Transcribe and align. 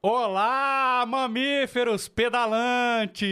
Olá, 0.00 1.04
mamíferos 1.08 2.06
pedalantes! 2.06 3.26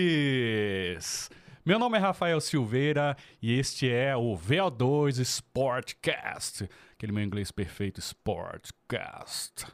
Meu 1.65 1.79
nome 1.79 1.97
é 1.97 2.01
Rafael 2.01 2.41
Silveira 2.41 3.17
e 3.41 3.57
este 3.57 3.89
é 3.89 4.17
o 4.17 4.37
VO2 4.37 5.21
Sportcast, 5.21 6.69
aquele 6.93 7.13
meu 7.13 7.23
inglês 7.23 7.53
perfeito 7.53 8.01
Sportcast. 8.01 9.65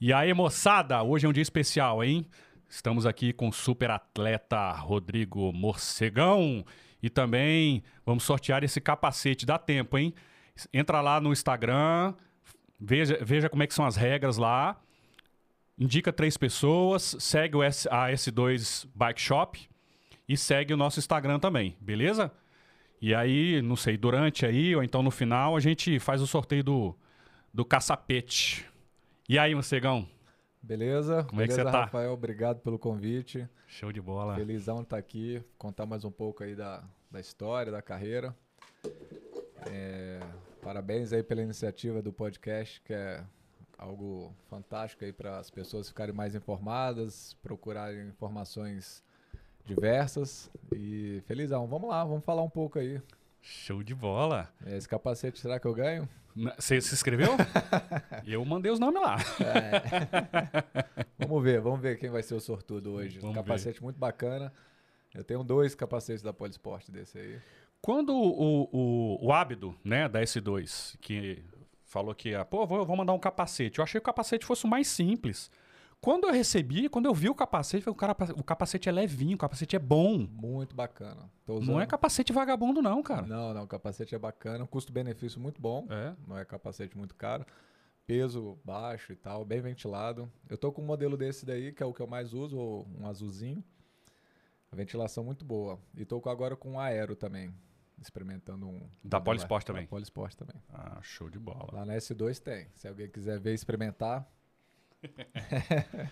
E 0.00 0.12
aí, 0.12 0.34
moçada, 0.34 1.00
hoje 1.00 1.26
é 1.26 1.28
um 1.28 1.32
dia 1.32 1.44
especial, 1.44 2.02
hein? 2.02 2.26
Estamos 2.68 3.06
aqui 3.06 3.32
com 3.32 3.48
o 3.48 3.52
super 3.52 3.92
atleta 3.92 4.72
Rodrigo 4.72 5.52
Morcegão 5.52 6.64
e 7.00 7.08
também 7.08 7.84
vamos 8.04 8.24
sortear 8.24 8.64
esse 8.64 8.80
capacete. 8.80 9.46
Dá 9.46 9.60
tempo, 9.60 9.96
hein? 9.96 10.12
Entra 10.74 11.00
lá 11.00 11.20
no 11.20 11.30
Instagram, 11.32 12.14
veja, 12.80 13.16
veja 13.22 13.48
como 13.48 13.62
é 13.62 13.66
que 13.68 13.74
são 13.74 13.86
as 13.86 13.94
regras 13.94 14.38
lá. 14.38 14.76
Indica 15.80 16.12
três 16.12 16.36
pessoas, 16.36 17.16
segue 17.18 17.56
o 17.56 17.62
S, 17.62 17.88
a 17.90 18.08
S2 18.10 18.86
Bike 18.94 19.18
Shop 19.18 19.70
e 20.28 20.36
segue 20.36 20.74
o 20.74 20.76
nosso 20.76 20.98
Instagram 20.98 21.38
também, 21.38 21.74
beleza? 21.80 22.30
E 23.00 23.14
aí, 23.14 23.62
não 23.62 23.76
sei, 23.76 23.96
durante 23.96 24.44
aí 24.44 24.76
ou 24.76 24.82
então 24.82 25.02
no 25.02 25.10
final, 25.10 25.56
a 25.56 25.60
gente 25.60 25.98
faz 25.98 26.20
o 26.20 26.26
sorteio 26.26 26.62
do, 26.62 26.94
do 27.52 27.64
caçapete. 27.64 28.68
E 29.26 29.38
aí, 29.38 29.54
Morcegão? 29.54 30.06
Beleza? 30.62 31.24
Como 31.24 31.40
é 31.40 31.44
que 31.48 31.54
Beleza, 31.54 31.70
você 31.70 31.72
tá? 31.72 31.84
Rafael, 31.84 32.12
obrigado 32.12 32.60
pelo 32.60 32.78
convite. 32.78 33.48
Show 33.66 33.90
de 33.90 34.02
bola. 34.02 34.34
Felizão 34.34 34.76
de 34.76 34.82
estar 34.82 34.98
aqui, 34.98 35.42
contar 35.56 35.86
mais 35.86 36.04
um 36.04 36.10
pouco 36.10 36.44
aí 36.44 36.54
da, 36.54 36.84
da 37.10 37.20
história, 37.20 37.72
da 37.72 37.80
carreira. 37.80 38.36
É, 39.72 40.20
parabéns 40.60 41.10
aí 41.14 41.22
pela 41.22 41.40
iniciativa 41.40 42.02
do 42.02 42.12
podcast, 42.12 42.82
que 42.82 42.92
é 42.92 43.24
algo 43.80 44.34
fantástico 44.48 45.04
aí 45.04 45.12
para 45.12 45.38
as 45.38 45.50
pessoas 45.50 45.88
ficarem 45.88 46.14
mais 46.14 46.34
informadas, 46.34 47.34
procurarem 47.42 48.08
informações 48.08 49.02
diversas. 49.64 50.50
E 50.74 51.22
felizão, 51.26 51.66
vamos 51.66 51.88
lá, 51.88 52.04
vamos 52.04 52.24
falar 52.24 52.42
um 52.42 52.50
pouco 52.50 52.78
aí. 52.78 53.00
Show 53.40 53.82
de 53.82 53.94
bola. 53.94 54.52
Esse 54.66 54.86
capacete, 54.86 55.40
será 55.40 55.58
que 55.58 55.66
eu 55.66 55.72
ganho? 55.72 56.06
Você 56.56 56.80
se 56.80 56.94
inscreveu? 56.94 57.30
eu 58.26 58.44
mandei 58.44 58.70
os 58.70 58.78
nomes 58.78 59.00
lá. 59.00 59.16
Vamos 61.18 61.42
ver, 61.42 61.60
vamos 61.60 61.80
ver 61.80 61.98
quem 61.98 62.08
vai 62.08 62.22
ser 62.22 62.34
o 62.34 62.40
sortudo 62.40 62.92
hoje. 62.92 63.18
Vamos 63.18 63.36
capacete 63.36 63.82
muito 63.82 63.98
bacana. 63.98 64.52
Eu 65.14 65.22
tenho 65.22 65.44
dois 65.44 65.74
capacetes 65.74 66.22
da 66.22 66.32
Polisport 66.32 66.88
desse 66.90 67.18
aí. 67.18 67.38
Quando 67.80 68.14
o, 68.14 68.68
o, 68.72 69.26
o 69.26 69.32
Ábido, 69.32 69.76
né, 69.84 70.08
da 70.08 70.20
S2, 70.22 70.96
que 71.00 71.44
falou 71.90 72.14
que, 72.14 72.34
ah, 72.34 72.44
pô, 72.44 72.64
vou, 72.66 72.86
vou 72.86 72.96
mandar 72.96 73.12
um 73.12 73.18
capacete. 73.18 73.78
Eu 73.78 73.82
achei 73.84 74.00
que 74.00 74.04
o 74.04 74.06
capacete 74.06 74.46
fosse 74.46 74.64
o 74.64 74.68
mais 74.68 74.86
simples. 74.86 75.50
Quando 76.00 76.28
eu 76.28 76.32
recebi, 76.32 76.88
quando 76.88 77.06
eu 77.06 77.12
vi 77.12 77.28
o 77.28 77.34
capacete, 77.34 77.82
falei, 77.84 77.98
cara, 77.98 78.16
o 78.36 78.44
capacete 78.44 78.88
é 78.88 78.92
levinho, 78.92 79.34
o 79.34 79.38
capacete 79.38 79.76
é 79.76 79.78
bom. 79.78 80.26
Muito 80.30 80.74
bacana. 80.74 81.28
Não 81.46 81.80
é 81.80 81.84
capacete 81.86 82.32
vagabundo, 82.32 82.80
não, 82.80 83.02
cara. 83.02 83.26
Não, 83.26 83.52
não, 83.52 83.64
o 83.64 83.66
capacete 83.66 84.14
é 84.14 84.18
bacana, 84.18 84.66
custo-benefício 84.66 85.38
muito 85.40 85.60
bom, 85.60 85.86
É. 85.90 86.14
não 86.26 86.38
é 86.38 86.44
capacete 86.44 86.96
muito 86.96 87.14
caro, 87.14 87.44
peso 88.06 88.56
baixo 88.64 89.12
e 89.12 89.16
tal, 89.16 89.44
bem 89.44 89.60
ventilado. 89.60 90.30
Eu 90.48 90.56
tô 90.56 90.72
com 90.72 90.80
um 90.80 90.86
modelo 90.86 91.16
desse 91.18 91.44
daí, 91.44 91.70
que 91.72 91.82
é 91.82 91.86
o 91.86 91.92
que 91.92 92.00
eu 92.00 92.06
mais 92.06 92.32
uso, 92.32 92.86
um 92.98 93.06
azulzinho. 93.06 93.62
A 94.72 94.76
ventilação 94.76 95.24
muito 95.24 95.44
boa. 95.44 95.78
E 95.96 96.04
tô 96.04 96.22
agora 96.30 96.54
com 96.56 96.70
um 96.72 96.80
aero 96.80 97.14
também, 97.16 97.52
experimentando 98.00 98.66
um... 98.66 98.88
Da 99.04 99.20
Polisport 99.20 99.64
da 99.64 99.72
também. 99.72 99.86
Polisport 99.86 100.34
também. 100.34 100.56
Ah, 100.68 100.98
show 101.02 101.28
de 101.28 101.38
bola. 101.38 101.68
Lá 101.72 101.84
na 101.84 101.94
S2 101.94 102.38
tem. 102.38 102.68
Se 102.74 102.88
alguém 102.88 103.08
quiser 103.08 103.38
ver 103.38 103.54
experimentar, 103.54 104.26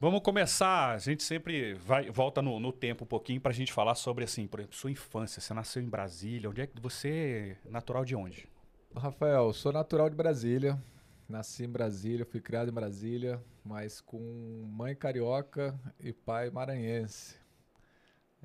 Vamos 0.00 0.20
começar. 0.22 0.94
A 0.94 0.98
gente 0.98 1.22
sempre 1.22 1.74
vai, 1.74 2.08
volta 2.10 2.40
no, 2.40 2.60
no 2.60 2.72
tempo 2.72 3.04
um 3.04 3.06
pouquinho 3.06 3.40
pra 3.40 3.52
gente 3.52 3.72
falar 3.72 3.94
sobre, 3.96 4.24
assim, 4.24 4.46
por 4.46 4.60
exemplo, 4.60 4.76
sua 4.76 4.90
infância. 4.90 5.40
Você 5.40 5.52
nasceu 5.52 5.82
em 5.82 5.88
Brasília. 5.88 6.48
Onde 6.48 6.60
é 6.60 6.66
que 6.66 6.80
você 6.80 7.56
é 7.66 7.70
natural 7.70 8.04
de 8.04 8.14
onde? 8.14 8.48
Rafael, 8.94 9.52
sou 9.52 9.72
natural 9.72 10.08
de 10.08 10.16
Brasília. 10.16 10.80
Nasci 11.28 11.64
em 11.64 11.68
Brasília, 11.68 12.24
fui 12.24 12.40
criado 12.40 12.70
em 12.70 12.72
Brasília, 12.72 13.42
mas 13.62 14.00
com 14.00 14.18
mãe 14.66 14.94
carioca 14.94 15.78
e 16.00 16.10
pai 16.10 16.48
maranhense. 16.48 17.36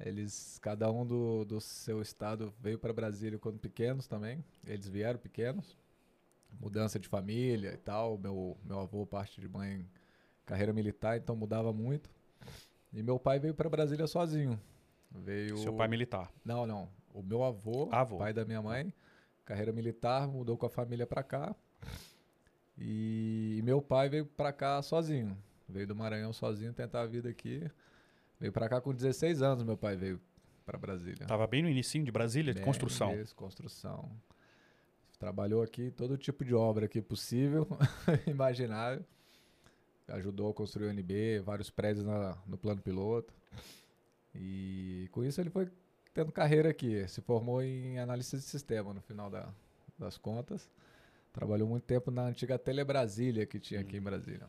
Eles, 0.05 0.59
cada 0.61 0.91
um 0.91 1.05
do, 1.05 1.45
do 1.45 1.61
seu 1.61 2.01
estado 2.01 2.53
veio 2.59 2.77
para 2.77 2.91
Brasília 2.91 3.39
quando 3.39 3.57
pequenos 3.57 4.05
também. 4.05 4.43
Eles 4.67 4.87
vieram 4.87 5.17
pequenos. 5.17 5.77
Mudança 6.59 6.99
de 6.99 7.07
família 7.07 7.73
e 7.73 7.77
tal. 7.77 8.17
Meu, 8.17 8.57
meu 8.65 8.81
avô, 8.81 9.05
parte 9.05 9.39
de 9.39 9.47
mãe, 9.47 9.87
carreira 10.45 10.73
militar, 10.73 11.17
então 11.17 11.37
mudava 11.37 11.71
muito. 11.71 12.09
E 12.91 13.01
meu 13.01 13.17
pai 13.17 13.39
veio 13.39 13.55
para 13.55 13.69
Brasília 13.69 14.05
sozinho. 14.05 14.59
Veio. 15.09 15.57
Seu 15.57 15.73
pai 15.73 15.87
militar. 15.87 16.29
Não, 16.43 16.67
não. 16.67 16.89
O 17.13 17.23
meu 17.23 17.41
avô, 17.41 17.87
Avô. 17.89 18.17
pai 18.17 18.33
da 18.33 18.43
minha 18.43 18.61
mãe, 18.61 18.93
carreira 19.45 19.71
militar, 19.71 20.27
mudou 20.27 20.57
com 20.57 20.65
a 20.65 20.69
família 20.69 21.07
pra 21.07 21.23
cá. 21.23 21.55
E 22.77 23.61
meu 23.63 23.81
pai 23.81 24.09
veio 24.09 24.25
pra 24.25 24.51
cá 24.51 24.81
sozinho. 24.81 25.37
Veio 25.69 25.87
do 25.87 25.95
Maranhão 25.95 26.33
sozinho 26.33 26.73
tentar 26.73 27.03
a 27.03 27.05
vida 27.05 27.29
aqui. 27.29 27.71
Veio 28.43 28.51
pra 28.51 28.67
cá 28.67 28.81
com 28.81 28.93
16 28.93 29.41
anos, 29.41 29.63
meu 29.63 29.77
pai 29.77 29.95
veio 29.95 30.19
pra 30.65 30.77
Brasília. 30.77 31.25
Tava 31.25 31.47
bem 31.47 31.63
no 31.63 31.69
inicinho 31.69 32.03
de 32.03 32.11
Brasília, 32.11 32.53
de 32.53 32.59
Bem, 32.59 32.65
construção. 32.65 33.17
Isso, 33.17 33.33
construção. 33.33 34.11
Trabalhou 35.17 35.63
aqui 35.63 35.89
todo 35.91 36.17
tipo 36.17 36.43
de 36.43 36.53
obra 36.53 36.85
aqui 36.87 37.01
possível, 37.01 37.65
imaginável. 38.27 39.01
Ajudou 40.09 40.51
a 40.51 40.53
construir 40.53 40.87
o 40.87 40.89
NB, 40.89 41.39
vários 41.39 41.69
prédios 41.69 42.05
na- 42.05 42.37
no 42.45 42.57
plano 42.57 42.81
piloto. 42.81 43.33
E 44.35 45.07
com 45.13 45.23
isso 45.23 45.39
ele 45.39 45.49
foi 45.49 45.69
tendo 46.13 46.29
carreira 46.29 46.69
aqui. 46.69 47.07
Se 47.07 47.21
formou 47.21 47.63
em 47.63 47.97
análise 47.97 48.35
de 48.35 48.43
sistema 48.43 48.93
no 48.93 48.99
final 48.99 49.29
da- 49.29 49.53
das 49.97 50.17
contas. 50.17 50.69
Trabalhou 51.31 51.65
muito 51.69 51.83
tempo 51.85 52.11
na 52.11 52.23
antiga 52.23 52.59
Tele 52.59 52.83
Brasília 52.83 53.45
que 53.45 53.57
tinha 53.57 53.79
aqui 53.79 53.95
em 53.95 54.01
Brasília. 54.01 54.47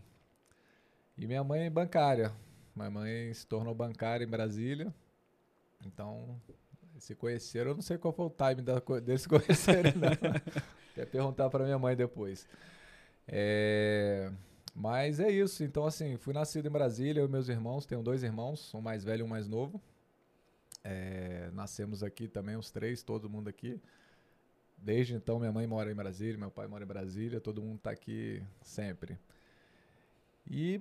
E 1.16 1.28
minha 1.28 1.44
mãe 1.44 1.66
é 1.66 1.71
bancária. 1.71 2.33
Minha 2.75 2.91
mãe 2.91 3.33
se 3.33 3.47
tornou 3.47 3.75
bancária 3.75 4.25
em 4.25 4.29
Brasília. 4.29 4.93
Então, 5.85 6.41
se 6.99 7.15
conheceram, 7.15 7.71
eu 7.71 7.75
não 7.75 7.83
sei 7.83 7.99
qual 7.99 8.12
foi 8.12 8.27
o 8.27 8.31
time 8.31 8.62
da, 8.62 8.81
deles 9.01 9.27
conhecerem, 9.27 9.93
não. 9.95 10.11
Quer 10.95 11.07
perguntar 11.07 11.51
para 11.51 11.65
minha 11.65 11.79
mãe 11.79 11.97
depois. 11.97 12.47
É, 13.27 14.31
mas 14.75 15.21
é 15.21 15.31
isso. 15.31 15.63
Então, 15.63 15.87
assim, 15.87 16.17
fui 16.17 16.33
nascido 16.33 16.67
em 16.67 16.71
Brasília, 16.71 17.21
eu 17.21 17.27
e 17.27 17.31
meus 17.31 17.49
irmãos. 17.49 17.87
Tenho 17.87 18.03
dois 18.03 18.23
irmãos, 18.23 18.73
um 18.75 18.81
mais 18.81 19.05
velho 19.05 19.21
e 19.21 19.23
um 19.25 19.29
mais 19.29 19.49
novo. 19.49 19.81
É, 20.83 21.51
nascemos 21.53 22.03
aqui 22.03 22.29
também, 22.29 22.57
os 22.57 22.71
três, 22.71 23.03
todo 23.03 23.29
mundo 23.29 23.49
aqui. 23.49 23.81
Desde 24.77 25.15
então, 25.15 25.39
minha 25.39 25.53
mãe 25.53 25.67
mora 25.67 25.91
em 25.91 25.95
Brasília, 25.95 26.37
meu 26.37 26.51
pai 26.51 26.67
mora 26.67 26.84
em 26.84 26.87
Brasília, 26.87 27.41
todo 27.41 27.63
mundo 27.63 27.77
está 27.77 27.91
aqui 27.91 28.43
sempre. 28.61 29.19
E 30.47 30.81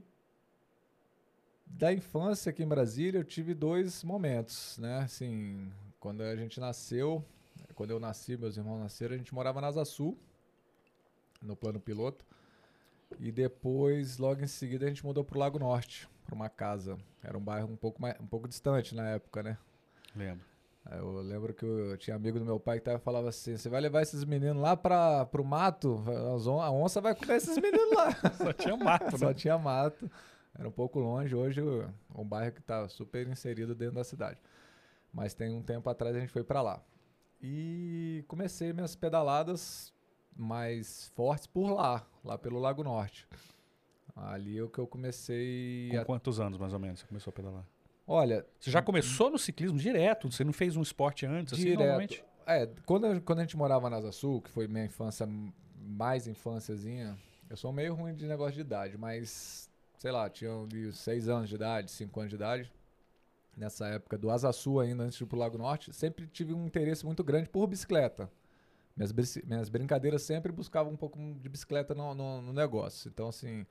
da 1.78 1.92
infância 1.92 2.52
aqui 2.52 2.64
em 2.64 2.68
Brasília, 2.68 3.20
eu 3.20 3.24
tive 3.24 3.54
dois 3.54 4.04
momentos, 4.04 4.78
né? 4.78 5.00
Assim, 5.00 5.72
quando 6.00 6.22
a 6.22 6.36
gente 6.36 6.60
nasceu, 6.60 7.24
quando 7.74 7.92
eu 7.92 8.00
nasci, 8.00 8.38
meus 8.38 8.58
irmãos 8.58 8.80
nasceram, 8.80 9.16
a 9.16 9.18
gente 9.18 9.34
morava 9.34 9.60
na 9.60 9.68
Asa 9.68 9.84
Sul, 9.84 10.18
no 11.42 11.56
plano 11.56 11.80
piloto. 11.80 12.26
E 13.20 13.32
depois, 13.32 14.18
logo 14.18 14.42
em 14.42 14.48
seguida, 14.48 14.86
a 14.86 14.88
gente 14.88 15.06
mudou 15.06 15.24
pro 15.24 15.40
Lago 15.40 15.60
Norte, 15.60 16.08
para 16.26 16.36
uma 16.36 16.50
casa. 16.50 16.98
Era 17.24 17.38
um 17.38 17.42
bairro 17.42 17.68
um 17.68 17.76
pouco, 17.76 18.02
mais, 18.02 18.20
um 18.20 18.28
pouco 18.28 18.48
distante 18.48 18.96
na 18.96 19.10
época, 19.10 19.42
né? 19.42 19.58
Lembro. 20.16 20.46
Eu 20.92 21.22
lembro 21.22 21.54
que 21.54 21.66
eu 21.66 21.98
tinha 21.98 22.16
amigo 22.16 22.38
do 22.38 22.46
meu 22.46 22.60
pai 22.60 22.78
que 22.78 22.86
tava, 22.86 23.00
falava 23.00 23.30
assim: 23.30 23.56
você 23.56 23.70
vai 23.70 23.80
levar 23.80 24.02
esses 24.02 24.26
meninos 24.26 24.62
lá 24.62 24.76
para 24.76 25.26
pro 25.28 25.44
mato? 25.44 26.04
A 26.62 26.70
onça 26.72 27.00
vai 27.00 27.16
comer 27.16 27.38
esses 27.38 27.58
meninos 27.58 27.96
lá. 27.96 28.12
Só 28.36 28.52
tinha 28.52 28.76
mato. 28.76 29.18
Só 29.18 29.34
tinha 29.34 29.58
mato. 29.58 30.12
Era 30.58 30.68
um 30.68 30.72
pouco 30.72 31.00
longe. 31.00 31.34
Hoje 31.36 31.60
é 31.62 32.20
um 32.20 32.26
bairro 32.26 32.52
que 32.52 32.60
está 32.60 32.88
super 32.88 33.28
inserido 33.28 33.74
dentro 33.74 33.96
da 33.96 34.04
cidade. 34.04 34.40
Mas 35.12 35.34
tem 35.34 35.54
um 35.56 35.62
tempo 35.62 35.90
atrás 35.90 36.16
a 36.16 36.20
gente 36.20 36.32
foi 36.32 36.44
para 36.44 36.62
lá. 36.62 36.84
E 37.42 38.24
comecei 38.28 38.72
minhas 38.74 38.96
pedaladas 38.96 39.94
mais 40.36 41.10
fortes 41.16 41.46
por 41.46 41.72
lá, 41.72 42.06
lá 42.24 42.38
pelo 42.38 42.60
Lago 42.60 42.84
Norte. 42.84 43.28
Ali 44.16 44.58
é 44.58 44.64
o 44.64 44.70
que 44.70 44.80
eu 44.80 44.88
comecei 44.88 45.90
Com 45.92 45.98
a... 46.00 46.06
quantos 46.06 46.40
anos, 46.40 46.58
mais 46.58 46.74
ou 46.74 46.80
menos, 46.80 47.00
você 47.00 47.08
começou 47.08 47.32
a 47.32 47.34
pedalar? 47.34 47.68
Olha, 48.06 48.46
Você 48.60 48.70
já 48.70 48.82
começou 48.82 49.30
no 49.32 49.40
ciclismo 49.40 49.78
direto? 49.78 50.32
Você 50.32 50.44
não 50.44 50.54
fez 50.54 50.76
um 50.76 50.82
esporte 50.82 51.26
antes, 51.26 51.54
assim, 51.54 51.74
normalmente? 51.76 52.16
direto. 52.16 52.34
É, 52.46 52.68
quando, 52.86 53.08
eu- 53.08 53.22
quando 53.22 53.40
a 53.40 53.42
gente 53.42 53.56
morava 53.58 53.90
na 53.90 53.98
Asa 53.98 54.12
Sul, 54.12 54.42
que 54.42 54.50
foi 54.50 54.68
minha 54.68 54.86
infância, 54.86 55.26
mais 55.78 56.28
infânciazinha, 56.28 57.18
eu 57.50 57.56
sou 57.56 57.72
meio 57.72 57.94
ruim 57.94 58.14
de 58.14 58.26
negócio 58.28 58.54
de 58.56 58.62
idade, 58.62 58.98
mas, 58.98 59.70
sei 60.04 60.12
lá, 60.12 60.30
tinha 60.30 60.52
seis 60.92 61.30
anos 61.30 61.48
de 61.48 61.56
idade, 61.56 61.90
cinco 61.90 62.20
anos 62.20 62.30
de 62.30 62.36
idade. 62.36 62.70
Nessa 63.58 63.88
época 63.88 64.18
do 64.18 64.32
Asa 64.32 64.52
Sul 64.52 64.80
ainda, 64.82 65.04
antes 65.04 65.18
de 65.18 65.24
ir 65.24 65.28
pro 65.28 65.40
Lago 65.40 65.58
Norte, 65.58 65.94
sempre 65.94 66.28
tive 66.28 66.54
um 66.54 66.68
interesse 66.68 67.06
muito 67.06 67.24
grande 67.24 67.50
por 67.50 67.68
bicicleta. 67.68 68.30
Minhas, 68.96 69.14
minhas 69.46 69.70
brincadeiras 69.70 70.24
sempre 70.24 70.52
buscavam 70.52 70.94
um 70.94 70.98
pouco 70.98 71.20
de 71.42 71.50
bicicleta 71.50 71.96
no, 71.96 72.16
no- 72.16 72.42
no 72.42 72.54
negócio. 72.54 73.10
Então, 73.10 73.30
assim, 73.30 73.66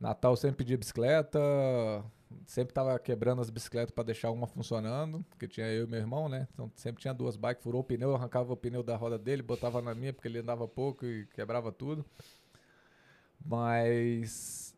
Natal 0.00 0.36
sempre 0.36 0.58
pedia 0.58 0.78
bicicleta, 0.78 1.38
sempre 2.46 2.74
tava 2.74 2.98
quebrando 2.98 3.40
as 3.42 3.50
bicicletas 3.50 3.90
para 3.92 4.04
deixar 4.04 4.30
uma 4.32 4.46
funcionando, 4.46 5.24
porque 5.30 5.48
tinha 5.48 5.66
eu 5.68 5.84
e 5.84 5.88
meu 5.88 6.00
irmão, 6.00 6.28
né? 6.28 6.48
Então 6.54 6.70
sempre 6.76 7.00
tinha 7.02 7.14
duas 7.14 7.36
bikes, 7.36 7.62
furou 7.64 7.82
o 7.82 7.84
pneu, 7.84 8.10
eu 8.10 8.16
arrancava 8.16 8.52
o 8.52 8.56
pneu 8.56 8.82
da 8.82 8.96
roda 8.96 9.18
dele, 9.18 9.42
botava 9.42 9.82
na 9.82 9.94
minha 9.94 10.12
porque 10.12 10.28
ele 10.28 10.38
andava 10.40 10.68
pouco 10.68 11.06
e 11.06 11.26
quebrava 11.28 11.72
tudo. 11.72 12.04
Mas 13.44 14.74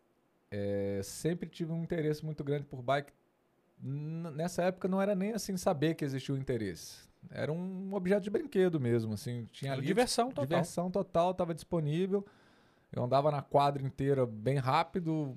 é, 0.50 1.00
sempre 1.02 1.49
tive 1.49 1.73
um 1.73 1.82
interesse 1.82 2.25
muito 2.25 2.43
grande 2.43 2.64
por 2.64 2.82
bike. 2.82 3.12
Nessa 3.82 4.64
época 4.64 4.88
não 4.88 5.00
era 5.00 5.14
nem 5.14 5.32
assim 5.32 5.56
saber 5.56 5.94
que 5.94 6.05
existia 6.05 6.35
o 6.35 6.38
interesse. 6.38 7.08
Era 7.31 7.52
um 7.52 7.93
objeto 7.94 8.23
de 8.23 8.31
brinquedo 8.31 8.81
mesmo, 8.81 9.12
assim, 9.12 9.47
tinha 9.52 9.73
ali, 9.73 9.87
diversão 9.87 10.29
total. 10.29 10.47
Diversão 10.47 10.91
total, 10.91 11.31
estava 11.32 11.55
disponível. 11.55 12.25
Eu 12.93 13.05
andava 13.05 13.31
na 13.31 13.43
quadra 13.43 13.82
inteira 13.82 14.26
bem 14.26 14.56
rápido, 14.56 15.37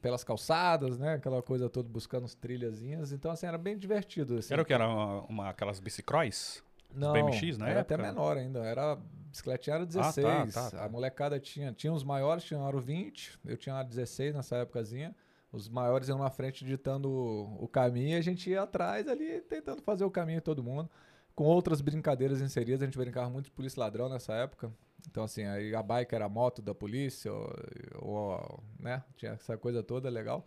pelas 0.00 0.24
calçadas, 0.24 0.98
né? 0.98 1.14
Aquela 1.14 1.42
coisa 1.42 1.68
toda, 1.68 1.88
buscando 1.88 2.24
as 2.24 2.34
trilhazinhas. 2.34 3.12
Então, 3.12 3.30
assim, 3.30 3.46
era 3.46 3.58
bem 3.58 3.76
divertido. 3.76 4.38
Assim. 4.38 4.52
Era 4.52 4.62
o 4.62 4.64
que? 4.64 4.72
Era 4.72 4.88
uma, 4.88 5.22
uma 5.22 5.48
aquelas 5.50 5.78
bicicross? 5.80 6.62
Não, 6.94 7.12
BMX 7.12 7.58
na 7.58 7.68
era 7.68 7.80
época? 7.80 7.94
até 7.94 8.02
menor 8.02 8.36
ainda. 8.36 8.60
Era 8.60 8.98
bicicletinha 9.36 9.76
era 9.76 9.86
16. 9.86 10.26
Ah, 10.26 10.46
tá, 10.46 10.46
tá, 10.46 10.70
tá. 10.70 10.84
A 10.84 10.88
molecada 10.88 11.38
tinha, 11.38 11.72
tinha 11.72 11.92
os 11.92 12.02
maiores, 12.02 12.44
tinha 12.44 12.60
aro 12.60 12.80
20, 12.80 13.38
eu 13.44 13.56
tinha 13.56 13.74
aro 13.74 13.88
16 13.88 14.34
nessa 14.34 14.56
épocazinha. 14.56 15.14
Os 15.52 15.68
maiores 15.68 16.08
iam 16.08 16.18
na 16.18 16.30
frente 16.30 16.64
ditando 16.64 17.08
o, 17.08 17.64
o 17.64 17.68
caminho 17.68 18.10
e 18.10 18.14
a 18.14 18.20
gente 18.20 18.50
ia 18.50 18.62
atrás 18.62 19.06
ali 19.08 19.40
tentando 19.42 19.82
fazer 19.82 20.04
o 20.04 20.10
caminho 20.10 20.40
todo 20.40 20.62
mundo. 20.62 20.90
Com 21.34 21.44
outras 21.44 21.80
brincadeiras 21.80 22.40
inseridas, 22.40 22.82
a 22.82 22.86
gente 22.86 22.98
brincava 22.98 23.28
muito 23.28 23.46
de 23.46 23.52
polícia 23.52 23.80
ladrão 23.80 24.08
nessa 24.08 24.32
época. 24.34 24.72
Então, 25.08 25.22
assim, 25.22 25.44
aí 25.44 25.74
a 25.74 25.82
bike 25.82 26.14
era 26.14 26.24
a 26.24 26.28
moto 26.28 26.60
da 26.60 26.74
polícia, 26.74 27.32
ou, 27.32 27.54
ou, 28.00 28.64
né? 28.80 29.04
Tinha 29.16 29.32
essa 29.32 29.56
coisa 29.56 29.82
toda 29.82 30.08
legal. 30.08 30.46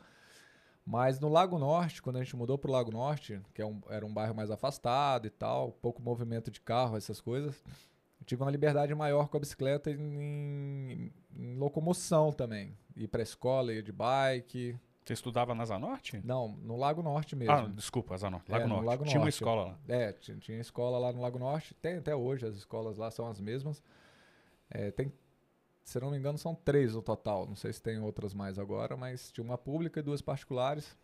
Mas 0.86 1.20
no 1.20 1.30
Lago 1.30 1.60
Norte, 1.60 2.02
quando 2.02 2.16
a 2.18 2.24
gente 2.24 2.36
mudou 2.36 2.58
para 2.58 2.70
o 2.70 2.74
Lago 2.74 2.92
Norte, 2.92 3.40
que 3.54 3.62
é 3.62 3.66
um, 3.66 3.80
era 3.90 4.04
um 4.04 4.12
bairro 4.12 4.34
mais 4.34 4.50
afastado 4.50 5.28
e 5.28 5.30
tal, 5.30 5.72
pouco 5.72 6.02
movimento 6.02 6.50
de 6.50 6.60
carro, 6.60 6.98
essas 6.98 7.22
coisas, 7.22 7.64
eu 8.20 8.26
tive 8.26 8.42
uma 8.44 8.52
liberdade 8.52 8.94
maior 8.94 9.28
com 9.30 9.38
a 9.38 9.40
bicicleta 9.40 9.90
em, 9.92 11.12
em 11.36 11.56
locomoção 11.58 12.32
também. 12.32 12.78
Ir 12.96 13.08
para 13.08 13.22
a 13.22 13.24
escola, 13.24 13.74
ir 13.74 13.82
de 13.84 13.92
bike. 13.92 14.78
Você 15.06 15.14
estudava 15.14 15.56
na 15.56 15.66
Zanorte? 15.66 16.22
Não, 16.24 16.50
no 16.50 16.76
Lago 16.76 17.02
Norte 17.02 17.36
mesmo. 17.36 17.54
Ah, 17.54 17.68
desculpa, 17.74 18.16
Zanorte. 18.18 18.52
Lago 18.52 18.64
É, 18.64 18.68
no 18.68 18.76
Norte. 18.76 18.86
Lago 18.86 19.04
Tinha 19.06 19.18
uma 19.20 19.26
Norte. 19.26 19.34
escola 19.36 19.64
lá. 19.64 19.80
É, 19.88 20.14
tinha, 20.14 20.38
tinha 20.38 20.60
escola 20.60 21.00
lá 21.00 21.12
no 21.12 21.22
Lago 21.22 21.40
Norte. 21.40 21.74
Tem 21.76 21.96
até 21.98 22.16
hoje, 22.16 22.46
as 22.46 22.56
escolas 22.56 22.98
lá 22.98 23.10
são 23.10 23.28
as 23.28 23.40
mesmas. 23.40 23.82
É, 24.70 24.92
tem, 24.92 25.12
se 25.84 26.00
não 26.00 26.12
me 26.12 26.18
engano, 26.18 26.38
são 26.38 26.54
três 26.54 26.94
no 26.94 27.02
total. 27.02 27.48
Não 27.48 27.56
sei 27.56 27.74
se 27.74 27.82
tem 27.82 28.00
outras 28.00 28.36
mais 28.36 28.60
agora, 28.60 28.96
mas 28.96 29.32
tinha 29.32 29.44
uma 29.44 29.58
pública 29.58 30.00
e 30.00 30.04
duas 30.04 30.22
particulares. 30.22 30.96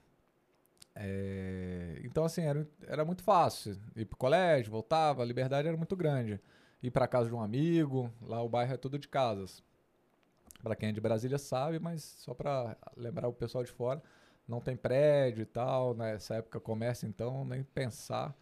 É, 0.94 2.00
então, 2.04 2.24
assim, 2.26 2.44
era, 2.44 2.68
era 2.88 3.04
muito 3.04 3.24
fácil. 3.24 3.76
Ir 3.96 4.06
pro 4.06 4.18
colégio, 4.18 4.72
voltava, 4.72 5.24
a 5.24 5.26
liberdade 5.26 5.68
era 5.68 5.76
muito 5.78 5.96
grande. 5.96 6.40
Ir 6.82 6.92
para 6.92 7.08
casa 7.08 7.30
de 7.30 7.36
um 7.36 7.42
amigo, 7.42 8.12
lá 8.22 8.42
o 8.42 8.50
bairro 8.50 8.74
é 8.74 8.78
tudo 8.78 8.98
de 9.00 9.08
casas. 9.08 9.64
Para 10.64 10.76
quem 10.76 10.90
é 10.90 10.92
de 10.92 11.00
Brasília 11.02 11.38
sabe, 11.38 11.80
mas 11.80 12.04
só 12.04 12.34
para 12.34 12.76
lembrar 12.98 13.28
o 13.28 13.34
pessoal 13.34 13.64
de 13.64 13.72
fora, 13.72 14.02
não 14.48 14.60
tem 14.60 14.76
prédio 14.76 15.44
e 15.44 15.46
tal, 15.46 15.94
nessa 15.94 16.36
época 16.36 16.60
comércio, 16.60 17.08
então 17.08 17.46
nem 17.46 17.64
pensar. 17.64 18.36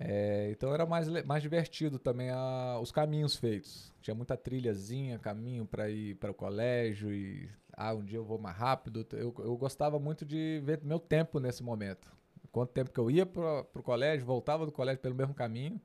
É, 0.00 0.50
então 0.52 0.72
era 0.72 0.86
mais, 0.86 1.08
mais 1.24 1.42
divertido 1.42 1.98
também 1.98 2.30
a- 2.30 2.78
os 2.80 2.92
caminhos 2.92 3.36
feitos. 3.36 3.92
Tinha 4.00 4.14
muita 4.14 4.36
trilhazinha, 4.36 5.18
caminho 5.18 5.66
para 5.66 5.90
ir 5.90 6.14
para 6.16 6.30
o 6.30 6.34
colégio 6.34 7.12
e 7.12 7.50
ah, 7.76 7.94
um 7.94 8.04
dia 8.04 8.18
eu 8.18 8.24
vou 8.24 8.38
mais 8.38 8.56
rápido. 8.56 9.06
Eu, 9.12 9.34
eu 9.38 9.56
gostava 9.56 9.98
muito 9.98 10.24
de 10.24 10.60
ver 10.64 10.80
meu 10.84 10.98
tempo 11.00 11.40
nesse 11.40 11.62
momento. 11.62 12.12
Quanto 12.52 12.70
tempo 12.72 12.90
que 12.92 12.98
eu 13.00 13.10
ia 13.10 13.26
para 13.26 13.60
o 13.74 13.82
colégio, 13.82 14.24
voltava 14.26 14.64
do 14.64 14.72
colégio 14.72 15.00
pelo 15.02 15.14
mesmo 15.14 15.34
caminho. 15.34 15.80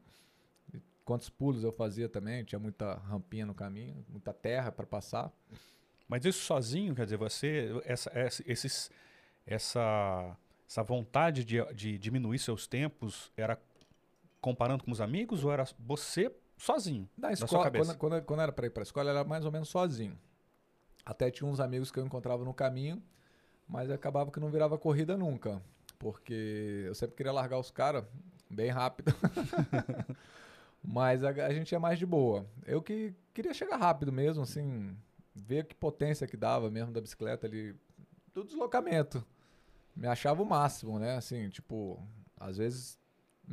Quantos 1.05 1.29
pulos 1.29 1.63
eu 1.63 1.71
fazia 1.71 2.07
também, 2.07 2.43
tinha 2.45 2.59
muita 2.59 2.95
rampinha 2.95 3.45
no 3.45 3.53
caminho, 3.53 4.05
muita 4.09 4.33
terra 4.33 4.71
para 4.71 4.85
passar. 4.85 5.31
Mas 6.07 6.23
isso 6.25 6.39
sozinho, 6.45 6.95
quer 6.95 7.05
dizer, 7.05 7.17
você, 7.17 7.69
essa, 7.85 8.11
essa, 8.13 8.43
esses, 8.45 8.91
essa, 9.45 10.37
essa 10.67 10.83
vontade 10.83 11.43
de, 11.43 11.63
de 11.73 11.97
diminuir 11.97 12.39
seus 12.39 12.67
tempos 12.67 13.31
era 13.35 13.59
comparando 14.39 14.83
com 14.83 14.91
os 14.91 15.01
amigos 15.01 15.43
ou 15.43 15.51
era 15.51 15.65
você 15.79 16.31
sozinho? 16.57 17.09
Na 17.17 17.29
Da 17.29 17.33
escola, 17.33 17.71
quando, 17.71 17.97
quando, 17.97 18.21
quando 18.23 18.41
era 18.41 18.51
para 18.51 18.67
ir 18.67 18.69
para 18.69 18.81
a 18.81 18.85
escola, 18.85 19.09
era 19.09 19.23
mais 19.23 19.45
ou 19.45 19.51
menos 19.51 19.69
sozinho. 19.69 20.17
Até 21.05 21.29
tinha 21.29 21.49
uns 21.49 21.59
amigos 21.59 21.91
que 21.91 21.99
eu 21.99 22.05
encontrava 22.05 22.45
no 22.45 22.53
caminho, 22.53 23.01
mas 23.67 23.91
acabava 23.91 24.31
que 24.31 24.39
não 24.39 24.49
virava 24.49 24.77
corrida 24.77 25.17
nunca, 25.17 25.61
porque 25.99 26.83
eu 26.85 26.95
sempre 26.95 27.15
queria 27.15 27.31
largar 27.31 27.59
os 27.59 27.71
caras 27.71 28.05
bem 28.49 28.69
rápido. 28.69 29.13
mas 30.83 31.23
a, 31.23 31.29
a 31.29 31.53
gente 31.53 31.73
é 31.73 31.79
mais 31.79 31.97
de 31.97 32.05
boa. 32.05 32.45
Eu 32.65 32.81
que 32.81 33.13
queria 33.33 33.53
chegar 33.53 33.77
rápido 33.77 34.11
mesmo, 34.11 34.43
assim, 34.43 34.95
ver 35.33 35.65
que 35.65 35.75
potência 35.75 36.27
que 36.27 36.37
dava 36.37 36.69
mesmo 36.69 36.91
da 36.91 37.01
bicicleta 37.01 37.47
ali, 37.47 37.75
do 38.33 38.43
deslocamento. 38.43 39.25
Me 39.95 40.07
achava 40.07 40.41
o 40.41 40.45
máximo, 40.45 40.99
né? 40.99 41.15
Assim, 41.15 41.49
tipo, 41.49 42.01
às 42.39 42.57
vezes 42.57 42.99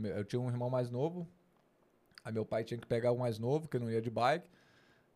eu 0.03 0.25
tinha 0.25 0.41
um 0.41 0.49
irmão 0.49 0.71
mais 0.71 0.91
novo, 0.91 1.29
Aí 2.25 2.33
meu 2.33 2.45
pai 2.45 2.65
tinha 2.65 2.79
que 2.79 2.87
pegar 2.87 3.13
o 3.13 3.19
mais 3.19 3.39
novo, 3.39 3.69
que 3.69 3.79
não 3.79 3.91
ia 3.91 4.01
de 4.01 4.11
bike. 4.11 4.49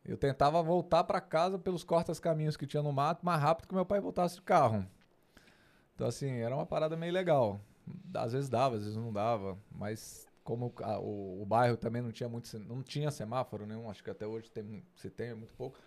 Eu 0.04 0.16
tentava 0.16 0.62
voltar 0.62 1.04
para 1.04 1.20
casa 1.20 1.58
pelos 1.58 1.84
cortas-caminhos 1.84 2.56
que 2.56 2.66
tinha 2.66 2.82
no 2.82 2.92
mato, 2.92 3.24
mais 3.24 3.40
rápido 3.40 3.68
que 3.68 3.74
meu 3.74 3.86
pai 3.86 4.00
voltasse 4.00 4.36
de 4.36 4.42
carro. 4.42 4.86
Então, 5.94 6.06
assim, 6.06 6.30
era 6.38 6.54
uma 6.54 6.66
parada 6.66 6.96
meio 6.96 7.12
legal. 7.12 7.60
Às 8.14 8.32
vezes 8.32 8.48
dava, 8.48 8.76
às 8.76 8.82
vezes 8.82 8.96
não 8.96 9.12
dava. 9.12 9.56
Mas 9.70 10.26
como 10.44 10.72
a- 10.82 11.00
o, 11.00 11.42
o 11.42 11.46
bairro 11.46 11.76
também 11.76 12.00
não 12.02 12.12
tinha 12.12 12.28
muito, 12.28 12.56
não 12.60 12.82
tinha 12.82 13.10
semáforo 13.10 13.66
nenhum, 13.66 13.90
acho 13.90 14.04
que 14.04 14.10
até 14.10 14.26
hoje 14.26 14.50
tem, 14.50 14.84
se 14.94 15.10
tem, 15.10 15.30
é 15.30 15.34
muito 15.34 15.54
pouco. 15.54 15.78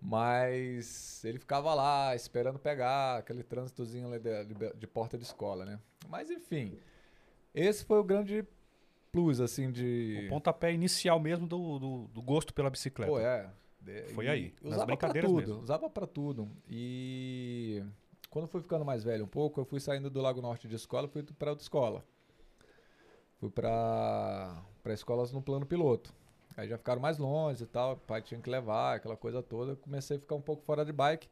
Mas 0.00 1.24
ele 1.24 1.38
ficava 1.38 1.72
lá 1.74 2.14
esperando 2.14 2.58
pegar 2.58 3.18
aquele 3.18 3.42
trânsitozinho 3.42 4.08
de, 4.18 4.44
de- 4.74 4.86
porta 4.86 5.16
de 5.16 5.24
escola, 5.24 5.64
né? 5.64 5.80
Mas 6.08 6.30
enfim, 6.30 6.78
esse 7.54 7.84
foi 7.84 7.98
o 7.98 8.04
grande 8.04 8.44
plus, 9.10 9.40
assim, 9.40 9.70
de. 9.70 10.24
O 10.26 10.28
pontapé 10.28 10.72
inicial 10.72 11.18
mesmo 11.18 11.46
do, 11.46 11.78
do, 11.78 12.08
do 12.08 12.22
gosto 12.22 12.52
pela 12.52 12.70
bicicleta. 12.70 13.10
Pô, 13.10 13.18
é. 13.18 13.50
Foi 14.14 14.24
e 14.24 14.28
aí, 14.28 14.54
nas 14.60 14.72
Usava 14.74 14.76
pra 14.78 14.86
brincadeiras 14.86 15.30
tudo, 15.30 15.46
mesmo. 15.46 15.62
usava 15.62 15.88
pra 15.90 16.06
tudo. 16.06 16.50
E 16.68 17.82
quando 18.28 18.48
fui 18.48 18.60
ficando 18.60 18.84
mais 18.84 19.04
velho 19.04 19.24
um 19.24 19.28
pouco, 19.28 19.60
eu 19.60 19.64
fui 19.64 19.78
saindo 19.80 20.10
do 20.10 20.20
Lago 20.20 20.42
Norte 20.42 20.66
de 20.66 20.74
escola, 20.74 21.06
fui 21.08 21.22
pra 21.22 21.50
outra 21.50 21.62
escola. 21.62 22.04
Fui 23.50 23.50
pra 24.82 24.92
escolas 24.92 25.32
no 25.32 25.40
plano 25.40 25.64
piloto. 25.66 26.12
Aí 26.56 26.68
já 26.68 26.78
ficaram 26.78 27.00
mais 27.00 27.18
longe 27.18 27.64
e 27.64 27.66
tal, 27.66 27.92
o 27.92 27.96
pai 27.96 28.22
tinha 28.22 28.40
que 28.40 28.48
levar, 28.48 28.96
aquela 28.96 29.16
coisa 29.16 29.42
toda. 29.42 29.72
Eu 29.72 29.76
comecei 29.76 30.16
a 30.16 30.20
ficar 30.20 30.34
um 30.34 30.40
pouco 30.40 30.62
fora 30.64 30.84
de 30.84 30.92
bike 30.92 31.28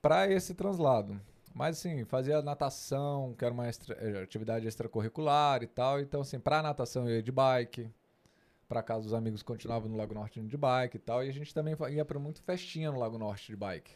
pra 0.00 0.26
esse 0.28 0.54
translado. 0.54 1.20
Mas 1.54 1.78
assim, 1.78 2.04
fazia 2.04 2.40
natação, 2.42 3.34
que 3.36 3.44
era 3.44 3.52
uma 3.52 3.66
extra- 3.68 3.96
eh, 4.00 4.22
atividade 4.22 4.66
extracurricular 4.66 5.62
e 5.62 5.66
tal. 5.66 6.00
Então, 6.00 6.22
assim, 6.22 6.38
pra 6.38 6.62
natação 6.62 7.08
eu 7.08 7.16
ia 7.16 7.22
de 7.22 7.32
bike. 7.32 7.90
Pra 8.68 8.82
casa 8.82 9.06
os 9.06 9.12
amigos 9.12 9.42
continuavam 9.42 9.88
no 9.88 9.96
Lago 9.96 10.14
Norte 10.14 10.40
de 10.40 10.56
bike 10.56 10.96
e 10.96 11.00
tal. 11.00 11.24
E 11.24 11.28
a 11.28 11.32
gente 11.32 11.52
também 11.52 11.76
ia 11.90 12.04
pra 12.04 12.18
muito 12.18 12.40
festinha 12.42 12.90
no 12.90 12.98
Lago 12.98 13.18
Norte 13.18 13.48
de 13.48 13.56
bike. 13.56 13.92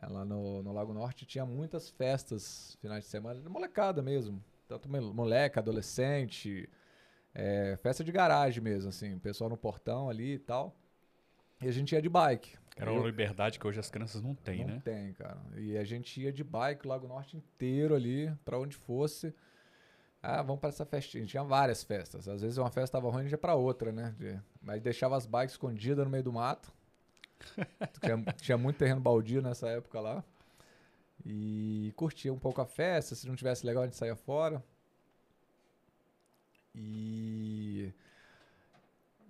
É, 0.00 0.06
lá 0.06 0.24
no, 0.24 0.62
no 0.62 0.72
Lago 0.72 0.94
Norte 0.94 1.26
tinha 1.26 1.44
muitas 1.44 1.90
festas 1.90 2.76
finais 2.80 3.04
de 3.04 3.10
semana, 3.10 3.40
de 3.40 3.48
molecada 3.48 4.00
mesmo. 4.00 4.42
Tanto 4.68 4.88
moleque, 4.88 5.58
adolescente, 5.58 6.68
é, 7.34 7.76
festa 7.82 8.04
de 8.04 8.12
garagem 8.12 8.62
mesmo, 8.62 8.90
assim, 8.90 9.18
pessoal 9.18 9.48
no 9.48 9.56
portão 9.56 10.10
ali 10.10 10.34
e 10.34 10.38
tal. 10.38 10.76
E 11.60 11.66
a 11.66 11.72
gente 11.72 11.92
ia 11.92 12.02
de 12.02 12.08
bike. 12.08 12.56
Era 12.76 12.92
uma 12.92 13.04
liberdade 13.06 13.58
que 13.58 13.66
hoje 13.66 13.80
as 13.80 13.90
crianças 13.90 14.22
não 14.22 14.34
têm, 14.34 14.60
não 14.64 14.74
né? 14.74 14.82
tem, 14.84 15.12
cara. 15.14 15.40
E 15.56 15.76
a 15.76 15.82
gente 15.82 16.20
ia 16.20 16.32
de 16.32 16.44
bike 16.44 16.86
o 16.86 16.88
Lago 16.88 17.08
Norte 17.08 17.36
inteiro 17.36 17.94
ali, 17.94 18.32
pra 18.44 18.56
onde 18.58 18.76
fosse. 18.76 19.34
Ah, 20.22 20.42
vamos 20.42 20.60
pra 20.60 20.68
essa 20.68 20.84
festinha. 20.84 21.24
Tinha 21.26 21.42
várias 21.42 21.82
festas. 21.82 22.28
Às 22.28 22.42
vezes 22.42 22.56
uma 22.58 22.70
festa 22.70 22.98
tava 22.98 23.10
ruim, 23.10 23.20
a 23.20 23.22
gente 23.24 23.32
ia 23.32 23.38
pra 23.38 23.54
outra, 23.54 23.90
né? 23.90 24.14
De- 24.16 24.38
Mas 24.60 24.80
deixava 24.80 25.16
as 25.16 25.26
bikes 25.26 25.52
escondidas 25.54 26.04
no 26.04 26.10
meio 26.10 26.22
do 26.22 26.32
mato. 26.32 26.72
tinha, 28.00 28.22
tinha 28.36 28.58
muito 28.58 28.76
terreno 28.76 29.00
baldio 29.00 29.40
nessa 29.42 29.68
época 29.68 30.00
lá. 30.00 30.22
E 31.24 31.92
curtia 31.96 32.32
um 32.32 32.38
pouco 32.38 32.60
a 32.60 32.66
festa. 32.66 33.14
Se 33.14 33.26
não 33.26 33.36
tivesse 33.36 33.66
legal, 33.66 33.82
a 33.82 33.86
gente 33.86 33.96
saía 33.96 34.16
fora. 34.16 34.62
E. 36.74 37.92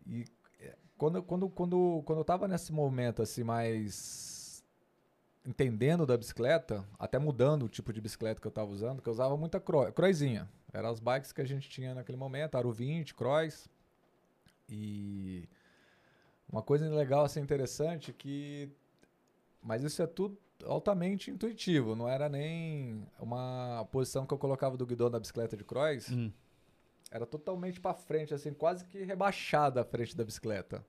E 0.07 0.25
é, 0.61 0.75
quando, 0.97 1.23
quando, 1.23 1.49
quando, 1.49 2.03
quando 2.05 2.19
eu 2.19 2.25
tava 2.25 2.49
nesse 2.49 2.73
momento 2.73 3.23
assim, 3.23 3.43
mais 3.43 4.65
entendendo 5.45 6.05
da 6.05 6.17
bicicleta, 6.17 6.85
até 6.99 7.19
mudando 7.19 7.65
o 7.65 7.69
tipo 7.69 7.93
de 7.93 8.01
bicicleta 8.01 8.41
que 8.41 8.47
eu 8.47 8.51
tava 8.51 8.71
usando, 8.71 9.01
que 9.01 9.09
eu 9.09 9.13
usava 9.13 9.37
muita 9.37 9.59
cro 9.59 9.91
croizinha. 9.93 10.49
Eram 10.73 10.91
as 10.91 11.01
bikes 11.01 11.33
que 11.33 11.41
a 11.41 11.47
gente 11.47 11.69
tinha 11.71 11.95
naquele 11.95 12.19
momento, 12.19 12.57
Aro 12.57 12.71
20, 12.71 13.15
Cross. 13.15 13.69
E 14.69 15.49
uma 16.51 16.63
coisa 16.63 16.89
legal, 16.95 17.25
assim, 17.25 17.41
interessante, 17.41 18.13
que 18.13 18.71
Mas 19.63 19.83
isso 19.83 20.03
é 20.03 20.07
tudo 20.07 20.39
altamente 20.65 21.31
intuitivo, 21.31 21.95
não 21.95 22.09
era 22.09 22.29
nem 22.29 23.07
uma 23.19 23.87
posição 23.91 24.27
que 24.27 24.35
eu 24.35 24.39
colocava 24.39 24.77
do 24.77 24.87
guidão 24.87 25.11
da 25.11 25.21
bicicleta 25.21 25.57
de 25.57 25.65
cross. 25.65 26.11
Hum. 26.11 26.33
Era 27.11 27.25
totalmente 27.25 27.81
para 27.81 27.95
frente, 27.95 28.35
assim, 28.35 28.53
quase 28.53 28.85
que 28.85 29.03
rebaixada 29.03 29.81
a 29.81 29.85
frente 29.85 30.17
da 30.17 30.25
bicicleta. 30.25 30.85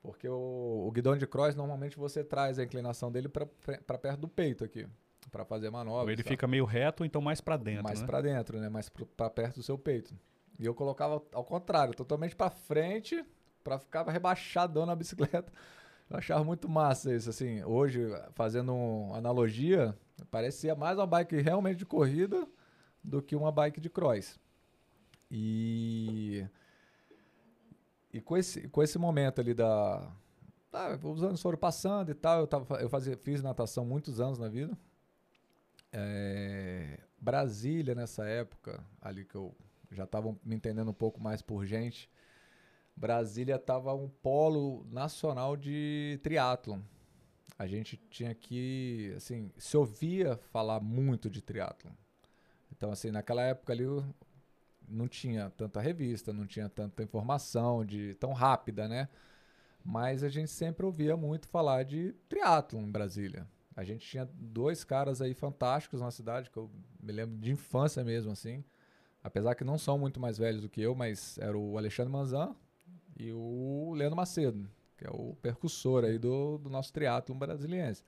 Porque 0.00 0.28
o, 0.28 0.84
o 0.86 0.92
guidão 0.92 1.16
de 1.16 1.26
cross, 1.26 1.56
normalmente 1.56 1.96
você 1.96 2.22
traz 2.22 2.58
a 2.58 2.64
inclinação 2.64 3.10
dele 3.10 3.28
para 3.28 3.46
perto 3.98 4.20
do 4.20 4.28
peito 4.28 4.62
aqui, 4.62 4.86
para 5.32 5.44
fazer 5.44 5.70
manobra. 5.70 6.12
Ele 6.12 6.22
fica 6.22 6.46
meio 6.46 6.64
reto, 6.64 7.04
então 7.04 7.22
mais 7.22 7.40
para 7.40 7.56
dentro, 7.56 7.84
Mais 7.84 8.00
né? 8.00 8.06
para 8.06 8.20
dentro, 8.20 8.60
né? 8.60 8.68
Mais 8.68 8.88
para 8.88 9.30
perto 9.30 9.56
do 9.56 9.62
seu 9.62 9.78
peito. 9.78 10.14
E 10.58 10.66
eu 10.66 10.74
colocava 10.74 11.22
ao 11.32 11.44
contrário, 11.44 11.94
totalmente 11.94 12.36
para 12.36 12.50
frente, 12.50 13.24
para 13.64 13.78
ficar 13.78 14.06
rebaixadão 14.06 14.86
na 14.86 14.94
bicicleta. 14.94 15.50
Eu 16.10 16.16
achava 16.18 16.44
muito 16.44 16.68
massa 16.68 17.14
isso, 17.14 17.30
assim. 17.30 17.62
Hoje, 17.64 18.00
fazendo 18.34 18.74
uma 18.74 19.16
analogia, 19.16 19.96
parecia 20.30 20.74
mais 20.74 20.98
uma 20.98 21.06
bike 21.06 21.36
realmente 21.40 21.78
de 21.78 21.86
corrida 21.86 22.46
do 23.02 23.22
que 23.22 23.34
uma 23.34 23.50
bike 23.50 23.80
de 23.80 23.90
cross. 23.90 24.38
E 25.30 26.46
e 28.14 28.20
com 28.20 28.36
esse, 28.36 28.68
com 28.68 28.80
esse 28.80 28.96
momento 28.96 29.40
ali 29.40 29.52
da. 29.52 30.08
Tá, 30.70 30.96
os 31.02 31.24
anos 31.24 31.42
foram 31.42 31.58
passando 31.58 32.12
e 32.12 32.14
tal. 32.14 32.42
Eu, 32.42 32.46
tava, 32.46 32.76
eu 32.76 32.88
fazia, 32.88 33.16
fiz 33.16 33.42
natação 33.42 33.84
muitos 33.84 34.20
anos 34.20 34.38
na 34.38 34.48
vida. 34.48 34.78
É, 35.92 37.00
Brasília, 37.20 37.92
nessa 37.92 38.24
época, 38.24 38.84
ali 39.02 39.24
que 39.24 39.34
eu 39.34 39.52
já 39.90 40.04
estava 40.04 40.32
me 40.44 40.54
entendendo 40.54 40.92
um 40.92 40.94
pouco 40.94 41.20
mais 41.20 41.42
por 41.42 41.66
gente. 41.66 42.08
Brasília 42.96 43.56
estava 43.56 43.94
um 43.94 44.08
polo 44.08 44.86
nacional 44.90 45.56
de 45.56 46.18
triatlon. 46.22 46.80
A 47.58 47.66
gente 47.66 47.96
tinha 48.10 48.34
que, 48.34 49.12
assim, 49.16 49.50
se 49.56 49.76
ouvia 49.76 50.36
falar 50.52 50.80
muito 50.80 51.28
de 51.28 51.40
triatlon. 51.42 51.92
Então, 52.72 52.90
assim, 52.90 53.10
naquela 53.10 53.42
época 53.42 53.72
ali, 53.72 53.84
não 54.88 55.08
tinha 55.08 55.50
tanta 55.50 55.80
revista, 55.80 56.32
não 56.32 56.46
tinha 56.46 56.68
tanta 56.68 57.02
informação 57.02 57.84
de 57.84 58.14
tão 58.14 58.32
rápida, 58.32 58.88
né? 58.88 59.08
Mas 59.84 60.22
a 60.24 60.28
gente 60.28 60.50
sempre 60.50 60.84
ouvia 60.84 61.16
muito 61.16 61.48
falar 61.48 61.84
de 61.84 62.12
triatlo 62.28 62.80
em 62.80 62.90
Brasília. 62.90 63.46
A 63.76 63.84
gente 63.84 64.06
tinha 64.06 64.28
dois 64.32 64.84
caras 64.84 65.20
aí 65.20 65.34
fantásticos 65.34 66.00
na 66.00 66.10
cidade, 66.10 66.50
que 66.50 66.56
eu 66.56 66.70
me 67.00 67.12
lembro 67.12 67.36
de 67.38 67.52
infância 67.52 68.02
mesmo, 68.04 68.32
assim. 68.32 68.64
Apesar 69.22 69.54
que 69.54 69.64
não 69.64 69.78
são 69.78 69.98
muito 69.98 70.20
mais 70.20 70.38
velhos 70.38 70.62
do 70.62 70.68
que 70.68 70.80
eu, 70.80 70.94
mas 70.94 71.38
era 71.38 71.56
o 71.56 71.76
Alexandre 71.76 72.12
Manzan 72.12 72.54
e 73.16 73.32
o 73.32 73.92
Leandro 73.94 74.16
Macedo, 74.16 74.68
que 74.96 75.06
é 75.06 75.10
o 75.10 75.34
percussor 75.40 76.04
aí 76.04 76.18
do, 76.18 76.58
do 76.58 76.70
nosso 76.70 76.92
triatlo 76.92 77.34
brasiliense. 77.34 78.02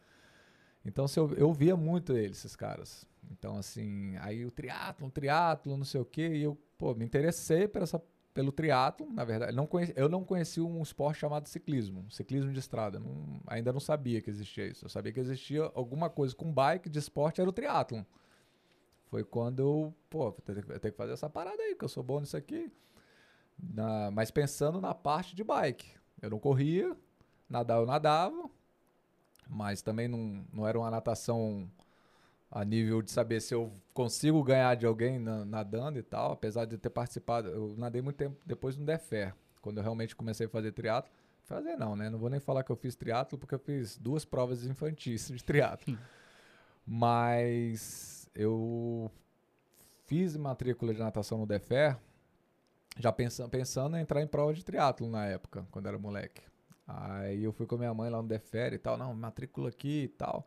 Então, 0.85 1.07
eu, 1.17 1.35
eu 1.35 1.53
via 1.53 1.77
muito 1.77 2.17
eles, 2.17 2.39
esses 2.39 2.55
caras. 2.55 3.05
Então, 3.31 3.57
assim, 3.57 4.17
aí 4.19 4.45
o 4.45 4.51
triatlo, 4.51 5.11
triatlo, 5.11 5.77
não 5.77 5.85
sei 5.85 6.01
o 6.01 6.05
quê, 6.05 6.29
e 6.29 6.43
eu, 6.43 6.57
pô, 6.79 6.95
me 6.95 7.05
interessei 7.05 7.67
por 7.67 7.83
essa, 7.83 8.01
pelo 8.33 8.53
triatlo, 8.53 9.11
na 9.13 9.25
verdade. 9.25 9.55
Não 9.55 9.67
conheci, 9.67 9.93
eu 9.97 10.09
não 10.09 10.23
conhecia 10.23 10.65
um 10.65 10.83
esporte 10.83 11.19
chamado 11.19 11.49
ciclismo, 11.49 12.05
ciclismo 12.11 12.53
de 12.53 12.59
estrada. 12.59 13.01
Não, 13.01 13.41
ainda 13.47 13.73
não 13.73 13.81
sabia 13.81 14.21
que 14.21 14.31
existia 14.31 14.67
isso. 14.67 14.85
Eu 14.85 14.89
sabia 14.89 15.13
que 15.13 15.19
existia 15.21 15.71
alguma 15.75 16.09
coisa 16.09 16.35
com 16.37 16.53
bike 16.53 16.89
de 16.89 16.99
esporte, 16.99 17.41
era 17.41 17.51
o 17.51 17.53
triatlon. 17.53 18.05
Foi 19.07 19.25
quando 19.25 19.61
eu, 19.61 19.95
pô, 20.11 20.29
eu 20.29 20.81
tenho 20.81 20.93
que 20.93 20.99
fazer 20.99 21.13
essa 21.13 21.31
parada 21.31 21.61
aí, 21.63 21.75
que 21.75 21.85
eu 21.85 21.89
sou 21.89 22.03
bom 22.03 22.21
nisso 22.21 22.37
aqui. 22.37 22.71
Na, 23.59 24.11
mas 24.11 24.31
pensando 24.31 24.81
na 24.81 24.95
parte 24.95 25.35
de 25.35 25.43
bike. 25.43 25.95
Eu 26.21 26.31
não 26.31 26.39
corria, 26.39 26.97
nadar 27.49 27.79
eu 27.79 27.87
nadava, 27.87 28.51
mas 29.49 29.83
também 29.83 30.09
não, 30.09 30.45
não 30.53 30.67
era 30.67 30.79
uma 30.79 30.91
natação 30.91 31.71
a 32.51 32.65
nível 32.65 33.03
de 33.03 33.11
saber 33.11 33.41
se 33.41 33.55
eu 33.55 33.73
consigo 33.93 34.43
ganhar 34.43 34.75
de 34.77 34.87
alguém 34.87 35.19
nadando 35.19 35.99
e 35.99 36.03
tal, 36.03 36.33
apesar 36.33 36.65
de 36.65 36.79
ter 36.79 36.91
participado. 36.91 37.49
Eu 37.49 37.75
nadei 37.77 38.01
muito 38.01 38.17
tempo 38.17 38.37
depois 38.45 38.77
no 38.77 38.85
Defer, 38.85 39.35
quando 39.61 39.79
eu 39.79 39.83
realmente 39.83 40.15
comecei 40.15 40.47
a 40.47 40.49
fazer 40.49 40.73
triatlo. 40.73 41.11
Fazer 41.45 41.77
não, 41.77 41.95
né? 41.95 42.11
Não 42.11 42.19
vou 42.19 42.29
nem 42.29 42.41
falar 42.41 42.65
que 42.65 42.73
eu 42.73 42.77
fiz 42.77 42.97
triatlo, 42.97 43.39
porque 43.39 43.55
eu 43.55 43.59
fiz 43.59 43.97
duas 43.97 44.25
provas 44.25 44.65
infantis 44.65 45.29
de 45.29 45.45
triatlo. 45.45 45.97
Mas 46.85 48.29
eu 48.35 49.11
fiz 50.07 50.37
matrícula 50.37 50.93
de 50.93 51.01
natação 51.01 51.39
no 51.39 51.47
Defer, 51.47 51.97
já 52.99 53.13
pensando, 53.13 53.51
pensando 53.51 53.97
em 53.97 54.01
entrar 54.01 54.23
em 54.23 54.27
prova 54.27 54.53
de 54.55 54.65
triatlo 54.65 55.09
na 55.09 55.27
época, 55.27 55.67
quando 55.71 55.87
era 55.87 55.99
moleque. 55.99 56.43
Aí 56.87 57.43
eu 57.43 57.53
fui 57.53 57.67
com 57.67 57.75
a 57.75 57.79
minha 57.79 57.95
mãe 57.95 58.09
lá 58.11 58.23
no 58.23 58.29
Defer 58.29 58.73
e 58.73 58.79
tal, 58.79 58.97
não, 58.97 59.13
matrícula 59.15 59.69
aqui 59.69 60.05
e 60.05 60.09
tal. 60.09 60.47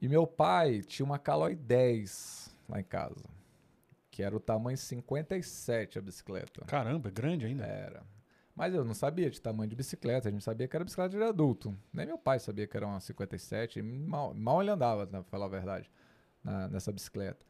E 0.00 0.08
meu 0.08 0.26
pai 0.26 0.82
tinha 0.82 1.04
uma 1.04 1.18
Caloi 1.18 1.54
10 1.54 2.54
lá 2.68 2.80
em 2.80 2.84
casa, 2.84 3.24
que 4.10 4.22
era 4.22 4.36
o 4.36 4.40
tamanho 4.40 4.76
57 4.76 5.98
a 5.98 6.02
bicicleta. 6.02 6.64
Caramba, 6.66 7.10
grande 7.10 7.46
ainda. 7.46 7.64
Era. 7.64 8.02
Mas 8.54 8.74
eu 8.74 8.84
não 8.84 8.94
sabia 8.94 9.30
de 9.30 9.40
tamanho 9.40 9.68
de 9.68 9.76
bicicleta, 9.76 10.28
a 10.28 10.32
gente 10.32 10.44
sabia 10.44 10.68
que 10.68 10.76
era 10.76 10.84
bicicleta 10.84 11.16
de 11.16 11.22
adulto. 11.22 11.76
Nem 11.92 12.06
meu 12.06 12.18
pai 12.18 12.38
sabia 12.38 12.66
que 12.66 12.76
era 12.76 12.86
uma 12.86 13.00
57, 13.00 13.82
mal, 13.82 14.32
mal 14.34 14.62
ele 14.62 14.70
andava, 14.70 15.06
pra 15.06 15.22
falar 15.24 15.46
a 15.46 15.48
verdade, 15.50 15.90
na, 16.42 16.68
nessa 16.68 16.92
bicicleta. 16.92 17.44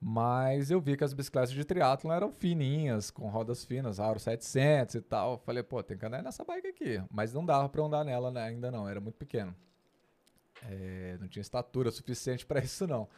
Mas 0.00 0.70
eu 0.70 0.80
vi 0.80 0.96
que 0.96 1.02
as 1.02 1.12
bicicletas 1.12 1.50
de 1.50 1.64
triatlon 1.64 2.12
eram 2.12 2.30
fininhas, 2.30 3.10
com 3.10 3.28
rodas 3.28 3.64
finas, 3.64 3.98
aro 3.98 4.20
700 4.20 4.94
e 4.94 5.00
tal. 5.00 5.38
Falei, 5.38 5.62
pô, 5.62 5.82
tem 5.82 5.98
que 5.98 6.06
andar 6.06 6.22
nessa 6.22 6.44
bike 6.44 6.68
aqui. 6.68 7.02
Mas 7.10 7.32
não 7.32 7.44
dava 7.44 7.68
para 7.68 7.82
andar 7.82 8.04
nela 8.04 8.30
né? 8.30 8.42
ainda 8.42 8.70
não, 8.70 8.88
era 8.88 9.00
muito 9.00 9.16
pequeno. 9.16 9.54
É, 10.62 11.16
não 11.20 11.26
tinha 11.26 11.40
estatura 11.40 11.90
suficiente 11.90 12.46
para 12.46 12.60
isso, 12.62 12.86
não. 12.86 13.08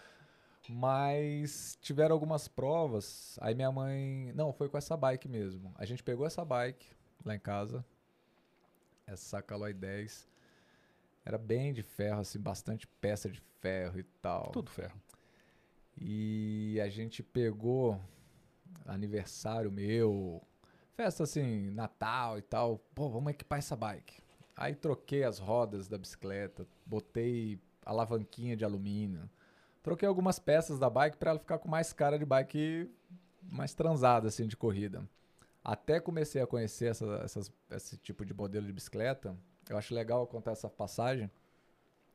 Mas 0.68 1.76
tiveram 1.82 2.14
algumas 2.14 2.48
provas. 2.48 3.38
Aí 3.42 3.54
minha 3.54 3.72
mãe. 3.72 4.32
Não, 4.34 4.52
foi 4.52 4.68
com 4.68 4.78
essa 4.78 4.96
bike 4.96 5.28
mesmo. 5.28 5.74
A 5.76 5.84
gente 5.84 6.02
pegou 6.02 6.26
essa 6.26 6.44
bike 6.44 6.86
lá 7.24 7.34
em 7.34 7.38
casa. 7.38 7.84
Essa 9.06 9.42
Caloi 9.42 9.74
10. 9.74 10.28
Era 11.24 11.36
bem 11.36 11.72
de 11.72 11.82
ferro, 11.82 12.20
assim, 12.20 12.38
bastante 12.38 12.86
peça 12.86 13.28
de 13.28 13.42
ferro 13.60 13.98
e 13.98 14.02
tal. 14.22 14.50
Tudo 14.50 14.70
ferro. 14.70 14.98
E 16.00 16.80
a 16.80 16.88
gente 16.88 17.22
pegou 17.22 18.00
aniversário 18.86 19.70
meu, 19.70 20.42
festa 20.94 21.24
assim, 21.24 21.70
Natal 21.70 22.38
e 22.38 22.42
tal. 22.42 22.78
Pô, 22.94 23.08
vamos 23.08 23.30
equipar 23.32 23.58
essa 23.58 23.76
bike. 23.76 24.22
Aí 24.56 24.74
troquei 24.74 25.24
as 25.24 25.38
rodas 25.38 25.88
da 25.88 25.98
bicicleta, 25.98 26.66
botei 26.84 27.58
alavanquinha 27.84 28.56
de 28.56 28.64
alumínio. 28.64 29.28
Troquei 29.82 30.06
algumas 30.06 30.38
peças 30.38 30.78
da 30.78 30.90
bike 30.90 31.16
para 31.16 31.30
ela 31.30 31.38
ficar 31.38 31.58
com 31.58 31.68
mais 31.68 31.92
cara 31.92 32.18
de 32.18 32.24
bike 32.24 32.90
mais 33.42 33.74
transada 33.74 34.28
assim 34.28 34.46
de 34.46 34.56
corrida. 34.56 35.08
Até 35.62 36.00
comecei 36.00 36.40
a 36.40 36.46
conhecer 36.46 36.86
essa, 36.86 37.20
essas, 37.22 37.52
esse 37.70 37.96
tipo 37.98 38.24
de 38.24 38.32
modelo 38.32 38.66
de 38.66 38.72
bicicleta. 38.72 39.36
Eu 39.68 39.76
acho 39.76 39.94
legal 39.94 40.26
contar 40.26 40.52
essa 40.52 40.68
passagem. 40.68 41.30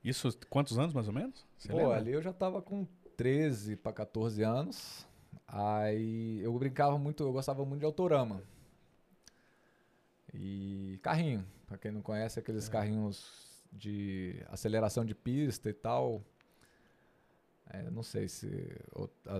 Isso, 0.03 0.37
quantos 0.49 0.77
anos 0.77 0.93
mais 0.93 1.07
ou 1.07 1.13
menos? 1.13 1.45
Você 1.57 1.69
Pô, 1.69 1.77
lembra? 1.77 1.97
ali 1.97 2.11
eu 2.11 2.21
já 2.21 2.33
tava 2.33 2.61
com 2.61 2.87
13 3.15 3.75
para 3.75 3.93
14 3.93 4.43
anos. 4.43 5.07
Aí 5.47 6.39
eu 6.41 6.53
brincava 6.57 6.97
muito, 6.97 7.23
eu 7.23 7.31
gostava 7.31 7.65
muito 7.65 7.79
de 7.79 7.85
autorama. 7.85 8.41
E 10.33 10.99
carrinho, 11.01 11.45
para 11.67 11.77
quem 11.77 11.91
não 11.91 12.01
conhece, 12.01 12.39
aqueles 12.39 12.67
é. 12.67 12.71
carrinhos 12.71 13.45
de 13.71 14.43
aceleração 14.49 15.05
de 15.05 15.15
pista 15.15 15.69
e 15.69 15.73
tal. 15.73 16.23
É, 17.67 17.89
não 17.89 18.03
sei 18.03 18.27
se 18.27 18.47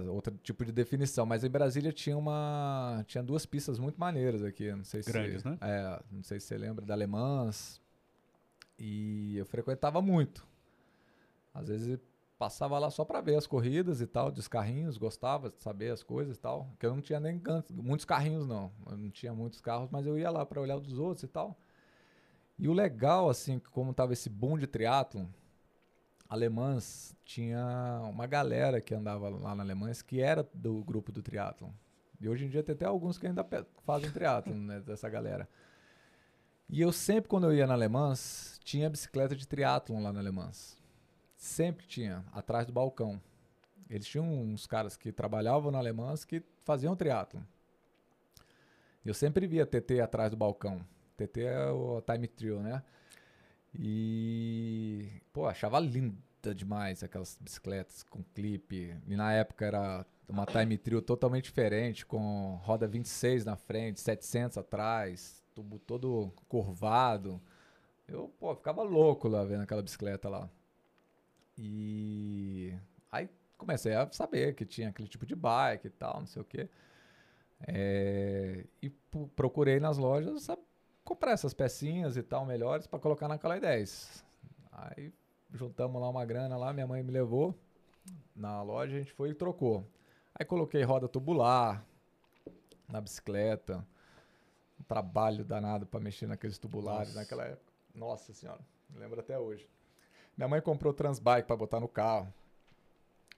outro 0.09 0.35
tipo 0.41 0.65
de 0.65 0.71
definição, 0.71 1.25
mas 1.25 1.43
em 1.43 1.49
Brasília 1.49 1.91
tinha 1.93 2.17
uma 2.17 3.03
tinha 3.05 3.23
duas 3.23 3.45
pistas 3.45 3.77
muito 3.77 3.99
maneiras 3.99 4.43
aqui, 4.43 4.71
não 4.71 4.83
sei 4.83 5.03
grandes, 5.03 5.43
se, 5.43 5.47
né? 5.47 5.57
É, 5.61 6.03
não 6.11 6.23
sei 6.23 6.39
se 6.39 6.47
você 6.47 6.57
lembra 6.57 6.85
da 6.85 6.93
Alemãs. 6.93 7.79
E 8.77 9.37
eu 9.37 9.45
frequentava 9.45 10.01
muito. 10.01 10.45
Às 11.53 11.69
vezes 11.69 11.99
passava 12.45 12.77
lá 12.77 12.91
só 12.91 13.03
para 13.03 13.21
ver 13.21 13.35
as 13.35 13.47
corridas 13.47 14.01
e 14.01 14.05
tal, 14.05 14.31
dos 14.31 14.47
carrinhos, 14.47 14.99
gostava 14.99 15.49
de 15.49 15.59
saber 15.59 15.91
as 15.91 16.03
coisas 16.03 16.37
e 16.37 16.39
tal. 16.39 16.69
Que 16.79 16.85
eu 16.85 16.93
não 16.93 17.01
tinha 17.01 17.19
nem 17.19 17.41
muitos 17.71 18.05
carrinhos, 18.05 18.45
não. 18.45 18.71
Eu 18.85 18.95
não 18.95 19.09
tinha 19.09 19.33
muitos 19.33 19.59
carros, 19.59 19.89
mas 19.91 20.05
eu 20.05 20.15
ia 20.15 20.29
lá 20.29 20.45
para 20.45 20.61
olhar 20.61 20.79
dos 20.79 20.99
outros 20.99 21.23
e 21.23 21.27
tal. 21.27 21.57
E 22.59 22.67
o 22.69 22.73
legal, 22.73 23.31
assim, 23.31 23.57
como 23.71 23.95
tava 23.95 24.13
esse 24.13 24.29
boom 24.29 24.59
de 24.59 24.67
triatlon, 24.67 25.25
alemãs, 26.29 27.15
tinha 27.25 27.99
uma 28.07 28.27
galera 28.27 28.79
que 28.79 28.93
andava 28.93 29.27
lá 29.27 29.55
na 29.55 29.63
Alemanha 29.63 29.95
que 30.05 30.21
era 30.21 30.47
do 30.53 30.83
grupo 30.83 31.11
do 31.11 31.23
triatlon. 31.23 31.71
E 32.21 32.29
hoje 32.29 32.45
em 32.45 32.49
dia 32.49 32.61
tem 32.61 32.75
até 32.75 32.85
alguns 32.85 33.17
que 33.17 33.25
ainda 33.25 33.43
fazem 33.83 34.11
triatlon, 34.11 34.53
né, 34.53 34.79
dessa 34.81 35.09
galera. 35.09 35.49
E 36.69 36.79
eu 36.79 36.91
sempre, 36.91 37.27
quando 37.27 37.47
eu 37.47 37.55
ia 37.55 37.65
na 37.65 37.73
Alemãs, 37.73 38.59
tinha 38.63 38.87
bicicleta 38.87 39.35
de 39.35 39.47
triatlon 39.47 40.03
lá 40.03 40.13
na 40.13 40.19
Alemãs. 40.19 40.84
Sempre 41.35 41.85
tinha, 41.85 42.25
atrás 42.31 42.65
do 42.65 42.73
balcão. 42.73 43.21
Eles 43.89 44.07
tinham 44.07 44.27
uns 44.27 44.65
caras 44.65 44.97
que 44.97 45.11
trabalhavam 45.11 45.71
na 45.71 45.77
Alemãs 45.77 46.25
que 46.25 46.43
faziam 46.63 46.95
triatlon. 46.95 47.41
Eu 49.05 49.13
sempre 49.13 49.45
via 49.45 49.65
TT 49.65 50.01
atrás 50.01 50.31
do 50.31 50.37
balcão. 50.37 50.83
TT 51.15 51.41
é 51.41 51.69
o 51.69 52.01
time 52.01 52.27
trio, 52.27 52.59
né? 52.59 52.83
E, 53.77 55.21
pô, 55.31 55.45
achava 55.45 55.79
linda 55.79 56.55
demais 56.55 57.03
aquelas 57.03 57.37
bicicletas 57.39 58.03
com 58.03 58.23
clipe. 58.33 58.95
E 59.07 59.15
na 59.15 59.33
época 59.33 59.65
era 59.65 60.05
uma 60.27 60.45
time 60.45 60.77
trio 60.77 61.01
totalmente 61.01 61.45
diferente, 61.45 62.05
com 62.05 62.59
roda 62.63 62.87
26 62.87 63.45
na 63.45 63.55
frente, 63.55 64.01
700 64.01 64.57
atrás, 64.57 65.43
tubo 65.53 65.77
todo 65.77 66.33
curvado. 66.47 67.39
Eu, 68.07 68.29
pô, 68.39 68.55
ficava 68.55 68.81
louco 68.83 69.27
lá 69.27 69.43
vendo 69.43 69.61
aquela 69.61 69.81
bicicleta 69.81 70.29
lá. 70.29 70.49
E 71.57 72.73
aí 73.11 73.29
comecei 73.57 73.93
a 73.93 74.09
saber 74.11 74.55
que 74.55 74.65
tinha 74.65 74.89
aquele 74.89 75.07
tipo 75.07 75.25
de 75.25 75.35
bike 75.35 75.87
e 75.87 75.89
tal, 75.89 76.19
não 76.19 76.27
sei 76.27 76.41
o 76.41 76.45
quê. 76.45 76.69
É, 77.67 78.65
e 78.81 78.89
procurei 79.35 79.79
nas 79.79 79.97
lojas 79.97 80.43
sabe, 80.43 80.61
comprar 81.03 81.31
essas 81.31 81.53
pecinhas 81.53 82.17
e 82.17 82.23
tal 82.23 82.45
melhores 82.45 82.85
para 82.85 82.99
colocar 82.99 83.27
na 83.27 83.37
Caloi 83.37 83.59
10. 83.59 84.25
Aí 84.71 85.13
juntamos 85.53 86.01
lá 86.01 86.09
uma 86.09 86.25
grana 86.25 86.57
lá, 86.57 86.73
minha 86.73 86.87
mãe 86.87 87.01
me 87.01 87.11
levou 87.11 87.57
na 88.35 88.61
loja, 88.61 88.95
a 88.95 88.99
gente 88.99 89.13
foi 89.13 89.29
e 89.29 89.33
trocou. 89.33 89.87
Aí 90.33 90.45
coloquei 90.45 90.83
roda 90.83 91.07
tubular 91.07 91.85
na 92.89 92.99
bicicleta. 92.99 93.85
Um 94.77 94.83
trabalho 94.83 95.45
danado 95.45 95.85
para 95.85 96.01
mexer 96.01 96.27
naqueles 96.27 96.57
tubulares 96.57 97.09
Nossa. 97.09 97.19
naquela 97.21 97.45
época. 97.45 97.71
Nossa 97.93 98.33
senhora, 98.33 98.59
lembro 98.93 99.21
até 99.21 99.39
hoje. 99.39 99.69
Minha 100.37 100.47
mãe 100.47 100.61
comprou 100.61 100.93
transbike 100.93 101.47
para 101.47 101.55
botar 101.55 101.79
no 101.79 101.87
carro. 101.87 102.33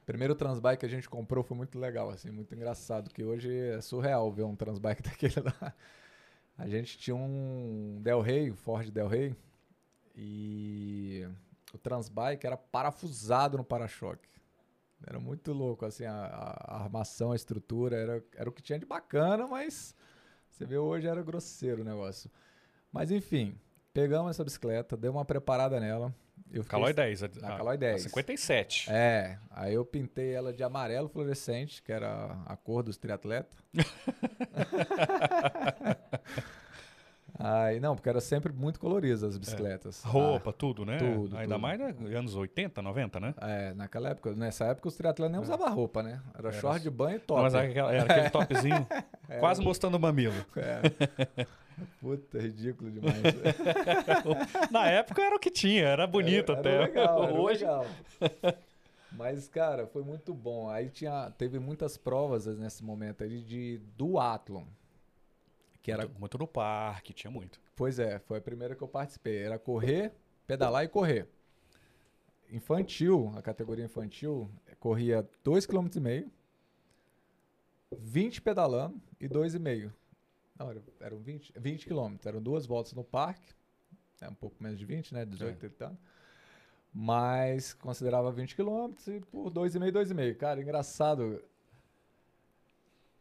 Primeiro 0.05 0.35
transbike 0.35 0.79
que 0.79 0.85
a 0.85 0.89
gente 0.89 1.09
comprou 1.09 1.43
foi 1.43 1.55
muito 1.55 1.77
legal, 1.77 2.09
assim, 2.09 2.31
muito 2.31 2.55
engraçado, 2.55 3.09
que 3.09 3.23
hoje 3.23 3.53
é 3.53 3.81
surreal 3.81 4.31
ver 4.31 4.43
um 4.43 4.55
transbike 4.55 5.01
daquele 5.03 5.41
lá. 5.41 5.73
A 6.57 6.67
gente 6.67 6.97
tinha 6.97 7.15
um 7.15 7.99
Del 8.01 8.21
Rey, 8.21 8.51
Ford 8.51 8.89
Del 8.89 9.07
Rey, 9.07 9.35
e 10.15 11.27
o 11.73 11.77
transbike 11.77 12.47
era 12.47 12.57
parafusado 12.57 13.57
no 13.57 13.63
para-choque. 13.63 14.27
Era 15.05 15.19
muito 15.19 15.53
louco, 15.53 15.85
assim, 15.85 16.05
a, 16.05 16.25
a, 16.25 16.81
armação, 16.81 17.31
a 17.31 17.35
estrutura, 17.35 17.95
era, 17.97 18.23
era 18.35 18.49
o 18.49 18.51
que 18.51 18.63
tinha 18.63 18.79
de 18.79 18.85
bacana, 18.85 19.45
mas 19.45 19.93
você 20.49 20.65
vê 20.65 20.77
hoje 20.77 21.05
era 21.05 21.21
grosseiro 21.21 21.83
o 21.83 21.85
negócio. 21.85 22.31
Mas 22.91 23.11
enfim, 23.11 23.55
pegamos 23.93 24.31
essa 24.31 24.43
bicicleta, 24.43 24.97
deu 24.97 25.11
uma 25.11 25.25
preparada 25.25 25.79
nela. 25.79 26.15
Eu 26.51 26.63
Calói 26.63 26.93
10. 26.93 27.23
A, 27.23 27.29
Calói 27.29 27.77
10. 27.77 27.95
A 27.95 27.99
57. 28.05 28.89
É, 28.89 29.37
aí 29.51 29.73
eu 29.73 29.85
pintei 29.85 30.33
ela 30.33 30.53
de 30.53 30.63
amarelo 30.63 31.09
fluorescente, 31.09 31.83
que 31.83 31.91
era 31.91 32.41
a 32.45 32.55
cor 32.55 32.83
dos 32.83 32.97
triatletas. 32.97 33.57
Aí, 37.39 37.79
não, 37.79 37.95
porque 37.95 38.09
era 38.09 38.19
sempre 38.19 38.51
muito 38.51 38.79
coloridas 38.79 39.23
as 39.23 39.37
bicicletas. 39.37 40.03
É. 40.03 40.07
Roupa, 40.07 40.49
ah, 40.49 40.53
tudo, 40.53 40.85
né? 40.85 40.97
Tudo. 40.97 41.37
Ainda 41.37 41.55
tudo. 41.55 41.61
mais 41.61 41.79
nos 41.79 42.13
anos 42.13 42.35
80, 42.35 42.81
90, 42.81 43.19
né? 43.19 43.35
É, 43.39 43.73
naquela 43.75 44.09
época, 44.09 44.33
nessa 44.33 44.65
época 44.65 44.87
os 44.87 44.95
triatletas 44.95 45.31
nem 45.31 45.39
é. 45.39 45.43
usavam 45.43 45.73
roupa, 45.73 46.01
né? 46.01 46.19
Era, 46.33 46.49
era 46.49 46.59
short 46.59 46.81
de 46.81 46.89
banho 46.89 47.17
e 47.17 47.19
top. 47.19 47.37
Não, 47.37 47.43
mas 47.43 47.53
era, 47.53 47.93
era 47.93 48.03
aquele 48.03 48.29
topzinho, 48.31 48.87
é. 49.29 49.39
quase 49.39 49.61
mostrando 49.61 49.95
o 49.95 49.99
mamilo. 49.99 50.33
É. 50.55 51.45
Puta, 52.01 52.39
ridículo 52.39 52.89
demais. 52.89 53.21
Na 54.71 54.87
época 54.87 55.21
era 55.21 55.35
o 55.35 55.39
que 55.39 55.51
tinha, 55.51 55.83
era 55.83 56.07
bonito 56.07 56.51
era, 56.51 56.59
até. 56.59 56.73
Era 56.73 56.85
legal, 56.85 57.23
era 57.23 57.33
Hoje... 57.33 57.59
legal. 57.59 57.85
Mas, 59.11 59.47
cara, 59.47 59.85
foi 59.85 60.03
muito 60.03 60.33
bom. 60.33 60.69
Aí 60.69 60.89
tinha, 60.89 61.31
teve 61.37 61.59
muitas 61.59 61.95
provas 61.95 62.47
nesse 62.47 62.83
momento 62.83 63.23
ali 63.23 63.41
de 63.41 63.79
duatlon. 63.95 64.63
Que 65.87 65.91
era 65.93 66.03
muito, 66.03 66.19
muito 66.19 66.37
no 66.37 66.45
parque, 66.45 67.13
tinha 67.13 67.31
muito. 67.31 67.61
Pois 67.73 67.97
é, 67.97 68.19
foi 68.19 68.39
a 68.39 68.41
primeira 68.41 68.75
que 68.75 68.81
eu 68.81 68.89
participei. 68.89 69.37
Era 69.37 69.57
correr, 69.57 70.11
pedalar 70.45 70.83
e 70.83 70.89
correr. 70.89 71.29
Infantil, 72.51 73.31
a 73.37 73.41
categoria 73.41 73.85
infantil, 73.85 74.51
corria 74.81 75.23
2,5 75.45 75.93
km, 75.93 76.29
20 77.89 78.41
pedalando 78.41 79.01
e 79.17 79.29
2,5. 79.29 79.89
Não, 80.59 80.83
eram 80.99 81.19
20, 81.19 81.53
20 81.57 81.85
km. 81.87 82.17
Eram 82.25 82.41
duas 82.41 82.65
voltas 82.65 82.91
no 82.91 83.05
parque. 83.05 83.53
É 84.19 84.27
um 84.27 84.35
pouco 84.35 84.61
menos 84.61 84.77
de 84.77 84.83
20, 84.83 85.13
né? 85.13 85.23
18 85.23 85.63
é. 85.63 85.67
e 85.67 85.69
tal. 85.69 85.97
Mas 86.93 87.73
considerava 87.73 88.29
20 88.29 88.57
km 88.57 88.91
e 89.07 89.21
por 89.21 89.49
2,5, 89.49 89.89
2,5. 89.89 90.35
Cara, 90.35 90.61
engraçado. 90.61 91.41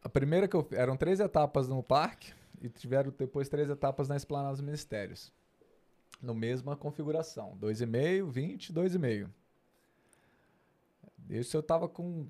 A 0.03 0.09
primeira 0.09 0.49
que 0.49 0.57
eu. 0.57 0.67
Eram 0.73 0.97
três 0.97 1.21
etapas 1.21 1.69
no 1.69 1.81
parque 1.81 2.35
e 2.61 2.69
tiveram 2.69 3.13
depois 3.17 3.49
três 3.49 3.69
etapas 3.69 4.09
na 4.09 4.17
Esplanada 4.17 4.53
dos 4.53 4.61
Ministérios. 4.61 5.33
No 6.21 6.35
mesma 6.35 6.77
configuração. 6.77 7.57
2,5, 7.61 8.31
20, 8.31 8.73
2,5. 8.73 9.29
Isso 11.29 11.57
eu 11.57 11.61
estava 11.61 11.89
com 11.89 12.27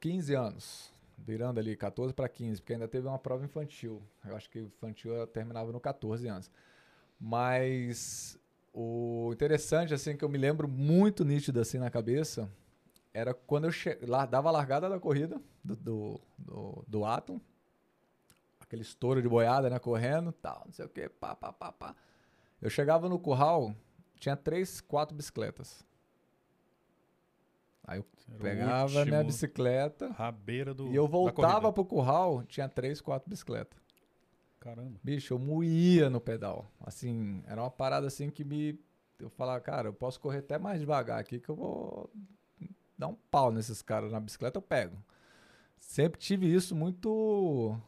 15 0.00 0.34
anos, 0.34 0.92
virando 1.16 1.58
ali 1.58 1.76
14 1.76 2.14
para 2.14 2.28
15, 2.28 2.60
porque 2.60 2.72
ainda 2.72 2.88
teve 2.88 3.06
uma 3.06 3.18
prova 3.18 3.44
infantil. 3.44 4.02
Eu 4.24 4.36
acho 4.36 4.48
que 4.48 4.60
infantil 4.60 5.26
terminava 5.26 5.72
no 5.72 5.80
14 5.80 6.28
anos. 6.28 6.50
Mas 7.20 8.38
o 8.72 9.30
interessante, 9.32 9.92
assim, 9.92 10.16
que 10.16 10.24
eu 10.24 10.28
me 10.28 10.38
lembro 10.38 10.68
muito 10.68 11.24
nítido 11.24 11.60
assim 11.60 11.78
na 11.78 11.90
cabeça, 11.90 12.48
era 13.12 13.34
quando 13.34 13.64
eu 13.64 13.72
che... 13.72 13.98
dava 14.30 14.48
a 14.48 14.52
largada 14.52 14.88
da 14.88 15.00
corrida 15.00 15.40
do, 15.64 15.74
do, 15.74 16.20
do, 16.38 16.84
do 16.86 17.04
Atom, 17.04 17.40
aquele 18.68 18.82
estouro 18.82 19.20
de 19.22 19.28
boiada, 19.28 19.68
né? 19.70 19.78
Correndo, 19.78 20.30
tal, 20.30 20.62
não 20.66 20.72
sei 20.72 20.84
o 20.84 20.88
que, 20.88 21.08
pá, 21.08 21.34
pá, 21.34 21.52
pá, 21.52 21.72
pá. 21.72 21.96
Eu 22.60 22.68
chegava 22.68 23.08
no 23.08 23.18
curral, 23.18 23.74
tinha 24.16 24.36
três, 24.36 24.80
quatro 24.80 25.16
bicicletas. 25.16 25.84
Aí 27.86 27.98
eu 27.98 28.06
Era 28.28 28.38
pegava 28.38 29.04
minha 29.06 29.24
bicicleta 29.24 30.10
rabeira 30.10 30.74
do, 30.74 30.88
e 30.88 30.94
eu 30.94 31.08
voltava 31.08 31.72
pro 31.72 31.84
curral, 31.84 32.42
tinha 32.44 32.68
três, 32.68 33.00
quatro 33.00 33.30
bicicletas. 33.30 33.80
Caramba. 34.60 35.00
Bicho, 35.02 35.32
eu 35.32 35.38
moía 35.38 36.10
no 36.10 36.20
pedal. 36.20 36.70
Assim, 36.80 37.42
era 37.46 37.62
uma 37.62 37.70
parada 37.70 38.06
assim 38.06 38.28
que 38.28 38.44
me. 38.44 38.78
Eu 39.18 39.30
falava, 39.30 39.60
cara, 39.60 39.88
eu 39.88 39.94
posso 39.94 40.20
correr 40.20 40.38
até 40.38 40.58
mais 40.58 40.80
devagar 40.80 41.18
aqui 41.18 41.40
que 41.40 41.48
eu 41.48 41.56
vou 41.56 42.10
dar 42.96 43.06
um 43.06 43.14
pau 43.30 43.50
nesses 43.50 43.80
caras 43.80 44.12
na 44.12 44.20
bicicleta, 44.20 44.58
eu 44.58 44.62
pego. 44.62 45.02
Sempre 45.78 46.20
tive 46.20 46.52
isso 46.52 46.74
muito 46.74 47.80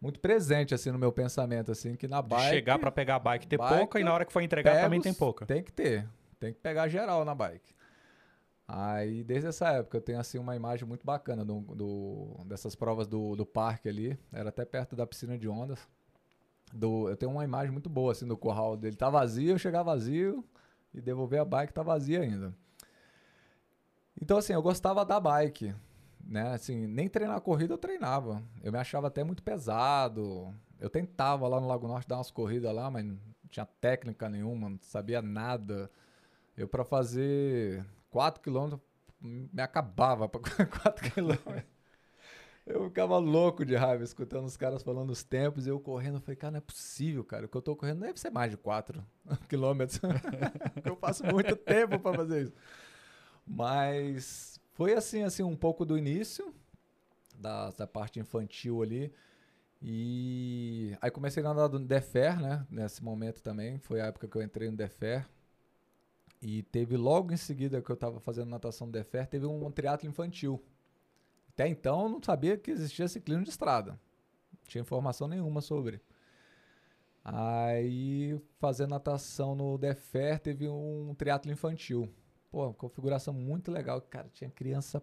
muito 0.00 0.20
presente 0.20 0.74
assim 0.74 0.90
no 0.90 0.98
meu 0.98 1.12
pensamento 1.12 1.72
assim 1.72 1.96
que 1.96 2.06
na 2.06 2.22
bike 2.22 2.44
de 2.44 2.48
chegar 2.50 2.78
para 2.78 2.90
pegar 2.90 3.16
a 3.16 3.18
bike 3.18 3.46
ter 3.46 3.58
bike, 3.58 3.76
pouca 3.76 4.00
e 4.00 4.04
na 4.04 4.14
hora 4.14 4.24
que 4.24 4.32
for 4.32 4.40
entregar 4.40 4.70
pegos, 4.70 4.84
também 4.84 5.00
tem 5.00 5.14
pouca. 5.14 5.46
Tem 5.46 5.62
que 5.62 5.72
ter 5.72 6.08
tem 6.38 6.52
que 6.52 6.60
pegar 6.60 6.88
geral 6.88 7.24
na 7.24 7.34
bike. 7.34 7.74
Aí 8.66 9.24
desde 9.24 9.48
essa 9.48 9.68
época 9.70 9.96
eu 9.96 10.00
tenho 10.00 10.20
assim 10.20 10.38
uma 10.38 10.54
imagem 10.54 10.86
muito 10.86 11.04
bacana 11.04 11.44
do, 11.44 11.60
do 11.60 12.44
dessas 12.44 12.74
provas 12.74 13.06
do, 13.08 13.34
do 13.34 13.44
parque 13.44 13.88
ali. 13.88 14.18
Era 14.32 14.50
até 14.50 14.64
perto 14.64 14.94
da 14.94 15.06
piscina 15.06 15.36
de 15.36 15.48
ondas. 15.48 15.88
Do 16.72 17.08
eu 17.08 17.16
tenho 17.16 17.32
uma 17.32 17.44
imagem 17.44 17.72
muito 17.72 17.88
boa 17.88 18.12
assim 18.12 18.26
do 18.26 18.36
curral 18.36 18.76
dele. 18.76 18.94
Tá 18.94 19.10
vazio 19.10 19.50
eu 19.50 19.58
chegar 19.58 19.82
vazio 19.82 20.44
e 20.94 21.00
devolver 21.00 21.40
a 21.40 21.44
bike 21.44 21.72
tá 21.72 21.82
vazia 21.82 22.20
ainda. 22.20 22.54
Então 24.20 24.36
assim 24.36 24.52
eu 24.52 24.62
gostava 24.62 25.04
da 25.04 25.18
bike 25.18 25.74
né? 26.24 26.52
Assim, 26.52 26.86
nem 26.86 27.08
treinar 27.08 27.40
corrida 27.40 27.74
eu 27.74 27.78
treinava. 27.78 28.42
Eu 28.62 28.72
me 28.72 28.78
achava 28.78 29.08
até 29.08 29.24
muito 29.24 29.42
pesado. 29.42 30.54
Eu 30.78 30.90
tentava 30.90 31.48
lá 31.48 31.60
no 31.60 31.66
Lago 31.66 31.88
Norte 31.88 32.08
dar 32.08 32.16
umas 32.16 32.30
corridas 32.30 32.74
lá, 32.74 32.90
mas 32.90 33.04
não 33.04 33.18
tinha 33.48 33.66
técnica 33.66 34.28
nenhuma, 34.28 34.68
não 34.68 34.78
sabia 34.82 35.22
nada. 35.22 35.90
Eu 36.56 36.68
para 36.68 36.84
fazer 36.84 37.84
4 38.10 38.42
km 38.42 38.78
me 39.20 39.60
acabava 39.60 40.28
para 40.28 40.40
4 40.66 41.10
km. 41.10 41.62
Eu 42.68 42.84
ficava 42.84 43.16
louco 43.16 43.64
de 43.64 43.74
raiva 43.74 44.04
escutando 44.04 44.44
os 44.44 44.56
caras 44.56 44.82
falando 44.82 45.08
os 45.08 45.22
tempos 45.22 45.66
e 45.66 45.70
eu 45.70 45.80
correndo. 45.80 46.16
Eu 46.16 46.20
falei, 46.20 46.36
cara, 46.36 46.50
não 46.52 46.58
é 46.58 46.60
possível, 46.60 47.24
cara. 47.24 47.46
O 47.46 47.48
que 47.48 47.56
eu 47.56 47.62
tô 47.62 47.74
correndo 47.74 48.00
deve 48.00 48.20
ser 48.20 48.30
mais 48.30 48.50
de 48.50 48.58
4 48.58 49.02
quilômetros. 49.48 49.98
eu 50.84 50.94
faço 50.96 51.24
muito 51.24 51.56
tempo 51.56 51.98
para 51.98 52.16
fazer 52.16 52.42
isso. 52.42 52.52
Mas 53.46 54.57
foi 54.78 54.94
assim, 54.94 55.24
assim, 55.24 55.42
um 55.42 55.56
pouco 55.56 55.84
do 55.84 55.98
início, 55.98 56.54
da, 57.36 57.72
da 57.72 57.84
parte 57.84 58.20
infantil 58.20 58.80
ali. 58.80 59.12
E 59.82 60.96
aí 61.00 61.10
comecei 61.10 61.42
a 61.42 61.48
andar 61.48 61.68
no 61.68 61.80
Defer, 61.80 62.40
né? 62.40 62.64
Nesse 62.70 63.02
momento 63.02 63.42
também. 63.42 63.80
Foi 63.80 64.00
a 64.00 64.06
época 64.06 64.28
que 64.28 64.36
eu 64.36 64.40
entrei 64.40 64.70
no 64.70 64.76
Defer. 64.76 65.28
E 66.40 66.62
teve 66.62 66.96
logo 66.96 67.32
em 67.32 67.36
seguida 67.36 67.82
que 67.82 67.90
eu 67.90 67.94
estava 67.94 68.20
fazendo 68.20 68.50
natação 68.50 68.86
no 68.86 68.92
Defer, 68.92 69.26
teve 69.26 69.46
um 69.46 69.68
triatlo 69.72 70.08
infantil. 70.08 70.62
Até 71.48 71.66
então 71.66 72.04
eu 72.04 72.08
não 72.10 72.22
sabia 72.22 72.56
que 72.56 72.70
existia 72.70 73.08
ciclismo 73.08 73.42
de 73.42 73.50
estrada. 73.50 73.98
Não 74.52 74.60
tinha 74.68 74.82
informação 74.82 75.26
nenhuma 75.26 75.60
sobre. 75.60 76.00
Aí, 77.24 78.40
fazendo 78.60 78.90
natação 78.90 79.56
no 79.56 79.76
Defer, 79.76 80.38
teve 80.38 80.68
um 80.68 81.16
triatlo 81.18 81.50
infantil. 81.50 82.08
Pô, 82.50 82.72
configuração 82.74 83.34
muito 83.34 83.70
legal. 83.70 84.00
Cara, 84.00 84.28
tinha 84.32 84.50
criança 84.50 85.02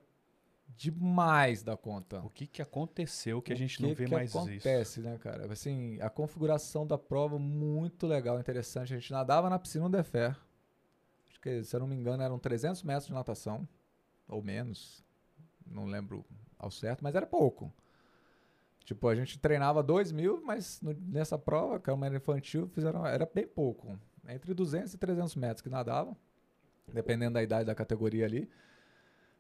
demais 0.68 1.64
da 1.64 1.78
conta. 1.78 2.20
O 2.22 2.30
que, 2.30 2.48
que 2.48 2.62
aconteceu 2.62 3.42
que 3.42 3.54
a 3.54 3.56
O 3.56 3.60
gente 3.60 3.78
que 3.78 3.84
não 3.84 3.94
vê 3.94 4.06
que 4.06 4.14
mais 4.14 4.30
isso? 4.30 4.38
acontece, 4.38 5.00
né, 5.02 5.18
cara? 5.20 5.52
Assim, 5.52 6.00
a 6.02 6.10
configuração 6.10 6.86
da 6.86 6.98
prova 6.98 7.38
muito 7.38 8.08
legal, 8.08 8.40
interessante. 8.40 8.94
A 8.94 8.98
gente 8.98 9.12
nadava 9.12 9.50
na 9.50 9.60
piscina 9.60 9.88
do 9.88 9.96
Defer. 9.96 10.36
Acho 11.30 11.40
que, 11.42 11.64
se 11.64 11.76
eu 11.76 11.80
não 11.80 11.88
me 11.88 11.96
engano, 11.96 12.24
eram 12.24 12.40
300 12.40 12.82
metros 12.84 13.08
de 13.08 13.14
natação, 13.14 13.68
ou 14.28 14.42
menos. 14.42 15.04
Não 15.66 15.86
lembro 15.86 16.26
ao 16.58 16.72
certo, 16.72 17.04
mas 17.04 17.16
era 17.16 17.28
pouco. 17.28 17.72
Tipo, 18.84 19.08
a 19.08 19.16
gente 19.16 19.40
treinava 19.40 19.82
2 19.82 20.12
mil, 20.12 20.42
mas 20.44 20.80
no- 20.82 20.94
nessa 20.94 21.38
prova, 21.40 21.80
que 21.80 21.90
era 21.90 22.16
infantil, 22.16 22.68
fizeram, 22.68 23.06
era 23.06 23.26
bem 23.34 23.48
pouco. 23.48 23.98
Entre 24.28 24.54
200 24.54 24.94
e 24.94 24.98
300 24.98 25.36
metros 25.36 25.62
que 25.62 25.70
nadavam, 25.70 26.16
dependendo 26.92 27.34
da 27.34 27.44
idade 27.44 27.66
da 27.66 27.76
categoria 27.76 28.26
ali. 28.26 28.50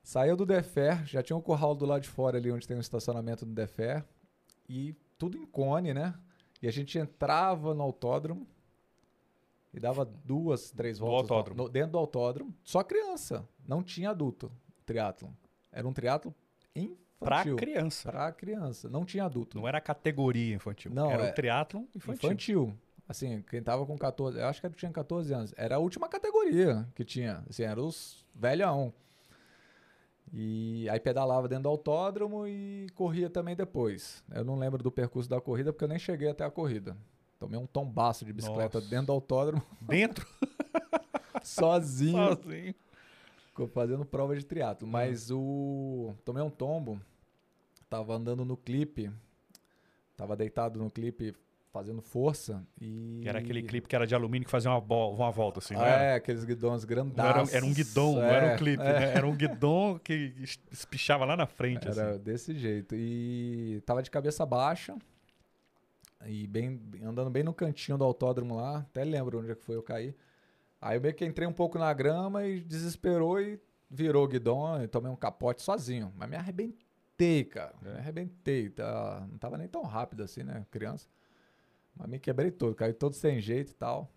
Saiu 0.04 0.36
do 0.36 0.46
Defer, 0.46 1.04
já 1.06 1.24
tinha 1.24 1.36
um 1.36 1.42
curral 1.42 1.74
do 1.74 1.86
lado 1.86 2.02
de 2.04 2.10
fora 2.10 2.38
ali, 2.38 2.52
onde 2.52 2.68
tem 2.68 2.78
um 2.78 2.82
estacionamento 2.82 3.46
do 3.46 3.54
Defer. 3.54 4.06
E 4.70 4.96
tudo 5.18 5.38
em 5.38 5.46
cone, 5.46 5.94
né? 5.94 6.14
E 6.62 6.68
a 6.68 6.72
gente 6.72 6.98
entrava 6.98 7.74
no 7.74 7.82
autódromo 7.82 8.48
e 9.74 9.80
dava 9.80 10.06
duas, 10.06 10.72
três 10.72 10.98
voltas 11.00 11.30
no- 11.30 11.36
autódromo. 11.36 11.64
no- 11.64 11.70
dentro 11.70 11.92
do 11.94 11.98
autódromo. 11.98 12.54
Só 12.64 12.84
criança, 12.84 13.48
não 13.68 13.84
tinha 13.84 14.10
adulto, 14.12 14.52
triatlon. 14.86 15.32
Era 15.72 15.88
um 15.88 15.94
triatlon 15.94 16.32
Pra 17.20 17.38
infantil. 17.38 17.56
criança. 17.56 18.12
Pra 18.12 18.32
criança, 18.32 18.90
não 18.90 19.06
tinha 19.06 19.26
adulto. 19.26 19.58
Não 19.58 19.68
era 19.68 19.82
categoria 19.82 20.56
infantil. 20.56 20.92
Não, 20.94 21.10
era 21.10 21.26
é- 21.28 21.32
o 21.32 21.34
triatlon 21.34 21.86
infantil. 21.96 22.14
Infantil. 22.30 22.78
Assim, 23.08 23.42
quem 23.44 23.62
tava 23.62 23.86
com 23.86 23.98
14, 23.98 24.40
eu 24.40 24.46
acho 24.48 24.62
que 24.62 24.70
tinha 24.72 24.92
14 24.92 25.34
anos. 25.34 25.54
Era 25.56 25.76
a 25.76 25.80
última 25.80 26.10
categoria 26.10 26.88
que 26.96 27.06
tinha. 27.06 27.44
Assim, 27.48 27.64
era 27.64 27.82
os 27.82 28.26
velhão. 28.34 28.94
E 30.34 30.90
aí 30.90 31.00
pedalava 31.00 31.48
dentro 31.48 31.64
do 31.64 31.70
autódromo 31.70 32.48
e 32.48 32.88
corria 32.96 33.30
também 33.30 33.56
depois. 33.56 34.24
Eu 34.32 34.44
não 34.44 34.58
lembro 34.58 34.82
do 34.82 34.92
percurso 34.92 35.30
da 35.30 35.40
corrida 35.40 35.72
porque 35.72 35.84
eu 35.84 35.88
nem 35.88 36.00
cheguei 36.00 36.30
até 36.30 36.44
a 36.44 36.50
corrida. 36.50 36.98
Tomei 37.40 37.60
um 37.60 37.68
tombaço 37.68 38.26
de 38.26 38.34
bicicleta 38.34 38.80
Nossa. 38.80 38.90
dentro 38.90 39.08
do 39.08 39.12
autódromo, 39.12 39.62
Dentro, 39.82 40.26
sozinho, 41.44 42.36
sozinho. 42.36 42.74
ficou 43.48 43.68
fazendo 43.68 44.04
prova 44.06 44.36
de 44.36 44.44
triatlo. 44.44 44.88
Mas 44.88 45.30
o 45.30 46.14
tomei 46.24 46.42
um 46.42 46.50
tombo, 46.50 47.00
tava 47.90 48.16
andando 48.16 48.44
no 48.44 48.58
clipe, 48.58 49.12
tava 50.18 50.36
deitado 50.36 50.80
no 50.80 50.90
clipe 50.90 51.36
fazendo 51.76 52.02
força 52.02 52.66
e 52.80 53.20
Que 53.22 53.28
era 53.28 53.40
aquele 53.40 53.62
clipe 53.62 53.86
que 53.86 53.94
era 53.96 54.08
de 54.08 54.16
alumínio 54.16 54.46
que 54.46 54.52
fazia 54.52 54.72
uma, 54.72 54.80
uma 55.10 55.30
volta, 55.30 55.60
assim, 55.60 55.76
Ah, 55.76 55.86
era? 55.86 56.04
é, 56.04 56.16
aqueles 56.16 56.46
guidões 56.46 56.86
grandaços. 56.86 57.50
era, 57.54 57.58
era 57.58 57.66
um 57.66 57.74
guidão, 57.74 58.14
não 58.14 58.24
era 58.24 58.46
um 58.46 58.50
É, 58.52 58.58
clipe, 58.58 58.82
é. 58.84 58.94
né? 59.00 59.14
Era 59.14 59.28
um 59.28 59.36
guidão 59.36 60.00
que 60.02 60.34
es- 60.38 60.58
espichava 60.72 61.26
lá 61.26 61.36
na 61.36 61.46
frente, 61.46 61.86
Era 61.88 62.12
assim. 62.12 62.20
desse 62.24 62.54
jeito. 62.58 62.96
E 62.96 63.82
tava 63.86 64.02
de 64.02 64.10
cabeça 64.10 64.46
baixa. 64.46 64.96
E 66.26 66.48
bem, 66.48 66.82
andando 67.04 67.30
bem 67.30 67.44
no 67.44 67.54
cantinho 67.54 67.98
do 67.98 68.04
autódromo 68.06 68.56
lá. 68.56 68.78
Até 68.80 69.04
lembro 69.04 69.40
onde 69.40 69.52
é 69.52 69.56
que 69.56 69.64
foi 69.66 69.76
eu 69.76 69.84
caí. 69.84 70.16
Aí 70.82 70.98
eu 70.98 71.02
meio 71.02 71.14
que 71.14 71.26
entrei 71.26 71.48
um 71.48 71.54
pouco 71.54 71.78
na 71.78 71.92
grama 71.94 72.46
e 72.46 72.62
desesperou 72.62 73.40
e 73.42 73.60
virou 73.90 74.24
o 74.24 74.28
guidão 74.28 74.82
e 74.82 74.88
tomei 74.88 75.12
um 75.12 75.16
capote 75.16 75.62
sozinho. 75.62 76.12
Mas 76.16 76.30
me 76.30 76.36
arrebentei, 76.38 77.44
cara. 77.44 77.76
Me 77.82 77.90
arrebentei. 77.90 78.70
Tá, 78.70 79.28
não 79.30 79.38
tava 79.38 79.58
nem 79.58 79.68
tão 79.68 79.84
rápido 79.84 80.24
assim, 80.24 80.42
né? 80.44 80.66
Criança. 80.72 81.08
Mas 81.96 82.10
me 82.10 82.20
quebrei 82.20 82.52
todo. 82.52 82.76
Caí 82.76 82.94
todo 82.94 83.14
sem 83.14 83.40
jeito 83.40 83.72
e 83.72 83.76
tal. 83.76 84.12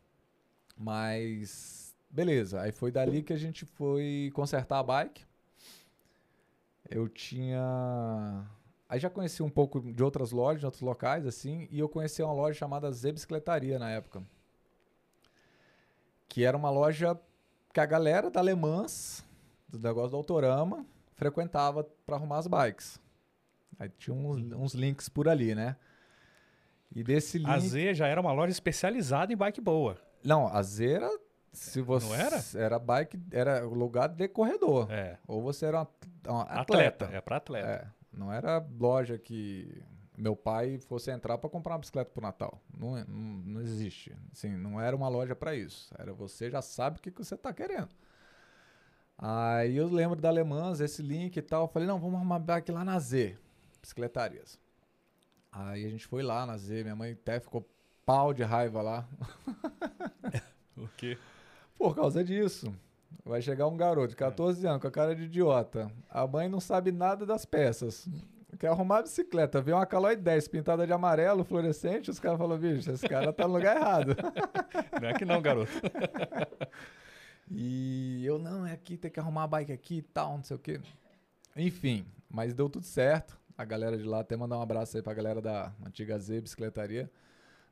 Mas... 0.76 1.94
Beleza. 2.10 2.62
Aí 2.62 2.72
foi 2.72 2.90
dali 2.90 3.22
que 3.22 3.32
a 3.32 3.36
gente 3.36 3.64
foi 3.64 4.30
consertar 4.34 4.78
a 4.78 4.82
bike. 4.82 5.26
Eu 6.88 7.08
tinha. 7.08 8.46
Aí 8.88 8.98
já 8.98 9.10
conheci 9.10 9.42
um 9.42 9.50
pouco 9.50 9.80
de 9.80 10.02
outras 10.02 10.32
lojas, 10.32 10.60
de 10.60 10.66
outros 10.66 10.82
locais, 10.82 11.26
assim, 11.26 11.68
e 11.70 11.78
eu 11.78 11.88
conheci 11.88 12.22
uma 12.22 12.32
loja 12.32 12.58
chamada 12.58 12.90
Z 12.90 13.12
Bicicletaria 13.12 13.78
na 13.78 13.90
época. 13.90 14.22
Que 16.26 16.44
era 16.44 16.56
uma 16.56 16.70
loja 16.70 17.18
que 17.74 17.80
a 17.80 17.84
galera 17.84 18.30
da 18.30 18.40
Alemãs, 18.40 19.22
do 19.68 19.78
negócio 19.78 20.12
do 20.12 20.16
Autorama, 20.16 20.86
frequentava 21.14 21.84
para 22.06 22.16
arrumar 22.16 22.38
as 22.38 22.46
bikes. 22.46 22.98
Aí 23.78 23.90
tinha 23.90 24.14
uns, 24.16 24.40
uns 24.52 24.74
links 24.74 25.08
por 25.10 25.28
ali, 25.28 25.54
né? 25.54 25.76
E 26.94 27.03
desse 27.05 27.38
link. 27.38 27.48
A 27.51 27.59
Z 27.59 27.94
já 27.94 28.07
era 28.07 28.20
uma 28.20 28.33
loja 28.33 28.51
especializada 28.53 29.33
em 29.33 29.37
bike 29.37 29.61
boa. 29.61 29.96
Não, 30.24 30.46
a 30.48 30.62
Z 30.62 30.87
era. 30.94 31.18
Se 31.53 31.81
você... 31.81 32.07
Não 32.07 32.14
era? 32.14 32.44
Era 32.55 32.79
bike, 32.79 33.18
era 33.33 33.64
lugar 33.64 34.09
de 34.09 34.29
corredor. 34.29 34.90
É. 34.90 35.18
Ou 35.27 35.42
você 35.42 35.66
era 35.66 35.83
um, 35.83 35.87
um 36.33 36.40
Atleta. 36.40 36.61
atleta. 36.61 37.09
É 37.12 37.20
pra 37.20 37.37
atleta. 37.37 37.68
É, 37.68 37.87
não 38.12 38.33
era 38.33 38.64
loja 38.79 39.18
que 39.18 39.83
meu 40.16 40.37
pai 40.37 40.79
fosse 40.79 41.11
entrar 41.11 41.38
para 41.38 41.48
comprar 41.48 41.72
uma 41.74 41.79
bicicleta 41.81 42.11
pro 42.12 42.22
Natal. 42.22 42.61
Não, 42.77 42.96
é- 42.96 43.05
não, 43.09 43.16
não 43.44 43.61
existe. 43.61 44.14
Assim, 44.33 44.57
não 44.57 44.81
era 44.81 44.94
uma 44.94 45.09
loja 45.09 45.35
para 45.35 45.55
isso. 45.55 45.92
Era 45.98 46.12
você 46.12 46.51
já 46.51 46.61
sabe 46.62 46.98
o 46.98 47.03
que, 47.03 47.11
que 47.11 47.24
você 47.24 47.37
tá 47.37 47.53
querendo. 47.53 47.88
Aí 49.16 49.77
eu 49.77 49.88
lembro 49.88 50.20
da 50.20 50.29
Alemãs, 50.29 50.81
esse 50.81 51.03
link 51.03 51.37
e 51.37 51.42
tal. 51.42 51.64
Eu 51.64 51.68
falei, 51.68 51.88
não, 51.88 51.98
vamos 51.98 52.16
arrumar 52.16 52.38
bike 52.38 52.70
lá 52.70 52.85
na 52.85 52.98
Z, 52.98 53.37
bicicletarias. 53.81 54.59
Aí 55.50 55.84
a 55.84 55.88
gente 55.88 56.06
foi 56.06 56.22
lá 56.22 56.46
na 56.46 56.56
Z, 56.56 56.82
minha 56.82 56.96
mãe 56.96 57.12
até 57.12 57.40
ficou 57.40 57.68
pau 58.04 58.32
de 58.32 58.42
raiva 58.42 58.82
lá. 58.82 59.08
O 60.76 60.87
quê? 60.96 61.18
Por 61.76 61.92
causa 61.92 62.22
disso. 62.22 62.72
Vai 63.24 63.42
chegar 63.42 63.66
um 63.66 63.76
garoto 63.76 64.08
de 64.08 64.14
É. 64.14 64.16
14 64.16 64.64
anos 64.64 64.80
com 64.80 64.87
a 64.87 64.90
cara 64.92 65.14
de 65.14 65.24
idiota. 65.24 65.90
A 66.08 66.24
mãe 66.24 66.48
não 66.48 66.61
sabe 66.61 66.92
nada 66.92 67.26
das 67.26 67.44
peças. 67.44 68.08
Quer 68.58 68.68
arrumar 68.68 68.98
a 68.98 69.02
bicicleta, 69.02 69.61
vê 69.61 69.72
uma 69.72 69.84
Caloi 69.84 70.16
10 70.16 70.48
pintada 70.48 70.87
de 70.87 70.92
amarelo, 70.92 71.44
fluorescente, 71.44 72.11
os 72.11 72.18
caras 72.18 72.38
falam, 72.38 72.56
bicho, 72.58 72.90
esse 72.90 73.06
cara 73.06 73.32
tá 73.32 73.46
no 73.46 73.54
lugar 73.54 73.76
errado. 73.76 74.16
Não 75.02 75.08
é 75.08 75.12
que 75.14 75.24
não, 75.24 75.42
garoto. 75.42 75.70
E 77.50 78.22
eu, 78.26 78.38
não, 78.38 78.66
é 78.66 78.72
aqui, 78.72 78.98
tem 78.98 79.11
que 79.11 79.18
arrumar 79.18 79.44
a 79.44 79.46
bike 79.46 79.72
aqui 79.72 79.96
e 79.96 80.02
tal, 80.02 80.37
não 80.37 80.44
sei 80.44 80.54
o 80.54 80.61
quê. 80.61 80.78
Enfim, 81.56 82.04
mas 82.28 82.52
deu 82.52 82.68
tudo 82.68 82.84
certo. 82.84 83.38
A 83.58 83.64
galera 83.64 83.98
de 83.98 84.04
lá, 84.04 84.20
até 84.20 84.36
mandar 84.36 84.56
um 84.56 84.62
abraço 84.62 84.96
aí 84.96 85.02
pra 85.02 85.12
galera 85.12 85.42
da 85.42 85.72
antiga 85.84 86.16
Z 86.16 86.40
Bicicletaria. 86.42 87.10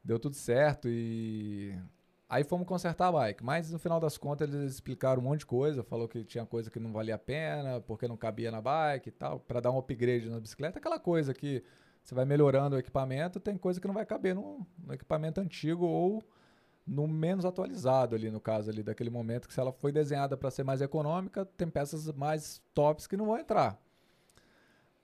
Deu 0.03 0.19
tudo 0.19 0.35
certo 0.35 0.89
e 0.89 1.79
aí 2.29 2.43
fomos 2.43 2.67
consertar 2.67 3.07
a 3.07 3.13
bike. 3.13 3.45
Mas 3.45 3.71
no 3.71 3.79
final 3.79 4.01
das 4.01 4.19
contas 4.19 4.53
eles 4.53 4.73
explicaram 4.73 5.23
um 5.23 5.25
monte 5.25 5.41
de 5.41 5.47
coisa. 5.47 5.85
Falou 5.85 6.09
que 6.09 6.25
tinha 6.25 6.45
coisa 6.45 6.69
que 6.73 6.81
não 6.81 6.93
valia 6.93 7.15
a 7.15 7.19
pena, 7.19 7.81
porque 7.81 8.09
não 8.09 8.17
cabia 8.17 8.51
na 8.51 8.61
bike 8.61 9.11
e 9.11 9.13
tal. 9.13 9.39
Pra 9.39 9.61
dar 9.61 9.71
um 9.71 9.79
upgrade 9.79 10.29
na 10.29 10.41
bicicleta, 10.41 10.81
aquela 10.81 10.99
coisa 10.99 11.33
que 11.33 11.63
você 12.03 12.17
vai 12.17 12.25
melhorando 12.25 12.75
o 12.75 12.79
equipamento, 12.81 13.39
tem 13.39 13.57
coisa 13.57 13.81
que 13.81 13.87
não 13.87 13.95
vai 13.95 14.05
caber 14.05 14.35
no, 14.35 14.67
no 14.85 14.93
equipamento 14.93 15.41
antigo 15.41 15.87
ou 15.87 16.21
no 16.85 17.07
menos 17.07 17.45
atualizado 17.45 18.17
ali, 18.17 18.29
no 18.29 18.41
caso 18.41 18.71
ali, 18.71 18.83
daquele 18.83 19.11
momento 19.11 19.47
que 19.47 19.55
se 19.55 19.61
ela 19.61 19.73
foi 19.73 19.93
desenhada 19.93 20.37
para 20.37 20.51
ser 20.51 20.65
mais 20.65 20.81
econômica, 20.81 21.45
tem 21.45 21.69
peças 21.69 22.11
mais 22.13 22.61
tops 22.75 23.07
que 23.07 23.17
não 23.17 23.27
vão 23.27 23.39
entrar. 23.39 23.81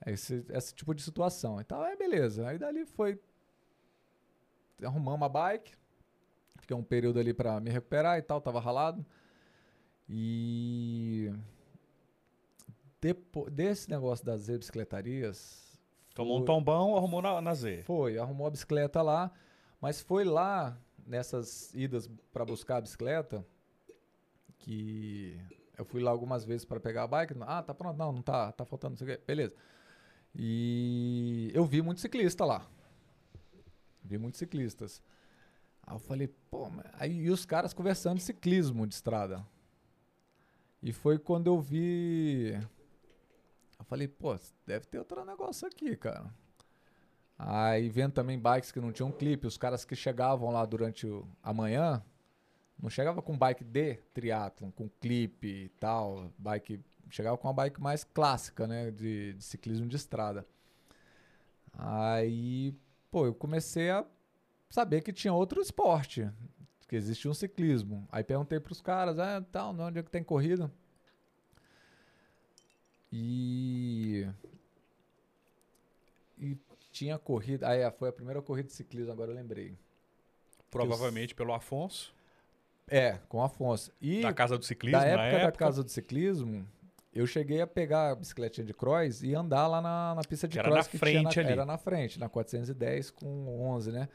Esse, 0.07 0.45
esse 0.51 0.75
tipo 0.75 0.95
de 0.95 1.03
situação. 1.03 1.61
Então, 1.61 1.85
é 1.85 1.97
beleza. 1.97 2.49
Aí 2.49 2.59
dali 2.59 2.85
foi. 2.85 3.19
Arrumamos 4.83 5.25
a 5.25 5.29
bike. 5.29 5.73
Fiquei 6.59 6.77
um 6.77 6.83
período 6.83 7.19
ali 7.19 7.33
para 7.33 7.61
me 7.61 7.71
recuperar 7.71 8.19
e 8.19 8.23
tal, 8.23 8.41
tava 8.41 8.61
ralado. 8.61 9.05
E. 10.09 11.33
Depo 13.01 13.51
desse 13.51 13.91
negócio 13.91 14.25
das 14.25 14.43
Z 14.43 14.59
bicicletarias. 14.59 15.81
Tomou 16.15 16.41
um 16.41 16.45
tombão, 16.45 16.97
arrumou 16.97 17.23
na, 17.23 17.41
na 17.41 17.55
Z. 17.55 17.83
foi, 17.85 18.19
arrumou 18.19 18.47
a 18.47 18.51
bicicleta 18.51 19.01
lá, 19.01 19.33
mas 19.81 20.01
foi 20.01 20.25
lá 20.25 20.79
nessas 21.07 21.73
idas 21.75 22.09
para 22.33 22.45
buscar 22.45 22.77
a 22.77 22.81
bicicleta 22.83 23.45
que 24.59 25.41
eu 25.77 25.85
fui 25.85 26.03
lá 26.03 26.11
algumas 26.11 26.45
vezes 26.45 26.65
para 26.65 26.79
pegar 26.79 27.05
a 27.05 27.07
bike. 27.07 27.35
Ah, 27.41 27.63
tá 27.63 27.75
pronto, 27.75 27.97
não, 27.97 28.13
não 28.13 28.23
tá, 28.23 28.53
tá 28.53 28.65
faltando, 28.65 28.91
não 28.93 28.97
sei 28.99 29.15
o 29.15 29.17
quê. 29.17 29.23
Beleza. 29.27 29.57
E 30.35 31.51
eu 31.55 31.65
vi 31.65 31.83
muito 31.83 32.01
ciclista 32.01 32.45
lá. 32.45 32.67
Vi 34.03 34.19
muitos 34.19 34.39
ciclistas. 34.39 35.03
Aí 35.87 35.95
eu 35.95 35.99
falei, 35.99 36.29
pô, 36.51 36.69
mas... 36.71 36.87
aí 36.99 37.31
os 37.31 37.45
caras 37.45 37.75
conversando 37.75 38.17
de 38.17 38.23
ciclismo 38.23 38.87
de 38.87 38.95
estrada. 38.95 39.47
E 40.83 40.93
foi 40.93 41.19
quando 41.19 41.47
eu 41.47 41.61
vi. 41.61 42.53
Eu 43.79 43.85
falei, 43.85 44.09
pô, 44.09 44.37
deve 44.67 44.87
ter 44.87 44.99
outro 44.99 45.25
negócio 45.25 45.67
aqui, 45.67 45.97
cara. 45.97 46.33
Aí 47.39 47.89
vendo 47.89 48.13
também 48.13 48.39
bikes 48.39 48.71
que 48.71 48.81
não 48.81 48.93
tinham 48.93 49.11
clipe, 49.11 49.47
os 49.47 49.59
caras 49.59 49.85
que 49.85 49.97
chegavam 49.97 50.51
lá 50.51 50.65
durante 50.65 51.07
a 51.43 51.53
manhã, 51.53 52.03
não 52.81 52.89
chegava 52.89 53.21
com 53.21 53.37
bike 53.37 53.65
de 53.65 53.95
triatlon, 54.15 54.71
com 54.71 54.89
clipe 54.89 55.47
e 55.47 55.69
tal, 55.81 56.31
bike, 56.39 56.81
chegava 57.11 57.37
com 57.39 57.49
uma 57.49 57.55
bike 57.55 57.81
mais 57.81 58.05
clássica, 58.05 58.67
né, 58.67 58.91
de, 58.91 59.35
de 59.35 59.45
ciclismo 59.45 59.87
de 59.87 59.97
estrada. 59.97 60.47
Aí, 61.75 62.75
pô, 63.11 63.27
eu 63.27 63.35
comecei 63.35 63.91
a 63.91 64.05
saber 64.69 65.03
que 65.03 65.13
tinha 65.13 65.33
outro 65.33 65.61
esporte, 65.61 66.31
que 66.89 66.97
existia 66.97 67.31
um 67.31 67.35
ciclismo. 67.35 68.07
Aí 68.11 68.23
perguntei 68.23 68.61
pros 68.61 68.81
caras, 68.81 69.19
ah, 69.19 69.43
tal, 69.53 69.75
onde 69.79 69.99
é 69.99 70.03
que 70.03 70.11
tem 70.11 70.23
corrida? 70.23 70.71
E. 73.13 74.27
E 76.39 76.57
tinha 76.91 77.19
corrida. 77.19 77.69
Ah, 77.69 77.75
é, 77.75 77.91
foi 77.91 78.09
a 78.09 78.13
primeira 78.13 78.43
corrida 78.43 78.69
de 78.69 78.75
ciclismo, 78.75 79.13
agora 79.13 79.31
eu 79.31 79.35
lembrei. 79.35 79.77
Provavelmente 80.71 81.35
pelo 81.35 81.53
Afonso, 81.53 82.15
É, 82.89 83.19
com 83.29 83.39
o 83.39 83.43
Afonso. 83.43 83.93
E 84.01 84.23
da 84.23 84.33
Casa 84.33 84.57
do 84.59 84.65
Ciclismo, 84.65 84.99
da 84.99 85.05
na 85.05 85.25
época, 85.27 85.37
época. 85.43 85.53
da 85.53 85.59
Casa 85.59 85.85
do 85.85 85.91
Ciclismo, 85.91 86.67
eu 87.13 87.27
cheguei 87.27 87.61
a 87.61 87.67
pegar 87.67 88.11
a 88.11 88.15
bicicletinha 88.15 88.67
de 88.67 88.73
cross 88.73 89.23
e 89.23 89.35
andar 89.35 89.67
lá 89.67 89.81
na, 89.81 90.15
na 90.15 90.23
pista 90.23 90.49
de 90.49 90.59
era 90.59 90.69
cross 90.71 90.87
na 90.87 90.91
que 90.91 90.99
frente 90.99 91.31
tinha 91.31 91.43
na, 91.43 91.49
ali. 91.49 91.53
Era 91.53 91.67
na 91.67 91.77
frente, 91.79 92.19
na 92.19 92.29
410 92.29 93.11
com 93.11 93.61
11, 93.71 93.93
né? 93.93 94.09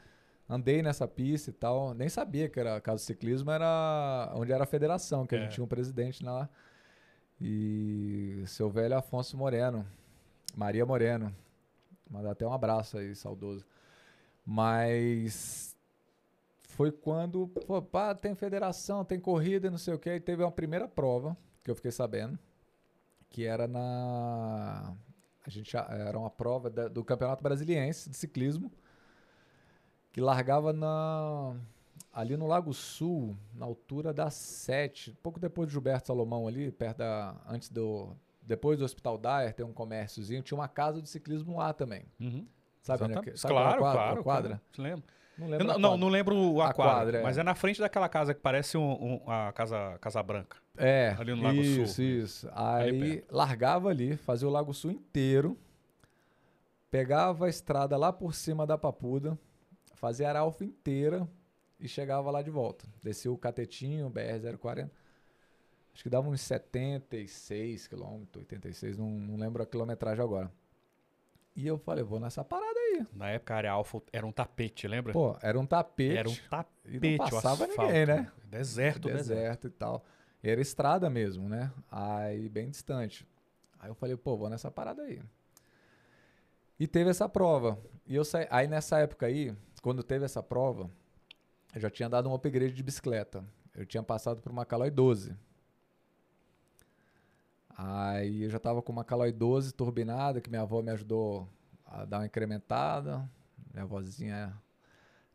Andei 0.48 0.82
nessa 0.82 1.06
pista 1.06 1.50
e 1.50 1.52
tal. 1.52 1.92
Nem 1.94 2.08
sabia 2.08 2.48
que 2.48 2.58
era 2.58 2.76
a 2.76 2.80
Casa 2.80 2.96
do 3.02 3.06
Ciclismo, 3.06 3.50
era 3.50 4.32
onde 4.34 4.50
era 4.52 4.64
a 4.64 4.66
federação, 4.66 5.26
que 5.26 5.34
a 5.34 5.38
É. 5.38 5.42
gente 5.42 5.52
tinha 5.54 5.64
um 5.64 5.68
presidente 5.68 6.24
lá. 6.24 6.48
E 7.40 8.42
seu 8.46 8.68
velho 8.70 8.96
Afonso 8.96 9.36
Moreno, 9.36 9.86
Maria 10.56 10.84
Moreno. 10.86 11.34
Mandar 12.10 12.30
até 12.32 12.46
um 12.46 12.52
abraço 12.52 12.96
aí, 12.98 13.14
saudoso. 13.14 13.64
Mas 14.44 15.76
foi 16.62 16.90
quando, 16.90 17.46
pô, 17.48 17.80
pá, 17.82 18.14
tem 18.14 18.34
federação, 18.34 19.04
tem 19.04 19.20
corrida, 19.20 19.66
e 19.68 19.70
não 19.70 19.78
sei 19.78 19.94
o 19.94 19.98
que. 19.98 20.10
E 20.10 20.18
teve 20.20 20.42
uma 20.42 20.50
primeira 20.50 20.88
prova 20.88 21.36
que 21.62 21.70
eu 21.70 21.74
fiquei 21.76 21.90
sabendo, 21.90 22.38
que 23.30 23.44
era 23.44 23.66
na. 23.66 24.94
A 25.46 25.50
gente 25.50 25.74
era 25.76 26.18
uma 26.18 26.30
prova 26.30 26.68
da- 26.68 26.88
do 26.88 27.02
Campeonato 27.04 27.42
Brasiliense 27.42 28.10
de 28.10 28.16
ciclismo, 28.16 28.70
que 30.12 30.20
largava 30.20 30.72
na 30.72 31.56
ali 32.12 32.36
no 32.36 32.46
Lago 32.46 32.72
Sul, 32.74 33.36
na 33.54 33.64
altura 33.64 34.12
da 34.12 34.28
7, 34.30 35.16
pouco 35.22 35.38
depois 35.38 35.68
do 35.68 35.72
Gilberto 35.72 36.08
Salomão 36.08 36.46
ali, 36.48 36.70
perto 36.72 36.98
da 36.98 37.36
antes 37.46 37.68
do 37.68 38.14
depois 38.42 38.78
do 38.78 38.84
Hospital 38.84 39.18
Dyer, 39.18 39.52
tem 39.54 39.64
um 39.64 39.72
comérciozinho, 39.74 40.42
tinha 40.42 40.56
uma 40.58 40.68
casa 40.68 41.02
de 41.02 41.08
ciclismo 41.08 41.58
lá 41.58 41.72
também. 41.74 42.06
Uhum. 42.18 42.46
Sabe, 42.80 43.04
é 43.12 43.20
que- 43.20 43.36
sabe 43.36 43.52
claro, 43.52 43.78
quadra, 43.78 44.00
claro. 44.00 44.22
quadra? 44.24 44.48
claro. 44.48 44.62
Você 44.72 44.82
lembra? 44.82 45.04
Não 45.38 45.48
lembro. 45.48 45.78
não, 45.78 45.94
a 45.94 45.96
não, 45.96 46.08
lembro 46.08 46.60
a, 46.60 46.70
A 46.70 46.72
quadra, 46.74 46.92
quadra, 46.94 47.18
é. 47.18 47.22
mas 47.22 47.38
é 47.38 47.42
na 47.42 47.54
frente 47.54 47.80
daquela 47.80 48.08
casa 48.08 48.34
que 48.34 48.40
parece 48.40 48.76
um, 48.76 48.82
um- 49.24 49.30
a 49.30 49.52
casa, 49.52 49.96
casa 50.00 50.22
Branca. 50.22 50.56
É, 50.76 51.14
Ali 51.18 51.34
no 51.34 51.42
Lago 51.42 51.62
Sul. 51.62 51.82
isso, 51.84 52.02
isso. 52.02 52.48
Aí 52.52 53.24
largava 53.30 53.88
ali, 53.88 54.16
fazia 54.16 54.48
o 54.48 54.50
Lago 54.50 54.74
Sul 54.74 54.90
inteiro, 54.90 55.56
pegava 56.90 57.46
a 57.46 57.48
estrada 57.48 57.96
lá 57.96 58.12
por 58.12 58.34
cima 58.34 58.66
da 58.66 58.76
Papuda, 58.78 59.38
fazia 59.94 60.26
a 60.26 60.30
Aralfa 60.30 60.64
inteira 60.64 61.28
e 61.78 61.86
chegava 61.88 62.30
lá 62.30 62.42
de 62.42 62.50
volta. 62.50 62.84
Descia 63.02 63.30
o 63.30 63.38
catetinho, 63.38 64.10
BR-040. 64.10 64.90
Acho 65.94 66.02
que 66.02 66.08
dava 66.10 66.28
uns 66.28 66.40
76 66.40 67.88
quilômetros, 67.88 68.36
86, 68.42 68.96
não, 68.96 69.10
não 69.10 69.36
lembro 69.36 69.62
a 69.62 69.66
quilometragem 69.66 70.22
agora. 70.22 70.50
E 71.56 71.66
eu 71.66 71.76
falei, 71.76 72.04
vou 72.04 72.20
nessa 72.20 72.44
parada 72.44 72.77
Na 73.12 73.30
época 73.30 73.54
a 73.54 73.56
área 73.56 73.72
alfa 73.72 74.02
era 74.12 74.26
um 74.26 74.32
tapete, 74.32 74.86
lembra? 74.88 75.12
Pô, 75.12 75.36
era 75.42 75.58
um 75.58 75.66
tapete. 75.66 76.16
era 76.16 76.28
um 76.28 76.32
e 76.32 76.48
tapete, 76.48 77.18
não 77.18 77.26
o 77.26 77.30
passava 77.30 77.66
ninguém, 77.66 78.06
né? 78.06 78.32
Deserto, 78.44 79.08
deserto. 79.08 79.28
deserto 79.28 79.66
e 79.66 79.70
tal. 79.70 80.04
E 80.42 80.48
era 80.48 80.60
estrada 80.60 81.10
mesmo, 81.10 81.48
né? 81.48 81.72
Aí 81.90 82.48
bem 82.48 82.70
distante. 82.70 83.26
Aí 83.78 83.90
eu 83.90 83.94
falei, 83.94 84.16
pô, 84.16 84.36
vou 84.36 84.48
nessa 84.48 84.70
parada 84.70 85.02
aí. 85.02 85.20
E 86.78 86.86
teve 86.86 87.10
essa 87.10 87.28
prova. 87.28 87.78
E 88.06 88.14
eu 88.14 88.24
saí, 88.24 88.46
aí 88.50 88.66
nessa 88.66 88.98
época 88.98 89.26
aí, 89.26 89.54
quando 89.82 90.02
teve 90.02 90.24
essa 90.24 90.42
prova, 90.42 90.90
eu 91.74 91.80
já 91.80 91.90
tinha 91.90 92.08
dado 92.08 92.28
um 92.28 92.34
upgrade 92.34 92.72
de 92.72 92.82
bicicleta. 92.82 93.44
Eu 93.74 93.84
tinha 93.84 94.02
passado 94.02 94.40
por 94.40 94.50
uma 94.50 94.64
Caloi 94.64 94.90
12. 94.90 95.36
Aí 97.76 98.42
eu 98.42 98.50
já 98.50 98.58
tava 98.58 98.82
com 98.82 98.92
uma 98.92 99.04
Caloi 99.04 99.32
12 99.32 99.72
turbinada, 99.72 100.40
que 100.40 100.50
minha 100.50 100.62
avó 100.62 100.82
me 100.82 100.90
ajudou 100.90 101.48
a 101.88 102.04
dar 102.04 102.18
uma 102.20 102.26
incrementada. 102.26 103.28
Minha 103.72 103.84
avózinha 103.84 104.52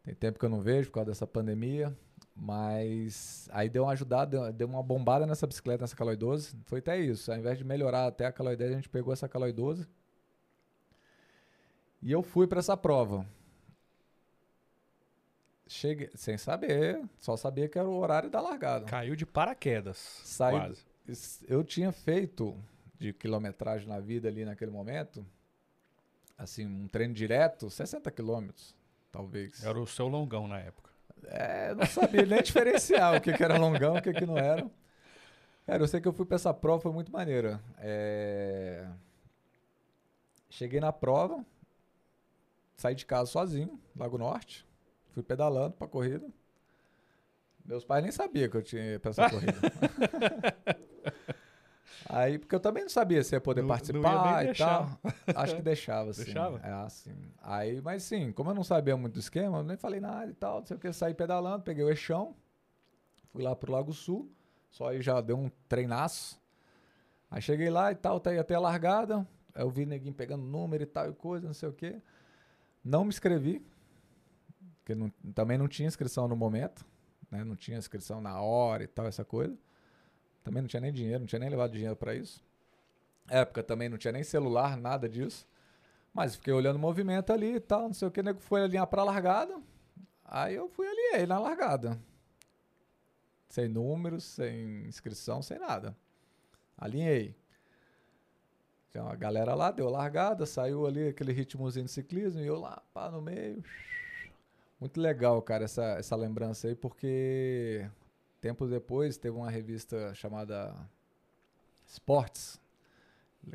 tem 0.03 0.13
tempo 0.13 0.37
que 0.39 0.45
eu 0.45 0.49
não 0.49 0.61
vejo 0.61 0.89
por 0.89 0.95
causa 0.95 1.11
dessa 1.11 1.27
pandemia. 1.27 1.95
Mas 2.35 3.47
aí 3.51 3.69
deu 3.69 3.83
uma 3.83 3.91
ajudada, 3.91 4.51
deu- 4.51 4.67
uma 4.67 4.81
bombada 4.81 5.25
nessa 5.27 5.45
bicicleta, 5.45 5.83
nessa 5.83 5.95
Caloi 5.95 6.15
12. 6.15 6.55
Foi 6.65 6.79
até 6.79 6.99
isso. 6.99 7.31
Ao 7.31 7.37
invés 7.37 7.57
de 7.59 7.63
melhorar 7.63 8.07
até 8.07 8.25
a 8.25 8.31
Caloi 8.31 8.55
10, 8.55 8.71
a 8.71 8.75
gente 8.75 8.89
pegou 8.89 9.13
essa 9.13 9.29
Caloi 9.29 9.53
12. 9.53 9.87
E 12.01 12.11
eu 12.11 12.23
fui 12.23 12.47
para 12.47 12.57
essa 12.59 12.75
prova. 12.75 13.25
Cheguei, 15.67 16.09
sem 16.13 16.37
saber, 16.37 17.01
só 17.17 17.37
sabia 17.37 17.69
que 17.69 17.79
era 17.79 17.87
o 17.87 17.97
horário 17.97 18.29
da 18.29 18.41
largada. 18.41 18.85
Caiu 18.85 19.15
de 19.15 19.25
paraquedas. 19.25 19.97
Saí- 19.97 20.59
quase. 20.59 20.85
Eu 21.47 21.63
tinha 21.63 21.91
feito 21.91 22.55
de 22.99 23.13
quilometragem 23.13 23.87
na 23.87 23.99
vida 23.99 24.27
ali 24.27 24.43
naquele 24.45 24.71
momento, 24.71 25.25
assim, 26.43 26.65
um 26.65 26.87
treino 26.87 27.13
direto, 27.13 27.69
60 27.69 28.09
quilômetros, 28.11 28.75
talvez. 29.11 29.63
Era 29.63 29.79
o 29.79 29.87
seu 29.87 30.07
longão 30.07 30.47
na 30.47 30.59
época. 30.59 30.91
É, 31.25 31.73
não 31.73 31.85
sabia 31.85 32.25
nem 32.25 32.41
diferenciar 32.41 33.15
o 33.15 33.21
que, 33.21 33.33
que 33.33 33.43
era 33.43 33.57
longão, 33.57 33.95
o 33.95 34.01
que, 34.01 34.11
que 34.13 34.25
não 34.25 34.37
era. 34.37 34.69
Cara, 35.65 35.81
eu 35.81 35.87
sei 35.87 36.01
que 36.01 36.07
eu 36.07 36.13
fui 36.13 36.25
pra 36.25 36.35
essa 36.35 36.53
prova, 36.53 36.81
foi 36.81 36.91
muito 36.91 37.11
maneira. 37.11 37.61
É, 37.77 38.85
Cheguei 40.53 40.79
na 40.79 40.93
prova, 40.93 41.43
saí 42.77 42.93
de 42.93 43.07
casa 43.07 43.31
sozinho, 43.31 43.81
Lago 43.95 44.19
Norte, 44.19 44.63
fui 45.09 45.23
pedalando 45.23 45.73
pra 45.73 45.87
corrida. 45.87 46.27
Meus 47.65 47.83
pais 47.83 48.03
nem 48.03 48.11
sabiam 48.11 48.47
que 48.47 48.57
eu 48.57 48.61
tinha 48.61 48.99
pra 48.99 49.09
essa 49.09 49.27
corrida. 49.31 49.53
Aí, 52.09 52.37
porque 52.37 52.53
eu 52.53 52.59
também 52.59 52.83
não 52.83 52.89
sabia 52.89 53.23
se 53.23 53.35
ia 53.35 53.41
poder 53.41 53.61
Não- 53.61 53.67
não 53.69 53.75
ia 53.75 53.79
participar 53.79 54.45
e 54.45 54.53
tal. 54.55 54.99
Acho 55.35 55.55
que 55.55 55.61
deixava, 55.61 56.11
sim. 56.13 56.23
Deixava? 56.25 56.59
É, 56.59 56.71
assim. 56.85 57.15
Aí, 57.41 57.81
mas 57.81 58.03
sim, 58.03 58.31
como 58.31 58.51
eu 58.51 58.55
não 58.55 58.63
sabia 58.63 58.95
muito 58.97 59.13
do 59.13 59.19
esquema, 59.19 59.59
eu 59.59 59.63
nem 59.63 59.77
falei 59.77 59.99
nada 59.99 60.29
e 60.29 60.33
tal, 60.33 60.59
não 60.59 60.65
sei 60.65 60.77
o 60.77 60.79
que, 60.79 60.91
saí 60.93 61.13
pedalando, 61.13 61.63
peguei 61.63 61.83
o 61.83 61.89
eixão, 61.89 62.35
fui 63.31 63.41
lá 63.43 63.55
pro 63.55 63.71
Lago 63.71 63.93
Sul, 63.93 64.31
só 64.69 64.89
aí 64.89 65.01
já 65.01 65.19
deu 65.21 65.37
um 65.37 65.49
treinaço. 65.67 66.41
Aí 67.31 67.41
cheguei 67.41 67.69
lá 67.69 67.91
e 67.91 67.95
tal, 67.95 68.19
tá 68.19 68.29
aí 68.29 68.37
até 68.37 68.53
a 68.55 68.59
largada, 68.59 69.27
aí 69.55 69.63
eu 69.63 69.69
vi 69.69 69.85
neguinho 69.85 70.13
pegando 70.13 70.43
número 70.43 70.83
e 70.83 70.85
tal 70.85 71.09
e 71.09 71.13
coisa, 71.13 71.47
não 71.47 71.53
sei 71.53 71.69
o 71.69 71.73
que. 71.73 71.99
Não 72.83 73.03
me 73.03 73.09
inscrevi, 73.09 73.65
porque 74.79 74.93
não- 74.93 75.09
também 75.33 75.57
não 75.57 75.67
tinha 75.67 75.87
inscrição 75.87 76.27
no 76.27 76.35
momento, 76.35 76.85
né? 77.31 77.43
Não 77.43 77.55
tinha 77.55 77.77
inscrição 77.77 78.19
na 78.21 78.39
hora 78.41 78.83
e 78.83 78.87
tal, 78.87 79.07
essa 79.07 79.23
coisa. 79.25 79.57
Também 80.43 80.61
não 80.61 80.67
tinha 80.67 80.81
nem 80.81 80.91
dinheiro, 80.91 81.19
não 81.19 81.27
tinha 81.27 81.39
nem 81.39 81.49
levado 81.49 81.71
dinheiro 81.71 81.95
pra 81.95 82.13
isso. 82.13 82.43
Época 83.29 83.63
também 83.63 83.87
não 83.87 83.97
tinha 83.97 84.11
nem 84.11 84.23
celular, 84.23 84.75
nada 84.75 85.07
disso. 85.07 85.47
Mas 86.13 86.35
fiquei 86.35 86.53
olhando 86.53 86.75
o 86.75 86.79
movimento 86.79 87.31
ali 87.31 87.55
e 87.55 87.59
tal, 87.59 87.83
não 87.83 87.93
sei 87.93 88.07
o 88.07 88.11
que, 88.11 88.21
nego 88.21 88.39
foi 88.39 88.61
alinhar 88.63 88.85
pra 88.87 89.03
largada. 89.03 89.59
Aí 90.25 90.55
eu 90.55 90.67
fui 90.67 90.87
alinhei 90.87 91.25
na 91.25 91.39
largada. 91.39 91.99
Sem 93.49 93.67
números, 93.67 94.23
sem 94.23 94.85
inscrição, 94.85 95.41
sem 95.41 95.57
nada. 95.59 95.95
Alinhei. 96.77 97.35
Tinha 98.91 99.03
uma 99.03 99.15
galera 99.15 99.55
lá, 99.55 99.71
deu 99.71 99.89
largada, 99.89 100.45
saiu 100.45 100.85
ali 100.85 101.07
aquele 101.07 101.31
ritmozinho 101.31 101.85
de 101.85 101.91
ciclismo 101.91 102.41
e 102.41 102.47
eu 102.47 102.59
lá, 102.59 102.81
pá, 102.93 103.09
no 103.09 103.21
meio. 103.21 103.63
Muito 104.79 104.99
legal, 104.99 105.41
cara, 105.41 105.63
essa, 105.63 105.83
essa 105.97 106.15
lembrança 106.15 106.67
aí, 106.67 106.75
porque 106.75 107.89
tempos 108.43 108.69
depois 108.69 109.15
teve 109.15 109.37
uma 109.37 109.49
revista 109.49 110.13
chamada 110.13 110.75
Sports, 111.87 112.59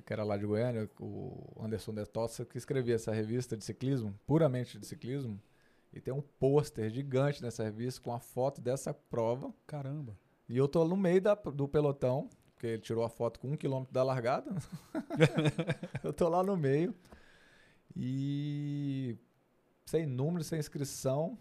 que 0.06 0.10
era 0.14 0.24
lá 0.24 0.34
de 0.38 0.46
Goiânia, 0.46 0.88
o 0.98 1.54
Anderson 1.60 1.92
De 1.92 2.06
Tossa, 2.06 2.46
que 2.46 2.56
escrevia 2.56 2.94
essa 2.94 3.12
revista 3.12 3.54
de 3.54 3.64
ciclismo, 3.66 4.18
puramente 4.26 4.78
de 4.78 4.86
ciclismo, 4.86 5.38
e 5.92 6.00
tem 6.00 6.14
um 6.14 6.22
pôster 6.22 6.88
gigante 6.88 7.42
nessa 7.42 7.62
revista 7.64 8.00
com 8.00 8.14
a 8.14 8.18
foto 8.18 8.62
dessa 8.62 8.94
prova, 8.94 9.52
Caramba. 9.66 10.16
e 10.48 10.56
eu 10.56 10.66
tô 10.66 10.86
no 10.88 10.96
meio 10.96 11.20
da- 11.20 11.34
do 11.34 11.68
pelotão, 11.68 12.30
porque 12.54 12.66
ele 12.66 12.82
tirou 12.82 13.04
a 13.04 13.10
foto 13.10 13.38
com 13.38 13.48
um 13.52 13.56
quilômetro 13.58 13.92
da 13.92 14.02
largada. 14.02 14.50
eu 16.02 16.14
tô 16.14 16.30
lá 16.30 16.42
no 16.42 16.56
meio. 16.56 16.94
E 17.94 19.16
sem 19.84 20.06
número, 20.06 20.42
sem 20.42 20.58
inscrição. 20.58 21.38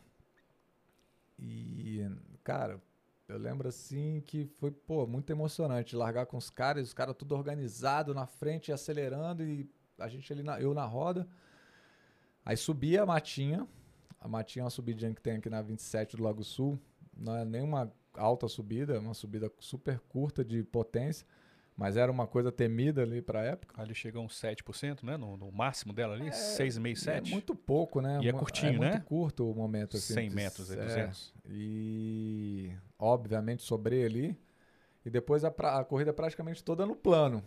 E, 1.40 2.06
cara, 2.44 2.80
eu 3.28 3.38
lembro 3.38 3.68
assim 3.68 4.22
que 4.26 4.46
foi, 4.46 4.72
pô, 4.72 5.06
muito 5.06 5.30
emocionante 5.30 5.96
largar 5.96 6.26
com 6.26 6.38
os 6.38 6.50
caras, 6.50 6.88
os 6.88 6.94
caras 6.94 7.16
tudo 7.16 7.36
organizado 7.36 8.14
na 8.14 8.26
frente, 8.26 8.72
acelerando 8.72 9.44
e 9.44 9.70
a 10.00 10.08
gente 10.08 10.32
ali, 10.32 10.44
na, 10.44 10.60
eu 10.62 10.74
na 10.74 10.86
roda. 10.86 11.28
Aí 12.46 12.56
subi 12.56 12.98
a 12.98 13.06
matinha. 13.06 13.68
A 14.20 14.28
matinha 14.28 14.64
é 14.64 14.66
uma 14.66 14.70
subidinha 14.70 15.14
que 15.14 15.22
tem 15.22 15.38
aqui 15.38 15.50
na 15.50 15.62
27 15.62 16.16
do 16.16 16.24
Lago 16.24 16.44
Sul. 16.44 16.80
Não 17.16 17.36
é 17.36 17.44
nenhuma 17.44 17.92
alta 18.14 18.48
subida, 18.48 18.96
é 18.96 19.00
uma 19.00 19.14
subida 19.14 19.52
super 19.60 20.00
curta 20.00 20.44
de 20.44 20.64
potência, 20.64 21.28
mas 21.78 21.96
era 21.96 22.12
uma 22.12 22.26
coisa 22.26 22.52
temida 22.52 23.04
ali 23.04 23.22
pra 23.22 23.44
época. 23.44 23.80
Ali 23.80 23.94
chegou 23.94 24.24
uns 24.26 24.36
7%, 24.40 25.04
né? 25.06 25.16
No, 25.16 25.38
no 25.38 25.52
máximo 25.52 25.94
dela 25.94 26.16
ali, 26.16 26.28
É, 26.28 26.32
6,5, 26.32 26.88
E 26.92 26.96
7. 26.96 27.28
É 27.30 27.32
muito 27.32 27.54
pouco, 27.56 28.02
né? 28.02 28.20
E 28.22 28.28
é 28.28 28.34
curtinho, 28.34 28.74
é 28.76 28.80
né? 28.80 28.92
muito 28.94 29.06
curto 29.06 29.50
o 29.50 29.54
momento. 29.56 29.96
Assim, 29.96 30.16
100 30.16 30.30
de- 30.30 30.36
metros, 30.36 30.72
é 30.72 30.74
é, 30.74 30.78
200. 30.84 31.34
E, 31.48 32.72
obviamente, 32.98 33.62
sobrei 33.62 34.04
ali. 34.04 34.36
E 35.06 35.10
depois 35.10 35.46
a, 35.46 35.52
pra- 35.52 35.78
a 35.80 35.86
corrida 35.86 36.12
praticamente 36.12 36.64
toda 36.64 36.86
no 36.86 36.96
plano. 36.96 37.44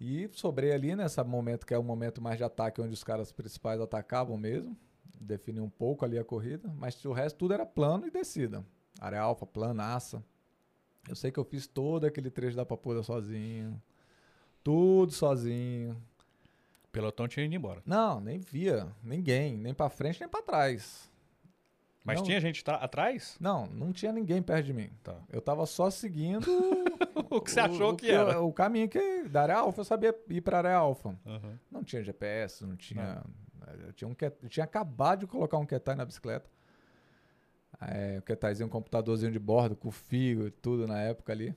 E 0.00 0.28
sobrei 0.32 0.72
ali 0.72 0.96
nesse 0.96 1.22
momento 1.22 1.64
que 1.64 1.72
é 1.72 1.78
o 1.78 1.82
momento 1.84 2.20
mais 2.20 2.36
de 2.36 2.42
ataque, 2.42 2.80
onde 2.80 2.92
os 2.92 3.04
caras 3.04 3.30
principais 3.30 3.80
atacavam 3.80 4.36
mesmo. 4.36 4.76
Defini 5.20 5.60
um 5.60 5.70
pouco 5.70 6.04
ali 6.04 6.18
a 6.18 6.24
corrida, 6.24 6.68
mas 6.76 7.02
o 7.04 7.12
resto 7.12 7.36
tudo 7.38 7.54
era 7.54 7.64
plano 7.64 8.08
e 8.08 8.10
descida. 8.10 8.64
Área 9.00 9.20
alfa, 9.20 9.46
planaça. 9.46 10.22
Eu 11.08 11.14
sei 11.16 11.30
que 11.32 11.38
eu 11.38 11.44
fiz 11.44 11.66
todo 11.66 12.04
aquele 12.06 12.30
trecho 12.30 12.56
da 12.56 12.64
Papuda 12.64 13.02
sozinho. 13.02 13.80
Tudo 14.62 15.12
sozinho. 15.12 15.96
O 16.84 16.88
pelotão 16.92 17.26
tinha 17.26 17.44
ido 17.44 17.54
embora. 17.54 17.82
Não, 17.84 18.20
nem 18.20 18.38
via 18.38 18.86
ninguém, 19.02 19.56
nem 19.56 19.74
pra 19.74 19.88
frente 19.88 20.20
nem 20.20 20.28
pra 20.28 20.42
trás. 20.42 21.10
Mas 22.04 22.18
Não. 22.18 22.24
tinha 22.26 22.40
gente 22.40 22.62
atrás? 22.66 23.36
Não, 23.40 23.66
não 23.66 23.92
tinha 23.92 24.12
ninguém 24.12 24.42
perto 24.42 24.66
de 24.66 24.72
mim. 24.72 24.90
Tá. 25.04 25.16
Eu 25.30 25.40
tava 25.40 25.64
só 25.66 25.88
seguindo 25.88 26.46
o 27.30 27.40
que 27.40 27.50
você 27.50 27.60
achou 27.60 27.92
o 27.92 27.96
que 27.96 28.10
era? 28.10 28.32
eu- 28.32 28.46
o 28.48 28.52
caminho 28.52 28.88
que 28.88 29.22
da 29.24 29.42
área 29.42 29.56
alfa, 29.58 29.80
eu 29.80 29.84
sabia 29.84 30.16
ir 30.28 30.40
pra 30.40 30.58
área 30.58 30.74
alfa. 30.74 31.16
Aham. 31.24 31.58
Não 31.70 31.84
tinha 31.84 32.02
GPS, 32.02 32.64
não 32.66 32.74
tinha. 32.76 33.22
Eu 33.86 33.92
tinha, 33.92 34.08
um, 34.08 34.16
eu 34.42 34.48
tinha 34.48 34.64
acabado 34.64 35.20
de 35.20 35.26
colocar 35.28 35.58
um 35.58 35.64
Ketai 35.66 35.94
na 35.94 36.04
bicicleta. 36.04 36.50
É, 37.88 38.18
um 38.18 38.22
Ketaizinho, 38.22 38.66
um 38.66 38.70
computadorzinho 38.70 39.32
de 39.32 39.38
bordo, 39.38 39.76
com 39.76 39.90
fio 39.90 40.46
e 40.46 40.50
tudo 40.50 40.86
na 40.86 41.00
época 41.00 41.32
ali. 41.32 41.54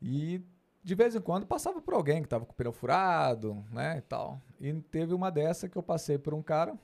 E 0.00 0.40
de 0.82 0.94
vez 0.94 1.14
em 1.14 1.20
quando 1.20 1.46
passava 1.46 1.80
por 1.80 1.94
alguém 1.94 2.22
que 2.22 2.28
tava 2.28 2.46
com 2.46 2.52
o 2.52 2.54
pneu 2.54 2.72
furado, 2.72 3.64
né, 3.70 3.98
e 3.98 4.00
tal. 4.02 4.40
E 4.60 4.72
teve 4.74 5.12
uma 5.12 5.30
dessa 5.30 5.68
que 5.68 5.76
eu 5.76 5.82
passei 5.82 6.18
por 6.18 6.32
um 6.34 6.42
cara, 6.42 6.76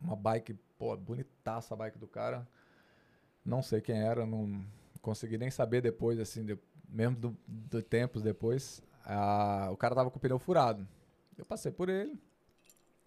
uma 0.00 0.16
bike, 0.16 0.54
pô, 0.78 0.96
bonitaça 0.96 1.74
a 1.74 1.76
bike 1.76 1.98
do 1.98 2.06
cara. 2.06 2.46
Não 3.44 3.62
sei 3.62 3.80
quem 3.80 3.98
era, 3.98 4.26
não 4.26 4.64
consegui 5.00 5.38
nem 5.38 5.50
saber 5.50 5.80
depois, 5.80 6.18
assim, 6.18 6.44
de- 6.44 6.58
mesmo 6.88 7.16
do, 7.16 7.36
do 7.46 7.82
tempos 7.82 8.22
depois. 8.22 8.82
O 9.72 9.76
cara 9.76 9.94
tava 9.94 10.10
com 10.10 10.18
o 10.18 10.20
pneu 10.20 10.38
furado. 10.38 10.86
Eu 11.38 11.44
passei 11.44 11.72
por 11.72 11.88
ele 11.88 12.18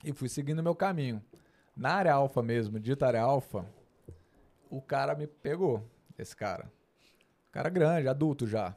e 0.04 0.14
fui 0.14 0.28
seguindo 0.30 0.64
meu 0.64 0.76
caminho. 0.76 1.22
Na 1.76 1.96
área 1.96 2.14
alfa 2.14 2.44
mesmo, 2.44 2.80
dita 2.80 3.08
área 3.08 3.22
alfa, 3.22 3.66
o 4.70 4.82
cara 4.82 5.16
me 5.16 5.26
pegou, 5.26 5.84
esse 6.18 6.36
cara. 6.36 6.72
Cara 7.52 7.70
grande, 7.70 8.08
adulto 8.08 8.48
já. 8.48 8.76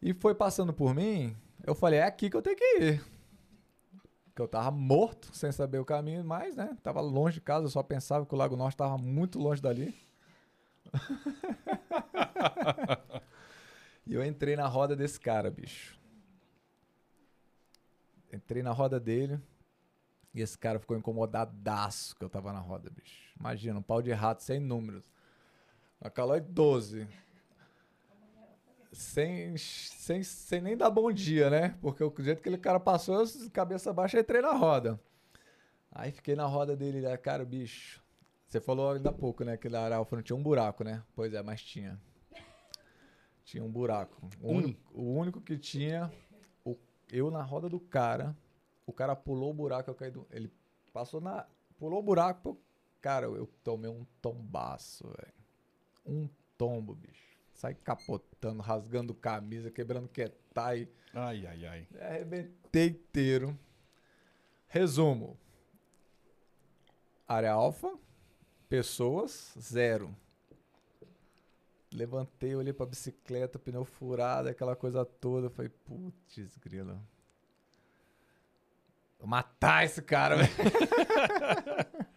E 0.00 0.12
foi 0.12 0.34
passando 0.34 0.72
por 0.72 0.94
mim, 0.94 1.36
eu 1.64 1.74
falei, 1.74 2.00
é 2.00 2.04
aqui 2.04 2.28
que 2.28 2.36
eu 2.36 2.42
tenho 2.42 2.56
que 2.56 2.78
ir. 2.78 3.02
Que 4.34 4.42
eu 4.42 4.48
tava 4.48 4.70
morto, 4.70 5.34
sem 5.34 5.52
saber 5.52 5.78
o 5.78 5.84
caminho 5.84 6.24
mais, 6.24 6.56
né? 6.56 6.76
Tava 6.82 7.00
longe 7.00 7.34
de 7.34 7.40
casa, 7.40 7.66
eu 7.66 7.70
só 7.70 7.82
pensava 7.82 8.26
que 8.26 8.34
o 8.34 8.38
Lago 8.38 8.56
Norte 8.56 8.76
tava 8.76 8.98
muito 8.98 9.38
longe 9.38 9.62
dali. 9.62 9.94
e 14.06 14.14
eu 14.14 14.24
entrei 14.24 14.56
na 14.56 14.66
roda 14.66 14.96
desse 14.96 15.20
cara, 15.20 15.50
bicho. 15.50 15.98
Entrei 18.32 18.62
na 18.62 18.72
roda 18.72 18.98
dele 18.98 19.38
e 20.34 20.40
esse 20.40 20.56
cara 20.58 20.78
ficou 20.78 20.96
incomodadaço 20.96 22.16
que 22.16 22.24
eu 22.24 22.28
tava 22.30 22.52
na 22.52 22.58
roda, 22.60 22.90
bicho. 22.90 23.32
Imagina, 23.38 23.78
um 23.78 23.82
pau 23.82 24.00
de 24.02 24.12
rato 24.12 24.42
sem 24.42 24.58
números. 24.60 25.10
Uma 26.00 26.10
Calói 26.10 26.40
12. 26.40 27.06
Sem, 28.92 29.56
sem, 29.56 30.22
sem 30.22 30.60
nem 30.60 30.76
dar 30.76 30.90
bom 30.90 31.10
dia, 31.10 31.48
né? 31.48 31.78
Porque 31.80 32.04
o 32.04 32.12
jeito 32.18 32.42
que 32.42 32.48
aquele 32.48 32.58
cara 32.58 32.78
passou, 32.78 33.20
eu, 33.20 33.26
cabeça 33.50 33.92
baixa, 33.92 34.20
entrei 34.20 34.42
na 34.42 34.52
roda. 34.52 35.00
Aí 35.90 36.12
fiquei 36.12 36.34
na 36.34 36.44
roda 36.46 36.76
dele, 36.76 37.00
cara, 37.18 37.44
bicho. 37.44 38.02
Você 38.46 38.60
falou 38.60 38.90
ainda 38.92 39.08
há 39.08 39.12
pouco, 39.12 39.44
né? 39.44 39.56
Que 39.56 39.68
na 39.70 39.94
alfa 39.96 40.16
não 40.16 40.22
tinha 40.22 40.36
um 40.36 40.42
buraco, 40.42 40.84
né? 40.84 41.02
Pois 41.14 41.32
é, 41.32 41.42
mas 41.42 41.62
tinha. 41.62 41.98
Tinha 43.44 43.64
um 43.64 43.70
buraco. 43.70 44.28
O, 44.42 44.52
Um. 44.52 44.56
único, 44.58 44.92
o 45.00 45.14
único 45.14 45.40
que 45.40 45.56
tinha, 45.56 46.12
o- 46.64 46.78
eu 47.10 47.30
na 47.30 47.42
roda 47.42 47.68
do 47.70 47.80
cara, 47.80 48.36
o 48.86 48.92
cara 48.92 49.14
pulou 49.16 49.50
o 49.50 49.54
buraco, 49.54 49.90
eu 49.90 49.94
caí 49.94 50.10
do. 50.10 50.26
Ele 50.30 50.52
passou 50.92 51.20
na. 51.20 51.46
Pulou 51.78 51.98
o 52.00 52.02
buraco, 52.02 52.50
eu- 52.50 52.60
cara, 53.00 53.26
eu, 53.26 53.36
eu 53.36 53.46
tomei 53.64 53.90
um 53.90 54.04
tombaço, 54.20 55.06
velho. 55.08 55.34
Um 56.04 56.28
tombo, 56.58 56.94
bicho. 56.94 57.32
Sai 57.54 57.74
capotando, 57.74 58.62
rasgando 58.62 59.14
camisa, 59.14 59.70
quebrando 59.70 60.08
quetai. 60.08 60.88
Ai, 61.14 61.46
ai, 61.46 61.66
ai. 61.66 61.88
Arrebentei 62.00 62.88
inteiro. 62.88 63.58
Resumo. 64.68 65.38
Área 67.28 67.52
alfa, 67.52 67.96
pessoas, 68.68 69.54
zero. 69.58 70.14
Levantei, 71.92 72.54
olhei 72.56 72.72
pra 72.72 72.86
bicicleta, 72.86 73.58
pneu 73.58 73.84
furado, 73.84 74.48
aquela 74.48 74.74
coisa 74.74 75.04
toda. 75.04 75.50
Falei, 75.50 75.70
putz, 75.84 76.56
grila. 76.58 76.98
Vou 79.22 79.28
matar 79.28 79.84
esse 79.84 80.02
cara, 80.02 80.34
velho. 80.34 80.50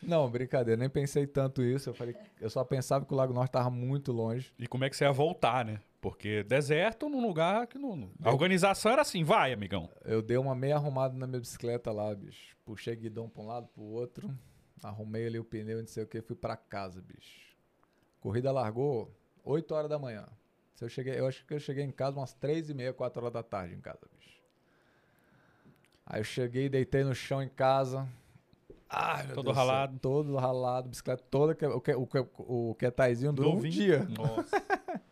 Não, 0.00 0.30
brincadeira, 0.30 0.78
nem 0.78 0.88
pensei 0.88 1.26
tanto 1.26 1.62
isso. 1.62 1.90
Eu 1.90 1.94
falei, 1.94 2.16
eu 2.40 2.48
só 2.48 2.64
pensava 2.64 3.04
que 3.04 3.12
o 3.12 3.16
Lago 3.16 3.34
Norte 3.34 3.50
tava 3.50 3.68
muito 3.68 4.10
longe. 4.10 4.54
E 4.58 4.66
como 4.66 4.82
é 4.82 4.88
que 4.88 4.96
você 4.96 5.04
ia 5.04 5.12
voltar, 5.12 5.66
né? 5.66 5.80
Porque 6.00 6.42
deserto 6.44 7.10
num 7.10 7.20
lugar 7.20 7.66
que 7.66 7.76
não. 7.76 8.10
A 8.22 8.30
organização 8.30 8.92
era 8.92 9.02
assim, 9.02 9.22
vai, 9.22 9.52
amigão. 9.52 9.90
Eu 10.02 10.22
dei 10.22 10.38
uma 10.38 10.54
meia 10.54 10.76
arrumada 10.76 11.14
na 11.14 11.26
minha 11.26 11.40
bicicleta 11.40 11.92
lá, 11.92 12.14
bicho. 12.14 12.56
Puxei 12.64 12.96
guidão 12.96 13.28
pra 13.28 13.42
um 13.42 13.46
lado, 13.46 13.68
pro 13.74 13.82
outro. 13.82 14.34
Arrumei 14.82 15.26
ali 15.26 15.38
o 15.38 15.44
pneu, 15.44 15.80
não 15.80 15.86
sei 15.86 16.04
o 16.04 16.06
que, 16.06 16.22
fui 16.22 16.36
pra 16.36 16.56
casa, 16.56 17.02
bicho. 17.02 17.54
Corrida 18.18 18.50
largou 18.50 19.14
8 19.44 19.74
horas 19.74 19.90
da 19.90 19.98
manhã. 19.98 20.26
Se 20.74 20.84
eu, 20.84 20.88
cheguei, 20.88 21.18
eu 21.20 21.26
acho 21.26 21.44
que 21.44 21.52
eu 21.52 21.60
cheguei 21.60 21.84
em 21.84 21.90
casa 21.90 22.16
umas 22.16 22.32
3 22.32 22.70
e 22.70 22.74
meia, 22.74 22.94
4 22.94 23.20
horas 23.20 23.32
da 23.34 23.42
tarde 23.42 23.74
em 23.74 23.80
casa, 23.80 24.00
bicho. 24.10 24.15
Aí 26.06 26.20
eu 26.20 26.24
cheguei, 26.24 26.68
deitei 26.68 27.02
no 27.02 27.14
chão 27.14 27.42
em 27.42 27.48
casa. 27.48 28.06
Ai, 28.88 29.26
meu 29.26 29.34
Todo 29.34 29.46
Deus 29.46 29.56
do 29.56 29.60
céu, 29.60 29.66
ralado. 29.68 29.98
Todo 29.98 30.36
ralado, 30.36 30.88
bicicleta 30.88 31.24
toda. 31.28 31.54
que- 31.54 31.66
O, 31.66 31.80
que, 31.80 31.92
o, 31.92 32.06
que, 32.06 32.26
o 32.38 32.74
quetaizinho 32.78 33.32
durou 33.32 33.52
um 33.52 33.56
Novinho. 33.56 33.72
dia. 33.72 34.04
Nossa. 34.04 34.56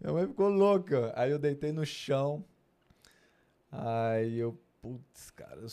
Minha 0.00 0.12
mãe 0.14 0.26
ficou 0.28 0.48
louca. 0.48 1.12
Aí 1.16 1.30
eu 1.32 1.38
deitei 1.38 1.72
no 1.72 1.84
chão. 1.84 2.44
Aí 3.72 4.38
eu, 4.38 4.56
putz, 4.80 5.30
cara, 5.30 5.56
eu 5.60 5.68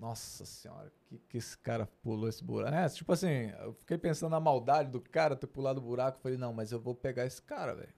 nossa 0.00 0.44
senhora, 0.44 0.90
que 1.06 1.16
que 1.28 1.38
esse 1.38 1.56
cara 1.58 1.86
pulou 2.02 2.28
esse 2.28 2.42
buraco? 2.42 2.74
É, 2.74 2.88
tipo 2.88 3.12
assim, 3.12 3.52
eu 3.62 3.72
fiquei 3.74 3.96
pensando 3.96 4.30
na 4.32 4.40
maldade 4.40 4.90
do 4.90 5.00
cara 5.00 5.36
ter 5.36 5.46
pulado 5.46 5.78
o 5.80 5.84
buraco. 5.84 6.18
Falei, 6.20 6.36
não, 6.36 6.52
mas 6.52 6.72
eu 6.72 6.80
vou 6.80 6.94
pegar 6.94 7.24
esse 7.24 7.40
cara, 7.40 7.74
velho. 7.74 7.92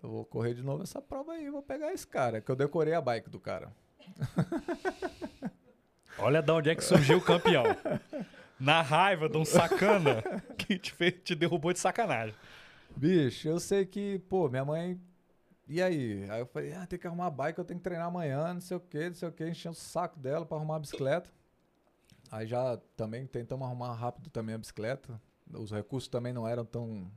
Eu 0.00 0.08
vou 0.10 0.24
correr 0.24 0.54
de 0.54 0.62
novo 0.62 0.82
essa 0.84 1.00
prova 1.02 1.32
aí, 1.32 1.50
vou 1.50 1.62
pegar 1.62 1.92
esse 1.92 2.06
cara. 2.06 2.40
Que 2.40 2.48
eu 2.50 2.54
decorei 2.54 2.94
a 2.94 3.00
bike 3.00 3.28
do 3.28 3.40
cara. 3.40 3.72
Olha 6.18 6.40
de 6.40 6.52
onde 6.52 6.70
é 6.70 6.74
que 6.74 6.84
surgiu 6.84 7.18
o 7.18 7.22
campeão. 7.22 7.64
Na 8.58 8.82
raiva 8.82 9.28
de 9.28 9.36
um 9.36 9.44
sacana 9.44 10.22
que 10.56 10.78
te, 10.78 10.92
fez, 10.92 11.14
te 11.24 11.34
derrubou 11.34 11.72
de 11.72 11.78
sacanagem. 11.78 12.34
Bicho, 12.96 13.48
eu 13.48 13.58
sei 13.58 13.84
que, 13.84 14.20
pô, 14.20 14.48
minha 14.48 14.64
mãe. 14.64 15.00
E 15.66 15.82
aí? 15.82 16.28
Aí 16.30 16.40
eu 16.40 16.46
falei, 16.46 16.72
ah, 16.74 16.86
tem 16.86 16.98
que 16.98 17.06
arrumar 17.06 17.26
a 17.26 17.30
bike, 17.30 17.58
eu 17.58 17.64
tenho 17.64 17.80
que 17.80 17.84
treinar 17.84 18.06
amanhã, 18.06 18.54
não 18.54 18.60
sei 18.60 18.76
o 18.76 18.80
que, 18.80 19.08
não 19.08 19.14
sei 19.14 19.28
o 19.28 19.32
que, 19.32 19.48
enchendo 19.48 19.74
o 19.74 19.78
saco 19.78 20.18
dela 20.18 20.46
pra 20.46 20.56
arrumar 20.56 20.76
a 20.76 20.80
bicicleta. 20.80 21.30
Aí 22.30 22.46
já 22.46 22.78
também 22.96 23.26
tentamos 23.26 23.66
arrumar 23.66 23.92
rápido 23.94 24.30
também 24.30 24.54
a 24.54 24.58
bicicleta. 24.58 25.20
Os 25.52 25.70
recursos 25.70 26.08
também 26.08 26.32
não 26.32 26.46
eram 26.46 26.64
tão 26.64 27.10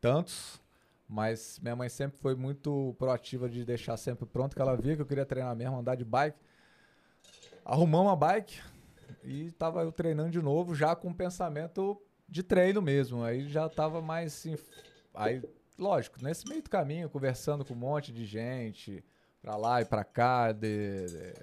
tantos, 0.00 0.60
mas 1.08 1.58
minha 1.60 1.74
mãe 1.74 1.88
sempre 1.88 2.18
foi 2.18 2.34
muito 2.34 2.94
proativa 2.98 3.48
de 3.48 3.64
deixar 3.64 3.96
sempre 3.96 4.26
pronto, 4.26 4.54
que 4.54 4.60
ela 4.62 4.76
via 4.76 4.94
que 4.94 5.02
eu 5.02 5.06
queria 5.06 5.24
treinar 5.24 5.56
mesmo, 5.56 5.78
andar 5.78 5.94
de 5.94 6.04
bike. 6.04 6.38
Arrumamos 7.64 8.12
a 8.12 8.16
bike 8.16 8.60
e 9.24 9.50
tava 9.52 9.82
eu 9.82 9.92
treinando 9.92 10.30
de 10.30 10.40
novo, 10.42 10.74
já 10.74 10.94
com 10.94 11.12
pensamento 11.12 12.00
de 12.28 12.42
treino 12.42 12.80
mesmo. 12.82 13.22
Aí 13.22 13.48
já 13.48 13.68
tava 13.68 14.00
mais 14.00 14.34
assim. 14.34 14.56
Aí, 15.14 15.42
lógico, 15.78 16.22
nesse 16.22 16.46
meio 16.48 16.62
do 16.62 16.70
caminho, 16.70 17.08
conversando 17.08 17.64
com 17.64 17.74
um 17.74 17.78
monte 17.78 18.12
de 18.12 18.24
gente, 18.24 19.02
pra 19.40 19.56
lá 19.56 19.80
e 19.80 19.84
pra 19.84 20.04
cá, 20.04 20.52
de, 20.52 21.06
de- 21.06 21.34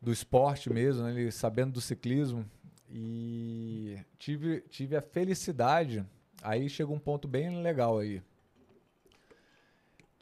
do 0.00 0.12
esporte 0.12 0.70
mesmo, 0.70 1.02
né, 1.04 1.10
ele 1.10 1.30
sabendo 1.32 1.72
do 1.72 1.80
ciclismo. 1.80 2.44
E 2.90 3.98
tive, 4.18 4.60
tive 4.70 4.96
a 4.96 5.02
felicidade. 5.02 6.04
Aí 6.42 6.68
chega 6.68 6.92
um 6.92 6.98
ponto 6.98 7.26
bem 7.26 7.62
legal 7.62 7.98
aí. 7.98 8.22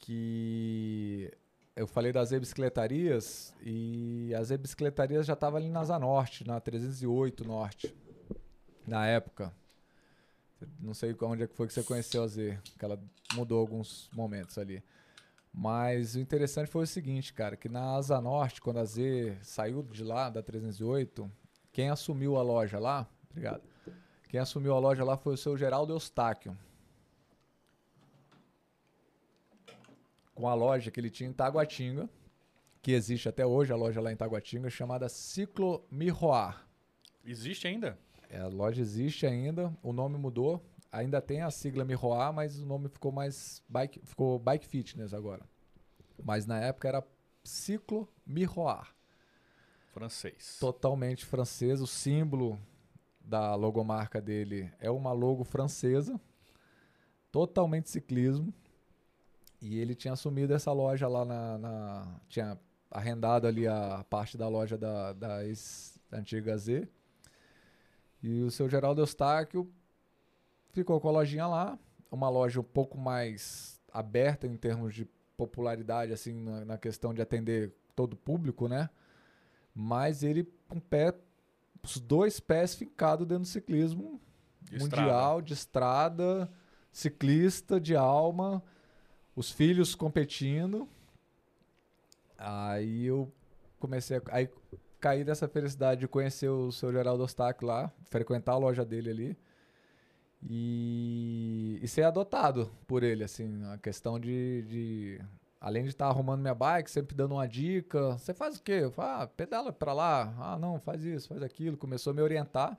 Que 0.03 1.33
eu 1.77 1.87
falei 1.87 2.13
das 2.13 2.33
e-bicicletarias 2.33 3.55
e 3.63 4.35
as 4.35 4.51
e-bicicletarias 4.51 5.25
já 5.25 5.33
estavam 5.35 5.59
ali 5.59 5.71
na 5.71 5.81
Asa 5.81 5.97
Norte, 5.97 6.47
na 6.47 6.61
308 6.61 7.47
Norte, 7.47 7.95
na 8.85 9.07
época. 9.07 9.55
Não 10.81 10.93
sei 10.93 11.17
onde 11.23 11.45
é 11.45 11.47
que 11.47 11.55
foi 11.55 11.69
que 11.69 11.73
você 11.73 11.85
conheceu 11.85 12.25
a 12.25 12.27
Z, 12.27 12.59
que 12.77 12.85
ela 12.85 13.01
mudou 13.35 13.61
alguns 13.61 14.11
momentos 14.13 14.59
ali. 14.59 14.83
Mas 15.53 16.17
o 16.17 16.19
interessante 16.19 16.69
foi 16.69 16.83
o 16.83 16.87
seguinte, 16.87 17.33
cara, 17.33 17.57
que 17.57 17.69
na 17.69 17.95
Asa 17.95 18.21
Norte, 18.21 18.61
quando 18.61 18.79
a 18.79 18.85
Z 18.85 19.39
saiu 19.43 19.83
de 19.85 20.03
lá, 20.03 20.31
da 20.31 20.43
308, 20.43 21.31
quem 21.71 21.91
assumiu 21.91 22.37
a 22.37 22.43
loja 22.43 22.79
lá, 22.79 23.09
obrigado, 23.31 23.63
quem 24.29 24.41
assumiu 24.41 24.75
a 24.75 24.79
loja 24.79 25.05
lá 25.05 25.17
foi 25.17 25.35
o 25.35 25.39
seu 25.39 25.57
Geraldo 25.57 25.93
Eustáquio. 25.93 26.57
Com 30.43 30.49
a 30.49 30.55
loja 30.55 30.91
que 30.91 30.99
ele 30.99 31.09
tinha 31.09 31.31
em 31.31 31.33
Taguatinga, 31.33 32.11
que 32.83 32.91
existe 32.91 33.29
até 33.29 33.47
hoje, 33.47 33.73
a 33.73 33.77
loja 33.77 34.01
lá 34.01 34.13
em 34.13 34.17
Taguatinga, 34.17 34.69
chamada 34.69 35.09
Ciclo 35.09 35.87
Miroir. 35.89 36.67
Existe 37.25 37.69
ainda? 37.69 37.97
É, 38.29 38.41
a 38.41 38.49
loja 38.49 38.83
existe 38.83 39.25
ainda, 39.25 39.73
o 39.85 39.93
nome 39.93 40.19
mudou, 40.19 40.61
ainda 40.91 41.23
tem 41.23 41.43
a 41.43 41.51
sigla 41.53 41.85
Miroir, 41.85 42.33
mas 42.33 42.59
o 42.59 42.67
nome 42.67 42.89
ficou 42.89 43.13
mais 43.13 43.63
bike, 43.69 44.01
ficou 44.05 44.37
Bike 44.37 44.67
Fitness 44.67 45.15
agora. 45.15 45.49
Mas 46.25 46.45
na 46.45 46.59
época 46.59 46.89
era 46.89 47.07
Ciclo 47.45 48.13
Miroir. 48.27 48.93
Francês. 49.93 50.57
Totalmente 50.59 51.25
francês, 51.25 51.81
o 51.81 51.87
símbolo 51.87 52.59
da 53.21 53.55
logomarca 53.55 54.21
dele 54.21 54.73
é 54.81 54.91
uma 54.91 55.13
logo 55.13 55.45
francesa, 55.45 56.21
totalmente 57.31 57.89
ciclismo. 57.89 58.53
E 59.63 59.79
ele 59.79 59.95
tinha 59.95 60.15
assumido 60.15 60.53
essa 60.53 60.73
loja 60.73 61.07
lá 61.07 61.25
na. 61.25 61.57
na 61.57 62.21
tinha 62.29 62.59
arrendado 62.91 63.47
ali 63.47 63.67
a 63.67 64.05
parte 64.11 64.37
da 64.37 64.49
loja 64.49 64.77
da, 64.77 65.13
da 65.15 65.45
ex-antiga 65.47 66.59
Z. 66.59 66.87
E 68.23 68.43
o 68.43 68.51
seu 68.51 68.69
Geraldo 68.69 69.01
Eustáquio 69.01 69.73
ficou 70.73 71.01
com 71.01 71.09
a 71.09 71.13
lojinha 71.13 71.47
lá, 71.47 71.79
uma 72.11 72.29
loja 72.29 72.61
um 72.61 72.65
pouco 72.65 72.99
mais 72.99 73.81
aberta 73.93 74.47
em 74.47 74.57
termos 74.57 74.95
de 74.95 75.09
popularidade, 75.37 76.13
assim, 76.13 76.35
na, 76.35 76.65
na 76.65 76.79
questão 76.79 77.15
de 77.15 77.23
atender 77.23 77.73
todo 77.95 78.15
o 78.15 78.17
público, 78.17 78.69
né? 78.69 78.91
Mas 79.75 80.23
ele 80.23 80.47
com 80.69 80.81
pé, 80.81 81.15
os 81.83 81.99
dois 81.99 82.41
pés 82.41 82.75
fincados 82.75 83.27
dentro 83.27 83.45
do 83.45 83.49
ciclismo 83.49 84.21
De 84.61 84.79
mundial, 84.79 85.41
de 85.41 85.55
estrada, 85.55 86.51
ciclista 86.93 87.81
de 87.81 87.97
alma, 87.97 88.63
os 89.35 89.51
filhos 89.51 89.95
competindo. 89.95 90.89
Aí 92.39 93.07
eu 93.07 93.33
comecei 93.79 94.17
a. 94.19 94.23
Aí 94.31 94.49
caí 95.01 95.25
dessa 95.25 95.49
felicidade 95.49 96.03
de 96.03 96.09
conhecer 96.09 96.49
o 96.49 96.71
seu 96.71 96.93
Geraldo 96.93 97.25
Ostaque 97.25 97.65
lá, 97.65 97.93
frequentar 98.05 98.53
a 98.53 98.59
loja 98.59 98.85
dele 98.85 99.11
ali. 99.11 99.39
E, 100.49 101.79
e 101.83 101.89
ser 101.89 102.03
adotado 102.03 102.71
por 102.87 103.03
ele, 103.03 103.25
assim, 103.25 103.65
a 103.73 103.79
questão 103.79 104.19
de. 104.19 104.63
de 104.63 105.21
além 105.61 105.85
de 105.85 105.91
estar 105.91 106.07
arrumando 106.07 106.41
minha 106.41 106.55
bike, 106.55 106.91
sempre 106.91 107.15
dando 107.15 107.35
uma 107.35 107.47
dica. 107.47 108.13
Você 108.19 108.35
faz 108.35 108.57
o 108.57 108.63
quê? 108.63 108.81
Eu 108.83 108.91
falo, 108.91 109.23
ah, 109.23 109.27
pedala 109.27 109.73
pra 109.73 109.93
lá. 109.93 110.35
Ah, 110.39 110.59
não, 110.59 110.81
faz 110.81 111.05
isso, 111.05 111.29
faz 111.29 111.43
aquilo. 111.43 111.77
Começou 111.77 112.11
a 112.11 112.15
me 112.15 112.23
orientar. 112.23 112.79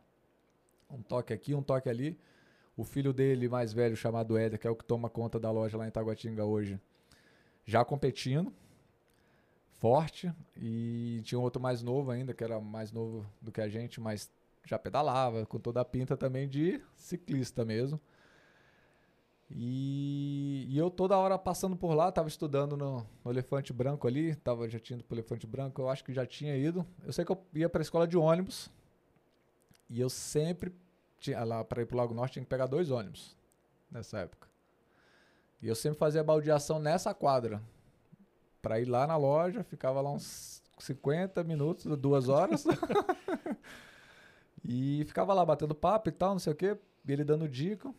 Um 0.89 1.01
toque 1.01 1.33
aqui, 1.33 1.55
um 1.55 1.63
toque 1.63 1.89
ali. 1.89 2.17
O 2.75 2.83
filho 2.83 3.13
dele, 3.13 3.47
mais 3.47 3.71
velho, 3.71 3.95
chamado 3.95 4.37
Éder, 4.37 4.59
que 4.59 4.67
é 4.67 4.69
o 4.69 4.75
que 4.75 4.83
toma 4.83 5.09
conta 5.09 5.39
da 5.39 5.51
loja 5.51 5.77
lá 5.77 5.87
em 5.87 5.91
Taguatinga 5.91 6.43
hoje, 6.43 6.79
já 7.65 7.85
competindo, 7.85 8.51
forte. 9.73 10.33
E 10.57 11.21
tinha 11.23 11.37
um 11.37 11.43
outro 11.43 11.61
mais 11.61 11.83
novo 11.83 12.09
ainda, 12.09 12.33
que 12.33 12.43
era 12.43 12.59
mais 12.59 12.91
novo 12.91 13.25
do 13.41 13.51
que 13.51 13.61
a 13.61 13.69
gente, 13.69 14.01
mas 14.01 14.31
já 14.65 14.79
pedalava, 14.79 15.45
com 15.45 15.59
toda 15.59 15.81
a 15.81 15.85
pinta 15.85 16.17
também 16.17 16.47
de 16.47 16.81
ciclista 16.95 17.63
mesmo. 17.63 17.99
E, 19.51 20.65
e 20.69 20.77
eu 20.77 20.89
toda 20.89 21.17
hora 21.17 21.37
passando 21.37 21.75
por 21.75 21.93
lá, 21.93 22.11
tava 22.11 22.27
estudando 22.27 22.75
no, 22.75 23.05
no 23.23 23.31
Elefante 23.31 23.71
Branco 23.71 24.07
ali, 24.07 24.35
tava, 24.35 24.67
já 24.67 24.79
tinha 24.79 24.97
ido 24.97 25.03
pro 25.03 25.15
Elefante 25.15 25.45
Branco, 25.45 25.79
eu 25.81 25.89
acho 25.89 26.03
que 26.03 26.13
já 26.13 26.25
tinha 26.25 26.55
ido. 26.55 26.85
Eu 27.05 27.13
sei 27.13 27.23
que 27.23 27.31
eu 27.31 27.45
ia 27.53 27.69
pra 27.69 27.81
escola 27.81 28.07
de 28.07 28.17
ônibus, 28.17 28.71
e 29.89 29.99
eu 29.99 30.09
sempre 30.09 30.73
tinha, 31.23 31.43
lá 31.43 31.63
para 31.63 31.81
ir 31.81 31.85
pro 31.85 31.97
Lago 31.97 32.13
Norte 32.13 32.33
tinha 32.33 32.43
que 32.43 32.49
pegar 32.49 32.67
dois 32.67 32.91
ônibus 32.91 33.35
nessa 33.89 34.19
época. 34.19 34.47
E 35.61 35.67
eu 35.67 35.75
sempre 35.75 35.97
fazia 35.97 36.23
baldeação 36.23 36.77
nessa 36.77 37.13
quadra. 37.13 37.61
Pra 38.61 38.79
ir 38.79 38.85
lá 38.85 39.07
na 39.07 39.15
loja, 39.15 39.63
ficava 39.63 40.01
lá 40.01 40.11
uns 40.11 40.61
50 40.79 41.43
minutos, 41.43 41.85
duas 41.97 42.27
horas. 42.27 42.65
e 44.63 45.03
ficava 45.05 45.33
lá 45.33 45.45
batendo 45.45 45.73
papo 45.73 46.09
e 46.09 46.11
tal, 46.11 46.31
não 46.31 46.39
sei 46.39 46.51
o 46.51 46.55
quê. 46.55 46.77
Ele 47.07 47.23
dando 47.23 47.47
dica. 47.47 47.93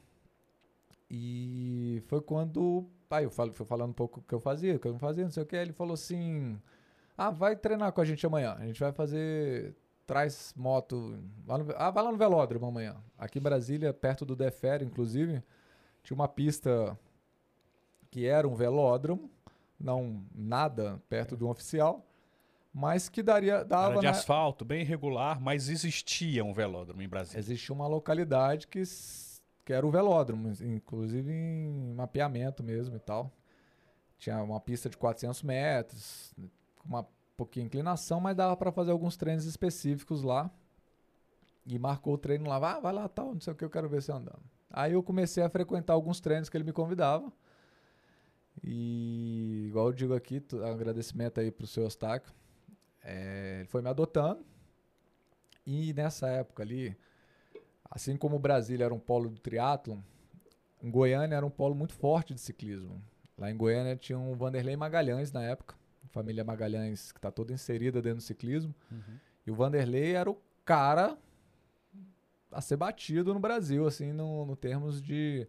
E 1.11 2.03
foi 2.07 2.21
quando. 2.21 2.87
Aí 3.11 3.25
eu 3.25 3.31
falo, 3.31 3.53
fui 3.53 3.65
falando 3.65 3.91
um 3.91 3.95
pouco 3.95 4.21
o 4.21 4.23
que 4.23 4.35
eu 4.35 4.41
fazia, 4.41 4.75
o 4.75 4.79
que 4.79 4.89
eu 4.89 4.93
não 4.93 4.99
fazia, 4.99 5.25
não 5.25 5.31
sei 5.31 5.43
o 5.43 5.47
que. 5.47 5.57
Ele 5.57 5.73
falou 5.73 5.95
assim: 5.95 6.61
Ah, 7.17 7.31
vai 7.31 7.57
treinar 7.57 7.93
com 7.93 8.01
a 8.01 8.05
gente 8.05 8.27
amanhã. 8.27 8.57
A 8.59 8.67
gente 8.67 8.81
vai 8.81 8.93
fazer. 8.93 9.75
Traz 10.07 10.53
moto. 10.57 11.19
lá 11.47 11.57
no- 11.59 11.75
ah, 11.77 11.91
vai 11.91 12.05
lá 12.05 12.13
no 12.13 12.19
velódromo 12.19 12.67
amanhã. 12.67 12.97
Aqui 13.19 13.39
em 13.39 13.43
Brasília, 13.43 13.93
perto 13.93 14.25
do 14.27 14.37
Defere, 14.37 14.85
inclusive, 14.85 15.43
tinha 16.03 16.15
uma 16.15 16.29
pista 16.29 16.99
que 18.11 18.27
era 18.27 18.47
um 18.47 18.55
velódromo, 18.55 19.31
não 19.81 20.23
nada 20.35 21.03
perto 21.09 21.37
de 21.37 21.45
um 21.45 21.49
oficial, 21.49 22.05
mas 22.73 23.09
que 23.09 23.23
daria, 23.23 23.65
dava. 23.65 23.93
Era 23.93 24.01
de 24.01 24.05
na- 24.07 24.11
asfalto, 24.13 24.65
bem 24.65 24.83
irregular, 24.83 25.41
mas 25.41 25.69
existia 25.69 26.45
um 26.45 26.53
velódromo 26.53 27.01
em 27.03 27.09
Brasília. 27.09 27.41
Existia 27.41 27.75
uma 27.75 27.87
localidade 27.87 28.67
que, 28.69 28.83
que 29.65 29.73
era 29.73 29.87
o 29.87 29.91
velódromo, 29.91 30.53
inclusive 30.61 31.33
em 31.33 31.95
mapeamento 31.95 32.63
mesmo 32.63 32.97
e 32.97 33.01
tal. 33.01 33.33
Tinha 34.19 34.43
uma 34.43 34.61
pista 34.61 34.89
de 34.91 34.97
400 34.97 35.43
metros, 35.43 36.35
uma 36.85 37.07
pouquinha 37.37 37.67
inclinação, 37.67 38.21
mas 38.21 38.37
dava 38.37 38.57
para 38.57 38.73
fazer 38.73 38.91
alguns 38.91 39.17
treinos 39.17 39.45
específicos 39.45 40.23
lá. 40.23 40.51
E 41.67 41.79
marcou 41.79 42.15
o 42.15 42.19
treino 42.19 42.47
lá, 42.49 42.57
ah, 42.57 42.81
vai 42.81 42.93
lá 42.93 43.09
tal, 43.09 43.33
não 43.33 43.41
sei 43.41 43.53
o 43.53 43.57
que, 43.57 43.65
eu 43.65 43.71
quero 43.71 43.89
ver 43.89 44.03
você 44.03 44.13
andando. 44.13 44.43
Aí 44.71 44.93
eu 44.93 45.03
comecei 45.03 45.43
a 45.43 45.49
frequentar 45.49 45.95
alguns 45.95 46.21
treinos 46.21 46.49
que 46.49 46.57
ele 46.57 46.65
me 46.65 46.73
convidava. 46.73 47.33
E 48.63 49.67
igual 49.69 49.87
eu 49.89 49.93
digo 49.93 50.15
aqui, 50.15 50.41
tu- 50.41 50.63
agradecimento 50.65 51.41
aí 51.41 51.51
pro 51.51 51.67
seu 51.67 51.85
Eustáquio. 51.85 52.33
É, 53.03 53.59
ele 53.61 53.69
foi 53.69 53.83
me 53.83 53.89
adotando. 53.89 54.45
E 55.67 55.93
nessa 55.95 56.29
época 56.29 56.63
ali, 56.63 56.97
assim 57.91 58.17
como 58.17 58.39
Brasília 58.39 58.85
era 58.85 58.95
um 58.95 58.99
polo 58.99 59.31
do 59.31 59.41
triatlon, 59.41 59.99
Goiânia 60.83 61.37
era 61.37 61.47
um 61.47 61.51
polo 61.51 61.75
muito 61.75 61.95
forte 61.95 62.35
de 62.35 62.41
ciclismo. 62.41 63.03
Lá 63.39 63.51
em 63.51 63.57
Goiânia 63.57 63.97
tinha 63.97 64.19
um 64.19 64.35
Vanderlei 64.35 64.77
Magalhães 64.77 65.33
na 65.33 65.43
época, 65.43 65.75
família 66.15 66.45
Magalhães 66.45 67.11
que 67.11 67.19
está 67.19 67.31
toda 67.31 67.53
inserida 67.53 68.01
dentro 68.01 68.19
do 68.19 68.23
ciclismo. 68.23 68.75
Uhum. 68.91 69.19
E 69.47 69.51
o 69.51 69.55
Vanderlei 69.55 70.15
era 70.15 70.31
o 70.31 70.41
cara 70.65 71.19
a 72.51 72.61
ser 72.61 72.77
batido 72.77 73.35
no 73.35 73.41
Brasil, 73.41 73.87
assim, 73.87 74.13
no, 74.13 74.47
no 74.47 74.55
termos 74.55 75.03
de 75.03 75.47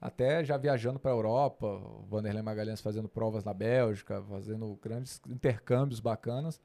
até 0.00 0.42
já 0.44 0.56
viajando 0.56 0.98
para 0.98 1.10
a 1.10 1.14
Europa, 1.14 1.66
o 1.66 2.06
Vanderlei 2.08 2.42
Magalhães 2.42 2.80
fazendo 2.80 3.08
provas 3.08 3.44
na 3.44 3.52
Bélgica, 3.52 4.22
fazendo 4.22 4.78
grandes 4.80 5.20
intercâmbios 5.28 6.00
bacanas. 6.00 6.60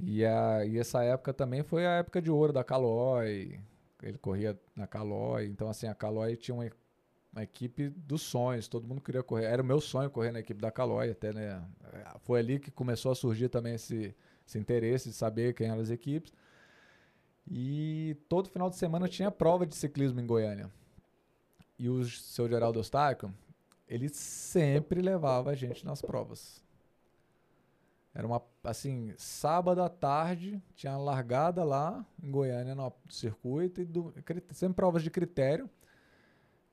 E, 0.00 0.24
a, 0.24 0.64
e 0.64 0.78
essa 0.78 1.04
época 1.04 1.32
também 1.32 1.62
foi 1.62 1.86
a 1.86 1.92
época 1.92 2.20
de 2.20 2.30
ouro 2.30 2.52
da 2.52 2.64
Caloi. 2.64 3.60
Ele 4.02 4.18
corria 4.18 4.58
na 4.74 4.86
Caloi. 4.86 5.46
Então, 5.46 5.68
assim, 5.68 5.86
a 5.86 5.94
Caloi 5.94 6.34
tinha 6.34 6.54
uma, 6.54 6.68
uma 7.32 7.42
equipe 7.42 7.88
dos 7.88 8.22
sonhos. 8.22 8.68
Todo 8.68 8.86
mundo 8.86 9.00
queria 9.00 9.22
correr. 9.22 9.46
Era 9.46 9.62
o 9.62 9.64
meu 9.64 9.80
sonho 9.80 10.10
correr 10.10 10.32
na 10.32 10.40
equipe 10.40 10.60
da 10.60 10.70
Caloi, 10.70 11.10
até, 11.10 11.32
né? 11.32 11.62
Foi 12.20 12.40
ali 12.40 12.58
que 12.60 12.70
começou 12.70 13.10
a 13.10 13.14
surgir 13.14 13.48
também 13.48 13.74
esse, 13.74 14.14
esse 14.46 14.58
interesse 14.58 15.08
de 15.08 15.14
saber 15.14 15.54
quem 15.54 15.68
eram 15.68 15.80
as 15.80 15.90
equipes. 15.90 16.32
E 17.50 18.16
todo 18.28 18.50
final 18.50 18.68
de 18.70 18.76
semana 18.76 19.08
tinha 19.08 19.30
prova 19.30 19.66
de 19.66 19.74
ciclismo 19.74 20.20
em 20.20 20.26
Goiânia. 20.26 20.70
E 21.78 21.88
o 21.88 22.04
seu 22.04 22.48
Geraldo 22.48 22.78
Eustáquio, 22.78 23.34
ele 23.88 24.08
sempre 24.08 25.00
levava 25.00 25.50
a 25.50 25.54
gente 25.54 25.84
nas 25.84 26.00
provas. 26.00 26.62
Era 28.14 28.26
uma, 28.26 28.42
assim, 28.62 29.14
sábado 29.16 29.82
à 29.82 29.88
tarde, 29.88 30.62
tinha 30.74 30.96
largada 30.98 31.64
lá 31.64 32.04
em 32.22 32.30
Goiânia 32.30 32.74
no 32.74 32.92
circuito, 33.08 33.80
e 33.80 33.86
do, 33.86 34.14
sempre 34.50 34.76
provas 34.76 35.02
de 35.02 35.10
critério. 35.10 35.68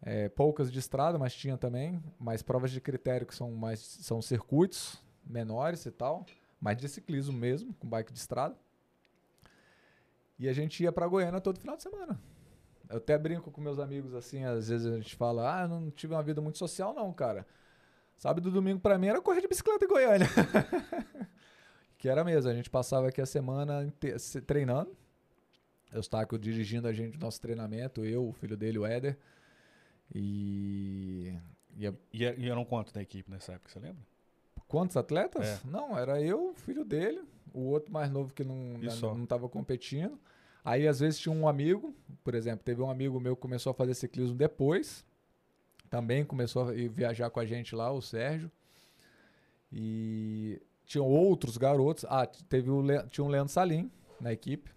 É, 0.02 0.30
poucas 0.30 0.72
de 0.72 0.80
estrada, 0.80 1.18
mas 1.18 1.34
tinha 1.34 1.58
também. 1.58 2.02
Mas 2.20 2.42
provas 2.42 2.72
de 2.72 2.80
critério 2.80 3.28
que 3.28 3.36
são 3.36 3.52
mais 3.52 3.80
são 3.80 4.22
circuitos 4.22 5.02
menores 5.26 5.86
e 5.86 5.92
tal, 5.92 6.26
mas 6.60 6.78
de 6.78 6.88
ciclismo 6.88 7.38
mesmo, 7.38 7.74
com 7.76 7.88
bike 7.88 8.12
de 8.12 8.20
estrada. 8.20 8.56
E 10.38 10.48
a 10.48 10.54
gente 10.54 10.82
ia 10.82 10.92
pra 10.92 11.08
Goiânia 11.08 11.42
todo 11.42 11.60
final 11.60 11.76
de 11.76 11.84
semana. 11.84 12.20
Eu 12.90 12.98
até 12.98 13.18
brinco 13.18 13.52
com 13.52 13.62
meus 13.62 13.78
amigos 13.78 14.16
assim, 14.16 14.44
às 14.46 14.70
vezes 14.70 14.88
a 14.88 14.96
gente 14.96 15.16
fala: 15.16 15.60
"Ah, 15.60 15.62
eu 15.64 15.68
não 15.68 15.92
tive 15.92 16.14
uma 16.14 16.24
vida 16.24 16.42
muito 16.42 16.58
social 16.58 16.94
não, 16.94 17.12
cara". 17.14 17.46
Sábado 18.18 18.50
e 18.50 18.52
domingo 18.52 18.80
pra 18.80 18.98
mim 18.98 19.08
era 19.08 19.22
correr 19.22 19.42
de 19.42 19.48
bicicleta 19.48 19.86
em 19.86 19.88
Goiânia. 19.88 20.28
que 21.98 22.10
era 22.10 22.24
mesmo, 22.24 22.50
a 22.50 22.54
gente 22.54 22.70
passava 22.70 23.10
aqui 23.10 23.22
a 23.22 23.26
semana 23.26 23.94
treinando. 24.46 24.96
Eustáquio 25.92 26.38
dirigindo 26.38 26.88
a 26.88 26.94
gente 26.94 27.16
no 27.16 27.22
nosso 27.22 27.42
treinamento, 27.42 28.04
eu, 28.06 28.28
o 28.28 28.34
filho 28.34 28.56
dele, 28.58 28.78
o 28.78 28.86
Éder. 28.86 29.18
E, 30.14 31.34
e 31.78 31.88
a- 31.88 31.94
E, 32.14 32.24
e 32.24 32.50
eram 32.50 32.66
quantos 32.66 32.92
da 32.94 33.02
equipe 33.02 33.30
nessa 33.30 33.54
época, 33.54 33.70
você 33.72 33.80
lembra? 33.80 34.02
Quantos 34.68 34.96
atletas? 34.98 35.46
É. 35.48 35.60
Não, 35.66 35.98
era 35.98 36.22
eu, 36.22 36.50
o 36.52 36.54
filho 36.54 36.84
dele, 36.86 37.22
o 37.54 37.62
outro 37.62 37.92
mais 37.92 38.12
novo 38.12 38.34
que 38.34 38.44
não 38.44 38.78
estava 39.24 39.50
competindo. 39.50 40.20
Aí 40.64 40.88
às 40.88 41.00
vezes 41.00 41.20
tinha 41.20 41.34
um 41.34 41.48
amigo, 41.48 41.96
por 42.24 42.36
exemplo, 42.36 42.64
teve 42.64 42.82
um 42.82 42.90
amigo 42.92 43.20
meu 43.20 43.36
que 43.36 43.42
começou 43.42 43.72
a 43.72 43.74
fazer 43.74 43.94
ciclismo 43.96 44.36
depois, 44.36 45.04
também 45.90 46.24
começou 46.24 46.70
a 46.70 46.72
viajar 46.74 47.30
com 47.32 47.40
a 47.40 47.46
gente 47.46 47.74
lá, 47.76 47.92
o 47.92 48.02
Sérgio. 48.02 48.52
E 49.72 50.62
tinham 50.86 51.08
outros 51.08 51.58
garotos. 51.58 52.06
Ah, 52.08 52.26
teve 52.26 52.70
o 52.70 52.82
Le... 52.82 53.04
tinha 53.08 53.24
o 53.26 53.28
Leandro 53.28 53.52
Salim 53.54 53.90
na 54.20 54.32
equipe. 54.34 54.70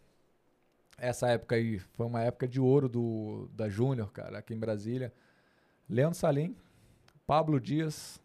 Essa 0.98 1.28
época 1.28 1.56
aí 1.56 1.78
foi 1.78 2.06
uma 2.06 2.22
época 2.22 2.46
de 2.46 2.60
ouro 2.60 2.88
do, 2.88 3.48
da 3.54 3.68
Júnior, 3.68 4.12
cara, 4.12 4.38
aqui 4.38 4.54
em 4.54 4.58
Brasília. 4.58 5.12
Leandro 5.88 6.18
Salim, 6.18 6.56
Pablo 7.26 7.60
Dias, 7.60 8.20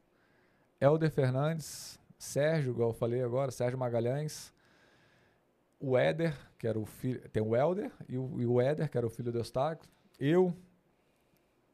Helder 0.79 1.11
Fernandes, 1.11 1.99
Sérgio, 2.17 2.71
igual 2.71 2.89
eu 2.89 2.93
falei 2.93 3.21
agora, 3.21 3.51
Sérgio 3.51 3.77
Magalhães, 3.77 4.53
o 5.79 5.97
Éder, 5.97 6.35
que 6.57 6.67
era 6.67 6.79
o 6.79 6.85
filho. 6.85 7.21
Tem 7.29 7.41
o 7.41 7.55
Helder 7.55 7.91
e 8.07 8.17
o, 8.17 8.41
e 8.41 8.45
o 8.45 8.59
Éder, 8.59 8.89
que 8.89 8.97
era 8.97 9.05
o 9.05 9.09
filho 9.09 9.31
do 9.31 9.37
Eustáquio. 9.37 9.89
Eu 10.19 10.55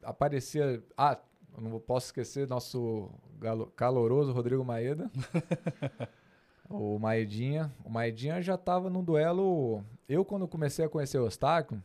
aparecia. 0.03 0.83
Ah, 0.97 1.19
não 1.57 1.79
posso 1.79 2.07
esquecer 2.07 2.47
nosso 2.47 3.09
galo, 3.39 3.67
caloroso 3.75 4.31
Rodrigo 4.31 4.63
Maeda. 4.63 5.09
o 6.69 6.97
Maedinha. 6.99 7.71
O 7.83 7.89
Maedinha 7.89 8.41
já 8.41 8.55
estava 8.55 8.89
no 8.89 9.01
duelo. 9.01 9.83
Eu, 10.07 10.25
quando 10.25 10.47
comecei 10.47 10.83
a 10.83 10.89
conhecer 10.89 11.17
o 11.17 11.25
Eustáquio, 11.25 11.81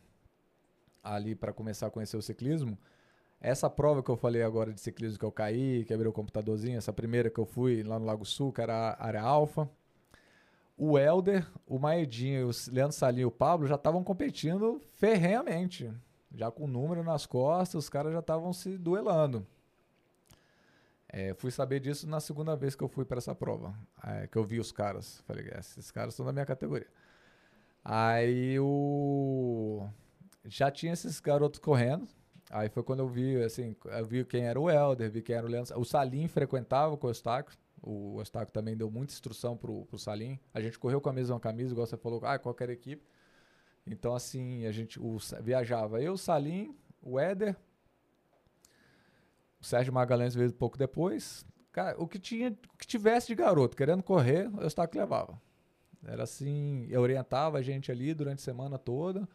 ali 1.03 1.35
para 1.35 1.53
começar 1.53 1.87
a 1.87 1.91
conhecer 1.91 2.17
o 2.17 2.21
ciclismo, 2.21 2.77
essa 3.41 3.69
prova 3.69 4.03
que 4.03 4.09
eu 4.09 4.17
falei 4.17 4.43
agora 4.43 4.73
de 4.73 4.81
ciclismo 4.81 5.17
que 5.17 5.25
eu 5.25 5.31
caí, 5.31 5.85
quebrei 5.85 6.09
o 6.09 6.13
computadorzinho, 6.13 6.77
essa 6.77 6.91
primeira 6.91 7.29
que 7.29 7.39
eu 7.39 7.45
fui 7.45 7.83
lá 7.83 7.97
no 7.97 8.05
Lago 8.05 8.25
Sul, 8.25 8.51
que 8.51 8.61
era 8.61 8.91
a 8.91 9.05
área 9.05 9.21
alfa. 9.21 9.69
O 10.77 10.97
Helder, 10.97 11.45
o 11.67 11.77
Maedinho, 11.77 12.49
o 12.49 12.51
Leandro 12.71 12.95
Salim 12.95 13.21
e 13.21 13.25
o 13.25 13.31
Pablo 13.31 13.67
já 13.67 13.75
estavam 13.75 14.03
competindo 14.03 14.81
ferrenhamente. 14.93 15.91
Já 16.33 16.51
com 16.51 16.65
o 16.65 16.67
número 16.67 17.03
nas 17.03 17.25
costas, 17.25 17.83
os 17.83 17.89
caras 17.89 18.13
já 18.13 18.19
estavam 18.19 18.53
se 18.53 18.77
duelando. 18.77 19.45
É, 21.11 21.33
fui 21.33 21.49
saber 21.49 21.79
disso 21.79 22.07
na 22.07 22.19
segunda 22.19 22.55
vez 22.55 22.75
que 22.75 22.83
eu 22.83 22.87
fui 22.87 23.03
para 23.03 23.17
essa 23.17 23.33
prova, 23.33 23.73
é, 24.03 24.27
que 24.27 24.37
eu 24.37 24.43
vi 24.43 24.59
os 24.59 24.71
caras. 24.71 25.21
Falei, 25.21 25.49
é, 25.49 25.59
esses 25.59 25.89
caras 25.91 26.13
são 26.13 26.25
da 26.25 26.31
minha 26.31 26.45
categoria. 26.45 26.87
Aí 27.83 28.59
o 28.59 29.87
já 30.45 30.69
tinha 30.71 30.93
esses 30.93 31.19
garotos 31.19 31.59
correndo. 31.59 32.07
Aí 32.49 32.69
foi 32.69 32.83
quando 32.83 32.99
eu 32.99 33.07
vi, 33.07 33.41
assim, 33.43 33.75
eu 33.85 34.05
vi 34.05 34.25
quem 34.25 34.45
era 34.45 34.59
o 34.59 34.69
Helder, 34.69 35.09
vi 35.11 35.21
quem 35.21 35.35
era 35.35 35.45
o 35.45 35.49
Leandro. 35.49 35.79
O 35.79 35.85
Salim 35.85 36.27
frequentava 36.27 36.97
com 36.97 37.07
o 37.07 37.09
Eustáquio. 37.09 37.57
O 37.81 38.19
Eustáquio 38.19 38.51
também 38.53 38.75
deu 38.75 38.89
muita 38.89 39.13
instrução 39.13 39.55
pro, 39.55 39.85
pro 39.85 39.97
Salim. 39.97 40.39
A 40.53 40.59
gente 40.59 40.77
correu 40.79 40.99
com 40.99 41.09
a 41.09 41.13
mesma 41.13 41.39
camisa, 41.39 41.71
igual 41.71 41.85
você 41.85 41.95
falou, 41.97 42.19
ah, 42.25 42.39
qualquer 42.39 42.69
equipe. 42.69 43.03
Então, 43.85 44.15
assim, 44.15 44.65
a 44.65 44.71
gente 44.71 44.99
o, 44.99 45.17
viajava 45.41 46.01
eu, 46.01 46.13
o 46.13 46.17
Salim, 46.17 46.75
o 47.01 47.19
Éder, 47.19 47.55
o 49.59 49.65
Sérgio 49.65 49.93
Magalhães 49.93 50.33
veio 50.33 50.49
um 50.49 50.53
pouco 50.53 50.77
depois. 50.77 51.45
Cara, 51.71 52.01
o 52.01 52.07
que 52.07 52.17
tinha, 52.17 52.49
o 52.49 52.77
que 52.77 52.87
tivesse 52.87 53.27
de 53.27 53.35
garoto 53.35 53.75
querendo 53.75 54.01
correr, 54.01 54.49
o 54.53 54.61
Eustáquio 54.61 54.99
levava. 54.99 55.39
Era 56.03 56.23
assim, 56.23 56.87
eu 56.89 57.01
orientava 57.01 57.57
a 57.57 57.61
gente 57.61 57.91
ali 57.91 58.13
durante 58.13 58.39
a 58.39 58.43
semana 58.43 58.77
toda 58.77 59.27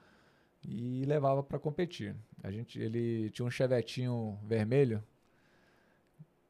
e 0.67 1.05
levava 1.05 1.43
para 1.43 1.59
competir. 1.59 2.17
A 2.43 2.51
gente, 2.51 2.79
ele 2.79 3.31
tinha 3.31 3.45
um 3.45 3.51
chevetinho 3.51 4.39
vermelho, 4.43 5.03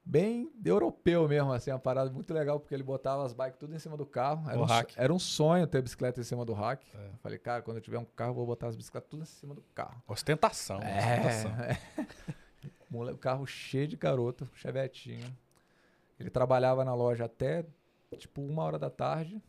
bem 0.05 0.53
europeu 0.65 1.27
mesmo, 1.29 1.53
assim, 1.53 1.71
uma 1.71 1.79
parada 1.79 2.11
muito 2.11 2.33
legal, 2.33 2.61
porque 2.61 2.75
ele 2.75 2.83
botava 2.83 3.25
as 3.25 3.33
bikes 3.33 3.59
tudo 3.59 3.75
em 3.75 3.79
cima 3.79 3.97
do 3.97 4.07
carro. 4.07 4.49
Era, 4.49 4.61
um, 4.61 4.67
era 4.97 5.15
um, 5.15 5.19
sonho 5.19 5.67
ter 5.67 5.83
bicicleta 5.83 6.21
em 6.21 6.25
cima 6.25 6.45
do 6.45 6.53
rack. 6.53 6.87
É. 6.95 7.11
falei, 7.23 7.39
cara, 7.39 7.63
quando 7.63 7.79
eu 7.79 7.83
tiver 7.83 7.99
um 7.99 8.05
carro, 8.05 8.35
vou 8.35 8.47
botar 8.47 8.69
as 8.69 8.77
bicicletas 8.77 9.11
tudo 9.11 9.23
em 9.23 9.27
cima 9.27 9.55
do 9.55 9.63
carro. 9.75 10.01
Ostentação. 10.07 10.81
É, 10.81 11.27
ostentação. 11.27 11.51
É. 11.65 12.35
o 13.03 13.19
carro 13.19 13.47
cheio 13.47 13.89
de 13.89 13.97
garoto, 13.97 14.49
chevetinho. 14.55 15.37
Ele 16.19 16.31
trabalhava 16.31 16.85
na 16.85 16.95
loja 16.95 17.25
até, 17.25 17.65
tipo, 18.17 18.43
uma 18.43 18.63
hora 18.63 18.79
da 18.79 18.91
tarde. 18.91 19.43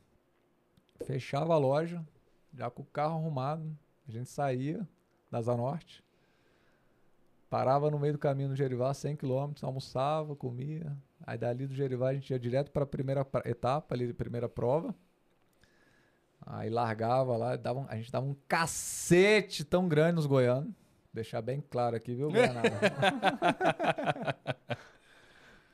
Fechava 1.06 1.54
a 1.54 1.58
loja, 1.58 2.06
já 2.54 2.70
com 2.70 2.82
o 2.82 2.86
carro 2.86 3.18
arrumado. 3.18 3.78
A 4.08 4.12
gente 4.12 4.30
saía 4.30 4.88
da 5.30 5.42
Zanorte 5.42 6.06
Parava 7.50 7.90
no 7.92 7.98
meio 7.98 8.12
do 8.12 8.20
caminho 8.20 8.50
no 8.50 8.56
Gerivá, 8.56 8.94
100 8.94 9.16
km, 9.16 9.54
almoçava, 9.62 10.36
comia. 10.36 10.92
Aí 11.26 11.38
dali 11.38 11.66
do 11.66 11.74
Gerivá 11.74 12.10
a 12.10 12.14
gente 12.14 12.30
ia 12.32 12.38
direto 12.38 12.70
para 12.70 12.84
a 12.84 12.86
primeira 12.86 13.26
etapa, 13.46 13.96
ali, 13.96 14.12
primeira 14.12 14.50
prova. 14.50 14.94
Aí 16.46 16.70
largava 16.70 17.38
lá, 17.38 17.56
dava 17.56 17.86
a 17.88 17.96
gente 17.96 18.12
dava 18.12 18.26
um 18.26 18.36
cacete 18.48 19.64
tão 19.64 19.88
grande 19.88 20.16
nos 20.16 20.26
goianos. 20.26 20.74
Deixar 21.16 21.42
bem 21.42 21.62
claro 21.62 21.96
aqui, 21.96 22.14
viu, 22.14 22.30
Goianada? 22.32 22.78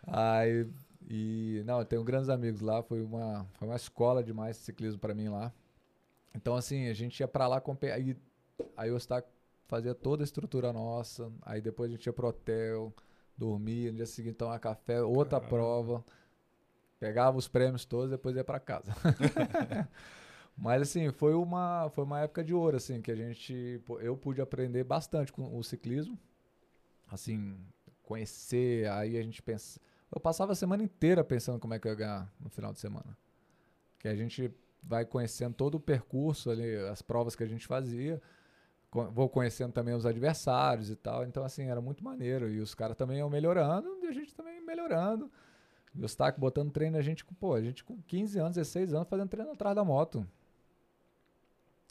Aí, 0.05 0.67
e, 1.09 1.63
não, 1.65 1.79
eu 1.79 1.85
tenho 1.85 2.03
grandes 2.03 2.29
amigos 2.29 2.61
lá, 2.61 2.83
foi 2.83 3.01
uma, 3.01 3.45
foi 3.55 3.67
uma 3.67 3.75
escola 3.75 4.23
demais 4.23 4.57
de 4.57 4.61
ciclismo 4.61 4.99
para 4.99 5.15
mim 5.15 5.29
lá. 5.29 5.51
Então, 6.35 6.55
assim, 6.55 6.87
a 6.87 6.93
gente 6.93 7.19
ia 7.19 7.27
para 7.27 7.47
lá, 7.47 7.61
aí, 7.93 8.15
aí 8.77 8.89
eu 8.89 8.97
estava 8.97 9.25
fazia 9.67 9.95
toda 9.95 10.21
a 10.21 10.25
estrutura 10.25 10.71
nossa. 10.71 11.31
Aí 11.41 11.59
depois 11.59 11.89
a 11.89 11.93
gente 11.93 12.05
ia 12.05 12.13
pro 12.13 12.27
hotel, 12.27 12.93
dormia, 13.35 13.89
no 13.89 13.97
dia 13.97 14.05
seguinte 14.05 14.35
tomar 14.35 14.59
café, 14.59 15.01
outra 15.01 15.39
Caramba. 15.39 15.49
prova. 15.49 16.05
Pegava 16.99 17.37
os 17.37 17.47
prêmios 17.47 17.83
todos, 17.83 18.11
depois 18.11 18.35
ia 18.35 18.43
para 18.43 18.59
casa. 18.59 18.93
Mas 20.57 20.81
assim, 20.81 21.11
foi 21.11 21.33
uma, 21.33 21.89
foi 21.89 22.03
uma 22.03 22.19
época 22.19 22.43
de 22.43 22.53
ouro, 22.53 22.77
assim, 22.77 23.01
que 23.01 23.11
a 23.11 23.15
gente. 23.15 23.81
Eu 23.99 24.15
pude 24.15 24.41
aprender 24.41 24.83
bastante 24.83 25.31
com 25.31 25.57
o 25.57 25.63
ciclismo. 25.63 26.17
Assim, 27.07 27.57
conhecer, 28.03 28.89
aí 28.89 29.17
a 29.17 29.23
gente 29.23 29.41
pensa. 29.41 29.79
Eu 30.13 30.19
passava 30.19 30.51
a 30.51 30.55
semana 30.55 30.83
inteira 30.83 31.23
pensando 31.23 31.59
como 31.59 31.73
é 31.73 31.79
que 31.79 31.87
eu 31.87 31.91
ia 31.91 31.97
ganhar 31.97 32.33
no 32.39 32.49
final 32.49 32.73
de 32.73 32.79
semana. 32.79 33.17
Que 33.97 34.07
a 34.07 34.15
gente 34.15 34.51
vai 34.83 35.05
conhecendo 35.05 35.53
todo 35.53 35.75
o 35.75 35.79
percurso 35.79 36.49
ali, 36.49 36.75
as 36.87 37.01
provas 37.01 37.35
que 37.35 37.43
a 37.43 37.47
gente 37.47 37.65
fazia 37.65 38.21
vou 38.91 39.29
conhecendo 39.29 39.71
também 39.71 39.95
os 39.95 40.05
adversários 40.05 40.89
e 40.89 40.95
tal. 40.95 41.23
Então, 41.23 41.43
assim, 41.43 41.63
era 41.63 41.79
muito 41.79 42.03
maneiro. 42.03 42.49
E 42.49 42.59
os 42.59 42.75
caras 42.75 42.97
também 42.97 43.19
iam 43.19 43.29
melhorando 43.29 43.87
e 44.03 44.07
a 44.07 44.11
gente 44.11 44.35
também 44.35 44.63
melhorando. 44.65 45.31
E 45.95 46.01
o 46.01 46.05
Stack 46.05 46.39
botando 46.39 46.71
treino, 46.71 46.97
a 46.97 47.01
gente, 47.01 47.25
pô, 47.25 47.53
a 47.53 47.61
gente 47.61 47.83
com 47.83 48.01
15 48.01 48.39
anos, 48.39 48.55
16 48.55 48.93
anos, 48.93 49.07
fazendo 49.07 49.29
treino 49.29 49.51
atrás 49.51 49.75
da 49.75 49.83
moto. 49.83 50.27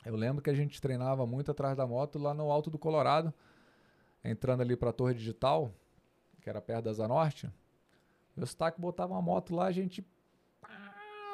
Eu 0.05 0.17
lembro 0.17 0.43
que 0.43 0.51
a 0.51 0.55
gente 0.55 0.81
treinava 0.81 1.27
muito 1.27 1.51
atrás 1.51 1.77
da 1.77 1.87
moto 1.87 2.19
lá 2.19 2.33
no 2.33 2.51
alto 2.51 2.71
do 2.71 2.79
Colorado, 2.79 3.33
entrando 4.25 4.63
ali 4.63 4.77
para 4.77 4.91
a 4.91 4.93
Torre 4.93 5.15
Digital, 5.15 5.73
que 6.41 6.49
era 6.49 6.61
perto 6.61 6.85
da 6.85 6.93
Zanorte. 6.93 7.51
O 8.37 8.45
Stack 8.45 8.81
botava 8.81 9.13
uma 9.13 9.23
moto 9.23 9.55
lá, 9.55 9.67
a 9.67 9.73
gente 9.73 10.07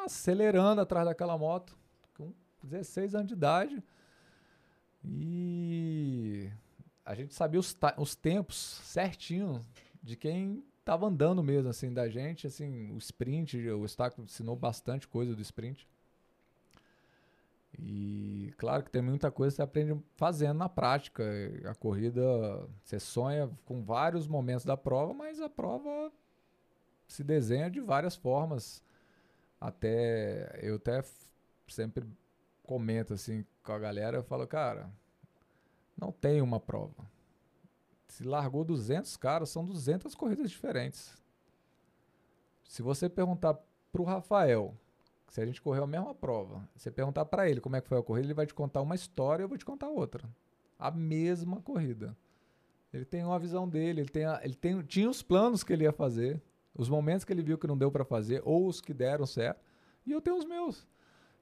acelerando 0.04 0.80
atrás 0.80 1.06
daquela 1.06 1.36
moto, 1.38 1.76
com 2.16 2.32
16 2.62 3.14
anos 3.14 3.28
de 3.28 3.34
idade 3.34 3.82
e 5.08 6.50
a 7.04 7.14
gente 7.14 7.34
sabia 7.34 7.60
os, 7.60 7.76
os 7.96 8.16
tempos 8.16 8.56
certinho 8.56 9.64
de 10.02 10.16
quem 10.16 10.64
estava 10.80 11.06
andando 11.06 11.42
mesmo, 11.42 11.68
assim, 11.68 11.92
da 11.92 12.08
gente, 12.08 12.46
assim, 12.46 12.92
o 12.92 12.98
sprint, 12.98 13.56
o 13.70 13.84
Staco 13.86 14.22
ensinou 14.22 14.56
bastante 14.56 15.06
coisa 15.06 15.34
do 15.34 15.42
sprint. 15.42 15.88
E 17.78 18.54
claro 18.56 18.82
que 18.82 18.90
tem 18.90 19.02
muita 19.02 19.30
coisa 19.30 19.52
que 19.52 19.56
você 19.56 19.62
aprende 19.62 20.00
fazendo 20.16 20.58
na 20.58 20.68
prática. 20.68 21.22
A 21.66 21.74
corrida, 21.74 22.22
você 22.82 22.98
sonha 22.98 23.50
com 23.64 23.82
vários 23.82 24.26
momentos 24.26 24.64
da 24.64 24.76
prova, 24.76 25.12
mas 25.12 25.40
a 25.40 25.48
prova 25.48 26.10
se 27.06 27.22
desenha 27.22 27.70
de 27.70 27.80
várias 27.80 28.16
formas. 28.16 28.82
Até 29.60 30.58
eu 30.62 30.76
até 30.76 31.02
sempre 31.68 32.04
comento 32.62 33.14
assim 33.14 33.44
com 33.62 33.72
a 33.72 33.78
galera, 33.78 34.18
eu 34.18 34.22
falo, 34.22 34.46
cara, 34.46 34.90
não 35.96 36.12
tem 36.12 36.40
uma 36.40 36.60
prova. 36.60 37.06
Se 38.08 38.24
largou 38.24 38.64
200 38.64 39.16
caras, 39.16 39.50
são 39.50 39.64
200 39.64 40.14
corridas 40.14 40.50
diferentes. 40.50 41.16
Se 42.64 42.82
você 42.82 43.08
perguntar 43.08 43.58
para 43.92 44.02
o 44.02 44.04
Rafael, 44.04 44.74
se 45.28 45.40
a 45.40 45.46
gente 45.46 45.60
correu 45.60 45.84
a 45.84 45.86
mesma 45.86 46.14
prova, 46.14 46.68
você 46.74 46.90
perguntar 46.90 47.24
para 47.26 47.48
ele 47.48 47.60
como 47.60 47.76
é 47.76 47.80
que 47.80 47.88
foi 47.88 47.98
a 47.98 48.02
corrida, 48.02 48.26
ele 48.26 48.34
vai 48.34 48.46
te 48.46 48.54
contar 48.54 48.80
uma 48.80 48.94
história, 48.94 49.42
eu 49.42 49.48
vou 49.48 49.58
te 49.58 49.64
contar 49.64 49.88
outra. 49.88 50.28
A 50.78 50.90
mesma 50.90 51.60
corrida. 51.60 52.16
Ele 52.92 53.04
tem 53.04 53.24
uma 53.24 53.38
visão 53.38 53.68
dele, 53.68 54.00
ele, 54.00 54.08
tem 54.08 54.24
a, 54.24 54.40
ele 54.42 54.54
tem, 54.54 54.80
tinha 54.82 55.10
os 55.10 55.22
planos 55.22 55.62
que 55.62 55.72
ele 55.72 55.84
ia 55.84 55.92
fazer, 55.92 56.40
os 56.74 56.88
momentos 56.88 57.24
que 57.24 57.32
ele 57.32 57.42
viu 57.42 57.58
que 57.58 57.66
não 57.66 57.76
deu 57.76 57.90
para 57.90 58.04
fazer, 58.04 58.42
ou 58.44 58.66
os 58.66 58.80
que 58.80 58.94
deram 58.94 59.26
certo, 59.26 59.60
e 60.06 60.12
eu 60.12 60.20
tenho 60.20 60.36
os 60.36 60.44
meus. 60.44 60.86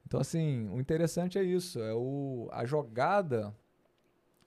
Então, 0.06 0.20
assim, 0.20 0.68
o 0.70 0.80
interessante 0.80 1.38
é 1.38 1.42
isso, 1.42 1.80
é 1.80 1.94
o, 1.94 2.48
a 2.52 2.64
jogada 2.64 3.54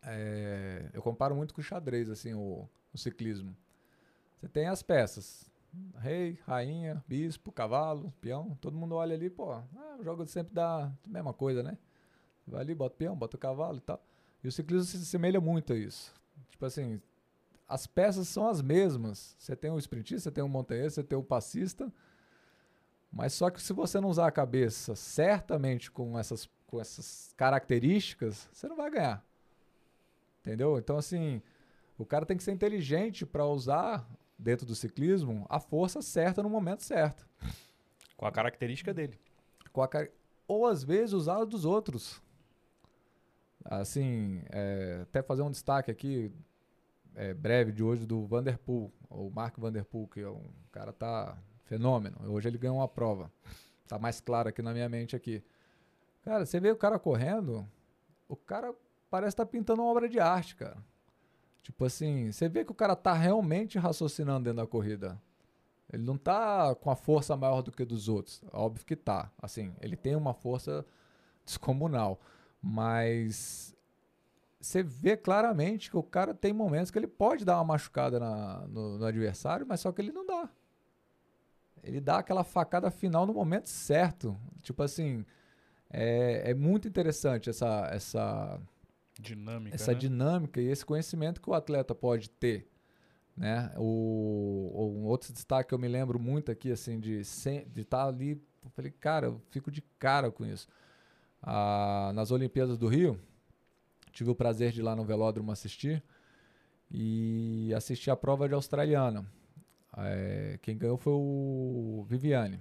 é, 0.03 0.89
eu 0.93 1.01
comparo 1.01 1.35
muito 1.35 1.53
com 1.53 1.59
o 1.59 1.63
xadrez, 1.63 2.09
assim, 2.09 2.33
o, 2.33 2.67
o 2.93 2.97
ciclismo. 2.97 3.55
Você 4.37 4.47
tem 4.47 4.67
as 4.67 4.81
peças. 4.81 5.46
Rei, 5.99 6.39
rainha, 6.45 7.03
bispo, 7.07 7.51
cavalo, 7.51 8.13
peão. 8.21 8.57
Todo 8.61 8.77
mundo 8.77 8.95
olha 8.95 9.15
ali, 9.15 9.29
pô, 9.29 9.51
ah, 9.51 9.63
o 9.99 10.03
jogo 10.03 10.25
sempre 10.27 10.53
dá 10.53 10.85
a 10.85 11.09
mesma 11.09 11.33
coisa, 11.33 11.61
né? 11.61 11.77
Vai 12.47 12.61
ali, 12.61 12.73
bota 12.73 12.95
o 12.95 12.97
peão, 12.97 13.15
bota 13.15 13.35
o 13.35 13.39
cavalo 13.39 13.77
e 13.77 13.81
tal. 13.81 14.01
E 14.43 14.47
o 14.47 14.51
ciclismo 14.51 14.85
se 14.85 14.97
assemelha 14.97 15.41
muito 15.41 15.73
a 15.73 15.75
isso. 15.75 16.13
Tipo 16.49 16.65
assim, 16.65 17.01
as 17.67 17.85
peças 17.85 18.27
são 18.27 18.47
as 18.47 18.61
mesmas. 18.61 19.35
Você 19.37 19.55
tem 19.55 19.69
o 19.71 19.77
sprintista, 19.77 20.29
você 20.29 20.31
tem 20.31 20.43
o 20.43 20.47
montanhista, 20.47 21.01
você 21.01 21.07
tem 21.07 21.17
o 21.17 21.23
passista, 21.23 21.91
Mas 23.11 23.33
só 23.33 23.49
que 23.49 23.61
se 23.61 23.73
você 23.73 23.99
não 23.99 24.09
usar 24.09 24.27
a 24.27 24.31
cabeça 24.31 24.95
certamente 24.95 25.91
com 25.91 26.17
essas, 26.17 26.49
com 26.67 26.79
essas 26.79 27.33
características, 27.35 28.47
você 28.51 28.67
não 28.67 28.75
vai 28.77 28.91
ganhar. 28.91 29.25
Entendeu? 30.41 30.77
Então, 30.77 30.97
assim, 30.97 31.41
o 31.97 32.05
cara 32.05 32.25
tem 32.25 32.37
que 32.37 32.43
ser 32.43 32.51
inteligente 32.51 33.25
para 33.25 33.45
usar 33.45 34.07
dentro 34.37 34.65
do 34.65 34.75
ciclismo 34.75 35.45
a 35.49 35.59
força 35.59 36.01
certa 36.01 36.43
no 36.43 36.49
momento 36.49 36.83
certo. 36.83 37.27
Com 38.15 38.25
a 38.25 38.31
característica 38.31 38.93
dele. 38.93 39.19
Com 39.71 39.81
a, 39.83 39.89
ou 40.47 40.65
às 40.65 40.83
vezes 40.83 41.13
usar 41.13 41.43
dos 41.45 41.65
outros. 41.65 42.21
Assim, 43.65 44.41
é, 44.49 44.99
até 45.03 45.21
fazer 45.21 45.41
um 45.41 45.51
destaque 45.51 45.91
aqui 45.91 46.31
é, 47.15 47.33
breve 47.33 47.71
de 47.71 47.83
hoje 47.83 48.05
do 48.05 48.25
Vanderpool, 48.25 48.93
o 49.09 49.29
Mark 49.29 49.57
Vanderpool, 49.57 50.07
que 50.07 50.21
é 50.21 50.29
um 50.29 50.49
cara 50.71 50.93
tá 50.93 51.37
fenômeno. 51.65 52.15
Hoje 52.31 52.47
ele 52.47 52.57
ganhou 52.57 52.77
uma 52.77 52.87
prova. 52.87 53.31
Tá 53.87 53.97
mais 53.97 54.21
claro 54.21 54.49
aqui 54.49 54.61
na 54.61 54.73
minha 54.73 54.87
mente 54.87 55.15
aqui. 55.15 55.43
Cara, 56.23 56.45
você 56.45 56.59
vê 56.59 56.71
o 56.71 56.75
cara 56.75 56.99
correndo, 56.99 57.67
o 58.27 58.35
cara 58.35 58.73
parece 59.09 59.29
estar 59.29 59.45
tá 59.45 59.51
pintando 59.51 59.81
uma 59.81 59.89
obra 59.91 60.07
de 60.07 60.19
arte, 60.19 60.55
cara. 60.55 60.77
Tipo 61.67 61.83
assim, 61.83 62.31
você 62.31 62.47
vê 62.47 62.63
que 62.63 62.71
o 62.71 62.73
cara 62.73 62.95
tá 62.95 63.11
realmente 63.11 63.77
raciocinando 63.77 64.45
dentro 64.45 64.63
da 64.63 64.65
corrida. 64.65 65.21
Ele 65.91 66.01
não 66.01 66.17
tá 66.17 66.73
com 66.75 66.89
a 66.89 66.95
força 66.95 67.35
maior 67.35 67.61
do 67.61 67.73
que 67.73 67.83
dos 67.83 68.07
outros. 68.07 68.41
Óbvio 68.53 68.85
que 68.85 68.95
tá. 68.95 69.29
Assim, 69.37 69.75
ele 69.81 69.97
tem 69.97 70.15
uma 70.15 70.33
força 70.33 70.85
descomunal. 71.43 72.21
Mas 72.61 73.75
você 74.61 74.81
vê 74.81 75.17
claramente 75.17 75.91
que 75.91 75.97
o 75.97 76.03
cara 76.03 76.33
tem 76.33 76.53
momentos 76.53 76.89
que 76.89 76.97
ele 76.97 77.05
pode 77.05 77.43
dar 77.43 77.57
uma 77.57 77.65
machucada 77.65 78.17
na, 78.17 78.65
no, 78.69 78.97
no, 78.97 79.05
adversário, 79.05 79.67
mas 79.67 79.81
só 79.81 79.91
que 79.91 80.01
ele 80.01 80.13
não 80.13 80.25
dá. 80.25 80.49
Ele 81.83 81.99
dá 81.99 82.19
aquela 82.19 82.45
facada 82.45 82.89
final 82.89 83.25
no 83.25 83.33
momento 83.33 83.67
certo. 83.67 84.37
Tipo 84.63 84.83
assim, 84.83 85.25
é, 85.89 86.51
é 86.51 86.53
muito 86.53 86.87
interessante 86.87 87.49
essa, 87.49 87.89
essa 87.91 88.57
dinâmica, 89.21 89.75
essa 89.75 89.93
né? 89.93 89.97
dinâmica 89.97 90.61
e 90.61 90.67
esse 90.67 90.85
conhecimento 90.85 91.41
que 91.41 91.49
o 91.49 91.53
atleta 91.53 91.93
pode 91.95 92.29
ter. 92.29 92.69
Né? 93.35 93.71
O, 93.77 94.95
um 94.95 95.05
outro 95.05 95.31
destaque 95.31 95.69
que 95.69 95.73
eu 95.73 95.79
me 95.79 95.87
lembro 95.87 96.19
muito 96.19 96.51
aqui, 96.51 96.71
assim, 96.71 96.99
de 96.99 97.19
estar 97.19 97.63
de 97.65 97.85
tá 97.85 98.07
ali, 98.07 98.41
eu 98.63 98.69
falei, 98.71 98.91
cara, 98.91 99.27
eu 99.27 99.41
fico 99.51 99.69
de 99.69 99.81
cara 99.99 100.31
com 100.31 100.45
isso. 100.45 100.67
Ah, 101.41 102.11
nas 102.15 102.31
Olimpíadas 102.31 102.77
do 102.77 102.87
Rio, 102.87 103.19
tive 104.11 104.31
o 104.31 104.35
prazer 104.35 104.71
de 104.71 104.79
ir 104.79 104.83
lá 104.83 104.95
no 104.95 105.05
velódromo 105.05 105.51
assistir 105.51 106.03
e 106.89 107.71
assisti 107.75 108.09
a 108.09 108.15
prova 108.15 108.47
de 108.47 108.55
australiana. 108.55 109.25
É, 109.95 110.59
quem 110.61 110.77
ganhou 110.77 110.97
foi 110.97 111.13
o 111.13 112.05
Viviane. 112.07 112.59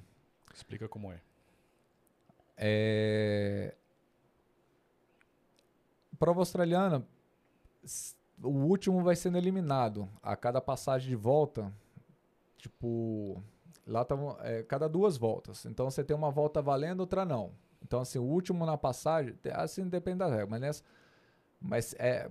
Explica 0.54 0.88
como 0.88 1.12
é. 1.12 1.20
É, 2.57 3.74
prova 6.18 6.40
australiana, 6.40 7.06
o 8.42 8.48
último 8.48 9.02
vai 9.02 9.16
sendo 9.16 9.38
eliminado 9.38 10.08
a 10.22 10.36
cada 10.36 10.60
passagem 10.60 11.08
de 11.08 11.16
volta. 11.16 11.72
Tipo, 12.58 13.42
lá 13.86 14.04
tá, 14.04 14.16
é, 14.40 14.62
cada 14.62 14.88
duas 14.88 15.16
voltas. 15.16 15.64
Então 15.66 15.88
você 15.90 16.02
tem 16.02 16.16
uma 16.16 16.30
volta 16.30 16.60
valendo, 16.60 17.00
outra 17.00 17.24
não. 17.24 17.52
Então, 17.82 18.00
assim, 18.00 18.18
o 18.18 18.24
último 18.24 18.66
na 18.66 18.76
passagem, 18.76 19.34
assim, 19.52 19.88
depende 19.88 20.18
da 20.18 20.26
regra, 20.26 20.46
mas 20.46 20.60
nessa 20.60 20.82
mas 21.60 21.94
é 21.98 22.30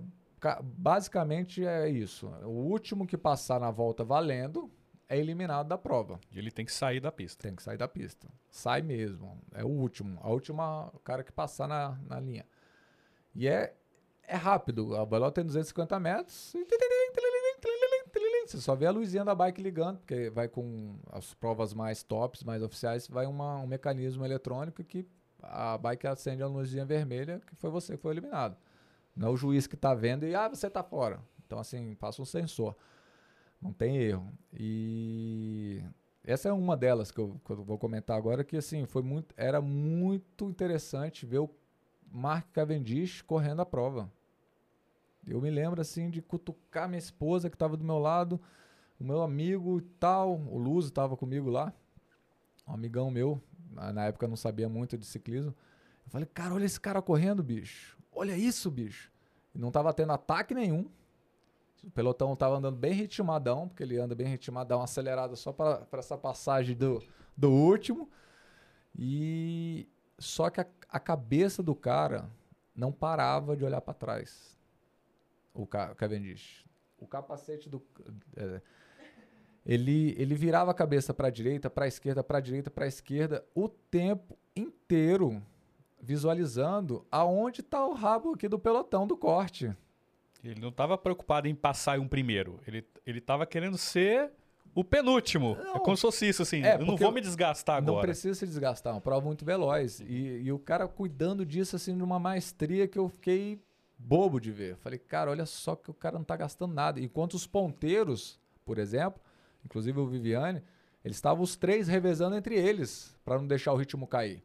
basicamente 0.62 1.64
é 1.64 1.88
isso. 1.88 2.26
O 2.44 2.68
último 2.70 3.06
que 3.06 3.16
passar 3.16 3.58
na 3.58 3.70
volta 3.70 4.04
valendo 4.04 4.70
é 5.08 5.18
eliminado 5.18 5.68
da 5.68 5.78
prova. 5.78 6.20
E 6.30 6.38
ele 6.38 6.50
tem 6.50 6.64
que 6.64 6.72
sair 6.72 7.00
da 7.00 7.10
pista. 7.10 7.42
Tem 7.42 7.56
que 7.56 7.62
sair 7.62 7.76
da 7.76 7.88
pista. 7.88 8.28
Sai 8.50 8.82
mesmo. 8.82 9.40
É 9.52 9.64
o 9.64 9.68
último. 9.68 10.18
A 10.22 10.28
última 10.28 10.92
cara 11.04 11.24
que 11.24 11.32
passar 11.32 11.66
na, 11.66 11.98
na 12.06 12.20
linha. 12.20 12.44
E 13.36 13.46
é, 13.46 13.74
é 14.26 14.34
rápido. 14.34 14.96
A 14.96 15.04
bola 15.04 15.30
tem 15.30 15.44
250 15.44 16.00
metros. 16.00 16.54
Você 18.46 18.60
só 18.60 18.74
vê 18.74 18.86
a 18.86 18.90
luzinha 18.90 19.24
da 19.24 19.34
bike 19.34 19.60
ligando, 19.60 19.98
porque 19.98 20.30
vai 20.30 20.48
com 20.48 20.96
as 21.10 21.34
provas 21.34 21.74
mais 21.74 22.02
tops, 22.02 22.44
mais 22.44 22.62
oficiais, 22.62 23.08
vai 23.08 23.26
uma, 23.26 23.58
um 23.58 23.66
mecanismo 23.66 24.24
eletrônico 24.24 24.82
que 24.84 25.04
a 25.42 25.76
bike 25.76 26.06
acende 26.06 26.42
a 26.42 26.46
luzinha 26.46 26.84
vermelha, 26.84 27.40
que 27.46 27.54
foi 27.56 27.70
você 27.70 27.96
que 27.96 28.02
foi 28.02 28.12
eliminado. 28.12 28.56
Não 29.14 29.28
é 29.28 29.30
o 29.30 29.36
juiz 29.36 29.66
que 29.66 29.74
está 29.74 29.94
vendo 29.94 30.24
e, 30.26 30.34
ah, 30.34 30.48
você 30.48 30.68
está 30.68 30.82
fora. 30.82 31.20
Então, 31.44 31.58
assim, 31.58 31.94
passa 31.94 32.22
um 32.22 32.24
sensor. 32.24 32.76
Não 33.60 33.72
tem 33.72 33.96
erro. 33.96 34.32
E 34.52 35.82
essa 36.22 36.48
é 36.48 36.52
uma 36.52 36.76
delas 36.76 37.10
que 37.10 37.18
eu, 37.18 37.40
que 37.44 37.50
eu, 37.50 37.64
vou 37.64 37.78
comentar 37.78 38.16
agora, 38.16 38.44
que, 38.44 38.56
assim, 38.56 38.86
foi 38.86 39.02
muito, 39.02 39.34
era 39.36 39.60
muito 39.60 40.48
interessante 40.48 41.26
ver 41.26 41.38
o 41.38 41.50
Mark 42.10 42.46
Cavendish 42.52 43.22
correndo 43.22 43.62
a 43.62 43.66
prova. 43.66 44.10
Eu 45.26 45.40
me 45.40 45.50
lembro, 45.50 45.80
assim, 45.80 46.08
de 46.08 46.22
cutucar 46.22 46.88
minha 46.88 46.98
esposa 46.98 47.50
que 47.50 47.56
estava 47.56 47.76
do 47.76 47.84
meu 47.84 47.98
lado, 47.98 48.40
o 48.98 49.04
meu 49.04 49.22
amigo 49.22 49.78
e 49.78 49.82
tal, 49.82 50.36
o 50.36 50.56
Luso 50.56 50.88
estava 50.88 51.16
comigo 51.16 51.50
lá, 51.50 51.72
um 52.66 52.74
amigão 52.74 53.10
meu, 53.10 53.40
na 53.70 54.06
época 54.06 54.26
não 54.26 54.36
sabia 54.36 54.68
muito 54.68 54.96
de 54.96 55.04
ciclismo. 55.04 55.54
Eu 56.04 56.10
falei, 56.10 56.26
cara, 56.32 56.54
olha 56.54 56.64
esse 56.64 56.80
cara 56.80 57.02
correndo, 57.02 57.42
bicho. 57.42 57.98
Olha 58.12 58.36
isso, 58.36 58.70
bicho. 58.70 59.10
E 59.54 59.58
não 59.58 59.70
tava 59.70 59.92
tendo 59.92 60.12
ataque 60.12 60.54
nenhum. 60.54 60.88
O 61.84 61.90
pelotão 61.90 62.34
tava 62.34 62.56
andando 62.56 62.76
bem 62.76 62.92
ritmadão, 62.92 63.68
porque 63.68 63.82
ele 63.82 63.98
anda 63.98 64.14
bem 64.14 64.26
ritmadão, 64.26 64.82
acelerado 64.82 65.36
só 65.36 65.52
para 65.52 65.86
essa 65.92 66.16
passagem 66.16 66.76
do, 66.76 67.02
do 67.36 67.50
último. 67.50 68.08
E 68.98 69.88
só 70.18 70.48
que 70.48 70.60
a, 70.60 70.66
a 70.88 71.00
cabeça 71.00 71.62
do 71.62 71.74
cara 71.74 72.30
não 72.74 72.92
parava 72.92 73.56
de 73.56 73.64
olhar 73.64 73.80
para 73.80 73.94
trás. 73.94 74.56
O 75.54 75.66
Cavendish. 75.66 76.64
O 76.98 77.06
capacete 77.06 77.68
do. 77.68 77.82
É, 78.36 78.60
ele, 79.64 80.14
ele 80.18 80.34
virava 80.34 80.70
a 80.70 80.74
cabeça 80.74 81.12
para 81.12 81.28
a 81.28 81.30
direita, 81.30 81.68
para 81.68 81.86
a 81.86 81.88
esquerda, 81.88 82.22
para 82.22 82.38
a 82.38 82.40
direita, 82.40 82.70
para 82.70 82.84
a 82.84 82.88
esquerda, 82.88 83.44
o 83.54 83.68
tempo 83.68 84.38
inteiro 84.54 85.42
visualizando 86.00 87.04
aonde 87.10 87.62
está 87.62 87.84
o 87.84 87.92
rabo 87.92 88.34
aqui 88.34 88.48
do 88.48 88.58
pelotão 88.58 89.06
do 89.06 89.16
corte. 89.16 89.74
Ele 90.44 90.60
não 90.60 90.68
estava 90.68 90.96
preocupado 90.96 91.48
em 91.48 91.54
passar 91.54 91.98
um 91.98 92.06
primeiro. 92.06 92.60
Ele 92.66 92.86
ele 93.06 93.18
estava 93.20 93.46
querendo 93.46 93.78
ser 93.78 94.32
o 94.76 94.84
penúltimo. 94.84 95.56
Não, 95.56 95.76
é 95.76 95.80
como 95.80 95.96
se 95.96 96.02
fosse 96.02 96.28
isso, 96.28 96.42
assim. 96.42 96.62
É, 96.62 96.74
eu 96.74 96.84
não 96.84 96.98
vou 96.98 97.10
me 97.10 97.22
desgastar 97.22 97.78
agora. 97.78 97.96
Não 97.96 98.02
precisa 98.02 98.34
se 98.34 98.46
desgastar, 98.46 98.92
é 98.92 98.94
uma 98.94 99.00
prova 99.00 99.24
muito 99.24 99.42
veloz. 99.42 100.00
E, 100.00 100.42
e 100.44 100.52
o 100.52 100.58
cara 100.58 100.86
cuidando 100.86 101.46
disso, 101.46 101.74
assim, 101.76 101.96
de 101.96 102.02
uma 102.02 102.18
maestria 102.18 102.86
que 102.86 102.98
eu 102.98 103.08
fiquei 103.08 103.58
bobo 103.98 104.38
de 104.38 104.52
ver. 104.52 104.76
Falei, 104.76 104.98
cara, 104.98 105.30
olha 105.30 105.46
só 105.46 105.74
que 105.74 105.90
o 105.90 105.94
cara 105.94 106.16
não 106.16 106.22
está 106.22 106.36
gastando 106.36 106.74
nada. 106.74 107.00
Enquanto 107.00 107.32
os 107.32 107.46
ponteiros, 107.46 108.38
por 108.66 108.76
exemplo, 108.76 109.18
inclusive 109.64 109.98
o 109.98 110.06
Viviane, 110.06 110.62
eles 111.02 111.16
estavam 111.16 111.42
os 111.42 111.56
três 111.56 111.88
revezando 111.88 112.36
entre 112.36 112.54
eles 112.54 113.16
para 113.24 113.38
não 113.38 113.46
deixar 113.46 113.72
o 113.72 113.76
ritmo 113.76 114.06
cair. 114.06 114.44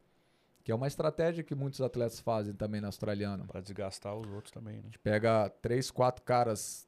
Que 0.64 0.72
é 0.72 0.76
uma 0.76 0.88
estratégia 0.88 1.44
que 1.44 1.54
muitos 1.54 1.82
atletas 1.82 2.22
fazem 2.22 2.54
também 2.54 2.80
na 2.80 2.88
australiana. 2.88 3.44
Para 3.46 3.60
desgastar 3.60 4.16
os 4.16 4.32
outros 4.32 4.52
também, 4.52 4.76
né? 4.76 4.82
A 4.84 4.86
gente 4.86 5.00
pega 5.00 5.50
três, 5.62 5.92
quatro 5.92 6.24
caras 6.24 6.88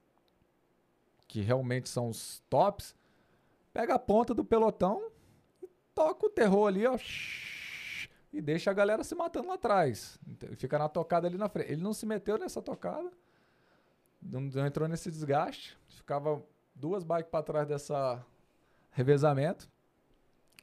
que 1.27 1.41
realmente 1.41 1.89
são 1.89 2.07
os 2.07 2.41
tops, 2.49 2.95
pega 3.73 3.95
a 3.95 3.99
ponta 3.99 4.33
do 4.33 4.45
pelotão 4.45 5.11
toca 5.93 6.25
o 6.25 6.29
terror 6.29 6.67
ali, 6.67 6.85
ó. 6.85 6.97
E 8.31 8.41
deixa 8.41 8.71
a 8.71 8.73
galera 8.73 9.03
se 9.03 9.13
matando 9.13 9.47
lá 9.47 9.53
atrás. 9.53 10.19
Fica 10.57 10.77
na 10.79 10.89
tocada 10.89 11.27
ali 11.27 11.37
na 11.37 11.47
frente. 11.47 11.71
Ele 11.71 11.81
não 11.81 11.93
se 11.93 12.05
meteu 12.05 12.37
nessa 12.37 12.61
tocada, 12.61 13.11
não, 14.21 14.41
não 14.41 14.65
entrou 14.65 14.87
nesse 14.87 15.11
desgaste. 15.11 15.77
Ficava 15.87 16.43
duas 16.73 17.03
bikes 17.03 17.29
para 17.29 17.43
trás 17.43 17.67
dessa 17.67 18.25
revezamento. 18.91 19.69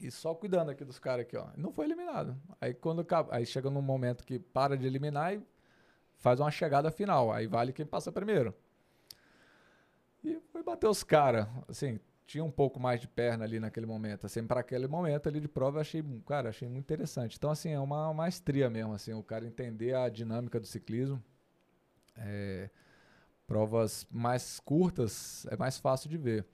E 0.01 0.11
só 0.11 0.35
cuidando 0.35 0.71
aqui 0.71 0.85
dos 0.85 0.99
caras 0.99 1.27
aqui, 1.27 1.37
ó. 1.37 1.47
Não 1.57 1.73
foi 1.73 1.85
eliminado. 1.85 2.37
Aí 2.61 2.75
quando 2.75 3.07
aí 3.31 3.47
chega 3.47 3.71
num 3.71 3.83
momento 3.83 4.25
que 4.25 4.39
para 4.39 4.77
de 4.77 4.87
eliminar 4.87 5.35
e 5.35 5.43
faz 6.17 6.41
uma 6.41 6.51
chegada 6.51 6.91
final. 6.91 7.33
Aí 7.33 7.47
vale 7.47 7.73
quem 7.73 7.87
passa 7.87 8.11
primeiro. 8.11 8.55
E 10.25 10.41
foi 10.51 10.63
bater 10.63 10.89
os 10.89 11.05
caras. 11.05 11.47
Assim, 11.69 12.01
tinha 12.31 12.45
um 12.45 12.51
pouco 12.51 12.79
mais 12.79 13.01
de 13.01 13.09
perna 13.09 13.45
ali 13.45 13.59
naquele 13.59 13.87
momento. 13.87 14.25
Assim, 14.25 14.47
para 14.47 14.61
aquele 14.61 14.87
momento 14.87 15.29
ali 15.29 15.41
de 15.41 15.49
prova, 15.49 15.79
eu 15.79 15.81
achei, 15.81 16.01
cara, 16.25 16.51
achei 16.51 16.69
muito 16.69 16.85
interessante. 16.85 17.37
Então, 17.37 17.51
assim, 17.51 17.71
é 17.71 17.81
uma 17.81 18.15
maestria 18.15 18.71
mesmo, 18.71 18.93
assim, 18.93 19.13
o 19.13 19.23
cara 19.23 19.45
entender 19.45 19.97
a 19.97 20.09
dinâmica 20.09 20.61
do 20.61 20.67
ciclismo. 20.67 21.21
É, 22.17 22.71
provas 23.49 24.07
mais 24.13 24.61
curtas 24.61 25.45
é 25.47 25.57
mais 25.57 25.77
fácil 25.77 26.09
de 26.09 26.17
ver. 26.17 26.47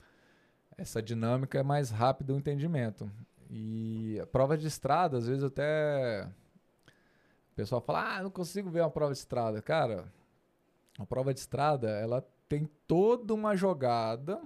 Essa 0.78 1.02
dinâmica 1.02 1.58
é 1.58 1.62
mais 1.62 1.90
rápido 1.90 2.32
o 2.32 2.38
entendimento. 2.38 3.10
E 3.50 4.18
a 4.18 4.26
prova 4.26 4.56
de 4.56 4.66
estrada, 4.66 5.18
às 5.18 5.26
vezes 5.26 5.44
até 5.44 6.26
o 7.52 7.54
pessoal 7.54 7.82
fala: 7.82 8.16
"Ah, 8.16 8.22
não 8.22 8.30
consigo 8.30 8.70
ver 8.70 8.80
uma 8.80 8.90
prova 8.90 9.12
de 9.12 9.18
estrada". 9.18 9.60
Cara, 9.60 10.10
a 10.98 11.04
prova 11.04 11.34
de 11.34 11.40
estrada, 11.40 11.90
ela 11.90 12.26
tem 12.48 12.64
toda 12.86 13.34
uma 13.34 13.54
jogada 13.54 14.40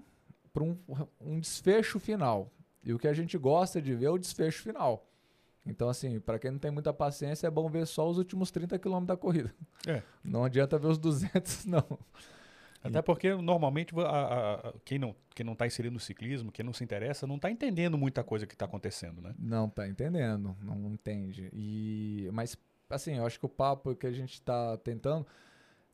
para 0.52 0.62
um, 0.64 0.76
um 1.20 1.38
desfecho 1.40 1.98
final. 1.98 2.50
E 2.82 2.92
o 2.92 2.98
que 2.98 3.06
a 3.08 3.12
gente 3.12 3.36
gosta 3.38 3.80
de 3.80 3.94
ver 3.94 4.06
é 4.06 4.10
o 4.10 4.18
desfecho 4.18 4.62
final. 4.62 5.06
Então, 5.66 5.88
assim, 5.88 6.18
para 6.18 6.38
quem 6.38 6.50
não 6.50 6.58
tem 6.58 6.70
muita 6.70 6.92
paciência, 6.92 7.46
é 7.46 7.50
bom 7.50 7.68
ver 7.68 7.86
só 7.86 8.08
os 8.08 8.16
últimos 8.18 8.50
30 8.50 8.78
quilômetros 8.78 9.08
da 9.08 9.16
corrida. 9.20 9.54
É. 9.86 10.02
Não 10.24 10.44
adianta 10.44 10.78
ver 10.78 10.86
os 10.88 10.98
200, 10.98 11.64
não. 11.66 11.84
Até 12.82 13.02
porque, 13.02 13.34
normalmente, 13.34 13.94
a- 14.00 14.02
a- 14.08 14.54
a- 14.70 14.74
quem, 14.86 14.98
não, 14.98 15.14
quem 15.34 15.44
não 15.44 15.54
tá 15.54 15.66
inserido 15.66 15.92
no 15.92 16.00
ciclismo, 16.00 16.50
quem 16.50 16.64
não 16.64 16.72
se 16.72 16.82
interessa, 16.82 17.26
não 17.26 17.38
tá 17.38 17.50
entendendo 17.50 17.98
muita 17.98 18.24
coisa 18.24 18.46
que 18.46 18.56
tá 18.56 18.64
acontecendo, 18.64 19.20
né? 19.20 19.34
Não 19.38 19.68
tá 19.68 19.86
entendendo, 19.86 20.56
não 20.62 20.90
entende. 20.90 21.50
E 21.52 22.30
mas 22.32 22.56
assim, 22.88 23.18
eu 23.18 23.26
acho 23.26 23.38
que 23.38 23.44
o 23.44 23.50
papo 23.50 23.94
que 23.94 24.06
a 24.06 24.10
gente 24.12 24.40
tá 24.40 24.78
tentando 24.78 25.26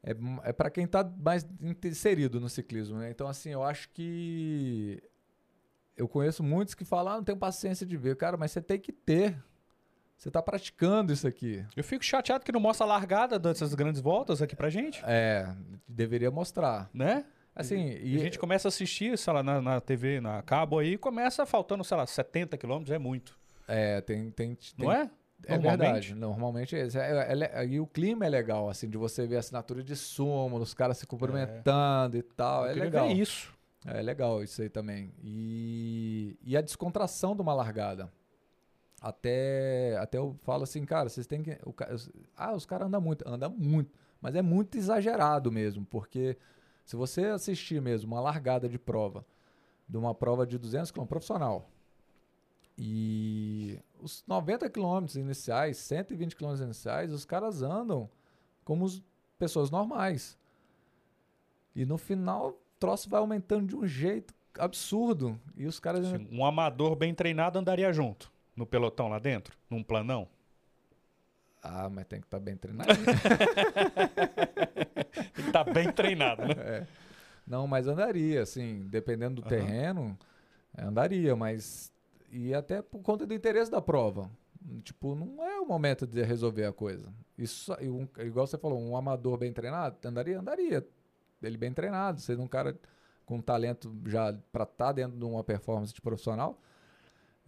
é, 0.07 0.15
é 0.49 0.53
para 0.53 0.71
quem 0.71 0.87
tá 0.87 1.05
mais 1.05 1.47
inserido 1.85 2.41
no 2.41 2.49
ciclismo, 2.49 2.97
né? 2.99 3.11
Então 3.11 3.27
assim, 3.29 3.51
eu 3.51 3.63
acho 3.63 3.91
que 3.91 5.03
eu 5.97 6.07
conheço 6.09 6.43
muitos 6.43 6.75
que 6.75 6.85
falam, 6.85 7.15
ah, 7.15 7.17
não 7.17 7.25
tenho 7.25 7.39
paciência 7.39 7.85
de 7.85 7.97
ver, 7.97 8.17
cara, 8.17 8.37
mas 8.37 8.53
você 8.53 8.63
tem 8.63 8.79
que 8.79 8.93
ter. 8.93 9.37
Você 10.17 10.31
tá 10.31 10.41
praticando 10.43 11.13
isso 11.13 11.27
aqui. 11.29 11.63
Eu 11.77 11.85
fico 11.85 12.03
chateado 12.03 12.43
que 12.45 12.51
não 12.53 12.61
mostra 12.61 12.87
a 12.87 12.89
largada 12.89 13.39
dessas 13.39 13.75
grandes 13.75 14.01
voltas 14.01 14.41
aqui 14.41 14.57
pra 14.57 14.71
gente, 14.71 15.03
É, 15.05 15.47
deveria 15.87 16.31
mostrar. 16.31 16.89
né? 16.95 17.27
Assim, 17.55 17.89
E 17.91 18.15
e 18.15 18.17
a 18.17 18.19
gente 18.21 18.39
começa 18.39 18.69
a 18.69 18.71
assistir, 18.71 19.17
sei 19.19 19.33
lá, 19.33 19.43
na, 19.43 19.61
na 19.63 19.81
TV, 19.81 20.21
na 20.21 20.41
cabo 20.43 20.79
aí, 20.79 20.97
começa 20.99 21.45
faltando, 21.47 21.83
sei 21.85 21.97
lá, 21.97 22.07
70 22.07 22.57
quilômetros, 22.59 22.95
é 22.95 22.99
muito. 22.99 23.39
é, 23.69 24.01
tem 24.03 24.31
tem, 24.31 24.57
Não 24.79 24.89
tem 24.91 25.01
é? 25.01 25.11
É 25.45 25.59
verdade, 25.59 26.15
normalmente 26.15 26.75
é, 26.75 26.87
isso. 26.87 26.99
é, 26.99 27.33
é 27.33 27.35
le- 27.35 27.67
e 27.75 27.79
o 27.81 27.87
clima 27.87 28.25
é 28.27 28.29
legal, 28.29 28.69
assim, 28.69 28.89
de 28.89 28.97
você 28.97 29.27
ver 29.27 29.37
a 29.37 29.39
assinatura 29.41 29.83
de 29.83 29.95
súmulo, 29.95 30.63
os 30.63 30.75
caras 30.75 30.99
se 30.99 31.07
cumprimentando 31.07 32.17
e 32.17 32.23
tal, 32.23 32.65
Eu 32.65 32.71
é 32.71 32.75
legal. 32.75 33.07
ver 33.09 33.15
isso. 33.15 33.55
É 33.85 34.03
legal 34.03 34.43
isso 34.43 34.63
aí 34.63 34.69
também. 34.69 35.13
E, 35.23 36.37
e 36.43 36.57
a 36.57 36.61
descontração 36.61 37.37
de 37.37 37.43
uma 37.43 37.55
largada. 37.55 38.11
Até, 39.01 39.97
até 39.99 40.19
eu 40.19 40.35
falo 40.43 40.65
assim, 40.65 40.85
cara, 40.85 41.09
vocês 41.09 41.27
têm 41.27 41.43
que. 41.43 41.59
o 41.65 41.75
ah, 42.37 42.55
os 42.55 42.67
caras 42.67 42.89
andam 42.89 43.01
muito. 43.01 43.29
Anda 43.29 43.49
muito. 43.49 43.93
Mas 44.21 44.35
é 44.35 44.43
muito 44.43 44.77
exagerado 44.79 45.53
mesmo, 45.53 45.85
porque 45.87 46.37
se 46.85 46.97
você 46.97 47.27
assistir 47.27 47.81
mesmo 47.81 48.13
uma 48.15 48.21
largada 48.21 48.69
de 48.69 48.79
prova, 48.79 49.25
de 49.89 49.97
uma 49.99 50.15
prova 50.15 50.47
de 50.47 50.59
200 50.59 50.91
km 50.91 51.05
profissional, 51.07 51.71
e 52.79 53.79
os 54.01 54.23
90 54.27 54.69
km 54.69 55.07
iniciais, 55.17 55.79
120 55.79 56.37
km 56.37 56.61
iniciais, 56.61 57.13
os 57.13 57.25
caras 57.25 57.63
andam 57.63 58.09
como 58.65 58.85
os- 58.85 59.03
pessoas 59.39 59.71
normais. 59.71 60.37
E 61.75 61.85
no 61.85 61.99
final, 61.99 62.49
o 62.51 62.59
troço 62.79 63.09
vai 63.09 63.21
aumentando 63.21 63.67
de 63.67 63.77
um 63.77 63.87
jeito 63.87 64.35
absurdo. 64.59 65.39
E 65.57 65.67
os 65.67 65.79
caras. 65.79 66.07
Assim, 66.07 66.27
um 66.31 66.45
amador 66.45 66.95
bem 66.97 67.15
treinado 67.15 67.59
andaria 67.59 67.93
junto, 67.93 68.31
no 68.55 68.67
pelotão 68.67 69.09
lá 69.09 69.19
dentro, 69.19 69.57
num 69.69 69.83
planão. 69.83 70.29
Ah, 71.63 71.89
mas 71.91 72.07
tem 72.07 72.21
que 72.21 72.27
estar 72.27 72.39
bem 72.39 72.57
treinado. 72.57 72.89
Tem 75.13 75.31
que 75.35 75.41
estar 75.43 75.65
bem 75.65 75.91
treinado, 75.93 76.43
né? 76.47 76.55
É. 76.59 76.87
Não, 77.47 77.67
mas 77.67 77.87
andaria, 77.87 78.43
assim, 78.43 78.87
dependendo 78.89 79.37
do 79.37 79.41
Aham. 79.43 79.49
terreno, 79.49 80.19
andaria, 80.77 81.35
mas. 81.37 81.93
E 82.31 82.53
até 82.55 82.83
por 82.83 83.01
conta 83.03 83.27
do 83.27 83.35
interesse 83.35 83.71
da 83.71 83.81
prova. 83.81 84.31
Tipo, 84.83 85.15
não 85.15 85.45
é 85.45 85.61
o 85.61 85.67
momento 85.67 86.07
de 86.07 86.23
resolver 86.23 86.65
a 86.65 86.73
coisa. 86.73 87.13
Isso, 87.39 87.73
um- 87.83 88.09
igual 88.23 88.47
você 88.47 88.59
falou, 88.59 88.79
um 88.81 88.97
amador 88.97 89.39
bem 89.39 89.53
treinado, 89.53 89.97
andaria? 90.05 90.41
Andaria. 90.41 90.87
Ele 91.43 91.57
bem 91.57 91.73
treinado, 91.73 92.21
sendo 92.21 92.43
um 92.43 92.49
cara 92.49 92.77
com 93.25 93.41
talento 93.41 93.95
já 94.07 94.33
para 94.51 94.65
estar 94.65 94.93
dentro 94.93 95.17
de 95.19 95.25
uma 95.25 95.45
performance 95.45 95.93
de 95.95 96.01
profissional. 96.01 96.61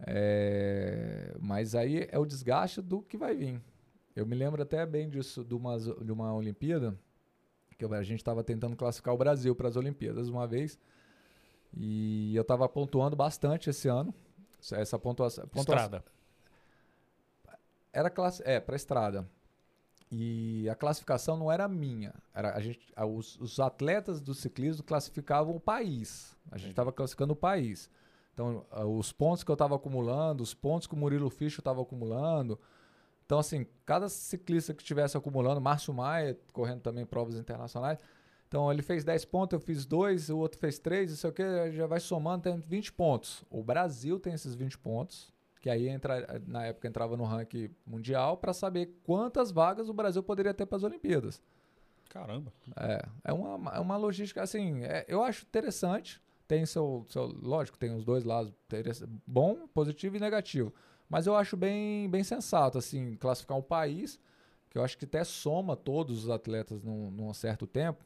É, 0.07 1.35
mas 1.39 1.75
aí 1.75 2.07
é 2.09 2.17
o 2.17 2.25
desgaste 2.25 2.81
do 2.81 3.01
que 3.01 3.17
vai 3.17 3.35
vir. 3.35 3.61
Eu 4.15 4.25
me 4.25 4.35
lembro 4.35 4.61
até 4.61 4.85
bem 4.85 5.09
disso, 5.09 5.43
de 5.43 5.53
uma, 5.53 5.77
de 5.77 6.11
uma 6.11 6.33
Olimpíada, 6.33 6.97
que 7.77 7.85
a 7.85 8.03
gente 8.03 8.19
estava 8.19 8.43
tentando 8.43 8.75
classificar 8.75 9.13
o 9.13 9.17
Brasil 9.17 9.55
para 9.55 9.67
as 9.67 9.75
Olimpíadas 9.75 10.27
uma 10.29 10.47
vez. 10.47 10.79
E 11.73 12.35
eu 12.35 12.41
estava 12.41 12.67
pontuando 12.67 13.15
bastante 13.15 13.69
esse 13.69 13.87
ano. 13.87 14.13
Essa 14.71 14.97
pontuação. 14.99 15.45
pontuação 15.47 15.83
Estrada. 15.85 16.03
era 17.91 18.09
classe, 18.09 18.41
é, 18.45 18.59
para 18.59 18.75
estrada. 18.75 19.27
E 20.11 20.67
a 20.69 20.75
classificação 20.75 21.37
não 21.37 21.51
era 21.51 21.67
minha. 21.67 22.13
Era 22.33 22.55
a 22.55 22.59
gente, 22.59 22.91
a- 22.95 23.05
os, 23.05 23.37
os 23.39 23.59
atletas 23.59 24.19
do 24.19 24.33
ciclismo 24.33 24.83
classificavam 24.83 25.55
o 25.55 25.59
país. 25.59 26.35
A 26.51 26.57
gente 26.57 26.71
estava 26.71 26.91
classificando 26.91 27.33
o 27.33 27.35
país. 27.35 27.89
Então, 28.33 28.65
a- 28.71 28.85
os 28.85 29.11
pontos 29.11 29.43
que 29.43 29.51
eu 29.51 29.53
estava 29.53 29.75
acumulando, 29.75 30.41
os 30.41 30.53
pontos 30.53 30.87
que 30.87 30.93
o 30.95 30.97
Murilo 30.97 31.29
Ficho 31.29 31.61
estava 31.61 31.81
acumulando. 31.81 32.59
Então, 33.25 33.37
assim, 33.37 33.67
cada 33.85 34.09
ciclista 34.09 34.73
que 34.73 34.81
estivesse 34.81 35.15
acumulando, 35.15 35.61
Márcio 35.61 35.93
Maia, 35.93 36.35
correndo 36.51 36.81
também 36.81 37.05
provas 37.05 37.35
internacionais. 37.35 37.99
Então, 38.49 38.69
ele 38.71 38.81
fez 38.81 39.03
10 39.05 39.23
pontos, 39.25 39.53
eu 39.53 39.59
fiz 39.59 39.85
2, 39.85 40.29
o 40.29 40.37
outro 40.37 40.59
fez 40.59 40.77
3, 40.77 41.11
isso 41.11 41.27
aqui 41.27 41.43
já 41.71 41.87
vai 41.87 41.99
somando, 42.01 42.43
tem 42.43 42.59
20 42.59 42.91
pontos. 42.91 43.45
O 43.49 43.63
Brasil 43.63 44.19
tem 44.19 44.33
esses 44.33 44.53
20 44.55 44.77
pontos 44.77 45.31
que 45.61 45.69
aí 45.69 45.87
entra, 45.89 46.41
na 46.47 46.65
época 46.65 46.87
entrava 46.87 47.17
no 47.17 47.25
ranking 47.25 47.69
mundial 47.85 48.37
para 48.37 48.53
saber 48.53 48.97
quantas 49.03 49.51
vagas 49.51 49.89
o 49.89 49.93
Brasil 49.93 50.23
poderia 50.23 50.53
ter 50.53 50.65
para 50.65 50.77
as 50.77 50.83
Olimpíadas. 50.83 51.41
Caramba. 52.09 52.51
É, 52.75 53.05
é 53.25 53.33
uma, 53.33 53.71
é 53.75 53.79
uma 53.79 53.97
logística 53.97 54.41
assim, 54.41 54.83
é- 54.83 55.05
eu 55.07 55.21
acho 55.21 55.45
interessante. 55.45 56.21
Tem 56.47 56.65
seu, 56.65 57.05
seu, 57.09 57.25
lógico, 57.25 57.77
tem 57.77 57.93
os 57.93 58.03
dois 58.03 58.23
lados, 58.23 58.51
bom, 59.27 59.67
positivo 59.67 60.17
e 60.17 60.19
negativo. 60.19 60.73
Mas 61.07 61.27
eu 61.27 61.35
acho 61.35 61.55
bem, 61.55 62.09
bem 62.09 62.23
sensato, 62.23 62.77
assim, 62.77 63.15
classificar 63.17 63.55
um 63.55 63.61
país, 63.61 64.19
que 64.67 64.77
eu 64.77 64.83
acho 64.83 64.97
que 64.97 65.05
até 65.05 65.23
soma 65.23 65.75
todos 65.75 66.23
os 66.23 66.29
atletas 66.29 66.83
num, 66.83 67.11
num 67.11 67.31
certo 67.35 67.67
tempo, 67.67 68.03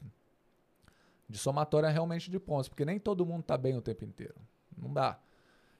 de 1.30 1.38
somatória 1.38 1.90
realmente 1.90 2.30
de 2.30 2.40
pontos, 2.40 2.70
porque 2.70 2.86
nem 2.86 3.00
todo 3.00 3.26
mundo 3.26 3.44
tá 3.44 3.58
bem 3.58 3.76
o 3.78 3.82
tempo 3.82 4.06
inteiro. 4.06 4.36
Não 4.78 4.94
dá. 4.94 5.20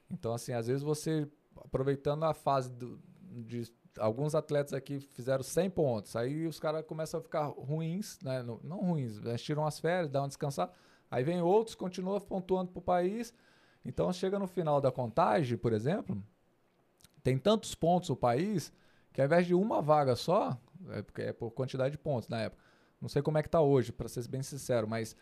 Então, 0.10 0.34
assim, 0.34 0.54
às 0.54 0.68
vezes 0.68 0.84
você, 0.84 1.28
aproveitando 1.64 2.24
a 2.24 2.34
fase 2.34 2.72
do- 2.72 3.00
de 3.32 3.72
alguns 4.00 4.36
atletas 4.36 4.74
aqui 4.74 5.00
fizeram 5.00 5.44
100 5.44 5.70
pontos, 5.70 6.16
aí 6.16 6.48
os 6.48 6.60
caras 6.60 6.86
começam 6.86 7.20
a 7.20 7.24
ficar 7.24 7.46
ruins, 7.48 8.20
né? 8.22 8.42
não, 8.44 8.60
não 8.64 8.78
ruins, 8.80 9.18
eles 9.18 9.42
tiram 9.42 9.66
as 9.66 9.80
férias, 9.80 10.10
dão 10.10 10.24
uma 10.24 10.28
descansada, 10.28 10.72
aí 11.10 11.24
vem 11.24 11.42
outros, 11.42 11.76
continuam 11.76 12.20
pontuando 12.20 12.72
pro 12.72 12.82
país, 12.82 13.34
então 13.86 14.12
chega 14.14 14.40
no 14.40 14.48
final 14.48 14.82
da 14.82 14.92
contagem, 14.92 15.58
por 15.58 15.74
exemplo, 15.74 16.22
tem 17.24 17.38
tantos 17.38 17.74
pontos 17.76 18.10
o 18.10 18.16
país, 18.16 18.72
que 19.12 19.22
ao 19.22 19.26
invés 19.26 19.46
de 19.46 19.54
uma 19.54 19.82
vaga 19.82 20.16
só, 20.16 20.58
é 20.90 21.02
porque 21.02 21.22
é 21.22 21.34
por 21.34 21.52
quantidade 21.52 21.92
de 21.94 21.98
pontos 21.98 22.28
na 22.28 22.42
época, 22.42 22.62
não 23.00 23.10
sei 23.10 23.22
como 23.22 23.38
é 23.38 23.44
que 23.44 23.50
tá 23.50 23.62
hoje, 23.62 23.92
para 23.92 24.08
ser 24.08 24.28
bem 24.28 24.42
sincero, 24.42 24.88
mas 24.88 25.16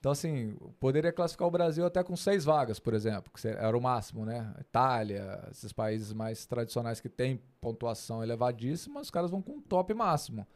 então, 0.00 0.12
assim, 0.12 0.56
poderia 0.80 1.12
classificar 1.12 1.46
o 1.46 1.50
Brasil 1.50 1.84
até 1.84 2.02
com 2.02 2.16
seis 2.16 2.42
vagas, 2.42 2.80
por 2.80 2.94
exemplo, 2.94 3.30
que 3.30 3.46
era 3.46 3.76
o 3.76 3.80
máximo, 3.82 4.24
né? 4.24 4.50
Itália, 4.58 5.46
esses 5.50 5.74
países 5.74 6.10
mais 6.14 6.46
tradicionais 6.46 7.02
que 7.02 7.08
têm 7.10 7.38
pontuação 7.60 8.22
elevadíssima, 8.22 9.02
os 9.02 9.10
caras 9.10 9.30
vão 9.30 9.42
com 9.42 9.52
um 9.52 9.60
top 9.60 9.92
máximo. 9.92 10.46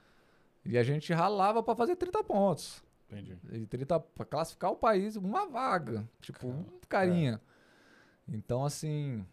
E 0.65 0.79
a 0.79 0.83
gente 0.83 1.13
ralava 1.13 1.63
para 1.63 1.77
fazer 1.77 1.95
30 1.95 2.25
pontos. 2.25 2.83
Entendi. 3.07 3.37
E 3.53 3.67
30 3.67 4.01
para 4.01 4.25
classificar 4.25 4.73
o 4.73 4.77
país, 4.77 5.15
uma 5.15 5.47
vaga. 5.47 6.09
Tipo, 6.23 6.49
um 6.49 6.65
carinha. 6.89 7.39
Então, 8.27 8.65
assim, 8.65 9.27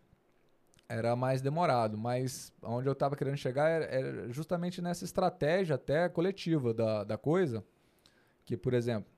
era 0.90 1.16
mais 1.16 1.42
demorado. 1.42 1.98
Mas 1.98 2.52
onde 2.62 2.86
eu 2.90 2.92
estava 2.94 3.16
querendo 3.16 3.38
chegar 3.38 3.70
era, 3.70 3.86
era 3.86 4.30
justamente 4.30 4.82
nessa 4.82 5.06
estratégia 5.06 5.76
até 5.76 6.10
coletiva 6.10 6.74
da, 6.74 7.06
da 7.06 7.18
coisa. 7.18 7.64
Que, 8.46 8.58
por 8.58 8.74
exemplo, 8.74 9.10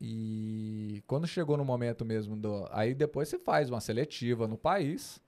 e 0.00 1.02
quando 1.06 1.26
chegou 1.26 1.56
no 1.56 1.64
momento 1.64 2.04
mesmo 2.04 2.36
do. 2.36 2.66
Aí 2.70 2.94
depois 2.94 3.28
você 3.28 3.38
faz 3.38 3.68
uma 3.68 3.80
seletiva 3.80 4.46
no 4.48 4.56
país. 4.56 5.20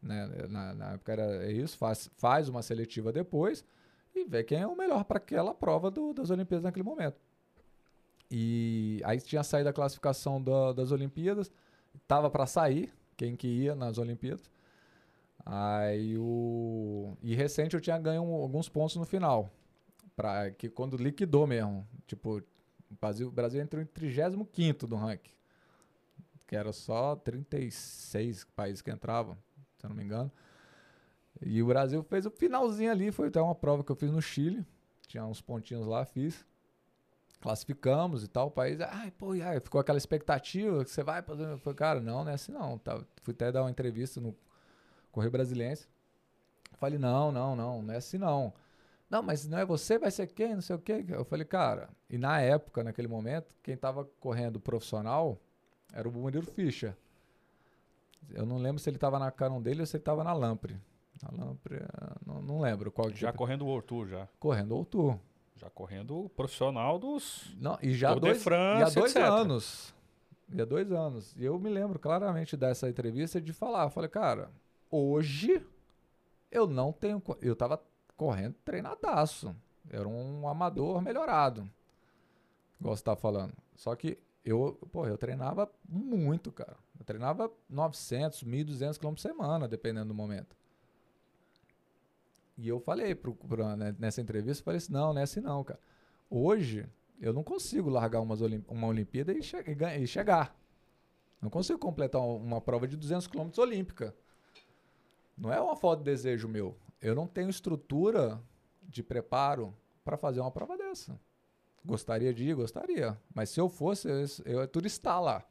Né? 0.00 0.26
Na, 0.48 0.74
na 0.74 0.92
época 0.92 1.12
era 1.12 1.50
isso, 1.50 1.78
faz, 1.78 2.10
faz 2.18 2.48
uma 2.48 2.62
seletiva 2.62 3.10
depois 3.10 3.64
e 4.14 4.24
vê 4.24 4.44
quem 4.44 4.60
é 4.60 4.66
o 4.66 4.76
melhor 4.76 5.02
para 5.04 5.16
aquela 5.16 5.54
prova 5.54 5.90
do- 5.90 6.12
das 6.12 6.28
Olimpíadas 6.30 6.62
naquele 6.62 6.84
momento. 6.84 7.16
E 8.30 9.00
aí 9.04 9.20
tinha 9.20 9.42
saído 9.42 9.68
a 9.68 9.72
classificação 9.72 10.42
da- 10.42 10.72
das 10.72 10.92
Olimpíadas, 10.92 11.50
tava 12.06 12.30
para 12.30 12.46
sair 12.46 12.92
quem 13.16 13.34
que 13.34 13.46
ia 13.48 13.74
nas 13.74 13.96
Olimpíadas. 13.98 14.50
Aí 15.44 16.16
o 16.18 17.16
e 17.22 17.34
recente 17.34 17.74
eu 17.74 17.80
tinha 17.80 17.98
ganho 17.98 18.22
alguns 18.22 18.68
pontos 18.68 18.96
no 18.96 19.04
final, 19.04 19.50
para 20.16 20.50
que 20.50 20.68
quando 20.68 20.96
liquidou 20.96 21.46
mesmo, 21.46 21.86
tipo, 22.06 22.42
o 22.94 23.00
Brasil, 23.00 23.28
o 23.28 23.30
Brasil 23.30 23.60
entrou 23.60 23.82
em 23.82 23.86
35º 23.86 24.86
do 24.86 24.96
ranking. 24.96 25.32
Que 26.46 26.56
era 26.56 26.72
só 26.72 27.16
36 27.16 28.44
países 28.56 28.82
que 28.82 28.90
entravam, 28.90 29.36
se 29.78 29.86
eu 29.86 29.90
não 29.90 29.96
me 29.96 30.04
engano. 30.04 30.30
E 31.42 31.62
o 31.62 31.66
Brasil 31.66 32.02
fez 32.04 32.26
o 32.26 32.30
finalzinho 32.30 32.90
ali, 32.90 33.10
foi 33.10 33.28
até 33.28 33.40
uma 33.40 33.54
prova 33.54 33.82
que 33.82 33.90
eu 33.90 33.96
fiz 33.96 34.10
no 34.10 34.22
Chile. 34.22 34.64
Tinha 35.06 35.24
uns 35.24 35.40
pontinhos 35.40 35.86
lá, 35.86 36.04
fiz. 36.04 36.46
Classificamos 37.40 38.24
e 38.24 38.28
tal, 38.28 38.46
o 38.46 38.50
país, 38.50 38.80
ai, 38.80 39.10
pô, 39.10 39.32
aí, 39.32 39.60
ficou 39.60 39.78
aquela 39.78 39.98
expectativa 39.98 40.82
que 40.82 40.90
você 40.90 41.02
vai 41.02 41.20
fazer. 41.20 41.58
Foi, 41.58 41.74
cara, 41.74 42.00
não, 42.00 42.24
não 42.24 42.30
é 42.30 42.34
assim 42.34 42.52
não. 42.52 42.78
Tá, 42.78 43.02
fui 43.22 43.34
até 43.34 43.52
dar 43.52 43.62
uma 43.62 43.70
entrevista 43.70 44.20
no 44.20 44.34
Correio 45.12 45.30
Brasiliense. 45.30 45.88
Falei, 46.78 46.98
não, 46.98 47.30
não, 47.30 47.54
não, 47.54 47.82
não 47.82 47.94
é 47.94 47.98
assim 47.98 48.16
não. 48.16 48.52
Não, 49.08 49.22
mas 49.22 49.46
não 49.46 49.58
é 49.58 49.64
você, 49.64 49.98
vai 49.98 50.10
ser 50.10 50.26
quem, 50.26 50.54
não 50.54 50.60
sei 50.62 50.76
o 50.76 50.78
quê. 50.78 51.04
Eu 51.08 51.24
falei, 51.24 51.44
cara, 51.44 51.88
e 52.08 52.18
na 52.18 52.40
época, 52.40 52.82
naquele 52.82 53.08
momento, 53.08 53.54
quem 53.62 53.76
tava 53.76 54.04
correndo 54.18 54.58
profissional 54.58 55.38
era 55.92 56.08
o 56.08 56.12
Murilo 56.12 56.46
Fischer. 56.46 56.96
Eu 58.30 58.46
não 58.46 58.56
lembro 58.56 58.80
se 58.80 58.88
ele 58.90 58.98
tava 58.98 59.18
na 59.18 59.30
Canon 59.30 59.60
dele 59.60 59.80
ou 59.80 59.86
se 59.86 59.96
ele 59.96 60.02
tava 60.04 60.24
na 60.24 60.32
Lampre. 60.32 60.80
Na 61.22 61.44
Lampre, 61.44 61.80
não, 62.26 62.42
não 62.42 62.60
lembro 62.60 62.90
qual 62.90 63.10
Já 63.10 63.32
correndo 63.32 63.66
o 63.66 63.82
Tour, 63.82 64.08
já. 64.08 64.26
correndo 64.40 64.76
o 64.76 64.84
Tour. 64.84 65.18
Já 65.56 65.70
correndo 65.70 66.24
o 66.24 66.28
profissional 66.28 66.98
dos... 66.98 67.54
Não, 67.60 67.78
e 67.80 67.94
já 67.94 68.14
dois, 68.14 68.42
France, 68.42 68.80
e 68.80 68.82
há 68.84 69.00
dois 69.00 69.14
etc. 69.14 69.28
anos. 69.28 69.94
E 70.52 70.60
há 70.60 70.64
dois 70.64 70.90
anos. 70.90 71.34
E 71.36 71.44
eu 71.44 71.58
me 71.58 71.70
lembro 71.70 71.98
claramente 71.98 72.56
dessa 72.56 72.88
entrevista 72.88 73.40
de 73.40 73.52
falar. 73.52 73.84
Eu 73.84 73.90
falei, 73.90 74.10
cara, 74.10 74.50
hoje 74.90 75.64
eu 76.50 76.66
não 76.66 76.92
tenho. 76.92 77.22
Eu 77.40 77.56
tava 77.56 77.80
correndo 78.16 78.54
treinadaço. 78.64 79.54
Era 79.90 80.08
um 80.08 80.48
amador 80.48 81.00
melhorado. 81.02 81.68
Igual 82.80 82.96
você 82.96 83.02
tá 83.04 83.14
falando. 83.16 83.54
Só 83.76 83.94
que 83.94 84.18
eu, 84.44 84.78
pô, 84.92 85.06
eu 85.06 85.16
treinava 85.18 85.70
muito, 85.88 86.50
cara. 86.52 86.76
Eu 86.98 87.04
treinava 87.04 87.50
900, 87.68 88.44
1.200 88.44 88.98
km 88.98 89.10
por 89.10 89.18
semana, 89.20 89.68
dependendo 89.68 90.08
do 90.08 90.14
momento. 90.14 90.56
E 92.56 92.68
eu 92.68 92.78
falei 92.78 93.14
pro, 93.14 93.34
pro- 93.34 93.76
né, 93.76 93.94
nessa 93.98 94.20
entrevista, 94.20 94.62
falei 94.62 94.78
assim, 94.78 94.92
não, 94.92 95.12
não 95.12 95.20
é 95.20 95.24
assim 95.24 95.40
não, 95.40 95.64
cara. 95.64 95.80
Hoje, 96.30 96.86
eu 97.20 97.32
não 97.32 97.42
consigo 97.42 97.90
largar 97.90 98.20
umas 98.20 98.40
Olim- 98.40 98.64
uma 98.68 98.86
Olimpíada 98.86 99.32
e, 99.32 99.42
che- 99.42 99.64
e 99.66 100.02
e 100.02 100.06
chegar. 100.06 100.56
Não 101.40 101.50
consigo 101.50 101.78
completar 101.78 102.20
um- 102.22 102.36
uma 102.36 102.60
prova 102.60 102.86
de 102.86 102.96
200 102.96 103.26
km 103.26 103.50
olímpica. 103.58 104.14
Não 105.36 105.52
é 105.52 105.60
uma 105.60 105.76
falta 105.76 106.02
de 106.02 106.10
desejo 106.10 106.48
meu. 106.48 106.76
Eu 107.00 107.14
não 107.14 107.26
tenho 107.26 107.50
estrutura 107.50 108.40
de 108.82 109.02
preparo 109.02 109.74
para 110.04 110.16
fazer 110.16 110.40
uma 110.40 110.50
prova 110.50 110.76
dessa. 110.76 111.18
Gostaria 111.84 112.32
de 112.32 112.44
ir, 112.44 112.54
gostaria. 112.54 113.18
Mas 113.34 113.50
se 113.50 113.60
eu 113.60 113.68
fosse, 113.68 114.08
eu, 114.08 114.24
eu 114.46 114.62
é 114.62 114.66
turistar 114.66 115.20
lá. 115.20 115.44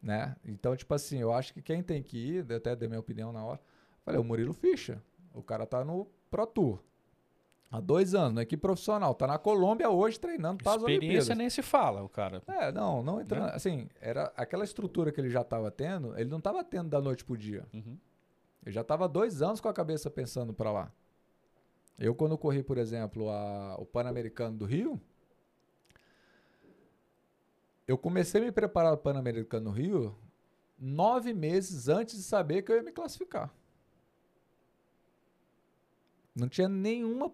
Né? 0.00 0.36
Então, 0.44 0.76
tipo 0.76 0.92
assim, 0.94 1.18
eu 1.18 1.32
acho 1.32 1.54
que 1.54 1.62
quem 1.62 1.82
tem 1.82 2.02
que 2.02 2.16
ir, 2.16 2.52
até 2.52 2.74
dei 2.76 2.88
minha 2.88 3.00
opinião 3.00 3.32
na 3.32 3.44
hora. 3.44 3.60
Falei, 4.04 4.20
o 4.20 4.24
Murilo 4.24 4.52
Fischer. 4.52 5.00
O 5.32 5.42
cara 5.42 5.66
tá 5.66 5.84
no 5.84 6.06
Pro 6.30 6.46
Tour. 6.46 6.78
Há 7.70 7.80
dois 7.80 8.14
anos, 8.14 8.34
na 8.34 8.42
equipe 8.42 8.60
profissional. 8.60 9.14
Tá 9.14 9.26
na 9.26 9.38
Colômbia 9.38 9.88
hoje 9.88 10.20
treinando 10.20 10.62
para 10.62 10.76
as 10.76 10.82
Olimpíadas. 10.82 11.22
Experiência 11.22 11.34
nem 11.34 11.48
se 11.48 11.62
fala, 11.62 12.02
o 12.02 12.08
cara. 12.08 12.42
É, 12.46 12.70
não, 12.70 13.02
não 13.02 13.18
entra. 13.18 13.46
Né? 13.46 13.52
Assim, 13.54 13.88
era 13.98 14.30
aquela 14.36 14.62
estrutura 14.62 15.10
que 15.10 15.18
ele 15.18 15.30
já 15.30 15.40
estava 15.40 15.70
tendo, 15.70 16.16
ele 16.18 16.28
não 16.28 16.36
estava 16.36 16.62
tendo 16.62 16.90
da 16.90 17.00
noite 17.00 17.24
pro 17.24 17.36
dia. 17.36 17.64
Uhum. 17.72 17.96
Eu 18.64 18.72
já 18.72 18.82
estava 18.82 19.08
dois 19.08 19.42
anos 19.42 19.60
com 19.60 19.68
a 19.68 19.72
cabeça 19.72 20.10
pensando 20.10 20.52
para 20.52 20.70
lá. 20.70 20.92
Eu, 21.98 22.14
quando 22.14 22.38
corri, 22.38 22.62
por 22.62 22.78
exemplo, 22.78 23.28
a- 23.30 23.76
o 23.78 23.84
Pan-Americano 23.84 24.56
do 24.56 24.64
Rio, 24.64 25.00
eu 27.86 27.98
comecei 27.98 28.40
a 28.40 28.44
me 28.44 28.52
preparar 28.52 28.96
para 28.96 29.00
o 29.00 29.02
Pan-Americano 29.14 29.66
do 29.66 29.70
Rio 29.70 30.16
nove 30.78 31.32
meses 31.32 31.88
antes 31.88 32.16
de 32.16 32.22
saber 32.22 32.62
que 32.62 32.72
eu 32.72 32.76
ia 32.76 32.82
me 32.82 32.92
classificar. 32.92 33.52
Não 36.34 36.48
tinha 36.48 36.68
nenhuma 36.68 37.32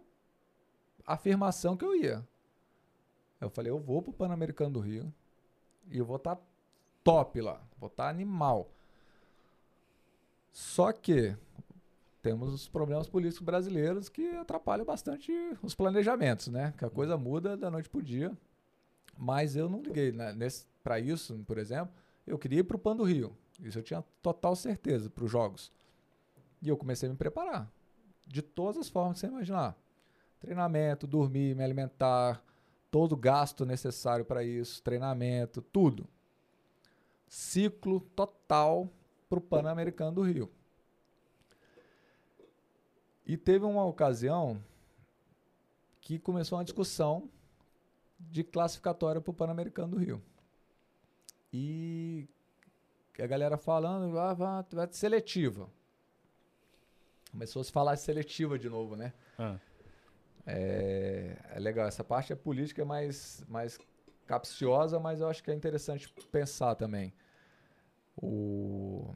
afirmação 1.07 1.77
que 1.77 1.85
eu 1.85 1.95
ia. 1.95 2.27
Eu 3.41 3.49
falei, 3.49 3.71
eu 3.71 3.79
vou 3.79 4.03
pro 4.03 4.13
Pan-Americano 4.13 4.73
do 4.73 4.81
Rio 4.81 5.13
e 5.91 5.99
eu 5.99 6.05
vou 6.05 6.17
estar 6.17 6.39
top 7.05 7.41
lá, 7.41 7.63
vou 7.79 7.87
estar 7.89 8.09
animal. 8.09 8.71
Só 10.59 10.91
que 10.91 11.37
temos 12.21 12.53
os 12.53 12.69
problemas 12.69 13.09
políticos 13.09 13.45
brasileiros 13.45 14.09
que 14.09 14.29
atrapalham 14.31 14.85
bastante 14.85 15.33
os 15.63 15.73
planejamentos, 15.73 16.49
né? 16.49 16.75
Que 16.77 16.85
a 16.85 16.91
coisa 16.91 17.17
muda 17.17 17.57
da 17.57 17.71
noite 17.71 17.89
pro 17.89 18.03
dia. 18.03 18.37
Mas 19.17 19.55
eu 19.55 19.69
não 19.69 19.81
liguei 19.81 20.11
né? 20.11 20.35
para 20.83 20.99
isso, 20.99 21.39
por 21.47 21.59
exemplo. 21.59 21.95
Eu 22.27 22.37
queria 22.37 22.59
ir 22.59 22.65
pro 22.65 22.77
Pan 22.77 22.97
do 22.97 23.05
Rio. 23.05 23.37
Isso 23.61 23.79
eu 23.79 23.85
tinha 23.85 24.03
total 24.21 24.57
certeza 24.57 25.09
para 25.09 25.25
os 25.25 25.31
jogos. 25.31 25.71
E 26.61 26.69
eu 26.69 26.77
comecei 26.77 27.09
a 27.09 27.13
me 27.13 27.17
preparar. 27.17 27.71
De 28.27 28.43
todas 28.43 28.79
as 28.79 28.89
formas 28.89 29.15
que 29.15 29.21
você 29.21 29.27
imaginar. 29.29 29.79
Treinamento, 30.41 31.07
dormir, 31.07 31.55
me 31.55 31.63
alimentar, 31.63 32.43
todo 32.91 33.13
o 33.13 33.17
gasto 33.17 33.65
necessário 33.65 34.25
para 34.25 34.43
isso, 34.43 34.83
treinamento, 34.83 35.63
tudo. 35.63 36.05
Ciclo 37.29 38.01
total 38.01 38.91
para 39.29 39.39
o 39.39 39.43
Pan-Americano 39.43 40.13
do 40.13 40.23
Rio. 40.23 40.51
E 43.27 43.37
teve 43.37 43.65
uma 43.65 43.85
ocasião 43.85 44.63
que 46.01 46.19
começou 46.19 46.57
uma 46.57 46.65
discussão 46.65 47.29
de 48.19 48.43
classificatória 48.43 49.21
para 49.21 49.31
o 49.31 49.35
Pan-Americano 49.35 49.97
do 49.97 49.99
Rio. 49.99 50.23
E 51.53 52.27
a 53.19 53.27
galera 53.27 53.59
falando, 53.59 54.19
ah, 54.19 54.33
vai, 54.33 54.65
vai 54.71 54.89
seletiva. 54.93 55.69
Começou 57.31 57.61
a 57.61 57.65
se 57.65 57.73
falar 57.73 57.97
seletiva 57.97 58.59
de 58.59 58.69
novo, 58.69 58.97
né? 58.97 59.13
Ah. 59.39 59.59
É, 60.47 61.37
é 61.51 61.59
legal, 61.59 61.87
essa 61.87 62.03
parte 62.03 62.33
é 62.33 62.37
política 62.37 62.85
mais, 62.85 63.45
mais 63.47 63.79
capciosa, 64.27 64.99
mas 64.99 65.21
eu 65.21 65.29
acho 65.29 65.45
que 65.45 65.51
é 65.51 65.55
interessante 65.55 66.09
pensar 66.33 66.75
também. 66.75 67.13
O... 68.21 69.15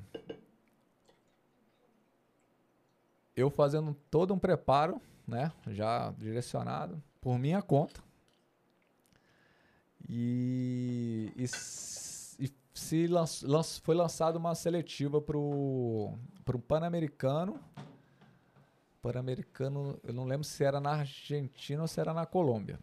Eu 3.36 3.50
fazendo 3.50 3.94
todo 4.11 4.32
um 4.34 4.38
preparo, 4.38 5.00
né, 5.26 5.50
já 5.68 6.11
direcionado, 6.12 7.03
por 7.20 7.38
minha 7.38 7.62
conta. 7.62 8.03
E, 10.09 11.32
e, 11.36 11.44
e 11.44 12.50
se 12.74 13.07
lanç, 13.07 13.42
lanç- 13.42 13.80
foi 13.82 13.94
lançada 13.94 14.38
uma 14.38 14.55
seletiva 14.55 15.20
para 15.20 15.38
o 15.38 16.18
Pan-Americano 16.68 17.59
Pan-Americano, 19.00 19.98
eu 20.05 20.12
não 20.14 20.24
lembro 20.24 20.44
se 20.44 20.62
era 20.62 20.80
na 20.80 20.92
Argentina 20.92 21.82
ou 21.82 21.88
se 21.88 22.00
era 22.00 22.14
na 22.14 22.24
Colômbia. 22.24 22.78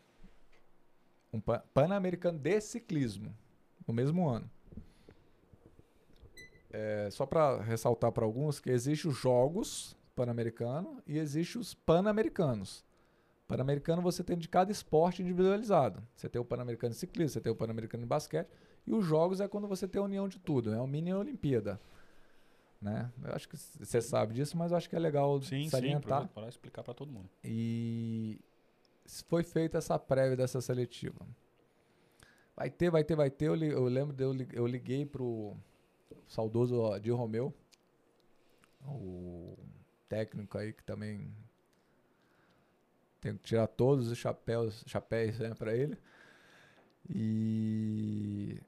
Um 1.32 1.40
pa- 1.40 1.64
Pan-Americano 1.74 2.38
de 2.38 2.60
ciclismo, 2.60 3.34
no 3.88 3.94
mesmo 3.94 4.28
ano. 4.28 4.50
É, 6.72 7.10
só 7.12 7.26
para 7.26 7.62
ressaltar 7.62 8.12
para 8.12 8.24
alguns 8.26 8.60
que 8.60 8.70
existem 8.70 9.10
os 9.10 9.18
jogos 9.18 9.98
Pan-Americano 10.16 11.02
e 11.08 11.18
existem 11.18 11.60
os 11.60 11.74
Pan-Americanos. 11.74 12.86
Pan-Americano 13.48 14.02
você 14.02 14.24
tem 14.24 14.38
de 14.38 14.48
cada 14.48 14.72
esporte 14.72 15.24
individualizado. 15.24 16.04
Você 16.16 16.30
tem 16.30 16.40
o 16.40 16.46
Pan-Americano 16.46 16.94
de 16.94 17.00
ciclismo, 17.00 17.34
você 17.34 17.42
tem 17.42 17.52
o 17.52 17.56
Pan-Americano 17.56 18.04
de 18.04 18.08
basquete. 18.08 18.48
E 18.86 18.94
os 18.94 19.04
jogos 19.04 19.42
é 19.42 19.48
quando 19.48 19.68
você 19.68 19.88
tem 19.88 20.00
a 20.00 20.06
união 20.06 20.28
de 20.28 20.38
tudo. 20.40 20.72
É 20.72 20.78
uma 20.78 20.86
mini 20.88 21.12
Olimpíada. 21.14 21.80
Né? 22.82 23.12
Eu 23.24 23.34
acho 23.34 23.50
que 23.50 23.58
você 23.58 24.00
sabe 24.02 24.36
disso, 24.36 24.56
mas 24.56 24.72
eu 24.72 24.78
acho 24.78 24.88
que 24.90 24.96
é 24.96 25.00
legal 25.00 25.42
Sim, 25.42 25.64
sim, 25.64 25.70
salientar. 25.70 26.28
para 26.30 26.48
explicar 26.48 26.84
para 26.84 26.94
todo 26.94 27.12
mundo. 27.12 27.30
E 27.44 28.40
foi 29.28 29.44
feita 29.44 29.80
essa 29.80 29.98
prévia 29.98 30.38
dessa 30.38 30.62
seletiva. 30.62 31.26
Vai 32.56 32.70
ter, 32.70 32.90
vai 32.92 33.04
ter, 33.04 33.16
vai 33.16 33.30
ter. 33.30 33.46
Eu, 33.48 33.56
li- 33.56 33.72
eu 33.72 33.84
lembro 33.86 34.16
de 34.16 34.24
eu, 34.24 34.36
eu 34.54 34.68
liguei 34.68 35.06
pro 35.06 35.58
saudoso 36.28 36.98
Di 37.00 37.12
Romeu, 37.12 37.54
o 38.86 39.58
técnico 40.08 40.58
aí 40.58 40.74
que 40.74 40.84
também 40.84 41.32
tem 43.22 43.36
que 43.36 43.44
tirar 43.44 43.68
todos 43.68 44.10
os 44.10 44.18
chapéus, 44.18 44.84
chapéus 44.88 45.40
né, 45.40 45.54
para 45.54 45.76
ele. 45.76 45.98
E 47.10 48.62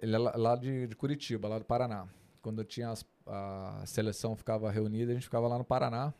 ele 0.00 0.14
é 0.14 0.18
lá, 0.18 0.36
lá 0.36 0.56
de, 0.56 0.86
de 0.86 0.94
Curitiba, 0.94 1.48
lá 1.48 1.58
do 1.58 1.64
Paraná. 1.64 2.06
Quando 2.40 2.64
tinha 2.64 2.90
as- 2.90 3.04
a 3.26 3.82
seleção 3.86 4.36
ficava 4.36 4.70
reunida, 4.70 5.10
a 5.10 5.14
gente 5.14 5.24
ficava 5.24 5.48
lá 5.48 5.58
no 5.58 5.64
Paraná 5.64 6.14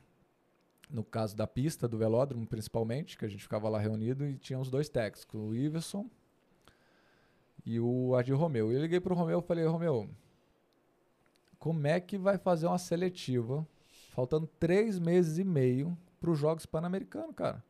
no 0.90 1.04
caso 1.04 1.36
da 1.36 1.46
pista, 1.46 1.86
do 1.86 1.98
velódromo 1.98 2.46
principalmente, 2.46 3.18
que 3.18 3.24
a 3.24 3.28
gente 3.28 3.42
ficava 3.42 3.68
lá 3.68 3.78
reunido 3.78 4.26
e 4.26 4.38
tinha 4.38 4.58
os 4.58 4.70
dois 4.70 4.88
técnicos, 4.88 5.34
o 5.34 5.54
Iverson 5.54 6.08
e 7.68 7.78
o 7.78 8.16
Adi 8.16 8.32
Romeu. 8.32 8.72
Eu 8.72 8.80
liguei 8.80 8.98
pro 8.98 9.14
Romeu 9.14 9.40
e 9.40 9.42
falei, 9.42 9.66
Romeu, 9.66 10.08
como 11.58 11.86
é 11.86 12.00
que 12.00 12.16
vai 12.16 12.38
fazer 12.38 12.66
uma 12.66 12.78
seletiva 12.78 13.68
faltando 14.14 14.46
três 14.46 14.98
meses 14.98 15.36
e 15.36 15.44
meio 15.44 15.94
para 16.18 16.30
os 16.30 16.38
Jogos 16.38 16.64
Pan-Americanos, 16.64 17.34
cara? 17.36 17.62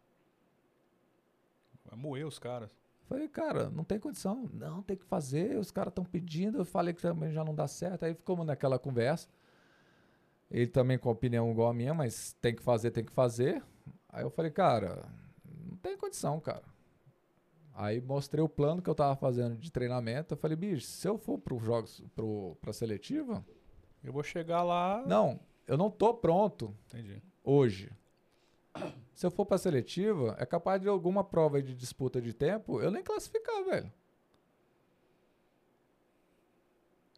Vai 1.85 1.99
moer 1.99 2.25
os 2.25 2.39
caras. 2.39 2.71
Falei, 3.09 3.27
cara, 3.27 3.71
não 3.71 3.83
tem 3.83 3.99
condição. 3.99 4.49
Não, 4.53 4.83
tem 4.83 4.97
que 4.97 5.05
fazer, 5.05 5.59
os 5.59 5.73
caras 5.73 5.91
estão 5.91 6.05
pedindo. 6.05 6.59
Eu 6.59 6.65
falei 6.65 6.95
que 6.95 7.03
também 7.03 7.33
já 7.33 7.43
não 7.43 7.55
dá 7.55 7.67
certo. 7.67 8.05
Aí 8.05 8.15
ficamos 8.15 8.47
naquela 8.47 8.79
conversa. 8.79 9.29
Ele 10.49 10.69
também 10.69 10.97
com 10.97 11.09
a 11.09 11.13
opinião 11.13 11.51
igual 11.51 11.71
a 11.71 11.75
minha, 11.75 11.93
mas 11.93 12.35
tem 12.35 12.55
que 12.55 12.63
fazer, 12.63 12.93
tem 12.93 13.05
que 13.05 13.13
fazer. 13.13 13.65
Aí 14.09 14.23
eu 14.23 14.31
falei, 14.31 14.53
cara, 14.53 15.09
não 15.69 15.77
tem 15.77 15.97
condição, 15.97 16.39
cara. 16.39 16.63
Aí 17.81 18.01
mostrei 18.01 18.43
o 18.43 18.49
plano 18.49 18.83
que 18.83 18.91
eu 18.91 18.95
tava 18.95 19.15
fazendo 19.15 19.57
de 19.57 19.71
treinamento. 19.71 20.35
Eu 20.35 20.39
falei, 20.39 20.57
bicho, 20.57 20.85
se 20.85 21.07
eu 21.07 21.17
for 21.17 21.39
para 21.39 21.55
os 21.55 21.63
jogos, 21.63 22.03
pro, 22.13 22.57
pra 22.61 22.73
seletiva, 22.73 23.47
Eu 24.03 24.13
vou 24.13 24.25
chegar 24.25 24.65
lá. 24.65 25.05
não, 25.07 25.39
eu 25.65 25.77
não 25.77 25.89
tô 25.89 26.13
pronto 26.13 26.75
Entendi. 26.89 27.23
hoje. 27.45 27.89
Se 29.15 29.25
eu 29.25 29.31
for 29.31 29.47
pra 29.47 29.59
seletiva, 29.59 30.35
é 30.41 30.45
capaz 30.45 30.81
de 30.83 30.89
alguma 30.89 31.23
prova 31.23 31.63
de 31.63 31.73
disputa 31.73 32.21
de 32.21 32.33
tempo 32.35 32.81
eu 32.81 32.91
nem 32.91 33.03
classificar, 33.03 33.65
velho. 33.65 33.93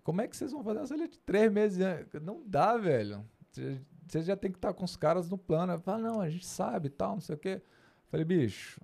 Como 0.02 0.20
é 0.20 0.28
que 0.28 0.36
vocês 0.36 0.52
vão 0.52 0.62
fazer 0.62 0.80
uma 0.80 0.86
seletiva? 0.86 1.22
Três 1.24 1.50
meses 1.50 1.80
antes? 1.80 2.20
Não 2.22 2.42
dá, 2.46 2.76
velho. 2.76 3.24
Você- 3.50 3.80
já 4.22 4.36
tem 4.36 4.50
que 4.50 4.58
estar 4.58 4.74
com 4.74 4.84
os 4.84 4.96
caras 4.96 5.30
no 5.30 5.38
plano. 5.38 5.78
Fala, 5.78 5.98
não, 5.98 6.20
a 6.20 6.28
gente 6.28 6.46
sabe 6.46 6.88
e 6.88 6.90
tal, 6.90 7.12
não 7.12 7.20
sei 7.20 7.34
o 7.34 7.38
quê. 7.38 7.62
Falei, 8.08 8.24
bicho, 8.26 8.78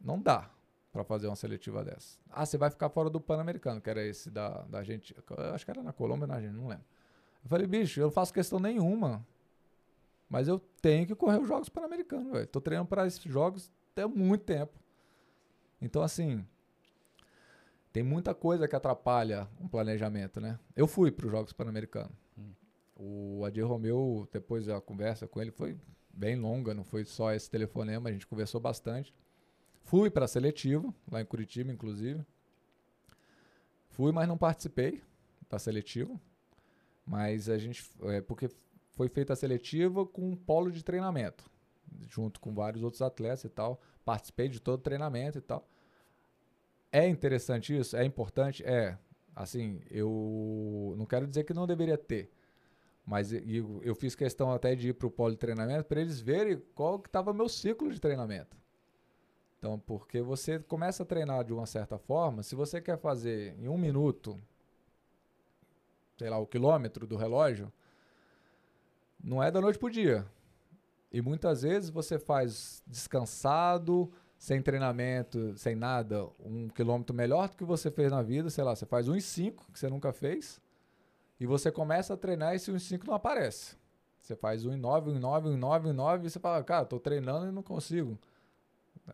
não 0.00 0.20
dá 0.20 0.50
pra 0.92 1.04
fazer 1.04 1.26
uma 1.28 1.36
seletiva 1.36 1.84
dessa. 1.84 2.18
Ah, 2.28 2.44
você 2.44 2.58
vai 2.58 2.70
ficar 2.70 2.88
fora 2.88 3.08
do 3.08 3.20
Pan-Americano, 3.20 3.80
que 3.80 3.88
era 3.88 4.04
esse 4.04 4.30
da, 4.30 4.62
da 4.62 4.82
gente. 4.82 5.14
Acho 5.54 5.64
que 5.64 5.70
era 5.70 5.82
na 5.82 5.92
Colômbia 5.92 6.26
na 6.26 6.34
Argentina, 6.34 6.60
não 6.60 6.68
lembro. 6.68 6.84
Eu 7.42 7.48
falei, 7.48 7.66
bicho, 7.66 8.00
eu 8.00 8.04
não 8.04 8.10
faço 8.10 8.32
questão 8.32 8.58
nenhuma. 8.58 9.24
Mas 10.28 10.46
eu 10.46 10.58
tenho 10.80 11.06
que 11.06 11.14
correr 11.14 11.38
os 11.38 11.48
Jogos 11.48 11.68
Pan-Americanos, 11.68 12.32
velho. 12.32 12.46
Tô 12.46 12.60
treinando 12.60 12.88
para 12.88 13.06
esses 13.06 13.22
jogos 13.22 13.70
até 13.92 14.06
muito 14.06 14.44
tempo. 14.44 14.78
Então, 15.80 16.02
assim, 16.02 16.46
tem 17.92 18.02
muita 18.02 18.34
coisa 18.34 18.68
que 18.68 18.76
atrapalha 18.76 19.48
um 19.60 19.66
planejamento, 19.66 20.40
né? 20.40 20.58
Eu 20.76 20.86
fui 20.86 21.10
para 21.10 21.26
os 21.26 21.32
Jogos 21.32 21.52
Pan-Americanos. 21.52 22.12
O 22.94 23.44
Adir 23.46 23.66
Romeu, 23.66 24.28
depois 24.30 24.68
a 24.68 24.80
conversa 24.80 25.26
com 25.26 25.40
ele 25.40 25.50
foi 25.50 25.76
bem 26.12 26.36
longa, 26.36 26.74
não 26.74 26.84
foi 26.84 27.04
só 27.04 27.32
esse 27.32 27.50
telefonema, 27.50 28.10
a 28.10 28.12
gente 28.12 28.26
conversou 28.26 28.60
bastante. 28.60 29.14
Fui 29.80 30.10
para 30.10 30.24
a 30.24 30.28
seletiva, 30.28 30.92
lá 31.10 31.20
em 31.20 31.24
Curitiba, 31.24 31.72
inclusive. 31.72 32.24
Fui, 33.88 34.12
mas 34.12 34.28
não 34.28 34.38
participei 34.38 35.02
da 35.48 35.58
seletiva. 35.58 36.18
Mas 37.04 37.48
a 37.48 37.58
gente. 37.58 37.84
É, 38.02 38.20
porque 38.20 38.48
foi 38.92 39.08
feita 39.08 39.32
a 39.32 39.36
seletiva 39.36 40.06
com 40.06 40.30
um 40.30 40.36
polo 40.36 40.70
de 40.70 40.84
treinamento, 40.84 41.50
junto 42.08 42.40
com 42.40 42.54
vários 42.54 42.82
outros 42.82 43.02
atletas 43.02 43.44
e 43.44 43.48
tal. 43.48 43.80
Participei 44.04 44.48
de 44.48 44.60
todo 44.60 44.78
o 44.78 44.82
treinamento 44.82 45.38
e 45.38 45.40
tal. 45.40 45.68
É 46.92 47.08
interessante 47.08 47.76
isso? 47.76 47.96
É 47.96 48.04
importante? 48.04 48.64
É. 48.64 48.98
Assim, 49.34 49.80
eu 49.90 50.94
não 50.98 51.06
quero 51.06 51.26
dizer 51.26 51.44
que 51.44 51.54
não 51.54 51.66
deveria 51.66 51.96
ter. 51.96 52.30
Mas 53.06 53.32
eu, 53.32 53.80
eu 53.82 53.94
fiz 53.94 54.14
questão 54.14 54.52
até 54.52 54.74
de 54.74 54.90
ir 54.90 54.92
para 54.92 55.06
o 55.06 55.10
polo 55.10 55.32
de 55.32 55.38
treinamento 55.38 55.84
para 55.84 56.00
eles 56.00 56.20
verem 56.20 56.62
qual 56.74 56.98
que 56.98 57.08
estava 57.08 57.32
meu 57.32 57.48
ciclo 57.48 57.90
de 57.90 58.00
treinamento. 58.00 58.56
Então, 59.60 59.78
porque 59.78 60.22
você 60.22 60.58
começa 60.58 61.02
a 61.02 61.06
treinar 61.06 61.44
de 61.44 61.52
uma 61.52 61.66
certa 61.66 61.98
forma, 61.98 62.42
se 62.42 62.54
você 62.54 62.80
quer 62.80 62.96
fazer 62.96 63.54
em 63.58 63.68
um 63.68 63.76
minuto, 63.76 64.40
sei 66.16 66.30
lá, 66.30 66.38
o 66.38 66.46
quilômetro 66.46 67.06
do 67.06 67.14
relógio, 67.14 67.70
não 69.22 69.42
é 69.42 69.50
da 69.50 69.60
noite 69.60 69.78
pro 69.78 69.90
dia. 69.90 70.26
E 71.12 71.20
muitas 71.20 71.60
vezes 71.60 71.90
você 71.90 72.18
faz 72.18 72.82
descansado, 72.86 74.10
sem 74.38 74.62
treinamento, 74.62 75.54
sem 75.58 75.74
nada, 75.74 76.26
um 76.42 76.70
quilômetro 76.70 77.14
melhor 77.14 77.50
do 77.50 77.56
que 77.58 77.64
você 77.64 77.90
fez 77.90 78.10
na 78.10 78.22
vida, 78.22 78.48
sei 78.48 78.64
lá, 78.64 78.74
você 78.74 78.86
faz 78.86 79.10
1,5 79.10 79.70
que 79.70 79.78
você 79.78 79.90
nunca 79.90 80.10
fez, 80.10 80.58
e 81.38 81.44
você 81.44 81.70
começa 81.70 82.14
a 82.14 82.16
treinar 82.16 82.54
e 82.54 82.56
esse 82.56 82.72
1,5 82.72 83.06
não 83.06 83.12
aparece. 83.12 83.76
Você 84.18 84.34
faz 84.34 84.64
1,9, 84.64 85.20
1,9, 85.20 85.58
1,9, 85.58 85.94
1,9 85.94 86.24
e 86.24 86.30
você 86.30 86.38
fala, 86.38 86.64
cara, 86.64 86.86
tô 86.86 86.98
treinando 86.98 87.48
e 87.48 87.52
não 87.52 87.62
consigo. 87.62 88.18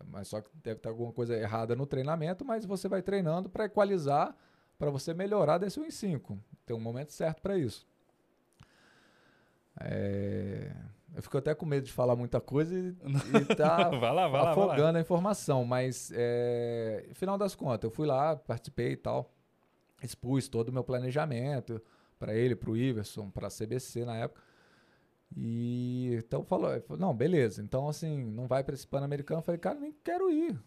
Mas 0.09 0.29
só 0.29 0.41
que 0.41 0.51
deve 0.63 0.81
ter 0.81 0.89
alguma 0.89 1.13
coisa 1.13 1.37
errada 1.37 1.75
no 1.75 1.87
treinamento, 1.87 2.45
mas 2.45 2.65
você 2.65 2.89
vai 2.89 3.03
treinando 3.03 3.49
para 3.49 3.65
equalizar, 3.65 4.37
para 4.79 4.91
você 4.91 5.15
melhorar 5.15 5.59
desse 5.59 5.81
1,5. 5.81 6.39
Tem 6.65 6.77
um 6.77 6.81
momento 6.81 7.13
certo 7.13 7.41
para 7.41 7.57
isso. 7.57 7.87
É, 9.81 10.71
Eu 11.15 11.23
fico 11.23 11.37
até 11.39 11.55
com 11.55 11.67
medo 11.67 11.85
de 11.85 11.93
falar 11.93 12.17
muita 12.17 12.41
coisa 12.41 12.75
e, 12.75 12.89
e 12.89 13.45
tá 13.57 13.89
vai 13.91 14.13
lá, 14.13 14.29
vai 14.29 14.43
lá, 14.43 14.55
vai 14.55 14.65
afogando 14.65 14.99
a 14.99 15.01
informação, 15.01 15.65
mas 15.65 16.11
é, 16.15 17.09
final 17.15 17.37
das 17.39 17.55
contas, 17.55 17.85
eu 17.85 17.91
fui 17.91 18.07
lá, 18.07 18.37
participei 18.37 18.93
e 18.93 18.97
tal, 18.97 19.31
expus 20.03 20.49
todo 20.49 20.71
o 20.71 20.73
meu 20.73 20.83
planejamento 20.85 21.81
para 22.19 22.35
ele, 22.35 22.57
para 22.57 22.71
o 22.71 22.77
Iverson, 22.77 23.31
para 23.31 23.49
a 23.49 23.51
CBC 23.51 24.05
na 24.05 24.17
época. 24.17 24.43
E 25.35 26.15
então 26.19 26.45
falou, 26.45 26.71
não, 26.99 27.15
beleza. 27.15 27.63
Então 27.63 27.89
assim, 27.89 28.25
não 28.25 28.47
vai 28.47 28.63
para 28.63 28.75
esse 28.75 28.87
Pan-Americano. 28.87 29.43
Falei, 29.43 29.59
cara, 29.59 29.79
nem 29.79 29.93
quero 30.05 30.31
ir. 30.31 30.59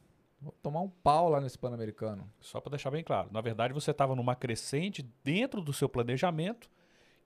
Vou 0.42 0.54
tomar 0.62 0.82
um 0.82 0.90
pau 0.90 1.30
lá 1.30 1.42
nesse 1.42 1.58
Pan-Americano. 1.58 2.30
Só 2.40 2.60
para 2.62 2.72
deixar 2.72 2.92
bem 2.92 3.04
claro, 3.04 3.30
na 3.32 3.42
verdade 3.42 3.74
você 3.74 3.92
estava 3.92 4.16
numa 4.16 4.36
crescente 4.36 5.04
dentro 5.24 5.62
do 5.62 5.74
seu 5.74 5.90
planejamento, 5.90 6.70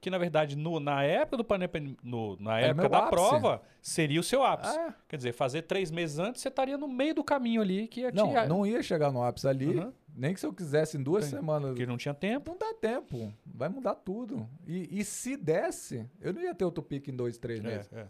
que 0.03 0.09
na 0.09 0.17
verdade 0.17 0.55
no- 0.57 0.79
na 0.81 1.01
época 1.01 1.37
do 1.37 1.43
pane- 1.45 1.97
no- 2.03 2.35
na 2.39 2.59
Era 2.59 2.67
época 2.67 2.89
da 2.89 2.97
ápice. 2.99 3.11
prova 3.11 3.61
seria 3.81 4.19
o 4.19 4.23
seu 4.23 4.43
ápice. 4.43 4.77
É, 4.77 4.93
Quer 5.07 5.15
dizer, 5.17 5.31
fazer 5.33 5.61
três 5.61 5.89
meses 5.89 6.19
antes 6.19 6.41
você 6.41 6.49
estaria 6.49 6.77
no 6.77 6.87
meio 6.87 7.15
do 7.15 7.23
caminho 7.23 7.61
ali 7.61 7.87
que 7.87 8.01
ia 8.01 8.11
te- 8.11 8.15
não, 8.15 8.33
não 8.47 8.65
ia 8.67 8.83
chegar 8.83 9.11
no 9.11 9.23
ápice 9.23 9.47
ali, 9.47 9.79
Aham. 9.79 9.93
nem 10.15 10.33
que 10.33 10.39
se 10.41 10.45
eu 10.45 10.51
quisesse 10.53 10.97
em 10.97 11.01
duas 11.01 11.23
Sim. 11.25 11.37
semanas. 11.37 11.69
porque 11.69 11.85
não 11.85 11.95
tinha 11.97 12.13
tempo. 12.13 12.51
Não 12.51 12.57
dá 12.57 12.73
tempo, 12.73 13.33
vai 13.45 13.69
mudar 13.69 13.95
tudo. 13.95 14.47
E, 14.67 14.99
e 14.99 15.05
se 15.05 15.37
desse, 15.37 16.05
eu 16.19 16.33
não 16.33 16.41
ia 16.41 16.53
ter 16.53 16.65
outro 16.65 16.83
pique 16.83 17.09
em 17.09 17.15
dois, 17.15 17.37
três 17.37 17.61
meses. 17.61 17.89
É, 17.93 17.99
é. 18.01 18.07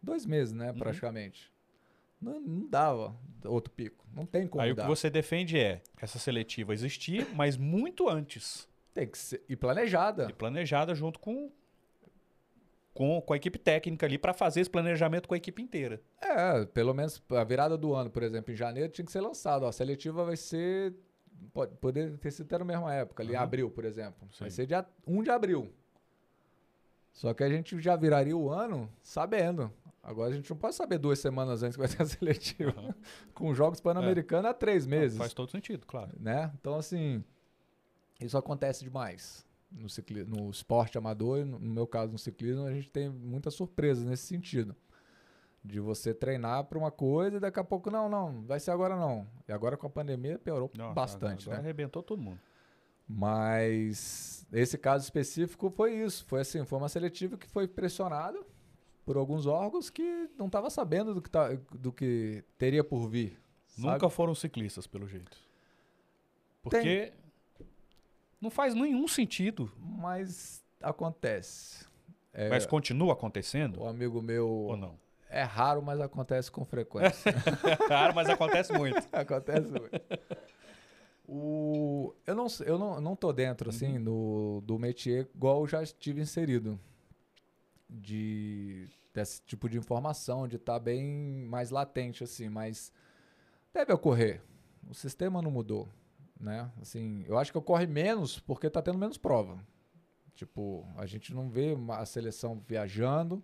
Dois 0.00 0.24
meses, 0.24 0.52
né, 0.54 0.70
Uhum. 0.70 0.78
praticamente. 0.78 1.50
Não, 2.20 2.40
não 2.40 2.68
dava 2.68 3.16
outro 3.44 3.72
pico. 3.72 4.06
Não 4.14 4.24
tem 4.24 4.46
como 4.46 4.62
Aí 4.62 4.70
o 4.70 4.74
dar. 4.76 4.82
que 4.84 4.88
você 4.88 5.10
defende 5.10 5.58
é 5.58 5.80
essa 6.00 6.20
seletiva 6.20 6.72
existir, 6.72 7.26
mas 7.34 7.56
muito 7.56 8.08
antes 8.08 8.68
Tem 8.94 9.06
que 9.06 9.16
ser. 9.18 9.42
E 9.48 9.56
planejada. 9.56 10.26
e 10.30 10.32
planejada 10.32 10.94
junto 10.94 11.18
com 11.18 11.50
com, 12.94 13.22
com 13.22 13.32
a 13.32 13.36
equipe 13.36 13.58
técnica 13.58 14.04
ali 14.04 14.18
para 14.18 14.34
fazer 14.34 14.60
esse 14.60 14.68
planejamento 14.68 15.26
com 15.26 15.32
a 15.32 15.36
equipe 15.38 15.62
inteira. 15.62 16.00
É, 16.20 16.64
pelo 16.66 16.92
menos 16.92 17.22
a 17.30 17.42
virada 17.42 17.76
do 17.78 17.94
ano, 17.94 18.10
por 18.10 18.22
exemplo, 18.22 18.52
em 18.52 18.56
janeiro 18.56 18.92
tinha 18.92 19.04
que 19.04 19.10
ser 19.12 19.22
lançado. 19.22 19.62
ó, 19.64 19.68
A 19.68 19.72
seletiva 19.72 20.24
vai 20.24 20.36
ser. 20.36 20.94
Pode 21.54 21.74
poder 21.76 22.18
ter 22.18 22.30
sido 22.30 22.44
até 22.46 22.58
na 22.58 22.64
mesma 22.66 22.92
época, 22.94 23.22
ali 23.22 23.32
em 23.32 23.36
Aham. 23.36 23.44
abril, 23.44 23.70
por 23.70 23.84
exemplo. 23.86 24.28
Vai 24.38 24.50
Sim. 24.50 24.56
ser 24.56 24.66
dia 24.66 24.86
1 25.06 25.22
de 25.22 25.30
abril. 25.30 25.72
Só 27.12 27.32
que 27.34 27.42
a 27.42 27.48
gente 27.48 27.80
já 27.80 27.96
viraria 27.96 28.36
o 28.36 28.50
ano 28.50 28.88
sabendo. 29.02 29.72
Agora 30.02 30.30
a 30.30 30.34
gente 30.36 30.50
não 30.50 30.56
pode 30.56 30.74
saber 30.74 30.98
duas 30.98 31.18
semanas 31.18 31.62
antes 31.62 31.76
que 31.76 31.80
vai 31.80 31.88
ter 31.88 32.02
a 32.02 32.06
seletiva. 32.06 32.74
Aham. 32.78 32.94
Com 33.34 33.54
jogos 33.54 33.80
pan-americanos 33.80 34.50
há 34.50 34.54
três 34.54 34.86
meses. 34.86 35.16
Faz 35.16 35.32
todo 35.32 35.50
sentido, 35.50 35.86
claro. 35.86 36.10
né? 36.20 36.52
Então, 36.60 36.74
assim, 36.74 37.24
isso 38.24 38.38
acontece 38.38 38.84
demais 38.84 39.44
no, 39.76 39.88
cicli 39.88 40.24
no 40.24 40.50
esporte 40.50 40.98
amador, 40.98 41.40
e 41.40 41.44
no 41.44 41.58
meu 41.58 41.86
caso 41.86 42.12
no 42.12 42.18
ciclismo, 42.18 42.66
a 42.66 42.72
gente 42.72 42.90
tem 42.90 43.08
muitas 43.08 43.54
surpresas 43.54 44.04
nesse 44.04 44.26
sentido. 44.26 44.74
De 45.64 45.78
você 45.78 46.12
treinar 46.12 46.64
para 46.64 46.76
uma 46.76 46.90
coisa 46.90 47.36
e 47.36 47.40
daqui 47.40 47.60
a 47.60 47.64
pouco, 47.64 47.88
não, 47.88 48.08
não, 48.08 48.42
vai 48.42 48.58
ser 48.58 48.72
agora 48.72 48.96
não. 48.96 49.26
E 49.46 49.52
agora 49.52 49.76
com 49.76 49.86
a 49.86 49.90
pandemia 49.90 50.38
piorou 50.38 50.68
Nossa, 50.76 50.92
bastante, 50.92 51.44
agora 51.44 51.62
né? 51.62 51.68
arrebentou 51.68 52.02
todo 52.02 52.20
mundo. 52.20 52.40
Mas 53.06 54.44
esse 54.52 54.76
caso 54.76 55.04
específico 55.04 55.70
foi 55.70 55.94
isso. 55.94 56.24
Foi 56.26 56.40
assim, 56.40 56.64
foi 56.64 56.78
uma 56.78 56.88
seletiva 56.88 57.36
que 57.36 57.46
foi 57.46 57.68
pressionada 57.68 58.40
por 59.04 59.16
alguns 59.16 59.46
órgãos 59.46 59.88
que 59.88 60.28
não 60.36 60.46
estava 60.46 60.68
sabendo 60.68 61.14
do 61.14 61.22
que, 61.22 61.30
tá, 61.30 61.50
do 61.72 61.92
que 61.92 62.44
teria 62.58 62.82
por 62.82 63.08
vir. 63.08 63.38
sabe? 63.68 63.86
Nunca 63.86 64.08
foram 64.08 64.34
ciclistas, 64.34 64.86
pelo 64.88 65.06
jeito. 65.06 65.36
Porque 66.60 67.12
não 68.42 68.50
faz 68.50 68.74
nenhum 68.74 69.08
sentido. 69.08 69.72
Mas 69.78 70.62
acontece. 70.82 71.86
É, 72.34 72.48
Mas 72.50 72.66
continua 72.66 73.12
acontecendo 73.12 73.80
O 73.82 73.86
amigo 73.86 74.20
meu 74.20 74.48
ou 74.48 74.76
não? 74.76 74.98
é 75.30 75.42
raro, 75.42 75.80
mas 75.82 76.00
acontece 76.00 76.50
com 76.50 76.64
frequência. 76.64 77.32
Claro, 77.86 78.14
mas 78.14 78.28
acontece 78.28 78.72
muito. 78.72 79.06
acontece 79.12 79.68
muito. 79.70 80.00
O, 81.26 82.14
eu 82.26 82.34
não 82.34 82.46
eu 82.66 82.78
não, 82.78 83.00
não 83.00 83.14
tô 83.16 83.32
dentro 83.32 83.70
assim 83.70 83.96
Uhum. 83.98 84.04
do, 84.04 84.60
do 84.66 84.78
métier 84.78 85.28
igual 85.34 85.60
eu 85.60 85.66
já 85.68 85.82
estive 85.82 86.20
inserido 86.20 86.78
de 87.88 88.88
desse 89.14 89.42
tipo 89.42 89.68
de 89.68 89.76
informação, 89.78 90.48
de 90.48 90.56
estar 90.56 90.78
bem 90.78 91.44
mais 91.48 91.70
latente 91.70 92.24
assim, 92.24 92.48
mas 92.48 92.90
deve 93.74 93.92
ocorrer. 93.92 94.40
O 94.88 94.94
sistema 94.94 95.40
não 95.42 95.50
mudou, 95.50 95.86
né? 96.42 96.70
Assim, 96.80 97.24
eu 97.28 97.38
acho 97.38 97.52
que 97.52 97.58
ocorre 97.58 97.86
menos 97.86 98.40
porque 98.40 98.68
tá 98.68 98.82
tendo 98.82 98.98
menos 98.98 99.16
prova. 99.16 99.64
Tipo, 100.34 100.84
a 100.96 101.06
gente 101.06 101.32
não 101.32 101.48
vê 101.48 101.76
a 101.90 102.04
seleção 102.04 102.60
viajando, 102.66 103.42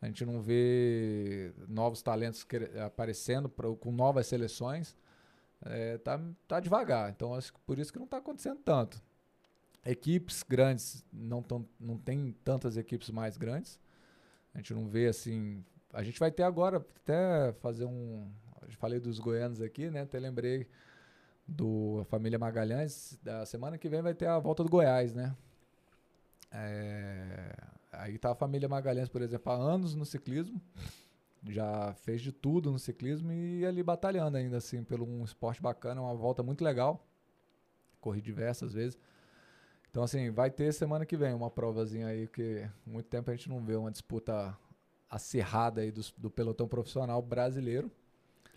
a 0.00 0.06
gente 0.06 0.26
não 0.26 0.42
vê 0.42 1.54
novos 1.66 2.02
talentos 2.02 2.46
aparecendo 2.84 3.48
pra, 3.48 3.74
com 3.74 3.90
novas 3.90 4.26
seleções. 4.26 4.94
É, 5.64 5.96
tá, 5.96 6.20
tá 6.46 6.60
devagar. 6.60 7.10
Então, 7.10 7.34
acho 7.34 7.54
que 7.54 7.60
por 7.60 7.78
isso 7.78 7.90
que 7.90 7.98
não 7.98 8.04
está 8.04 8.18
acontecendo 8.18 8.60
tanto. 8.62 9.02
Equipes 9.86 10.42
grandes, 10.42 11.02
não, 11.10 11.42
tão, 11.42 11.66
não 11.80 11.96
tem 11.96 12.32
tantas 12.44 12.76
equipes 12.76 13.08
mais 13.08 13.38
grandes. 13.38 13.80
A 14.52 14.58
gente 14.58 14.74
não 14.74 14.86
vê 14.86 15.06
assim. 15.06 15.64
A 15.92 16.02
gente 16.02 16.20
vai 16.20 16.30
ter 16.30 16.42
agora, 16.42 16.76
até 16.76 17.52
fazer 17.54 17.86
um. 17.86 18.30
Falei 18.78 19.00
dos 19.00 19.18
goianos 19.18 19.62
aqui, 19.62 19.90
né? 19.90 20.02
Até 20.02 20.18
lembrei 20.18 20.66
do 21.46 22.04
família 22.08 22.38
Magalhães. 22.38 23.18
Da 23.22 23.44
semana 23.46 23.78
que 23.78 23.88
vem 23.88 24.02
vai 24.02 24.14
ter 24.14 24.26
a 24.26 24.38
volta 24.38 24.62
do 24.62 24.70
Goiás, 24.70 25.14
né? 25.14 25.34
É, 26.52 27.54
Aí 27.98 28.18
tá 28.18 28.32
a 28.32 28.34
família 28.34 28.68
Magalhães, 28.68 29.08
por 29.08 29.22
exemplo, 29.22 29.52
há 29.52 29.56
anos 29.56 29.94
no 29.94 30.04
ciclismo. 30.04 30.60
Já 31.46 31.92
fez 31.94 32.22
de 32.22 32.32
tudo 32.32 32.70
no 32.70 32.78
ciclismo 32.78 33.30
e 33.30 33.64
ali 33.66 33.82
batalhando 33.82 34.36
ainda, 34.36 34.56
assim, 34.56 34.82
pelo 34.82 35.06
um 35.06 35.24
esporte 35.24 35.60
bacana, 35.60 36.00
uma 36.00 36.14
volta 36.14 36.42
muito 36.42 36.64
legal. 36.64 37.06
Corri 38.00 38.20
diversas 38.20 38.72
vezes. 38.72 38.98
Então, 39.90 40.02
assim, 40.02 40.30
vai 40.30 40.50
ter 40.50 40.72
semana 40.72 41.06
que 41.06 41.16
vem 41.16 41.34
uma 41.34 41.50
provazinha 41.50 42.08
aí, 42.08 42.26
que 42.26 42.68
muito 42.84 43.06
tempo 43.06 43.30
a 43.30 43.34
gente 43.34 43.48
não 43.48 43.62
vê 43.64 43.76
uma 43.76 43.90
disputa 43.90 44.56
acirrada 45.08 45.82
aí 45.82 45.92
do, 45.92 46.00
do 46.16 46.30
pelotão 46.30 46.66
profissional 46.66 47.22
brasileiro. 47.22 47.90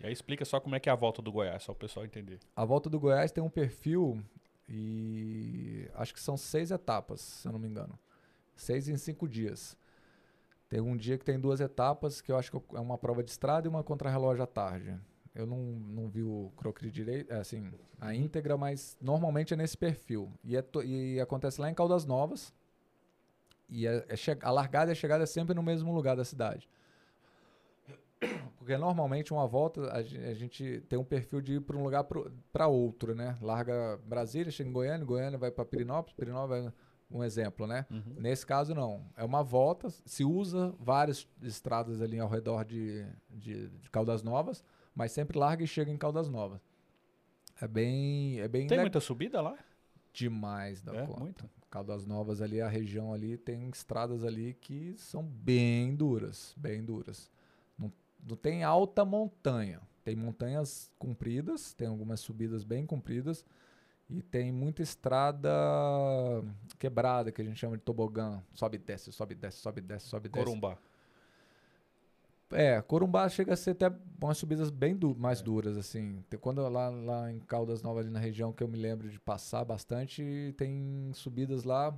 E 0.00 0.06
aí 0.06 0.12
explica 0.12 0.44
só 0.44 0.60
como 0.60 0.76
é 0.76 0.80
que 0.80 0.88
é 0.88 0.92
a 0.92 0.96
volta 0.96 1.20
do 1.20 1.32
Goiás, 1.32 1.64
só 1.64 1.72
o 1.72 1.74
pessoal 1.74 2.06
entender. 2.06 2.38
A 2.54 2.64
volta 2.64 2.88
do 2.88 3.00
Goiás 3.00 3.32
tem 3.32 3.42
um 3.42 3.50
perfil 3.50 4.22
e 4.68 5.88
acho 5.94 6.14
que 6.14 6.20
são 6.20 6.36
seis 6.36 6.70
etapas, 6.70 7.20
se 7.20 7.48
eu 7.48 7.52
não 7.52 7.58
me 7.58 7.68
engano. 7.68 7.98
Seis 8.54 8.88
em 8.88 8.96
cinco 8.96 9.28
dias. 9.28 9.76
Tem 10.68 10.80
um 10.80 10.96
dia 10.96 11.16
que 11.16 11.24
tem 11.24 11.40
duas 11.40 11.60
etapas, 11.60 12.20
que 12.20 12.30
eu 12.30 12.36
acho 12.36 12.50
que 12.52 12.76
é 12.76 12.80
uma 12.80 12.98
prova 12.98 13.22
de 13.22 13.30
estrada 13.30 13.66
e 13.66 13.70
uma 13.70 13.82
contrarrelógio 13.82 14.42
à 14.42 14.46
tarde. 14.46 14.94
Eu 15.34 15.46
não, 15.46 15.58
não 15.58 16.08
vi 16.08 16.22
o 16.22 16.52
crocri 16.56 16.90
direito, 16.90 17.32
é, 17.32 17.38
assim, 17.38 17.72
a 18.00 18.14
íntegra, 18.14 18.56
mas 18.56 18.96
normalmente 19.00 19.54
é 19.54 19.56
nesse 19.56 19.78
perfil. 19.78 20.30
E, 20.44 20.56
é 20.56 20.64
e 20.84 21.20
acontece 21.20 21.60
lá 21.60 21.70
em 21.70 21.74
Caldas 21.74 22.04
Novas. 22.04 22.52
E 23.68 23.86
é, 23.86 24.04
é 24.08 24.16
a 24.42 24.50
largada 24.50 24.90
e 24.90 24.92
a 24.92 24.94
chegada 24.94 25.24
é 25.24 25.26
sempre 25.26 25.54
no 25.54 25.62
mesmo 25.62 25.94
lugar 25.94 26.16
da 26.16 26.24
cidade. 26.24 26.68
Porque 28.68 28.76
normalmente 28.76 29.32
uma 29.32 29.46
volta 29.46 29.90
a 29.90 30.02
gente 30.02 30.82
tem 30.90 30.98
um 30.98 31.04
perfil 31.04 31.40
de 31.40 31.54
ir 31.54 31.60
para 31.62 31.74
um 31.74 31.82
lugar 31.82 32.06
para 32.52 32.66
outro, 32.66 33.14
né? 33.14 33.38
Larga 33.40 33.98
Brasília, 34.04 34.52
chega 34.52 34.68
em 34.68 34.72
Goiânia, 34.74 35.06
Goiânia 35.06 35.38
vai 35.38 35.50
para 35.50 35.64
Pirinópolis, 35.64 36.14
Pirinópolis 36.14 36.64
vai 36.64 36.72
um 37.10 37.24
exemplo, 37.24 37.66
né? 37.66 37.86
Uhum. 37.90 38.16
Nesse 38.18 38.44
caso 38.44 38.74
não, 38.74 39.06
é 39.16 39.24
uma 39.24 39.42
volta, 39.42 39.88
se 39.88 40.22
usa 40.22 40.74
várias 40.78 41.26
estradas 41.40 42.02
ali 42.02 42.20
ao 42.20 42.28
redor 42.28 42.62
de, 42.62 43.06
de, 43.30 43.68
de 43.70 43.90
Caldas 43.90 44.22
Novas, 44.22 44.62
mas 44.94 45.12
sempre 45.12 45.38
larga 45.38 45.64
e 45.64 45.66
chega 45.66 45.90
em 45.90 45.96
Caldas 45.96 46.28
Novas. 46.28 46.60
É 47.62 47.66
bem, 47.66 48.38
é 48.38 48.48
bem. 48.48 48.66
Tem 48.66 48.80
muita 48.80 49.00
subida 49.00 49.40
lá? 49.40 49.56
Demais 50.12 50.82
da 50.82 50.94
é, 50.94 51.06
conta. 51.06 51.20
Muito. 51.20 51.50
Caldas 51.70 52.04
Novas 52.04 52.42
ali, 52.42 52.60
a 52.60 52.68
região 52.68 53.14
ali 53.14 53.38
tem 53.38 53.66
estradas 53.70 54.24
ali 54.24 54.52
que 54.52 54.94
são 54.98 55.22
bem 55.22 55.96
duras, 55.96 56.52
bem 56.58 56.84
duras 56.84 57.30
não 58.26 58.36
tem 58.36 58.64
alta 58.64 59.04
montanha. 59.04 59.80
Tem 60.04 60.16
montanhas 60.16 60.90
compridas, 60.98 61.74
tem 61.74 61.86
algumas 61.86 62.20
subidas 62.20 62.64
bem 62.64 62.86
compridas 62.86 63.44
e 64.08 64.22
tem 64.22 64.50
muita 64.50 64.82
estrada 64.82 65.50
quebrada 66.78 67.30
que 67.30 67.42
a 67.42 67.44
gente 67.44 67.58
chama 67.58 67.76
de 67.76 67.82
tobogã. 67.82 68.42
Sobe, 68.54 68.78
desce, 68.78 69.12
sobe, 69.12 69.34
desce, 69.34 69.58
sobe, 69.58 69.80
desce, 69.82 70.06
sobe, 70.06 70.28
desce. 70.28 70.44
Corumbá. 70.44 70.78
É, 72.50 72.80
Corumbá 72.80 73.28
chega 73.28 73.52
a 73.52 73.56
ser 73.56 73.72
até 73.72 73.92
umas 74.20 74.38
subidas 74.38 74.70
bem 74.70 74.96
du 74.96 75.14
mais 75.14 75.40
é. 75.40 75.42
duras, 75.42 75.76
assim. 75.76 76.24
Quando 76.40 76.66
lá, 76.66 76.88
lá 76.88 77.30
em 77.30 77.38
Caldas 77.40 77.82
Novas, 77.82 78.06
ali 78.06 78.12
na 78.12 78.18
região, 78.18 78.52
que 78.52 78.62
eu 78.62 78.68
me 78.68 78.78
lembro 78.78 79.10
de 79.10 79.20
passar 79.20 79.64
bastante, 79.64 80.54
tem 80.56 81.10
subidas 81.12 81.64
lá 81.64 81.94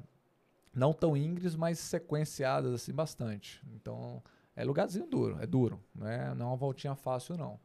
não 0.74 0.92
tão 0.92 1.16
íngremes, 1.16 1.54
mas 1.54 1.78
sequenciadas, 1.78 2.74
assim, 2.74 2.92
bastante. 2.92 3.62
Então, 3.74 4.22
é 4.57 4.64
lugarzinho 4.64 5.07
duro, 5.07 5.38
é 5.40 5.46
duro, 5.46 5.80
não 5.94 6.07
é, 6.07 6.34
não 6.34 6.46
é 6.46 6.48
uma 6.48 6.57
voltinha 6.57 6.94
fácil 6.94 7.36
não. 7.36 7.59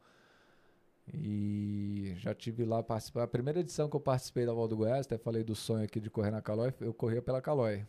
E 1.12 2.14
já 2.16 2.34
tive 2.34 2.64
lá 2.64 2.82
participar. 2.82 3.22
A 3.22 3.28
primeira 3.28 3.60
edição 3.60 3.88
que 3.88 3.94
eu 3.94 4.00
participei 4.00 4.44
da 4.44 4.52
Volta 4.52 4.70
do 4.70 4.78
Goiás, 4.78 5.06
até 5.06 5.16
falei 5.16 5.44
do 5.44 5.54
sonho 5.54 5.84
aqui 5.84 6.00
de 6.00 6.10
correr 6.10 6.30
na 6.30 6.42
Calói, 6.42 6.74
eu 6.80 6.92
corria 6.92 7.22
pela 7.22 7.40
Calói. 7.40 7.86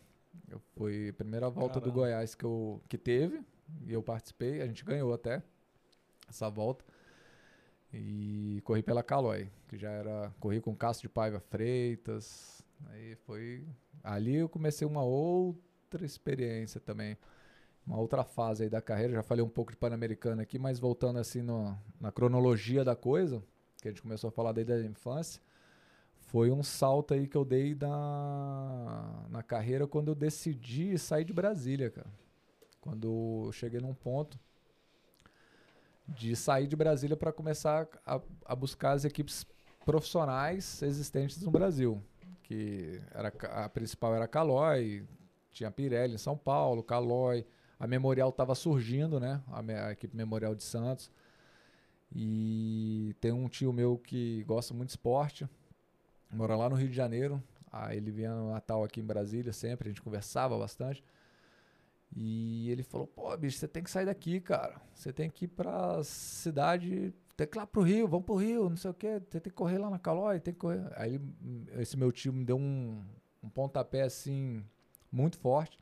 Eu 0.48 0.60
fui 0.76 1.08
a 1.08 1.12
primeira 1.12 1.50
volta 1.50 1.80
Caramba. 1.80 1.90
do 1.90 1.92
Goiás 1.92 2.34
que 2.34 2.44
eu 2.44 2.80
que 2.88 2.96
teve 2.96 3.42
e 3.86 3.92
eu 3.92 4.02
participei, 4.02 4.62
a 4.62 4.66
gente 4.66 4.84
ganhou 4.84 5.12
até 5.12 5.42
essa 6.28 6.48
volta. 6.48 6.84
E 7.92 8.60
corri 8.64 8.82
pela 8.82 9.02
Calói, 9.02 9.50
que 9.66 9.76
já 9.76 9.90
era 9.90 10.32
corri 10.38 10.60
com 10.60 10.76
Castro 10.76 11.08
de 11.08 11.12
Paiva 11.12 11.40
Freitas. 11.40 12.62
Aí 12.90 13.16
foi 13.16 13.66
ali 14.04 14.36
eu 14.36 14.48
comecei 14.48 14.86
uma 14.86 15.02
outra 15.02 16.04
experiência 16.04 16.80
também 16.80 17.16
uma 17.88 17.96
outra 17.96 18.22
fase 18.22 18.64
aí 18.64 18.68
da 18.68 18.82
carreira. 18.82 19.14
Já 19.14 19.22
falei 19.22 19.42
um 19.42 19.48
pouco 19.48 19.72
de 19.72 19.78
Pan-Americano 19.78 20.42
aqui, 20.42 20.58
mas 20.58 20.78
voltando 20.78 21.18
assim 21.18 21.40
no, 21.40 21.76
na 21.98 22.12
cronologia 22.12 22.84
da 22.84 22.94
coisa, 22.94 23.42
que 23.80 23.88
a 23.88 23.90
gente 23.90 24.02
começou 24.02 24.28
a 24.28 24.30
falar 24.30 24.52
desde 24.52 24.74
a 24.74 24.82
infância, 24.82 25.40
foi 26.18 26.50
um 26.50 26.62
salto 26.62 27.14
aí 27.14 27.26
que 27.26 27.36
eu 27.36 27.46
dei 27.46 27.74
na, 27.74 29.24
na 29.30 29.42
carreira 29.42 29.86
quando 29.86 30.08
eu 30.08 30.14
decidi 30.14 30.98
sair 30.98 31.24
de 31.24 31.32
Brasília, 31.32 31.90
cara. 31.90 32.10
Quando 32.78 33.46
eu 33.46 33.52
cheguei 33.52 33.80
num 33.80 33.94
ponto 33.94 34.38
de 36.06 36.36
sair 36.36 36.66
de 36.66 36.76
Brasília 36.76 37.16
para 37.16 37.32
começar 37.32 37.88
a, 38.04 38.20
a, 38.44 38.54
buscar 38.54 38.92
as 38.92 39.04
equipes 39.06 39.46
profissionais 39.84 40.82
existentes 40.82 41.40
no 41.40 41.50
Brasil. 41.50 42.02
Que 42.42 43.00
era, 43.12 43.32
a 43.64 43.68
principal 43.68 44.14
era 44.14 44.24
a 44.24 44.28
Calói, 44.28 45.06
tinha 45.50 45.68
a 45.68 45.72
Pirelli 45.72 46.14
em 46.14 46.18
São 46.18 46.36
Paulo, 46.36 46.82
Calói, 46.82 47.46
a 47.78 47.86
Memorial 47.86 48.30
estava 48.30 48.54
surgindo, 48.54 49.20
né? 49.20 49.40
A, 49.48 49.60
a, 49.86 49.92
equipe 49.92 50.16
Memorial 50.16 50.54
de 50.54 50.64
Santos. 50.64 51.10
E 52.12 53.14
tem 53.20 53.32
um 53.32 53.48
tio 53.48 53.72
meu 53.72 53.98
que 53.98 54.42
gosta 54.44 54.74
muito 54.74 54.88
de 54.88 54.92
esporte, 54.92 55.48
mora 56.32 56.56
lá 56.56 56.68
no 56.68 56.74
Rio 56.74 56.88
de 56.88 56.96
Janeiro. 56.96 57.42
Aí 57.70 57.98
ele 57.98 58.10
vinha 58.10 58.34
no 58.34 58.50
Natal 58.50 58.82
aqui 58.82 59.00
em 59.00 59.04
Brasília 59.04 59.52
sempre, 59.52 59.88
a 59.88 59.90
gente 59.90 60.02
conversava 60.02 60.58
bastante. 60.58 61.04
E 62.16 62.70
ele 62.70 62.82
falou: 62.82 63.06
pô, 63.06 63.36
bicho, 63.36 63.58
você 63.58 63.68
tem 63.68 63.82
que 63.82 63.90
sair 63.90 64.06
daqui, 64.06 64.40
cara. 64.40 64.80
Você 64.94 65.12
tem 65.12 65.30
que 65.30 65.44
ir 65.44 65.48
pra 65.48 66.02
cidade, 66.02 67.14
tem 67.36 67.46
que 67.46 67.56
ir 67.56 67.60
lá 67.60 67.66
pro 67.66 67.82
Rio, 67.82 68.08
vamos 68.08 68.24
pro 68.24 68.36
Rio, 68.36 68.70
não 68.70 68.76
sei 68.76 68.90
o 68.90 68.94
quê. 68.94 69.20
Tem 69.20 69.40
que 69.40 69.50
correr 69.50 69.78
lá 69.78 69.90
na 69.90 69.98
Calói, 69.98 70.40
tem 70.40 70.54
que 70.54 70.60
correr. 70.60 70.90
Aí 70.96 71.20
esse 71.78 71.96
meu 71.96 72.10
tio 72.10 72.32
me 72.32 72.44
deu 72.44 72.56
um, 72.56 73.04
um 73.42 73.50
pontapé 73.50 74.02
assim, 74.02 74.64
muito 75.12 75.38
forte 75.38 75.78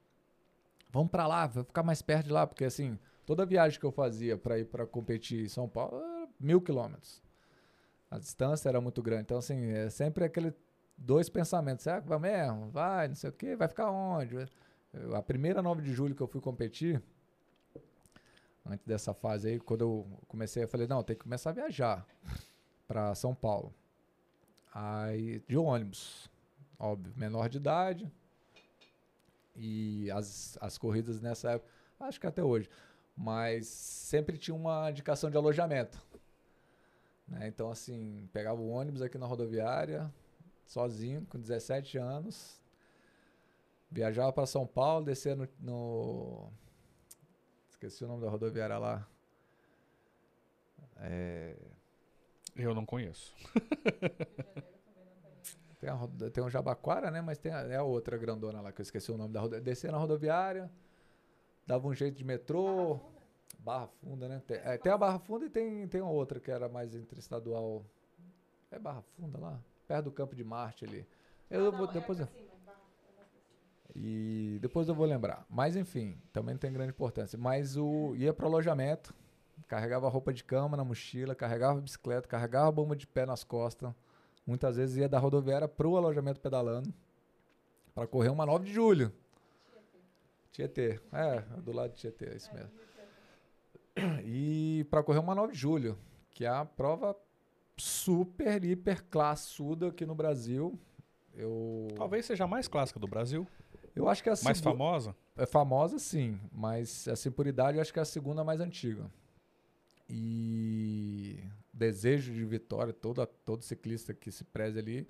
vamos 0.96 1.10
para 1.10 1.26
lá, 1.26 1.46
vou 1.46 1.62
ficar 1.62 1.82
mais 1.82 2.00
perto 2.00 2.26
de 2.26 2.32
lá, 2.32 2.46
porque 2.46 2.64
assim, 2.64 2.98
toda 3.26 3.44
viagem 3.44 3.78
que 3.78 3.84
eu 3.84 3.92
fazia 3.92 4.38
para 4.38 4.58
ir 4.58 4.64
para 4.64 4.86
competir 4.86 5.44
em 5.44 5.48
São 5.48 5.68
Paulo 5.68 6.02
mil 6.40 6.60
quilômetros. 6.60 7.22
A 8.10 8.18
distância 8.18 8.68
era 8.68 8.80
muito 8.80 9.02
grande. 9.02 9.22
Então, 9.22 9.38
assim, 9.38 9.70
é 9.72 9.90
sempre 9.90 10.24
aquele 10.24 10.54
dois 10.96 11.28
pensamentos. 11.28 11.82
Será 11.82 12.00
que 12.00 12.08
vai 12.08 12.18
mesmo? 12.18 12.70
Vai, 12.70 13.08
não 13.08 13.14
sei 13.14 13.30
o 13.30 13.32
quê, 13.32 13.56
vai 13.56 13.68
ficar 13.68 13.90
onde? 13.90 14.36
A 15.14 15.20
primeira 15.20 15.60
9 15.60 15.82
de 15.82 15.92
julho 15.92 16.14
que 16.14 16.22
eu 16.22 16.26
fui 16.26 16.40
competir, 16.40 17.02
antes 18.64 18.86
dessa 18.86 19.12
fase 19.12 19.48
aí, 19.48 19.60
quando 19.60 19.82
eu 19.82 20.06
comecei, 20.28 20.62
eu 20.62 20.68
falei, 20.68 20.86
não, 20.86 21.02
tem 21.02 21.16
que 21.16 21.24
começar 21.24 21.50
a 21.50 21.52
viajar 21.52 22.06
para 22.88 23.14
São 23.14 23.34
Paulo. 23.34 23.74
Aí, 24.72 25.42
de 25.48 25.56
ônibus, 25.56 26.30
óbvio, 26.78 27.12
menor 27.16 27.48
de 27.48 27.58
idade, 27.58 28.10
e 29.56 30.10
as, 30.10 30.58
as 30.60 30.78
corridas 30.78 31.20
nessa 31.20 31.52
época, 31.52 31.70
acho 32.00 32.20
que 32.20 32.26
até 32.26 32.42
hoje, 32.42 32.68
mas 33.16 33.66
sempre 33.66 34.36
tinha 34.36 34.54
uma 34.54 34.90
indicação 34.90 35.30
de 35.30 35.36
alojamento. 35.36 36.02
Né? 37.26 37.48
Então, 37.48 37.70
assim, 37.70 38.28
pegava 38.32 38.60
o 38.60 38.68
ônibus 38.68 39.02
aqui 39.02 39.18
na 39.18 39.26
rodoviária, 39.26 40.12
sozinho, 40.64 41.26
com 41.30 41.38
17 41.38 41.98
anos, 41.98 42.62
viajava 43.90 44.32
para 44.32 44.46
São 44.46 44.66
Paulo, 44.66 45.04
descia 45.04 45.34
no, 45.34 45.48
no, 45.60 46.52
Esqueci 47.76 48.04
o 48.04 48.08
nome 48.08 48.22
da 48.22 48.30
rodoviária 48.30 48.78
lá. 48.78 49.06
É... 50.96 51.54
Eu 52.56 52.74
não 52.74 52.86
conheço. 52.86 53.34
Tem, 55.78 55.90
a, 55.90 56.30
tem 56.30 56.42
um 56.42 56.48
Jabaquara, 56.48 57.10
né? 57.10 57.20
Mas 57.20 57.38
tem 57.38 57.52
a, 57.52 57.60
é 57.60 57.76
a 57.76 57.82
outra 57.82 58.16
grandona 58.16 58.60
lá, 58.60 58.72
que 58.72 58.80
eu 58.80 58.82
esqueci 58.82 59.10
o 59.12 59.16
nome 59.16 59.32
da 59.32 59.40
rodoviária. 59.40 59.64
Descia 59.64 59.92
na 59.92 59.98
rodoviária, 59.98 60.70
dava 61.66 61.86
um 61.86 61.94
jeito 61.94 62.16
de 62.16 62.24
metrô. 62.24 62.98
Barra 63.58 63.88
Funda, 63.88 64.28
né? 64.28 64.42
Tem, 64.46 64.58
é, 64.58 64.78
tem, 64.78 64.92
a 64.92 64.98
Barra 64.98 65.18
Funda 65.18 65.46
e 65.46 65.50
tem, 65.50 65.86
tem 65.88 66.00
outra 66.00 66.38
que 66.38 66.50
era 66.50 66.68
mais 66.68 66.94
interestadual. 66.94 67.84
É 68.70 68.78
Barra 68.78 69.02
Funda 69.02 69.38
lá? 69.38 69.60
Perto 69.86 70.04
do 70.04 70.12
Campo 70.12 70.34
de 70.34 70.44
Marte 70.44 70.84
ali. 70.84 71.06
Eu 71.50 71.60
ah, 71.68 71.70
não, 71.70 71.78
vou, 71.78 71.90
é 71.90 71.92
depois 71.92 72.20
eu... 72.20 72.28
E 73.94 74.58
depois 74.60 74.88
eu 74.88 74.94
vou 74.94 75.06
lembrar. 75.06 75.46
Mas 75.48 75.74
enfim, 75.74 76.20
também 76.32 76.56
tem 76.56 76.72
grande 76.72 76.90
importância. 76.90 77.38
Mas 77.38 77.76
o 77.76 78.14
ia 78.14 78.32
para 78.32 78.46
alojamento, 78.46 79.14
carregava 79.66 80.08
roupa 80.08 80.32
de 80.32 80.44
cama 80.44 80.76
na 80.76 80.84
mochila, 80.84 81.34
carregava 81.34 81.80
bicicleta, 81.80 82.28
carregava 82.28 82.70
bomba 82.70 82.94
de 82.94 83.06
pé 83.06 83.24
nas 83.24 83.42
costas 83.42 83.94
Muitas 84.46 84.76
vezes 84.76 84.96
ia 84.96 85.08
da 85.08 85.18
rodoviária 85.18 85.66
pro 85.66 85.96
alojamento 85.96 86.40
pedalando 86.40 86.92
para 87.94 88.06
correr 88.06 88.28
uma 88.28 88.46
9 88.46 88.66
de 88.66 88.72
julho. 88.72 89.12
Tietê. 90.52 91.00
É, 91.12 91.40
do 91.60 91.72
lado 91.72 91.92
de 91.92 91.96
Tietê, 91.96 92.26
é 92.26 92.36
isso 92.36 92.52
mesmo. 92.54 92.70
E 94.24 94.86
para 94.90 95.02
correr 95.02 95.18
uma 95.18 95.34
9 95.34 95.54
de 95.54 95.58
julho, 95.58 95.98
que 96.30 96.44
é 96.44 96.48
a 96.48 96.66
prova 96.66 97.16
super, 97.78 98.62
hiper 98.62 99.02
classuda 99.04 99.88
aqui 99.88 100.04
no 100.04 100.14
Brasil. 100.14 100.78
Eu... 101.34 101.88
Talvez 101.96 102.26
seja 102.26 102.44
a 102.44 102.46
mais 102.46 102.68
clássica 102.68 103.00
do 103.00 103.06
Brasil. 103.06 103.46
Eu 103.94 104.06
acho 104.06 104.22
que 104.22 104.28
é 104.28 104.32
a 104.32 104.36
Mais 104.44 104.60
famosa? 104.60 105.16
é 105.34 105.46
famosa, 105.46 105.98
sim, 105.98 106.38
mas 106.52 107.08
assim, 107.08 107.30
por 107.30 107.46
idade, 107.46 107.78
eu 107.78 107.82
acho 107.82 107.90
que 107.90 107.98
é 107.98 108.02
a 108.02 108.06
segunda 108.06 108.44
mais 108.44 108.60
antiga. 108.60 109.10
E 110.08 111.42
desejo 111.76 112.32
de 112.32 112.44
vitória, 112.44 112.92
todo, 112.92 113.24
todo 113.44 113.62
ciclista 113.62 114.14
que 114.14 114.32
se 114.32 114.44
preze 114.44 114.78
ali 114.78 115.06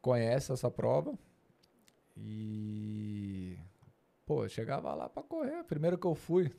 conhece 0.00 0.52
essa 0.52 0.70
prova. 0.70 1.16
E. 2.16 3.58
Pô, 4.24 4.44
eu 4.44 4.48
chegava 4.48 4.94
lá 4.94 5.08
para 5.08 5.22
correr. 5.22 5.56
A 5.56 5.64
primeira 5.64 5.96
que 5.96 6.06
eu 6.06 6.14
fui. 6.14 6.50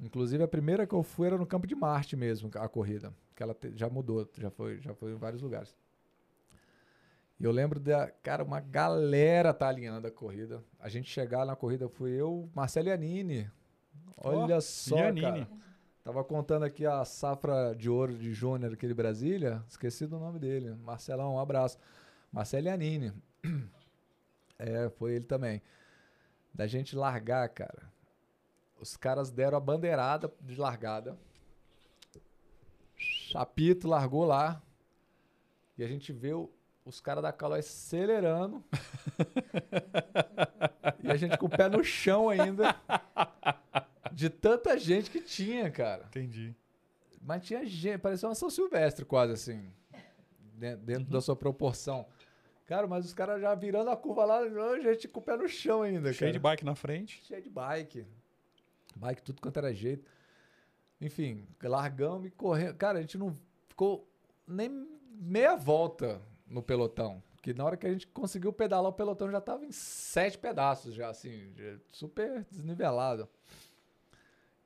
Inclusive, 0.00 0.42
a 0.42 0.48
primeira 0.48 0.86
que 0.86 0.94
eu 0.94 1.02
fui 1.02 1.26
era 1.26 1.36
no 1.36 1.46
Campo 1.46 1.66
de 1.66 1.74
Marte 1.74 2.16
mesmo, 2.16 2.50
a 2.54 2.68
corrida. 2.68 3.12
Que 3.34 3.42
ela 3.42 3.54
te, 3.54 3.76
já 3.76 3.88
mudou, 3.88 4.28
já 4.38 4.50
foi, 4.50 4.80
já 4.80 4.94
foi 4.94 5.12
em 5.12 5.16
vários 5.16 5.42
lugares. 5.42 5.76
E 7.38 7.44
eu 7.44 7.50
lembro 7.50 7.80
da, 7.80 8.08
cara, 8.22 8.44
uma 8.44 8.60
galera 8.60 9.52
tá 9.52 9.68
alinhando 9.68 10.06
a 10.06 10.10
corrida. 10.10 10.62
A 10.78 10.88
gente 10.88 11.10
chegar 11.10 11.44
na 11.44 11.56
corrida 11.56 11.88
fui 11.88 12.10
eu, 12.10 12.48
Marcelo 12.54 12.88
Iannini. 12.88 13.50
Olha 14.16 14.56
oh, 14.56 14.60
só, 14.60 14.96
Iannini. 14.96 15.46
cara. 15.46 15.48
Tava 16.04 16.24
contando 16.24 16.64
aqui 16.64 16.84
a 16.84 17.04
safra 17.04 17.76
de 17.76 17.88
ouro 17.88 18.16
de 18.16 18.32
Júnior 18.32 18.72
aqui 18.72 18.88
de 18.88 18.94
Brasília. 18.94 19.62
Esqueci 19.68 20.04
do 20.04 20.18
nome 20.18 20.36
dele. 20.40 20.74
Marcelão, 20.82 21.34
um 21.34 21.38
abraço. 21.38 21.78
Marcelo 22.32 22.66
Iannini. 22.66 23.12
É, 24.64 24.88
foi 24.90 25.14
ele 25.14 25.24
também. 25.24 25.60
Da 26.54 26.68
gente 26.68 26.94
largar, 26.94 27.48
cara. 27.48 27.82
Os 28.78 28.96
caras 28.96 29.28
deram 29.28 29.58
a 29.58 29.60
bandeirada 29.60 30.32
de 30.40 30.54
largada. 30.54 31.18
Chapito 32.94 33.88
largou 33.88 34.24
lá. 34.24 34.62
E 35.76 35.82
a 35.82 35.88
gente 35.88 36.12
viu 36.12 36.48
os 36.84 37.00
caras 37.00 37.24
da 37.24 37.32
Calói 37.32 37.58
acelerando. 37.58 38.62
e 41.02 41.10
a 41.10 41.16
gente 41.16 41.36
com 41.36 41.46
o 41.46 41.50
pé 41.50 41.68
no 41.68 41.82
chão 41.82 42.28
ainda. 42.28 42.76
De 44.12 44.30
tanta 44.30 44.78
gente 44.78 45.10
que 45.10 45.20
tinha, 45.20 45.70
cara. 45.70 46.04
Entendi. 46.06 46.54
Mas 47.20 47.44
tinha 47.44 47.64
gente, 47.64 47.98
parecia 47.98 48.28
uma 48.28 48.34
São 48.34 48.50
Silvestre 48.50 49.04
quase 49.04 49.32
assim. 49.32 49.72
Dentro 50.54 51.04
uhum. 51.04 51.10
da 51.10 51.20
sua 51.20 51.36
proporção. 51.36 52.06
Cara, 52.66 52.86
mas 52.86 53.04
os 53.04 53.12
caras 53.12 53.40
já 53.40 53.54
virando 53.54 53.90
a 53.90 53.96
curva 53.96 54.24
lá, 54.24 54.38
a 54.38 54.80
gente 54.80 55.08
com 55.08 55.20
o 55.20 55.22
pé 55.22 55.36
no 55.36 55.48
chão 55.48 55.82
ainda, 55.82 56.12
Cheio 56.12 56.30
cara. 56.30 56.32
de 56.32 56.38
bike 56.38 56.64
na 56.64 56.74
frente. 56.74 57.22
Cheio 57.24 57.42
de 57.42 57.50
bike. 57.50 58.06
Bike, 58.96 59.22
tudo 59.22 59.40
quanto 59.40 59.56
era 59.58 59.72
jeito. 59.72 60.08
Enfim, 61.00 61.46
largamos 61.62 62.26
e 62.26 62.30
correndo. 62.30 62.76
Cara, 62.76 62.98
a 62.98 63.00
gente 63.00 63.18
não 63.18 63.36
ficou 63.68 64.08
nem 64.46 64.88
meia 65.10 65.56
volta 65.56 66.20
no 66.46 66.62
pelotão. 66.62 67.22
Que 67.42 67.52
na 67.52 67.64
hora 67.64 67.76
que 67.76 67.86
a 67.86 67.92
gente 67.92 68.06
conseguiu 68.06 68.52
pedalar, 68.52 68.90
o 68.90 68.94
pelotão 68.94 69.28
já 69.28 69.40
tava 69.40 69.64
em 69.64 69.72
sete 69.72 70.38
pedaços, 70.38 70.94
já 70.94 71.08
assim, 71.08 71.52
super 71.90 72.44
desnivelado. 72.50 73.28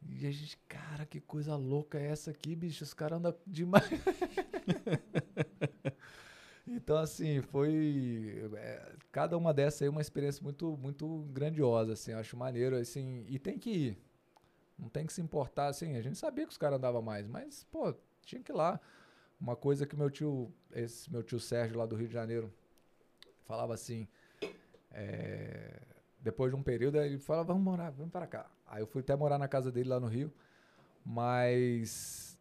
E 0.09 0.27
a 0.27 0.31
gente, 0.31 0.57
cara, 0.69 1.05
que 1.05 1.21
coisa 1.21 1.57
louca 1.57 1.99
é 1.99 2.07
essa 2.07 2.31
aqui, 2.31 2.55
bicho? 2.55 2.85
Os 2.85 2.95
caras 2.95 3.19
andam 3.19 3.35
demais. 3.47 3.89
então, 6.67 6.97
assim, 6.97 7.43
foi. 7.43 8.51
É, 8.55 8.93
cada 9.11 9.37
uma 9.37 9.53
dessas 9.53 9.83
aí 9.83 9.89
é 9.89 9.91
uma 9.91 10.01
experiência 10.01 10.43
muito, 10.43 10.77
muito 10.77 11.27
grandiosa, 11.33 11.93
assim. 11.93 12.13
Acho 12.13 12.37
maneiro, 12.37 12.77
assim. 12.77 13.25
E 13.29 13.39
tem 13.39 13.59
que 13.59 13.71
ir. 13.71 13.99
Não 14.79 14.89
tem 14.89 15.07
que 15.07 15.13
se 15.13 15.21
importar, 15.21 15.69
assim. 15.69 15.97
A 15.97 16.03
gente 16.03 16.19
sabia 16.19 16.47
que 16.47 16.53
os 16.53 16.59
caras 16.59 16.79
andavam 16.79 17.03
mais, 17.03 17.27
mas, 17.27 17.65
pô, 17.65 17.95
tinha 18.23 18.43
que 18.43 18.53
ir 18.53 18.55
lá. 18.55 18.81
Uma 19.41 19.57
coisa 19.57 19.87
que 19.87 19.97
meu 19.97 20.11
tio, 20.11 20.53
esse 20.73 21.11
meu 21.11 21.23
tio 21.23 21.39
Sérgio 21.39 21.79
lá 21.79 21.85
do 21.85 21.95
Rio 21.97 22.09
de 22.09 22.15
Janeiro, 22.15 22.53
falava 23.45 23.75
assim, 23.75 24.09
é, 24.91 25.79
depois 26.21 26.51
de 26.51 26.57
um 26.57 26.63
período 26.63 26.99
ele 26.99 27.19
falava, 27.19 27.49
vamos 27.49 27.63
morar, 27.63 27.91
vamos 27.91 28.13
para 28.13 28.27
cá. 28.27 28.51
Aí 28.67 28.83
eu 28.83 28.87
fui 28.87 29.01
até 29.01 29.15
morar 29.15 29.39
na 29.39 29.49
casa 29.49 29.71
dele 29.71 29.89
lá 29.89 30.01
no 30.01 30.07
Rio, 30.07 30.33
mas 31.05 32.39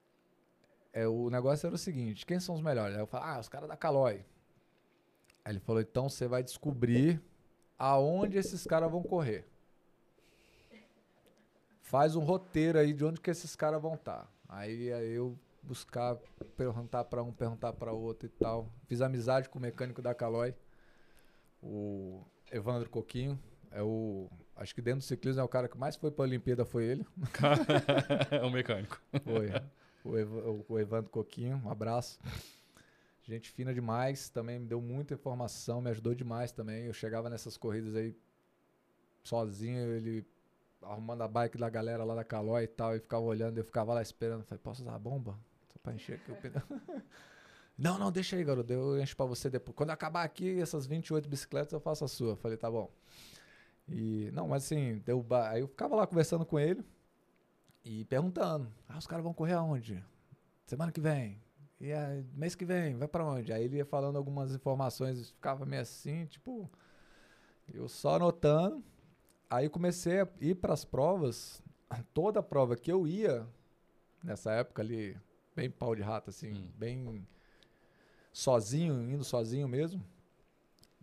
é, 0.91 1.07
o 1.07 1.29
negócio 1.29 1.67
era 1.67 1.75
o 1.75 1.77
seguinte, 1.77 2.25
quem 2.25 2.39
são 2.39 2.55
os 2.55 2.61
melhores? 2.61 2.95
Aí 2.95 3.01
eu 3.01 3.07
falei, 3.07 3.29
ah, 3.29 3.39
os 3.39 3.49
caras 3.49 3.67
da 3.67 3.77
Calói. 3.77 4.25
Aí 5.43 5.51
ele 5.51 5.59
falou, 5.59 5.81
então 5.81 6.09
você 6.09 6.27
vai 6.27 6.41
descobrir 6.41 7.21
aonde 7.77 8.37
esses 8.37 8.65
caras 8.65 8.89
vão 8.89 9.03
correr. 9.03 9.45
Faz 11.81 12.15
um 12.15 12.23
roteiro 12.23 12.79
aí 12.79 12.93
de 12.93 13.05
onde 13.05 13.21
que 13.21 13.29
esses 13.29 13.55
caras 13.55 13.81
vão 13.81 13.93
estar. 13.93 14.23
Tá. 14.23 14.29
Aí, 14.49 14.91
aí 14.91 15.11
eu 15.11 15.37
buscar, 15.61 16.15
perguntar 16.55 17.03
para 17.03 17.21
um, 17.21 17.31
perguntar 17.31 17.73
para 17.73 17.91
outro 17.91 18.25
e 18.25 18.29
tal. 18.29 18.71
Fiz 18.87 19.01
amizade 19.01 19.49
com 19.49 19.59
o 19.59 19.61
mecânico 19.61 20.01
da 20.01 20.13
Calói, 20.13 20.55
o 21.61 22.23
Evandro 22.51 22.89
Coquinho. 22.89 23.39
É 23.75 23.83
o. 23.83 24.29
Acho 24.55 24.73
que 24.73 24.81
dentro 24.81 25.01
do 25.01 25.03
ciclismo 25.03 25.41
é 25.41 25.43
o 25.43 25.49
cara 25.49 25.67
que 25.67 25.77
mais 25.77 25.97
foi 25.97 26.09
para 26.09 26.23
a 26.23 26.27
Olimpíada, 26.27 26.63
foi 26.63 26.85
ele. 26.85 27.05
é 28.31 28.39
o 28.41 28.49
mecânico. 28.49 29.01
Foi. 29.21 29.49
O, 30.03 30.17
Ev 30.17 30.31
o 30.69 30.79
Evandro 30.79 31.11
Coquinho, 31.11 31.61
um 31.65 31.69
abraço. 31.69 32.17
Gente 33.21 33.51
fina 33.51 33.73
demais, 33.73 34.29
também 34.29 34.59
me 34.59 34.65
deu 34.65 34.79
muita 34.79 35.13
informação, 35.13 35.81
me 35.81 35.89
ajudou 35.89 36.15
demais 36.15 36.53
também. 36.53 36.85
Eu 36.85 36.93
chegava 36.93 37.29
nessas 37.29 37.57
corridas 37.57 37.95
aí 37.95 38.15
sozinho, 39.23 39.91
ele 39.91 40.25
arrumando 40.81 41.23
a 41.23 41.27
bike 41.27 41.57
da 41.57 41.69
galera 41.69 42.03
lá 42.03 42.15
da 42.15 42.23
Calói 42.23 42.63
e 42.63 42.67
tal, 42.67 42.95
e 42.95 42.99
ficava 42.99 43.25
olhando, 43.25 43.57
eu 43.57 43.63
ficava 43.65 43.93
lá 43.93 44.01
esperando. 44.01 44.45
Falei, 44.45 44.61
posso 44.63 44.83
usar 44.83 44.95
a 44.95 44.99
bomba? 44.99 45.37
pra 45.85 45.93
encher 45.93 46.15
aqui 46.15 46.31
o 46.31 46.35
pneu. 46.35 46.61
não, 47.77 47.99
não, 47.99 48.11
deixa 48.11 48.35
aí, 48.35 48.43
garoto. 48.43 48.71
Eu 48.71 48.99
encho 49.01 49.15
pra 49.15 49.25
você 49.25 49.49
depois. 49.49 49.75
Quando 49.75 49.91
acabar 49.91 50.23
aqui, 50.23 50.59
essas 50.59 50.87
28 50.87 51.29
bicicletas, 51.29 51.73
eu 51.73 51.79
faço 51.79 52.03
a 52.03 52.07
sua. 52.07 52.35
Falei, 52.35 52.57
tá 52.57 52.69
bom. 52.71 52.89
E, 53.87 54.29
não, 54.33 54.47
mas 54.47 54.65
assim, 54.65 54.99
deu 55.05 55.21
ba... 55.21 55.49
aí 55.49 55.61
eu 55.61 55.67
ficava 55.67 55.95
lá 55.95 56.07
conversando 56.07 56.45
com 56.45 56.59
ele 56.59 56.83
e 57.83 58.05
perguntando: 58.05 58.71
ah, 58.89 58.97
os 58.97 59.07
caras 59.07 59.23
vão 59.23 59.33
correr 59.33 59.53
aonde? 59.53 60.03
Semana 60.65 60.91
que 60.91 60.99
vem. 60.99 61.39
E 61.79 61.91
aí, 61.91 62.25
mês 62.33 62.55
que 62.55 62.65
vem, 62.65 62.95
vai 62.95 63.07
para 63.07 63.25
onde? 63.25 63.53
Aí 63.53 63.65
ele 63.65 63.77
ia 63.77 63.85
falando 63.85 64.17
algumas 64.17 64.53
informações, 64.53 65.29
ficava 65.29 65.65
meio 65.65 65.81
assim, 65.81 66.25
tipo, 66.25 66.69
eu 67.73 67.87
só 67.87 68.15
anotando. 68.15 68.83
Aí 69.49 69.69
comecei 69.69 70.21
a 70.21 70.27
ir 70.41 70.55
para 70.55 70.73
as 70.73 70.83
provas. 70.83 71.61
Toda 72.13 72.41
prova 72.41 72.75
que 72.75 72.91
eu 72.91 73.05
ia, 73.05 73.45
nessa 74.23 74.51
época 74.53 74.81
ali, 74.81 75.15
bem 75.55 75.69
pau 75.69 75.95
de 75.95 76.01
rato, 76.01 76.29
assim, 76.29 76.53
hum. 76.53 76.71
bem 76.75 77.27
sozinho, 78.33 79.09
indo 79.09 79.23
sozinho 79.23 79.67
mesmo. 79.67 80.03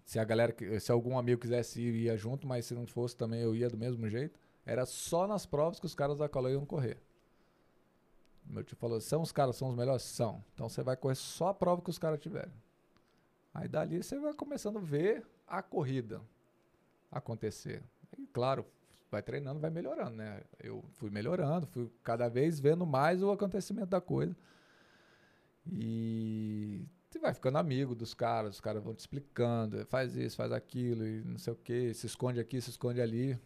Se 0.04 0.18
a 0.18 0.24
galera, 0.24 0.54
se 0.80 0.90
algum 0.90 1.16
amigo 1.16 1.40
quisesse 1.40 1.80
ir, 1.80 1.94
ia 1.94 2.16
junto, 2.16 2.46
mas 2.46 2.66
se 2.66 2.74
não 2.74 2.86
fosse 2.86 3.16
também 3.16 3.40
eu 3.40 3.54
ia 3.54 3.68
do 3.68 3.78
mesmo 3.78 4.08
jeito. 4.08 4.38
Era 4.64 4.84
só 4.86 5.26
nas 5.26 5.46
provas 5.46 5.80
que 5.80 5.86
os 5.86 5.94
caras 5.94 6.18
da 6.18 6.28
Calói 6.28 6.52
iam 6.52 6.66
correr. 6.66 6.98
Meu 8.44 8.62
tio 8.62 8.76
falou: 8.76 9.00
são 9.00 9.22
os 9.22 9.32
caras, 9.32 9.56
são 9.56 9.68
os 9.68 9.74
melhores? 9.74 10.02
São. 10.02 10.44
Então 10.54 10.68
você 10.68 10.82
vai 10.82 10.96
correr 10.96 11.14
só 11.14 11.48
a 11.48 11.54
prova 11.54 11.82
que 11.82 11.90
os 11.90 11.98
caras 11.98 12.20
tiverem. 12.20 12.52
Aí 13.54 13.68
dali 13.68 14.02
você 14.02 14.18
vai 14.18 14.34
começando 14.34 14.78
a 14.78 14.82
ver 14.82 15.26
a 15.46 15.62
corrida 15.62 16.20
acontecer. 17.10 17.82
E 18.18 18.26
claro, 18.26 18.64
vai 19.10 19.22
treinando, 19.22 19.60
vai 19.60 19.70
melhorando, 19.70 20.16
né? 20.16 20.42
Eu 20.58 20.82
fui 20.92 21.10
melhorando, 21.10 21.66
fui 21.66 21.90
cada 22.02 22.28
vez 22.28 22.58
vendo 22.58 22.86
mais 22.86 23.22
o 23.22 23.30
acontecimento 23.30 23.88
da 23.88 24.00
coisa. 24.00 24.34
E 25.70 26.84
você 27.12 27.18
vai 27.18 27.34
ficando 27.34 27.58
amigo 27.58 27.94
dos 27.94 28.14
caras, 28.14 28.54
os 28.54 28.60
caras 28.60 28.82
vão 28.82 28.94
te 28.94 29.00
explicando, 29.00 29.84
faz 29.86 30.16
isso, 30.16 30.34
faz 30.34 30.50
aquilo, 30.50 31.06
e 31.06 31.22
não 31.22 31.36
sei 31.36 31.52
o 31.52 31.56
que, 31.56 31.92
se 31.92 32.06
esconde 32.06 32.40
aqui, 32.40 32.58
se 32.60 32.70
esconde 32.70 33.02
ali. 33.02 33.38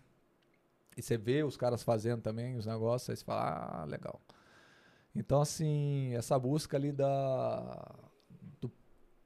E 0.96 1.02
você 1.02 1.18
vê 1.18 1.42
os 1.42 1.56
caras 1.56 1.82
fazendo 1.82 2.22
também 2.22 2.56
os 2.56 2.64
negócios, 2.64 3.10
aí 3.10 3.16
você 3.16 3.24
fala, 3.24 3.82
ah, 3.82 3.84
legal. 3.84 4.20
Então, 5.14 5.40
assim, 5.40 6.14
essa 6.14 6.38
busca 6.38 6.76
ali 6.76 6.92
da. 6.92 7.92
Do, 8.60 8.70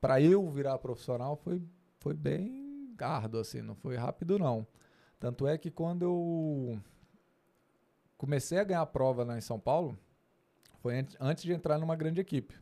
pra 0.00 0.20
eu 0.20 0.48
virar 0.48 0.78
profissional 0.78 1.36
foi, 1.36 1.62
foi 1.98 2.14
bem 2.14 2.94
árdua, 2.98 3.42
assim, 3.42 3.60
não 3.60 3.74
foi 3.74 3.96
rápido, 3.96 4.38
não. 4.38 4.66
Tanto 5.18 5.46
é 5.46 5.58
que 5.58 5.70
quando 5.70 6.02
eu 6.02 6.80
comecei 8.16 8.58
a 8.58 8.64
ganhar 8.64 8.86
prova 8.86 9.22
lá 9.22 9.36
em 9.36 9.42
São 9.42 9.60
Paulo, 9.60 9.98
foi 10.78 11.06
antes 11.20 11.44
de 11.44 11.52
entrar 11.52 11.78
numa 11.78 11.94
grande 11.94 12.20
equipe. 12.20 12.58